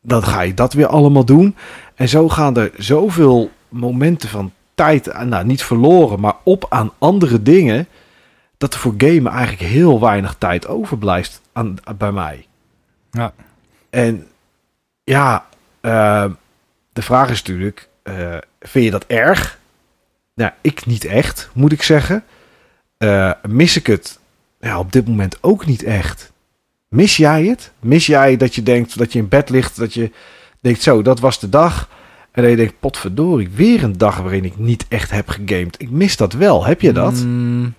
dan 0.00 0.22
ga 0.22 0.40
je 0.40 0.54
dat 0.54 0.72
weer 0.72 0.86
allemaal 0.86 1.24
doen. 1.24 1.56
En 1.94 2.08
zo 2.08 2.28
gaan 2.28 2.56
er 2.56 2.70
zoveel 2.76 3.50
momenten 3.68 4.28
van 4.28 4.52
tijd, 4.74 5.24
nou 5.24 5.44
niet 5.44 5.62
verloren, 5.62 6.20
maar 6.20 6.34
op 6.42 6.66
aan 6.68 6.92
andere 6.98 7.42
dingen, 7.42 7.88
dat 8.56 8.74
er 8.74 8.80
voor 8.80 8.94
gamen 8.96 9.32
eigenlijk 9.32 9.70
heel 9.70 10.00
weinig 10.00 10.34
tijd 10.38 10.66
overblijft 10.66 11.40
aan, 11.52 11.76
bij 11.98 12.12
mij. 12.12 12.46
Ja. 13.10 13.32
En 13.90 14.26
ja, 15.04 15.46
uh, 15.82 16.24
de 16.92 17.02
vraag 17.02 17.30
is 17.30 17.42
natuurlijk, 17.42 17.88
uh, 18.04 18.36
vind 18.60 18.84
je 18.84 18.90
dat 18.90 19.06
erg? 19.06 19.58
Nou, 20.34 20.52
ik 20.60 20.86
niet 20.86 21.04
echt, 21.04 21.50
moet 21.54 21.72
ik 21.72 21.82
zeggen. 21.82 22.24
Uh, 22.98 23.32
mis 23.48 23.76
ik 23.76 23.86
het 23.86 24.18
ja, 24.60 24.78
op 24.78 24.92
dit 24.92 25.08
moment 25.08 25.38
ook 25.40 25.66
niet 25.66 25.82
echt. 25.82 26.32
Mis 26.88 27.16
jij 27.16 27.44
het? 27.44 27.72
Mis 27.80 28.06
jij 28.06 28.36
dat 28.36 28.54
je 28.54 28.62
denkt 28.62 28.98
dat 28.98 29.12
je 29.12 29.18
in 29.18 29.28
bed 29.28 29.50
ligt, 29.50 29.76
dat 29.76 29.94
je 29.94 30.10
denkt 30.60 30.82
zo, 30.82 31.02
dat 31.02 31.20
was 31.20 31.40
de 31.40 31.48
dag. 31.48 31.88
En 32.32 32.42
dat 32.42 32.50
je 32.50 32.56
denkt, 32.56 32.80
potverdorie, 32.80 33.48
weer 33.48 33.82
een 33.82 33.98
dag 33.98 34.18
waarin 34.18 34.44
ik 34.44 34.58
niet 34.58 34.86
echt 34.88 35.10
heb 35.10 35.28
gegamed. 35.28 35.80
Ik 35.80 35.90
mis 35.90 36.16
dat 36.16 36.32
wel. 36.32 36.64
Heb 36.64 36.80
je 36.80 36.92
dat? 36.92 37.12
Mm, 37.12 37.74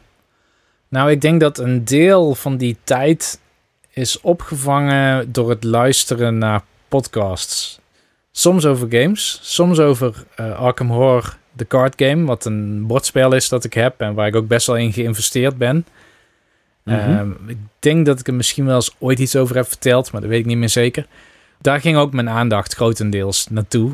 nou, 0.87 1.11
ik 1.11 1.21
denk 1.21 1.39
dat 1.39 1.57
een 1.57 1.85
deel 1.85 2.35
van 2.35 2.57
die 2.57 2.77
tijd 2.83 3.39
is 3.89 4.21
opgevangen 4.21 5.31
door 5.31 5.49
het 5.49 5.63
luisteren 5.63 6.37
naar 6.37 6.63
podcasts. 6.87 7.79
Soms 8.31 8.65
over 8.65 8.87
games, 8.89 9.39
soms 9.41 9.79
over 9.79 10.25
uh, 10.39 10.59
Arkham 10.59 10.89
Horror, 10.89 11.37
de 11.51 11.67
card 11.67 11.93
game, 11.97 12.25
wat 12.25 12.45
een 12.45 12.87
bordspel 12.87 13.33
is 13.33 13.49
dat 13.49 13.63
ik 13.63 13.73
heb 13.73 14.01
en 14.01 14.13
waar 14.13 14.27
ik 14.27 14.35
ook 14.35 14.47
best 14.47 14.67
wel 14.67 14.77
in 14.77 14.93
geïnvesteerd 14.93 15.57
ben. 15.57 15.85
Mm 16.89 17.37
ik 17.47 17.57
denk 17.79 18.05
dat 18.05 18.19
ik 18.19 18.27
er 18.27 18.33
misschien 18.33 18.65
wel 18.65 18.75
eens 18.75 18.95
ooit 18.99 19.19
iets 19.19 19.35
over 19.35 19.55
heb 19.55 19.67
verteld, 19.67 20.11
maar 20.11 20.21
dat 20.21 20.29
weet 20.29 20.39
ik 20.39 20.45
niet 20.45 20.57
meer 20.57 20.69
zeker. 20.69 21.07
Daar 21.61 21.81
ging 21.81 21.97
ook 21.97 22.13
mijn 22.13 22.29
aandacht 22.29 22.73
grotendeels 22.73 23.47
naartoe. 23.49 23.91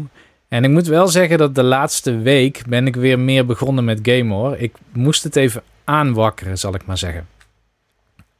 En 0.47 0.63
ik 0.63 0.69
moet 0.69 0.87
wel 0.87 1.07
zeggen 1.07 1.37
dat 1.37 1.55
de 1.55 1.63
laatste 1.63 2.17
week 2.17 2.63
ben 2.67 2.87
ik 2.87 2.95
weer 2.95 3.19
meer 3.19 3.45
begonnen 3.45 3.85
met 3.85 3.99
game 4.01 4.33
hoor. 4.33 4.57
Ik 4.57 4.73
moest 4.91 5.23
het 5.23 5.35
even 5.35 5.63
aanwakkeren, 5.83 6.57
zal 6.57 6.75
ik 6.75 6.85
maar 6.85 6.97
zeggen. 6.97 7.27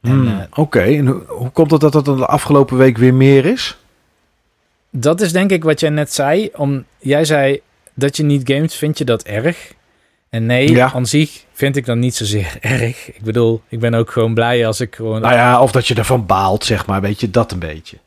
Hmm, 0.01 0.27
uh, 0.27 0.43
Oké, 0.53 0.81
en 0.81 1.07
hoe, 1.07 1.49
komt 1.49 1.71
het 1.71 1.81
dat 1.81 1.91
dat 1.91 2.05
de 2.05 2.25
afgelopen 2.25 2.77
week 2.77 2.97
weer 2.97 3.13
meer 3.13 3.45
is? 3.45 3.77
Dat 4.89 5.21
is 5.21 5.31
denk 5.31 5.51
ik 5.51 5.63
wat 5.63 5.79
jij 5.79 5.89
net 5.89 6.13
zei. 6.13 6.49
Om, 6.55 6.85
jij 6.99 7.25
zei 7.25 7.61
dat 7.93 8.17
je 8.17 8.23
niet 8.23 8.51
gamet, 8.51 8.73
vind 8.73 8.97
je 8.97 9.05
dat 9.05 9.23
erg? 9.23 9.73
En 10.35 10.45
nee, 10.45 10.71
ja. 10.71 10.91
aan 10.93 11.05
zich 11.05 11.43
vind 11.51 11.75
ik 11.75 11.85
dan 11.85 11.99
niet 11.99 12.15
zozeer 12.15 12.57
erg. 12.61 13.07
Ik 13.07 13.21
bedoel, 13.23 13.61
ik 13.67 13.79
ben 13.79 13.93
ook 13.93 14.11
gewoon 14.11 14.33
blij 14.33 14.67
als 14.67 14.79
ik 14.79 14.95
gewoon... 14.95 15.21
Nou 15.21 15.33
ja, 15.33 15.61
of 15.61 15.71
dat 15.71 15.87
je 15.87 15.95
ervan 15.95 16.25
baalt, 16.25 16.63
zeg 16.63 16.85
maar. 16.85 17.01
Weet 17.01 17.19
je, 17.19 17.29
dat 17.29 17.51
een 17.51 17.59
beetje. 17.59 17.97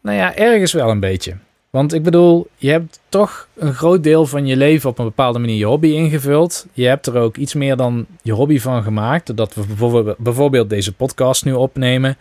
Nou 0.00 0.16
ja, 0.16 0.34
ergens 0.34 0.72
wel 0.72 0.90
een 0.90 1.00
beetje. 1.00 1.36
Want 1.70 1.92
ik 1.92 2.02
bedoel, 2.02 2.48
je 2.56 2.70
hebt 2.70 3.00
toch 3.08 3.48
een 3.56 3.74
groot 3.74 4.02
deel 4.02 4.26
van 4.26 4.46
je 4.46 4.56
leven 4.56 4.90
op 4.90 4.98
een 4.98 5.04
bepaalde 5.04 5.38
manier 5.38 5.56
je 5.56 5.64
hobby 5.64 5.88
ingevuld. 5.88 6.66
Je 6.72 6.86
hebt 6.86 7.06
er 7.06 7.16
ook 7.16 7.36
iets 7.36 7.54
meer 7.54 7.76
dan 7.76 8.06
je 8.22 8.32
hobby 8.32 8.58
van 8.58 8.82
gemaakt. 8.82 9.26
Doordat 9.26 9.54
we 9.54 10.14
bijvoorbeeld, 10.18 10.70
deze 10.70 10.92
podcast 10.92 11.44
nu 11.44 11.52
opnemen. 11.52 12.16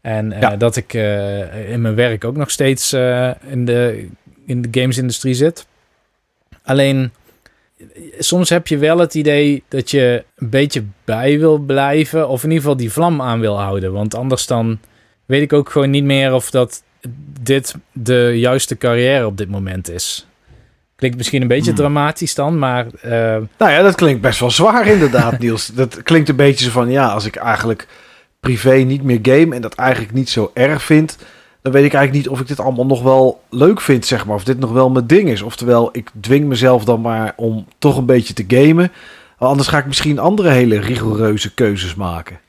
En 0.00 0.32
uh, 0.32 0.50
dat 0.58 0.76
ik 0.76 0.94
uh, 0.94 1.70
in 1.70 1.80
mijn 1.80 1.94
werk 1.94 2.24
ook 2.24 2.36
nog 2.36 2.50
steeds 2.50 2.92
uh, 2.92 3.30
in, 3.46 3.64
de, 3.64 4.08
in 4.46 4.62
de 4.62 4.80
gamesindustrie 4.80 5.34
zit. 5.34 5.66
Alleen, 6.62 7.12
soms 8.18 8.48
heb 8.48 8.66
je 8.66 8.78
wel 8.78 8.98
het 8.98 9.14
idee 9.14 9.62
dat 9.68 9.90
je 9.90 10.24
een 10.36 10.50
beetje 10.50 10.84
bij 11.04 11.38
wil 11.38 11.58
blijven. 11.58 12.28
Of 12.28 12.42
in 12.42 12.48
ieder 12.48 12.62
geval 12.62 12.76
die 12.76 12.92
vlam 12.92 13.22
aan 13.22 13.40
wil 13.40 13.60
houden. 13.60 13.92
Want 13.92 14.14
anders 14.14 14.46
dan 14.46 14.78
weet 15.26 15.42
ik 15.42 15.52
ook 15.52 15.70
gewoon 15.70 15.90
niet 15.90 16.04
meer 16.04 16.32
of 16.32 16.50
dat 16.50 16.82
dit 17.40 17.74
de 17.92 18.32
juiste 18.34 18.78
carrière 18.78 19.26
op 19.26 19.36
dit 19.36 19.48
moment 19.48 19.90
is. 19.90 20.26
Klinkt 20.96 21.16
misschien 21.16 21.42
een 21.42 21.48
beetje 21.48 21.70
hmm. 21.70 21.78
dramatisch 21.78 22.34
dan, 22.34 22.58
maar... 22.58 22.86
Uh... 23.04 23.10
Nou 23.58 23.72
ja, 23.72 23.82
dat 23.82 23.94
klinkt 23.94 24.20
best 24.20 24.40
wel 24.40 24.50
zwaar 24.50 24.86
inderdaad, 24.86 25.38
Niels. 25.40 25.66
Dat 25.66 26.02
klinkt 26.02 26.28
een 26.28 26.36
beetje 26.36 26.64
zo 26.64 26.70
van, 26.70 26.90
ja, 26.90 27.08
als 27.08 27.24
ik 27.24 27.36
eigenlijk 27.36 27.86
privé 28.40 28.74
niet 28.74 29.02
meer 29.02 29.18
game 29.22 29.54
en 29.54 29.62
dat 29.62 29.74
eigenlijk 29.74 30.12
niet 30.12 30.30
zo 30.30 30.50
erg 30.54 30.82
vind, 30.82 31.18
dan 31.64 31.72
weet 31.72 31.84
ik 31.84 31.94
eigenlijk 31.94 32.24
niet 32.24 32.34
of 32.34 32.40
ik 32.40 32.46
dit 32.46 32.60
allemaal 32.60 32.86
nog 32.86 33.02
wel 33.02 33.42
leuk 33.50 33.80
vind, 33.80 34.06
zeg 34.06 34.26
maar. 34.26 34.34
Of 34.34 34.44
dit 34.44 34.58
nog 34.58 34.72
wel 34.72 34.90
mijn 34.90 35.06
ding 35.06 35.28
is. 35.28 35.42
Oftewel, 35.42 35.88
ik 35.92 36.10
dwing 36.20 36.44
mezelf 36.44 36.84
dan 36.84 37.00
maar 37.00 37.32
om 37.36 37.66
toch 37.78 37.96
een 37.96 38.06
beetje 38.06 38.34
te 38.34 38.44
gamen. 38.48 38.92
Anders 39.38 39.68
ga 39.68 39.78
ik 39.78 39.86
misschien 39.86 40.18
andere 40.18 40.50
hele 40.50 40.80
rigoureuze 40.80 41.54
keuzes 41.54 41.94
maken. 41.94 42.40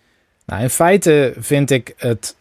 Nou, 0.45 0.61
in 0.61 0.69
feite 0.69 1.33
vind 1.37 1.71
ik 1.71 1.93
het 1.97 2.35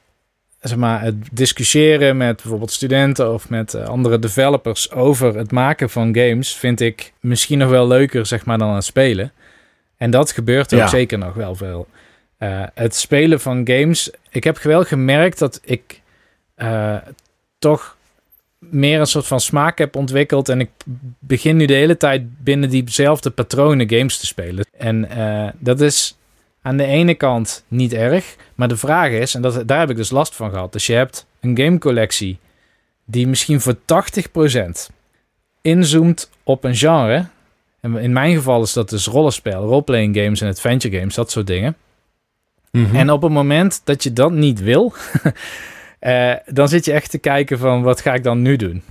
zeg 0.60 0.78
maar, 0.78 1.02
het 1.02 1.14
discussiëren 1.32 2.16
met 2.16 2.36
bijvoorbeeld 2.36 2.72
studenten 2.72 3.32
of 3.32 3.48
met 3.48 3.74
eh, 3.74 3.84
andere 3.84 4.18
developers 4.18 4.90
over 4.90 5.36
het 5.36 5.50
maken 5.50 5.90
van 5.90 6.16
games 6.16 6.56
vind 6.56 6.80
ik 6.80 7.12
misschien 7.20 7.58
nog 7.58 7.70
wel 7.70 7.86
leuker 7.86 8.26
zeg 8.26 8.44
maar, 8.44 8.58
dan 8.58 8.74
het 8.74 8.84
spelen. 8.84 9.32
En 9.96 10.10
dat 10.10 10.32
gebeurt 10.32 10.74
ook 10.74 10.88
zeker 10.88 11.18
nog 11.18 11.34
wel 11.34 11.54
veel. 11.54 11.86
Uh, 12.38 12.62
het 12.74 12.94
spelen 12.94 13.40
van 13.40 13.60
games, 13.64 14.10
ik 14.30 14.44
heb 14.44 14.58
wel 14.58 14.84
gemerkt 14.84 15.38
dat 15.38 15.60
ik 15.64 16.02
uh, 16.56 16.96
toch 17.58 17.96
meer 18.58 19.00
een 19.00 19.06
soort 19.06 19.26
van 19.26 19.40
smaak 19.40 19.78
heb 19.78 19.96
ontwikkeld. 19.96 20.48
En 20.48 20.60
ik 20.60 20.70
begin 21.18 21.56
nu 21.56 21.66
de 21.66 21.74
hele 21.74 21.96
tijd 21.96 22.42
binnen 22.44 22.70
diezelfde 22.70 23.30
patronen 23.30 23.90
games 23.90 24.18
te 24.18 24.26
spelen. 24.26 24.66
En 24.78 25.08
dat 25.58 25.80
is 25.80 26.16
aan 26.62 26.76
de 26.76 26.84
ene 26.84 27.14
kant 27.14 27.64
niet 27.68 27.92
erg. 27.92 28.36
Maar 28.54 28.68
de 28.68 28.76
vraag 28.76 29.10
is, 29.10 29.34
en 29.34 29.42
dat, 29.42 29.68
daar 29.68 29.78
heb 29.78 29.90
ik 29.90 29.96
dus 29.96 30.10
last 30.10 30.34
van 30.34 30.50
gehad. 30.50 30.72
Dus 30.72 30.86
je 30.86 30.92
hebt 30.92 31.26
een 31.40 31.56
gamecollectie 31.56 32.38
die 33.04 33.26
misschien 33.26 33.60
voor 33.60 33.74
80% 33.74 33.78
inzoomt 35.62 36.30
op 36.42 36.64
een 36.64 36.76
genre. 36.76 37.26
En 37.80 37.96
in 37.96 38.12
mijn 38.12 38.34
geval 38.34 38.62
is 38.62 38.72
dat 38.72 38.90
dus 38.90 39.06
rollenspel, 39.06 39.64
roleplaying 39.64 40.16
games 40.16 40.40
en 40.40 40.48
adventure 40.48 40.98
games, 40.98 41.14
dat 41.14 41.30
soort 41.30 41.46
dingen. 41.46 41.76
Mhm. 42.70 42.96
En 42.96 43.10
op 43.10 43.22
het 43.22 43.32
moment 43.32 43.80
dat 43.84 44.02
je 44.02 44.12
dat 44.12 44.32
niet 44.32 44.60
wil, 44.60 44.92
uh, 46.04 46.32
dan 46.46 46.68
zit 46.68 46.84
je 46.84 46.92
echt 46.92 47.10
te 47.10 47.18
kijken 47.18 47.58
van 47.58 47.82
wat 47.82 48.00
ga 48.00 48.14
ik 48.14 48.22
dan 48.22 48.42
nu 48.42 48.56
doen? 48.56 48.82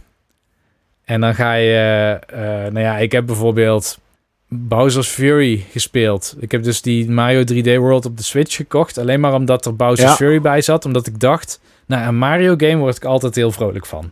En 1.03 1.21
dan 1.21 1.35
ga 1.35 1.53
je, 1.53 2.19
uh, 2.33 2.39
nou 2.71 2.79
ja, 2.79 2.97
ik 2.97 3.11
heb 3.11 3.25
bijvoorbeeld 3.25 3.99
Bowser's 4.47 5.07
Fury 5.07 5.65
gespeeld. 5.71 6.35
Ik 6.39 6.51
heb 6.51 6.63
dus 6.63 6.81
die 6.81 7.09
Mario 7.09 7.43
3D 7.53 7.77
World 7.77 8.05
op 8.05 8.17
de 8.17 8.23
Switch 8.23 8.55
gekocht. 8.55 8.97
Alleen 8.97 9.19
maar 9.19 9.33
omdat 9.33 9.65
er 9.65 9.75
Bowser's 9.75 10.15
Fury 10.15 10.41
bij 10.41 10.61
zat. 10.61 10.85
Omdat 10.85 11.07
ik 11.07 11.19
dacht, 11.19 11.59
nou 11.85 12.07
een 12.07 12.17
Mario 12.17 12.53
game 12.57 12.75
word 12.75 12.95
ik 12.95 13.05
altijd 13.05 13.35
heel 13.35 13.51
vrolijk 13.51 13.85
van. 13.85 14.11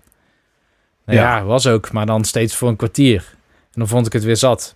Nou 1.06 1.20
ja. 1.20 1.38
ja. 1.38 1.44
was 1.44 1.68
ook. 1.68 1.92
Maar 1.92 2.06
dan 2.06 2.24
steeds 2.24 2.56
voor 2.56 2.70
een 2.70 2.76
kwartier. 2.76 3.26
En 3.62 3.80
dan 3.80 3.88
vond 3.88 4.06
ik 4.06 4.14
het 4.14 4.24
weer 4.24 4.38
zat. 4.38 4.76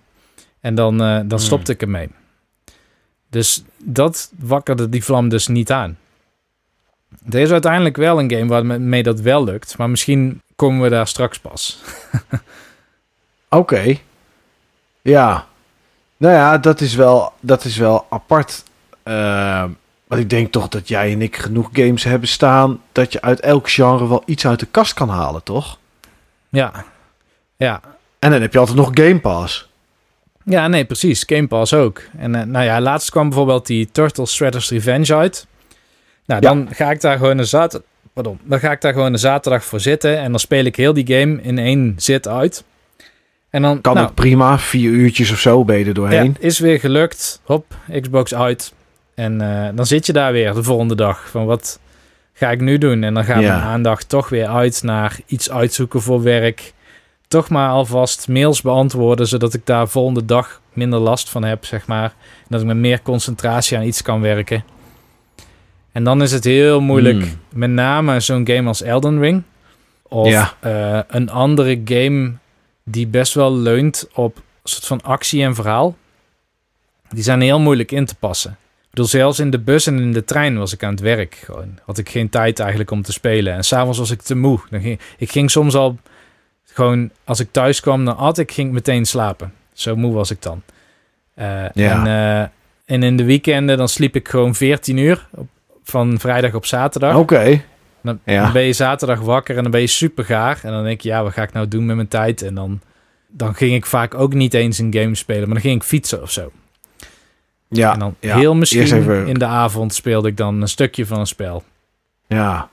En 0.60 0.76
dan, 0.76 0.94
uh, 0.94 1.00
dan 1.00 1.28
hmm. 1.28 1.38
stopte 1.38 1.72
ik 1.72 1.82
ermee. 1.82 2.10
Dus 3.30 3.64
dat 3.84 4.32
wakkerde 4.40 4.90
die 4.90 5.04
vlam 5.04 5.30
dus 5.30 5.48
niet 5.48 5.72
aan. 5.72 5.98
Er 7.30 7.40
is 7.40 7.52
uiteindelijk 7.52 7.98
wel 7.98 8.20
een 8.20 8.32
game 8.32 8.46
waarmee 8.46 9.04
dat 9.04 9.20
wel 9.20 9.44
lukt. 9.44 9.78
Maar 9.78 9.90
misschien 9.90 10.42
komen 10.56 10.82
we 10.82 10.90
daar 10.90 11.08
straks 11.08 11.40
pas. 11.40 11.82
Oké. 13.50 13.98
Ja, 15.02 15.46
nou 16.18 16.34
ja, 16.34 16.58
dat 16.58 16.82
is 16.82 16.96
wel, 16.96 17.34
dat 17.40 17.66
is 17.66 17.78
wel 17.78 18.06
apart. 18.10 18.64
Uh, 19.04 19.64
want 20.08 20.22
ik 20.22 20.30
denk 20.30 20.52
toch 20.52 20.68
dat 20.68 20.88
jij 20.88 21.12
en 21.12 21.22
ik 21.22 21.36
genoeg 21.36 21.70
games 21.74 22.04
hebben 22.04 22.30
staan... 22.30 22.82
dat 22.92 23.12
je 23.12 23.22
uit 23.22 23.40
elk 23.40 23.70
genre 23.70 24.08
wel 24.08 24.24
iets 24.26 24.48
uit 24.48 24.60
de 24.60 24.66
kast 24.66 24.94
kan 24.94 25.10
halen, 25.10 25.44
toch? 25.44 25.78
Ja, 26.50 26.86
ja. 27.58 27.82
En 28.20 28.32
dan 28.32 28.42
heb 28.42 28.54
je 28.54 28.60
altijd 28.60 28.78
nog 28.78 28.92
Game 28.94 29.20
Pass. 29.20 29.70
Ja, 30.44 30.68
nee, 30.68 30.86
precies. 30.86 31.24
Game 31.26 31.48
Pass 31.48 31.74
ook. 31.74 32.02
En 32.18 32.34
uh, 32.36 32.42
nou 32.42 32.66
ja, 32.66 32.82
laatst 32.82 33.10
kwam 33.10 33.28
bijvoorbeeld 33.28 33.68
die 33.68 33.90
Turtle 33.92 34.26
Shredder's 34.26 34.70
Revenge 34.70 35.16
uit. 35.16 35.48
Nou, 36.26 36.42
dan 36.42 36.68
ga 36.72 36.92
ik 36.92 37.02
daar 37.02 37.18
gewoon 37.18 37.38
een 37.38 37.48
zaterdag... 37.48 37.88
Pardon, 38.14 38.40
dan 38.44 38.60
ga 38.60 38.72
ik 38.72 38.82
daar 38.82 38.94
gewoon 38.94 39.14
een 39.14 39.20
zaterdag 39.20 39.64
voor 39.64 39.80
zitten... 39.80 40.18
en 40.18 40.32
dan 40.32 40.40
speel 40.40 40.66
ik 40.66 40.76
heel 40.76 40.94
die 40.94 41.08
game 41.08 41.42
in 41.42 41.58
één 41.58 41.94
zit 41.98 42.28
uit... 42.28 42.64
En 43.56 43.62
dan, 43.62 43.82
kan 43.82 43.96
nou, 43.96 44.12
prima, 44.12 44.60
vier 44.60 44.92
uurtjes 44.92 45.32
of 45.32 45.40
zo 45.40 45.66
ben 45.66 45.78
je 45.78 45.86
er 45.86 45.94
doorheen. 45.94 46.36
Ja, 46.40 46.48
is 46.48 46.60
weer 46.60 46.80
gelukt. 46.80 47.42
Hop, 47.44 47.66
Xbox 48.02 48.36
uit. 48.36 48.74
En 49.14 49.42
uh, 49.42 49.68
dan 49.76 49.86
zit 49.86 50.06
je 50.06 50.14
daar 50.14 50.32
weer 50.32 50.54
de 50.54 50.64
volgende 50.64 50.96
dag. 50.96 51.30
Van 51.30 51.46
wat 51.46 51.80
ga 52.34 52.52
ik 52.52 52.62
nu 52.62 52.78
doen? 52.78 53.04
En 53.04 53.14
dan 53.14 53.24
gaat 53.24 53.42
ja. 53.42 53.56
mijn 53.56 53.68
aandacht 53.68 54.10
toch 54.10 54.30
weer 54.30 54.48
uit 54.48 54.84
naar 54.84 55.20
iets 55.26 55.52
uitzoeken 55.52 56.02
voor 56.02 56.24
werk. 56.24 56.74
Toch 57.28 57.50
maar 57.50 57.70
alvast 57.70 58.28
mails 58.28 58.62
beantwoorden, 58.62 59.28
zodat 59.28 59.54
ik 59.54 59.66
daar 59.66 59.88
volgende 59.88 60.26
dag 60.26 60.62
minder 60.74 61.00
last 61.00 61.30
van 61.30 61.44
heb, 61.44 61.66
zeg 61.66 61.88
maar. 61.88 62.14
En 62.14 62.48
dat 62.48 62.62
ik 62.62 62.68
met 62.68 62.78
meer 62.78 63.02
concentratie 63.02 63.78
aan 63.78 63.84
iets 63.84 64.02
kan 64.02 64.22
werken. 64.22 64.64
En 65.96 66.04
dan 66.04 66.22
is 66.22 66.32
het 66.32 66.44
heel 66.44 66.82
moeilijk, 66.82 67.22
hmm. 67.22 67.40
met 67.54 67.70
name 67.70 68.20
zo'n 68.20 68.48
game 68.48 68.68
als 68.68 68.82
Elden 68.82 69.20
Ring. 69.20 69.44
Of 70.02 70.28
ja. 70.28 70.54
uh, 70.66 71.00
een 71.08 71.30
andere 71.30 71.82
game 71.86 72.34
die 72.84 73.08
best 73.08 73.34
wel 73.34 73.56
leunt 73.56 74.08
op 74.14 74.36
een 74.38 74.44
soort 74.64 74.86
van 74.86 75.02
actie 75.02 75.44
en 75.44 75.56
verhaal. 75.56 75.96
Die 77.10 77.24
zijn 77.24 77.42
heel 77.42 77.60
moeilijk 77.60 77.92
in 77.92 78.06
te 78.06 78.16
passen. 78.16 78.52
Ik 78.52 78.90
bedoel, 78.90 79.06
zelfs 79.06 79.40
in 79.40 79.50
de 79.50 79.60
bus 79.60 79.88
en 79.88 80.00
in 80.00 80.14
de 80.14 80.24
trein 80.24 80.58
was 80.58 80.74
ik 80.74 80.84
aan 80.84 80.92
het 80.92 81.00
werk. 81.00 81.36
Gewoon. 81.36 81.80
Had 81.86 81.98
ik 81.98 82.10
geen 82.10 82.30
tijd 82.30 82.60
eigenlijk 82.60 82.92
om 82.92 83.02
te 83.02 83.12
spelen. 83.12 83.54
En 83.54 83.64
s'avonds 83.64 83.98
was 83.98 84.12
ik 84.12 84.22
te 84.22 84.36
moe. 84.36 84.60
Dan 84.70 84.82
ging, 84.82 85.00
ik 85.18 85.32
ging 85.32 85.52
soms 85.52 85.76
al 85.76 85.98
gewoon, 86.66 87.12
als 87.24 87.40
ik 87.40 87.48
thuis 87.52 87.80
kwam, 87.80 88.06
dan 88.06 88.18
at 88.18 88.38
ik, 88.38 88.52
ging 88.52 88.72
meteen 88.72 89.06
slapen. 89.06 89.54
Zo 89.74 89.96
moe 89.96 90.14
was 90.14 90.32
ik 90.32 90.42
dan. 90.42 90.62
ja. 91.36 91.72
en, 91.74 92.52
en 92.86 93.04
in 93.04 93.18
de 93.18 93.24
weekenden 93.24 93.78
dan 93.78 93.90
sliep 93.90 94.16
ik 94.16 94.28
gewoon 94.28 94.56
14 94.56 94.98
uur 94.98 95.28
op, 95.32 95.48
van 95.86 96.20
vrijdag 96.20 96.54
op 96.54 96.66
zaterdag. 96.66 97.16
Oké. 97.16 97.62
Dan, 98.02 98.20
dan, 98.24 98.52
ben 98.52 98.64
je 98.64 98.74
zaterdag 98.74 99.20
wakker 99.20 99.58
en 99.58 99.62
dan 99.64 99.72
ben 99.72 99.82
je 99.82 99.88
super 99.88 100.26
gaar. 100.26 100.60
En 100.64 100.72
dan 100.72 100.84
denk 100.84 101.02
je, 101.02 101.10
ja, 101.10 101.24
wat 101.24 101.34
ga 101.34 101.44
ik 101.44 101.54
nou 101.54 101.68
doen 101.68 101.86
met 101.86 101.96
mijn 101.96 102.08
tijd? 102.08 102.42
En 102.42 102.56
dan, 102.56 102.80
dan 103.28 103.56
ging 103.56 103.74
ik 103.74 103.86
vaak 103.86 104.14
ook 104.14 104.34
niet 104.34 104.54
eens 104.54 104.78
een 104.78 104.94
game 104.94 105.16
spelen, 105.16 105.44
maar 105.44 105.54
dan 105.54 105.62
ging 105.62 105.76
ik 105.76 105.88
fietsen 105.88 106.22
of 106.22 106.32
zo. 106.32 106.52
Ja, 107.68 107.94
en 107.94 108.00
dan 108.00 108.16
heel 108.20 108.56
misschien 108.56 109.28
in 109.28 109.40
de 109.40 109.46
avond 109.46 109.94
speelde 109.94 110.28
ik 110.28 110.38
dan 110.38 110.62
een 110.62 110.68
stukje 110.68 111.06
van 111.06 111.20
een 111.20 111.28
spel. 111.28 111.64
Ja. 112.28 112.70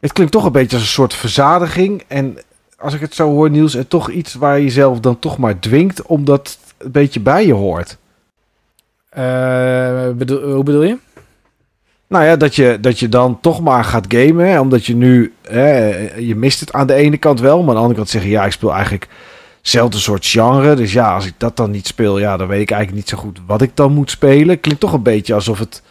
Het 0.00 0.12
klinkt 0.12 0.32
toch 0.32 0.44
een 0.44 0.52
beetje 0.52 0.76
als 0.76 0.84
een 0.84 0.92
soort 0.92 1.14
verzadiging. 1.14 2.04
En 2.06 2.38
als 2.78 2.94
ik 2.94 3.00
het 3.00 3.14
zo 3.14 3.28
hoor, 3.28 3.50
Niels, 3.50 3.74
en 3.74 3.88
toch 3.88 4.10
iets 4.10 4.34
waar 4.34 4.58
je 4.58 4.64
jezelf 4.64 5.00
dan 5.00 5.18
toch 5.18 5.38
maar 5.38 5.58
dwingt, 5.58 6.02
omdat 6.02 6.38
het 6.38 6.74
een 6.78 6.90
beetje 6.90 7.20
bij 7.20 7.46
je 7.46 7.52
hoort. 7.52 7.98
Uh, 9.18 10.10
bedoel, 10.10 10.52
hoe 10.52 10.64
bedoel 10.64 10.82
je? 10.82 10.98
Nou 12.10 12.24
ja, 12.24 12.36
dat 12.36 12.56
je, 12.56 12.78
dat 12.80 12.98
je 12.98 13.08
dan 13.08 13.40
toch 13.40 13.60
maar 13.60 13.84
gaat 13.84 14.04
gamen. 14.08 14.60
Omdat 14.60 14.86
je 14.86 14.94
nu, 14.94 15.34
je 16.18 16.34
mist 16.36 16.60
het 16.60 16.72
aan 16.72 16.86
de 16.86 16.94
ene 16.94 17.16
kant 17.16 17.40
wel. 17.40 17.58
Maar 17.58 17.68
aan 17.68 17.74
de 17.74 17.80
andere 17.80 17.98
kant 17.98 18.08
zeggen, 18.08 18.30
ja, 18.30 18.44
ik 18.44 18.52
speel 18.52 18.72
eigenlijk 18.72 19.08
hetzelfde 19.60 19.98
soort 19.98 20.26
genre. 20.26 20.74
Dus 20.74 20.92
ja, 20.92 21.14
als 21.14 21.26
ik 21.26 21.34
dat 21.36 21.56
dan 21.56 21.70
niet 21.70 21.86
speel, 21.86 22.18
ja, 22.18 22.36
dan 22.36 22.48
weet 22.48 22.60
ik 22.60 22.70
eigenlijk 22.70 23.00
niet 23.02 23.08
zo 23.08 23.16
goed 23.22 23.40
wat 23.46 23.62
ik 23.62 23.76
dan 23.76 23.92
moet 23.92 24.10
spelen. 24.10 24.60
Klinkt 24.60 24.80
toch 24.80 24.92
een 24.92 25.02
beetje 25.02 25.34
alsof 25.34 25.58
het 25.58 25.82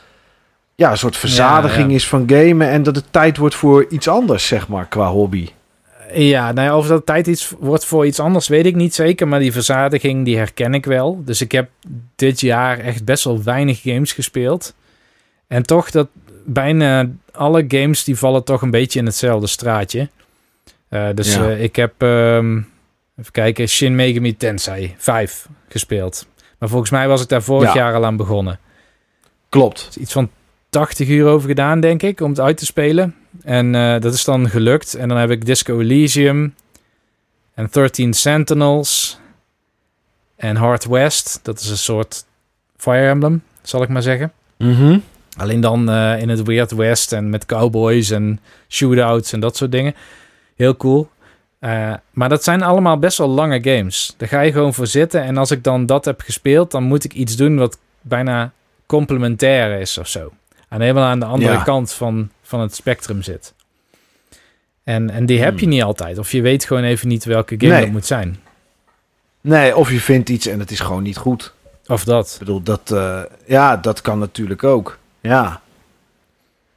ja, 0.76 0.92
een 0.92 0.98
soort 0.98 1.18
verzadiging 1.18 1.92
is 1.92 2.08
van 2.08 2.24
gamen. 2.28 2.70
En 2.70 2.84
dat 2.84 2.96
het 2.96 3.06
tijd 3.12 3.38
wordt 3.38 3.56
voor 3.56 3.86
iets 3.90 4.08
anders, 4.08 4.48
zeg 4.48 4.68
maar, 4.68 4.88
qua 4.88 5.08
hobby. 5.08 5.50
Ja, 6.14 6.52
nou 6.52 6.68
ja, 6.68 6.78
of 6.78 6.88
dat 6.88 7.06
tijd 7.06 7.28
iets 7.28 7.54
wordt 7.60 7.86
voor 7.86 8.06
iets 8.06 8.20
anders, 8.20 8.48
weet 8.48 8.66
ik 8.66 8.76
niet 8.76 8.96
zeker. 8.96 9.28
Maar 9.28 9.40
die 9.40 9.52
verzadiging, 9.52 10.26
die 10.26 10.38
herken 10.38 10.74
ik 10.74 10.86
wel. 10.86 11.22
Dus 11.26 11.42
ik 11.42 11.52
heb 11.52 11.70
dit 12.16 12.42
jaar 12.42 12.80
echt 12.80 13.06
best 13.06 13.24
wel 13.24 13.44
weinig 13.44 13.82
games 13.82 14.14
gespeeld. 14.14 14.74
En 15.50 15.64
toch, 15.64 15.92
dat 15.92 16.08
bijna 16.46 17.10
alle 17.32 17.66
games 17.68 18.04
die 18.04 18.18
vallen 18.18 18.44
toch 18.44 18.62
een 18.62 18.72
beetje 18.72 19.00
in 19.00 19.06
hetzelfde 19.06 19.48
straatje. 19.48 20.10
Uh, 20.90 21.08
dus 21.14 21.38
uh, 21.38 21.64
ik 21.64 21.76
heb, 21.76 22.02
um, 22.02 22.68
even 23.18 23.32
kijken, 23.32 23.68
Shin 23.68 23.96
Megami 23.96 24.38
Tensei 24.38 24.96
5 24.98 25.48
gespeeld. 25.68 26.28
Maar 26.58 26.70
volgens 26.70 26.92
mij 26.92 27.08
was 27.08 27.22
ik 27.22 27.28
daar 27.28 27.44
vorig 27.44 27.74
jaar 27.74 27.94
al 27.94 28.06
aan 28.06 28.18
begonnen. 28.18 28.60
Klopt. 29.50 29.96
Iets 30.00 30.12
van 30.12 30.30
80 30.70 31.08
uur 31.08 31.28
over 31.28 31.48
gedaan, 31.48 31.80
denk 31.80 32.04
ik, 32.04 32.22
om 32.22 32.30
het 32.30 32.40
uit 32.40 32.58
te 32.58 32.66
spelen. 32.66 33.16
En 33.44 33.74
uh, 33.74 34.00
dat 34.00 34.14
is 34.14 34.24
dan 34.24 34.50
gelukt. 34.50 34.94
En 34.94 35.08
dan 35.08 35.18
heb 35.18 35.30
ik 35.30 35.46
Disco 35.46 35.80
Elysium 35.80 36.56
en 37.54 37.68
13 37.72 38.14
Sentinels 38.14 39.20
en 40.36 40.56
Hard 40.56 40.86
West. 40.86 41.40
Dat 41.44 41.60
is 41.60 41.70
een 41.70 41.78
soort 41.78 42.26
Fire 42.78 43.08
Emblem, 43.08 43.44
zal 43.62 43.82
ik 43.82 43.90
maar 43.90 44.02
zeggen. 44.02 44.32
Mhm. 44.58 45.00
Alleen 45.40 45.62
dan 45.62 45.90
uh, 45.90 46.22
in 46.22 46.30
het 46.30 46.44
Weird 46.44 46.72
West 46.72 47.14
en 47.14 47.30
met 47.30 47.46
cowboys 47.46 48.10
en 48.10 48.40
shootouts 48.68 49.34
en 49.34 49.40
dat 49.40 49.58
soort 49.58 49.72
dingen. 49.72 49.96
Heel 50.56 50.78
cool. 50.78 51.10
Uh, 51.60 51.94
maar 52.12 52.30
dat 52.30 52.44
zijn 52.44 52.62
allemaal 52.62 53.00
best 53.00 53.18
wel 53.18 53.28
lange 53.28 53.64
games. 53.64 54.14
Daar 54.18 54.28
ga 54.28 54.42
je 54.42 54.52
gewoon 54.52 54.74
voor 54.74 54.88
zitten. 54.88 55.24
En 55.24 55.38
als 55.38 55.52
ik 55.52 55.64
dan 55.64 55.86
dat 55.86 56.06
heb 56.06 56.22
gespeeld, 56.22 56.72
dan 56.72 56.84
moet 56.84 57.04
ik 57.04 57.14
iets 57.14 57.36
doen 57.36 57.58
wat 57.58 57.78
bijna 58.02 58.52
complementair 58.86 59.80
is 59.80 59.98
of 59.98 60.08
zo. 60.08 60.32
En 60.70 60.82
helemaal 60.82 61.10
aan 61.10 61.20
de 61.20 61.26
andere 61.26 61.52
ja. 61.52 61.64
kant 61.64 61.94
van, 61.94 62.30
van 62.42 62.60
het 62.60 62.76
spectrum 62.76 63.22
zit. 63.22 63.54
En, 64.84 65.10
en 65.10 65.26
die 65.26 65.42
heb 65.42 65.54
je 65.54 65.66
hmm. 65.66 65.70
niet 65.70 65.84
altijd. 65.84 66.18
Of 66.18 66.32
je 66.32 66.42
weet 66.42 66.66
gewoon 66.66 66.84
even 66.84 67.08
niet 67.08 67.26
welke 67.26 67.56
game 67.58 67.74
nee. 67.74 67.82
dat 67.82 67.92
moet 67.92 68.06
zijn. 68.06 68.40
Nee, 69.42 69.76
of 69.76 69.92
je 69.92 70.00
vindt 70.00 70.30
iets 70.30 70.48
en 70.48 70.60
het 70.60 70.72
is 70.72 70.80
gewoon 70.80 71.04
niet 71.04 71.18
goed. 71.18 71.54
Of 71.88 72.04
dat. 72.04 72.32
Ik 72.34 72.40
bedoel, 72.40 72.62
dat, 72.62 72.92
uh, 72.94 73.22
ja, 73.46 73.78
dat 73.78 74.02
kan 74.02 74.20
natuurlijk 74.20 74.64
ook. 74.64 74.98
Ja. 75.22 75.62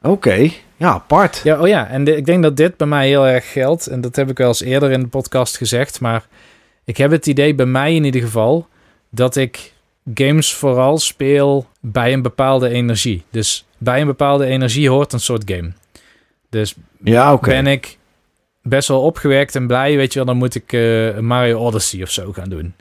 Oké, 0.02 0.50
ja, 0.76 0.88
apart. 0.88 1.40
Ja, 1.44 1.60
oh 1.60 1.68
ja, 1.68 1.88
en 1.88 2.16
ik 2.16 2.26
denk 2.26 2.42
dat 2.42 2.56
dit 2.56 2.76
bij 2.76 2.86
mij 2.86 3.06
heel 3.06 3.26
erg 3.26 3.52
geldt. 3.52 3.86
En 3.86 4.00
dat 4.00 4.16
heb 4.16 4.30
ik 4.30 4.38
wel 4.38 4.48
eens 4.48 4.62
eerder 4.62 4.90
in 4.90 5.00
de 5.00 5.06
podcast 5.06 5.56
gezegd. 5.56 6.00
Maar 6.00 6.26
ik 6.84 6.96
heb 6.96 7.10
het 7.10 7.26
idee 7.26 7.54
bij 7.54 7.66
mij 7.66 7.94
in 7.94 8.04
ieder 8.04 8.20
geval 8.20 8.68
dat 9.10 9.36
ik 9.36 9.72
games 10.14 10.54
vooral 10.54 10.98
speel 10.98 11.66
bij 11.80 12.12
een 12.12 12.22
bepaalde 12.22 12.68
energie. 12.68 13.24
Dus 13.30 13.66
bij 13.78 14.00
een 14.00 14.06
bepaalde 14.06 14.46
energie 14.46 14.90
hoort 14.90 15.12
een 15.12 15.20
soort 15.20 15.50
game. 15.50 15.72
Dus 16.50 16.74
ja, 17.04 17.32
okay. 17.32 17.62
ben 17.62 17.72
ik 17.72 17.98
best 18.62 18.88
wel 18.88 19.02
opgewerkt 19.02 19.54
en 19.54 19.66
blij, 19.66 19.96
weet 19.96 20.12
je 20.12 20.18
wel, 20.18 20.26
dan 20.26 20.36
moet 20.36 20.54
ik 20.54 20.72
uh, 20.72 21.18
Mario 21.18 21.58
Odyssey 21.58 22.02
of 22.02 22.10
zo 22.10 22.32
gaan 22.32 22.48
doen. 22.48 22.74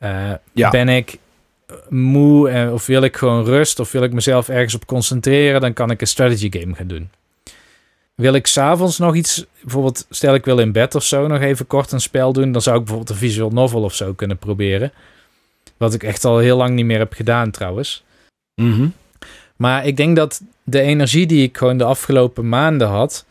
Uh, 0.00 0.32
ja. 0.52 0.70
Ben 0.70 0.88
ik 0.88 1.18
moe 1.88 2.50
en, 2.50 2.72
of 2.72 2.86
wil 2.86 3.02
ik 3.02 3.16
gewoon 3.16 3.44
rust 3.44 3.80
of 3.80 3.92
wil 3.92 4.02
ik 4.02 4.12
mezelf 4.12 4.48
ergens 4.48 4.74
op 4.74 4.86
concentreren, 4.86 5.60
dan 5.60 5.72
kan 5.72 5.90
ik 5.90 6.00
een 6.00 6.06
strategy 6.06 6.58
game 6.58 6.74
gaan 6.74 6.86
doen. 6.86 7.10
Wil 8.14 8.34
ik 8.34 8.46
s'avonds 8.46 8.98
nog 8.98 9.14
iets, 9.14 9.44
bijvoorbeeld 9.60 10.06
stel 10.10 10.34
ik 10.34 10.44
wil 10.44 10.58
in 10.58 10.72
bed 10.72 10.94
of 10.94 11.04
zo 11.04 11.26
nog 11.26 11.40
even 11.40 11.66
kort 11.66 11.92
een 11.92 12.00
spel 12.00 12.32
doen, 12.32 12.52
dan 12.52 12.62
zou 12.62 12.76
ik 12.78 12.84
bijvoorbeeld 12.84 13.10
een 13.10 13.28
visual 13.28 13.50
novel 13.50 13.82
of 13.82 13.94
zo 13.94 14.12
kunnen 14.12 14.38
proberen. 14.38 14.92
Wat 15.76 15.94
ik 15.94 16.02
echt 16.02 16.24
al 16.24 16.38
heel 16.38 16.56
lang 16.56 16.74
niet 16.74 16.84
meer 16.84 16.98
heb 16.98 17.12
gedaan 17.12 17.50
trouwens. 17.50 18.04
Mhm. 18.54 18.88
Maar 19.56 19.86
ik 19.86 19.96
denk 19.96 20.16
dat 20.16 20.42
de 20.62 20.80
energie 20.80 21.26
die 21.26 21.42
ik 21.42 21.56
gewoon 21.56 21.78
de 21.78 21.84
afgelopen 21.84 22.48
maanden 22.48 22.88
had, 22.88 23.24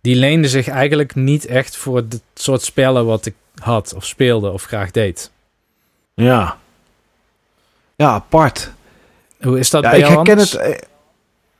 die 0.00 0.16
leende 0.16 0.48
zich 0.48 0.68
eigenlijk 0.68 1.14
niet 1.14 1.46
echt 1.46 1.76
voor 1.76 1.96
het 1.96 2.22
soort 2.34 2.62
spellen 2.62 3.06
wat 3.06 3.26
ik 3.26 3.34
had 3.54 3.94
of 3.94 4.06
speelde 4.06 4.50
of 4.50 4.64
graag 4.64 4.90
deed. 4.90 5.30
Ja. 6.14 6.58
Ja, 8.02 8.10
apart. 8.10 8.72
Hoe 9.40 9.58
is 9.58 9.70
dat 9.70 9.82
ja, 9.82 9.90
bij 9.90 9.98
jou 9.98 10.20
ik 10.20 10.26
herken 10.26 10.38
het. 10.38 10.54
Eh, 10.54 10.78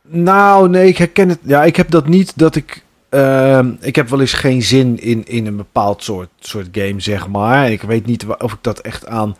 nou, 0.03 0.69
nee, 0.69 0.89
ik 0.89 0.99
herken 0.99 1.29
het. 1.29 1.39
Ja, 1.43 1.65
ik 1.65 1.77
heb 1.77 1.91
dat 1.91 2.09
niet 2.09 2.33
dat 2.39 2.55
ik. 2.57 2.85
Uh, 3.11 3.61
ik 3.81 3.97
heb 3.97 4.09
wel 4.09 4.21
eens 4.21 4.33
geen 4.33 4.63
zin 4.63 5.01
in, 5.01 5.27
in 5.27 5.47
een 5.47 5.57
bepaald 5.57 6.03
soort, 6.03 6.29
soort 6.41 6.69
game, 6.73 7.01
zeg 7.01 7.29
maar. 7.29 7.71
Ik 7.71 7.83
weet 7.83 8.07
niet 8.07 8.27
of 8.39 8.53
ik 8.53 8.59
dat 8.61 8.79
echt 8.79 9.07
aan, 9.07 9.37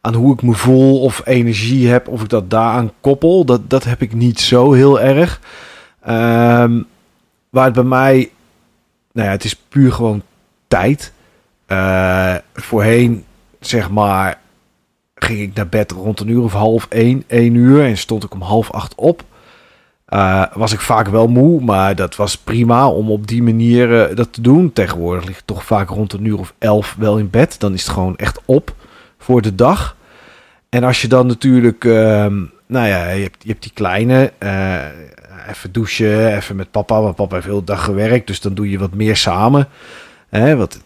aan 0.00 0.14
hoe 0.14 0.32
ik 0.32 0.42
me 0.42 0.54
voel 0.54 1.00
of 1.00 1.22
energie 1.24 1.88
heb, 1.88 2.08
of 2.08 2.22
ik 2.22 2.28
dat 2.28 2.50
daaraan 2.50 2.92
koppel. 3.00 3.44
Dat, 3.44 3.70
dat 3.70 3.84
heb 3.84 4.02
ik 4.02 4.12
niet 4.12 4.40
zo 4.40 4.72
heel 4.72 5.00
erg. 5.00 5.40
Um, 6.08 6.86
waar 7.50 7.64
het 7.64 7.74
bij 7.74 7.82
mij. 7.82 8.30
Nou 9.12 9.26
ja, 9.26 9.32
het 9.34 9.44
is 9.44 9.56
puur 9.56 9.92
gewoon 9.92 10.22
tijd. 10.68 11.12
Uh, 11.68 12.34
voorheen, 12.54 13.24
zeg 13.60 13.90
maar, 13.90 14.40
ging 15.16 15.40
ik 15.40 15.54
naar 15.54 15.68
bed 15.68 15.90
rond 15.90 16.20
een 16.20 16.28
uur 16.28 16.42
of 16.42 16.52
half 16.52 16.86
één, 16.88 17.24
één 17.26 17.54
uur. 17.54 17.84
En 17.84 17.98
stond 17.98 18.24
ik 18.24 18.34
om 18.34 18.42
half 18.42 18.70
acht 18.70 18.94
op. 18.94 19.22
Uh, 20.08 20.44
was 20.52 20.72
ik 20.72 20.80
vaak 20.80 21.08
wel 21.08 21.28
moe, 21.28 21.60
maar 21.60 21.94
dat 21.94 22.16
was 22.16 22.38
prima 22.38 22.88
om 22.88 23.10
op 23.10 23.26
die 23.26 23.42
manier 23.42 24.10
uh, 24.10 24.16
dat 24.16 24.32
te 24.32 24.40
doen. 24.40 24.72
Tegenwoordig 24.72 25.24
lig 25.24 25.38
ik 25.38 25.42
toch 25.44 25.64
vaak 25.64 25.88
rond 25.88 26.12
een 26.12 26.24
uur 26.24 26.38
of 26.38 26.54
elf 26.58 26.94
wel 26.98 27.18
in 27.18 27.30
bed. 27.30 27.60
Dan 27.60 27.72
is 27.72 27.82
het 27.82 27.92
gewoon 27.92 28.16
echt 28.16 28.40
op 28.44 28.74
voor 29.18 29.42
de 29.42 29.54
dag. 29.54 29.96
En 30.68 30.84
als 30.84 31.02
je 31.02 31.08
dan 31.08 31.26
natuurlijk, 31.26 31.84
uh, 31.84 32.26
nou 32.66 32.86
ja, 32.86 33.10
je 33.10 33.22
hebt, 33.22 33.42
je 33.42 33.48
hebt 33.48 33.62
die 33.62 33.72
kleine, 33.72 34.32
uh, 34.38 34.84
even 35.48 35.72
douchen, 35.72 36.36
even 36.36 36.56
met 36.56 36.70
papa. 36.70 37.00
Want 37.00 37.16
papa 37.16 37.34
heeft 37.34 37.46
heel 37.46 37.58
de 37.58 37.64
dag 37.64 37.84
gewerkt, 37.84 38.26
dus 38.26 38.40
dan 38.40 38.54
doe 38.54 38.70
je 38.70 38.78
wat 38.78 38.94
meer 38.94 39.16
samen. 39.16 39.68
Hè, 40.28 40.56
wat, 40.56 40.80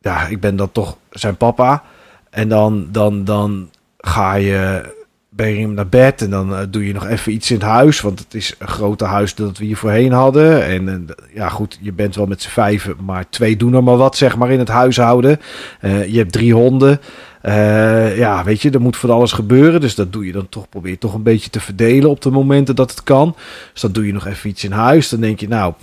ja, 0.00 0.26
ik 0.26 0.40
ben 0.40 0.56
dan 0.56 0.72
toch 0.72 0.96
zijn 1.10 1.36
papa. 1.36 1.82
En 2.30 2.48
dan, 2.48 2.88
dan, 2.90 3.24
dan 3.24 3.70
ga 3.98 4.34
je, 4.34 4.82
ben 5.28 5.58
je 5.58 5.68
naar 5.68 5.88
bed 5.88 6.22
en 6.22 6.30
dan 6.30 6.52
uh, 6.52 6.58
doe 6.70 6.86
je 6.86 6.92
nog 6.92 7.06
even 7.06 7.32
iets 7.32 7.50
in 7.50 7.56
het 7.56 7.66
huis. 7.66 8.00
Want 8.00 8.18
het 8.18 8.34
is 8.34 8.54
een 8.58 8.68
groter 8.68 9.06
huis 9.06 9.34
dat 9.34 9.58
we 9.58 9.64
hier 9.64 9.76
voorheen 9.76 10.12
hadden. 10.12 10.64
En, 10.64 10.88
en 10.88 11.06
ja, 11.34 11.48
goed, 11.48 11.78
je 11.80 11.92
bent 11.92 12.14
wel 12.14 12.26
met 12.26 12.42
z'n 12.42 12.48
vijven, 12.48 12.96
maar 13.04 13.28
twee 13.28 13.56
doen 13.56 13.74
er 13.74 13.84
maar 13.84 13.96
wat, 13.96 14.16
zeg 14.16 14.36
maar, 14.36 14.50
in 14.50 14.58
het 14.58 14.68
huishouden. 14.68 15.40
Uh, 15.82 16.06
je 16.06 16.18
hebt 16.18 16.32
drie 16.32 16.54
honden. 16.54 17.00
Uh, 17.48 18.16
ja, 18.16 18.44
weet 18.44 18.62
je, 18.62 18.70
er 18.70 18.80
moet 18.80 18.96
van 18.96 19.10
alles 19.10 19.32
gebeuren. 19.32 19.80
Dus 19.80 19.94
dat 19.94 20.12
doe 20.12 20.26
je 20.26 20.32
dan 20.32 20.48
toch, 20.48 20.68
probeer 20.68 20.90
je 20.90 20.98
toch 20.98 21.14
een 21.14 21.22
beetje 21.22 21.50
te 21.50 21.60
verdelen 21.60 22.10
op 22.10 22.22
de 22.22 22.30
momenten 22.30 22.76
dat 22.76 22.90
het 22.90 23.02
kan. 23.02 23.36
Dus 23.72 23.80
dan 23.80 23.92
doe 23.92 24.06
je 24.06 24.12
nog 24.12 24.26
even 24.26 24.50
iets 24.50 24.64
in 24.64 24.72
huis. 24.72 25.08
Dan 25.08 25.20
denk 25.20 25.40
je, 25.40 25.48
nou, 25.48 25.74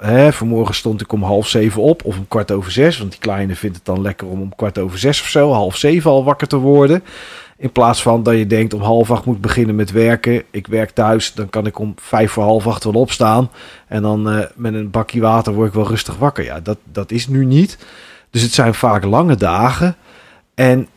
hè, 0.00 0.32
vanmorgen 0.32 0.74
stond 0.74 1.00
ik 1.00 1.12
om 1.12 1.22
half 1.22 1.48
zeven 1.48 1.82
op 1.82 2.04
of 2.04 2.18
om 2.18 2.28
kwart 2.28 2.50
over 2.50 2.72
zes. 2.72 2.98
Want 2.98 3.10
die 3.10 3.20
kleine 3.20 3.56
vindt 3.56 3.76
het 3.76 3.84
dan 3.84 4.02
lekker 4.02 4.26
om 4.26 4.40
om 4.40 4.54
kwart 4.56 4.78
over 4.78 4.98
zes 4.98 5.20
of 5.20 5.26
zo, 5.26 5.52
half 5.52 5.76
zeven 5.76 6.10
al 6.10 6.24
wakker 6.24 6.46
te 6.46 6.56
worden. 6.56 7.02
In 7.56 7.72
plaats 7.72 8.02
van 8.02 8.22
dat 8.22 8.36
je 8.36 8.46
denkt 8.46 8.74
om 8.74 8.80
half 8.80 9.10
acht 9.10 9.24
moet 9.24 9.40
beginnen 9.40 9.74
met 9.74 9.90
werken. 9.90 10.42
Ik 10.50 10.66
werk 10.66 10.90
thuis, 10.90 11.34
dan 11.34 11.50
kan 11.50 11.66
ik 11.66 11.78
om 11.78 11.94
vijf 11.96 12.32
voor 12.32 12.42
half 12.42 12.66
acht 12.66 12.84
wel 12.84 12.92
opstaan. 12.92 13.50
En 13.88 14.02
dan 14.02 14.32
uh, 14.32 14.44
met 14.54 14.74
een 14.74 14.90
bakje 14.90 15.20
water 15.20 15.52
word 15.52 15.68
ik 15.68 15.74
wel 15.74 15.88
rustig 15.88 16.16
wakker. 16.16 16.44
Ja, 16.44 16.60
dat, 16.60 16.78
dat 16.92 17.10
is 17.10 17.28
nu 17.28 17.44
niet. 17.44 17.78
Dus 18.30 18.42
het 18.42 18.52
zijn 18.52 18.74
vaak 18.74 19.04
lange 19.04 19.36
dagen. 19.36 19.96
En 20.54 20.88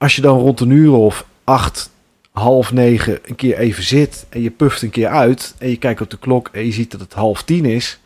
als 0.00 0.16
je 0.16 0.22
dan 0.22 0.38
rond 0.38 0.60
een 0.60 0.70
uur 0.70 0.92
of 0.92 1.26
acht, 1.44 1.90
half 2.32 2.72
negen 2.72 3.18
een 3.24 3.36
keer 3.36 3.58
even 3.58 3.82
zit 3.82 4.26
en 4.28 4.42
je 4.42 4.50
puft 4.50 4.82
een 4.82 4.90
keer 4.90 5.08
uit 5.08 5.54
en 5.58 5.68
je 5.68 5.76
kijkt 5.76 6.00
op 6.00 6.10
de 6.10 6.18
klok 6.18 6.48
en 6.52 6.64
je 6.64 6.72
ziet 6.72 6.90
dat 6.90 7.00
het 7.00 7.12
half 7.12 7.42
tien 7.42 7.64
is, 7.64 8.00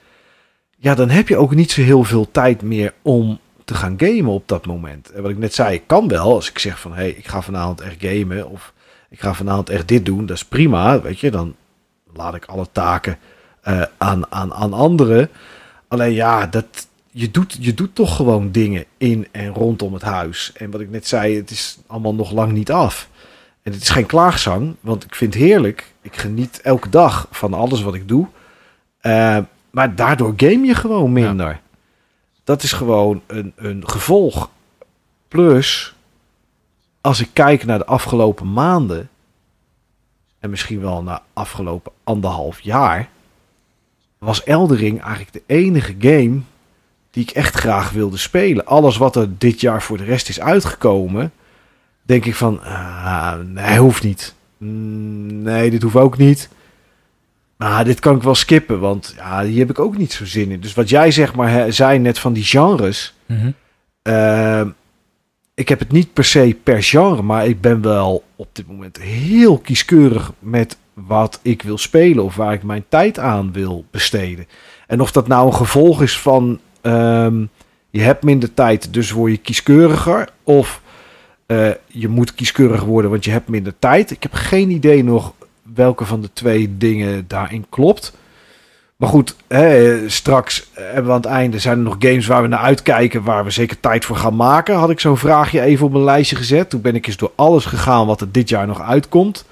ja, 0.77 0.95
dan 0.95 1.11
heb 1.11 1.29
je 1.29 1.37
ook 1.37 1.55
niet 1.55 1.71
zo 1.71 1.83
heel 1.83 2.05
veel 2.05 2.31
tijd 2.31 2.63
meer 2.63 2.95
om 3.03 3.39
te 3.65 3.75
gaan 3.75 3.95
gamen 3.99 4.33
op 4.33 4.49
dat 4.49 4.67
moment. 4.67 5.11
En 5.11 5.23
wat 5.23 5.31
ik 5.31 5.39
net 5.39 5.55
zei, 5.55 5.75
ik 5.75 5.83
kan 5.87 6.09
wel 6.09 6.35
als 6.35 6.51
ik 6.51 6.59
zeg 6.59 6.81
van 6.81 6.91
hé, 6.91 6.97
hey, 6.97 7.11
ik 7.11 7.29
ga 7.29 7.43
vanavond 7.43 7.81
echt 7.81 7.97
gamen 7.99 8.51
of 8.51 8.73
ik 9.11 9.21
ga 9.21 9.35
vanavond 9.35 9.71
echt 9.71 9.89
dit 9.89 10.05
doen, 10.05 10.27
dat 10.27 10.37
is 10.37 10.45
prima, 10.45 11.01
weet 11.01 11.21
je, 11.21 11.31
dan 11.31 11.55
laat 12.13 12.35
ik 12.35 12.45
alle 12.45 12.67
taken 12.73 13.19
uh, 13.69 13.83
aan, 13.99 14.33
aan, 14.33 14.55
aan 14.55 14.73
anderen. 14.73 15.31
Alleen 15.89 16.13
ja, 16.13 16.47
dat, 16.47 16.89
je, 17.17 17.31
doet, 17.31 17.57
je 17.61 17.75
doet 17.75 17.95
toch 17.95 18.17
gewoon 18.17 18.51
dingen 18.51 18.85
in 18.97 19.29
en 19.31 19.49
rondom 19.49 19.93
het 19.93 20.03
huis. 20.03 20.53
En 20.53 20.71
wat 20.71 20.81
ik 20.81 20.91
net 20.91 21.07
zei, 21.07 21.37
het 21.37 21.51
is 21.51 21.79
allemaal 21.87 22.15
nog 22.15 22.31
lang 22.33 22.53
niet 22.53 22.71
af. 22.71 23.09
En 23.63 23.73
het 23.73 23.83
is 23.83 23.89
geen 23.89 24.07
klaagzang, 24.07 24.75
want 24.81 25.05
ik 25.05 25.15
vind 25.15 25.35
het 25.35 25.43
heerlijk. 25.43 25.95
Ik 26.01 26.17
geniet 26.17 26.61
elke 26.61 26.89
dag 26.89 27.29
van 27.31 27.55
alles 27.55 27.83
wat 27.83 27.95
ik 27.95 28.09
doe. 28.09 28.27
Uh, 29.03 29.39
maar 29.71 29.95
daardoor 29.95 30.33
game 30.37 30.67
je 30.67 30.75
gewoon 30.75 31.13
minder. 31.13 31.61
Dat 32.45 32.63
is 32.63 32.73
gewoon 32.73 33.23
een, 33.27 33.53
een 33.57 33.89
gevolg. 33.89 34.51
Plus, 35.29 35.95
als 37.01 37.21
ik 37.21 37.29
kijk 37.33 37.65
naar 37.65 37.79
de 37.79 37.87
afgelopen 37.87 38.53
maanden. 38.53 39.09
En 40.39 40.51
misschien 40.51 40.81
wel 40.81 41.03
naar 41.03 41.23
afgelopen 41.33 41.93
anderhalf 42.05 42.61
jaar. 42.61 43.09
Was 44.19 44.45
Eldering 44.45 45.01
eigenlijk 45.01 45.33
de 45.33 45.43
enige 45.47 45.95
game 45.99 46.41
die 47.15 47.23
ik 47.23 47.31
echt 47.31 47.55
graag 47.55 47.91
wilde 47.91 48.17
spelen. 48.17 48.67
Alles 48.67 48.97
wat 48.97 49.17
er 49.17 49.29
dit 49.39 49.61
jaar 49.61 49.83
voor 49.83 49.97
de 49.97 50.05
rest 50.05 50.29
is 50.29 50.41
uitgekomen. 50.41 51.33
Denk 52.03 52.25
ik 52.25 52.35
van, 52.35 52.61
uh, 52.65 53.35
nee, 53.47 53.79
hoeft 53.79 54.03
niet. 54.03 54.35
Mm, 54.59 55.43
nee, 55.43 55.71
dit 55.71 55.83
hoeft 55.83 55.97
ook 55.97 56.19
niet. 56.19 56.49
Maar 57.57 57.85
dit 57.85 58.01
kan 58.01 58.17
ik 58.17 58.23
wel 58.23 58.35
skippen, 58.35 58.81
want 58.81 59.15
ja, 59.17 59.45
hier 59.45 59.59
heb 59.59 59.71
ik 59.71 59.79
ook 59.79 59.97
niet 59.97 60.13
zo 60.13 60.25
zin 60.25 60.51
in. 60.51 60.61
Dus 60.61 60.75
wat 60.75 60.89
jij 60.89 61.11
zeg 61.11 61.35
maar 61.35 61.73
zei 61.73 61.99
net 61.99 62.19
van 62.19 62.33
die 62.33 62.45
genres. 62.45 63.15
Mhm. 63.27 63.51
Ehm, 64.03 64.69
ik 65.55 65.69
heb 65.69 65.79
het 65.79 65.93
niet 65.93 66.13
per 66.13 66.25
se 66.25 66.57
per 66.63 66.83
genre, 66.83 67.23
maar 67.23 67.47
ik 67.47 67.61
ben 67.61 67.83
wel 67.83 68.25
op 68.37 68.49
dit 68.53 68.67
moment 68.67 68.99
heel 68.99 69.59
kieskeurig 69.59 70.33
met 70.39 70.77
wat 70.93 71.41
ik 71.43 71.63
wil 71.63 71.79
spelen 71.79 72.25
of 72.25 72.37
waar 72.37 72.53
ik 72.53 72.63
mijn 72.63 72.85
tijd 72.89 73.19
aan 73.19 73.53
wil 73.53 73.85
besteden. 73.91 74.47
En 74.87 75.01
of 75.01 75.13
dat 75.13 75.29
nou 75.29 75.47
een 75.47 75.55
gevolg 75.55 76.03
is 76.03 76.19
van 76.19 76.61
ehm, 76.85 77.45
je 77.91 78.01
hebt 78.01 78.25
minder 78.25 78.55
tijd, 78.55 78.93
dus 78.93 79.11
word 79.11 79.31
je 79.31 79.39
kieskeuriger. 79.39 80.29
Of 80.43 80.83
uh, 81.47 81.71
je 81.87 82.09
moet 82.09 82.35
kieskeurig 82.35 82.85
worden, 82.85 83.11
want 83.11 83.25
je 83.25 83.31
hebt 83.31 83.49
minder 83.49 83.75
tijd. 83.79 84.11
Ik 84.11 84.23
heb 84.23 84.33
geen 84.33 84.71
idee 84.71 85.05
nog 85.05 85.33
welke 85.75 86.05
van 86.05 86.21
de 86.21 86.31
twee 86.33 86.77
dingen 86.77 87.25
daarin 87.29 87.67
klopt. 87.69 88.13
Maar 88.97 89.09
goed, 89.09 89.37
hè, 89.49 90.09
straks 90.09 90.71
hebben 90.73 91.05
we 91.05 91.11
aan 91.11 91.17
het 91.17 91.27
einde 91.27 91.59
zijn 91.59 91.79
er 91.79 91.85
nog 91.85 91.97
games 91.99 92.27
waar 92.27 92.43
we 92.43 92.49
naar 92.49 92.61
uitkijken, 92.61 93.23
waar 93.23 93.45
we 93.45 93.51
zeker 93.51 93.81
tijd 93.81 94.05
voor 94.05 94.17
gaan 94.17 94.37
maken. 94.37 94.77
Had 94.77 94.91
ik 94.91 95.01
zo'n 95.01 95.17
vraagje 95.17 95.61
even 95.61 95.87
op 95.87 95.93
mijn 95.93 96.05
lijstje 96.05 96.37
gezet. 96.37 96.71
Toen 96.71 96.81
ben 96.81 96.95
ik 96.95 97.07
eens 97.07 97.17
door 97.17 97.33
alles 97.35 97.65
gegaan 97.65 98.07
wat 98.07 98.21
er 98.21 98.33
dit 98.33 98.49
jaar 98.49 98.67
nog 98.67 98.81
uitkomt. 98.81 99.45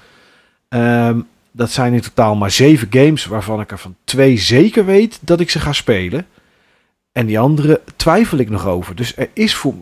Um, 0.69 1.27
dat 1.51 1.71
zijn 1.71 1.93
in 1.93 2.01
totaal 2.01 2.35
maar 2.35 2.51
zeven 2.51 2.87
games, 2.91 3.25
waarvan 3.25 3.61
ik 3.61 3.71
er 3.71 3.77
van 3.77 3.95
twee 4.03 4.37
zeker 4.37 4.85
weet 4.85 5.19
dat 5.21 5.39
ik 5.39 5.49
ze 5.49 5.59
ga 5.59 5.73
spelen. 5.73 6.25
En 7.13 7.25
die 7.25 7.39
andere 7.39 7.81
twijfel 7.95 8.37
ik 8.37 8.49
nog 8.49 8.67
over. 8.67 8.95
Dus 8.95 9.17
er 9.17 9.29
is 9.33 9.55
voor, 9.55 9.73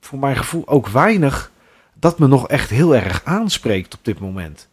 voor 0.00 0.18
mijn 0.18 0.36
gevoel 0.36 0.68
ook 0.68 0.88
weinig 0.88 1.50
dat 1.94 2.18
me 2.18 2.26
nog 2.26 2.48
echt 2.48 2.70
heel 2.70 2.96
erg 2.96 3.20
aanspreekt 3.24 3.94
op 3.94 4.00
dit 4.02 4.18
moment. 4.18 4.68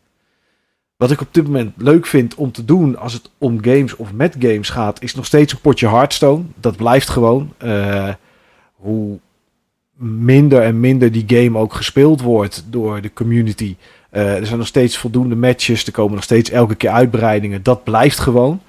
Wat 0.96 1.12
ik 1.12 1.22
op 1.22 1.34
dit 1.34 1.44
moment 1.44 1.74
leuk 1.78 2.06
vind 2.06 2.36
om 2.36 2.52
te 2.52 2.66
doen 2.66 2.98
als 2.98 3.14
het 3.14 3.30
om 3.38 3.64
games 3.64 3.96
of 3.96 4.14
met 4.14 4.36
games 4.40 4.70
gaat, 4.70 5.02
is 5.02 5.16
nog 5.16 5.26
steeds 5.26 5.54
een 5.54 5.62
potje 5.62 5.88
Hearthstone. 5.88 6.44
Dat 6.56 6.76
blijft 6.76 7.10
gewoon. 7.10 7.54
Uh, 7.64 8.14
hoe 8.74 9.20
minder 9.98 10.62
en 10.62 10.80
minder 10.80 11.12
die 11.12 11.24
game 11.28 11.58
ook 11.58 11.74
gespeeld 11.74 12.22
wordt 12.22 12.66
door 12.70 13.02
de 13.02 13.14
community. 13.14 13.76
Uh, 14.12 14.38
er 14.38 14.46
zijn 14.46 14.58
nog 14.58 14.68
steeds 14.68 14.98
voldoende 14.98 15.36
matches. 15.36 15.86
Er 15.86 15.92
komen 15.92 16.16
nog 16.16 16.24
steeds 16.24 16.50
elke 16.50 16.76
keer 16.76 16.90
uitbreidingen. 16.90 17.64
Dat 17.64 17.84
blijft 17.84 18.20
gewoon. 18.20 18.62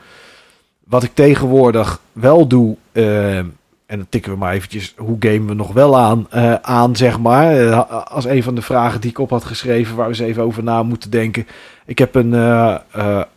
Wat 0.85 1.03
ik 1.03 1.11
tegenwoordig 1.15 2.01
wel 2.13 2.47
doe. 2.47 2.77
Uh, 2.93 3.39
en 3.87 4.01
dan 4.01 4.07
tikken 4.09 4.33
we 4.33 4.39
maar 4.39 4.53
eventjes. 4.53 4.95
Hoe 4.97 5.17
gamen 5.19 5.47
we 5.47 5.55
nog 5.55 5.73
wel 5.73 5.99
aan? 5.99 6.27
Uh, 6.35 6.55
aan 6.55 6.97
zeg 6.97 7.19
maar. 7.19 7.75
als 7.85 8.25
een 8.25 8.43
van 8.43 8.55
de 8.55 8.63
vragen 8.63 9.01
die 9.01 9.11
ik 9.11 9.19
op 9.19 9.31
had 9.31 9.45
geschreven. 9.45 9.97
Waar 9.97 10.05
we 10.05 10.11
eens 10.11 10.29
even 10.29 10.43
over 10.43 10.63
na 10.63 10.83
moeten 10.83 11.11
denken. 11.11 11.47
Ik 11.87 11.99
heb 11.99 12.15
een, 12.15 12.33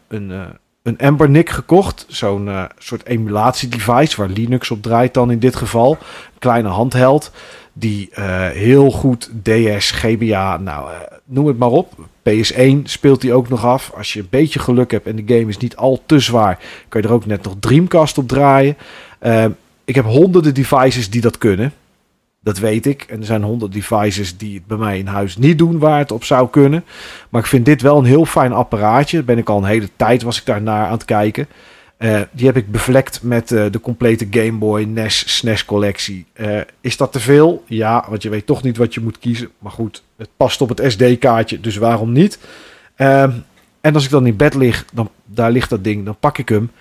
een, 0.07 0.31
een 0.83 0.97
Ember 0.97 1.29
NIC 1.29 1.49
gekocht. 1.49 2.05
Zo'n 2.07 2.49
soort 2.77 3.05
emulatie-device 3.05 4.17
waar 4.17 4.29
Linux 4.29 4.71
op 4.71 4.81
draait 4.81 5.13
dan 5.13 5.31
in 5.31 5.39
dit 5.39 5.55
geval. 5.55 5.91
Een 5.91 6.39
kleine 6.39 6.69
handheld. 6.69 7.31
Die 7.79 8.09
heel 8.53 8.91
goed 8.91 9.31
DS, 9.43 9.91
GBA, 9.91 10.57
nou 10.57 10.89
noem 11.25 11.47
het 11.47 11.57
maar 11.57 11.69
op. 11.69 11.93
PS1 12.29 12.83
speelt 12.83 13.21
hij 13.21 13.33
ook 13.33 13.49
nog 13.49 13.65
af. 13.65 13.91
Als 13.97 14.13
je 14.13 14.19
een 14.19 14.27
beetje 14.29 14.59
geluk 14.59 14.91
hebt 14.91 15.07
en 15.07 15.15
de 15.15 15.35
game 15.35 15.49
is 15.49 15.57
niet 15.57 15.75
al 15.75 16.01
te 16.05 16.19
zwaar, 16.19 16.59
kan 16.89 17.01
je 17.01 17.07
er 17.07 17.13
ook 17.13 17.25
net 17.25 17.43
nog 17.43 17.55
Dreamcast 17.59 18.17
op 18.17 18.27
draaien. 18.27 18.77
ik 19.85 19.95
heb 19.95 20.05
honderden 20.05 20.53
devices 20.53 21.09
die 21.09 21.21
dat 21.21 21.37
kunnen. 21.37 21.73
Dat 22.47 22.57
weet 22.57 22.85
ik. 22.85 23.01
En 23.01 23.19
er 23.19 23.25
zijn 23.25 23.43
honderd 23.43 23.73
devices 23.73 24.37
die 24.37 24.53
het 24.53 24.65
bij 24.65 24.77
mij 24.77 24.97
in 24.97 25.07
huis 25.07 25.37
niet 25.37 25.57
doen 25.57 25.79
waar 25.79 25.97
het 25.97 26.11
op 26.11 26.23
zou 26.23 26.49
kunnen. 26.49 26.83
Maar 27.29 27.41
ik 27.41 27.47
vind 27.47 27.65
dit 27.65 27.81
wel 27.81 27.97
een 27.97 28.05
heel 28.05 28.25
fijn 28.25 28.53
apparaatje. 28.53 29.23
ben 29.23 29.37
ik 29.37 29.49
al 29.49 29.57
een 29.57 29.63
hele 29.63 29.89
tijd 29.95 30.21
was 30.21 30.37
ik 30.39 30.45
daar 30.45 30.61
naar 30.61 30.85
aan 30.85 30.91
het 30.91 31.05
kijken. 31.05 31.47
Uh, 31.99 32.21
die 32.31 32.45
heb 32.45 32.57
ik 32.57 32.71
bevlekt 32.71 33.23
met 33.23 33.51
uh, 33.51 33.65
de 33.71 33.79
complete 33.79 34.27
Game 34.31 34.51
Boy 34.51 34.83
NES 34.83 35.37
SNES 35.37 35.65
collectie. 35.65 36.25
Uh, 36.35 36.59
is 36.81 36.97
dat 36.97 37.11
te 37.11 37.19
veel? 37.19 37.63
Ja, 37.67 38.05
want 38.09 38.23
je 38.23 38.29
weet 38.29 38.45
toch 38.45 38.63
niet 38.63 38.77
wat 38.77 38.93
je 38.93 39.01
moet 39.01 39.19
kiezen. 39.19 39.49
Maar 39.59 39.71
goed, 39.71 40.03
het 40.17 40.29
past 40.37 40.61
op 40.61 40.69
het 40.69 40.81
SD-kaartje, 40.91 41.59
dus 41.59 41.77
waarom 41.77 42.11
niet? 42.11 42.39
Ehm, 42.95 43.31
en 43.81 43.93
als 43.93 44.03
ik 44.03 44.09
dan 44.09 44.25
in 44.25 44.35
bed 44.35 44.53
lig, 44.53 44.85
dan, 44.93 45.09
daar 45.25 45.51
ligt 45.51 45.69
dat 45.69 45.83
ding, 45.83 46.05
dan 46.05 46.17
pak 46.19 46.37
ik 46.37 46.49
hem. 46.49 46.71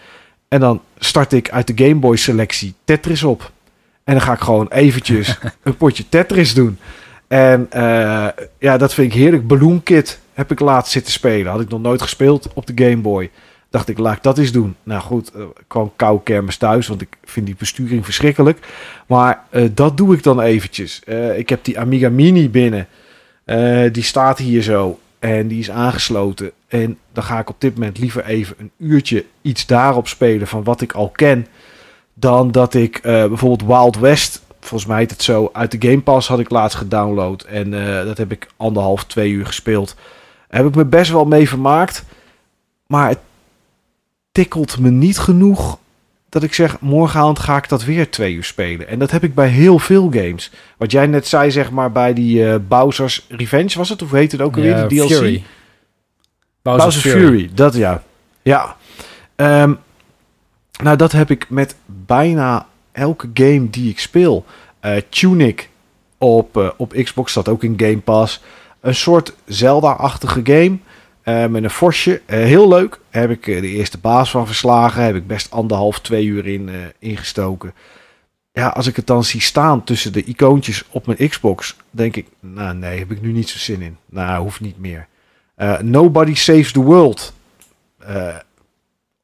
En 0.48 0.60
dan 0.60 0.80
start 0.98 1.32
ik 1.32 1.50
uit 1.50 1.66
de 1.66 1.84
Game 1.84 2.00
Boy 2.00 2.16
selectie 2.16 2.74
Tetris 2.84 3.22
op. 3.22 3.52
En 4.04 4.12
dan 4.14 4.22
ga 4.22 4.32
ik 4.32 4.40
gewoon 4.40 4.68
eventjes 4.68 5.38
een 5.62 5.76
potje 5.76 6.08
Tetris 6.08 6.54
doen. 6.54 6.78
En 7.28 7.68
ja, 8.58 8.76
dat 8.76 8.94
vind 8.94 9.12
ik 9.12 9.18
heerlijk. 9.18 9.46
Balloon 9.46 9.82
Kit 9.82 10.20
heb 10.34 10.50
ik 10.50 10.60
laatst 10.60 10.92
zitten 10.92 11.12
spelen. 11.12 11.52
Had 11.52 11.60
ik 11.60 11.68
nog 11.68 11.80
nooit 11.80 12.02
gespeeld 12.02 12.52
op 12.54 12.66
de 12.66 12.84
Game 12.84 12.96
Boy. 13.02 13.30
Dacht 13.76 13.88
ik, 13.88 13.98
laat 13.98 14.16
ik 14.16 14.22
dat 14.22 14.38
eens 14.38 14.52
doen. 14.52 14.76
Nou 14.82 15.00
goed, 15.00 15.32
uh, 15.36 15.44
kwam 15.66 15.92
kou 15.96 16.20
kermis 16.24 16.56
thuis, 16.56 16.86
want 16.86 17.00
ik 17.00 17.16
vind 17.24 17.46
die 17.46 17.54
besturing 17.58 18.04
verschrikkelijk. 18.04 18.58
Maar 19.06 19.44
uh, 19.50 19.68
dat 19.72 19.96
doe 19.96 20.14
ik 20.14 20.22
dan 20.22 20.40
eventjes. 20.40 21.00
ik 21.36 21.48
heb 21.48 21.64
die 21.64 21.80
Amiga 21.80 22.08
Mini 22.08 22.50
binnen. 22.50 22.86
die 23.92 24.02
staat 24.02 24.38
hier 24.38 24.62
zo. 24.62 24.98
En 25.18 25.48
die 25.48 25.58
is 25.58 25.70
aangesloten. 25.70 26.50
En 26.68 26.98
dan 27.12 27.24
ga 27.24 27.38
ik 27.38 27.50
op 27.50 27.60
dit 27.60 27.74
moment 27.74 27.98
liever 27.98 28.24
even 28.24 28.56
een 28.58 28.70
uurtje 28.78 29.24
iets 29.42 29.66
daarop 29.66 30.08
spelen 30.08 30.46
van 30.46 30.64
wat 30.64 30.80
ik 30.80 30.92
al 30.92 31.08
ken 31.08 31.46
dan 32.14 32.50
dat 32.50 32.74
ik 32.74 33.00
bijvoorbeeld 33.02 33.70
Wild 33.70 33.96
West, 33.98 34.42
volgens 34.60 34.86
mij 34.86 34.98
heet 34.98 35.10
het 35.10 35.22
zo, 35.22 35.50
uit 35.52 35.70
de 35.70 35.88
Game 35.88 36.00
Pass 36.00 36.28
had 36.28 36.38
ik 36.38 36.50
laatst 36.50 36.76
gedownload. 36.76 37.42
En 37.42 37.70
dat 38.04 38.18
heb 38.18 38.32
ik 38.32 38.48
anderhalf, 38.56 39.04
twee 39.04 39.30
uur 39.30 39.46
gespeeld. 39.46 39.94
Heb 40.48 40.66
ik 40.66 40.74
me 40.74 40.84
best 40.84 41.10
wel 41.10 41.24
mee 41.24 41.48
vermaakt. 41.48 42.04
Maar 42.86 43.08
het 43.08 43.18
tikkelt 44.36 44.78
me 44.78 44.90
niet 44.90 45.18
genoeg 45.18 45.78
dat 46.28 46.42
ik 46.42 46.54
zeg, 46.54 46.80
morgenavond 46.80 47.38
ga 47.38 47.56
ik 47.56 47.68
dat 47.68 47.84
weer 47.84 48.10
twee 48.10 48.34
uur 48.34 48.44
spelen. 48.44 48.88
En 48.88 48.98
dat 48.98 49.10
heb 49.10 49.24
ik 49.24 49.34
bij 49.34 49.48
heel 49.48 49.78
veel 49.78 50.10
games. 50.10 50.50
Wat 50.76 50.90
jij 50.90 51.06
net 51.06 51.26
zei, 51.26 51.50
zeg 51.50 51.70
maar, 51.70 51.92
bij 51.92 52.12
die 52.12 52.38
uh, 52.38 52.54
Bowser's 52.68 53.26
Revenge 53.28 53.78
was 53.78 53.88
het? 53.88 54.02
Of 54.02 54.10
heet 54.10 54.32
het 54.32 54.40
ook 54.40 54.56
alweer, 54.56 54.76
ja, 54.76 54.86
die 54.86 55.00
DLC? 55.00 55.08
Fury. 55.08 55.44
Bowser's, 56.62 56.84
Bowser's 56.84 57.14
Fury. 57.14 57.26
Fury. 57.26 57.50
dat 57.54 57.74
ja. 57.74 58.02
Ja. 58.42 58.76
Um, 59.36 59.78
nou, 60.82 60.96
dat 60.96 61.12
heb 61.12 61.30
ik 61.30 61.50
met 61.50 61.76
bijna 61.86 62.66
elke 62.92 63.30
game 63.34 63.70
die 63.70 63.90
ik 63.90 63.98
speel. 63.98 64.44
Uh, 64.82 64.96
Tunic 65.08 65.68
op, 66.18 66.56
uh, 66.56 66.68
op 66.76 66.92
Xbox 66.92 67.30
staat 67.30 67.48
ook 67.48 67.62
in 67.62 67.74
Game 67.76 67.98
Pass. 67.98 68.42
Een 68.80 68.94
soort 68.94 69.34
Zelda-achtige 69.44 70.40
game. 70.44 70.78
Uh, 71.28 71.46
met 71.46 71.64
een 71.64 71.70
forsje. 71.70 72.22
heel 72.26 72.68
leuk. 72.68 73.00
Heb 73.10 73.30
ik 73.30 73.44
de 73.44 73.68
eerste 73.68 73.98
baas 73.98 74.30
van 74.30 74.46
verslagen. 74.46 75.02
Heb 75.02 75.14
ik 75.14 75.26
best 75.26 75.50
anderhalf, 75.50 76.00
twee 76.00 76.24
uur 76.24 76.46
in 76.46 76.70
ingestoken. 76.98 77.74
Ja, 78.52 78.68
als 78.68 78.86
ik 78.86 78.96
het 78.96 79.06
dan 79.06 79.24
zie 79.24 79.40
staan 79.40 79.84
tussen 79.84 80.12
de 80.12 80.24
icoontjes 80.24 80.84
op 80.90 81.06
mijn 81.06 81.28
Xbox. 81.28 81.76
Denk 81.90 82.16
ik, 82.16 82.26
nou 82.40 82.74
nee, 82.74 82.98
heb 82.98 83.10
ik 83.10 83.20
nu 83.20 83.32
niet 83.32 83.48
zo 83.48 83.58
zin 83.58 83.82
in. 83.82 83.96
Nou, 84.06 84.42
hoeft 84.42 84.60
niet 84.60 84.78
meer. 84.78 85.06
Nobody 85.82 86.34
Saves 86.34 86.72
the 86.72 86.82
World. 86.82 87.32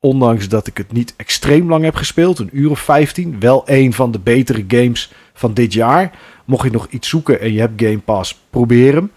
Ondanks 0.00 0.48
dat 0.48 0.66
ik 0.66 0.76
het 0.76 0.92
niet 0.92 1.14
extreem 1.16 1.68
lang 1.68 1.84
heb 1.84 1.94
gespeeld, 1.94 2.38
een 2.38 2.50
uur 2.52 2.70
of 2.70 2.80
15, 2.80 3.40
wel 3.40 3.62
een 3.66 3.92
van 3.92 4.10
de 4.10 4.18
betere 4.18 4.64
games 4.68 5.12
van 5.34 5.54
dit 5.54 5.72
jaar. 5.72 6.18
Mocht 6.44 6.64
je 6.64 6.70
nog 6.70 6.86
iets 6.90 7.08
zoeken 7.08 7.40
en 7.40 7.52
je 7.52 7.60
hebt 7.60 7.82
Game 7.82 7.98
Pass, 7.98 8.40
probeer 8.50 8.94
hem. 8.94 9.10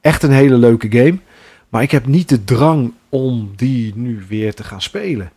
Echt 0.00 0.22
een 0.22 0.32
hele 0.32 0.56
leuke 0.56 0.90
game. 0.90 1.18
Maar 1.68 1.82
ik 1.82 1.90
heb 1.90 2.06
niet 2.06 2.28
de 2.28 2.44
drang 2.44 2.92
om 3.08 3.52
die 3.56 3.92
nu 3.96 4.24
weer 4.28 4.54
te 4.54 4.64
gaan 4.64 4.82
spelen. 4.82 5.30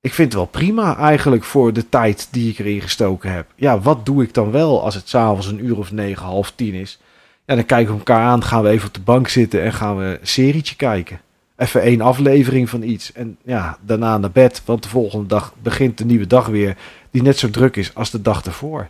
ik 0.00 0.14
vind 0.14 0.32
het 0.32 0.42
wel 0.42 0.50
prima 0.50 0.96
eigenlijk 0.96 1.44
voor 1.44 1.72
de 1.72 1.88
tijd 1.88 2.28
die 2.30 2.50
ik 2.50 2.58
erin 2.58 2.80
gestoken 2.80 3.32
heb. 3.32 3.46
Ja, 3.54 3.80
wat 3.80 4.06
doe 4.06 4.22
ik 4.22 4.34
dan 4.34 4.50
wel 4.50 4.82
als 4.82 4.94
het 4.94 5.08
s'avonds 5.08 5.46
een 5.46 5.64
uur 5.64 5.78
of 5.78 5.92
negen, 5.92 6.24
half 6.24 6.50
tien 6.50 6.74
is? 6.74 6.98
Ja, 7.46 7.54
dan 7.54 7.66
kijken 7.66 7.92
we 7.92 7.98
elkaar 7.98 8.26
aan, 8.26 8.42
gaan 8.42 8.62
we 8.62 8.68
even 8.68 8.88
op 8.88 8.94
de 8.94 9.00
bank 9.00 9.28
zitten 9.28 9.62
en 9.62 9.72
gaan 9.72 9.96
we 9.96 10.18
een 10.20 10.26
serietje 10.26 10.76
kijken. 10.76 11.20
Even 11.56 11.82
één 11.82 12.00
aflevering 12.00 12.70
van 12.70 12.82
iets. 12.82 13.12
En 13.12 13.36
ja, 13.44 13.78
daarna 13.80 14.18
naar 14.18 14.30
bed, 14.30 14.62
want 14.64 14.82
de 14.82 14.88
volgende 14.88 15.26
dag 15.26 15.54
begint 15.62 15.98
de 15.98 16.04
nieuwe 16.04 16.26
dag 16.26 16.46
weer, 16.46 16.76
die 17.10 17.22
net 17.22 17.38
zo 17.38 17.50
druk 17.50 17.76
is 17.76 17.94
als 17.94 18.10
de 18.10 18.22
dag 18.22 18.44
ervoor. 18.44 18.88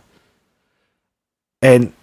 En 1.59 1.93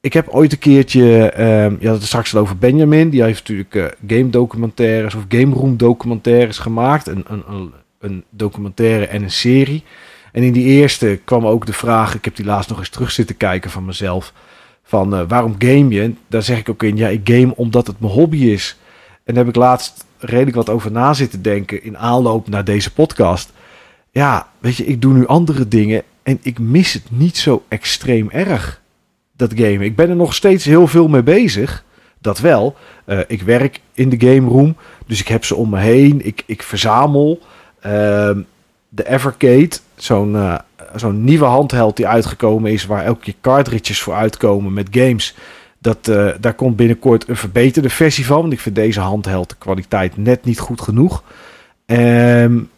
ik 0.00 0.12
heb 0.12 0.28
ooit 0.28 0.52
een 0.52 0.58
keertje, 0.58 1.40
um, 1.64 1.76
je 1.80 1.88
had 1.88 2.02
straks 2.02 2.34
al 2.34 2.40
over 2.40 2.58
Benjamin, 2.58 3.10
die 3.10 3.22
heeft 3.22 3.48
natuurlijk 3.48 3.74
uh, 3.74 4.18
game 4.18 4.30
documentaires 4.30 5.14
of 5.14 5.24
game 5.28 5.54
room 5.54 5.76
documentaires 5.76 6.58
gemaakt. 6.58 7.06
Een, 7.06 7.24
een, 7.28 7.72
een, 7.98 8.24
documentaire 8.30 9.06
en 9.06 9.22
een 9.22 9.30
serie. 9.30 9.84
En 10.32 10.42
in 10.42 10.52
die 10.52 10.64
eerste 10.64 11.20
kwam 11.24 11.46
ook 11.46 11.66
de 11.66 11.72
vraag, 11.72 12.14
ik 12.14 12.24
heb 12.24 12.36
die 12.36 12.44
laatst 12.44 12.68
nog 12.68 12.78
eens 12.78 12.88
terug 12.88 13.10
zitten 13.10 13.36
kijken 13.36 13.70
van 13.70 13.84
mezelf, 13.84 14.32
van 14.82 15.14
uh, 15.14 15.22
waarom 15.28 15.54
game 15.58 15.88
je? 15.88 16.14
Daar 16.26 16.42
zeg 16.42 16.58
ik 16.58 16.68
ook 16.68 16.82
in, 16.82 16.96
ja 16.96 17.08
ik 17.08 17.20
game 17.24 17.56
omdat 17.56 17.86
het 17.86 18.00
mijn 18.00 18.12
hobby 18.12 18.44
is. 18.44 18.76
En 19.24 19.34
daar 19.34 19.44
heb 19.44 19.54
ik 19.54 19.60
laatst 19.60 20.04
redelijk 20.18 20.56
wat 20.56 20.68
over 20.68 20.90
na 20.90 21.14
zitten 21.14 21.42
denken 21.42 21.82
in 21.82 21.98
aanloop 21.98 22.48
naar 22.48 22.64
deze 22.64 22.92
podcast. 22.92 23.52
Ja, 24.10 24.48
weet 24.58 24.76
je, 24.76 24.86
ik 24.86 25.02
doe 25.02 25.12
nu 25.12 25.26
andere 25.26 25.68
dingen 25.68 26.02
en 26.22 26.38
ik 26.42 26.58
mis 26.58 26.92
het 26.92 27.04
niet 27.10 27.36
zo 27.36 27.64
extreem 27.68 28.30
erg 28.30 28.79
dat 29.40 29.52
game. 29.54 29.84
Ik 29.84 29.96
ben 29.96 30.08
er 30.08 30.16
nog 30.16 30.34
steeds 30.34 30.64
heel 30.64 30.86
veel 30.86 31.08
mee 31.08 31.22
bezig. 31.22 31.84
Dat 32.18 32.38
wel. 32.38 32.76
Uh, 33.06 33.18
ik 33.26 33.42
werk 33.42 33.80
in 33.94 34.08
de 34.08 34.26
game 34.28 34.48
room. 34.48 34.76
Dus 35.06 35.20
ik 35.20 35.28
heb 35.28 35.44
ze 35.44 35.54
om 35.54 35.70
me 35.70 35.78
heen. 35.78 36.26
Ik, 36.26 36.42
ik 36.46 36.62
verzamel. 36.62 37.38
Uh, 37.86 38.30
de 38.88 39.08
Evercade. 39.08 39.70
Zo'n 39.96 40.34
uh, 40.34 40.58
zo'n 40.94 41.24
nieuwe 41.24 41.44
handheld 41.44 41.96
die 41.96 42.06
uitgekomen 42.06 42.72
is. 42.72 42.86
Waar 42.86 43.04
elke 43.04 43.20
keer 43.20 43.34
cartridges 43.40 44.00
voor 44.00 44.14
uitkomen 44.14 44.72
met 44.72 44.88
games. 44.90 45.34
Dat, 45.78 46.08
uh, 46.08 46.30
daar 46.40 46.54
komt 46.54 46.76
binnenkort 46.76 47.28
een 47.28 47.36
verbeterde 47.36 47.90
versie 47.90 48.26
van. 48.26 48.40
Want 48.40 48.52
ik 48.52 48.60
vind 48.60 48.74
deze 48.74 49.00
handheld 49.00 49.48
de 49.48 49.56
kwaliteit 49.58 50.16
net 50.16 50.44
niet 50.44 50.58
goed 50.58 50.80
genoeg. 50.80 51.22
Um, 51.86 52.70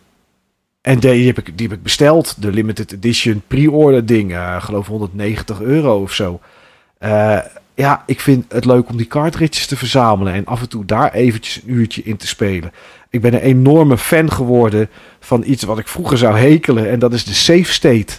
en 0.82 0.98
die 0.98 1.26
heb, 1.26 1.38
ik, 1.38 1.59
die 1.59 1.68
heb 1.68 1.76
ik 1.76 1.82
besteld. 1.82 2.42
De 2.42 2.50
limited 2.50 2.92
edition 2.92 3.42
pre-order 3.46 4.06
ding. 4.06 4.30
Uh, 4.30 4.62
geloof 4.62 4.86
190 4.86 5.60
euro 5.60 6.02
of 6.02 6.12
zo. 6.12 6.40
Uh, 7.00 7.38
ja, 7.74 8.02
ik 8.06 8.20
vind 8.20 8.44
het 8.52 8.64
leuk 8.64 8.88
om 8.88 8.96
die 8.96 9.06
cartridges 9.06 9.66
te 9.66 9.76
verzamelen. 9.76 10.32
En 10.32 10.46
af 10.46 10.60
en 10.60 10.68
toe 10.68 10.84
daar 10.84 11.12
eventjes 11.12 11.62
een 11.62 11.70
uurtje 11.70 12.02
in 12.02 12.16
te 12.16 12.26
spelen. 12.26 12.72
Ik 13.10 13.20
ben 13.20 13.34
een 13.34 13.40
enorme 13.40 13.98
fan 13.98 14.32
geworden 14.32 14.88
van 15.20 15.42
iets 15.46 15.62
wat 15.62 15.78
ik 15.78 15.88
vroeger 15.88 16.18
zou 16.18 16.38
hekelen. 16.38 16.90
En 16.90 16.98
dat 16.98 17.12
is 17.12 17.24
de 17.24 17.34
save 17.34 17.72
state. 17.72 18.12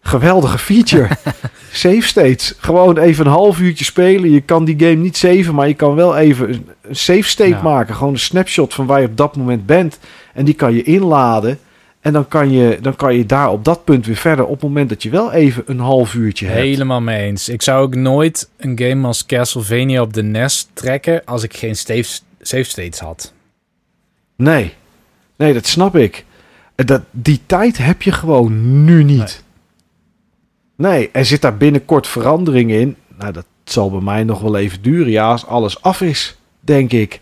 Geweldige 0.00 0.58
feature. 0.58 1.08
save 1.72 2.02
states. 2.02 2.54
Gewoon 2.58 2.98
even 2.98 3.26
een 3.26 3.32
half 3.32 3.60
uurtje 3.60 3.84
spelen. 3.84 4.30
Je 4.30 4.40
kan 4.40 4.64
die 4.64 4.78
game 4.78 4.94
niet 4.94 5.16
saven, 5.16 5.54
maar 5.54 5.68
je 5.68 5.74
kan 5.74 5.94
wel 5.94 6.16
even 6.16 6.66
een 6.82 6.96
save 6.96 7.22
state 7.22 7.50
ja. 7.50 7.62
maken. 7.62 7.94
Gewoon 7.94 8.12
een 8.12 8.18
snapshot 8.18 8.74
van 8.74 8.86
waar 8.86 9.00
je 9.00 9.06
op 9.06 9.16
dat 9.16 9.36
moment 9.36 9.66
bent. 9.66 9.98
En 10.34 10.44
die 10.44 10.54
kan 10.54 10.74
je 10.74 10.82
inladen. 10.82 11.58
En 12.06 12.12
dan 12.12 12.28
kan, 12.28 12.50
je, 12.50 12.78
dan 12.80 12.96
kan 12.96 13.14
je 13.14 13.26
daar 13.26 13.50
op 13.50 13.64
dat 13.64 13.84
punt 13.84 14.06
weer 14.06 14.16
verder 14.16 14.44
op 14.44 14.52
het 14.52 14.62
moment 14.62 14.88
dat 14.88 15.02
je 15.02 15.10
wel 15.10 15.32
even 15.32 15.62
een 15.66 15.78
half 15.78 16.14
uurtje 16.14 16.46
hebt. 16.46 16.58
Helemaal 16.58 17.00
mee 17.00 17.22
eens. 17.22 17.48
Ik 17.48 17.62
zou 17.62 17.82
ook 17.82 17.94
nooit 17.94 18.50
een 18.56 18.78
game 18.78 19.06
als 19.06 19.26
Castlevania 19.26 20.02
op 20.02 20.12
de 20.12 20.22
NES 20.22 20.68
trekken 20.72 21.24
als 21.24 21.42
ik 21.42 21.56
geen 21.56 21.76
save 21.76 22.62
states 22.62 22.98
had. 22.98 23.32
Nee, 24.36 24.72
nee, 25.36 25.52
dat 25.52 25.66
snap 25.66 25.96
ik. 25.96 26.24
Dat, 26.74 27.02
die 27.10 27.40
tijd 27.46 27.78
heb 27.78 28.02
je 28.02 28.12
gewoon 28.12 28.84
nu 28.84 29.04
niet. 29.04 29.44
Nee. 30.76 30.90
nee, 30.90 31.10
er 31.12 31.24
zit 31.24 31.42
daar 31.42 31.56
binnenkort 31.56 32.06
verandering 32.06 32.70
in. 32.70 32.96
Nou, 33.18 33.32
dat 33.32 33.46
zal 33.64 33.90
bij 33.90 34.00
mij 34.00 34.24
nog 34.24 34.40
wel 34.40 34.56
even 34.56 34.82
duren. 34.82 35.10
Ja, 35.10 35.30
als 35.30 35.46
alles 35.46 35.82
af 35.82 36.00
is, 36.00 36.36
denk 36.60 36.92
ik. 36.92 37.20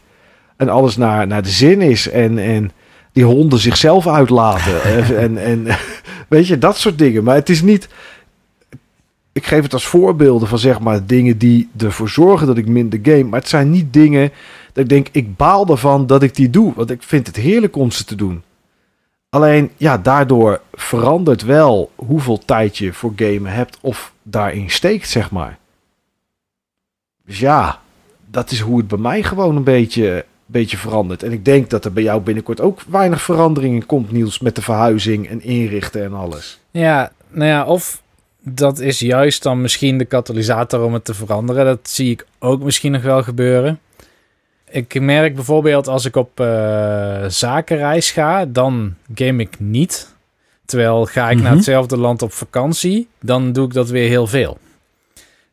En 0.56 0.68
alles 0.68 0.96
naar, 0.96 1.26
naar 1.26 1.42
de 1.42 1.48
zin 1.48 1.80
is. 1.80 2.08
En, 2.08 2.38
en 2.38 2.70
die 3.14 3.24
honden 3.24 3.58
zichzelf 3.58 4.06
uitlaten. 4.06 4.82
en, 5.24 5.38
en 5.38 5.66
weet 6.28 6.46
je, 6.46 6.58
dat 6.58 6.76
soort 6.76 6.98
dingen. 6.98 7.24
Maar 7.24 7.34
het 7.34 7.48
is 7.48 7.62
niet. 7.62 7.88
Ik 9.32 9.46
geef 9.46 9.62
het 9.62 9.72
als 9.72 9.86
voorbeelden 9.86 10.48
van 10.48 10.58
zeg 10.58 10.80
maar 10.80 11.06
dingen 11.06 11.38
die 11.38 11.68
ervoor 11.76 12.08
zorgen 12.08 12.46
dat 12.46 12.56
ik 12.56 12.68
minder 12.68 12.98
game. 13.02 13.24
Maar 13.24 13.40
het 13.40 13.48
zijn 13.48 13.70
niet 13.70 13.92
dingen 13.92 14.32
dat 14.72 14.84
ik 14.84 14.88
denk, 14.88 15.08
ik 15.12 15.36
baal 15.36 15.66
ervan 15.68 16.06
dat 16.06 16.22
ik 16.22 16.34
die 16.34 16.50
doe. 16.50 16.72
Want 16.74 16.90
ik 16.90 17.02
vind 17.02 17.26
het 17.26 17.36
heerlijk 17.36 17.76
om 17.76 17.90
ze 17.90 18.04
te 18.04 18.14
doen. 18.14 18.42
Alleen, 19.28 19.70
ja, 19.76 19.98
daardoor 19.98 20.60
verandert 20.72 21.42
wel 21.42 21.90
hoeveel 21.94 22.38
tijd 22.38 22.78
je 22.78 22.92
voor 22.92 23.12
gamen 23.16 23.52
hebt 23.52 23.78
of 23.80 24.12
daarin 24.22 24.70
steekt, 24.70 25.08
zeg 25.08 25.30
maar. 25.30 25.58
Dus 27.24 27.38
ja, 27.38 27.80
dat 28.30 28.50
is 28.50 28.60
hoe 28.60 28.78
het 28.78 28.88
bij 28.88 28.98
mij 28.98 29.22
gewoon 29.22 29.56
een 29.56 29.64
beetje 29.64 30.24
beetje 30.60 30.76
veranderd. 30.76 31.22
En 31.22 31.32
ik 31.32 31.44
denk 31.44 31.70
dat 31.70 31.84
er 31.84 31.92
bij 31.92 32.02
jou 32.02 32.20
binnenkort 32.20 32.60
ook 32.60 32.80
weinig 32.88 33.22
veranderingen 33.22 33.86
komt, 33.86 34.12
Niels, 34.12 34.38
met 34.38 34.54
de 34.54 34.62
verhuizing 34.62 35.28
en 35.28 35.42
inrichten 35.42 36.04
en 36.04 36.14
alles. 36.14 36.60
Ja, 36.70 37.12
nou 37.28 37.48
ja, 37.48 37.64
of 37.64 38.02
dat 38.40 38.78
is 38.78 38.98
juist 38.98 39.42
dan 39.42 39.60
misschien 39.60 39.98
de 39.98 40.04
katalysator 40.04 40.82
om 40.82 40.92
het 40.92 41.04
te 41.04 41.14
veranderen. 41.14 41.64
Dat 41.64 41.88
zie 41.88 42.10
ik 42.10 42.26
ook 42.38 42.62
misschien 42.62 42.92
nog 42.92 43.02
wel 43.02 43.22
gebeuren. 43.22 43.80
Ik 44.70 45.00
merk 45.00 45.34
bijvoorbeeld 45.34 45.88
als 45.88 46.04
ik 46.04 46.16
op 46.16 46.40
uh, 46.40 47.24
zakenreis 47.28 48.10
ga, 48.10 48.46
dan 48.46 48.94
game 49.14 49.42
ik 49.42 49.60
niet. 49.60 50.14
Terwijl 50.64 51.06
ga 51.06 51.30
ik 51.30 51.36
naar 51.36 51.46
mhm. 51.46 51.54
hetzelfde 51.54 51.96
land 51.96 52.22
op 52.22 52.32
vakantie, 52.32 53.08
dan 53.20 53.52
doe 53.52 53.66
ik 53.66 53.72
dat 53.72 53.88
weer 53.88 54.08
heel 54.08 54.26
veel. 54.26 54.58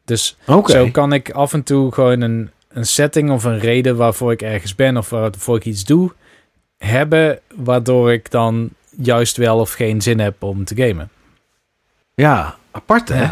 Dus 0.06 0.38
okay. 0.48 0.76
zo 0.76 0.92
kan 0.92 1.14
ik 1.14 1.32
af 1.32 1.54
en 1.54 1.64
toe 1.64 1.92
gewoon 1.92 2.22
een, 2.22 2.50
een 2.74 2.86
setting 2.86 3.32
of 3.32 3.44
een 3.44 3.60
reden 3.60 3.96
waarvoor 3.96 4.32
ik 4.32 4.42
ergens 4.42 4.76
ben 4.76 4.98
of 4.98 5.10
waarvoor 5.10 5.56
ik 5.56 5.66
iets 5.66 5.84
doe 5.84 6.12
hebben, 6.78 7.40
waardoor 7.56 8.12
ik 8.12 8.32
dan 8.32 8.70
juist 8.98 9.38
wel 9.38 9.60
of 9.60 9.72
geen 9.72 10.02
zin 10.02 10.20
heb 10.20 10.44
om 10.44 10.66
te 10.66 10.76
gamen. 10.76 11.10
Ja, 12.14 12.56
apart 12.72 13.10
hè? 13.10 13.28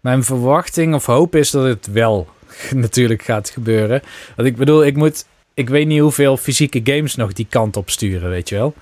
Mijn 0.00 0.24
verwachting 0.24 0.94
of 0.94 1.06
hoop 1.06 1.34
is 1.34 1.50
dat 1.50 1.64
het 1.64 1.86
wel 1.92 2.28
natuurlijk 2.70 3.22
gaat 3.22 3.50
gebeuren. 3.50 4.02
Want 4.36 4.48
ik 4.48 4.56
bedoel, 4.56 4.84
ik 4.84 4.96
moet, 4.96 5.26
ik 5.54 5.68
weet 5.68 5.86
niet 5.86 6.00
hoeveel 6.00 6.36
fysieke 6.36 6.80
games 6.84 7.14
nog 7.14 7.32
die 7.32 7.46
kant 7.50 7.76
op 7.76 7.90
sturen, 7.90 8.30
weet 8.30 8.48
je 8.48 8.54
wel. 8.54 8.74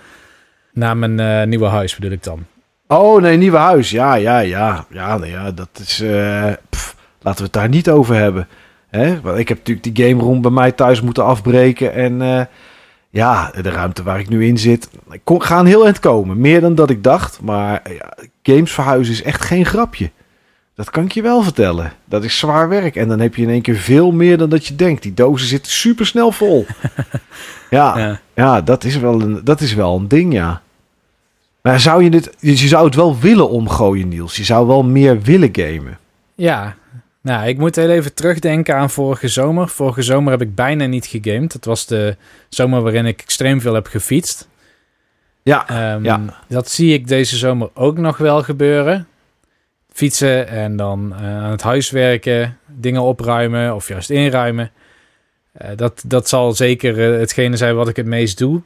Naar 0.72 0.96
mijn 0.96 1.18
uh, 1.20 1.48
nieuwe 1.48 1.66
huis 1.66 1.94
bedoel 1.94 2.10
ik 2.10 2.22
dan. 2.22 2.46
Oh 2.86 3.22
nee, 3.22 3.36
nieuwe 3.36 3.56
huis. 3.56 3.90
Ja, 3.90 4.14
ja, 4.14 4.38
ja. 4.38 4.86
Ja, 4.90 5.16
nou 5.18 5.30
ja 5.30 5.50
dat 5.50 5.68
is. 5.72 6.00
Uh, 6.00 6.52
pff, 6.68 6.96
laten 7.20 7.38
we 7.38 7.44
het 7.44 7.52
daar 7.52 7.68
niet 7.68 7.90
over 7.90 8.14
hebben. 8.14 8.48
Hè? 8.88 9.20
Want 9.20 9.38
ik 9.38 9.48
heb 9.48 9.58
natuurlijk 9.58 9.94
die 9.94 10.06
game 10.06 10.22
room 10.22 10.40
bij 10.40 10.50
mij 10.50 10.72
thuis 10.72 11.00
moeten 11.00 11.24
afbreken. 11.24 11.92
En 11.92 12.20
uh, 12.20 12.42
ja, 13.10 13.50
de 13.62 13.70
ruimte 13.70 14.02
waar 14.02 14.20
ik 14.20 14.28
nu 14.28 14.46
in 14.46 14.58
zit. 14.58 14.88
Ik 15.10 15.20
kon, 15.24 15.42
ga 15.42 15.58
een 15.58 15.66
heel 15.66 15.84
eind 15.84 15.98
komen. 15.98 16.40
Meer 16.40 16.60
dan 16.60 16.74
dat 16.74 16.90
ik 16.90 17.02
dacht. 17.02 17.40
Maar 17.42 17.82
ja, 17.92 18.14
games 18.42 18.72
verhuizen 18.72 19.14
is 19.14 19.22
echt 19.22 19.40
geen 19.42 19.66
grapje. 19.66 20.10
Dat 20.74 20.90
kan 20.90 21.04
ik 21.04 21.12
je 21.12 21.22
wel 21.22 21.42
vertellen. 21.42 21.92
Dat 22.04 22.24
is 22.24 22.38
zwaar 22.38 22.68
werk. 22.68 22.96
En 22.96 23.08
dan 23.08 23.20
heb 23.20 23.34
je 23.34 23.42
in 23.42 23.48
één 23.48 23.62
keer 23.62 23.76
veel 23.76 24.10
meer 24.10 24.38
dan 24.38 24.48
dat 24.48 24.66
je 24.66 24.76
denkt. 24.76 25.02
Die 25.02 25.14
dozen 25.14 25.48
zitten 25.48 25.72
super 25.72 26.06
snel 26.06 26.32
vol. 26.32 26.66
ja, 27.70 27.98
ja, 27.98 28.20
ja. 28.34 28.60
dat, 28.60 28.84
is 28.84 28.96
wel 28.96 29.20
een, 29.20 29.40
dat 29.44 29.60
is 29.60 29.74
wel 29.74 29.96
een 29.96 30.08
ding, 30.08 30.32
ja. 30.32 30.62
Maar 31.62 31.80
zou 31.80 32.02
je 32.02 32.10
dit... 32.10 32.36
Je 32.38 32.56
zou 32.56 32.84
het 32.84 32.94
wel 32.94 33.18
willen 33.18 33.48
omgooien, 33.48 34.08
Niels. 34.08 34.36
Je 34.36 34.44
zou 34.44 34.66
wel 34.66 34.82
meer 34.82 35.20
willen 35.20 35.48
gamen. 35.52 35.98
Ja, 36.34 36.76
nou, 37.28 37.48
ik 37.48 37.58
moet 37.58 37.76
heel 37.76 37.90
even 37.90 38.14
terugdenken 38.14 38.76
aan 38.76 38.90
vorige 38.90 39.28
zomer. 39.28 39.68
Vorige 39.68 40.02
zomer 40.02 40.30
heb 40.30 40.40
ik 40.40 40.54
bijna 40.54 40.86
niet 40.86 41.06
gegamed. 41.06 41.52
Dat 41.52 41.64
was 41.64 41.86
de 41.86 42.16
zomer 42.48 42.82
waarin 42.82 43.06
ik 43.06 43.20
extreem 43.20 43.60
veel 43.60 43.74
heb 43.74 43.86
gefietst. 43.86 44.48
Ja, 45.42 45.92
um, 45.94 46.04
ja. 46.04 46.20
Dat 46.48 46.70
zie 46.70 46.92
ik 46.92 47.08
deze 47.08 47.36
zomer 47.36 47.70
ook 47.74 47.98
nog 47.98 48.16
wel 48.16 48.42
gebeuren. 48.42 49.06
Fietsen 49.92 50.48
en 50.48 50.76
dan 50.76 51.14
uh, 51.20 51.44
aan 51.44 51.50
het 51.50 51.62
huis 51.62 51.90
werken, 51.90 52.58
dingen 52.66 53.02
opruimen 53.02 53.74
of 53.74 53.88
juist 53.88 54.10
inruimen. 54.10 54.70
Uh, 55.62 55.68
dat, 55.76 56.02
dat 56.06 56.28
zal 56.28 56.52
zeker 56.52 57.12
uh, 57.12 57.18
hetgene 57.18 57.56
zijn 57.56 57.74
wat 57.74 57.88
ik 57.88 57.96
het 57.96 58.06
meest 58.06 58.38
doe. 58.38 58.62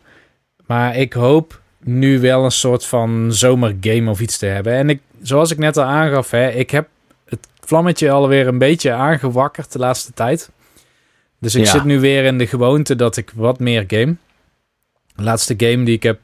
Maar 0.67 0.97
ik 0.97 1.13
hoop 1.13 1.61
nu 1.79 2.21
wel 2.21 2.45
een 2.45 2.51
soort 2.51 2.87
van 2.87 3.33
zomergame 3.33 4.11
of 4.11 4.21
iets 4.21 4.39
te 4.39 4.47
hebben. 4.47 4.73
En 4.73 4.91
ik, 4.91 5.01
zoals 5.23 5.51
ik 5.51 5.59
net 5.59 5.77
al 5.77 5.85
aangaf, 5.85 6.31
hè, 6.31 6.49
ik 6.49 6.71
heb 6.71 6.89
vlammetje 7.73 8.11
alweer 8.11 8.47
een 8.47 8.59
beetje 8.59 8.93
aangewakkerd 8.93 9.73
de 9.73 9.79
laatste 9.79 10.13
tijd. 10.13 10.51
Dus 11.41 11.55
ik 11.55 11.67
zit 11.67 11.85
nu 11.85 12.01
weer 12.01 12.25
in 12.25 12.39
de 12.39 12.47
gewoonte 12.47 12.97
dat 12.97 13.17
ik 13.17 13.33
wat 13.35 13.59
meer 13.59 13.85
game. 13.87 14.17
De 15.15 15.23
laatste 15.23 15.55
game 15.57 15.85
die 15.85 15.95
ik 15.95 16.03
heb 16.03 16.19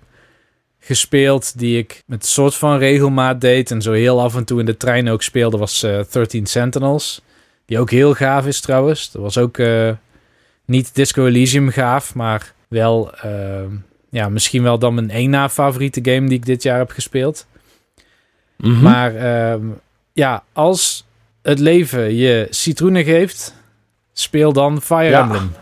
gespeeld, 0.81 1.59
die 1.59 1.79
ik 1.79 2.03
met 2.07 2.27
soort 2.27 2.55
van 2.55 2.79
regelmaat 2.79 3.41
deed 3.41 3.71
en 3.71 3.83
zo 3.83 3.93
heel 3.93 4.21
af 4.21 4.37
en 4.37 4.45
toe 4.45 4.61
in 4.61 4.67
de 4.67 4.77
trein 4.77 5.09
ook 5.09 5.23
speelde, 5.23 5.57
was 5.57 5.85
uh, 5.85 5.99
eh, 5.99 6.07
13 6.11 6.47
Sentinels. 6.47 7.23
Die 7.67 7.79
ook 7.79 7.91
heel 7.91 8.15
gaaf 8.15 8.47
is 8.47 8.61
trouwens. 8.61 9.11
Dat 9.11 9.23
was 9.23 9.39
ook 9.39 9.59
uh, 9.59 9.91
niet 10.65 10.95
Disco 10.95 11.27
Elysium 11.27 11.71
gaaf, 11.71 12.15
maar 12.15 12.55
wel 12.69 13.13
uh, 13.25 13.61
ja, 14.11 14.29
misschien 14.29 14.63
wel 14.63 14.79
dan 14.79 14.95
mijn 14.95 15.11
één 15.11 15.31
na 15.31 15.49
favoriete 15.49 16.01
game 16.03 16.29
die 16.29 16.39
ik 16.39 16.47
dit 16.47 16.63
jaar 16.63 16.79
heb 16.79 16.91
gespeeld. 16.91 17.47
Mhm. 18.57 18.83
Maar 18.83 19.15
ehm, 19.15 19.67
ja, 20.13 20.45
als 20.53 21.07
het 21.49 21.59
leven 21.59 22.15
je 22.15 22.47
citroenen 22.51 23.05
geeft, 23.05 23.55
speel 24.13 24.53
dan 24.53 24.83
Fire 24.83 25.09
Ja. 25.09 25.23
Emblem. 25.23 25.53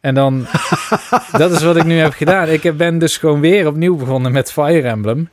En 0.00 0.14
dan, 0.14 0.46
dat 1.32 1.50
is 1.52 1.62
wat 1.62 1.76
ik 1.76 1.84
nu 1.84 1.98
heb 1.98 2.12
gedaan. 2.12 2.48
Ik 2.48 2.76
ben 2.76 2.98
dus 2.98 3.16
gewoon 3.16 3.40
weer 3.40 3.66
opnieuw 3.66 3.96
begonnen 3.96 4.32
met 4.32 4.52
Fire 4.52 4.88
Emblem. 4.88 5.28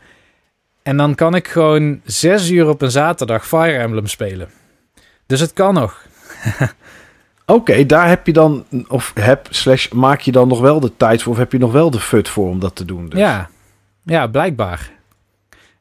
En 0.83 0.97
dan 0.97 1.15
kan 1.15 1.35
ik 1.35 1.47
gewoon 1.47 2.01
zes 2.03 2.49
uur 2.49 2.67
op 2.67 2.81
een 2.81 2.91
zaterdag 2.91 3.47
Fire 3.47 3.77
Emblem 3.77 4.07
spelen. 4.07 4.49
Dus 5.25 5.39
het 5.39 5.53
kan 5.53 5.73
nog. 5.73 6.05
Oké, 7.45 7.85
daar 7.85 8.07
heb 8.07 8.25
je 8.25 8.33
dan, 8.33 8.65
of 8.87 9.11
heb, 9.15 9.47
slash, 9.49 9.89
maak 9.89 10.21
je 10.21 10.31
dan 10.31 10.47
nog 10.47 10.59
wel 10.59 10.79
de 10.79 10.91
tijd 10.97 11.23
voor, 11.23 11.31
of 11.31 11.37
heb 11.37 11.51
je 11.51 11.57
nog 11.57 11.71
wel 11.71 11.91
de 11.91 11.99
fut 11.99 12.29
voor 12.29 12.49
om 12.49 12.59
dat 12.59 12.75
te 12.75 12.85
doen? 12.85 13.09
Dus. 13.09 13.19
Ja, 13.19 13.49
ja, 14.03 14.27
blijkbaar. 14.27 14.91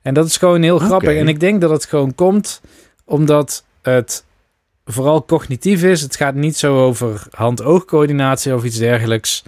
En 0.03 0.15
dat 0.15 0.27
is 0.27 0.37
gewoon 0.37 0.63
heel 0.63 0.79
grappig. 0.79 1.17
En 1.17 1.29
ik 1.29 1.41
denk 1.41 1.61
dat 1.61 1.71
het 1.71 1.85
gewoon 1.85 2.15
komt 2.15 2.61
omdat 3.05 3.65
het 3.83 4.25
vooral 4.85 5.25
cognitief 5.25 5.83
is. 5.83 6.01
Het 6.01 6.17
gaat 6.17 6.35
niet 6.35 6.57
zo 6.57 6.85
over 6.85 7.27
hand-oogcoördinatie 7.31 8.55
of 8.55 8.65
iets 8.65 8.79
dergelijks. 8.79 9.43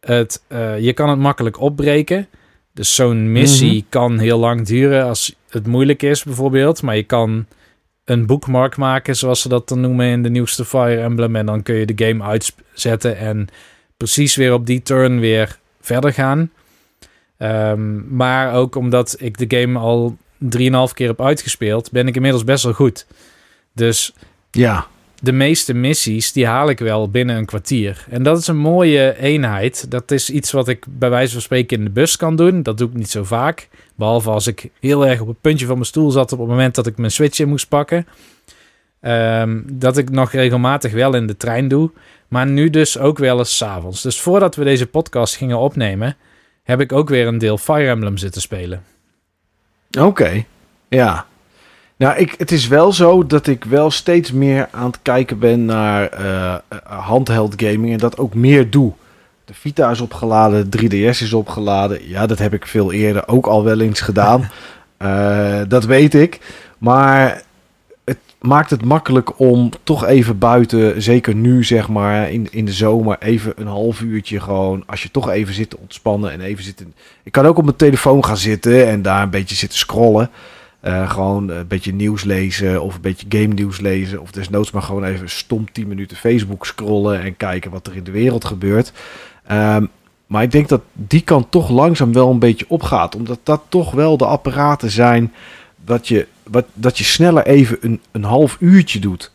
Het, 0.00 0.42
eh, 0.46 0.78
je 0.78 0.92
kan 0.92 1.08
het 1.08 1.18
makkelijk 1.18 1.60
opbreken. 1.60 2.28
Dus 2.72 2.94
zo'n 2.94 3.32
missie 3.32 3.72
Mhm. 3.78 3.84
kan 3.88 4.18
heel 4.18 4.38
lang 4.38 4.66
duren 4.66 5.04
als 5.04 5.34
het 5.48 5.66
moeilijk 5.66 6.02
is, 6.02 6.22
bijvoorbeeld. 6.22 6.82
Maar 6.82 6.96
je 6.96 7.02
kan 7.02 7.46
een 8.04 8.26
bookmark 8.26 8.76
maken, 8.76 9.16
zoals 9.16 9.40
ze 9.40 9.48
dat 9.48 9.68
dan 9.68 9.80
noemen 9.80 10.06
in 10.06 10.22
de 10.22 10.30
nieuwste 10.30 10.64
Fire 10.64 11.00
Emblem. 11.00 11.36
En 11.36 11.46
dan 11.46 11.62
kun 11.62 11.74
je 11.74 11.86
de 11.86 12.06
game 12.06 12.24
uitzetten 12.24 13.16
en 13.18 13.48
precies 13.96 14.36
weer 14.36 14.52
op 14.52 14.66
die 14.66 14.82
turn 14.82 15.20
weer 15.20 15.58
verder 15.80 16.12
gaan. 16.12 16.50
Ehm, 17.38 18.16
maar 18.16 18.54
ook 18.54 18.74
omdat 18.74 19.16
ik 19.18 19.38
de 19.48 19.60
game 19.60 19.78
al 19.78 20.16
3,5 20.38 20.94
keer 20.94 21.08
heb 21.08 21.20
uitgespeeld, 21.22 21.90
ben 21.90 22.06
ik 22.08 22.14
inmiddels 22.14 22.44
best 22.44 22.64
wel 22.64 22.72
goed. 22.72 23.06
Dus 23.74 24.14
Ja, 24.50 24.86
de 25.20 25.32
meeste 25.32 25.74
missies, 25.74 26.32
die 26.32 26.46
haal 26.46 26.68
ik 26.68 26.78
wel 26.78 27.10
binnen 27.10 27.36
een 27.36 27.44
kwartier. 27.44 28.06
En 28.10 28.22
dat 28.22 28.38
is 28.38 28.46
een 28.46 28.56
mooie 28.56 29.16
eenheid. 29.18 29.90
Dat 29.90 30.10
is 30.10 30.30
iets 30.30 30.52
wat 30.52 30.68
ik 30.68 30.84
bij 30.88 31.10
wijze 31.10 31.32
van 31.32 31.42
spreken 31.42 31.78
in 31.78 31.84
de 31.84 31.90
bus 31.90 32.16
kan 32.16 32.36
doen. 32.36 32.62
Dat 32.62 32.78
doe 32.78 32.88
ik 32.88 32.94
niet 32.94 33.10
zo 33.10 33.24
vaak. 33.24 33.68
Behalve 33.94 34.30
als 34.30 34.46
ik 34.46 34.70
heel 34.80 35.06
erg 35.06 35.20
op 35.20 35.28
het 35.28 35.40
puntje 35.40 35.66
van 35.66 35.74
mijn 35.74 35.86
stoel 35.86 36.10
zat 36.10 36.32
op 36.32 36.38
het 36.38 36.48
moment 36.48 36.74
dat 36.74 36.86
ik 36.86 36.96
mijn 36.96 37.10
Switch 37.10 37.38
in 37.38 37.48
moest 37.48 37.68
pakken. 37.68 38.06
Ehm, 39.00 39.60
dat 39.64 39.96
ik 39.96 40.10
nog 40.10 40.32
regelmatig 40.32 40.92
wel 40.92 41.14
in 41.14 41.26
de 41.26 41.36
trein 41.36 41.68
doe. 41.68 41.90
Maar 42.28 42.46
nu 42.46 42.70
dus 42.70 42.98
ook 42.98 43.18
wel 43.18 43.38
eens 43.38 43.56
's 43.56 43.62
avonds. 43.62 44.02
Dus 44.02 44.20
voordat 44.20 44.54
we 44.56 44.64
deze 44.64 44.86
podcast 44.86 45.36
gingen 45.36 45.58
opnemen, 45.58 46.16
heb 46.62 46.80
ik 46.80 46.92
ook 46.92 47.08
weer 47.08 47.26
een 47.26 47.38
deel 47.38 47.58
Fire 47.58 47.88
Emblem 47.88 48.16
zitten 48.16 48.40
spelen. 48.40 48.82
oké. 50.00 50.44
Ja. 50.88 51.26
Nou, 51.96 52.16
ik, 52.16 52.34
het 52.38 52.52
is 52.52 52.68
wel 52.68 52.92
zo 52.92 53.26
dat 53.26 53.46
ik 53.46 53.64
wel 53.64 53.90
steeds 53.90 54.32
meer 54.32 54.68
aan 54.70 54.86
het 54.86 54.98
kijken 55.02 55.38
ben 55.38 55.64
naar 55.64 56.08
eh, 56.08 56.54
eh, 56.54 56.60
handheld 56.84 57.54
gaming 57.56 57.92
en 57.92 57.98
dat 57.98 58.18
ook 58.18 58.34
meer 58.34 58.70
doe. 58.70 58.92
De 59.44 59.54
Vita 59.54 59.90
is 59.90 60.00
opgeladen, 60.00 60.68
3DS 60.76 61.20
is 61.20 61.32
opgeladen. 61.32 62.08
Ja, 62.08 62.26
dat 62.26 62.38
heb 62.38 62.54
ik 62.54 62.66
veel 62.66 62.92
eerder 62.92 63.28
ook 63.28 63.46
al 63.46 63.64
wel 63.64 63.80
eens 63.80 64.00
gedaan. 64.00 64.48
Eh, 64.96 65.60
dat 65.68 65.84
weet 65.84 66.14
ik. 66.14 66.40
Maar 66.78 67.42
het 68.04 68.18
maakt 68.40 68.70
het 68.70 68.84
makkelijk 68.84 69.38
om 69.38 69.70
toch 69.82 70.04
even 70.04 70.38
buiten, 70.38 71.02
zeker 71.02 71.34
nu 71.34 71.64
zeg 71.64 71.88
maar, 71.88 72.30
in, 72.30 72.48
in 72.50 72.64
de 72.64 72.72
zomer, 72.72 73.16
even 73.20 73.52
een 73.56 73.66
half 73.66 74.00
uurtje 74.00 74.40
gewoon, 74.40 74.82
als 74.86 75.02
je 75.02 75.10
toch 75.10 75.28
even 75.28 75.54
zit 75.54 75.70
te 75.70 75.78
ontspannen 75.78 76.32
en 76.32 76.40
even 76.40 76.64
zitten. 76.64 76.94
Ik 77.22 77.32
kan 77.32 77.46
ook 77.46 77.58
op 77.58 77.64
mijn 77.64 77.76
telefoon 77.76 78.24
gaan 78.24 78.36
zitten 78.36 78.88
en 78.88 79.02
daar 79.02 79.22
een 79.22 79.30
beetje 79.30 79.56
zitten 79.56 79.78
scrollen. 79.78 80.30
Eh, 80.84 81.10
gewoon 81.10 81.48
een 81.48 81.66
beetje 81.66 81.94
nieuws 81.94 82.24
lezen 82.24 82.82
of 82.82 82.94
een 82.94 83.00
beetje 83.00 83.26
game 83.28 83.54
nieuws 83.54 83.80
lezen. 83.80 84.20
Of 84.20 84.30
desnoods 84.30 84.70
maar 84.70 84.82
gewoon 84.82 85.04
even 85.04 85.30
stom 85.30 85.72
10 85.72 85.88
minuten 85.88 86.16
Facebook 86.16 86.66
scrollen 86.66 87.20
en 87.22 87.36
kijken 87.36 87.70
wat 87.70 87.86
er 87.86 87.96
in 87.96 88.04
de 88.04 88.10
wereld 88.10 88.44
gebeurt. 88.44 88.92
Ehm, 89.46 89.86
maar 90.26 90.42
ik 90.42 90.50
denk 90.50 90.68
dat 90.68 90.80
die 90.92 91.20
kant 91.20 91.50
toch 91.50 91.70
langzaam 91.70 92.12
wel 92.12 92.30
een 92.30 92.38
beetje 92.38 92.64
opgaat. 92.68 93.14
Omdat 93.14 93.38
dat 93.42 93.62
toch 93.68 93.90
wel 93.90 94.16
de 94.16 94.26
apparaten 94.26 94.90
zijn 94.90 95.32
dat 95.84 96.08
je, 96.08 96.26
wat, 96.42 96.64
dat 96.74 96.98
je 96.98 97.04
sneller 97.04 97.46
even 97.46 97.78
een, 97.80 98.00
een 98.12 98.24
half 98.24 98.56
uurtje 98.60 98.98
doet. 98.98 99.32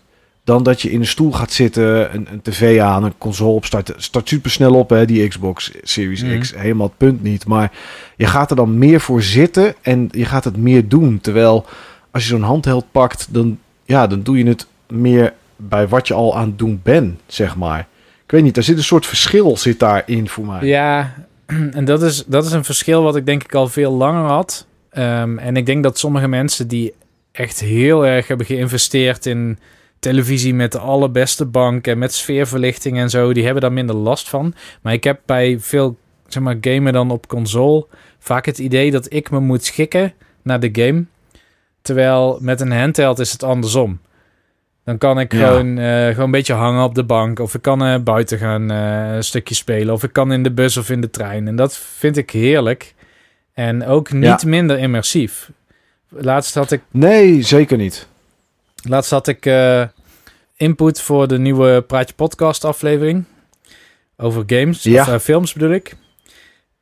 Dan 0.49 0.63
dat 0.63 0.81
je 0.81 0.91
in 0.91 0.99
een 0.99 1.07
stoel 1.07 1.31
gaat 1.31 1.51
zitten, 1.51 2.15
een, 2.15 2.27
een 2.31 2.41
tv 2.41 2.79
aan, 2.79 3.03
een 3.03 3.17
console 3.17 3.51
opstarten. 3.51 3.95
Start 3.97 4.29
super 4.29 4.51
snel 4.51 4.73
op, 4.75 4.89
hè, 4.89 5.05
die 5.05 5.27
Xbox 5.27 5.71
Series 5.83 6.23
Mhm. 6.23 6.39
X. 6.39 6.53
Helemaal 6.55 6.87
het 6.87 6.97
punt 6.97 7.23
niet. 7.23 7.45
Maar 7.45 7.71
je 8.15 8.25
gaat 8.25 8.49
er 8.49 8.55
dan 8.55 8.77
meer 8.77 8.99
voor 9.01 9.21
zitten 9.21 9.75
en 9.81 10.09
je 10.11 10.25
gaat 10.25 10.43
het 10.43 10.57
meer 10.57 10.87
doen. 10.87 11.19
Terwijl 11.21 11.65
als 12.11 12.23
je 12.23 12.29
zo'n 12.29 12.41
handheld 12.41 12.85
pakt, 12.91 13.27
dan, 13.29 13.59
ja, 13.85 14.07
dan 14.07 14.21
doe 14.23 14.37
je 14.37 14.47
het 14.47 14.67
meer 14.87 15.33
bij 15.55 15.87
wat 15.87 16.07
je 16.07 16.13
al 16.13 16.37
aan 16.37 16.47
het 16.47 16.57
doen 16.57 16.79
bent, 16.83 17.19
zeg 17.27 17.55
maar. 17.55 17.79
Ik 18.23 18.31
weet 18.31 18.43
niet, 18.43 18.57
er 18.57 18.63
zit 18.63 18.77
een 18.77 18.83
soort 18.83 19.05
verschil 19.05 19.57
zit 19.57 19.79
daarin 19.79 20.29
voor 20.29 20.45
mij. 20.45 20.65
Ja, 20.67 21.13
en 21.71 21.85
dat 21.85 22.01
is, 22.01 22.23
dat 22.25 22.45
is 22.45 22.51
een 22.51 22.63
verschil 22.65 23.03
wat 23.03 23.15
ik 23.15 23.25
denk 23.25 23.43
ik 23.43 23.55
al 23.55 23.67
veel 23.67 23.91
langer 23.91 24.29
had. 24.29 24.65
Ehm, 24.89 25.37
en 25.37 25.57
ik 25.57 25.65
denk 25.65 25.83
dat 25.83 25.99
sommige 25.99 26.27
mensen 26.27 26.67
die 26.67 26.93
echt 27.31 27.59
heel 27.59 28.05
erg 28.05 28.27
hebben 28.27 28.45
geïnvesteerd 28.45 29.25
in 29.25 29.59
televisie 29.99 30.53
met 30.53 30.71
de 30.71 30.79
allerbeste 30.79 31.45
bank 31.45 31.87
en 31.87 31.97
met 31.97 32.13
sfeerverlichting 32.13 32.97
en 32.97 33.09
zo, 33.09 33.33
die 33.33 33.43
hebben 33.43 33.61
daar 33.61 33.71
minder 33.73 33.95
last 33.95 34.29
van. 34.29 34.53
Maar 34.81 34.93
ik 34.93 35.03
heb 35.03 35.19
bij 35.25 35.59
veel, 35.59 35.97
zeg 36.27 36.43
maar, 36.43 36.57
gamen 36.61 36.93
dan 36.93 37.11
op 37.11 37.27
console 37.27 37.85
vaak 38.19 38.45
het 38.45 38.57
idee 38.57 38.91
dat 38.91 39.13
ik 39.13 39.31
me 39.31 39.39
moet 39.39 39.65
schikken 39.65 40.13
naar 40.41 40.59
de 40.59 40.69
game. 40.71 41.05
Terwijl 41.81 42.37
met 42.41 42.61
een 42.61 42.71
handheld 42.71 43.19
is 43.19 43.31
het 43.31 43.43
andersom. 43.43 43.99
Dan 44.83 44.97
kan 44.97 45.19
ik 45.19 45.33
Ja. 45.33 45.47
gewoon, 45.47 45.77
eh, 45.77 46.07
gewoon 46.07 46.25
een 46.25 46.31
beetje 46.31 46.53
hangen 46.53 46.83
op 46.83 46.95
de 46.95 47.03
bank. 47.03 47.39
Of 47.39 47.53
ik 47.53 47.61
kan 47.61 47.83
eh, 47.83 47.99
buiten 47.99 48.37
gaan 48.37 48.71
eh, 48.71 49.15
een 49.15 49.23
stukje 49.23 49.55
spelen. 49.55 49.93
Of 49.93 50.03
ik 50.03 50.13
kan 50.13 50.31
in 50.31 50.43
de 50.43 50.51
bus 50.51 50.77
of 50.77 50.89
in 50.89 51.01
de 51.01 51.09
trein. 51.09 51.47
En 51.47 51.55
dat 51.55 51.77
vind 51.77 52.17
ik 52.17 52.29
heerlijk. 52.29 52.93
En 53.53 53.85
ook 53.85 54.11
niet 54.11 54.23
Ja. 54.23 54.39
minder 54.45 54.79
immersief. 54.79 55.51
Laatst 56.09 56.55
had 56.55 56.71
ik, 56.71 56.81
Nee, 56.91 57.41
zeker 57.41 57.77
niet. 57.77 58.07
Laatst 58.83 59.11
had 59.11 59.27
ik 59.27 59.45
eh, 59.45 59.83
input 60.55 61.01
voor 61.01 61.27
de 61.27 61.37
nieuwe 61.39 61.81
Praatje 61.81 62.15
Podcast 62.15 62.65
aflevering. 62.65 63.23
Over 64.17 64.43
games, 64.47 64.83
Ja. 64.83 65.01
of 65.01 65.07
eh, 65.07 65.19
films 65.19 65.53
bedoel 65.53 65.71
ik. 65.71 65.95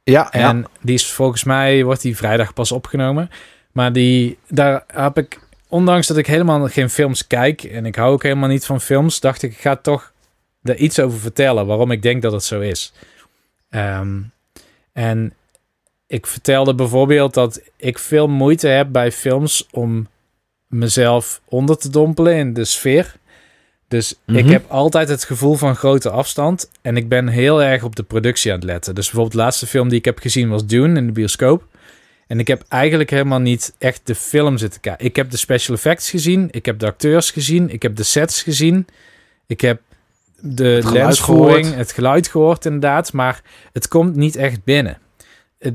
Ja, 0.04 0.32
En 0.32 0.58
ja. 0.58 0.68
die 0.82 0.94
is 0.96 1.12
volgens 1.12 1.44
mij, 1.44 1.84
wordt 1.84 2.02
die 2.02 2.18
vrijdag 2.18 2.54
pas 2.54 2.72
opgenomen. 2.72 3.30
Maar 3.72 3.94
die, 3.94 4.38
daar 4.50 4.84
heb 4.88 5.18
ik, 5.18 5.40
ondanks 5.68 6.08
dat 6.08 6.18
ik 6.18 6.28
helemaal 6.28 6.68
geen 6.68 6.90
films 6.90 7.28
kijk 7.28 7.64
en 7.64 7.86
ik 7.86 7.96
hou 7.96 8.12
ook 8.12 8.24
helemaal 8.24 8.50
niet 8.50 8.66
van 8.66 8.82
films, 8.82 9.20
dacht 9.20 9.44
ik, 9.44 9.52
ik 9.52 9.58
ga 9.60 9.76
toch 9.76 10.12
er 10.64 10.76
iets 10.76 11.00
over 11.00 11.20
vertellen 11.20 11.66
waarom 11.66 11.92
ik 11.92 12.02
denk 12.02 12.22
dat 12.22 12.32
het 12.32 12.44
zo 12.44 12.60
is. 12.60 12.94
Ehm, 13.70 14.20
en 14.94 15.34
ik 16.08 16.28
vertelde 16.28 16.76
bijvoorbeeld 16.76 17.34
dat 17.34 17.62
ik 17.78 18.00
veel 18.00 18.28
moeite 18.28 18.68
heb 18.68 18.88
bij 18.92 19.12
films 19.12 19.68
om 19.72 20.08
mezelf 20.68 21.42
onder 21.46 21.78
te 21.78 21.90
dompelen 21.90 22.36
in 22.36 22.54
de 22.54 22.66
sfeer. 22.66 23.16
Dus 23.88 24.12
ik 24.12 24.18
Mhm. 24.44 24.48
heb 24.52 24.66
altijd 24.72 25.10
het 25.10 25.24
gevoel 25.24 25.54
van 25.56 25.76
grote 25.76 26.10
afstand. 26.10 26.70
En 26.82 26.98
ik 26.98 27.10
ben 27.10 27.28
heel 27.28 27.64
erg 27.64 27.84
op 27.84 27.96
de 27.96 28.04
productie 28.04 28.52
aan 28.52 28.58
het 28.58 28.68
letten. 28.68 28.96
Dus 28.96 29.04
bijvoorbeeld 29.06 29.36
de 29.36 29.42
laatste 29.42 29.68
film 29.68 29.90
die 29.90 29.98
ik 30.00 30.06
heb 30.06 30.20
gezien 30.20 30.50
was 30.50 30.66
Dune 30.66 31.00
in 31.00 31.06
de 31.06 31.12
bioscoop. 31.12 31.64
En 32.28 32.40
ik 32.40 32.48
heb 32.48 32.64
eigenlijk 32.68 33.10
helemaal 33.10 33.40
niet 33.40 33.74
echt 33.78 34.02
de 34.04 34.16
film 34.16 34.58
zitten 34.58 34.82
kijken. 34.82 35.06
Ik 35.06 35.16
heb 35.16 35.30
de 35.32 35.38
special 35.38 35.76
effects 35.76 36.10
gezien. 36.10 36.48
Ik 36.52 36.66
heb 36.66 36.80
de 36.80 36.86
acteurs 36.86 37.32
gezien. 37.32 37.70
Ik 37.70 37.82
heb 37.82 37.96
de 37.96 38.04
sets 38.04 38.42
gezien. 38.44 38.88
Ik 39.46 39.62
heb 39.62 39.82
de 40.40 40.82
lensvoering, 40.94 41.66
gehoord. 41.66 41.80
het 41.80 41.92
geluid 41.92 42.28
gehoord 42.28 42.66
inderdaad. 42.66 43.14
Maar 43.14 43.42
het 43.74 43.88
komt 43.88 44.16
niet 44.16 44.36
echt 44.36 44.64
binnen. 44.64 44.98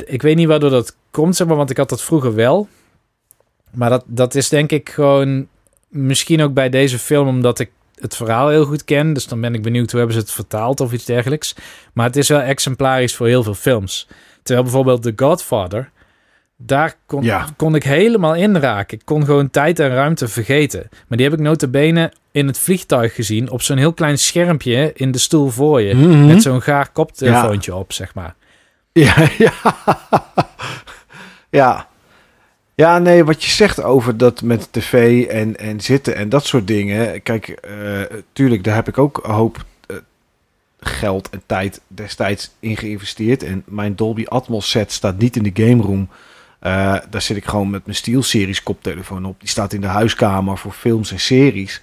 Ik 0.04 0.22
weet 0.22 0.36
niet 0.36 0.46
waardoor 0.48 0.70
dat 0.70 0.96
komt, 1.10 1.36
zeg 1.36 1.46
maar, 1.46 1.56
want 1.56 1.70
ik 1.70 1.76
had 1.76 1.88
dat 1.88 2.02
vroeger 2.02 2.34
wel. 2.34 2.68
Maar 3.74 3.90
dat, 3.90 4.04
dat 4.06 4.34
is 4.34 4.48
denk 4.48 4.70
ik 4.70 4.90
gewoon 4.90 5.46
misschien 5.88 6.42
ook 6.42 6.54
bij 6.54 6.68
deze 6.68 6.98
film 6.98 7.28
omdat 7.28 7.58
ik 7.58 7.70
het 7.94 8.16
verhaal 8.16 8.48
heel 8.48 8.64
goed 8.64 8.84
ken. 8.84 9.12
Dus 9.12 9.26
dan 9.26 9.40
ben 9.40 9.54
ik 9.54 9.62
benieuwd 9.62 9.90
hoe 9.90 9.98
hebben 9.98 10.16
ze 10.16 10.22
het 10.22 10.32
vertaald 10.32 10.80
of 10.80 10.92
iets 10.92 11.04
dergelijks. 11.04 11.54
Maar 11.92 12.06
het 12.06 12.16
is 12.16 12.28
wel 12.28 12.40
exemplarisch 12.40 13.14
voor 13.16 13.26
heel 13.26 13.42
veel 13.42 13.54
films. 13.54 14.08
Terwijl 14.42 14.64
bijvoorbeeld 14.66 15.02
The 15.02 15.12
Godfather, 15.16 15.90
daar 16.56 16.94
kon, 17.06 17.22
Ja. 17.22 17.46
kon 17.56 17.74
ik 17.74 17.82
helemaal 17.82 18.34
inraken. 18.34 18.98
Ik 18.98 19.04
kon 19.04 19.24
gewoon 19.24 19.50
tijd 19.50 19.78
en 19.78 19.88
ruimte 19.88 20.28
vergeten. 20.28 20.88
Maar 21.08 21.18
die 21.18 21.28
heb 21.28 21.38
ik 21.38 21.44
notabene 21.44 22.12
in 22.30 22.46
het 22.46 22.58
vliegtuig 22.58 23.14
gezien 23.14 23.50
op 23.50 23.62
zo'n 23.62 23.76
heel 23.76 23.92
klein 23.92 24.18
schermpje 24.18 24.92
in 24.94 25.10
de 25.10 25.18
stoel 25.18 25.48
voor 25.48 25.80
je. 25.80 25.94
Mhm. 25.94 26.26
Met 26.26 26.42
zo'n 26.42 26.62
gaar 26.62 26.90
koptelefoontje 26.92 27.74
op, 27.74 27.92
zeg 27.92 28.14
maar. 28.14 28.34
Ja, 28.92 29.14
ja. 29.38 29.52
ja. 31.50 31.88
Ja, 32.74 32.98
nee, 32.98 33.24
wat 33.24 33.44
je 33.44 33.50
zegt 33.50 33.82
over 33.82 34.16
dat 34.16 34.42
met 34.42 34.68
tv 34.70 35.26
en, 35.26 35.56
en 35.56 35.80
zitten 35.80 36.16
en 36.16 36.28
dat 36.28 36.46
soort 36.46 36.66
dingen. 36.66 37.22
Kijk, 37.22 37.48
eh, 37.48 38.00
tuurlijk, 38.32 38.64
daar 38.64 38.74
heb 38.74 38.88
ik 38.88 38.98
ook 38.98 39.20
een 39.22 39.34
hoop 39.34 39.64
eh, 39.86 39.96
geld 40.80 41.30
en 41.30 41.42
tijd 41.46 41.80
destijds 41.86 42.50
in 42.60 42.76
geïnvesteerd. 42.76 43.42
En 43.42 43.62
mijn 43.66 43.96
Dolby 43.96 44.24
Atmos 44.28 44.70
set 44.70 44.92
staat 44.92 45.18
niet 45.18 45.36
in 45.36 45.42
de 45.42 45.64
game 45.64 45.82
room. 45.82 46.08
Uh, 46.62 46.96
daar 47.10 47.22
zit 47.22 47.36
ik 47.36 47.44
gewoon 47.44 47.70
met 47.70 47.84
mijn 47.84 47.96
SteelSeries 47.96 48.62
koptelefoon 48.62 49.24
op. 49.24 49.40
Die 49.40 49.48
staat 49.48 49.72
in 49.72 49.80
de 49.80 49.86
huiskamer 49.86 50.58
voor 50.58 50.72
films 50.72 51.12
en 51.12 51.20
series. 51.20 51.82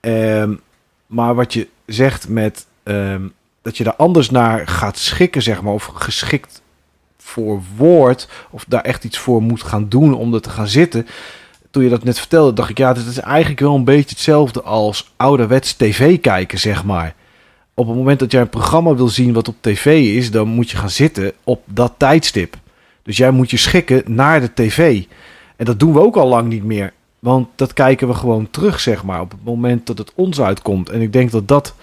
Um, 0.00 0.60
maar 1.06 1.34
wat 1.34 1.52
je 1.52 1.68
zegt 1.86 2.28
met 2.28 2.66
um, 2.84 3.32
dat 3.62 3.76
je 3.76 3.84
daar 3.84 3.96
anders 3.96 4.30
naar 4.30 4.68
gaat 4.68 4.98
schikken, 4.98 5.42
zeg 5.42 5.62
maar, 5.62 5.72
of 5.72 5.84
geschikt 5.84 6.62
voor 7.26 7.62
woord, 7.76 8.28
of 8.50 8.64
daar 8.68 8.80
echt 8.80 9.04
iets 9.04 9.18
voor 9.18 9.42
moet 9.42 9.62
gaan 9.62 9.88
doen 9.88 10.14
om 10.14 10.34
er 10.34 10.40
te 10.40 10.50
gaan 10.50 10.68
zitten. 10.68 11.06
Toen 11.70 11.82
je 11.82 11.88
dat 11.88 12.04
net 12.04 12.18
vertelde, 12.18 12.52
dacht 12.52 12.70
ik, 12.70 12.78
ja, 12.78 12.92
dat 12.92 13.06
is 13.06 13.18
eigenlijk 13.18 13.60
wel 13.60 13.74
een 13.74 13.84
beetje 13.84 14.08
hetzelfde 14.08 14.62
als 14.62 15.12
ouderwets 15.16 15.72
tv 15.72 16.20
kijken, 16.20 16.58
zeg 16.58 16.84
maar. 16.84 17.14
Op 17.74 17.86
het 17.86 17.96
moment 17.96 18.18
dat 18.18 18.32
jij 18.32 18.40
een 18.40 18.48
programma 18.48 18.94
wil 18.94 19.08
zien 19.08 19.32
wat 19.32 19.48
op 19.48 19.54
tv 19.60 20.16
is, 20.16 20.30
dan 20.30 20.48
moet 20.48 20.70
je 20.70 20.76
gaan 20.76 20.90
zitten 20.90 21.32
op 21.44 21.62
dat 21.64 21.92
tijdstip. 21.96 22.56
Dus 23.02 23.16
jij 23.16 23.30
moet 23.30 23.50
je 23.50 23.56
schikken 23.56 24.02
naar 24.06 24.40
de 24.40 24.54
tv. 24.54 25.04
En 25.56 25.64
dat 25.64 25.80
doen 25.80 25.92
we 25.92 26.00
ook 26.00 26.16
al 26.16 26.28
lang 26.28 26.48
niet 26.48 26.64
meer. 26.64 26.92
Want 27.18 27.48
dat 27.54 27.72
kijken 27.72 28.08
we 28.08 28.14
gewoon 28.14 28.50
terug, 28.50 28.80
zeg 28.80 29.04
maar, 29.04 29.20
op 29.20 29.30
het 29.30 29.44
moment 29.44 29.86
dat 29.86 29.98
het 29.98 30.12
ons 30.14 30.40
uitkomt. 30.40 30.88
En 30.88 31.00
ik 31.00 31.12
denk 31.12 31.30
dat 31.30 31.48
dat 31.48 31.74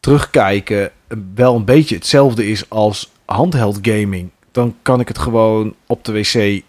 terugkijken 0.00 0.90
wel 1.34 1.54
een 1.54 1.64
beetje 1.64 1.94
hetzelfde 1.94 2.50
is 2.50 2.70
als 2.70 3.10
handheld 3.24 3.78
gaming. 3.82 4.30
Dan 4.54 4.76
kan 4.82 5.00
ik 5.00 5.08
het 5.08 5.18
gewoon 5.18 5.74
op 5.86 6.04
de 6.04 6.12
wc, 6.12 6.62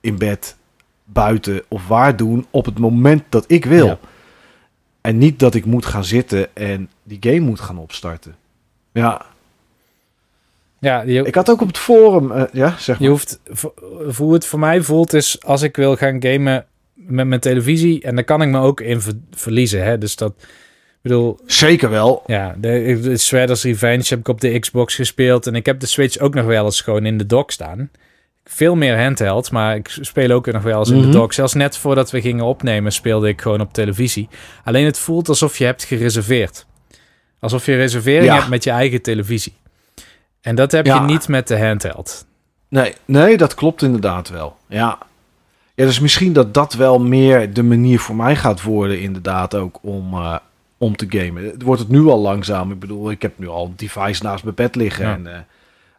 in 0.00 0.18
bed, 0.18 0.56
buiten 1.04 1.62
of 1.68 1.88
waar 1.88 2.16
doen 2.16 2.46
op 2.50 2.64
het 2.64 2.78
moment 2.78 3.22
dat 3.28 3.44
ik 3.46 3.64
wil. 3.64 3.98
En 5.00 5.18
niet 5.18 5.38
dat 5.38 5.54
ik 5.54 5.64
moet 5.64 5.86
gaan 5.86 6.04
zitten 6.04 6.56
en 6.56 6.90
die 7.02 7.18
game 7.20 7.40
moet 7.40 7.60
gaan 7.60 7.78
opstarten. 7.78 8.36
Ja. 8.92 9.26
Ja, 10.78 11.02
je, 11.02 11.22
ik 11.22 11.34
had 11.34 11.50
ook 11.50 11.60
op 11.60 11.66
het 11.66 11.78
forum, 11.78 12.32
uh, 12.32 12.42
ja, 12.52 12.74
zeg 12.78 12.98
maar. 12.98 13.08
Je 13.08 13.08
hoeft, 13.08 13.40
hoe 14.16 14.32
het 14.32 14.46
voor 14.46 14.58
mij 14.58 14.82
voelt 14.82 15.12
is, 15.12 15.42
als 15.42 15.62
ik 15.62 15.76
wil 15.76 15.96
gaan 15.96 16.22
gamen 16.22 16.66
met 16.94 17.26
mijn 17.26 17.40
televisie, 17.40 18.02
en 18.02 18.14
daar 18.14 18.24
kan 18.24 18.42
ik 18.42 18.48
me 18.48 18.58
ook 18.58 18.80
in 18.80 19.00
verliezen, 19.30 19.84
hè. 19.84 19.98
Dus 19.98 20.16
dat, 20.16 20.34
bedoel... 21.02 21.38
Zeker 21.46 21.90
wel. 21.90 22.22
Ja, 22.26 22.54
de, 22.58 22.98
de 23.02 23.18
Shredder's 23.18 23.62
Revenge 23.62 24.04
heb 24.08 24.18
ik 24.18 24.28
op 24.28 24.40
de 24.40 24.58
Xbox 24.58 24.94
gespeeld. 24.94 25.46
En 25.46 25.54
ik 25.54 25.66
heb 25.66 25.80
de 25.80 25.86
Switch 25.86 26.18
ook 26.18 26.34
nog 26.34 26.44
wel 26.44 26.64
eens 26.64 26.80
gewoon 26.80 27.06
in 27.06 27.18
de 27.18 27.26
dock 27.26 27.50
staan. 27.50 27.90
Veel 28.44 28.76
meer 28.76 29.02
handheld, 29.02 29.50
maar 29.50 29.76
ik 29.76 29.96
speel 30.00 30.30
ook 30.30 30.46
nog 30.46 30.62
wel 30.62 30.78
eens 30.78 30.90
in 30.90 31.00
de 31.00 31.06
mhm. 31.06 31.16
dock. 31.16 31.32
Zelfs 31.32 31.54
net 31.54 31.76
voordat 31.76 32.10
we 32.10 32.20
gingen 32.20 32.44
opnemen 32.44 32.92
speelde 32.92 33.28
ik 33.28 33.40
gewoon 33.40 33.60
op 33.60 33.72
televisie. 33.72 34.28
Alleen 34.64 34.84
het 34.84 34.98
voelt 34.98 35.28
alsof 35.28 35.58
je 35.58 35.64
hebt 35.64 35.84
gereserveerd. 35.84 36.66
Alsof 37.40 37.66
je 37.66 37.76
reservering 37.76 38.32
hebt 38.32 38.48
met 38.48 38.64
je 38.64 38.70
eigen 38.70 39.02
televisie. 39.02 39.54
En 40.40 40.54
dat 40.54 40.72
heb 40.72 40.86
je 40.86 41.00
niet 41.00 41.28
met 41.28 41.48
de 41.48 41.66
handheld. 41.66 42.26
Nee, 42.68 42.94
nee, 43.04 43.36
dat 43.36 43.54
klopt 43.54 43.82
inderdaad 43.82 44.28
wel. 44.28 44.56
Ja. 44.68 44.98
Ja, 45.74 45.86
dus 45.86 46.00
misschien 46.00 46.32
dat 46.32 46.54
dat 46.54 46.72
wel 46.72 46.98
meer 46.98 47.52
de 47.52 47.62
manier 47.62 48.00
voor 48.00 48.16
mij 48.16 48.36
gaat 48.36 48.62
worden, 48.62 49.00
inderdaad, 49.00 49.54
ook 49.54 49.78
om, 49.82 50.14
uh, 50.14 50.36
om 50.80 50.96
te 50.96 51.06
gamen. 51.08 51.44
Het 51.44 51.62
wordt 51.62 51.80
het 51.80 51.90
nu 51.90 52.06
al 52.06 52.18
langzaam. 52.18 52.72
Ik 52.72 52.78
bedoel, 52.78 53.10
ik 53.10 53.22
heb 53.22 53.38
nu 53.38 53.48
al 53.48 53.64
een 53.64 53.72
device 53.76 54.22
naast 54.22 54.44
mijn 54.44 54.54
bed 54.54 54.74
liggen. 54.74 55.04
En 55.04 55.26
uh, 55.26 55.36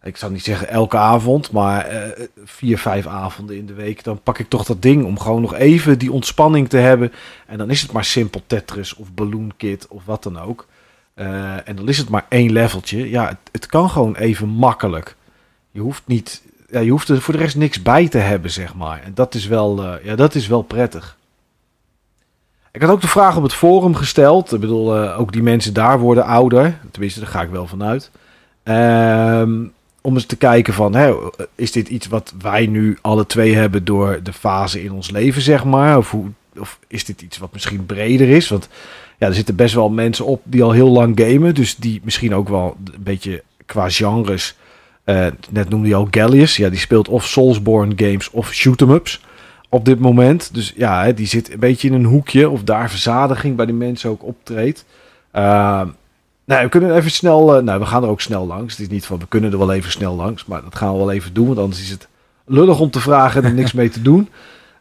ik 0.03 0.17
zou 0.17 0.31
niet 0.31 0.43
zeggen 0.43 0.69
elke 0.69 0.97
avond, 0.97 1.51
maar 1.51 1.93
uh, 1.93 2.25
vier, 2.43 2.77
vijf 2.77 3.07
avonden 3.07 3.57
in 3.57 3.65
de 3.65 3.73
week. 3.73 4.03
Dan 4.03 4.21
pak 4.23 4.39
ik 4.39 4.49
toch 4.49 4.63
dat 4.63 4.81
ding 4.81 5.05
om 5.05 5.19
gewoon 5.19 5.41
nog 5.41 5.53
even 5.53 5.99
die 5.99 6.11
ontspanning 6.11 6.69
te 6.69 6.77
hebben. 6.77 7.11
En 7.47 7.57
dan 7.57 7.69
is 7.69 7.81
het 7.81 7.91
maar 7.91 8.05
simpel 8.05 8.41
Tetris 8.47 8.95
of 8.95 9.13
Balloon 9.13 9.53
Kit 9.57 9.87
of 9.87 10.05
wat 10.05 10.23
dan 10.23 10.39
ook. 10.39 10.67
Uh, 11.15 11.67
en 11.67 11.75
dan 11.75 11.89
is 11.89 11.97
het 11.97 12.09
maar 12.09 12.25
één 12.29 12.51
leveltje. 12.51 13.09
Ja, 13.09 13.27
het, 13.27 13.37
het, 13.51 13.65
kan 13.65 13.89
gewoon 13.89 14.15
even 14.15 14.47
makkelijk. 14.47 15.15
Je 15.71 15.79
hoeft 15.79 16.03
niet. 16.05 16.41
Ja, 16.69 16.79
je 16.79 16.91
hoeft 16.91 17.09
er 17.09 17.21
voor 17.21 17.33
de 17.33 17.39
rest 17.39 17.55
niks 17.55 17.81
bij 17.81 18.07
te 18.07 18.17
hebben, 18.17 18.51
zeg 18.51 18.75
maar. 18.75 19.01
En 19.03 19.13
dat 19.13 19.35
is 19.35 19.47
wel, 19.47 19.99
ja, 20.03 20.15
dat 20.15 20.35
is 20.35 20.47
wel 20.47 20.61
prettig. 20.61 21.17
Ik 22.71 22.81
had 22.81 22.89
ook 22.89 23.01
de 23.01 23.07
vraag 23.07 23.37
op 23.37 23.43
het 23.43 23.53
forum 23.53 23.95
gesteld. 23.95 24.53
Ik 24.53 24.59
bedoel, 24.59 25.03
uh, 25.03 25.19
ook 25.19 25.31
die 25.31 25.43
mensen 25.43 25.73
daar 25.73 25.99
worden 25.99 26.25
ouder. 26.25 26.79
Tenminste, 26.91 27.19
daar 27.19 27.29
ga 27.29 27.41
ik 27.41 27.49
wel 27.49 27.67
vanuit. 27.67 28.11
Um, 28.63 29.71
om 30.01 30.13
eens 30.13 30.25
te 30.25 30.35
kijken 30.35 30.73
van, 30.73 30.95
hè, 30.95 31.13
is 31.55 31.71
dit 31.71 31.89
iets 31.89 32.07
wat 32.07 32.33
wij 32.41 32.65
nu 32.65 32.97
alle 33.01 33.25
twee 33.25 33.55
hebben 33.55 33.85
door 33.85 34.19
de 34.23 34.33
fase 34.33 34.83
in 34.83 34.91
ons 34.91 35.11
leven, 35.11 35.41
zeg 35.41 35.63
maar? 35.63 35.97
Of, 35.97 36.11
hoe, 36.11 36.25
of 36.59 36.79
is 36.87 37.05
dit 37.05 37.21
iets 37.21 37.37
wat 37.37 37.53
misschien 37.53 37.85
breder 37.85 38.29
is? 38.29 38.49
Want 38.49 38.67
ja, 39.17 39.27
er 39.27 39.33
zitten 39.33 39.55
best 39.55 39.73
wel 39.73 39.89
mensen 39.89 40.25
op 40.25 40.41
die 40.43 40.63
al 40.63 40.71
heel 40.71 40.89
lang 40.89 41.19
gamen. 41.19 41.55
Dus 41.55 41.75
die 41.75 42.01
misschien 42.03 42.35
ook 42.35 42.49
wel 42.49 42.77
een 42.93 43.03
beetje 43.03 43.43
qua 43.65 43.89
genres... 43.89 44.55
Uh, 45.05 45.27
net 45.49 45.69
noemde 45.69 45.87
je 45.87 45.95
al 45.95 46.07
Gallius. 46.11 46.55
Ja, 46.55 46.69
die 46.69 46.79
speelt 46.79 47.09
of 47.09 47.25
Soulsborne 47.25 47.93
games 47.95 48.29
of 48.29 48.53
shoot-em-ups 48.53 49.21
op 49.71 49.85
dit 49.85 49.99
moment. 49.99 50.53
Dus 50.53 50.73
ja, 50.75 51.11
die 51.11 51.27
zit 51.27 51.53
een 51.53 51.59
beetje 51.59 51.87
in 51.87 51.93
een 51.93 52.05
hoekje. 52.05 52.49
Of 52.49 52.63
daar 52.63 52.89
verzadiging 52.89 53.55
bij 53.55 53.65
die 53.65 53.75
mensen 53.75 54.09
ook 54.09 54.23
optreedt. 54.23 54.85
Uh, 55.35 55.81
nou, 56.45 56.63
we 56.63 56.69
kunnen 56.69 56.95
even 56.95 57.11
snel. 57.11 57.57
Uh, 57.57 57.63
nou, 57.63 57.79
we 57.79 57.85
gaan 57.85 58.03
er 58.03 58.09
ook 58.09 58.21
snel 58.21 58.47
langs. 58.47 58.73
Het 58.73 58.81
is 58.81 58.89
niet 58.89 59.05
van 59.05 59.19
we 59.19 59.27
kunnen 59.27 59.51
er 59.51 59.57
wel 59.57 59.73
even 59.73 59.91
snel 59.91 60.15
langs. 60.15 60.45
Maar 60.45 60.63
dat 60.63 60.75
gaan 60.75 60.91
we 60.91 60.97
wel 60.97 61.11
even 61.11 61.33
doen. 61.33 61.47
Want 61.47 61.59
anders 61.59 61.81
is 61.81 61.89
het 61.89 62.07
lullig 62.45 62.79
om 62.79 62.91
te 62.91 62.99
vragen 62.99 63.43
en 63.43 63.49
er 63.49 63.55
niks 63.55 63.73
mee 63.73 63.89
te 63.89 64.01
doen. 64.01 64.29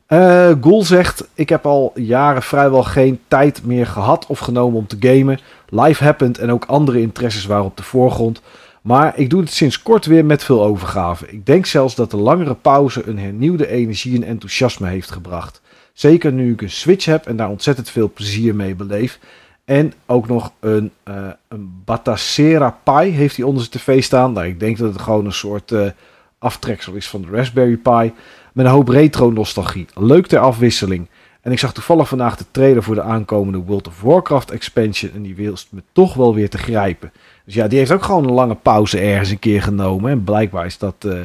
Uh, 0.09 0.53
zegt: 0.79 1.29
Ik 1.35 1.49
heb 1.49 1.67
al 1.67 1.93
jaren 1.95 2.43
vrijwel 2.43 2.83
geen 2.83 3.21
tijd 3.29 3.65
meer 3.65 3.87
gehad 3.87 4.27
of 4.27 4.39
genomen 4.39 4.79
om 4.79 4.87
te 4.87 4.97
gamen. 5.01 5.41
Life 5.69 6.05
happened 6.05 6.39
en 6.39 6.51
ook 6.51 6.65
andere 6.65 7.01
interesses 7.01 7.47
waren 7.47 7.65
op 7.65 7.77
de 7.77 7.83
voorgrond. 7.83 8.41
Maar 8.81 9.19
ik 9.19 9.31
doe 9.31 9.41
het 9.41 9.51
sinds 9.51 9.83
kort 9.83 10.07
weer 10.07 10.25
met 10.25 10.45
veel 10.45 10.65
overgave. 10.65 11.27
Ik 11.29 11.47
denk 11.47 11.67
zelfs 11.67 11.95
dat 11.95 12.11
de 12.11 12.17
langere 12.17 12.55
pauze 12.55 13.09
een 13.09 13.19
hernieuwde 13.19 13.69
energie 13.69 14.17
en 14.17 14.23
enthousiasme 14.23 14.89
heeft 14.89 15.11
gebracht. 15.11 15.61
Zeker 15.93 16.33
nu 16.33 16.53
ik 16.53 16.63
een 16.63 16.71
Switch 16.71 17.05
heb 17.05 17.27
en 17.27 17.37
daar 17.37 17.49
ontzettend 17.49 17.91
veel 17.91 18.11
plezier 18.15 18.55
mee 18.55 18.75
beleef. 18.75 19.19
En 19.65 19.93
ook 20.07 20.29
nog 20.29 20.53
een, 20.61 20.91
uh, 21.09 21.15
een 21.49 21.83
Batacera 21.85 22.79
Pi 22.85 23.09
heeft 23.09 23.37
hij 23.37 23.45
onder 23.45 23.63
zijn 23.63 23.83
tv 23.83 24.03
staan. 24.03 24.33
Nou, 24.33 24.47
ik 24.47 24.61
denk 24.61 24.79
dat 24.79 24.93
het 24.93 25.03
gewoon 25.03 25.25
een 25.25 25.33
soort 25.33 25.71
uh, 25.71 25.91
aftreksel 26.39 26.93
is 26.93 27.09
van 27.09 27.23
de 27.23 27.29
Raspberry 27.31 27.77
Pi. 27.77 28.13
Met 28.53 28.67
een 28.67 28.73
hoop 28.73 28.89
retro 28.89 29.31
nostalgie. 29.31 29.87
Leuk 29.95 30.27
ter 30.27 30.39
afwisseling. 30.39 31.09
En 31.41 31.53
ik 31.53 31.59
zag 31.59 31.73
toevallig 31.73 32.09
vandaag 32.09 32.37
de 32.37 32.45
trailer 32.51 32.83
voor 32.83 32.95
de 32.95 33.03
aankomende 33.03 33.59
World 33.59 33.89
of 33.89 34.01
Warcraft 34.01 34.51
expansion. 34.51 35.13
En 35.15 35.23
die 35.23 35.35
wil 35.35 35.57
me 35.71 35.83
toch 35.93 36.15
wel 36.15 36.35
weer 36.35 36.51
te 36.51 36.59
grijpen. 36.59 37.13
Dus 37.51 37.59
ja, 37.59 37.69
die 37.69 37.79
heeft 37.79 37.93
ook 37.93 38.03
gewoon 38.03 38.25
een 38.25 38.33
lange 38.33 38.55
pauze 38.55 38.99
ergens 38.99 39.31
een 39.31 39.39
keer 39.39 39.63
genomen. 39.63 40.11
En 40.11 40.25
blijkbaar 40.25 40.67
is 40.67 40.79
dat 40.79 40.95
uh, 41.07 41.21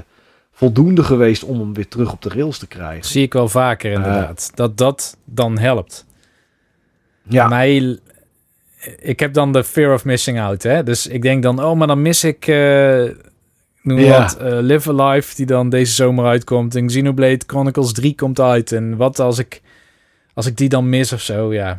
voldoende 0.52 1.04
geweest 1.04 1.44
om 1.44 1.60
hem 1.60 1.74
weer 1.74 1.88
terug 1.88 2.14
op 2.14 2.22
de 2.22 2.30
rails 2.30 2.58
te 2.58 2.68
krijgen. 2.68 3.06
Zie 3.06 3.24
ik 3.24 3.34
wel 3.34 3.48
vaker 3.48 3.92
inderdaad. 3.92 4.48
Uh, 4.52 4.56
dat 4.56 4.78
dat 4.78 5.18
dan 5.26 5.58
helpt. 5.58 6.06
Ja. 7.24 7.48
Mij, 7.48 8.00
ik 9.00 9.20
heb 9.20 9.34
dan 9.34 9.52
de 9.52 9.64
fear 9.64 9.94
of 9.94 10.06
missing 10.06 10.40
out. 10.40 10.64
Hè? 10.64 10.84
Dus 10.84 11.08
ik 11.08 11.22
denk 11.22 11.44
dan, 11.44 11.64
oh, 11.64 11.78
maar 11.78 11.88
dan 11.88 12.02
mis 12.02 12.24
ik... 12.24 12.48
Uh, 12.48 13.10
noem 13.82 14.00
ja. 14.00 14.22
wat, 14.22 14.38
Live 14.62 15.02
Alive, 15.02 15.36
die 15.36 15.46
dan 15.46 15.70
deze 15.70 15.94
zomer 15.94 16.26
uitkomt. 16.26 16.76
En 16.76 16.88
Xenoblade 16.88 17.42
Chronicles 17.48 17.92
3 17.92 18.16
komt 18.16 18.40
uit. 18.40 18.72
En 18.72 18.98
wat 18.98 19.20
als 19.20 19.40
ik, 19.40 19.62
als 20.34 20.46
ik 20.46 20.58
die 20.58 20.70
dan 20.70 20.90
mis 20.90 21.14
of 21.14 21.22
zo, 21.22 21.54
ja. 21.54 21.78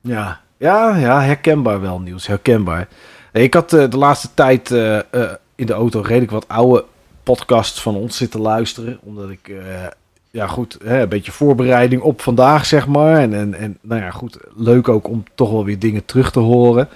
Ja, 0.00 0.40
ja, 0.56 0.96
ja 0.96 1.22
herkenbaar 1.22 1.80
wel, 1.80 2.00
nieuws, 2.00 2.26
herkenbaar. 2.26 2.88
Ik 3.32 3.54
had 3.54 3.72
uh, 3.72 3.90
de 3.90 3.96
laatste 3.96 4.28
tijd 4.34 4.70
uh, 4.70 4.98
uh, 5.12 5.32
in 5.54 5.66
de 5.66 5.72
auto 5.72 6.00
redelijk 6.00 6.30
wat 6.30 6.48
oude 6.48 6.84
podcasts 7.22 7.82
van 7.82 7.94
ons 7.94 8.16
zitten 8.16 8.40
luisteren. 8.40 8.98
Omdat 9.02 9.30
ik, 9.30 9.52
ja 10.30 10.46
goed, 10.46 10.78
hè, 10.84 11.02
een 11.02 11.08
beetje 11.08 11.32
voorbereiding 11.32 12.02
op 12.02 12.20
vandaag, 12.20 12.66
zeg 12.66 12.86
maar. 12.86 13.16
En, 13.18 13.34
en, 13.34 13.54
en 13.54 13.78
nou 13.80 14.00
ja, 14.00 14.10
goed, 14.10 14.38
leuk 14.56 14.88
ook 14.88 15.08
om 15.08 15.24
toch 15.34 15.50
wel 15.50 15.64
weer 15.64 15.78
dingen 15.78 16.04
terug 16.04 16.30
te 16.30 16.40
horen. 16.40 16.88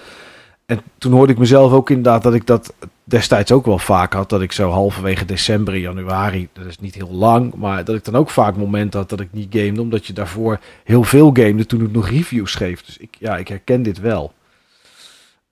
En 0.66 0.80
toen 0.98 1.12
hoorde 1.12 1.32
ik 1.32 1.38
mezelf 1.38 1.72
ook 1.72 1.90
inderdaad 1.90 2.22
dat 2.22 2.34
ik 2.34 2.46
dat 2.46 2.74
destijds 3.04 3.52
ook 3.52 3.66
wel 3.66 3.78
vaak 3.78 4.12
had. 4.12 4.28
Dat 4.28 4.42
ik 4.42 4.52
zo 4.52 4.70
halverwege 4.70 5.24
december, 5.24 5.76
januari, 5.76 6.48
dat 6.52 6.66
is 6.66 6.78
niet 6.78 6.94
heel 6.94 7.12
lang. 7.12 7.54
Maar 7.54 7.84
dat 7.84 7.96
ik 7.96 8.04
dan 8.04 8.16
ook 8.16 8.30
vaak 8.30 8.56
momenten 8.56 9.00
had 9.00 9.08
dat 9.08 9.20
ik 9.20 9.28
niet 9.30 9.54
gamede. 9.54 9.80
Omdat 9.80 10.06
je 10.06 10.12
daarvoor 10.12 10.60
heel 10.84 11.04
veel 11.04 11.30
gamede 11.32 11.66
toen 11.66 11.82
ik 11.82 11.92
nog 11.92 12.08
reviews 12.08 12.52
schreef. 12.52 12.82
Dus 12.82 12.96
ik, 12.96 13.16
ja, 13.18 13.36
ik 13.36 13.48
herken 13.48 13.82
dit 13.82 14.00
wel. 14.00 14.32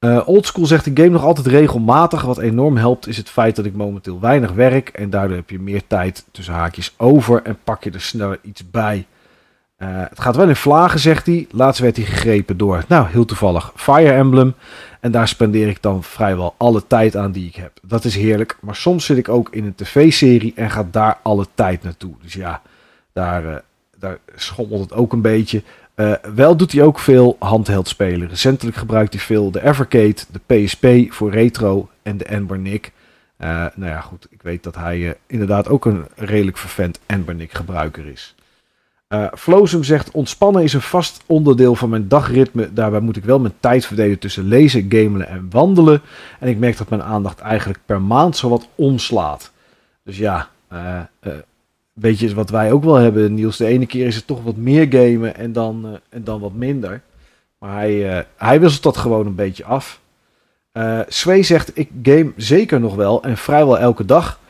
Uh, 0.05 0.29
Oldschool 0.29 0.67
zegt 0.67 0.85
de 0.85 0.91
game 0.95 1.09
nog 1.09 1.25
altijd 1.25 1.47
regelmatig. 1.47 2.23
Wat 2.23 2.39
enorm 2.39 2.77
helpt 2.77 3.07
is 3.07 3.17
het 3.17 3.29
feit 3.29 3.57
dat 3.57 3.65
ik 3.65 3.75
momenteel 3.75 4.21
weinig 4.21 4.53
werk. 4.53 4.89
En 4.89 5.11
daardoor 5.11 5.37
heb 5.37 5.51
je 5.51 5.59
meer 5.59 5.83
tijd 5.87 6.25
tussen 6.31 6.55
haakjes 6.55 6.95
over 6.97 7.43
en 7.43 7.59
pak 7.65 7.85
je 7.85 7.91
er 7.91 8.01
sneller 8.01 8.39
iets 8.43 8.71
bij. 8.71 9.07
Uh, 9.79 9.89
het 10.09 10.21
gaat 10.21 10.37
wel 10.37 10.49
in 10.49 10.57
vlagen, 10.57 11.01
zegt 11.01 11.27
hij. 11.27 11.47
Laatst 11.51 11.81
werd 11.81 11.97
hij 11.97 12.05
gegrepen 12.05 12.57
door, 12.57 12.85
nou 12.89 13.07
heel 13.09 13.25
toevallig, 13.25 13.73
Fire 13.77 14.13
Emblem. 14.13 14.55
En 15.01 15.11
daar 15.11 15.29
spendeer 15.29 15.69
ik 15.69 15.83
dan 15.83 16.03
vrijwel 16.03 16.55
alle 16.57 16.87
tijd 16.87 17.17
aan 17.17 17.33
die 17.33 17.47
ik 17.47 17.55
heb. 17.55 17.73
Dat 17.83 18.05
is 18.05 18.15
heerlijk. 18.15 18.57
Maar 18.61 18.77
soms 18.77 19.05
zit 19.05 19.17
ik 19.17 19.29
ook 19.29 19.49
in 19.51 19.65
een 19.65 19.75
tv-serie 19.75 20.53
en 20.57 20.71
ga 20.71 20.89
daar 20.91 21.19
alle 21.23 21.47
tijd 21.55 21.83
naartoe. 21.83 22.15
Dus 22.23 22.33
ja, 22.33 22.63
daar, 23.13 23.45
uh, 23.45 23.55
daar 23.99 24.19
schommelt 24.35 24.81
het 24.81 24.93
ook 24.93 25.13
een 25.13 25.21
beetje. 25.21 25.63
Wel 26.35 26.57
doet 26.57 26.73
hij 26.73 26.83
ook 26.83 26.99
veel 26.99 27.37
handheld 27.39 27.89
spelen. 27.89 28.29
Recentelijk 28.29 28.77
gebruikt 28.77 29.13
hij 29.13 29.23
veel 29.23 29.51
de 29.51 29.65
Evercade, 29.65 30.17
de 30.31 30.41
PSP 30.47 31.13
voor 31.13 31.31
retro 31.31 31.89
en 32.03 32.17
de 32.17 32.25
Enbernic. 32.25 32.93
Uh, 33.39 33.49
nou 33.75 33.91
ja, 33.91 34.01
goed, 34.01 34.27
ik 34.31 34.43
weet 34.43 34.63
dat 34.63 34.75
hij 34.75 35.17
inderdaad 35.27 35.69
ook 35.69 35.85
een 35.85 36.07
redelijk 36.15 36.57
vervent 36.57 37.01
Enbernic 37.07 37.53
gebruiker 37.53 38.07
is. 38.07 38.35
Uh, 39.09 39.65
zegt: 39.81 40.11
Ontspannen 40.11 40.63
is 40.63 40.73
een 40.73 40.81
vast 40.81 41.23
onderdeel 41.27 41.75
van 41.75 41.89
mijn 41.89 42.09
dagritme. 42.09 42.73
Daarbij 42.73 43.01
moet 43.01 43.17
ik 43.17 43.25
wel 43.25 43.39
mijn 43.39 43.55
tijd 43.61 43.87
verdelen 43.87 44.19
tussen 44.19 44.45
lezen, 44.45 44.87
gamen 44.89 45.29
en 45.29 45.47
wandelen. 45.51 46.01
En 46.41 46.49
ik 46.49 46.59
merk 46.59 46.77
dat 46.77 46.89
mijn 46.89 47.03
aandacht 47.03 47.41
eigenlijk 47.41 47.79
per 47.87 48.03
maand 48.03 48.37
zo 48.37 48.49
wat 48.49 48.69
omslaat. 48.75 49.53
Dus 50.05 50.19
ja, 50.19 50.49
uh, 50.73 51.01
weet 51.93 52.19
je 52.19 52.35
wat 52.35 52.51
wij 52.51 52.73
ook 52.73 52.85
wel 52.85 52.95
hebben, 52.95 53.35
Niels. 53.35 53.57
De 53.57 53.67
ene 53.67 53.87
keer 53.87 54.07
is 54.07 54.17
het 54.17 54.27
toch 54.27 54.43
wat 54.43 54.57
meer 54.57 54.87
gamen 54.91 55.37
en 55.37 55.53
dan, 55.53 55.99
en 56.09 56.25
dan 56.25 56.41
wat 56.41 56.53
minder. 56.53 57.03
Maar 57.59 57.75
hij, 57.75 58.27
hij 58.37 58.61
wisselt 58.61 58.83
dat 58.83 58.97
gewoon 58.97 59.27
een 59.27 59.35
beetje 59.35 59.65
af. 59.65 60.01
Uh, 60.73 61.01
Sway 61.09 61.43
zegt: 61.43 61.79
Ik 61.79 61.91
game 62.03 62.33
zeker 62.37 62.81
nog 62.81 62.95
wel 62.95 63.23
en 63.23 63.37
vrijwel 63.37 63.79
elke 63.79 64.05
dag. 64.05 64.41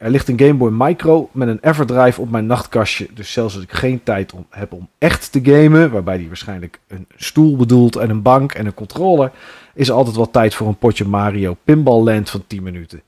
Er 0.00 0.10
ligt 0.10 0.28
een 0.28 0.38
Game 0.38 0.54
Boy 0.54 0.70
Micro 0.72 1.28
met 1.32 1.48
een 1.48 1.58
Everdrive 1.60 2.20
op 2.20 2.30
mijn 2.30 2.46
nachtkastje. 2.46 3.08
Dus 3.14 3.32
zelfs 3.32 3.54
als 3.54 3.62
ik 3.62 3.72
geen 3.72 4.02
tijd 4.02 4.32
om, 4.32 4.46
heb 4.50 4.72
om 4.72 4.88
echt 4.98 5.32
te 5.32 5.40
gamen, 5.42 5.90
waarbij 5.90 6.18
die 6.18 6.26
waarschijnlijk 6.26 6.80
een 6.88 7.06
stoel 7.16 7.56
bedoelt 7.56 7.96
en 7.96 8.10
een 8.10 8.22
bank 8.22 8.52
en 8.52 8.66
een 8.66 8.74
controller, 8.74 9.32
is 9.74 9.88
er 9.88 9.94
altijd 9.94 10.16
wel 10.16 10.30
tijd 10.30 10.54
voor 10.54 10.68
een 10.68 10.78
potje 10.78 11.04
Mario 11.04 11.56
Pinball 11.64 12.02
Land 12.02 12.30
van 12.30 12.44
10 12.46 12.62
minuten. 12.62 13.02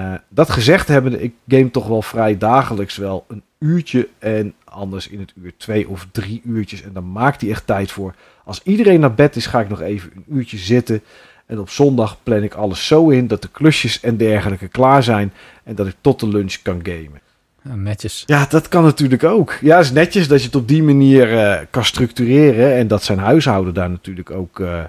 Uh, 0.00 0.14
dat 0.28 0.50
gezegd 0.50 0.88
hebben, 0.88 1.22
ik 1.22 1.34
game 1.48 1.70
toch 1.70 1.86
wel 1.86 2.02
vrij 2.02 2.38
dagelijks 2.38 2.96
wel 2.96 3.24
een 3.28 3.42
uurtje 3.58 4.08
en 4.18 4.54
anders 4.64 5.08
in 5.08 5.20
het 5.20 5.32
uur 5.42 5.52
twee 5.56 5.88
of 5.88 6.06
drie 6.12 6.42
uurtjes. 6.44 6.82
En 6.82 6.92
dan 6.92 7.12
maakt 7.12 7.40
hij 7.40 7.50
echt 7.50 7.66
tijd 7.66 7.90
voor. 7.90 8.14
Als 8.44 8.60
iedereen 8.62 9.00
naar 9.00 9.14
bed 9.14 9.36
is, 9.36 9.46
ga 9.46 9.60
ik 9.60 9.68
nog 9.68 9.80
even 9.80 10.10
een 10.14 10.36
uurtje 10.36 10.56
zitten. 10.56 11.02
En 11.46 11.58
op 11.58 11.70
zondag 11.70 12.16
plan 12.22 12.42
ik 12.42 12.54
alles 12.54 12.86
zo 12.86 13.08
in 13.08 13.26
dat 13.26 13.42
de 13.42 13.48
klusjes 13.48 14.00
en 14.00 14.16
dergelijke 14.16 14.68
klaar 14.68 15.02
zijn. 15.02 15.32
En 15.64 15.74
dat 15.74 15.86
ik 15.86 15.94
tot 16.00 16.20
de 16.20 16.28
lunch 16.28 16.56
kan 16.62 16.80
gamen. 16.82 17.20
Ja, 17.62 17.74
netjes. 17.74 18.22
Ja, 18.26 18.46
dat 18.48 18.68
kan 18.68 18.84
natuurlijk 18.84 19.24
ook. 19.24 19.58
Ja, 19.60 19.76
het 19.76 19.84
is 19.84 19.92
netjes 19.92 20.28
dat 20.28 20.40
je 20.40 20.46
het 20.46 20.56
op 20.56 20.68
die 20.68 20.82
manier 20.82 21.32
uh, 21.32 21.58
kan 21.70 21.84
structureren. 21.84 22.74
En 22.74 22.88
dat 22.88 23.02
zijn 23.02 23.18
huishouden 23.18 23.74
daar 23.74 23.90
natuurlijk 23.90 24.30
ook, 24.30 24.58
uh, 24.58 24.84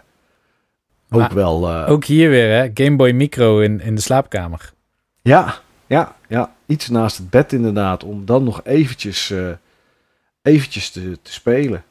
ook 1.10 1.32
wel... 1.32 1.70
Uh... 1.70 1.90
Ook 1.90 2.06
hier 2.06 2.30
weer, 2.30 2.58
hè? 2.58 2.70
Game 2.74 2.96
Boy 2.96 3.12
Micro 3.12 3.60
in, 3.60 3.82
in 3.82 3.96
de 3.96 4.02
slaapkamer. 4.02 4.76
Ja, 5.28 5.56
ja, 5.88 6.16
ja. 6.28 6.54
Iets 6.66 6.88
naast 6.88 7.18
het 7.18 7.30
bed 7.30 7.54
inderdaad. 7.54 8.04
Om 8.04 8.26
dan 8.26 8.44
nog 8.44 8.62
eventjes, 8.64 9.34
eventjes 10.42 10.90
te, 10.90 11.18
te 11.22 11.34
spelen. 11.34 11.84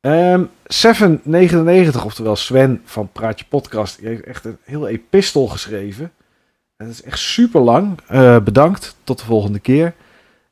Um, 0.00 0.12
ehm, 0.12 0.44
799, 0.66 2.04
oftewel 2.04 2.36
Sven 2.36 2.82
van 2.84 3.12
Praatje 3.12 3.44
Podcast, 3.48 3.98
die 3.98 4.08
heeft 4.08 4.22
echt 4.22 4.44
een 4.44 4.58
heel 4.64 4.88
epistel 4.88 5.46
geschreven. 5.46 6.12
En 6.76 6.86
dat 6.86 6.94
is 6.94 7.02
echt 7.02 7.18
super 7.18 7.60
lang. 7.60 7.98
Uh, 8.12 8.38
bedankt. 8.38 8.96
Tot 9.04 9.18
de 9.18 9.24
volgende 9.24 9.58
keer. 9.58 9.94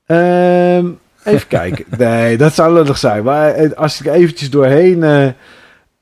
Um, 0.06 0.98
even 1.24 1.48
kijken. 1.58 1.84
Nee, 1.98 2.36
dat 2.36 2.54
zou 2.54 2.72
lullig 2.74 2.98
zijn. 2.98 3.24
Maar 3.24 3.50
eh, 3.50 3.70
als 3.70 4.00
ik 4.00 4.06
eventjes 4.06 4.50
doorheen, 4.50 5.34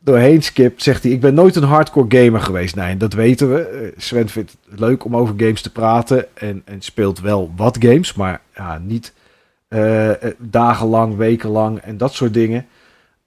doorheen 0.04 0.42
skip, 0.42 0.80
zegt 0.80 1.02
hij: 1.02 1.12
Ik 1.12 1.20
ben 1.20 1.34
nooit 1.34 1.56
een 1.56 1.62
hardcore 1.62 2.24
gamer 2.24 2.40
geweest. 2.40 2.74
Nee, 2.74 2.96
dat 2.96 3.12
weten 3.12 3.52
we. 3.52 3.92
Sven 3.96 4.28
vindt 4.28 4.56
het 4.70 4.80
leuk 4.80 5.04
om 5.04 5.16
over 5.16 5.34
games 5.36 5.62
te 5.62 5.72
praten. 5.72 6.36
En, 6.36 6.62
en 6.64 6.82
speelt 6.82 7.20
wel 7.20 7.52
wat 7.56 7.76
games, 7.80 8.14
maar 8.14 8.40
ja, 8.54 8.78
niet 8.78 9.12
uh, 9.68 10.10
dagenlang, 10.38 11.16
wekenlang 11.16 11.78
en 11.78 11.96
dat 11.96 12.14
soort 12.14 12.34
dingen. 12.34 12.66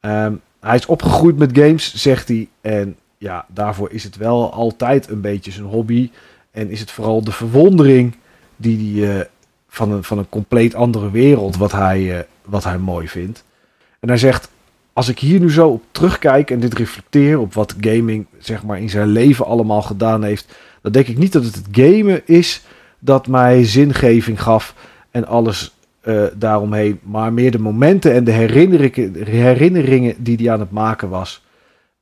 Um, 0.02 0.42
hij 0.60 0.76
is 0.76 0.86
opgegroeid 0.86 1.38
met 1.38 1.58
games, 1.58 1.96
zegt 1.96 2.28
hij. 2.28 2.48
En 2.62 2.96
ja, 3.18 3.46
daarvoor 3.48 3.92
is 3.92 4.04
het 4.04 4.18
wel 4.18 4.54
altijd 4.54 5.10
een 5.10 5.22
beetje 5.22 5.52
zijn 5.52 5.66
hobby. 5.66 6.12
En 6.52 6.70
is 6.70 6.80
het 6.80 6.92
vooral 6.92 7.24
de 7.24 7.32
verwondering 7.32 8.16
die 8.56 9.06
uh, 9.06 9.20
van, 9.68 9.92
een, 9.92 10.04
van 10.04 10.18
een 10.18 10.30
compleet 10.30 10.76
andere 10.76 11.12
wereld, 11.12 11.58
wat 11.58 11.72
hij, 11.72 12.28
wat 12.46 12.64
hij 12.64 12.78
mooi 12.78 13.08
vindt. 13.08 13.44
En 14.00 14.08
hij 14.08 14.18
zegt, 14.18 14.50
als 14.98 15.10
ik 15.10 15.20
hier 15.20 15.40
nu 15.40 15.52
zo 15.52 15.68
op 15.68 15.84
terugkijk 15.92 16.52
en 16.52 16.60
dit 16.60 16.74
reflecteer 16.74 17.40
op 17.40 17.54
wat 17.54 17.76
gaming 17.82 18.26
zeg 18.38 18.64
maar, 18.64 18.80
in 18.80 18.90
zijn 18.90 19.08
leven 19.08 19.46
allemaal 19.46 19.82
gedaan 19.82 20.24
heeft, 20.24 20.58
dan 20.82 20.92
denk 20.92 21.08
ik 21.08 21.18
niet 21.18 21.32
dat 21.32 21.44
het 21.44 21.56
het 21.56 21.68
gamen 21.72 22.22
is 22.26 22.64
dat 23.00 23.28
mij 23.28 23.64
zingeving 23.64 24.42
gaf 24.42 24.76
en 25.12 25.28
alles 25.28 25.76
uh, 26.04 26.24
daaromheen. 26.34 27.00
Maar 27.04 27.34
meer 27.34 27.52
de 27.52 27.60
momenten 27.60 28.14
en 28.14 28.24
de 28.24 28.32
herinneringen, 28.32 29.24
herinneringen 29.24 30.16
die 30.18 30.38
hij 30.38 30.52
aan 30.52 30.60
het 30.60 30.72
maken 30.72 31.10
was. 31.10 31.46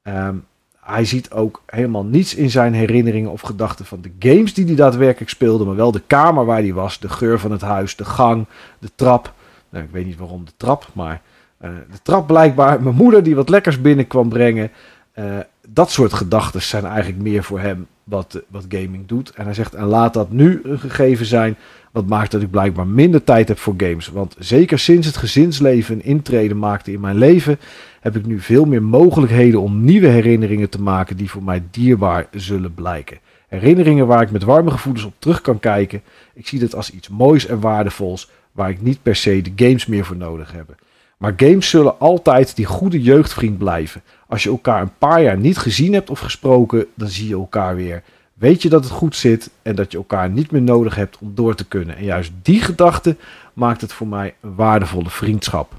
Um, 0.03 0.45
hij 0.79 1.05
ziet 1.05 1.31
ook 1.31 1.61
helemaal 1.65 2.05
niets 2.05 2.35
in 2.35 2.49
zijn 2.49 2.73
herinneringen 2.73 3.31
of 3.31 3.41
gedachten 3.41 3.85
van 3.85 4.01
de 4.01 4.11
games 4.19 4.53
die 4.53 4.65
hij 4.65 4.75
daadwerkelijk 4.75 5.31
speelde. 5.31 5.65
Maar 5.65 5.75
wel 5.75 5.91
de 5.91 6.03
kamer 6.07 6.45
waar 6.45 6.61
hij 6.61 6.73
was, 6.73 6.99
de 6.99 7.09
geur 7.09 7.39
van 7.39 7.51
het 7.51 7.61
huis, 7.61 7.95
de 7.95 8.05
gang, 8.05 8.45
de 8.79 8.89
trap. 8.95 9.33
Nou, 9.69 9.83
ik 9.83 9.91
weet 9.91 10.05
niet 10.05 10.17
waarom 10.17 10.45
de 10.45 10.53
trap, 10.57 10.87
maar 10.93 11.21
de 11.57 12.01
trap 12.03 12.27
blijkbaar. 12.27 12.81
Mijn 12.81 12.95
moeder 12.95 13.23
die 13.23 13.35
wat 13.35 13.49
lekkers 13.49 13.81
binnen 13.81 14.07
kwam 14.07 14.29
brengen. 14.29 14.71
Uh, 15.19 15.37
dat 15.67 15.91
soort 15.91 16.13
gedachten 16.13 16.61
zijn 16.61 16.85
eigenlijk 16.85 17.21
meer 17.21 17.43
voor 17.43 17.59
hem 17.59 17.87
wat, 18.03 18.41
wat 18.47 18.65
gaming 18.69 19.07
doet. 19.07 19.29
En 19.29 19.45
hij 19.45 19.53
zegt, 19.53 19.73
en 19.73 19.85
laat 19.85 20.13
dat 20.13 20.31
nu 20.31 20.61
een 20.63 20.79
gegeven 20.79 21.25
zijn 21.25 21.55
wat 21.91 22.07
maakt 22.07 22.31
dat 22.31 22.41
ik 22.41 22.51
blijkbaar 22.51 22.87
minder 22.87 23.23
tijd 23.23 23.47
heb 23.47 23.57
voor 23.57 23.73
games. 23.77 24.07
Want 24.07 24.35
zeker 24.39 24.79
sinds 24.79 25.07
het 25.07 25.17
gezinsleven 25.17 25.95
een 25.95 26.03
intrede 26.03 26.53
maakte 26.53 26.91
in 26.91 26.99
mijn 26.99 27.17
leven, 27.17 27.59
heb 27.99 28.15
ik 28.15 28.25
nu 28.25 28.39
veel 28.39 28.65
meer 28.65 28.83
mogelijkheden 28.83 29.61
om 29.61 29.83
nieuwe 29.83 30.07
herinneringen 30.07 30.69
te 30.69 30.81
maken 30.81 31.17
die 31.17 31.29
voor 31.29 31.43
mij 31.43 31.63
dierbaar 31.71 32.27
zullen 32.31 32.73
blijken. 32.73 33.17
Herinneringen 33.47 34.07
waar 34.07 34.21
ik 34.21 34.31
met 34.31 34.43
warme 34.43 34.71
gevoelens 34.71 35.05
op 35.05 35.13
terug 35.19 35.41
kan 35.41 35.59
kijken. 35.59 36.01
Ik 36.33 36.47
zie 36.47 36.59
dit 36.59 36.75
als 36.75 36.91
iets 36.91 37.09
moois 37.09 37.45
en 37.45 37.59
waardevols, 37.59 38.29
waar 38.51 38.69
ik 38.69 38.81
niet 38.81 39.03
per 39.03 39.15
se 39.15 39.41
de 39.41 39.65
games 39.65 39.85
meer 39.85 40.05
voor 40.05 40.17
nodig 40.17 40.51
heb. 40.51 40.75
Maar 41.17 41.33
games 41.37 41.69
zullen 41.69 41.99
altijd 41.99 42.55
die 42.55 42.65
goede 42.65 43.01
jeugdvriend 43.01 43.57
blijven. 43.57 44.01
Als 44.27 44.43
je 44.43 44.49
elkaar 44.49 44.81
een 44.81 44.97
paar 44.97 45.21
jaar 45.21 45.37
niet 45.37 45.57
gezien 45.57 45.93
hebt 45.93 46.09
of 46.09 46.19
gesproken, 46.19 46.85
dan 46.95 47.07
zie 47.07 47.27
je 47.27 47.35
elkaar 47.35 47.75
weer 47.75 48.03
weet 48.35 48.61
je 48.61 48.69
dat 48.69 48.83
het 48.83 48.93
goed 48.93 49.15
zit 49.15 49.49
en 49.61 49.75
dat 49.75 49.91
je 49.91 49.97
elkaar 49.97 50.29
niet 50.29 50.51
meer 50.51 50.61
nodig 50.61 50.95
hebt 50.95 51.17
om 51.17 51.31
door 51.35 51.55
te 51.55 51.65
kunnen. 51.65 51.97
En 51.97 52.03
juist 52.03 52.31
die 52.41 52.61
gedachte 52.61 53.15
maakt 53.53 53.81
het 53.81 53.93
voor 53.93 54.07
mij 54.07 54.35
een 54.41 54.55
waardevolle 54.55 55.09
vriendschap. 55.09 55.73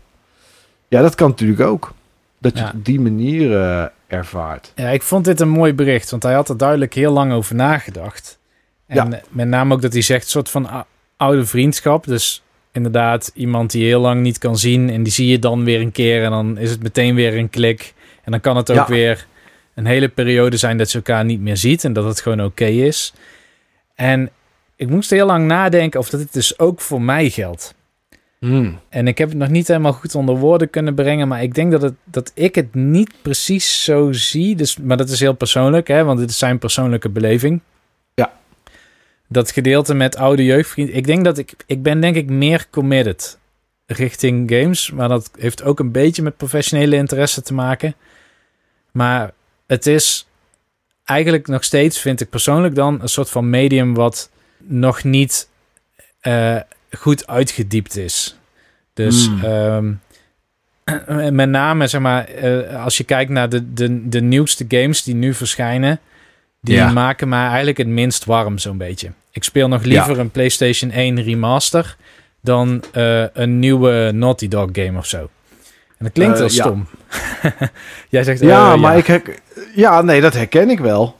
Ja, 0.88 1.02
dat 1.02 1.14
kan 1.14 1.28
natuurlijk 1.28 1.60
ook. 1.60 1.94
Dat 2.38 2.58
je 2.58 2.64
het 2.64 2.74
op 2.74 2.84
die 2.84 3.00
manier 3.00 3.50
uh, 3.50 3.84
ervaart. 4.06 4.72
Ja, 4.74 4.88
ik 4.88 5.02
vond 5.02 5.24
dit 5.24 5.40
een 5.40 5.48
mooi 5.48 5.74
bericht, 5.74 6.10
want 6.10 6.22
hij 6.22 6.34
had 6.34 6.48
er 6.48 6.56
duidelijk 6.56 6.94
heel 6.94 7.12
lang 7.12 7.32
over 7.32 7.54
nagedacht. 7.54 8.38
En 8.86 9.10
ja. 9.10 9.20
met 9.28 9.48
name 9.48 9.74
ook 9.74 9.82
dat 9.82 9.92
hij 9.92 10.02
zegt, 10.02 10.28
soort 10.28 10.50
van 10.50 10.84
oude 11.16 11.46
vriendschap. 11.46 12.04
Dus 12.04 12.42
inderdaad, 12.76 13.30
iemand 13.34 13.70
die 13.70 13.84
heel 13.84 14.00
lang 14.00 14.22
niet 14.22 14.38
kan 14.38 14.58
zien 14.58 14.90
en 14.90 15.02
die 15.02 15.12
zie 15.12 15.26
je 15.26 15.38
dan 15.38 15.64
weer 15.64 15.80
een 15.80 15.92
keer 15.92 16.24
en 16.24 16.30
dan 16.30 16.58
is 16.58 16.70
het 16.70 16.82
meteen 16.82 17.14
weer 17.14 17.36
een 17.36 17.50
klik. 17.50 17.94
En 18.24 18.30
dan 18.30 18.40
kan 18.40 18.56
het 18.56 18.70
ook 18.70 18.76
ja. 18.76 18.86
weer 18.86 19.26
een 19.74 19.86
hele 19.86 20.08
periode 20.08 20.56
zijn 20.56 20.78
dat 20.78 20.90
ze 20.90 20.96
elkaar 20.96 21.24
niet 21.24 21.40
meer 21.40 21.56
ziet 21.56 21.84
en 21.84 21.92
dat 21.92 22.04
het 22.04 22.20
gewoon 22.20 22.40
oké 22.40 22.48
okay 22.48 22.78
is. 22.78 23.12
En 23.94 24.30
ik 24.76 24.88
moest 24.88 25.10
heel 25.10 25.26
lang 25.26 25.46
nadenken 25.46 26.00
of 26.00 26.10
dat 26.10 26.20
dit 26.20 26.32
dus 26.32 26.58
ook 26.58 26.80
voor 26.80 27.02
mij 27.02 27.30
geldt. 27.30 27.74
Mm. 28.40 28.78
En 28.88 29.08
ik 29.08 29.18
heb 29.18 29.28
het 29.28 29.38
nog 29.38 29.48
niet 29.48 29.68
helemaal 29.68 29.92
goed 29.92 30.14
onder 30.14 30.36
woorden 30.36 30.70
kunnen 30.70 30.94
brengen, 30.94 31.28
maar 31.28 31.42
ik 31.42 31.54
denk 31.54 31.72
dat, 31.72 31.82
het, 31.82 31.94
dat 32.04 32.32
ik 32.34 32.54
het 32.54 32.74
niet 32.74 33.12
precies 33.22 33.84
zo 33.84 34.12
zie. 34.12 34.56
Dus, 34.56 34.76
maar 34.76 34.96
dat 34.96 35.08
is 35.08 35.20
heel 35.20 35.34
persoonlijk, 35.34 35.88
hè, 35.88 36.04
want 36.04 36.18
dit 36.18 36.30
is 36.30 36.38
zijn 36.38 36.58
persoonlijke 36.58 37.08
beleving. 37.08 37.60
Dat 39.28 39.50
gedeelte 39.50 39.94
met 39.94 40.16
oude 40.16 40.44
jeugdvriend. 40.44 40.94
Ik 40.94 41.06
denk 41.06 41.24
dat 41.24 41.38
ik, 41.38 41.54
ik 41.66 41.82
ben 41.82 42.00
denk 42.00 42.16
ik 42.16 42.30
meer 42.30 42.66
committed 42.70 43.38
richting 43.86 44.50
games, 44.50 44.90
maar 44.90 45.08
dat 45.08 45.30
heeft 45.38 45.62
ook 45.62 45.78
een 45.78 45.92
beetje 45.92 46.22
met 46.22 46.36
professionele 46.36 46.96
interesse 46.96 47.42
te 47.42 47.54
maken. 47.54 47.94
Maar 48.92 49.32
het 49.66 49.86
is 49.86 50.26
eigenlijk 51.04 51.46
nog 51.46 51.64
steeds, 51.64 52.00
vind 52.00 52.20
ik 52.20 52.30
persoonlijk 52.30 52.74
dan, 52.74 53.00
een 53.02 53.08
soort 53.08 53.30
van 53.30 53.50
medium 53.50 53.94
wat 53.94 54.30
nog 54.58 55.04
niet 55.04 55.48
uh, 56.22 56.60
goed 56.90 57.26
uitgediept 57.26 57.96
is. 57.96 58.36
Dus 58.92 59.28
mm. 59.28 59.44
um, 59.44 60.00
met 61.34 61.48
name, 61.48 61.86
zeg 61.86 62.00
maar, 62.00 62.44
uh, 62.44 62.84
als 62.84 62.96
je 62.96 63.04
kijkt 63.04 63.30
naar 63.30 63.48
de, 63.48 63.72
de, 63.72 64.08
de 64.08 64.20
nieuwste 64.20 64.64
games 64.68 65.02
die 65.02 65.14
nu 65.14 65.34
verschijnen, 65.34 66.00
die 66.66 66.74
ja. 66.74 66.92
maken 66.92 67.28
mij 67.28 67.46
eigenlijk 67.46 67.78
het 67.78 67.86
minst 67.86 68.24
warm, 68.24 68.58
zo'n 68.58 68.76
beetje. 68.76 69.10
Ik 69.30 69.44
speel 69.44 69.68
nog 69.68 69.82
liever 69.82 70.14
ja. 70.14 70.20
een 70.20 70.30
PlayStation 70.30 70.90
1 70.90 71.22
remaster 71.22 71.96
dan 72.40 72.82
uh, 72.94 73.24
een 73.32 73.58
nieuwe 73.58 74.10
Naughty 74.14 74.48
Dog 74.48 74.68
game 74.72 74.98
of 74.98 75.06
zo. 75.06 75.18
En 75.98 76.04
dat 76.04 76.12
klinkt 76.12 76.38
wel 76.38 76.48
stom. 76.48 76.86
Ja. 77.42 77.52
Jij 78.08 78.24
zegt... 78.24 78.40
Ja, 78.40 78.72
uh, 78.72 78.80
maar 78.80 78.96
ik... 78.96 79.06
Her... 79.06 79.22
Ja, 79.74 80.02
nee, 80.02 80.20
dat 80.20 80.34
herken 80.34 80.70
ik 80.70 80.78
wel. 80.78 81.18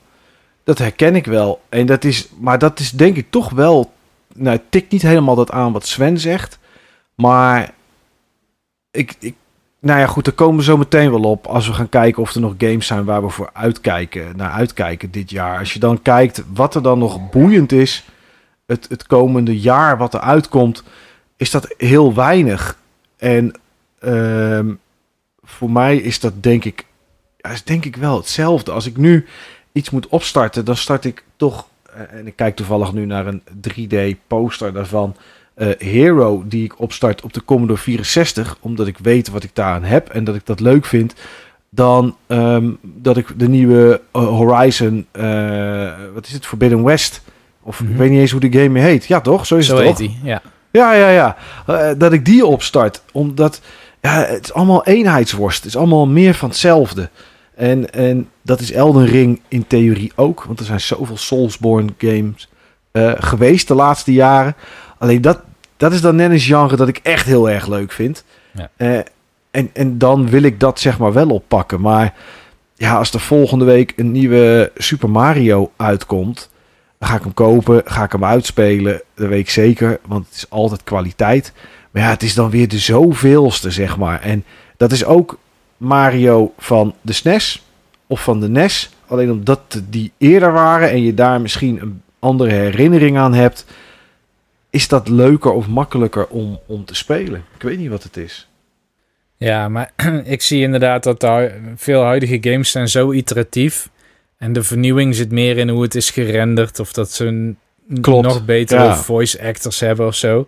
Dat 0.64 0.78
herken 0.78 1.14
ik 1.14 1.26
wel. 1.26 1.60
En 1.68 1.86
dat 1.86 2.04
is... 2.04 2.28
Maar 2.38 2.58
dat 2.58 2.80
is 2.80 2.90
denk 2.90 3.16
ik 3.16 3.26
toch 3.30 3.50
wel... 3.50 3.92
Nou, 4.34 4.56
het 4.56 4.70
tikt 4.70 4.92
niet 4.92 5.02
helemaal 5.02 5.34
dat 5.34 5.50
aan 5.50 5.72
wat 5.72 5.86
Sven 5.86 6.18
zegt. 6.18 6.58
Maar... 7.14 7.70
Ik, 8.90 9.14
ik, 9.18 9.34
nou 9.80 10.00
ja, 10.00 10.06
goed, 10.06 10.24
daar 10.24 10.34
komen 10.34 10.56
we 10.56 10.62
zo 10.62 10.76
meteen 10.76 11.10
wel 11.10 11.30
op. 11.30 11.46
Als 11.46 11.66
we 11.66 11.72
gaan 11.72 11.88
kijken 11.88 12.22
of 12.22 12.34
er 12.34 12.40
nog 12.40 12.54
games 12.58 12.86
zijn 12.86 13.04
waar 13.04 13.22
we 13.22 13.28
voor 13.28 13.50
uitkijken, 13.52 14.36
naar 14.36 14.50
uitkijken 14.50 15.10
dit 15.10 15.30
jaar. 15.30 15.58
Als 15.58 15.72
je 15.72 15.78
dan 15.78 16.02
kijkt 16.02 16.42
wat 16.52 16.74
er 16.74 16.82
dan 16.82 16.98
nog 16.98 17.30
boeiend 17.30 17.72
is, 17.72 18.04
het, 18.66 18.88
het 18.88 19.06
komende 19.06 19.60
jaar 19.60 19.98
wat 19.98 20.14
er 20.14 20.20
uitkomt, 20.20 20.82
is 21.36 21.50
dat 21.50 21.74
heel 21.78 22.14
weinig. 22.14 22.78
En 23.16 23.52
ehm, 23.98 24.74
voor 25.44 25.70
mij 25.70 25.96
is 25.96 26.20
dat 26.20 26.42
denk 26.42 26.64
ik, 26.64 26.86
is 27.52 27.64
denk 27.64 27.84
ik 27.84 27.96
wel 27.96 28.16
hetzelfde. 28.16 28.72
Als 28.72 28.86
ik 28.86 28.96
nu 28.96 29.26
iets 29.72 29.90
moet 29.90 30.08
opstarten, 30.08 30.64
dan 30.64 30.76
start 30.76 31.04
ik 31.04 31.24
toch, 31.36 31.66
eh, 31.92 32.18
en 32.18 32.26
ik 32.26 32.36
kijk 32.36 32.56
toevallig 32.56 32.92
nu 32.92 33.06
naar 33.06 33.26
een 33.26 33.42
3D 33.60 34.16
poster 34.26 34.72
daarvan 34.72 35.16
uh, 35.56 35.68
Hero 35.78 36.44
die 36.46 36.64
ik 36.64 36.80
opstart 36.80 37.22
op 37.22 37.32
de 37.32 37.44
Commodore 37.44 37.78
64, 37.78 38.56
omdat 38.60 38.86
ik 38.86 38.98
weet 38.98 39.28
wat 39.28 39.42
ik 39.42 39.50
daaraan 39.52 39.84
heb 39.84 40.08
en 40.08 40.24
dat 40.24 40.34
ik 40.34 40.46
dat 40.46 40.60
leuk 40.60 40.84
vind, 40.84 41.14
dan 41.70 42.16
um, 42.26 42.78
dat 42.82 43.16
ik 43.16 43.38
de 43.38 43.48
nieuwe 43.48 44.00
uh, 44.12 44.26
Horizon, 44.26 45.06
uh, 45.12 45.92
wat 46.14 46.26
is 46.26 46.32
het, 46.32 46.46
Forbidden 46.46 46.82
West, 46.82 47.22
of 47.62 47.80
mm 47.80 47.86
-hmm. 47.86 47.94
ik 47.94 48.00
weet 48.00 48.10
niet 48.10 48.20
eens 48.20 48.30
hoe 48.30 48.40
die 48.40 48.60
game 48.60 48.78
heet. 48.78 49.06
Ja, 49.06 49.20
toch? 49.20 49.46
Zo 49.46 49.56
is 49.56 49.66
Zo 49.66 49.76
het 49.76 49.86
toch? 49.86 49.96
Die, 49.96 50.18
ja. 50.22 50.42
Ja, 50.70 50.92
ja, 50.92 51.08
ja. 51.08 51.36
Uh, 51.70 51.88
dat 51.98 52.12
ik 52.12 52.24
die 52.24 52.46
opstart, 52.46 53.02
omdat 53.12 53.60
ja, 54.00 54.24
het 54.24 54.44
is 54.44 54.52
allemaal 54.52 54.84
eenheidsworst. 54.84 55.56
Het 55.56 55.66
is 55.66 55.76
allemaal 55.76 56.06
meer 56.06 56.34
van 56.34 56.48
hetzelfde. 56.48 57.08
En, 57.54 57.92
en 57.92 58.28
dat 58.42 58.60
is 58.60 58.72
Elden 58.72 59.06
Ring 59.06 59.40
in 59.48 59.66
theorie 59.66 60.12
ook, 60.14 60.44
want 60.44 60.58
er 60.58 60.64
zijn 60.64 60.80
zoveel 60.80 61.16
Soulsborne 61.16 61.92
games 61.98 62.48
uh, 62.92 63.12
geweest 63.16 63.68
de 63.68 63.74
laatste 63.74 64.12
jaren. 64.12 64.56
Alleen 64.98 65.20
dat, 65.20 65.40
dat 65.76 65.92
is 65.92 66.00
dan 66.00 66.16
net 66.16 66.30
een 66.30 66.40
genre 66.40 66.76
dat 66.76 66.88
ik 66.88 67.00
echt 67.02 67.26
heel 67.26 67.50
erg 67.50 67.66
leuk 67.66 67.92
vind. 67.92 68.24
Ja. 68.52 68.70
Uh, 68.76 68.98
en, 69.50 69.70
en 69.72 69.98
dan 69.98 70.28
wil 70.28 70.42
ik 70.42 70.60
dat 70.60 70.80
zeg 70.80 70.98
maar 70.98 71.12
wel 71.12 71.28
oppakken. 71.28 71.80
Maar 71.80 72.14
ja, 72.74 72.96
als 72.96 73.12
er 73.12 73.20
volgende 73.20 73.64
week 73.64 73.92
een 73.96 74.12
nieuwe 74.12 74.72
Super 74.76 75.10
Mario 75.10 75.72
uitkomt, 75.76 76.50
dan 76.98 77.08
ga 77.08 77.14
ik 77.14 77.22
hem 77.22 77.34
kopen, 77.34 77.82
ga 77.84 78.04
ik 78.04 78.12
hem 78.12 78.24
uitspelen. 78.24 79.02
Dat 79.14 79.28
weet 79.28 79.40
ik 79.40 79.50
zeker, 79.50 79.98
want 80.06 80.26
het 80.26 80.34
is 80.34 80.50
altijd 80.50 80.84
kwaliteit. 80.84 81.52
Maar 81.90 82.02
ja, 82.02 82.08
het 82.08 82.22
is 82.22 82.34
dan 82.34 82.50
weer 82.50 82.68
de 82.68 82.78
zoveelste, 82.78 83.70
zeg 83.70 83.96
maar. 83.96 84.20
En 84.20 84.44
dat 84.76 84.92
is 84.92 85.04
ook 85.04 85.38
Mario 85.76 86.52
van 86.58 86.94
de 87.00 87.12
SNES 87.12 87.64
of 88.06 88.22
van 88.22 88.40
de 88.40 88.48
NES. 88.48 88.90
Alleen 89.06 89.30
omdat 89.30 89.82
die 89.88 90.12
eerder 90.18 90.52
waren 90.52 90.90
en 90.90 91.02
je 91.02 91.14
daar 91.14 91.40
misschien 91.40 91.80
een 91.80 92.02
andere 92.18 92.50
herinnering 92.52 93.18
aan 93.18 93.34
hebt, 93.34 93.66
is 94.76 94.88
dat 94.88 95.08
leuker 95.08 95.50
of 95.52 95.66
makkelijker 95.66 96.26
om, 96.26 96.60
om 96.66 96.84
te 96.84 96.94
spelen. 96.94 97.44
Ik 97.54 97.62
weet 97.62 97.78
niet 97.78 97.88
wat 97.90 98.02
het 98.02 98.16
is. 98.16 98.48
Ja, 99.36 99.68
maar 99.68 99.90
ik 100.24 100.42
zie 100.42 100.62
inderdaad 100.62 101.02
dat 101.02 101.20
daar 101.20 101.54
veel 101.76 102.02
huidige 102.02 102.38
games 102.40 102.70
zijn 102.70 102.88
zo 102.88 103.12
iteratief. 103.12 103.88
En 104.38 104.52
de 104.52 104.62
vernieuwing 104.62 105.14
zit 105.14 105.30
meer 105.30 105.58
in 105.58 105.68
hoe 105.68 105.82
het 105.82 105.94
is 105.94 106.10
gerenderd. 106.10 106.80
Of 106.80 106.92
dat 106.92 107.10
ze 107.10 107.24
een 107.26 107.58
Klopt. 108.00 108.26
nog 108.26 108.44
betere 108.44 108.82
Ja. 108.84 108.96
voice 108.96 109.42
actors 109.42 109.80
hebben 109.80 110.06
of 110.06 110.14
zo. 110.14 110.46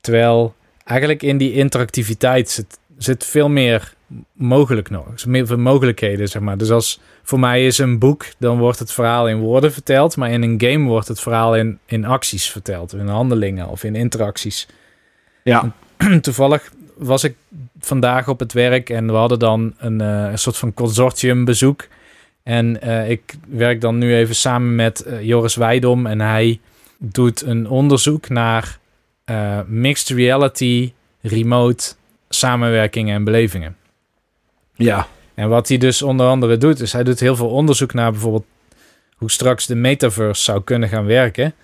Terwijl 0.00 0.54
eigenlijk 0.84 1.22
in 1.22 1.38
die 1.38 1.52
interactiviteit 1.52 2.50
zit, 2.50 2.78
zit 2.98 3.24
veel 3.24 3.48
meer 3.48 3.94
mogelijk 4.32 4.90
nog. 4.90 5.06
Er 5.22 5.30
meer 5.30 5.58
mogelijkheden, 5.58 6.28
zeg 6.28 6.42
maar. 6.42 6.58
Dus 6.58 6.70
als 6.70 7.00
voor 7.24 7.40
mij 7.40 7.66
is 7.66 7.78
een 7.78 7.98
boek, 7.98 8.26
dan 8.38 8.58
wordt 8.58 8.78
het 8.78 8.92
verhaal 8.92 9.28
in 9.28 9.38
woorden 9.38 9.72
verteld. 9.72 10.16
Maar 10.16 10.30
in 10.30 10.42
een 10.42 10.60
game 10.60 10.88
wordt 10.88 11.08
het 11.08 11.20
verhaal 11.20 11.56
in, 11.56 11.78
in 11.86 12.04
acties 12.04 12.50
verteld. 12.50 12.92
In 12.92 13.08
handelingen 13.08 13.68
of 13.68 13.84
in 13.84 13.94
interacties. 13.94 14.68
Ja, 15.42 15.72
Toevallig 16.20 16.72
was 16.96 17.24
ik 17.24 17.34
vandaag 17.80 18.28
op 18.28 18.38
het 18.38 18.52
werk 18.52 18.90
en 18.90 19.06
we 19.06 19.12
hadden 19.12 19.38
dan 19.38 19.74
een, 19.78 20.00
eh, 20.00 20.30
een 20.30 20.38
soort 20.38 20.56
van 20.56 20.74
consortium 20.74 21.44
bezoek. 21.44 21.86
En 22.42 22.80
eh, 22.80 23.10
ik 23.10 23.34
werk 23.48 23.80
dan 23.80 23.98
nu 23.98 24.14
even 24.14 24.34
samen 24.34 24.74
met 24.74 25.00
eh, 25.00 25.22
Joris 25.22 25.54
Weidom 25.54 26.06
en 26.06 26.20
hij 26.20 26.60
doet 26.98 27.42
een 27.42 27.68
onderzoek 27.68 28.28
naar 28.28 28.78
mixed 29.66 30.16
reality, 30.16 30.92
remote 31.20 31.94
samenwerkingen 32.28 33.14
en 33.14 33.24
belevingen. 33.24 33.76
ja, 34.74 35.06
En 35.34 35.48
wat 35.48 35.68
hij 35.68 35.78
dus 35.78 36.02
onder 36.02 36.26
andere 36.26 36.56
doet, 36.56 36.80
is 36.80 36.92
hij 36.92 37.04
doet 37.04 37.20
heel 37.20 37.36
veel 37.36 37.48
onderzoek 37.48 37.94
naar 37.94 38.10
bijvoorbeeld 38.10 38.44
hoe 39.16 39.30
straks 39.30 39.66
de 39.66 39.74
metaverse 39.74 40.42
zou 40.42 40.62
kunnen 40.62 40.88
gaan 40.88 41.06
werken. 41.06 41.54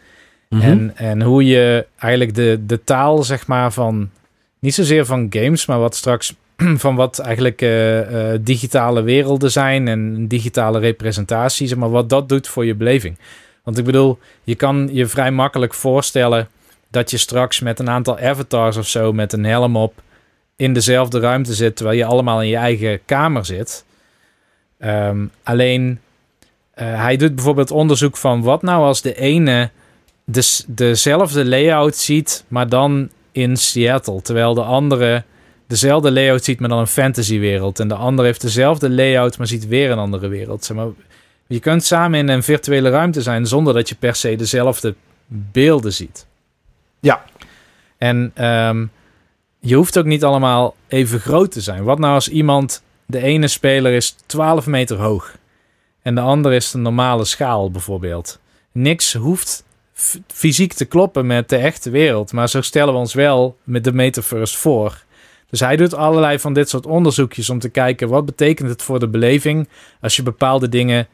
Mhm. 0.49 0.63
En, 0.63 0.97
en 0.97 1.23
hoe 1.23 1.45
je 1.45 1.87
eigenlijk 1.97 2.35
de, 2.35 2.61
de 2.67 2.85
taal, 2.85 3.23
zeg 3.23 3.47
maar, 3.47 3.73
van 3.73 4.11
niet 4.59 4.75
zozeer 4.75 5.07
van 5.07 5.27
games, 5.31 5.67
maar 5.67 5.79
wat 5.79 5.95
straks 5.95 6.35
van 6.85 6.95
wat 6.97 7.19
eigenlijk 7.19 7.63
eh, 7.63 8.33
eh, 8.33 8.41
digitale 8.45 9.03
werelden 9.03 9.51
zijn 9.51 9.89
en 9.89 10.27
digitale 10.27 10.79
representaties, 10.79 11.69
zeg 11.69 11.79
maar 11.79 11.91
wat 11.91 12.09
dat 12.09 12.29
doet 12.29 12.49
voor 12.49 12.65
je 12.65 12.75
beleving. 12.75 13.19
Want 13.63 13.79
ik 13.79 13.85
bedoel, 13.85 14.19
je 14.45 14.55
kan 14.55 14.89
je 14.93 15.07
vrij 15.07 15.31
makkelijk 15.31 15.75
voorstellen 15.75 16.49
dat 16.91 17.11
je 17.11 17.17
straks 17.17 17.61
met 17.61 17.79
een 17.79 17.91
aantal 17.91 18.19
avatars 18.19 18.77
of 18.77 18.89
zo 18.89 19.13
met 19.13 19.33
een 19.33 19.45
helm 19.45 19.77
op 19.77 20.03
in 20.61 20.73
dezelfde 20.73 21.21
ruimte 21.21 21.55
zit, 21.55 21.77
terwijl 21.77 21.99
je 21.99 22.05
allemaal 22.05 22.43
in 22.43 22.49
je 22.49 22.57
eigen 22.57 23.01
kamer 23.05 23.45
zit. 23.45 23.85
Ehm, 24.79 25.27
alleen, 25.43 26.01
eh, 26.71 27.03
hij 27.03 27.17
doet 27.17 27.35
bijvoorbeeld 27.35 27.71
onderzoek 27.71 28.17
van 28.17 28.43
wat 28.43 28.63
nou 28.63 28.85
als 28.85 29.03
de 29.03 29.15
ene 29.15 29.71
des, 30.25 30.65
dezelfde 30.67 31.45
layout 31.45 31.97
ziet, 31.97 32.45
maar 32.49 32.69
dan 32.69 33.09
in 33.33 33.57
Seattle, 33.57 34.23
terwijl 34.23 34.55
de 34.55 34.63
andere 34.63 35.25
dezelfde 35.67 36.13
layout 36.13 36.45
ziet, 36.45 36.61
maar 36.61 36.69
dan 36.69 36.79
een 36.79 36.87
fantasywereld. 36.87 37.81
En 37.81 37.89
de 37.89 37.95
andere 37.95 38.27
heeft 38.29 38.41
dezelfde 38.41 38.91
layout, 38.91 39.39
maar 39.39 39.47
ziet 39.47 39.67
weer 39.67 39.91
een 39.91 39.99
andere 39.99 40.29
wereld. 40.29 40.65
Zeg 40.65 40.77
maar, 40.77 40.89
je 41.47 41.61
kunt 41.61 41.85
samen 41.85 42.19
in 42.19 42.29
een 42.29 42.43
virtuele 42.43 42.91
ruimte 42.91 43.23
zijn 43.23 43.47
zonder 43.47 43.75
dat 43.75 43.89
je 43.89 43.95
per 43.95 44.15
se 44.15 44.37
dezelfde 44.37 44.95
beelden 45.27 45.93
ziet. 45.93 46.27
Ja. 47.01 47.25
En 47.99 48.31
ehm, 48.35 48.87
je 49.61 49.75
hoeft 49.75 49.99
ook 49.99 50.05
niet 50.05 50.25
allemaal 50.25 50.75
even 50.89 51.21
groot 51.21 51.53
te 51.53 51.61
zijn. 51.61 51.85
Wat 51.85 51.99
nou 51.99 52.15
als 52.15 52.29
iemand, 52.29 52.83
de 53.07 53.23
ene 53.23 53.49
speler 53.49 53.93
is 53.93 54.17
12 54.27 54.67
meter 54.67 54.97
hoog 54.97 55.39
en 56.03 56.15
de 56.15 56.21
andere 56.21 56.55
is 56.55 56.71
de 56.71 56.79
normale 56.79 57.25
schaal 57.25 57.71
bijvoorbeeld. 57.71 58.41
Niks 58.73 59.15
hoeft 59.15 59.65
fysiek 60.27 60.73
te 60.73 60.85
kloppen 60.85 61.27
met 61.27 61.49
de 61.49 61.57
echte 61.57 61.91
wereld, 61.91 62.33
maar 62.33 62.49
zo 62.49 62.61
stellen 62.61 62.93
we 62.93 62.99
ons 62.99 63.15
wel 63.15 63.57
met 63.65 63.85
de 63.85 63.93
metaverse 63.93 64.59
voor. 64.59 65.05
Dus 65.51 65.61
hij 65.61 65.77
doet 65.77 65.95
allerlei 65.95 66.39
van 66.39 66.53
dit 66.53 66.69
soort 66.69 66.87
onderzoekjes 66.87 67.51
om 67.51 67.59
te 67.59 67.69
kijken 67.69 68.09
wat 68.09 68.25
betekent 68.25 68.69
het 68.69 68.83
voor 68.83 68.99
de 68.99 69.09
beleving 69.09 69.69
als 70.01 70.17
je 70.17 70.23
bepaalde 70.23 70.69
dingen 70.69 71.09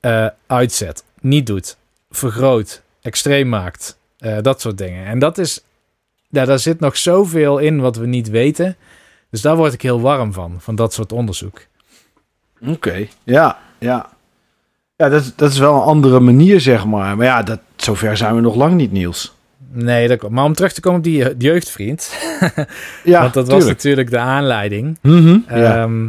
eh, 0.00 0.26
uitzet, 0.46 1.04
niet 1.20 1.46
doet, 1.46 1.76
vergroot, 2.10 2.82
extreem 3.02 3.48
maakt, 3.48 3.98
eh, 4.18 4.38
dat 4.40 4.60
soort 4.60 4.78
dingen. 4.78 5.06
En 5.06 5.18
dat 5.18 5.38
is, 5.38 5.64
ja, 6.34 6.44
daar 6.44 6.58
zit 6.58 6.80
nog 6.80 6.96
zoveel 6.96 7.58
in 7.58 7.80
wat 7.80 7.96
we 7.96 8.06
niet 8.06 8.28
weten. 8.30 8.76
Dus 9.30 9.40
daar 9.40 9.56
word 9.56 9.72
ik 9.72 9.82
heel 9.82 10.00
warm 10.00 10.32
van, 10.32 10.56
van 10.58 10.74
dat 10.74 10.92
soort 10.92 11.12
onderzoek. 11.12 11.60
Oké, 12.66 13.06
ja, 13.24 13.58
ja. 13.78 14.12
Ja, 14.96 15.08
dat, 15.08 15.20
is- 15.22 15.34
dat 15.36 15.50
is 15.50 15.58
wel 15.58 15.74
een 15.74 15.80
andere 15.82 16.20
manier, 16.20 16.60
zeg 16.60 16.86
maar. 16.86 17.16
Maar 17.16 17.26
ja, 17.26 17.42
dat, 17.42 17.60
zover 17.76 18.16
zijn 18.16 18.34
we 18.34 18.40
nog 18.40 18.54
lang 18.54 18.74
niet, 18.74 18.92
Niels. 18.92 19.34
Nee, 19.72 20.08
dat. 20.08 20.30
Maar 20.30 20.44
om 20.44 20.54
terug 20.54 20.72
te 20.72 20.80
komen 20.80 20.98
op 20.98 21.04
die 21.04 21.16
je- 21.16 21.34
jeugdvriend, 21.38 22.12
Ja, 23.04 23.20
want 23.20 23.34
dat 23.34 23.46
was 23.46 23.56
tuurlijk. 23.58 23.76
natuurlijk 23.76 24.10
de 24.10 24.18
aanleiding. 24.18 24.98
Mhm, 25.02 25.38
ja. 25.48 25.82
Ehm, 25.82 26.08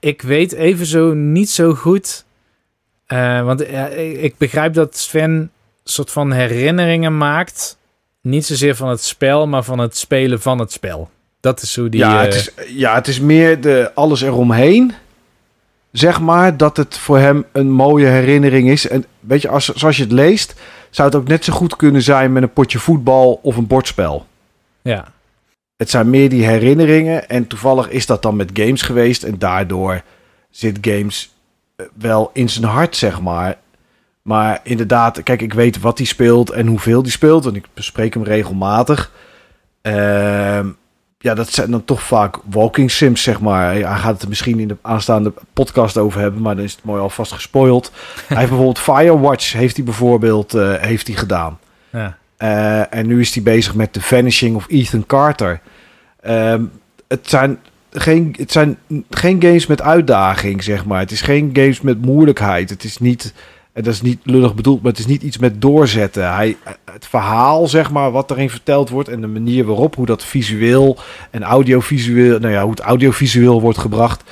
ik 0.00 0.22
weet 0.22 0.52
evenzo 0.52 1.12
niet 1.14 1.50
zo 1.50 1.74
goed. 1.74 2.24
eh, 3.06 3.44
want 3.44 3.62
eh, 3.62 4.08
ik 4.10 4.20
ik 4.22 4.36
begrijp 4.38 4.74
dat 4.74 4.96
Sven 4.96 5.30
een 5.30 5.50
soort 5.84 6.10
van 6.10 6.32
herinneringen 6.32 7.16
maakt. 7.16 7.78
Niet 8.24 8.46
zozeer 8.46 8.76
van 8.76 8.88
het 8.88 9.02
spel, 9.02 9.46
maar 9.46 9.62
van 9.62 9.78
het 9.78 9.96
spelen 9.96 10.40
van 10.40 10.58
het 10.58 10.72
spel. 10.72 11.10
Dat 11.40 11.62
is 11.62 11.76
hoe 11.76 11.88
die. 11.88 12.00
ja, 12.00 12.18
eh, 12.18 12.24
het 12.24 12.34
is, 12.34 12.50
ja, 12.68 12.94
het 12.94 13.08
is 13.08 13.20
meer 13.20 13.60
de, 13.60 13.90
alles 13.94 14.22
eromheen. 14.22 14.92
Zeg 15.92 16.20
maar 16.20 16.56
dat 16.56 16.76
het 16.76 16.98
voor 16.98 17.18
hem 17.18 17.44
een 17.52 17.70
mooie 17.70 18.06
herinnering 18.06 18.70
is. 18.70 18.88
En 18.88 19.04
weet 19.20 19.42
je, 19.42 19.48
als, 19.48 19.68
zoals 19.68 19.96
je 19.96 20.02
het 20.02 20.12
leest, 20.12 20.54
zou 20.90 21.08
het 21.08 21.16
ook 21.16 21.28
net 21.28 21.44
zo 21.44 21.52
goed 21.52 21.76
kunnen 21.76 22.02
zijn 22.02 22.32
met 22.32 22.42
een 22.42 22.52
potje 22.52 22.78
voetbal 22.78 23.40
of 23.42 23.56
een 23.56 23.66
bordspel. 23.66 24.26
ja. 24.82 25.12
Het 25.76 25.90
zijn 25.90 26.10
meer 26.10 26.28
die 26.28 26.44
herinneringen. 26.46 27.28
En 27.28 27.46
toevallig 27.46 27.88
is 27.88 28.06
dat 28.06 28.22
dan 28.22 28.36
met 28.36 28.50
games 28.52 28.82
geweest. 28.82 29.22
En 29.22 29.38
daardoor 29.38 30.02
zit 30.50 30.78
games 30.80 31.30
eh, 31.76 31.86
wel 31.94 32.30
in 32.32 32.48
zijn 32.48 32.64
hart, 32.64 32.96
zeg 32.96 33.20
maar. 33.20 33.58
Maar 34.24 34.60
inderdaad, 34.62 35.22
kijk, 35.22 35.42
ik 35.42 35.54
weet 35.54 35.80
wat 35.80 35.98
hij 35.98 36.06
speelt 36.06 36.50
en 36.50 36.66
hoeveel 36.66 37.02
hij 37.02 37.10
speelt. 37.10 37.46
En 37.46 37.54
ik 37.54 37.66
bespreek 37.74 38.14
hem 38.14 38.22
regelmatig. 38.22 39.12
Ehm, 39.82 40.68
ja, 41.18 41.34
dat 41.34 41.52
zijn 41.52 41.70
dan 41.70 41.84
toch 41.84 42.02
vaak 42.02 42.38
walking 42.50 42.90
sims, 42.90 43.22
zeg 43.22 43.40
maar. 43.40 43.70
Hij 43.70 43.82
gaat 43.82 44.12
het 44.12 44.22
er 44.22 44.28
misschien 44.28 44.58
in 44.58 44.68
de 44.68 44.76
aanstaande 44.82 45.32
podcast 45.52 45.98
over 45.98 46.20
hebben, 46.20 46.42
maar 46.42 46.56
dan 46.56 46.64
is 46.64 46.72
het 46.72 46.84
mooi 46.84 47.00
alvast 47.00 47.32
gespoild. 47.32 47.92
hij 48.28 48.36
heeft 48.36 48.48
bijvoorbeeld 48.48 48.78
Firewatch, 48.78 49.52
heeft 49.52 49.76
hij 49.76 49.84
bijvoorbeeld 49.84 50.54
eh, 50.54 50.74
heeft 50.74 51.06
hij 51.06 51.16
gedaan. 51.16 51.58
ja. 51.90 52.16
Eh, 52.36 52.94
en 52.94 53.06
nu 53.06 53.20
is 53.20 53.34
hij 53.34 53.42
bezig 53.42 53.74
met 53.74 53.92
The 53.92 54.00
Vanishing 54.00 54.56
of 54.56 54.66
Ethan 54.68 55.06
Carter. 55.06 55.60
Ehm, 56.20 56.62
het 57.08 57.28
zijn 57.30 57.58
geen, 57.90 58.34
het 58.38 58.52
zijn 58.52 58.78
geen 59.10 59.42
games 59.42 59.66
met 59.66 59.82
uitdaging, 59.82 60.62
zeg 60.62 60.84
maar. 60.84 60.98
Het 60.98 61.10
is 61.10 61.20
geen 61.20 61.50
games 61.52 61.80
met 61.80 62.00
moeilijkheid. 62.00 62.70
Het 62.70 62.84
is 62.84 62.98
niet, 62.98 63.34
en 63.74 63.82
dat 63.82 63.92
is 63.92 64.02
niet 64.02 64.18
lullig 64.22 64.54
bedoeld, 64.54 64.82
maar 64.82 64.90
het 64.90 65.00
is 65.00 65.06
niet 65.06 65.22
iets 65.22 65.38
met 65.38 65.60
doorzetten. 65.60 66.34
Hij, 66.34 66.56
het 66.92 67.06
verhaal, 67.06 67.66
zeg 67.66 67.90
maar, 67.90 68.10
wat 68.10 68.30
erin 68.30 68.50
verteld 68.50 68.88
wordt 68.88 69.08
en 69.08 69.20
de 69.20 69.26
manier 69.26 69.64
waarop, 69.64 69.94
hoe 69.94 70.06
dat 70.06 70.24
visueel 70.24 70.98
en 71.30 71.42
audiovisueel, 71.42 72.38
nou 72.38 72.52
ja, 72.52 72.62
hoe 72.62 72.70
het 72.70 72.80
audiovisueel 72.80 73.60
wordt 73.60 73.78
gebracht, 73.78 74.22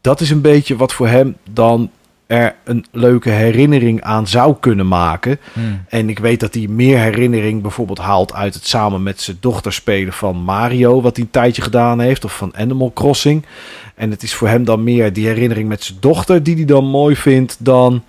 dat 0.00 0.20
is 0.20 0.30
een 0.30 0.40
beetje 0.40 0.76
wat 0.76 0.92
voor 0.92 1.08
hem 1.08 1.36
dan 1.50 1.90
er 2.26 2.54
een 2.64 2.84
leuke 2.92 3.30
herinnering 3.30 4.02
aan 4.02 4.26
zou 4.26 4.56
kunnen 4.60 4.88
maken. 4.88 5.38
Hmm. 5.52 5.84
En 5.88 6.08
ik 6.08 6.18
weet 6.18 6.40
dat 6.40 6.54
hij 6.54 6.66
meer 6.66 6.98
herinnering 6.98 7.62
bijvoorbeeld 7.62 7.98
haalt 7.98 8.32
uit 8.32 8.54
het 8.54 8.66
samen 8.66 9.02
met 9.02 9.20
zijn 9.20 9.36
dochter 9.40 9.72
spelen 9.72 10.12
van 10.12 10.36
Mario, 10.36 11.00
wat 11.00 11.16
hij 11.16 11.24
een 11.24 11.30
tijdje 11.30 11.62
gedaan 11.62 12.00
heeft, 12.00 12.24
of 12.24 12.36
van 12.36 12.56
Animal 12.56 12.92
Crossing. 12.94 13.46
En 13.94 14.10
het 14.10 14.22
is 14.22 14.34
voor 14.34 14.48
hem 14.48 14.64
dan 14.64 14.84
meer 14.84 15.12
die 15.12 15.26
herinnering 15.26 15.68
met 15.68 15.84
zijn 15.84 15.98
dochter 16.00 16.42
die 16.42 16.54
hij 16.54 16.64
dan 16.64 16.84
mooi 16.84 17.16
vindt 17.16 17.56
dan, 17.58 18.02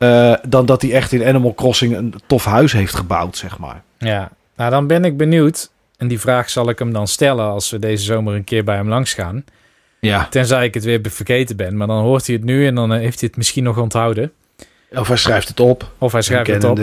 eh, 0.00 0.34
dan 0.48 0.66
dat 0.66 0.82
hij 0.82 0.92
echt 0.92 1.12
in 1.12 1.24
Animal 1.24 1.54
Crossing 1.54 1.96
een 1.96 2.14
tof 2.26 2.44
huis 2.44 2.72
heeft 2.72 2.94
gebouwd, 2.94 3.36
zeg 3.36 3.58
maar. 3.58 3.82
Ja, 3.98 4.30
nou 4.56 4.70
dan 4.70 4.86
ben 4.86 5.04
ik 5.04 5.16
benieuwd. 5.16 5.70
En 5.96 6.08
die 6.08 6.20
vraag 6.20 6.50
zal 6.50 6.68
ik 6.68 6.78
hem 6.78 6.92
dan 6.92 7.08
stellen 7.08 7.44
als 7.44 7.70
we 7.70 7.78
deze 7.78 8.04
zomer 8.04 8.34
een 8.34 8.44
keer 8.44 8.64
bij 8.64 8.76
hem 8.76 8.88
langs 8.88 9.14
gaan. 9.14 9.44
Ja. 10.00 10.26
Tenzij 10.30 10.64
ik 10.64 10.74
het 10.74 10.84
weer 10.84 11.00
vergeten 11.02 11.56
ben. 11.56 11.76
Maar 11.76 11.86
dan 11.86 12.02
hoort 12.02 12.26
hij 12.26 12.36
het 12.36 12.44
nu 12.44 12.66
en 12.66 12.74
dan 12.74 12.92
eh, 12.92 12.98
heeft 12.98 13.20
hij 13.20 13.28
het 13.28 13.36
misschien 13.36 13.64
nog 13.64 13.78
onthouden. 13.78 14.32
Of 14.92 15.08
hij 15.08 15.16
schrijft 15.16 15.48
het 15.48 15.60
op. 15.60 15.90
Of 15.98 16.12
hij 16.12 16.22
schrijft 16.22 16.50
het 16.50 16.64
op. 16.64 16.80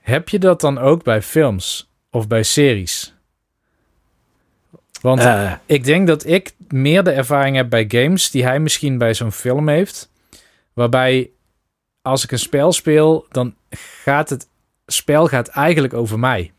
Heb 0.00 0.28
je 0.28 0.38
dat 0.38 0.60
dan 0.60 0.78
ook 0.78 1.02
bij 1.02 1.22
films 1.22 1.90
of 2.10 2.28
bij 2.28 2.42
series? 2.42 3.14
Want 5.00 5.20
Eh, 5.20 5.52
ik 5.66 5.84
denk 5.84 6.06
dat 6.06 6.26
ik 6.26 6.52
meer 6.68 7.02
de 7.04 7.10
ervaring 7.10 7.56
heb 7.56 7.70
bij 7.70 7.84
games 7.88 8.30
die 8.30 8.44
hij 8.44 8.60
misschien 8.60 8.98
bij 8.98 9.14
zo'n 9.14 9.32
film 9.32 9.68
heeft. 9.68 10.10
Waarbij 10.72 11.30
als 12.04 12.24
ik 12.24 12.32
een 12.32 12.38
spel 12.38 12.72
speel, 12.72 13.26
dan 13.30 13.54
gaat 14.02 14.30
het 14.30 14.48
spel 14.86 15.26
gaat 15.26 15.48
eigenlijk 15.48 15.94
over 15.94 16.18
mij. 16.18 16.52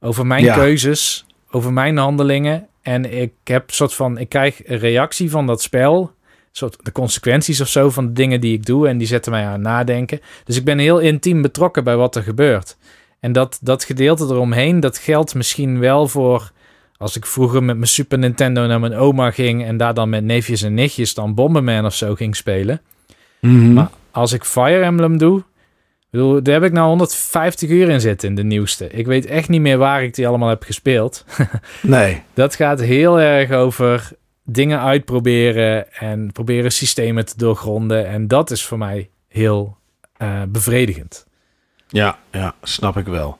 Over 0.00 0.26
mijn 0.26 0.44
Ja. 0.44 0.54
keuzes, 0.54 1.26
over 1.50 1.72
mijn 1.72 1.96
handelingen. 1.96 2.66
En 2.82 3.20
ik 3.20 3.32
heb 3.44 3.68
een 3.68 3.74
soort 3.74 3.94
van, 3.94 4.18
ik 4.18 4.28
krijg 4.28 4.66
een 4.66 4.78
reactie 4.78 5.30
van 5.30 5.46
dat 5.46 5.62
spel. 5.62 6.12
Soort 6.50 6.76
de 6.84 6.92
consequenties 6.92 7.60
of 7.60 7.68
zo 7.68 7.90
van 7.90 8.06
de 8.06 8.12
dingen 8.12 8.40
die 8.40 8.52
ik 8.52 8.66
doe. 8.66 8.88
En 8.88 8.98
die 8.98 9.06
zetten 9.06 9.32
mij 9.32 9.44
aan 9.46 9.52
het 9.52 9.60
nadenken. 9.60 10.20
Dus 10.44 10.56
ik 10.56 10.64
ben 10.64 10.78
heel 10.78 10.98
intiem 10.98 11.42
betrokken 11.42 11.84
bij 11.84 11.96
wat 11.96 12.16
er 12.16 12.22
gebeurt. 12.22 12.76
En 13.20 13.32
dat, 13.32 13.58
dat 13.62 13.84
gedeelte 13.84 14.24
eromheen, 14.24 14.80
dat 14.80 14.98
geldt 14.98 15.34
misschien 15.34 15.78
wel 15.78 16.08
voor 16.08 16.52
als 16.96 17.16
ik 17.16 17.26
vroeger 17.26 17.62
met 17.62 17.76
mijn 17.76 17.88
Super 17.88 18.18
Nintendo 18.18 18.66
naar 18.66 18.80
mijn 18.80 18.94
oma 18.94 19.30
ging 19.30 19.64
en 19.64 19.76
daar 19.76 19.94
dan 19.94 20.08
met 20.08 20.24
neefjes 20.24 20.62
en 20.62 20.74
nichtjes 20.74 21.14
dan 21.14 21.34
Bomberman 21.34 21.84
of 21.84 21.94
zo 21.94 22.14
ging 22.14 22.36
spelen. 22.36 22.80
mhm. 23.40 23.72
Maar 23.72 23.90
als 24.12 24.32
ik 24.32 24.44
Fire 24.44 24.82
Emblem 24.82 25.18
doe, 25.18 25.42
bedoel, 26.10 26.42
daar 26.42 26.54
heb 26.54 26.62
ik 26.62 26.72
nou 26.72 26.88
150 26.88 27.70
uur 27.70 27.88
in 27.88 28.00
zitten 28.00 28.28
in 28.28 28.34
de 28.34 28.44
nieuwste. 28.44 28.88
Ik 28.88 29.06
weet 29.06 29.26
echt 29.26 29.48
niet 29.48 29.60
meer 29.60 29.78
waar 29.78 30.02
ik 30.02 30.14
die 30.14 30.28
allemaal 30.28 30.48
heb 30.48 30.62
gespeeld. 30.62 31.24
Nee. 31.82 32.22
Dat 32.34 32.54
gaat 32.54 32.80
heel 32.80 33.20
erg 33.20 33.50
over 33.50 34.10
dingen 34.44 34.80
uitproberen 34.80 35.92
en 35.92 36.32
proberen 36.32 36.72
systemen 36.72 37.26
te 37.26 37.36
doorgronden. 37.36 38.06
En 38.06 38.28
dat 38.28 38.50
is 38.50 38.64
voor 38.64 38.78
mij 38.78 39.10
heel 39.28 39.76
eh, 40.16 40.42
bevredigend. 40.48 41.26
Ja, 41.88 42.18
ja, 42.30 42.54
snap 42.62 42.96
ik 42.96 43.06
wel. 43.06 43.38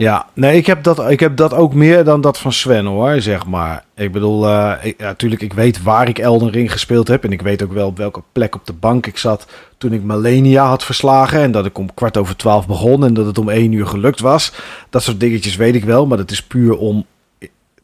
Ja, 0.00 0.26
nee, 0.34 0.56
ik 0.56 0.66
heb, 0.66 0.82
dat, 0.82 1.10
ik 1.10 1.20
heb 1.20 1.36
dat 1.36 1.54
ook 1.54 1.74
meer 1.74 2.04
dan 2.04 2.20
dat 2.20 2.38
van 2.38 2.52
Sven 2.52 2.84
hoor, 2.86 3.20
zeg 3.20 3.46
maar. 3.46 3.84
Ik 3.94 4.12
bedoel, 4.12 4.48
eh 4.48 4.72
ik, 4.82 4.94
ja, 4.98 5.04
natuurlijk, 5.04 5.42
ik 5.42 5.52
weet 5.52 5.82
waar 5.82 6.08
ik 6.08 6.18
Elden 6.18 6.50
Ring 6.50 6.72
gespeeld 6.72 7.08
heb. 7.08 7.24
En 7.24 7.32
ik 7.32 7.42
weet 7.42 7.62
ook 7.62 7.72
wel 7.72 7.86
op 7.86 7.96
welke 7.96 8.22
plek 8.32 8.54
op 8.54 8.66
de 8.66 8.72
bank 8.72 9.06
ik 9.06 9.18
zat 9.18 9.46
toen 9.78 9.92
ik 9.92 10.02
Malenia 10.02 10.66
had 10.66 10.84
verslagen. 10.84 11.40
En 11.40 11.50
dat 11.50 11.66
ik 11.66 11.78
om 11.78 11.94
kwart 11.94 12.16
over 12.16 12.36
twaalf 12.36 12.66
begon 12.66 13.04
en 13.04 13.14
dat 13.14 13.26
het 13.26 13.38
om 13.38 13.48
één 13.48 13.72
uur 13.72 13.86
gelukt 13.86 14.20
was. 14.20 14.52
Dat 14.90 15.02
soort 15.02 15.20
dingetjes 15.20 15.56
weet 15.56 15.74
ik 15.74 15.84
wel, 15.84 16.06
maar 16.06 16.18
dat 16.18 16.30
is 16.30 16.42
puur 16.42 16.76
om 16.76 17.06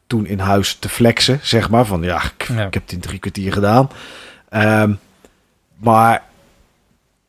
toen 0.07 0.27
in 0.27 0.39
huis 0.39 0.75
te 0.75 0.89
flexen, 0.89 1.39
zeg 1.43 1.71
maar. 1.71 1.85
Van 1.87 2.03
ja, 2.03 2.23
ik, 2.23 2.49
Ja. 2.49 2.67
ik 2.67 2.75
heb 2.75 2.83
het 2.83 2.93
in 2.93 3.01
drie 3.01 3.19
kwartier 3.19 3.53
gedaan. 3.53 3.91
Ehm, 4.49 4.93
maar 5.77 6.23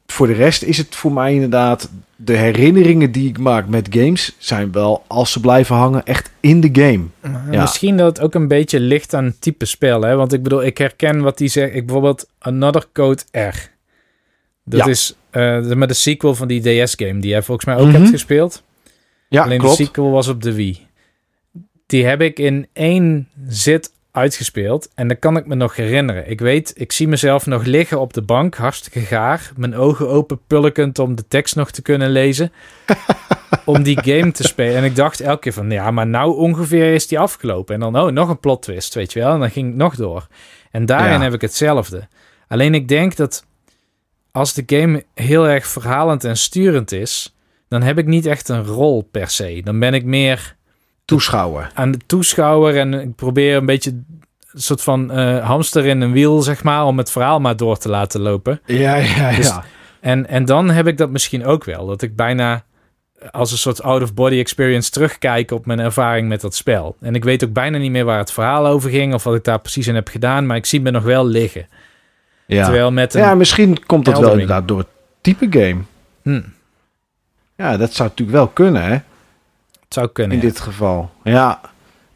voor 0.07 0.27
de 0.27 0.33
rest 0.33 0.63
is 0.63 0.77
het 0.77 0.95
voor 0.95 1.11
mij 1.11 1.33
inderdaad... 1.33 1.89
de 2.19 2.35
herinneringen 2.37 3.11
die 3.11 3.29
ik 3.29 3.37
maak 3.39 3.67
met 3.67 3.87
games... 3.91 4.35
zijn 4.37 4.71
wel, 4.71 5.03
als 5.07 5.31
ze 5.31 5.39
blijven 5.39 5.75
hangen, 5.75 6.05
echt 6.05 6.31
in 6.39 6.61
de 6.61 6.69
game. 6.71 7.03
Ja. 7.51 7.61
Misschien 7.61 7.97
dat 7.97 8.07
het 8.07 8.25
ook 8.25 8.33
een 8.33 8.47
beetje 8.47 8.79
ligt 8.79 9.13
aan 9.13 9.25
het 9.25 9.41
type 9.41 9.65
spel. 9.65 10.01
Hè? 10.01 10.15
Want 10.15 10.33
ik 10.33 10.43
bedoel, 10.43 10.63
ik 10.63 10.77
herken 10.77 11.21
wat 11.21 11.37
die 11.37 11.47
zegt. 11.47 11.75
Ik 11.75 11.85
bijvoorbeeld 11.85 12.29
Another 12.39 12.85
Code 12.93 13.21
R. 13.31 13.69
Dat 14.63 14.79
Ja. 14.79 14.87
is 14.87 15.15
eh, 15.29 15.61
de, 15.67 15.75
met 15.75 15.89
de 15.89 15.95
sequel 15.95 16.35
van 16.35 16.47
die 16.47 16.61
DS-game 16.83 17.19
die 17.19 17.29
jij 17.29 17.41
volgens 17.41 17.65
mij 17.67 17.75
ook 17.77 17.87
Mhm. 17.87 17.95
hebt 17.95 18.09
gespeeld. 18.09 18.63
Ja, 19.29 19.43
Alleen 19.43 19.59
klopt. 19.59 19.77
de 19.77 19.83
sequel 19.83 20.11
was 20.11 20.27
op 20.27 20.41
de 20.41 20.53
Wii. 20.53 20.87
Die 21.85 22.05
heb 22.05 22.21
ik 22.21 22.39
in 22.39 22.67
één 22.73 23.27
zit 23.47 23.91
uitgespeeld. 24.17 24.89
En 24.95 25.07
dat 25.07 25.19
kan 25.19 25.37
ik 25.37 25.45
me 25.45 25.55
nog 25.55 25.75
herinneren. 25.75 26.29
Ik 26.29 26.39
weet, 26.39 26.73
ik 26.75 26.91
zie 26.91 27.07
mezelf 27.07 27.45
nog 27.45 27.63
liggen 27.65 27.99
op 27.99 28.13
de 28.13 28.21
bank, 28.21 28.55
hartstikke 28.55 28.99
gaar. 28.99 29.51
Mijn 29.55 29.75
ogen 29.75 30.07
open, 30.09 30.39
pulkend 30.47 30.99
om 30.99 31.15
de 31.15 31.27
tekst 31.27 31.55
nog 31.55 31.71
te 31.71 31.81
kunnen 31.81 32.09
lezen. 32.09 32.51
om 33.65 33.83
die 33.83 33.99
game 34.03 34.31
te 34.31 34.43
spelen. 34.43 34.75
En 34.75 34.83
ik 34.83 34.95
dacht 34.95 35.19
elke 35.19 35.39
keer 35.39 35.53
van, 35.53 35.69
ja, 35.71 35.91
maar 35.91 36.07
nou 36.07 36.37
ongeveer 36.37 36.93
is 36.93 37.07
die 37.07 37.19
afgelopen. 37.19 37.73
En 37.73 37.79
dan, 37.79 37.99
oh, 37.99 38.11
nog 38.11 38.29
een 38.29 38.39
plot 38.39 38.61
twist, 38.61 38.93
weet 38.93 39.13
je 39.13 39.19
wel. 39.19 39.33
En 39.33 39.39
dan 39.39 39.51
ging 39.51 39.69
ik 39.69 39.75
nog 39.75 39.95
door. 39.95 40.27
En 40.71 40.85
daarin 40.85 41.17
Ja. 41.17 41.21
heb 41.21 41.33
ik 41.33 41.41
hetzelfde. 41.41 42.07
Alleen 42.47 42.73
ik 42.73 42.87
denk 42.87 43.15
dat 43.15 43.45
als 44.31 44.53
de 44.53 44.63
game 44.65 45.03
heel 45.13 45.47
erg 45.47 45.67
verhalend 45.67 46.23
en 46.23 46.37
sturend 46.37 46.91
is, 46.91 47.35
dan 47.67 47.81
heb 47.81 47.97
ik 47.97 48.05
niet 48.05 48.25
echt 48.25 48.49
een 48.49 48.65
rol 48.65 49.07
per 49.11 49.29
se. 49.29 49.61
Dan 49.63 49.79
ben 49.79 49.93
ik 49.93 50.03
meer 50.03 50.55
Toeschouwer. 51.07 51.71
aan 51.73 51.91
de 51.91 51.97
toeschouwer 52.05 52.77
en 52.77 52.93
ik 52.93 53.15
probeer 53.15 53.55
een 53.55 53.65
beetje 53.65 53.91
een 54.51 54.61
soort 54.61 54.81
van 54.81 55.11
eh, 55.11 55.45
hamster 55.47 55.85
in 55.85 56.01
een 56.01 56.11
wiel, 56.11 56.41
zeg 56.41 56.63
maar, 56.63 56.85
om 56.85 56.97
het 56.97 57.11
verhaal 57.11 57.39
maar 57.39 57.57
door 57.57 57.77
te 57.77 57.89
laten 57.89 58.21
lopen. 58.21 58.61
Ja, 58.65 58.95
ja, 58.95 59.31
Dus- 59.35 59.47
ja. 59.47 59.63
En, 59.99 60.27
en 60.27 60.45
dan 60.45 60.69
heb 60.69 60.87
ik 60.87 60.97
dat 60.97 61.09
misschien 61.09 61.45
ook 61.45 61.63
wel, 61.63 61.85
dat 61.85 62.01
ik 62.01 62.15
bijna 62.15 62.63
als 63.31 63.51
een 63.51 63.57
soort 63.57 63.83
out-of-body 63.83 64.37
experience 64.39 64.89
terugkijk 64.91 65.51
op 65.51 65.65
mijn 65.65 65.79
ervaring 65.79 66.27
met 66.27 66.41
dat 66.41 66.55
spel. 66.55 66.95
En 67.01 67.15
ik 67.15 67.23
weet 67.23 67.43
ook 67.43 67.53
bijna 67.53 67.77
niet 67.77 67.91
meer 67.91 68.05
waar 68.05 68.17
het 68.19 68.31
verhaal 68.31 68.67
over 68.67 68.89
ging 68.89 69.13
of 69.13 69.23
wat 69.23 69.35
ik 69.35 69.43
daar 69.43 69.59
precies 69.59 69.87
in 69.87 69.95
heb 69.95 70.07
gedaan, 70.07 70.45
maar 70.45 70.57
ik 70.57 70.65
zie 70.65 70.81
me 70.81 70.91
nog 70.91 71.03
wel 71.03 71.25
liggen. 71.25 71.67
Ja. 72.45 72.63
Terwijl 72.63 72.91
met 72.91 73.13
een... 73.13 73.21
ja, 73.21 73.35
misschien 73.35 73.85
komt 73.85 74.05
dat 74.05 74.19
wel 74.19 74.31
inderdaad 74.31 74.67
door 74.67 74.77
het 74.77 74.87
type 75.21 75.47
game. 75.49 75.81
Hm, 76.21 76.41
Ja, 77.55 77.77
dat 77.77 77.93
zou 77.93 78.09
natuurlijk 78.09 78.37
wel 78.37 78.47
kunnen, 78.47 78.83
hè? 78.83 78.97
Het 79.87 79.93
zou 79.93 80.07
kunnen. 80.07 80.37
In 80.37 80.43
ja. 80.43 80.49
dit 80.49 80.59
geval. 80.59 81.09
Ja. 81.23 81.61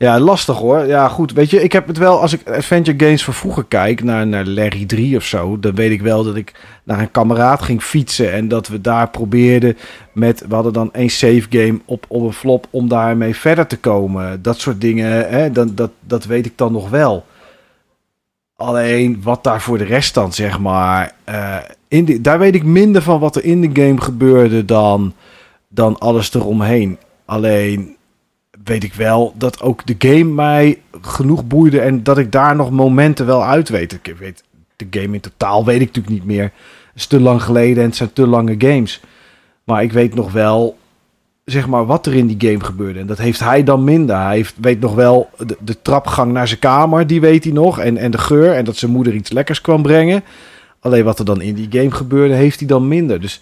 Ja, 0.02 0.20
lastig 0.20 0.58
hoor. 0.58 0.86
Ja, 0.86 1.08
goed. 1.08 1.32
Weet 1.32 1.50
je, 1.50 1.64
ik 1.64 1.72
heb 1.72 1.88
het 1.88 1.98
wel, 1.98 2.22
als 2.22 2.34
ik 2.34 2.50
adventure 2.50 3.00
games 3.06 3.24
van 3.24 3.34
vroeger 3.34 3.64
kijk, 3.64 4.04
naar, 4.04 4.28
naar 4.28 4.46
Larry 4.46 4.86
3 4.86 5.18
of 5.18 5.24
zo, 5.24 5.60
dan 5.60 5.76
weet 5.76 5.92
ik 5.92 6.02
wel 6.02 6.24
dat 6.24 6.36
ik 6.36 6.54
naar 6.84 7.00
een 7.00 7.12
kameraad 7.12 7.62
ging 7.62 7.84
fietsen 7.84 8.34
en 8.34 8.48
dat 8.48 8.68
we 8.68 8.82
daar 8.82 9.10
probeerden 9.10 9.78
met, 10.14 10.46
we 10.48 10.54
hadden 10.54 10.74
dan 10.74 10.94
één 10.94 11.10
save 11.10 11.44
game 11.50 11.80
op, 11.86 12.06
op 12.08 12.22
een 12.22 12.34
flop 12.34 12.68
om 12.70 12.88
daarmee 12.88 13.36
verder 13.36 13.68
te 13.68 13.78
komen. 13.78 14.42
Dat 14.42 14.60
soort 14.60 14.82
dingen, 14.82 15.30
hè, 15.30 15.52
dan, 15.52 15.76
dat, 15.76 15.92
dat 16.00 16.26
weet 16.26 16.46
ik 16.46 16.58
dan 16.58 16.72
nog 16.72 16.90
wel. 16.90 17.26
Alleen 18.56 19.22
wat 19.24 19.44
daar 19.44 19.62
voor 19.62 19.78
de 19.78 19.84
rest 19.84 20.14
dan, 20.14 20.34
zeg 20.34 20.60
maar, 20.60 21.14
eh, 21.24 21.58
in 21.88 22.06
die, 22.06 22.22
daar 22.22 22.40
weet 22.40 22.56
ik 22.56 22.64
minder 22.64 23.02
van 23.02 23.20
wat 23.20 23.36
er 23.36 23.44
in 23.44 23.62
de 23.62 23.82
game 23.82 24.02
gebeurde 24.02 24.66
dan, 24.66 25.14
dan 25.68 26.00
alles 26.00 26.34
eromheen. 26.34 26.98
Alleen 27.32 27.96
weet 28.64 28.84
ik 28.84 28.94
wel 28.94 29.34
dat 29.38 29.62
ook 29.62 29.86
de 29.86 29.96
game 30.10 30.34
mij 30.34 30.82
genoeg 31.02 31.48
boeide 31.48 31.80
en 31.80 32.04
dat 32.04 32.18
ik 32.18 32.32
daar 32.32 32.56
nog 32.56 32.72
momenten 32.72 33.26
wel 33.26 33.46
uit 33.46 33.70
weet. 33.70 33.94
Ik 33.94 34.16
weet 34.18 34.44
de 34.76 34.88
game 34.90 35.14
in 35.14 35.20
totaal 35.20 35.66
weet 35.66 35.82
ik 35.82 35.88
natuurlijk 35.88 36.14
niet 36.14 36.26
meer. 36.26 36.44
Het 36.44 36.52
is 36.96 37.06
te 37.06 37.20
lang 37.20 37.44
geleden 37.44 37.84
en 37.84 37.90
het 37.90 37.96
zijn 37.96 38.14
te 38.14 38.28
lange 38.28 38.56
games. 38.58 39.02
Maar 39.64 39.84
ik 39.84 39.92
weet 39.92 40.16
nog 40.16 40.32
wel, 40.32 40.78
zeg 41.46 41.68
maar, 41.68 41.86
wat 41.86 42.06
er 42.06 42.14
in 42.14 42.28
die 42.28 42.50
game 42.50 42.64
gebeurde. 42.64 43.00
En 43.00 43.08
dat 43.08 43.18
heeft 43.18 43.40
hij 43.40 43.64
dan 43.64 43.84
minder. 43.84 44.16
Hij 44.16 44.36
heeft, 44.36 44.56
weet 44.62 44.80
nog 44.80 44.96
wel 44.96 45.30
de, 45.38 45.58
de 45.60 45.82
trapgang 45.82 46.32
naar 46.32 46.48
zijn 46.48 46.60
kamer, 46.60 47.08
die 47.08 47.22
weet 47.22 47.44
hij 47.44 47.54
nog. 47.54 47.80
En, 47.80 47.98
en 47.98 48.12
de 48.12 48.18
geur 48.18 48.56
en 48.56 48.66
dat 48.66 48.76
zijn 48.76 48.92
moeder 48.92 49.14
iets 49.14 49.32
lekkers 49.32 49.62
kwam 49.62 49.82
brengen. 49.82 50.24
Alleen 50.80 51.04
wat 51.04 51.20
er 51.20 51.26
dan 51.26 51.42
in 51.42 51.54
die 51.54 51.68
game 51.70 51.92
gebeurde, 51.92 52.34
heeft 52.34 52.60
hij 52.60 52.68
dan 52.68 52.88
minder. 52.88 53.22
Dus 53.22 53.42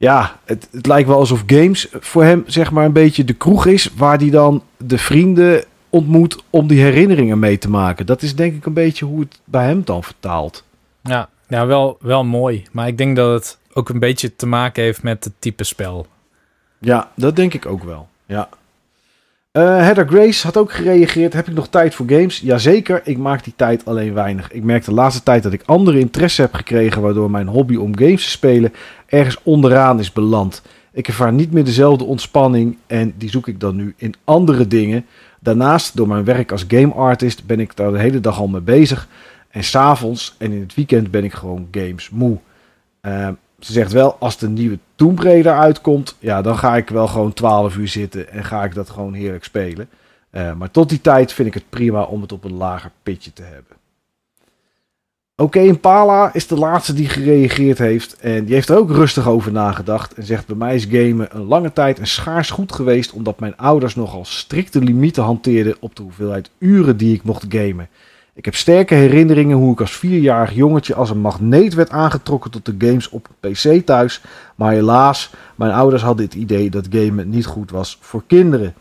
ja, 0.00 0.38
het, 0.44 0.68
het 0.70 0.86
lijkt 0.86 1.08
wel 1.08 1.18
alsof 1.18 1.42
games 1.46 1.88
voor 1.92 2.24
hem 2.24 2.44
zeg 2.46 2.70
maar 2.70 2.84
een 2.84 2.92
beetje 2.92 3.24
de 3.24 3.32
kroeg 3.32 3.66
is... 3.66 3.90
waar 3.96 4.18
hij 4.18 4.30
dan 4.30 4.62
de 4.76 4.98
vrienden 4.98 5.64
ontmoet 5.88 6.42
om 6.50 6.66
die 6.66 6.80
herinneringen 6.80 7.38
mee 7.38 7.58
te 7.58 7.70
maken. 7.70 8.06
Dat 8.06 8.22
is 8.22 8.34
denk 8.34 8.54
ik 8.54 8.66
een 8.66 8.72
beetje 8.72 9.04
hoe 9.04 9.20
het 9.20 9.40
bij 9.44 9.64
hem 9.64 9.82
dan 9.84 10.02
vertaalt. 10.02 10.64
Ja, 11.02 11.28
ja 11.48 11.66
wel, 11.66 11.98
wel 12.00 12.24
mooi. 12.24 12.62
Maar 12.72 12.86
ik 12.86 12.98
denk 12.98 13.16
dat 13.16 13.32
het 13.32 13.58
ook 13.72 13.88
een 13.88 13.98
beetje 13.98 14.36
te 14.36 14.46
maken 14.46 14.82
heeft 14.82 15.02
met 15.02 15.24
het 15.24 15.32
type 15.38 15.64
spel. 15.64 16.06
Ja, 16.78 17.10
dat 17.14 17.36
denk 17.36 17.54
ik 17.54 17.66
ook 17.66 17.84
wel. 17.84 18.08
Ja. 18.26 18.48
Uh, 19.58 19.62
Heather 19.62 20.08
Grace 20.08 20.46
had 20.46 20.56
ook 20.56 20.72
gereageerd. 20.72 21.32
Heb 21.32 21.48
ik 21.48 21.54
nog 21.54 21.68
tijd 21.68 21.94
voor 21.94 22.06
games? 22.08 22.40
Jazeker, 22.40 23.00
ik 23.04 23.18
maak 23.18 23.44
die 23.44 23.52
tijd 23.56 23.84
alleen 23.84 24.14
weinig. 24.14 24.52
Ik 24.52 24.62
merk 24.62 24.84
de 24.84 24.92
laatste 24.92 25.22
tijd 25.22 25.42
dat 25.42 25.52
ik 25.52 25.62
andere 25.64 25.98
interesse 25.98 26.40
heb 26.40 26.54
gekregen... 26.54 27.02
waardoor 27.02 27.30
mijn 27.30 27.46
hobby 27.46 27.76
om 27.76 27.98
games 27.98 28.24
te 28.24 28.30
spelen 28.30 28.72
ergens 29.06 29.38
onderaan 29.42 29.98
is 29.98 30.12
beland. 30.12 30.62
Ik 30.92 31.08
ervaar 31.08 31.32
niet 31.32 31.52
meer 31.52 31.64
dezelfde 31.64 32.04
ontspanning 32.04 32.76
en 32.86 33.14
die 33.16 33.30
zoek 33.30 33.48
ik 33.48 33.60
dan 33.60 33.76
nu 33.76 33.94
in 33.96 34.14
andere 34.24 34.66
dingen. 34.66 35.06
Daarnaast, 35.40 35.96
door 35.96 36.08
mijn 36.08 36.24
werk 36.24 36.52
als 36.52 36.64
game 36.68 36.92
artist, 36.92 37.46
ben 37.46 37.60
ik 37.60 37.76
daar 37.76 37.92
de 37.92 37.98
hele 37.98 38.20
dag 38.20 38.38
al 38.38 38.48
mee 38.48 38.60
bezig. 38.60 39.08
En 39.48 39.64
s'avonds 39.64 40.34
en 40.38 40.52
in 40.52 40.60
het 40.60 40.74
weekend 40.74 41.10
ben 41.10 41.24
ik 41.24 41.32
gewoon 41.32 41.68
games 41.70 42.10
moe. 42.10 42.38
Uh, 43.02 43.28
ze 43.60 43.72
zegt 43.72 43.92
wel, 43.92 44.16
als 44.18 44.38
de 44.38 44.48
nieuwe 44.48 44.78
Tomb 44.94 45.18
Raider 45.18 45.58
uitkomt, 45.58 46.16
ja, 46.18 46.42
dan 46.42 46.58
ga 46.58 46.76
ik 46.76 46.88
wel 46.88 47.06
gewoon 47.06 47.32
12 47.32 47.76
uur 47.76 47.88
zitten 47.88 48.30
en 48.30 48.44
ga 48.44 48.64
ik 48.64 48.74
dat 48.74 48.90
gewoon 48.90 49.12
heerlijk 49.14 49.44
spelen. 49.44 49.88
Uh, 50.32 50.52
maar 50.52 50.70
tot 50.70 50.88
die 50.88 51.00
tijd 51.00 51.32
vind 51.32 51.48
ik 51.48 51.54
het 51.54 51.70
prima 51.70 52.02
om 52.02 52.20
het 52.20 52.32
op 52.32 52.44
een 52.44 52.56
lager 52.56 52.90
pitje 53.02 53.32
te 53.32 53.42
hebben. 53.42 53.76
Oké, 55.40 55.58
okay, 55.58 55.66
Impala 55.66 56.34
is 56.34 56.46
de 56.46 56.56
laatste 56.56 56.92
die 56.92 57.08
gereageerd 57.08 57.78
heeft. 57.78 58.16
En 58.16 58.44
die 58.44 58.54
heeft 58.54 58.68
er 58.68 58.76
ook 58.76 58.90
rustig 58.90 59.28
over 59.28 59.52
nagedacht. 59.52 60.14
En 60.14 60.24
zegt: 60.24 60.46
Bij 60.46 60.56
mij 60.56 60.74
is 60.74 60.84
gamen 60.84 61.36
een 61.36 61.44
lange 61.44 61.72
tijd 61.72 61.98
een 61.98 62.06
schaars 62.06 62.50
goed 62.50 62.72
geweest. 62.72 63.12
Omdat 63.12 63.40
mijn 63.40 63.56
ouders 63.56 63.94
nogal 63.94 64.24
strikte 64.24 64.80
limieten 64.80 65.22
hanteerden 65.22 65.76
op 65.80 65.96
de 65.96 66.02
hoeveelheid 66.02 66.50
uren 66.58 66.96
die 66.96 67.14
ik 67.14 67.22
mocht 67.22 67.44
gamen. 67.48 67.88
Ik 68.40 68.46
heb 68.46 68.54
sterke 68.54 68.94
herinneringen 68.94 69.56
hoe 69.56 69.72
ik 69.72 69.80
als 69.80 69.96
vierjarig 69.96 70.54
jongetje 70.54 70.94
als 70.94 71.10
een 71.10 71.20
magneet 71.20 71.74
werd 71.74 71.90
aangetrokken 71.90 72.50
tot 72.50 72.64
de 72.64 72.74
games 72.78 73.08
op 73.08 73.28
PC 73.40 73.86
thuis. 73.86 74.20
Maar 74.54 74.72
helaas, 74.72 75.30
mijn 75.54 75.72
ouders 75.72 76.02
hadden 76.02 76.24
het 76.24 76.34
idee 76.34 76.70
dat 76.70 76.88
gamen 76.90 77.28
niet 77.28 77.46
goed 77.46 77.70
was 77.70 77.98
voor 78.00 78.22
kinderen. 78.26 78.74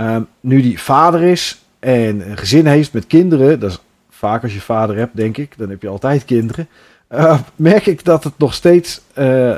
Um, 0.00 0.26
nu 0.40 0.62
die 0.62 0.80
vader 0.80 1.22
is 1.22 1.62
en 1.78 2.30
een 2.30 2.36
gezin 2.36 2.66
heeft 2.66 2.92
met 2.92 3.06
kinderen, 3.06 3.60
dat 3.60 3.70
is 3.70 3.80
vaak 4.10 4.42
als 4.42 4.54
je 4.54 4.60
vader 4.60 4.96
hebt, 4.96 5.16
denk 5.16 5.36
ik, 5.36 5.58
dan 5.58 5.70
heb 5.70 5.82
je 5.82 5.88
altijd 5.88 6.24
kinderen. 6.24 6.68
Uh, 7.10 7.38
merk 7.56 7.86
ik 7.86 8.04
dat 8.04 8.24
het 8.24 8.38
nog 8.38 8.54
steeds 8.54 9.00
uh, 9.18 9.56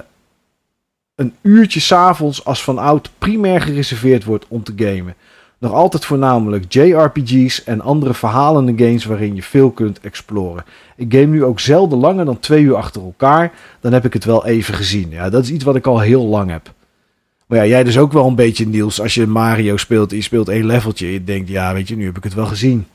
een 1.15 1.35
uurtje 1.43 1.81
s'avonds 1.81 2.45
als 2.45 2.65
van 2.65 2.79
oud 2.79 3.11
primair 3.19 3.61
gereserveerd 3.61 4.25
wordt 4.25 4.45
om 4.49 4.63
te 4.63 4.73
gamen. 4.77 5.15
Nog 5.59 5.73
altijd 5.73 6.05
voornamelijk 6.05 6.73
JRPG's 6.73 7.65
en 7.65 7.81
andere 7.81 8.15
verhalende 8.15 8.85
games 8.85 9.05
waarin 9.05 9.35
je 9.35 9.43
veel 9.43 9.71
kunt 9.71 10.01
exploren. 10.01 10.65
Ik 10.97 11.13
game 11.13 11.27
nu 11.27 11.45
ook 11.45 11.61
zelden 11.61 11.99
langer 11.99 12.25
dan 12.25 12.39
twee 12.39 12.63
uur 12.63 12.77
achter 12.77 13.03
elkaar. 13.03 13.53
Dan 13.81 13.93
heb 13.93 14.05
ik 14.05 14.13
het 14.13 14.25
wel 14.25 14.47
even 14.47 14.75
gezien. 14.75 15.11
Ja, 15.11 15.31
dat 15.31 15.43
is 15.43 15.51
iets 15.51 15.65
wat 15.65 15.77
ik 15.77 15.87
al 15.87 16.01
heel 16.01 16.27
lang 16.27 16.51
heb. 16.51 16.73
Maar 17.47 17.59
ja, 17.59 17.67
jij 17.67 17.85
dus 17.85 17.99
ook 17.99 18.13
wel 18.13 18.27
een 18.27 18.35
beetje, 18.35 18.67
Niels. 18.67 19.01
Als 19.01 19.15
je 19.15 19.27
Mario 19.27 19.77
speelt 19.77 20.11
en 20.11 20.17
je 20.17 20.23
speelt 20.23 20.49
één 20.49 20.67
leveltje. 20.67 21.13
Je 21.13 21.25
denkt, 21.25 21.49
ja, 21.49 21.75
weet 21.75 21.89
je, 21.89 21.97
nu 21.97 22.05
heb 22.05 22.17
ik 22.17 22.25
het 22.25 22.35
wel 22.35 22.47
gezien. 22.47 22.87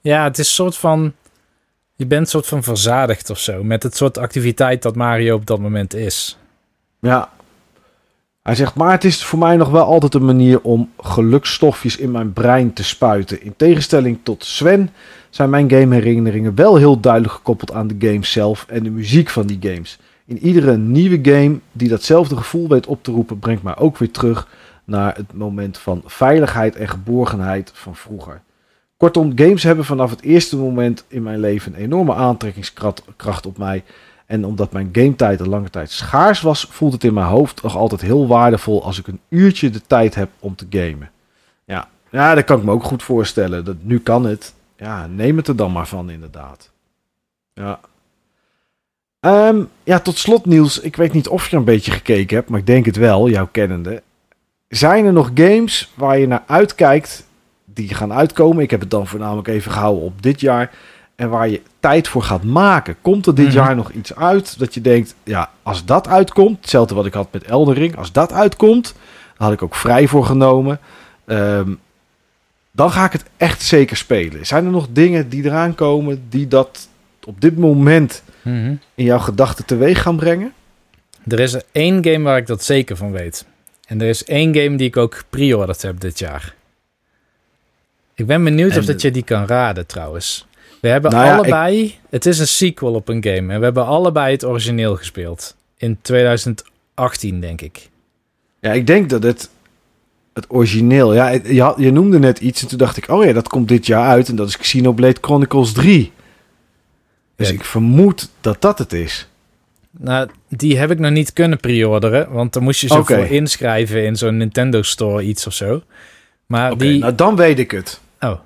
Ja, 0.00 0.24
het 0.24 0.38
is 0.38 0.46
een 0.46 0.54
soort 0.54 0.76
van... 0.76 1.12
Je 1.96 2.06
bent 2.06 2.28
soort 2.28 2.46
van 2.46 2.62
verzadigd 2.62 3.30
of 3.30 3.38
zo. 3.38 3.62
Met 3.64 3.82
het 3.82 3.96
soort 3.96 4.18
activiteit 4.18 4.82
dat 4.82 4.96
Mario 4.96 5.34
op 5.34 5.46
dat 5.46 5.58
moment 5.58 5.94
is. 5.94 6.38
Ja, 7.00 7.30
hij 8.42 8.54
zegt, 8.54 8.74
maar 8.74 8.90
het 8.90 9.04
is 9.04 9.24
voor 9.24 9.38
mij 9.38 9.56
nog 9.56 9.68
wel 9.68 9.84
altijd 9.84 10.14
een 10.14 10.24
manier 10.24 10.60
om 10.60 10.90
gelukstofjes 10.98 11.96
in 11.96 12.10
mijn 12.10 12.32
brein 12.32 12.72
te 12.72 12.84
spuiten. 12.84 13.42
In 13.42 13.54
tegenstelling 13.56 14.18
tot 14.22 14.44
Sven 14.44 14.90
zijn 15.30 15.50
mijn 15.50 15.70
gameherinneringen 15.70 16.54
wel 16.54 16.76
heel 16.76 17.00
duidelijk 17.00 17.32
gekoppeld 17.32 17.72
aan 17.72 17.86
de 17.86 17.96
games 17.98 18.32
zelf 18.32 18.64
en 18.68 18.82
de 18.82 18.90
muziek 18.90 19.28
van 19.30 19.46
die 19.46 19.58
games. 19.60 19.98
In 20.24 20.38
iedere 20.38 20.76
nieuwe 20.76 21.18
game 21.22 21.58
die 21.72 21.88
datzelfde 21.88 22.36
gevoel 22.36 22.68
weet 22.68 22.86
op 22.86 23.04
te 23.04 23.10
roepen, 23.10 23.38
brengt 23.38 23.62
mij 23.62 23.76
ook 23.76 23.98
weer 23.98 24.10
terug 24.10 24.48
naar 24.84 25.16
het 25.16 25.32
moment 25.32 25.78
van 25.78 26.02
veiligheid 26.06 26.76
en 26.76 26.88
geborgenheid 26.88 27.70
van 27.74 27.96
vroeger. 27.96 28.42
Kortom, 28.96 29.32
games 29.34 29.62
hebben 29.62 29.84
vanaf 29.84 30.10
het 30.10 30.22
eerste 30.22 30.56
moment 30.56 31.04
in 31.08 31.22
mijn 31.22 31.40
leven 31.40 31.74
een 31.74 31.80
enorme 31.80 32.14
aantrekkingskracht 32.14 33.46
op 33.46 33.58
mij. 33.58 33.84
En 34.32 34.44
omdat 34.44 34.72
mijn 34.72 34.88
gametijd 34.92 35.40
een 35.40 35.48
lange 35.48 35.70
tijd 35.70 35.90
schaars 35.90 36.40
was, 36.40 36.66
voelt 36.70 36.92
het 36.92 37.04
in 37.04 37.14
mijn 37.14 37.26
hoofd 37.26 37.62
nog 37.62 37.76
altijd 37.76 38.00
heel 38.00 38.26
waardevol 38.26 38.84
als 38.84 38.98
ik 38.98 39.06
een 39.06 39.20
uurtje 39.28 39.70
de 39.70 39.80
tijd 39.86 40.14
heb 40.14 40.28
om 40.38 40.54
te 40.54 40.66
gamen. 40.70 41.10
Ja, 41.64 41.88
ja 42.10 42.34
dat 42.34 42.44
kan 42.44 42.58
ik 42.58 42.64
me 42.64 42.70
ook 42.70 42.84
goed 42.84 43.02
voorstellen. 43.02 43.64
Dat, 43.64 43.76
nu 43.80 44.00
kan 44.00 44.24
het. 44.24 44.54
Ja, 44.76 45.06
neem 45.06 45.36
het 45.36 45.48
er 45.48 45.56
dan 45.56 45.72
maar 45.72 45.86
van, 45.86 46.10
inderdaad. 46.10 46.70
Ja. 47.52 47.80
Um, 49.20 49.68
ja, 49.84 50.00
tot 50.00 50.18
slot 50.18 50.46
Niels, 50.46 50.80
ik 50.80 50.96
weet 50.96 51.12
niet 51.12 51.28
of 51.28 51.48
je 51.48 51.56
een 51.56 51.64
beetje 51.64 51.92
gekeken 51.92 52.36
hebt, 52.36 52.48
maar 52.48 52.60
ik 52.60 52.66
denk 52.66 52.86
het 52.86 52.96
wel, 52.96 53.28
jouw 53.28 53.48
kennende. 53.50 54.02
Zijn 54.68 55.04
er 55.04 55.12
nog 55.12 55.30
games 55.34 55.92
waar 55.94 56.18
je 56.18 56.26
naar 56.26 56.44
uitkijkt 56.46 57.26
die 57.64 57.94
gaan 57.94 58.12
uitkomen? 58.12 58.62
Ik 58.62 58.70
heb 58.70 58.80
het 58.80 58.90
dan 58.90 59.06
voornamelijk 59.06 59.48
even 59.48 59.72
gehouden 59.72 60.04
op 60.04 60.22
dit 60.22 60.40
jaar 60.40 60.70
en 61.22 61.28
waar 61.28 61.48
je 61.48 61.60
tijd 61.80 62.08
voor 62.08 62.22
gaat 62.22 62.42
maken. 62.42 62.96
Komt 63.00 63.26
er 63.26 63.34
dit 63.34 63.46
mhm. 63.46 63.54
jaar 63.54 63.76
nog 63.76 63.90
iets 63.90 64.14
uit 64.14 64.58
dat 64.58 64.74
je 64.74 64.80
denkt, 64.80 65.14
ja, 65.24 65.50
als 65.62 65.84
dat 65.84 66.08
uitkomt, 66.08 66.56
hetzelfde 66.60 66.94
wat 66.94 67.06
ik 67.06 67.14
had 67.14 67.32
met 67.32 67.44
Eldering, 67.44 67.96
als 67.96 68.12
dat 68.12 68.32
uitkomt, 68.32 68.94
had 69.36 69.52
ik 69.52 69.62
ook 69.62 69.74
vrij 69.74 70.06
voor 70.08 70.24
genomen. 70.24 70.78
Um, 71.26 71.78
dan 72.70 72.90
ga 72.90 73.04
ik 73.04 73.12
het 73.12 73.24
echt 73.36 73.62
zeker 73.62 73.96
spelen. 73.96 74.46
Zijn 74.46 74.64
er 74.64 74.70
nog 74.70 74.88
dingen 74.90 75.28
die 75.28 75.44
eraan 75.44 75.74
komen 75.74 76.22
die 76.28 76.48
dat 76.48 76.88
op 77.24 77.40
dit 77.40 77.58
moment 77.58 78.22
mhm. 78.42 78.74
in 78.94 79.04
jouw 79.04 79.18
gedachten 79.18 79.64
teweeg 79.64 80.02
gaan 80.02 80.16
brengen? 80.16 80.52
Er 81.26 81.40
is 81.40 81.52
er 81.52 81.62
één 81.72 82.04
game 82.04 82.22
waar 82.22 82.36
ik 82.36 82.46
dat 82.46 82.64
zeker 82.64 82.96
van 82.96 83.12
weet. 83.12 83.46
En 83.86 84.00
er 84.00 84.08
is 84.08 84.24
één 84.24 84.54
game 84.54 84.76
die 84.76 84.86
ik 84.86 84.96
ook 84.96 85.22
pre-ordered 85.30 85.82
heb 85.82 86.00
dit 86.00 86.18
jaar. 86.18 86.54
Ik 88.14 88.26
ben 88.26 88.44
benieuwd 88.44 88.76
of 88.76 88.84
dat 88.84 89.00
je 89.00 89.10
die 89.10 89.24
kan 89.24 89.46
raden 89.46 89.86
trouwens. 89.86 90.46
We 90.82 90.88
hebben 90.88 91.10
nou 91.10 91.38
allebei. 91.38 91.98
Het 92.10 92.26
is 92.26 92.38
een 92.38 92.46
sequel 92.46 92.94
op 92.94 93.08
een 93.08 93.24
game. 93.24 93.52
En 93.52 93.58
we 93.58 93.64
hebben 93.64 93.86
allebei 93.86 94.32
het 94.32 94.44
origineel 94.44 94.96
gespeeld. 94.96 95.56
In 95.76 95.98
2018, 96.02 97.40
denk 97.40 97.60
ik. 97.60 97.90
Ja, 98.60 98.72
ik 98.72 98.86
denk 98.86 99.10
dat 99.10 99.22
het. 99.22 99.50
Het 100.34 100.46
origineel. 100.48 101.14
Ja, 101.14 101.28
je, 101.28 101.62
had, 101.62 101.74
je 101.78 101.92
noemde 101.92 102.18
net 102.18 102.38
iets. 102.38 102.62
En 102.62 102.68
toen 102.68 102.78
dacht 102.78 102.96
ik, 102.96 103.08
oh 103.08 103.24
ja, 103.24 103.32
dat 103.32 103.48
komt 103.48 103.68
dit 103.68 103.86
jaar 103.86 104.08
uit. 104.08 104.28
En 104.28 104.36
dat 104.36 104.48
is 104.48 104.56
Xenoblade 104.56 105.18
Chronicles 105.20 105.72
3. 105.72 106.12
Dus 107.36 107.50
ik 107.50 107.64
vermoed 107.64 108.30
dat 108.40 108.60
dat 108.60 108.78
het 108.78 108.92
is. 108.92 109.28
Nou, 109.90 110.28
die 110.48 110.78
heb 110.78 110.90
ik 110.90 110.98
nog 110.98 111.10
niet 111.10 111.32
kunnen 111.32 111.58
pre-orderen. 111.58 112.32
Want 112.32 112.52
dan 112.52 112.62
moest 112.62 112.80
je 112.80 112.86
zo 112.86 113.02
voor 113.02 113.26
inschrijven 113.26 114.04
in 114.04 114.16
zo'n 114.16 114.36
Nintendo 114.36 114.82
Store 114.82 115.22
iets 115.22 115.46
of 115.46 115.52
zo. 115.52 115.82
Maar 116.46 116.76
die... 116.76 116.98
nou 116.98 117.14
dan 117.14 117.36
weet 117.36 117.58
ik 117.58 117.70
het. 117.70 118.00
Oh, 118.20 118.38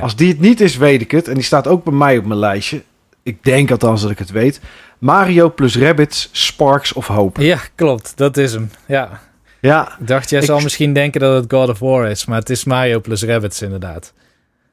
als 0.00 0.16
die 0.16 0.28
het 0.28 0.40
niet 0.40 0.60
is, 0.60 0.76
weet 0.76 1.00
ik 1.00 1.10
het. 1.10 1.28
En 1.28 1.34
die 1.34 1.42
staat 1.42 1.66
ook 1.66 1.84
bij 1.84 1.92
mij 1.92 2.18
op 2.18 2.24
mijn 2.24 2.38
lijstje. 2.38 2.82
Ik 3.22 3.44
denk 3.44 3.70
althans 3.70 4.02
dat 4.02 4.10
ik 4.10 4.18
het 4.18 4.30
weet. 4.30 4.60
Mario 4.98 5.50
plus 5.50 5.78
Rabbits, 5.78 6.28
Sparks 6.32 6.92
of 6.92 7.06
Hope. 7.06 7.44
Ja, 7.44 7.58
klopt. 7.74 8.12
Dat 8.16 8.36
is 8.36 8.52
hem. 8.52 8.70
Ja. 8.86 9.20
Ja. 9.60 9.96
Ik 10.00 10.06
dacht, 10.06 10.30
jij 10.30 10.42
zal 10.42 10.60
misschien 10.60 10.92
denken 10.92 11.20
dat 11.20 11.42
het 11.42 11.52
God 11.52 11.68
of 11.68 11.78
War 11.78 12.10
is. 12.10 12.24
Maar 12.24 12.38
het 12.38 12.50
is 12.50 12.64
Mario 12.64 13.00
plus 13.00 13.24
Rabbits 13.24 13.62
inderdaad. 13.62 14.12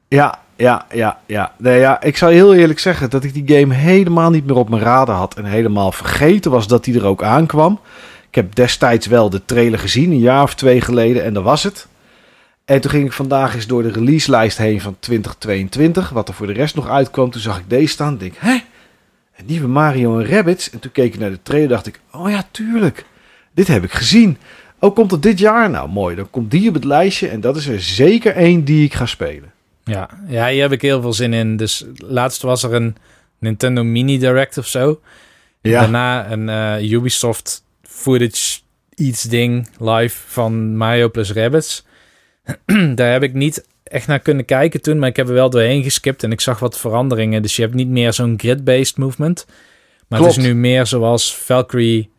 Ja, 0.08 0.38
ja, 0.56 0.86
ja, 0.92 1.18
ja. 1.26 1.52
Nee, 1.58 1.78
ja. 1.78 2.02
Ik 2.02 2.16
zou 2.16 2.32
heel 2.32 2.54
eerlijk 2.54 2.78
zeggen 2.78 3.10
dat 3.10 3.24
ik 3.24 3.34
die 3.34 3.58
game 3.58 3.74
helemaal 3.74 4.30
niet 4.30 4.46
meer 4.46 4.56
op 4.56 4.68
mijn 4.68 4.82
radar 4.82 5.16
had. 5.16 5.34
En 5.34 5.44
helemaal 5.44 5.92
vergeten 5.92 6.50
was 6.50 6.66
dat 6.66 6.84
die 6.84 6.98
er 6.98 7.06
ook 7.06 7.22
aankwam. 7.22 7.80
Ik 8.28 8.34
heb 8.34 8.54
destijds 8.54 9.06
wel 9.06 9.30
de 9.30 9.44
trailer 9.44 9.78
gezien, 9.78 10.10
een 10.10 10.18
jaar 10.18 10.42
of 10.42 10.54
twee 10.54 10.80
geleden. 10.80 11.24
En 11.24 11.34
dat 11.34 11.42
was 11.42 11.62
het. 11.62 11.86
En 12.64 12.80
toen 12.80 12.90
ging 12.90 13.06
ik 13.06 13.12
vandaag 13.12 13.54
eens 13.54 13.66
door 13.66 13.82
de 13.82 13.92
releaselijst 13.92 14.58
heen 14.58 14.80
van 14.80 14.96
2022. 15.00 16.08
Wat 16.10 16.28
er 16.28 16.34
voor 16.34 16.46
de 16.46 16.52
rest 16.52 16.74
nog 16.74 16.88
uitkwam. 16.88 17.30
Toen 17.30 17.40
zag 17.40 17.58
ik 17.58 17.70
deze 17.70 17.92
staan. 17.92 18.18
Denk, 18.18 18.34
hè? 18.38 18.52
Een 19.36 19.46
nieuwe 19.46 19.66
Mario 19.66 20.18
en 20.18 20.26
Rabbids. 20.26 20.70
En 20.70 20.78
toen 20.78 20.92
keek 20.92 21.14
ik 21.14 21.20
naar 21.20 21.30
de 21.30 21.42
trailer. 21.42 21.68
Dacht 21.68 21.86
ik, 21.86 22.00
oh 22.12 22.30
ja, 22.30 22.44
tuurlijk. 22.50 23.04
Dit 23.54 23.66
heb 23.66 23.84
ik 23.84 23.92
gezien. 23.92 24.38
Oh, 24.78 24.94
komt 24.94 25.10
het 25.10 25.22
dit 25.22 25.38
jaar? 25.38 25.70
Nou, 25.70 25.88
mooi. 25.88 26.16
Dan 26.16 26.30
komt 26.30 26.50
die 26.50 26.68
op 26.68 26.74
het 26.74 26.84
lijstje. 26.84 27.28
En 27.28 27.40
dat 27.40 27.56
is 27.56 27.66
er 27.66 27.80
zeker 27.80 28.34
één 28.34 28.64
die 28.64 28.84
ik 28.84 28.94
ga 28.94 29.06
spelen. 29.06 29.52
Ja, 29.84 30.08
ja 30.26 30.48
hier 30.48 30.62
heb 30.62 30.72
ik 30.72 30.82
heel 30.82 31.00
veel 31.00 31.12
zin 31.12 31.32
in. 31.32 31.56
Dus 31.56 31.84
laatst 31.96 32.42
was 32.42 32.62
er 32.62 32.74
een 32.74 32.96
Nintendo 33.38 33.84
Mini 33.84 34.18
Direct 34.18 34.58
of 34.58 34.66
zo. 34.66 35.00
Ja. 35.60 35.80
Daarna 35.80 36.30
een 36.30 36.48
uh, 36.82 36.92
Ubisoft 36.92 37.64
footage 37.82 38.60
iets 38.94 39.22
ding 39.22 39.68
live 39.78 40.16
van 40.26 40.76
Mario 40.76 41.08
plus 41.08 41.32
Rabbids. 41.32 41.84
daar 42.94 43.12
heb 43.12 43.22
ik 43.22 43.34
niet 43.34 43.66
echt 43.84 44.06
naar 44.06 44.18
kunnen 44.18 44.44
kijken 44.44 44.82
toen, 44.82 44.98
maar 44.98 45.08
ik 45.08 45.16
heb 45.16 45.28
er 45.28 45.34
wel 45.34 45.50
doorheen 45.50 45.82
geskipt 45.82 46.22
en 46.22 46.32
ik 46.32 46.40
zag 46.40 46.58
wat 46.58 46.78
veranderingen. 46.78 47.42
Dus 47.42 47.56
je 47.56 47.62
hebt 47.62 47.74
niet 47.74 47.88
meer 47.88 48.12
zo'n 48.12 48.34
grid-based 48.36 48.96
movement, 48.96 49.46
maar 50.08 50.20
het 50.20 50.28
is 50.28 50.36
nu 50.36 50.54
meer 50.54 50.86
zoals 50.86 51.36
Valkyrie, 51.36 52.10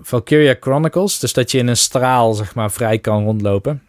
Valkyria 0.00 0.56
Chronicles, 0.60 1.18
dus 1.18 1.32
dat 1.32 1.50
je 1.50 1.58
in 1.58 1.66
een 1.66 1.76
straal 1.76 2.34
zeg 2.34 2.54
maar 2.54 2.70
vrij 2.70 2.98
kan 2.98 3.24
rondlopen. 3.24 3.82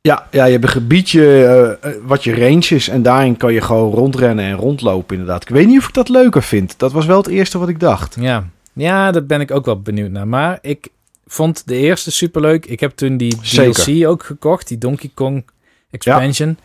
Ja, 0.00 0.26
ja 0.30 0.44
je 0.44 0.52
hebt 0.52 0.64
een 0.64 0.70
gebiedje 0.70 1.76
uh, 1.84 1.90
wat 2.02 2.24
je 2.24 2.34
range 2.34 2.74
is 2.74 2.88
en 2.88 3.02
daarin 3.02 3.36
kan 3.36 3.52
je 3.52 3.60
gewoon 3.60 3.92
rondrennen 3.92 4.44
en 4.44 4.56
rondlopen 4.56 5.16
inderdaad. 5.16 5.42
Ik 5.42 5.48
weet 5.48 5.66
niet 5.66 5.78
of 5.78 5.88
ik 5.88 5.94
dat 5.94 6.08
leuker 6.08 6.42
vind. 6.42 6.78
Dat 6.78 6.92
was 6.92 7.06
wel 7.06 7.16
het 7.16 7.26
eerste 7.26 7.58
wat 7.58 7.68
ik 7.68 7.80
dacht. 7.80 8.16
Ja, 8.20 8.48
ja 8.72 9.10
daar 9.10 9.26
ben 9.26 9.40
ik 9.40 9.50
ook 9.50 9.64
wel 9.64 9.80
benieuwd 9.80 10.10
naar. 10.10 10.28
Maar 10.28 10.58
ik 10.62 10.88
vond 11.26 11.66
de 11.66 11.76
eerste 11.76 12.10
superleuk. 12.10 12.66
Ik 12.66 12.80
heb 12.80 12.90
toen 12.90 13.16
die 13.16 13.36
DLC 13.40 14.06
ook 14.06 14.22
gekocht, 14.22 14.68
die 14.68 14.78
Donkey 14.78 15.10
Kong 15.14 15.44
expansion. 15.90 16.58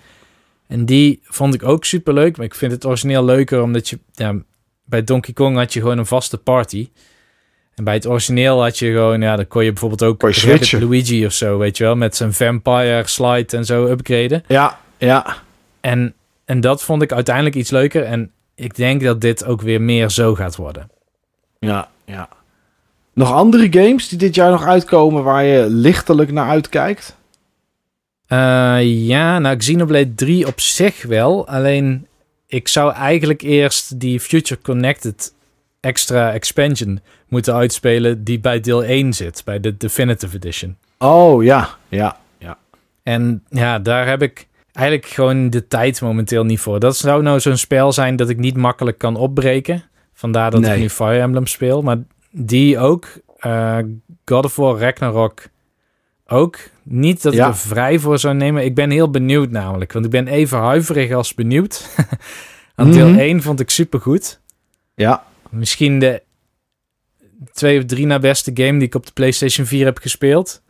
En 0.68 0.86
die 0.86 1.20
vond 1.24 1.54
ik 1.54 1.64
ook 1.64 1.86
superleuk. 1.86 2.38
Maar 2.38 2.46
ik 2.46 2.56
vind 2.56 2.72
het 2.72 2.86
origineel 2.86 3.26
leuker 3.26 3.62
omdat 3.62 3.90
je... 3.90 4.00
Ja, 4.14 4.36
bij 4.84 5.04
Donkey 5.04 5.34
Kong 5.34 5.58
had 5.58 5.74
je 5.74 5.80
gewoon 5.80 5.98
een 5.98 6.06
vaste 6.06 6.38
party. 6.38 6.90
En 7.76 7.84
bij 7.84 7.94
het 7.94 8.08
origineel 8.08 8.62
had 8.62 8.80
je 8.80 8.92
gewoon... 8.92 9.22
Ja, 9.22 9.36
dan 9.36 9.48
kon 9.48 9.64
je 9.64 9.72
bijvoorbeeld 9.72 10.04
ook 10.04 10.22
Luigi 10.72 11.26
of 11.26 11.34
zo, 11.34 11.58
weet 11.58 11.78
je 11.78 11.84
wel. 11.84 11.96
Met 11.96 12.16
zijn 12.16 12.34
vampire 12.34 13.04
slide 13.06 13.58
en 13.58 13.66
zo 13.66 13.88
upgraden. 13.88 14.44
Ja, 14.48 14.80
ja. 14.98 15.38
En, 15.82 16.14
en 16.46 16.62
dat 16.62 16.84
vond 16.84 17.02
ik 17.02 17.12
uiteindelijk 17.12 17.56
iets 17.56 17.70
leuker. 17.70 18.04
En 18.04 18.32
ik 18.56 18.76
denk 18.76 19.02
dat 19.04 19.22
dit 19.22 19.46
ook 19.46 19.62
weer 19.62 19.82
meer 19.82 20.10
zo 20.10 20.36
gaat 20.36 20.56
worden. 20.56 20.90
Ja, 21.60 21.90
ja. 22.06 22.30
Nog 23.14 23.32
andere 23.32 23.68
games 23.72 24.08
die 24.08 24.18
dit 24.18 24.36
jaar 24.36 24.52
nog 24.52 24.66
uitkomen 24.66 25.24
waar 25.24 25.44
je 25.44 25.70
lichtelijk 25.70 26.32
naar 26.32 26.50
uitkijkt? 26.50 27.18
Uh, 28.28 29.08
ja, 29.08 29.40
nou 29.40 29.58
Xenoblade 29.58 30.16
3 30.16 30.48
op 30.48 30.60
zich 30.60 31.04
wel. 31.04 31.48
Alleen 31.48 32.08
ik 32.48 32.68
zou 32.68 32.94
eigenlijk 32.94 33.42
eerst 33.42 34.00
die 34.00 34.20
Future 34.20 34.62
Connected 34.62 35.34
extra 35.80 36.32
expansion 36.32 37.00
moeten 37.28 37.54
uitspelen 37.54 38.24
die 38.24 38.40
bij 38.40 38.60
deel 38.60 38.84
1 38.84 39.14
zit, 39.14 39.42
bij 39.46 39.60
de 39.60 39.78
Definitive 39.78 40.36
Edition. 40.36 40.78
Oh 40.98 41.44
ja, 41.44 41.70
ja, 41.88 42.18
ja. 42.38 42.58
En 43.04 43.44
ja, 43.50 43.80
daar 43.80 44.08
heb 44.08 44.22
ik 44.22 44.48
eigenlijk 44.74 45.08
gewoon 45.08 45.50
de 45.50 45.68
tijd 45.68 46.02
momenteel 46.02 46.44
niet 46.44 46.60
voor. 46.60 46.80
Dat 46.80 46.98
zou 46.98 47.24
nou 47.24 47.40
zo'n 47.40 47.58
spel 47.58 47.92
zijn 47.92 48.16
dat 48.16 48.30
ik 48.30 48.38
niet 48.38 48.58
makkelijk 48.58 48.98
kan 48.98 49.16
opbreken. 49.16 49.84
Vandaar 50.14 50.52
dat 50.52 50.66
ik 50.66 50.78
nu 50.78 50.90
Fire 50.90 51.20
Emblem 51.20 51.46
speel. 51.48 51.82
Maar 51.82 51.98
die 52.32 52.78
ook. 52.78 53.08
Uh, 53.46 53.78
God 54.26 54.46
of 54.46 54.56
War 54.56 54.80
Ragnarok 54.80 55.44
ook. 56.28 56.58
Niet 56.84 57.22
dat 57.22 57.34
ik 57.34 57.40
er 57.40 57.58
vrij 57.58 58.00
voor 58.00 58.20
zou 58.20 58.36
nemen. 58.36 58.66
Ik 58.66 58.76
ben 58.76 58.90
heel 58.90 59.10
benieuwd 59.10 59.52
namelijk. 59.52 59.94
Want 59.94 60.06
ik 60.06 60.12
ben 60.12 60.28
even 60.28 60.58
huiverig 60.58 61.12
als 61.12 61.34
benieuwd. 61.34 61.90
Want 62.76 62.94
deel 62.94 63.16
1 63.16 63.36
mhm. 63.36 63.46
vond 63.46 63.60
ik 63.60 63.70
super 63.70 64.02
goed. 64.02 64.40
Ja. 64.96 65.24
Misschien 65.50 66.00
de 66.00 66.24
twee 67.54 67.80
of 67.80 67.86
drie 67.86 68.06
na 68.06 68.20
beste 68.20 68.52
game 68.54 68.78
die 68.78 68.88
ik 68.88 68.96
op 68.96 69.06
de 69.06 69.12
PlayStation 69.14 69.66
4 69.66 69.86
heb 69.86 69.98
gespeeld. 69.98 70.62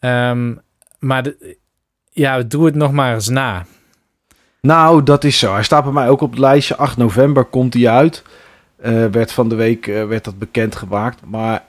Um, 0.00 0.60
maar 0.98 1.22
de, 1.22 1.56
ja, 2.10 2.42
doe 2.42 2.64
het 2.64 2.74
nog 2.74 2.92
maar 2.92 3.14
eens 3.14 3.28
na. 3.28 3.66
Nou, 4.60 5.02
dat 5.02 5.24
is 5.24 5.38
zo. 5.38 5.52
Hij 5.52 5.62
staat 5.62 5.84
bij 5.84 5.92
mij 5.92 6.08
ook 6.08 6.20
op 6.20 6.30
het 6.30 6.38
lijstje. 6.38 6.76
8 6.76 6.96
november 6.96 7.44
komt 7.44 7.74
hij 7.74 7.88
uit. 7.88 8.22
Uh, 8.84 9.06
werd 9.06 9.32
van 9.32 9.48
de 9.48 9.54
week 9.54 9.86
uh, 9.86 10.06
werd 10.06 10.24
dat 10.24 10.38
bekend 10.38 10.76
gemaakt. 10.76 11.20
Maar 11.26 11.64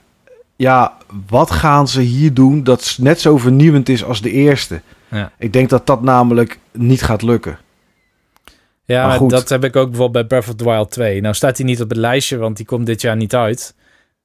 ja, 0.55 0.97
wat 1.27 1.51
gaan 1.51 1.87
ze 1.87 2.01
hier 2.01 2.33
doen 2.33 2.63
dat 2.63 2.97
net 2.99 3.21
zo 3.21 3.37
vernieuwend 3.37 3.89
is 3.89 4.03
als 4.03 4.21
de 4.21 4.31
eerste? 4.31 4.81
Ja. 5.07 5.31
Ik 5.37 5.53
denk 5.53 5.69
dat 5.69 5.87
dat 5.87 6.01
namelijk 6.01 6.59
niet 6.71 7.01
gaat 7.01 7.21
lukken. 7.21 7.57
Ja, 8.85 9.17
dat 9.17 9.49
heb 9.49 9.63
ik 9.63 9.75
ook 9.75 9.89
bijvoorbeeld 9.89 10.27
bij 10.27 10.39
Breath 10.39 10.49
of 10.49 10.55
the 10.55 10.71
Wild 10.71 10.91
2. 10.91 11.21
Nou 11.21 11.35
staat 11.35 11.57
hij 11.57 11.65
niet 11.65 11.81
op 11.81 11.89
het 11.89 11.97
lijstje, 11.97 12.37
want 12.37 12.57
die 12.57 12.65
komt 12.65 12.85
dit 12.85 13.01
jaar 13.01 13.15
niet 13.15 13.35
uit. 13.35 13.75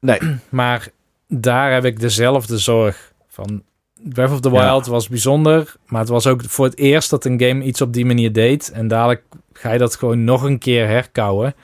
Nee. 0.01 0.19
Maar 0.49 0.89
daar 1.29 1.73
heb 1.73 1.85
ik 1.85 2.01
dezelfde 2.01 2.59
zorg 2.59 3.13
van. 3.29 3.63
Breath 4.03 4.31
of 4.31 4.41
the 4.41 4.51
Wild 4.51 4.87
was 4.87 5.09
bijzonder, 5.09 5.75
maar 5.87 6.01
het 6.01 6.09
was 6.09 6.27
ook 6.27 6.43
voor 6.45 6.65
het 6.65 6.79
eerst 6.79 7.11
dat 7.11 7.25
een 7.25 7.41
game 7.41 7.65
iets 7.65 7.81
op 7.81 7.93
die 7.93 8.07
manier 8.07 8.33
deed. 8.33 8.71
En 8.71 8.89
dadelijk 8.89 9.23
ga 9.53 9.73
je 9.73 9.79
dat 9.79 9.97
gewoon 9.97 10.25
nog 10.25 10.43
een 10.43 10.59
keer 10.59 10.87
herkouwen. 10.87 11.55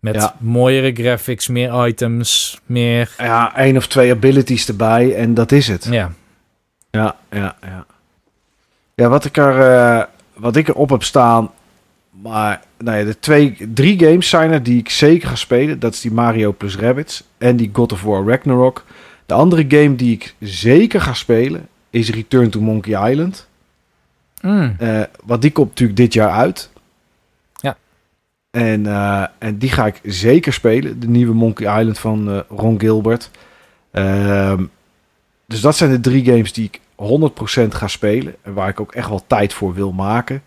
Met 0.00 0.32
mooiere 0.38 0.92
graphics, 0.92 1.48
meer 1.48 1.86
items, 1.86 2.60
meer... 2.66 3.14
Ja, 3.18 3.56
één 3.56 3.76
of 3.76 3.86
twee 3.86 4.10
abilities 4.10 4.68
erbij 4.68 5.14
en 5.14 5.34
dat 5.34 5.52
is 5.52 5.68
het. 5.68 5.84
Ja. 5.90 6.12
Ja, 6.90 7.16
ja, 7.30 7.56
ja. 7.62 7.86
Ja, 8.94 9.08
wat 9.08 9.24
ik 9.24 9.36
er, 9.36 9.58
uh, 9.58 10.04
wat 10.34 10.56
ik 10.56 10.68
erop 10.68 10.90
heb 10.90 11.02
staan... 11.02 11.50
Maar 12.22 12.62
nou 12.78 12.98
ja, 12.98 13.04
de 13.04 13.18
twee, 13.18 13.56
drie 13.74 13.98
games 13.98 14.28
zijn 14.28 14.52
er 14.52 14.62
die 14.62 14.78
ik 14.78 14.88
zeker 14.88 15.28
ga 15.28 15.34
spelen. 15.34 15.78
Dat 15.78 15.94
is 15.94 16.00
die 16.00 16.12
Mario 16.12 16.52
plus 16.52 16.76
Rabbids 16.76 17.24
en 17.38 17.56
die 17.56 17.70
God 17.72 17.92
of 17.92 18.02
War 18.02 18.24
Ragnarok. 18.24 18.84
De 19.26 19.34
andere 19.34 19.64
game 19.68 19.96
die 19.96 20.12
ik 20.12 20.34
zeker 20.38 21.00
ga 21.00 21.14
spelen 21.14 21.68
is 21.90 22.10
Return 22.10 22.50
to 22.50 22.60
Monkey 22.60 23.10
Island. 23.10 23.48
Mm. 24.40 24.76
Uh, 24.80 25.02
want 25.24 25.42
die 25.42 25.52
komt 25.52 25.68
natuurlijk 25.68 25.98
dit 25.98 26.12
jaar 26.12 26.30
uit. 26.30 26.69
En, 28.50 28.84
uh, 28.84 29.24
en 29.38 29.58
die 29.58 29.70
ga 29.70 29.86
ik 29.86 30.00
zeker 30.02 30.52
spelen. 30.52 31.00
De 31.00 31.08
nieuwe 31.08 31.34
Monkey 31.34 31.78
Island 31.78 31.98
van 31.98 32.28
uh, 32.28 32.40
Ron 32.48 32.80
Gilbert. 32.80 33.30
Uh, 33.92 34.52
dus 35.46 35.60
dat 35.60 35.76
zijn 35.76 35.90
de 35.90 36.00
drie 36.00 36.24
games 36.24 36.52
die 36.52 36.64
ik 36.64 36.80
100% 37.60 37.68
ga 37.68 37.86
spelen. 37.86 38.34
En 38.42 38.54
waar 38.54 38.68
ik 38.68 38.80
ook 38.80 38.92
echt 38.92 39.08
wel 39.08 39.24
tijd 39.26 39.52
voor 39.52 39.74
wil 39.74 39.92
maken. 39.92 40.42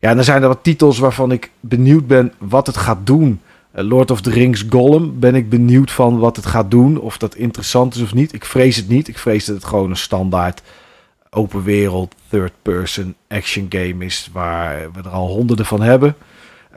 Ja, 0.00 0.08
en 0.08 0.14
dan 0.16 0.24
zijn 0.24 0.42
er 0.42 0.48
wat 0.48 0.64
titels 0.64 0.98
waarvan 0.98 1.32
ik 1.32 1.50
benieuwd 1.60 2.06
ben 2.06 2.32
wat 2.38 2.66
het 2.66 2.76
gaat 2.76 3.06
doen. 3.06 3.40
Uh, 3.74 3.84
Lord 3.84 4.10
of 4.10 4.20
the 4.20 4.30
Rings 4.30 4.64
Gollum 4.70 5.18
ben 5.18 5.34
ik 5.34 5.48
benieuwd 5.48 5.90
van 5.90 6.18
wat 6.18 6.36
het 6.36 6.46
gaat 6.46 6.70
doen. 6.70 7.00
Of 7.00 7.18
dat 7.18 7.34
interessant 7.34 7.94
is 7.94 8.02
of 8.02 8.14
niet. 8.14 8.32
Ik 8.32 8.44
vrees 8.44 8.76
het 8.76 8.88
niet. 8.88 9.08
Ik 9.08 9.18
vrees 9.18 9.44
dat 9.44 9.56
het 9.56 9.64
gewoon 9.64 9.90
een 9.90 9.96
standaard 9.96 10.62
open 11.30 11.62
wereld, 11.62 12.14
third 12.28 12.52
person 12.62 13.14
action 13.28 13.66
game 13.68 14.04
is. 14.04 14.28
Waar 14.32 14.92
we 14.92 14.98
er 14.98 15.08
al 15.08 15.28
honderden 15.28 15.66
van 15.66 15.82
hebben. 15.82 16.16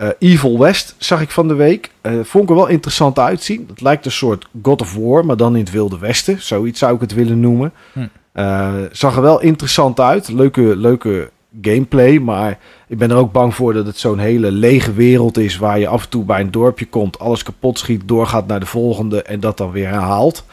Uh, 0.02 0.08
Evil 0.20 0.60
West 0.60 0.96
zag 0.98 1.22
ik 1.22 1.32
van 1.32 1.48
de 1.48 1.54
week. 1.54 1.92
Uh, 2.02 2.14
vond 2.24 2.44
ik 2.44 2.50
er 2.50 2.56
wel 2.56 2.68
interessant 2.68 3.20
uitzien. 3.20 3.66
Het 3.70 3.82
lijkt 3.82 4.06
een 4.06 4.12
soort 4.12 4.48
God 4.62 4.82
of 4.82 4.96
War, 4.96 5.26
maar 5.26 5.38
dan 5.38 5.54
in 5.56 5.64
het 5.64 5.72
Wilde 5.72 6.00
Westen. 6.00 6.42
Zoiets 6.42 6.80
zou 6.80 6.96
ik 6.96 7.02
het 7.02 7.14
willen 7.14 7.40
noemen. 7.40 7.74
Hm. 7.94 8.08
Uh, 8.34 8.74
zag 8.92 9.16
er 9.16 9.22
wel 9.22 9.42
interessant 9.42 10.00
uit. 10.00 10.30
Leuke, 10.30 10.62
leuke 10.62 11.30
gameplay. 11.62 12.20
Maar 12.20 12.60
ik 12.88 12.98
ben 12.98 13.12
er 13.12 13.18
ook 13.18 13.32
bang 13.32 13.56
voor 13.56 13.74
dat 13.74 13.86
het 13.86 13.98
zo'n 13.98 14.20
hele 14.20 14.52
lege 14.52 14.94
wereld 14.94 15.38
is. 15.38 15.58
Waar 15.58 15.80
je 15.80 15.88
af 15.88 16.04
en 16.04 16.10
toe 16.10 16.24
bij 16.24 16.40
een 16.40 16.52
dorpje 16.52 16.88
komt, 16.88 17.20
alles 17.20 17.44
kapot 17.44 17.80
schiet, 17.80 18.02
doorgaat 18.06 18.48
naar 18.48 18.60
de 18.60 18.66
volgende 18.66 19.22
en 19.22 19.40
dat 19.40 19.58
dan 19.58 19.72
weer 19.72 19.90
herhaalt. 19.90 20.46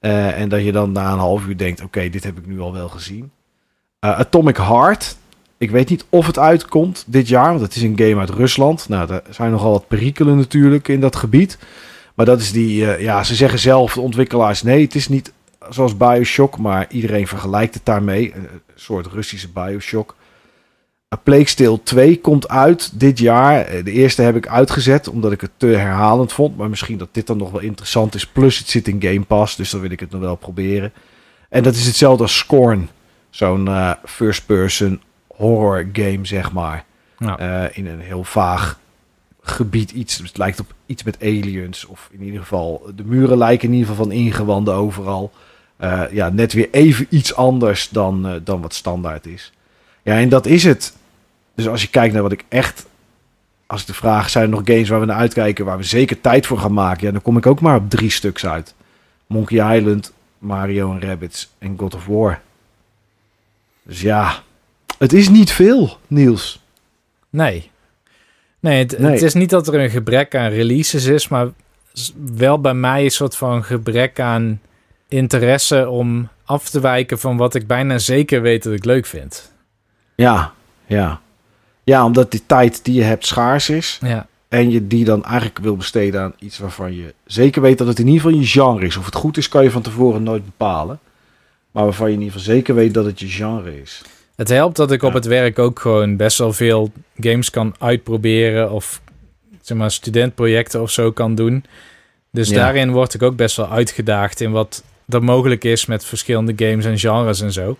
en 0.00 0.48
dat 0.48 0.64
je 0.64 0.72
dan 0.72 0.92
na 0.92 1.12
een 1.12 1.18
half 1.18 1.46
uur 1.46 1.56
denkt: 1.56 1.82
oké, 1.82 2.08
dit 2.08 2.24
heb 2.24 2.38
ik 2.38 2.46
nu 2.46 2.60
al 2.60 2.72
wel 2.72 2.88
gezien. 2.88 3.30
Atomic 4.00 4.56
Heart 4.56 5.16
ik 5.58 5.70
weet 5.70 5.88
niet 5.88 6.04
of 6.08 6.26
het 6.26 6.38
uitkomt 6.38 7.04
dit 7.06 7.28
jaar, 7.28 7.48
want 7.48 7.60
het 7.60 7.74
is 7.74 7.82
een 7.82 7.98
game 7.98 8.18
uit 8.18 8.30
Rusland. 8.30 8.88
Nou, 8.88 9.12
er 9.12 9.22
zijn 9.30 9.50
nogal 9.50 9.72
wat 9.72 9.88
perikelen 9.88 10.36
natuurlijk 10.36 10.88
in 10.88 11.00
dat 11.00 11.16
gebied. 11.16 11.58
Maar 12.14 12.26
dat 12.26 12.40
is 12.40 12.52
die, 12.52 12.82
uh, 12.82 13.00
ja, 13.00 13.24
ze 13.24 13.34
zeggen 13.34 13.58
zelf, 13.58 13.92
de 13.92 14.00
ontwikkelaars, 14.00 14.62
nee, 14.62 14.84
het 14.84 14.94
is 14.94 15.08
niet 15.08 15.32
zoals 15.68 15.96
Bioshock, 15.96 16.58
maar 16.58 16.86
iedereen 16.90 17.26
vergelijkt 17.26 17.74
het 17.74 17.84
daarmee. 17.84 18.34
Een 18.34 18.48
soort 18.74 19.06
Russische 19.06 19.48
Bioshock. 19.48 20.14
A 21.14 21.16
Plague 21.16 21.54
Tale 21.54 21.82
2 21.82 22.20
komt 22.20 22.48
uit 22.48 23.00
dit 23.00 23.18
jaar. 23.18 23.60
Eh, 23.60 23.84
de 23.84 23.92
eerste 23.92 24.22
heb 24.22 24.36
ik 24.36 24.48
uitgezet, 24.48 25.08
omdat 25.08 25.32
ik 25.32 25.40
het 25.40 25.50
te 25.56 25.66
herhalend 25.66 26.32
vond. 26.32 26.56
Maar 26.56 26.68
misschien 26.68 26.98
dat 26.98 27.08
dit 27.12 27.26
dan 27.26 27.36
nog 27.36 27.50
wel 27.50 27.60
interessant 27.60 28.14
is. 28.14 28.26
Plus 28.26 28.58
het 28.58 28.68
zit 28.68 28.88
in 28.88 29.02
Game 29.02 29.24
Pass, 29.24 29.56
dus 29.56 29.70
dan 29.70 29.80
wil 29.80 29.90
ik 29.90 30.00
het 30.00 30.10
nog 30.10 30.20
wel 30.20 30.36
proberen. 30.36 30.92
En 31.48 31.62
dat 31.62 31.74
is 31.74 31.86
hetzelfde 31.86 32.22
als 32.22 32.38
Scorn. 32.38 32.88
Zo'n 33.30 33.68
first-person 34.04 35.00
horror 35.36 35.88
game, 35.92 36.26
zeg 36.26 36.52
maar. 36.52 36.84
Uh, 37.20 37.64
in 37.72 37.86
een 37.86 38.00
heel 38.00 38.24
vaag 38.24 38.78
gebied. 39.42 39.90
Iets, 39.90 40.18
het 40.18 40.38
lijkt 40.38 40.60
op 40.60 40.74
iets 40.86 41.02
met 41.02 41.22
aliens. 41.22 41.84
Of 41.84 42.08
in 42.12 42.22
ieder 42.22 42.40
geval, 42.40 42.90
de 42.96 43.04
muren 43.04 43.38
lijken 43.38 43.68
in 43.68 43.74
ieder 43.74 43.88
geval 43.88 44.04
van 44.04 44.12
ingewanden 44.12 44.74
overal. 44.74 45.32
Uh, 45.80 46.02
ja, 46.10 46.28
net 46.28 46.52
weer 46.52 46.68
even 46.70 47.06
iets 47.10 47.34
anders 47.34 47.88
dan, 47.88 48.26
uh, 48.26 48.34
dan 48.44 48.60
wat 48.60 48.74
standaard 48.74 49.26
is. 49.26 49.52
Ja, 50.02 50.18
en 50.18 50.28
dat 50.28 50.46
is 50.46 50.64
het. 50.64 50.96
Dus 51.54 51.68
als 51.68 51.82
je 51.82 51.88
kijkt 51.88 52.14
naar 52.14 52.22
wat 52.22 52.32
ik 52.32 52.44
echt... 52.48 52.86
Als 53.66 53.80
ik 53.80 53.86
de 53.86 53.94
vraag, 53.94 54.30
zijn 54.30 54.44
er 54.44 54.50
nog 54.50 54.62
games 54.64 54.88
waar 54.88 55.00
we 55.00 55.06
naar 55.06 55.16
uitkijken... 55.16 55.64
waar 55.64 55.76
we 55.76 55.82
zeker 55.82 56.20
tijd 56.20 56.46
voor 56.46 56.58
gaan 56.58 56.72
maken? 56.72 57.06
Ja, 57.06 57.12
dan 57.12 57.22
kom 57.22 57.36
ik 57.36 57.46
ook 57.46 57.60
maar 57.60 57.76
op 57.76 57.90
drie 57.90 58.10
stuks 58.10 58.46
uit. 58.46 58.74
Monkey 59.26 59.76
Island, 59.76 60.12
Mario 60.38 60.92
en 60.92 61.00
Rabbids 61.00 61.50
en 61.58 61.74
God 61.78 61.94
of 61.94 62.06
War. 62.06 62.40
Dus 63.82 64.00
ja, 64.00 64.42
het 64.98 65.12
is 65.12 65.28
niet 65.28 65.52
veel, 65.52 65.98
Niels. 66.06 66.60
Nee. 67.30 67.70
Nee 68.60 68.78
het, 68.78 68.96
het, 68.96 69.22
is 69.22 69.34
niet 69.34 69.50
dat 69.50 69.68
er 69.68 69.74
een 69.74 69.90
gebrek 69.90 70.34
aan 70.34 70.50
releases 70.50 71.04
is, 71.04 71.28
maar 71.28 71.48
wel 72.34 72.60
bij 72.60 72.74
mij 72.74 73.04
een 73.04 73.10
soort 73.10 73.36
van 73.36 73.64
gebrek 73.64 74.20
aan 74.20 74.60
interesse 75.08 75.88
om 75.88 76.28
af 76.44 76.68
te 76.68 76.80
wijken 76.80 77.18
van 77.18 77.36
wat 77.36 77.54
ik 77.54 77.66
bijna 77.66 77.98
zeker 77.98 78.42
weet 78.42 78.62
dat 78.62 78.72
ik 78.72 78.84
leuk 78.84 79.06
vind. 79.06 79.52
Ja, 80.14 80.52
ja. 80.86 81.20
Ja, 81.84 82.04
omdat 82.04 82.30
die 82.30 82.42
tijd 82.46 82.84
die 82.84 82.94
je 82.94 83.02
hebt 83.02 83.26
schaars 83.26 83.70
is. 83.70 83.98
Ja. 84.02 84.26
En 84.48 84.70
je 84.70 84.86
die 84.86 85.04
dan 85.04 85.24
eigenlijk 85.24 85.58
wil 85.58 85.76
besteden 85.76 86.20
aan 86.20 86.34
iets 86.38 86.58
waarvan 86.58 86.94
je 86.94 87.14
zeker 87.26 87.62
weet 87.62 87.78
dat 87.78 87.86
het 87.86 87.98
in 87.98 88.06
ieder 88.06 88.20
geval 88.20 88.38
je 88.38 88.46
genre 88.46 88.86
is. 88.86 88.96
Of 88.96 89.04
het 89.04 89.14
goed 89.14 89.36
is, 89.36 89.48
kan 89.48 89.62
je 89.62 89.70
van 89.70 89.82
tevoren 89.82 90.22
nooit 90.22 90.44
bepalen. 90.44 90.98
Maar 91.70 91.84
waarvan 91.84 92.06
je 92.06 92.14
in 92.14 92.22
ieder 92.22 92.38
geval 92.38 92.54
zeker 92.54 92.74
weet 92.74 92.94
dat 92.94 93.04
het 93.04 93.20
je 93.20 93.28
genre 93.28 93.80
is. 93.80 94.02
Het 94.36 94.48
helpt 94.48 94.76
dat 94.76 94.92
ik 94.92 95.02
op 95.02 95.12
het 95.12 95.24
werk 95.24 95.58
ook 95.58 95.80
gewoon 95.80 96.16
best 96.16 96.38
wel 96.38 96.52
veel 96.52 96.92
games 97.20 97.50
kan 97.50 97.74
uitproberen 97.78 98.70
of 98.70 99.00
zeg 99.60 99.76
maar 99.76 99.90
studentprojecten 99.90 100.82
of 100.82 100.90
zo 100.90 101.12
kan 101.12 101.34
doen. 101.34 101.64
Dus 102.30 102.48
daarin 102.48 102.90
word 102.90 103.14
ik 103.14 103.22
ook 103.22 103.36
best 103.36 103.56
wel 103.56 103.70
uitgedaagd 103.70 104.40
in 104.40 104.50
wat 104.50 104.84
dat 105.04 105.22
mogelijk 105.22 105.64
is 105.64 105.86
met 105.86 106.04
verschillende 106.04 106.52
games 106.56 106.84
en 106.84 106.98
genres 106.98 107.40
en 107.40 107.52
zo. 107.52 107.76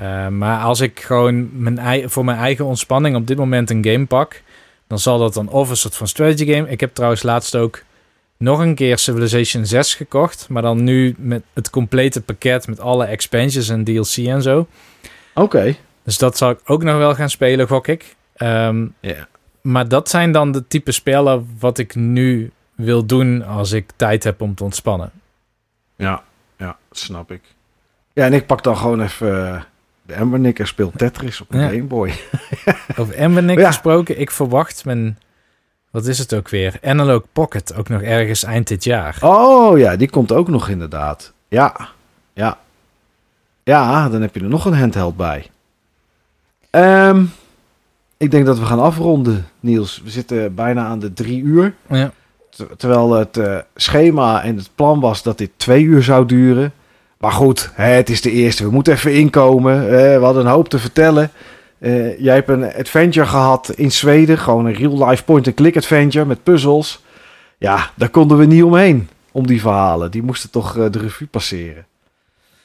Uh, 0.00 0.28
maar 0.28 0.62
als 0.62 0.80
ik 0.80 1.00
gewoon 1.00 1.62
mijn, 1.62 2.10
voor 2.10 2.24
mijn 2.24 2.38
eigen 2.38 2.64
ontspanning 2.64 3.16
op 3.16 3.26
dit 3.26 3.36
moment 3.36 3.70
een 3.70 3.84
game 3.84 4.06
pak, 4.06 4.42
dan 4.86 4.98
zal 4.98 5.18
dat 5.18 5.34
dan 5.34 5.48
of 5.48 5.70
een 5.70 5.76
soort 5.76 5.96
van 5.96 6.08
strategy 6.08 6.52
game. 6.52 6.70
Ik 6.70 6.80
heb 6.80 6.94
trouwens 6.94 7.22
laatst 7.22 7.56
ook 7.56 7.82
nog 8.36 8.58
een 8.58 8.74
keer 8.74 8.98
Civilization 8.98 9.66
6 9.66 9.94
gekocht, 9.94 10.46
maar 10.48 10.62
dan 10.62 10.84
nu 10.84 11.14
met 11.18 11.42
het 11.54 11.70
complete 11.70 12.20
pakket 12.20 12.66
met 12.66 12.80
alle 12.80 13.04
expansions 13.04 13.68
en 13.68 13.84
DLC 13.84 14.16
en 14.16 14.42
zo. 14.42 14.66
Oké. 15.38 15.76
Dus 16.02 16.18
dat 16.18 16.36
zal 16.36 16.50
ik 16.50 16.60
ook 16.64 16.82
nog 16.82 16.96
wel 16.96 17.14
gaan 17.14 17.30
spelen, 17.30 17.68
gok 17.68 17.86
ik. 17.86 18.16
Um, 18.36 18.94
Maar 19.62 19.88
dat 19.88 20.08
zijn 20.08 20.32
dan 20.32 20.52
de 20.52 20.66
type 20.68 20.92
spellen 20.92 21.56
wat 21.58 21.78
ik 21.78 21.94
nu 21.94 22.52
wil 22.74 23.06
doen 23.06 23.44
als 23.44 23.72
ik 23.72 23.90
tijd 23.96 24.24
heb 24.24 24.40
om 24.40 24.54
te 24.54 24.64
ontspannen. 24.64 25.10
Ja, 25.96 26.22
ja, 26.56 26.76
snap 26.90 27.30
ik. 27.30 27.42
Ja, 28.12 28.24
en 28.24 28.32
ik 28.32 28.46
pak 28.46 28.62
dan 28.62 28.76
gewoon 28.76 29.00
even 29.00 29.28
uh, 29.28 29.62
de 30.02 30.14
Embernick 30.14 30.58
en 30.58 30.66
speel 30.66 30.92
Tetris 30.96 31.40
op 31.40 31.52
een 31.52 31.60
ja. 31.60 31.68
Game 31.68 31.82
Boy. 31.82 32.14
Over 32.98 33.14
Embernick 33.14 33.66
gesproken, 33.66 34.20
ik 34.20 34.30
verwacht 34.30 34.84
mijn... 34.84 35.18
Wat 35.90 36.06
is 36.06 36.18
het 36.18 36.34
ook 36.34 36.48
weer? 36.48 36.78
Analog 36.82 37.22
Pocket, 37.32 37.74
ook 37.74 37.88
nog 37.88 38.02
ergens 38.02 38.44
eind 38.44 38.68
dit 38.68 38.84
jaar. 38.84 39.18
Oh 39.20 39.78
ja, 39.78 39.96
die 39.96 40.10
komt 40.10 40.32
ook 40.32 40.48
nog 40.48 40.68
inderdaad. 40.68 41.32
Ja, 41.48 41.88
ja. 42.32 42.58
Ja, 43.68 44.08
dan 44.08 44.20
heb 44.20 44.34
je 44.34 44.40
er 44.40 44.48
nog 44.48 44.64
een 44.64 44.78
handheld 44.78 45.16
bij. 45.16 45.46
Um, 46.70 47.32
ik 48.16 48.30
denk 48.30 48.46
dat 48.46 48.58
we 48.58 48.64
gaan 48.64 48.80
afronden, 48.80 49.46
Niels. 49.60 50.00
We 50.04 50.10
zitten 50.10 50.54
bijna 50.54 50.84
aan 50.84 50.98
de 50.98 51.12
drie 51.12 51.42
uur. 51.42 51.74
Ja. 51.88 52.12
terwijl 52.76 53.12
het 53.12 53.36
uh, 53.36 53.58
schema 53.74 54.42
en 54.42 54.56
het 54.56 54.70
plan 54.74 55.00
was 55.00 55.22
dat 55.22 55.38
dit 55.38 55.50
twee 55.56 55.82
uur 55.82 56.02
zou 56.02 56.26
duren. 56.26 56.72
Maar 57.18 57.32
goed, 57.32 57.70
hè, 57.74 57.84
het 57.90 58.10
is 58.10 58.20
de 58.20 58.30
eerste. 58.30 58.64
We 58.64 58.70
moeten 58.70 58.92
even 58.92 59.14
inkomen. 59.14 59.82
Uh, 59.82 59.90
we 59.90 60.20
hadden 60.22 60.44
een 60.46 60.52
hoop 60.52 60.68
te 60.68 60.78
vertellen. 60.78 61.30
Uh, 61.78 62.18
jij 62.20 62.34
hebt 62.34 62.48
een 62.48 62.74
adventure 62.74 63.26
gehad 63.26 63.72
in 63.76 63.92
Zweden. 63.92 64.38
Gewoon 64.38 64.66
een 64.66 64.74
real-life 64.74 65.24
point-and-click 65.24 65.76
adventure 65.76 66.24
met 66.24 66.42
puzzels. 66.42 67.02
Ja, 67.58 67.90
daar 67.94 68.10
konden 68.10 68.38
we 68.38 68.44
niet 68.44 68.62
omheen. 68.62 69.08
Om 69.32 69.46
die 69.46 69.60
verhalen. 69.60 70.10
Die 70.10 70.22
moesten 70.22 70.50
toch 70.50 70.72
de 70.90 70.98
revue 70.98 71.26
passeren. 71.26 71.86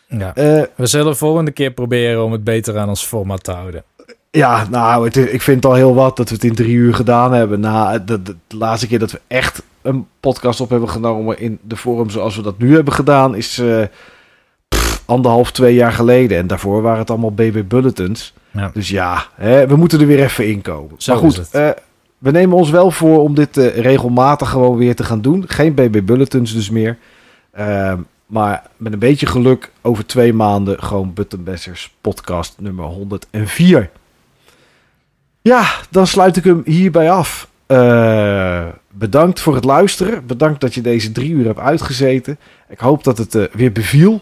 Ja. 0.07 0.33
we 0.75 0.85
zullen 0.85 1.17
volgende 1.17 1.51
keer 1.51 1.72
proberen 1.72 2.23
om 2.23 2.32
het 2.32 2.43
beter 2.43 2.77
aan 2.77 2.90
ons 2.90 3.06
format 3.06 3.43
te 3.43 3.51
houden. 3.51 3.83
Ja, 4.38 4.67
nou, 4.69 5.06
het, 5.06 5.15
ik 5.15 5.41
vind 5.41 5.64
het 5.64 5.65
al 5.65 5.77
heel 5.77 5.95
wat 5.95 6.17
dat 6.17 6.30
we 6.30 6.35
het 6.35 6.43
in 6.43 6.56
drie 6.56 6.75
uur 6.75 6.93
gedaan 6.93 7.33
hebben. 7.33 7.59
Na 7.59 7.99
de, 7.99 8.22
de, 8.22 8.35
laatste 8.48 8.88
keer 8.88 8.99
dat 8.99 9.11
we 9.11 9.22
echt 9.27 9.61
een 9.82 10.07
podcast 10.19 10.61
op 10.61 10.69
hebben 10.69 10.90
genomen 10.90 11.40
in 11.40 11.59
de 11.61 11.75
vorm 11.75 12.09
zoals 12.09 12.35
we 12.35 12.41
dat 12.41 12.57
nu 12.57 12.75
hebben 12.75 12.93
gedaan, 12.93 13.35
is 13.35 13.57
uh, 13.57 13.83
anderhalf, 15.06 15.51
twee 15.51 15.73
jaar 15.73 15.91
geleden. 15.91 16.38
En 16.38 16.48
daarvoor 16.48 16.82
waren 16.82 16.99
het 16.99 17.09
allemaal 17.09 17.32
BB 17.32 17.64
Bulletins. 17.67 18.33
Ja. 18.51 18.69
Dus 18.73 18.90
ja, 18.90 19.25
hè, 19.35 19.67
we 19.67 19.75
moeten 19.75 19.99
er 19.99 20.07
weer 20.07 20.23
even 20.23 20.48
in 20.48 20.61
komen. 20.61 20.95
Zo 20.98 21.11
maar 21.14 21.22
goed, 21.22 21.49
uh, 21.56 21.69
we 22.17 22.32
nemen 22.32 22.57
ons 22.57 22.69
wel 22.69 22.91
voor 22.91 23.22
om 23.22 23.35
dit 23.35 23.57
regelmatig 23.57 24.49
gewoon 24.49 24.77
weer 24.77 24.95
te 24.95 25.03
gaan 25.03 25.22
doen. 25.22 25.43
Geen 25.48 25.73
BB 25.73 26.01
Bulletins 26.06 26.53
dus 26.53 26.69
meer. 26.69 26.98
Ehm, 27.51 27.99
maar 28.34 28.64
met 28.78 28.94
een 28.94 29.00
beetje 29.00 29.26
geluk 29.26 29.72
over 29.82 30.06
twee 30.06 30.34
maanden 30.34 30.84
gewoon 30.84 31.14
Buttonbessers 31.14 31.94
podcast 32.02 32.56
nummer 32.60 32.86
104. 32.86 33.90
Ja, 35.42 35.66
dan 35.90 36.08
sluit 36.08 36.38
ik 36.38 36.44
hem 36.44 36.62
hierbij 36.66 37.12
af. 37.12 37.50
Uh, 37.68 38.66
bedankt 38.92 39.40
voor 39.40 39.56
het 39.56 39.64
luisteren. 39.64 40.26
Bedankt 40.26 40.62
dat 40.62 40.74
je 40.74 40.82
deze 40.82 41.12
drie 41.12 41.32
uur 41.32 41.45
hebt 41.45 41.60
uitgezeten. 41.60 42.38
Ik 42.70 42.80
hoop 42.80 43.03
dat 43.03 43.18
het 43.18 43.36
uh, 43.36 43.44
weer 43.52 43.72
beviel. 43.72 44.22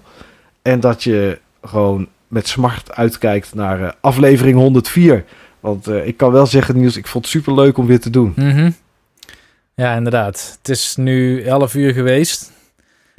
En 0.62 0.80
dat 0.80 1.04
je 1.04 1.40
gewoon 1.64 2.08
met 2.28 2.48
smart 2.48 2.96
uitkijkt 2.96 3.54
naar 3.54 3.82
uh, 3.82 3.90
aflevering 4.02 4.56
104. 4.58 5.26
Want 5.60 5.88
ik 5.88 6.18
kan 6.18 6.32
wel 6.32 6.46
zeggen, 6.46 6.78
Niels, 6.78 6.98
ik 6.98 7.08
vond 7.08 7.24
het 7.24 7.34
super 7.34 7.54
leuk 7.54 7.78
om 7.78 7.86
weer 7.86 8.00
te 8.00 8.10
doen. 8.10 8.34
-hmm. 8.36 8.76
Ja, 9.76 9.96
inderdaad. 9.96 10.58
Het 10.58 10.70
is 10.70 10.96
nu 10.96 11.44
11 11.44 11.74
uur 11.74 11.94
geweest. 11.94 12.52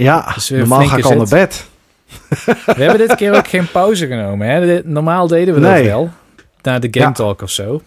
Ja, 0.03 0.37
normaal 0.49 0.87
ga 0.87 0.97
ik 0.97 1.05
al 1.05 1.17
naar 1.17 1.29
bed. 1.29 1.65
We 2.77 2.83
hebben 2.83 2.99
dit 2.99 3.15
keer 3.15 3.37
ook 3.37 3.49
geen 3.49 3.71
pauze 3.71 4.07
genomen. 4.07 4.49
Hè? 4.49 4.81
Normaal 4.85 5.27
deden 5.27 5.55
we 5.55 5.61
nee. 5.61 5.83
dat 5.83 5.85
wel. 5.85 6.11
Naar 6.63 6.81
de 6.81 6.89
Game 6.91 7.13
Talk 7.13 7.43
of 7.43 7.51
zo. 7.51 7.83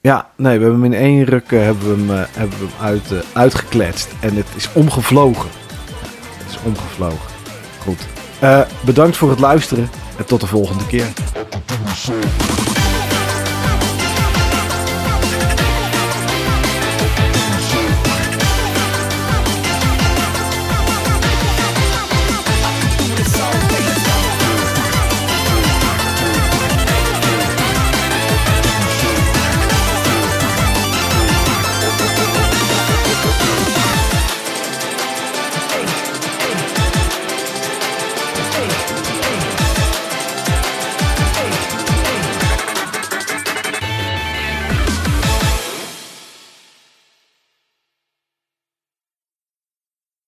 Ja, 0.00 0.28
nee, 0.36 0.58
we 0.58 0.64
hebben 0.64 0.82
hem 0.82 0.92
in 0.92 1.00
één 1.00 1.24
ruk 1.24 1.50
uh, 1.50 1.62
hebben 1.62 1.84
we 1.84 2.12
hem, 2.12 2.20
uh, 2.20 2.24
hebben 2.30 2.58
we 2.58 2.64
hem 2.64 2.86
uit, 2.86 3.10
uh, 3.10 3.18
uitgekletst. 3.32 4.08
En 4.20 4.36
het 4.36 4.46
is 4.56 4.68
omgevlogen. 4.72 5.50
Het 6.38 6.50
is 6.50 6.58
omgevlogen. 6.64 7.32
Goed. 7.78 8.06
bedankt 8.84 9.16
voor 9.16 9.30
het 9.30 9.38
luisteren 9.38 9.88
en 10.18 10.24
tot 10.24 10.40
de 10.40 10.46
volgende 10.46 10.86
keer. 10.86 11.06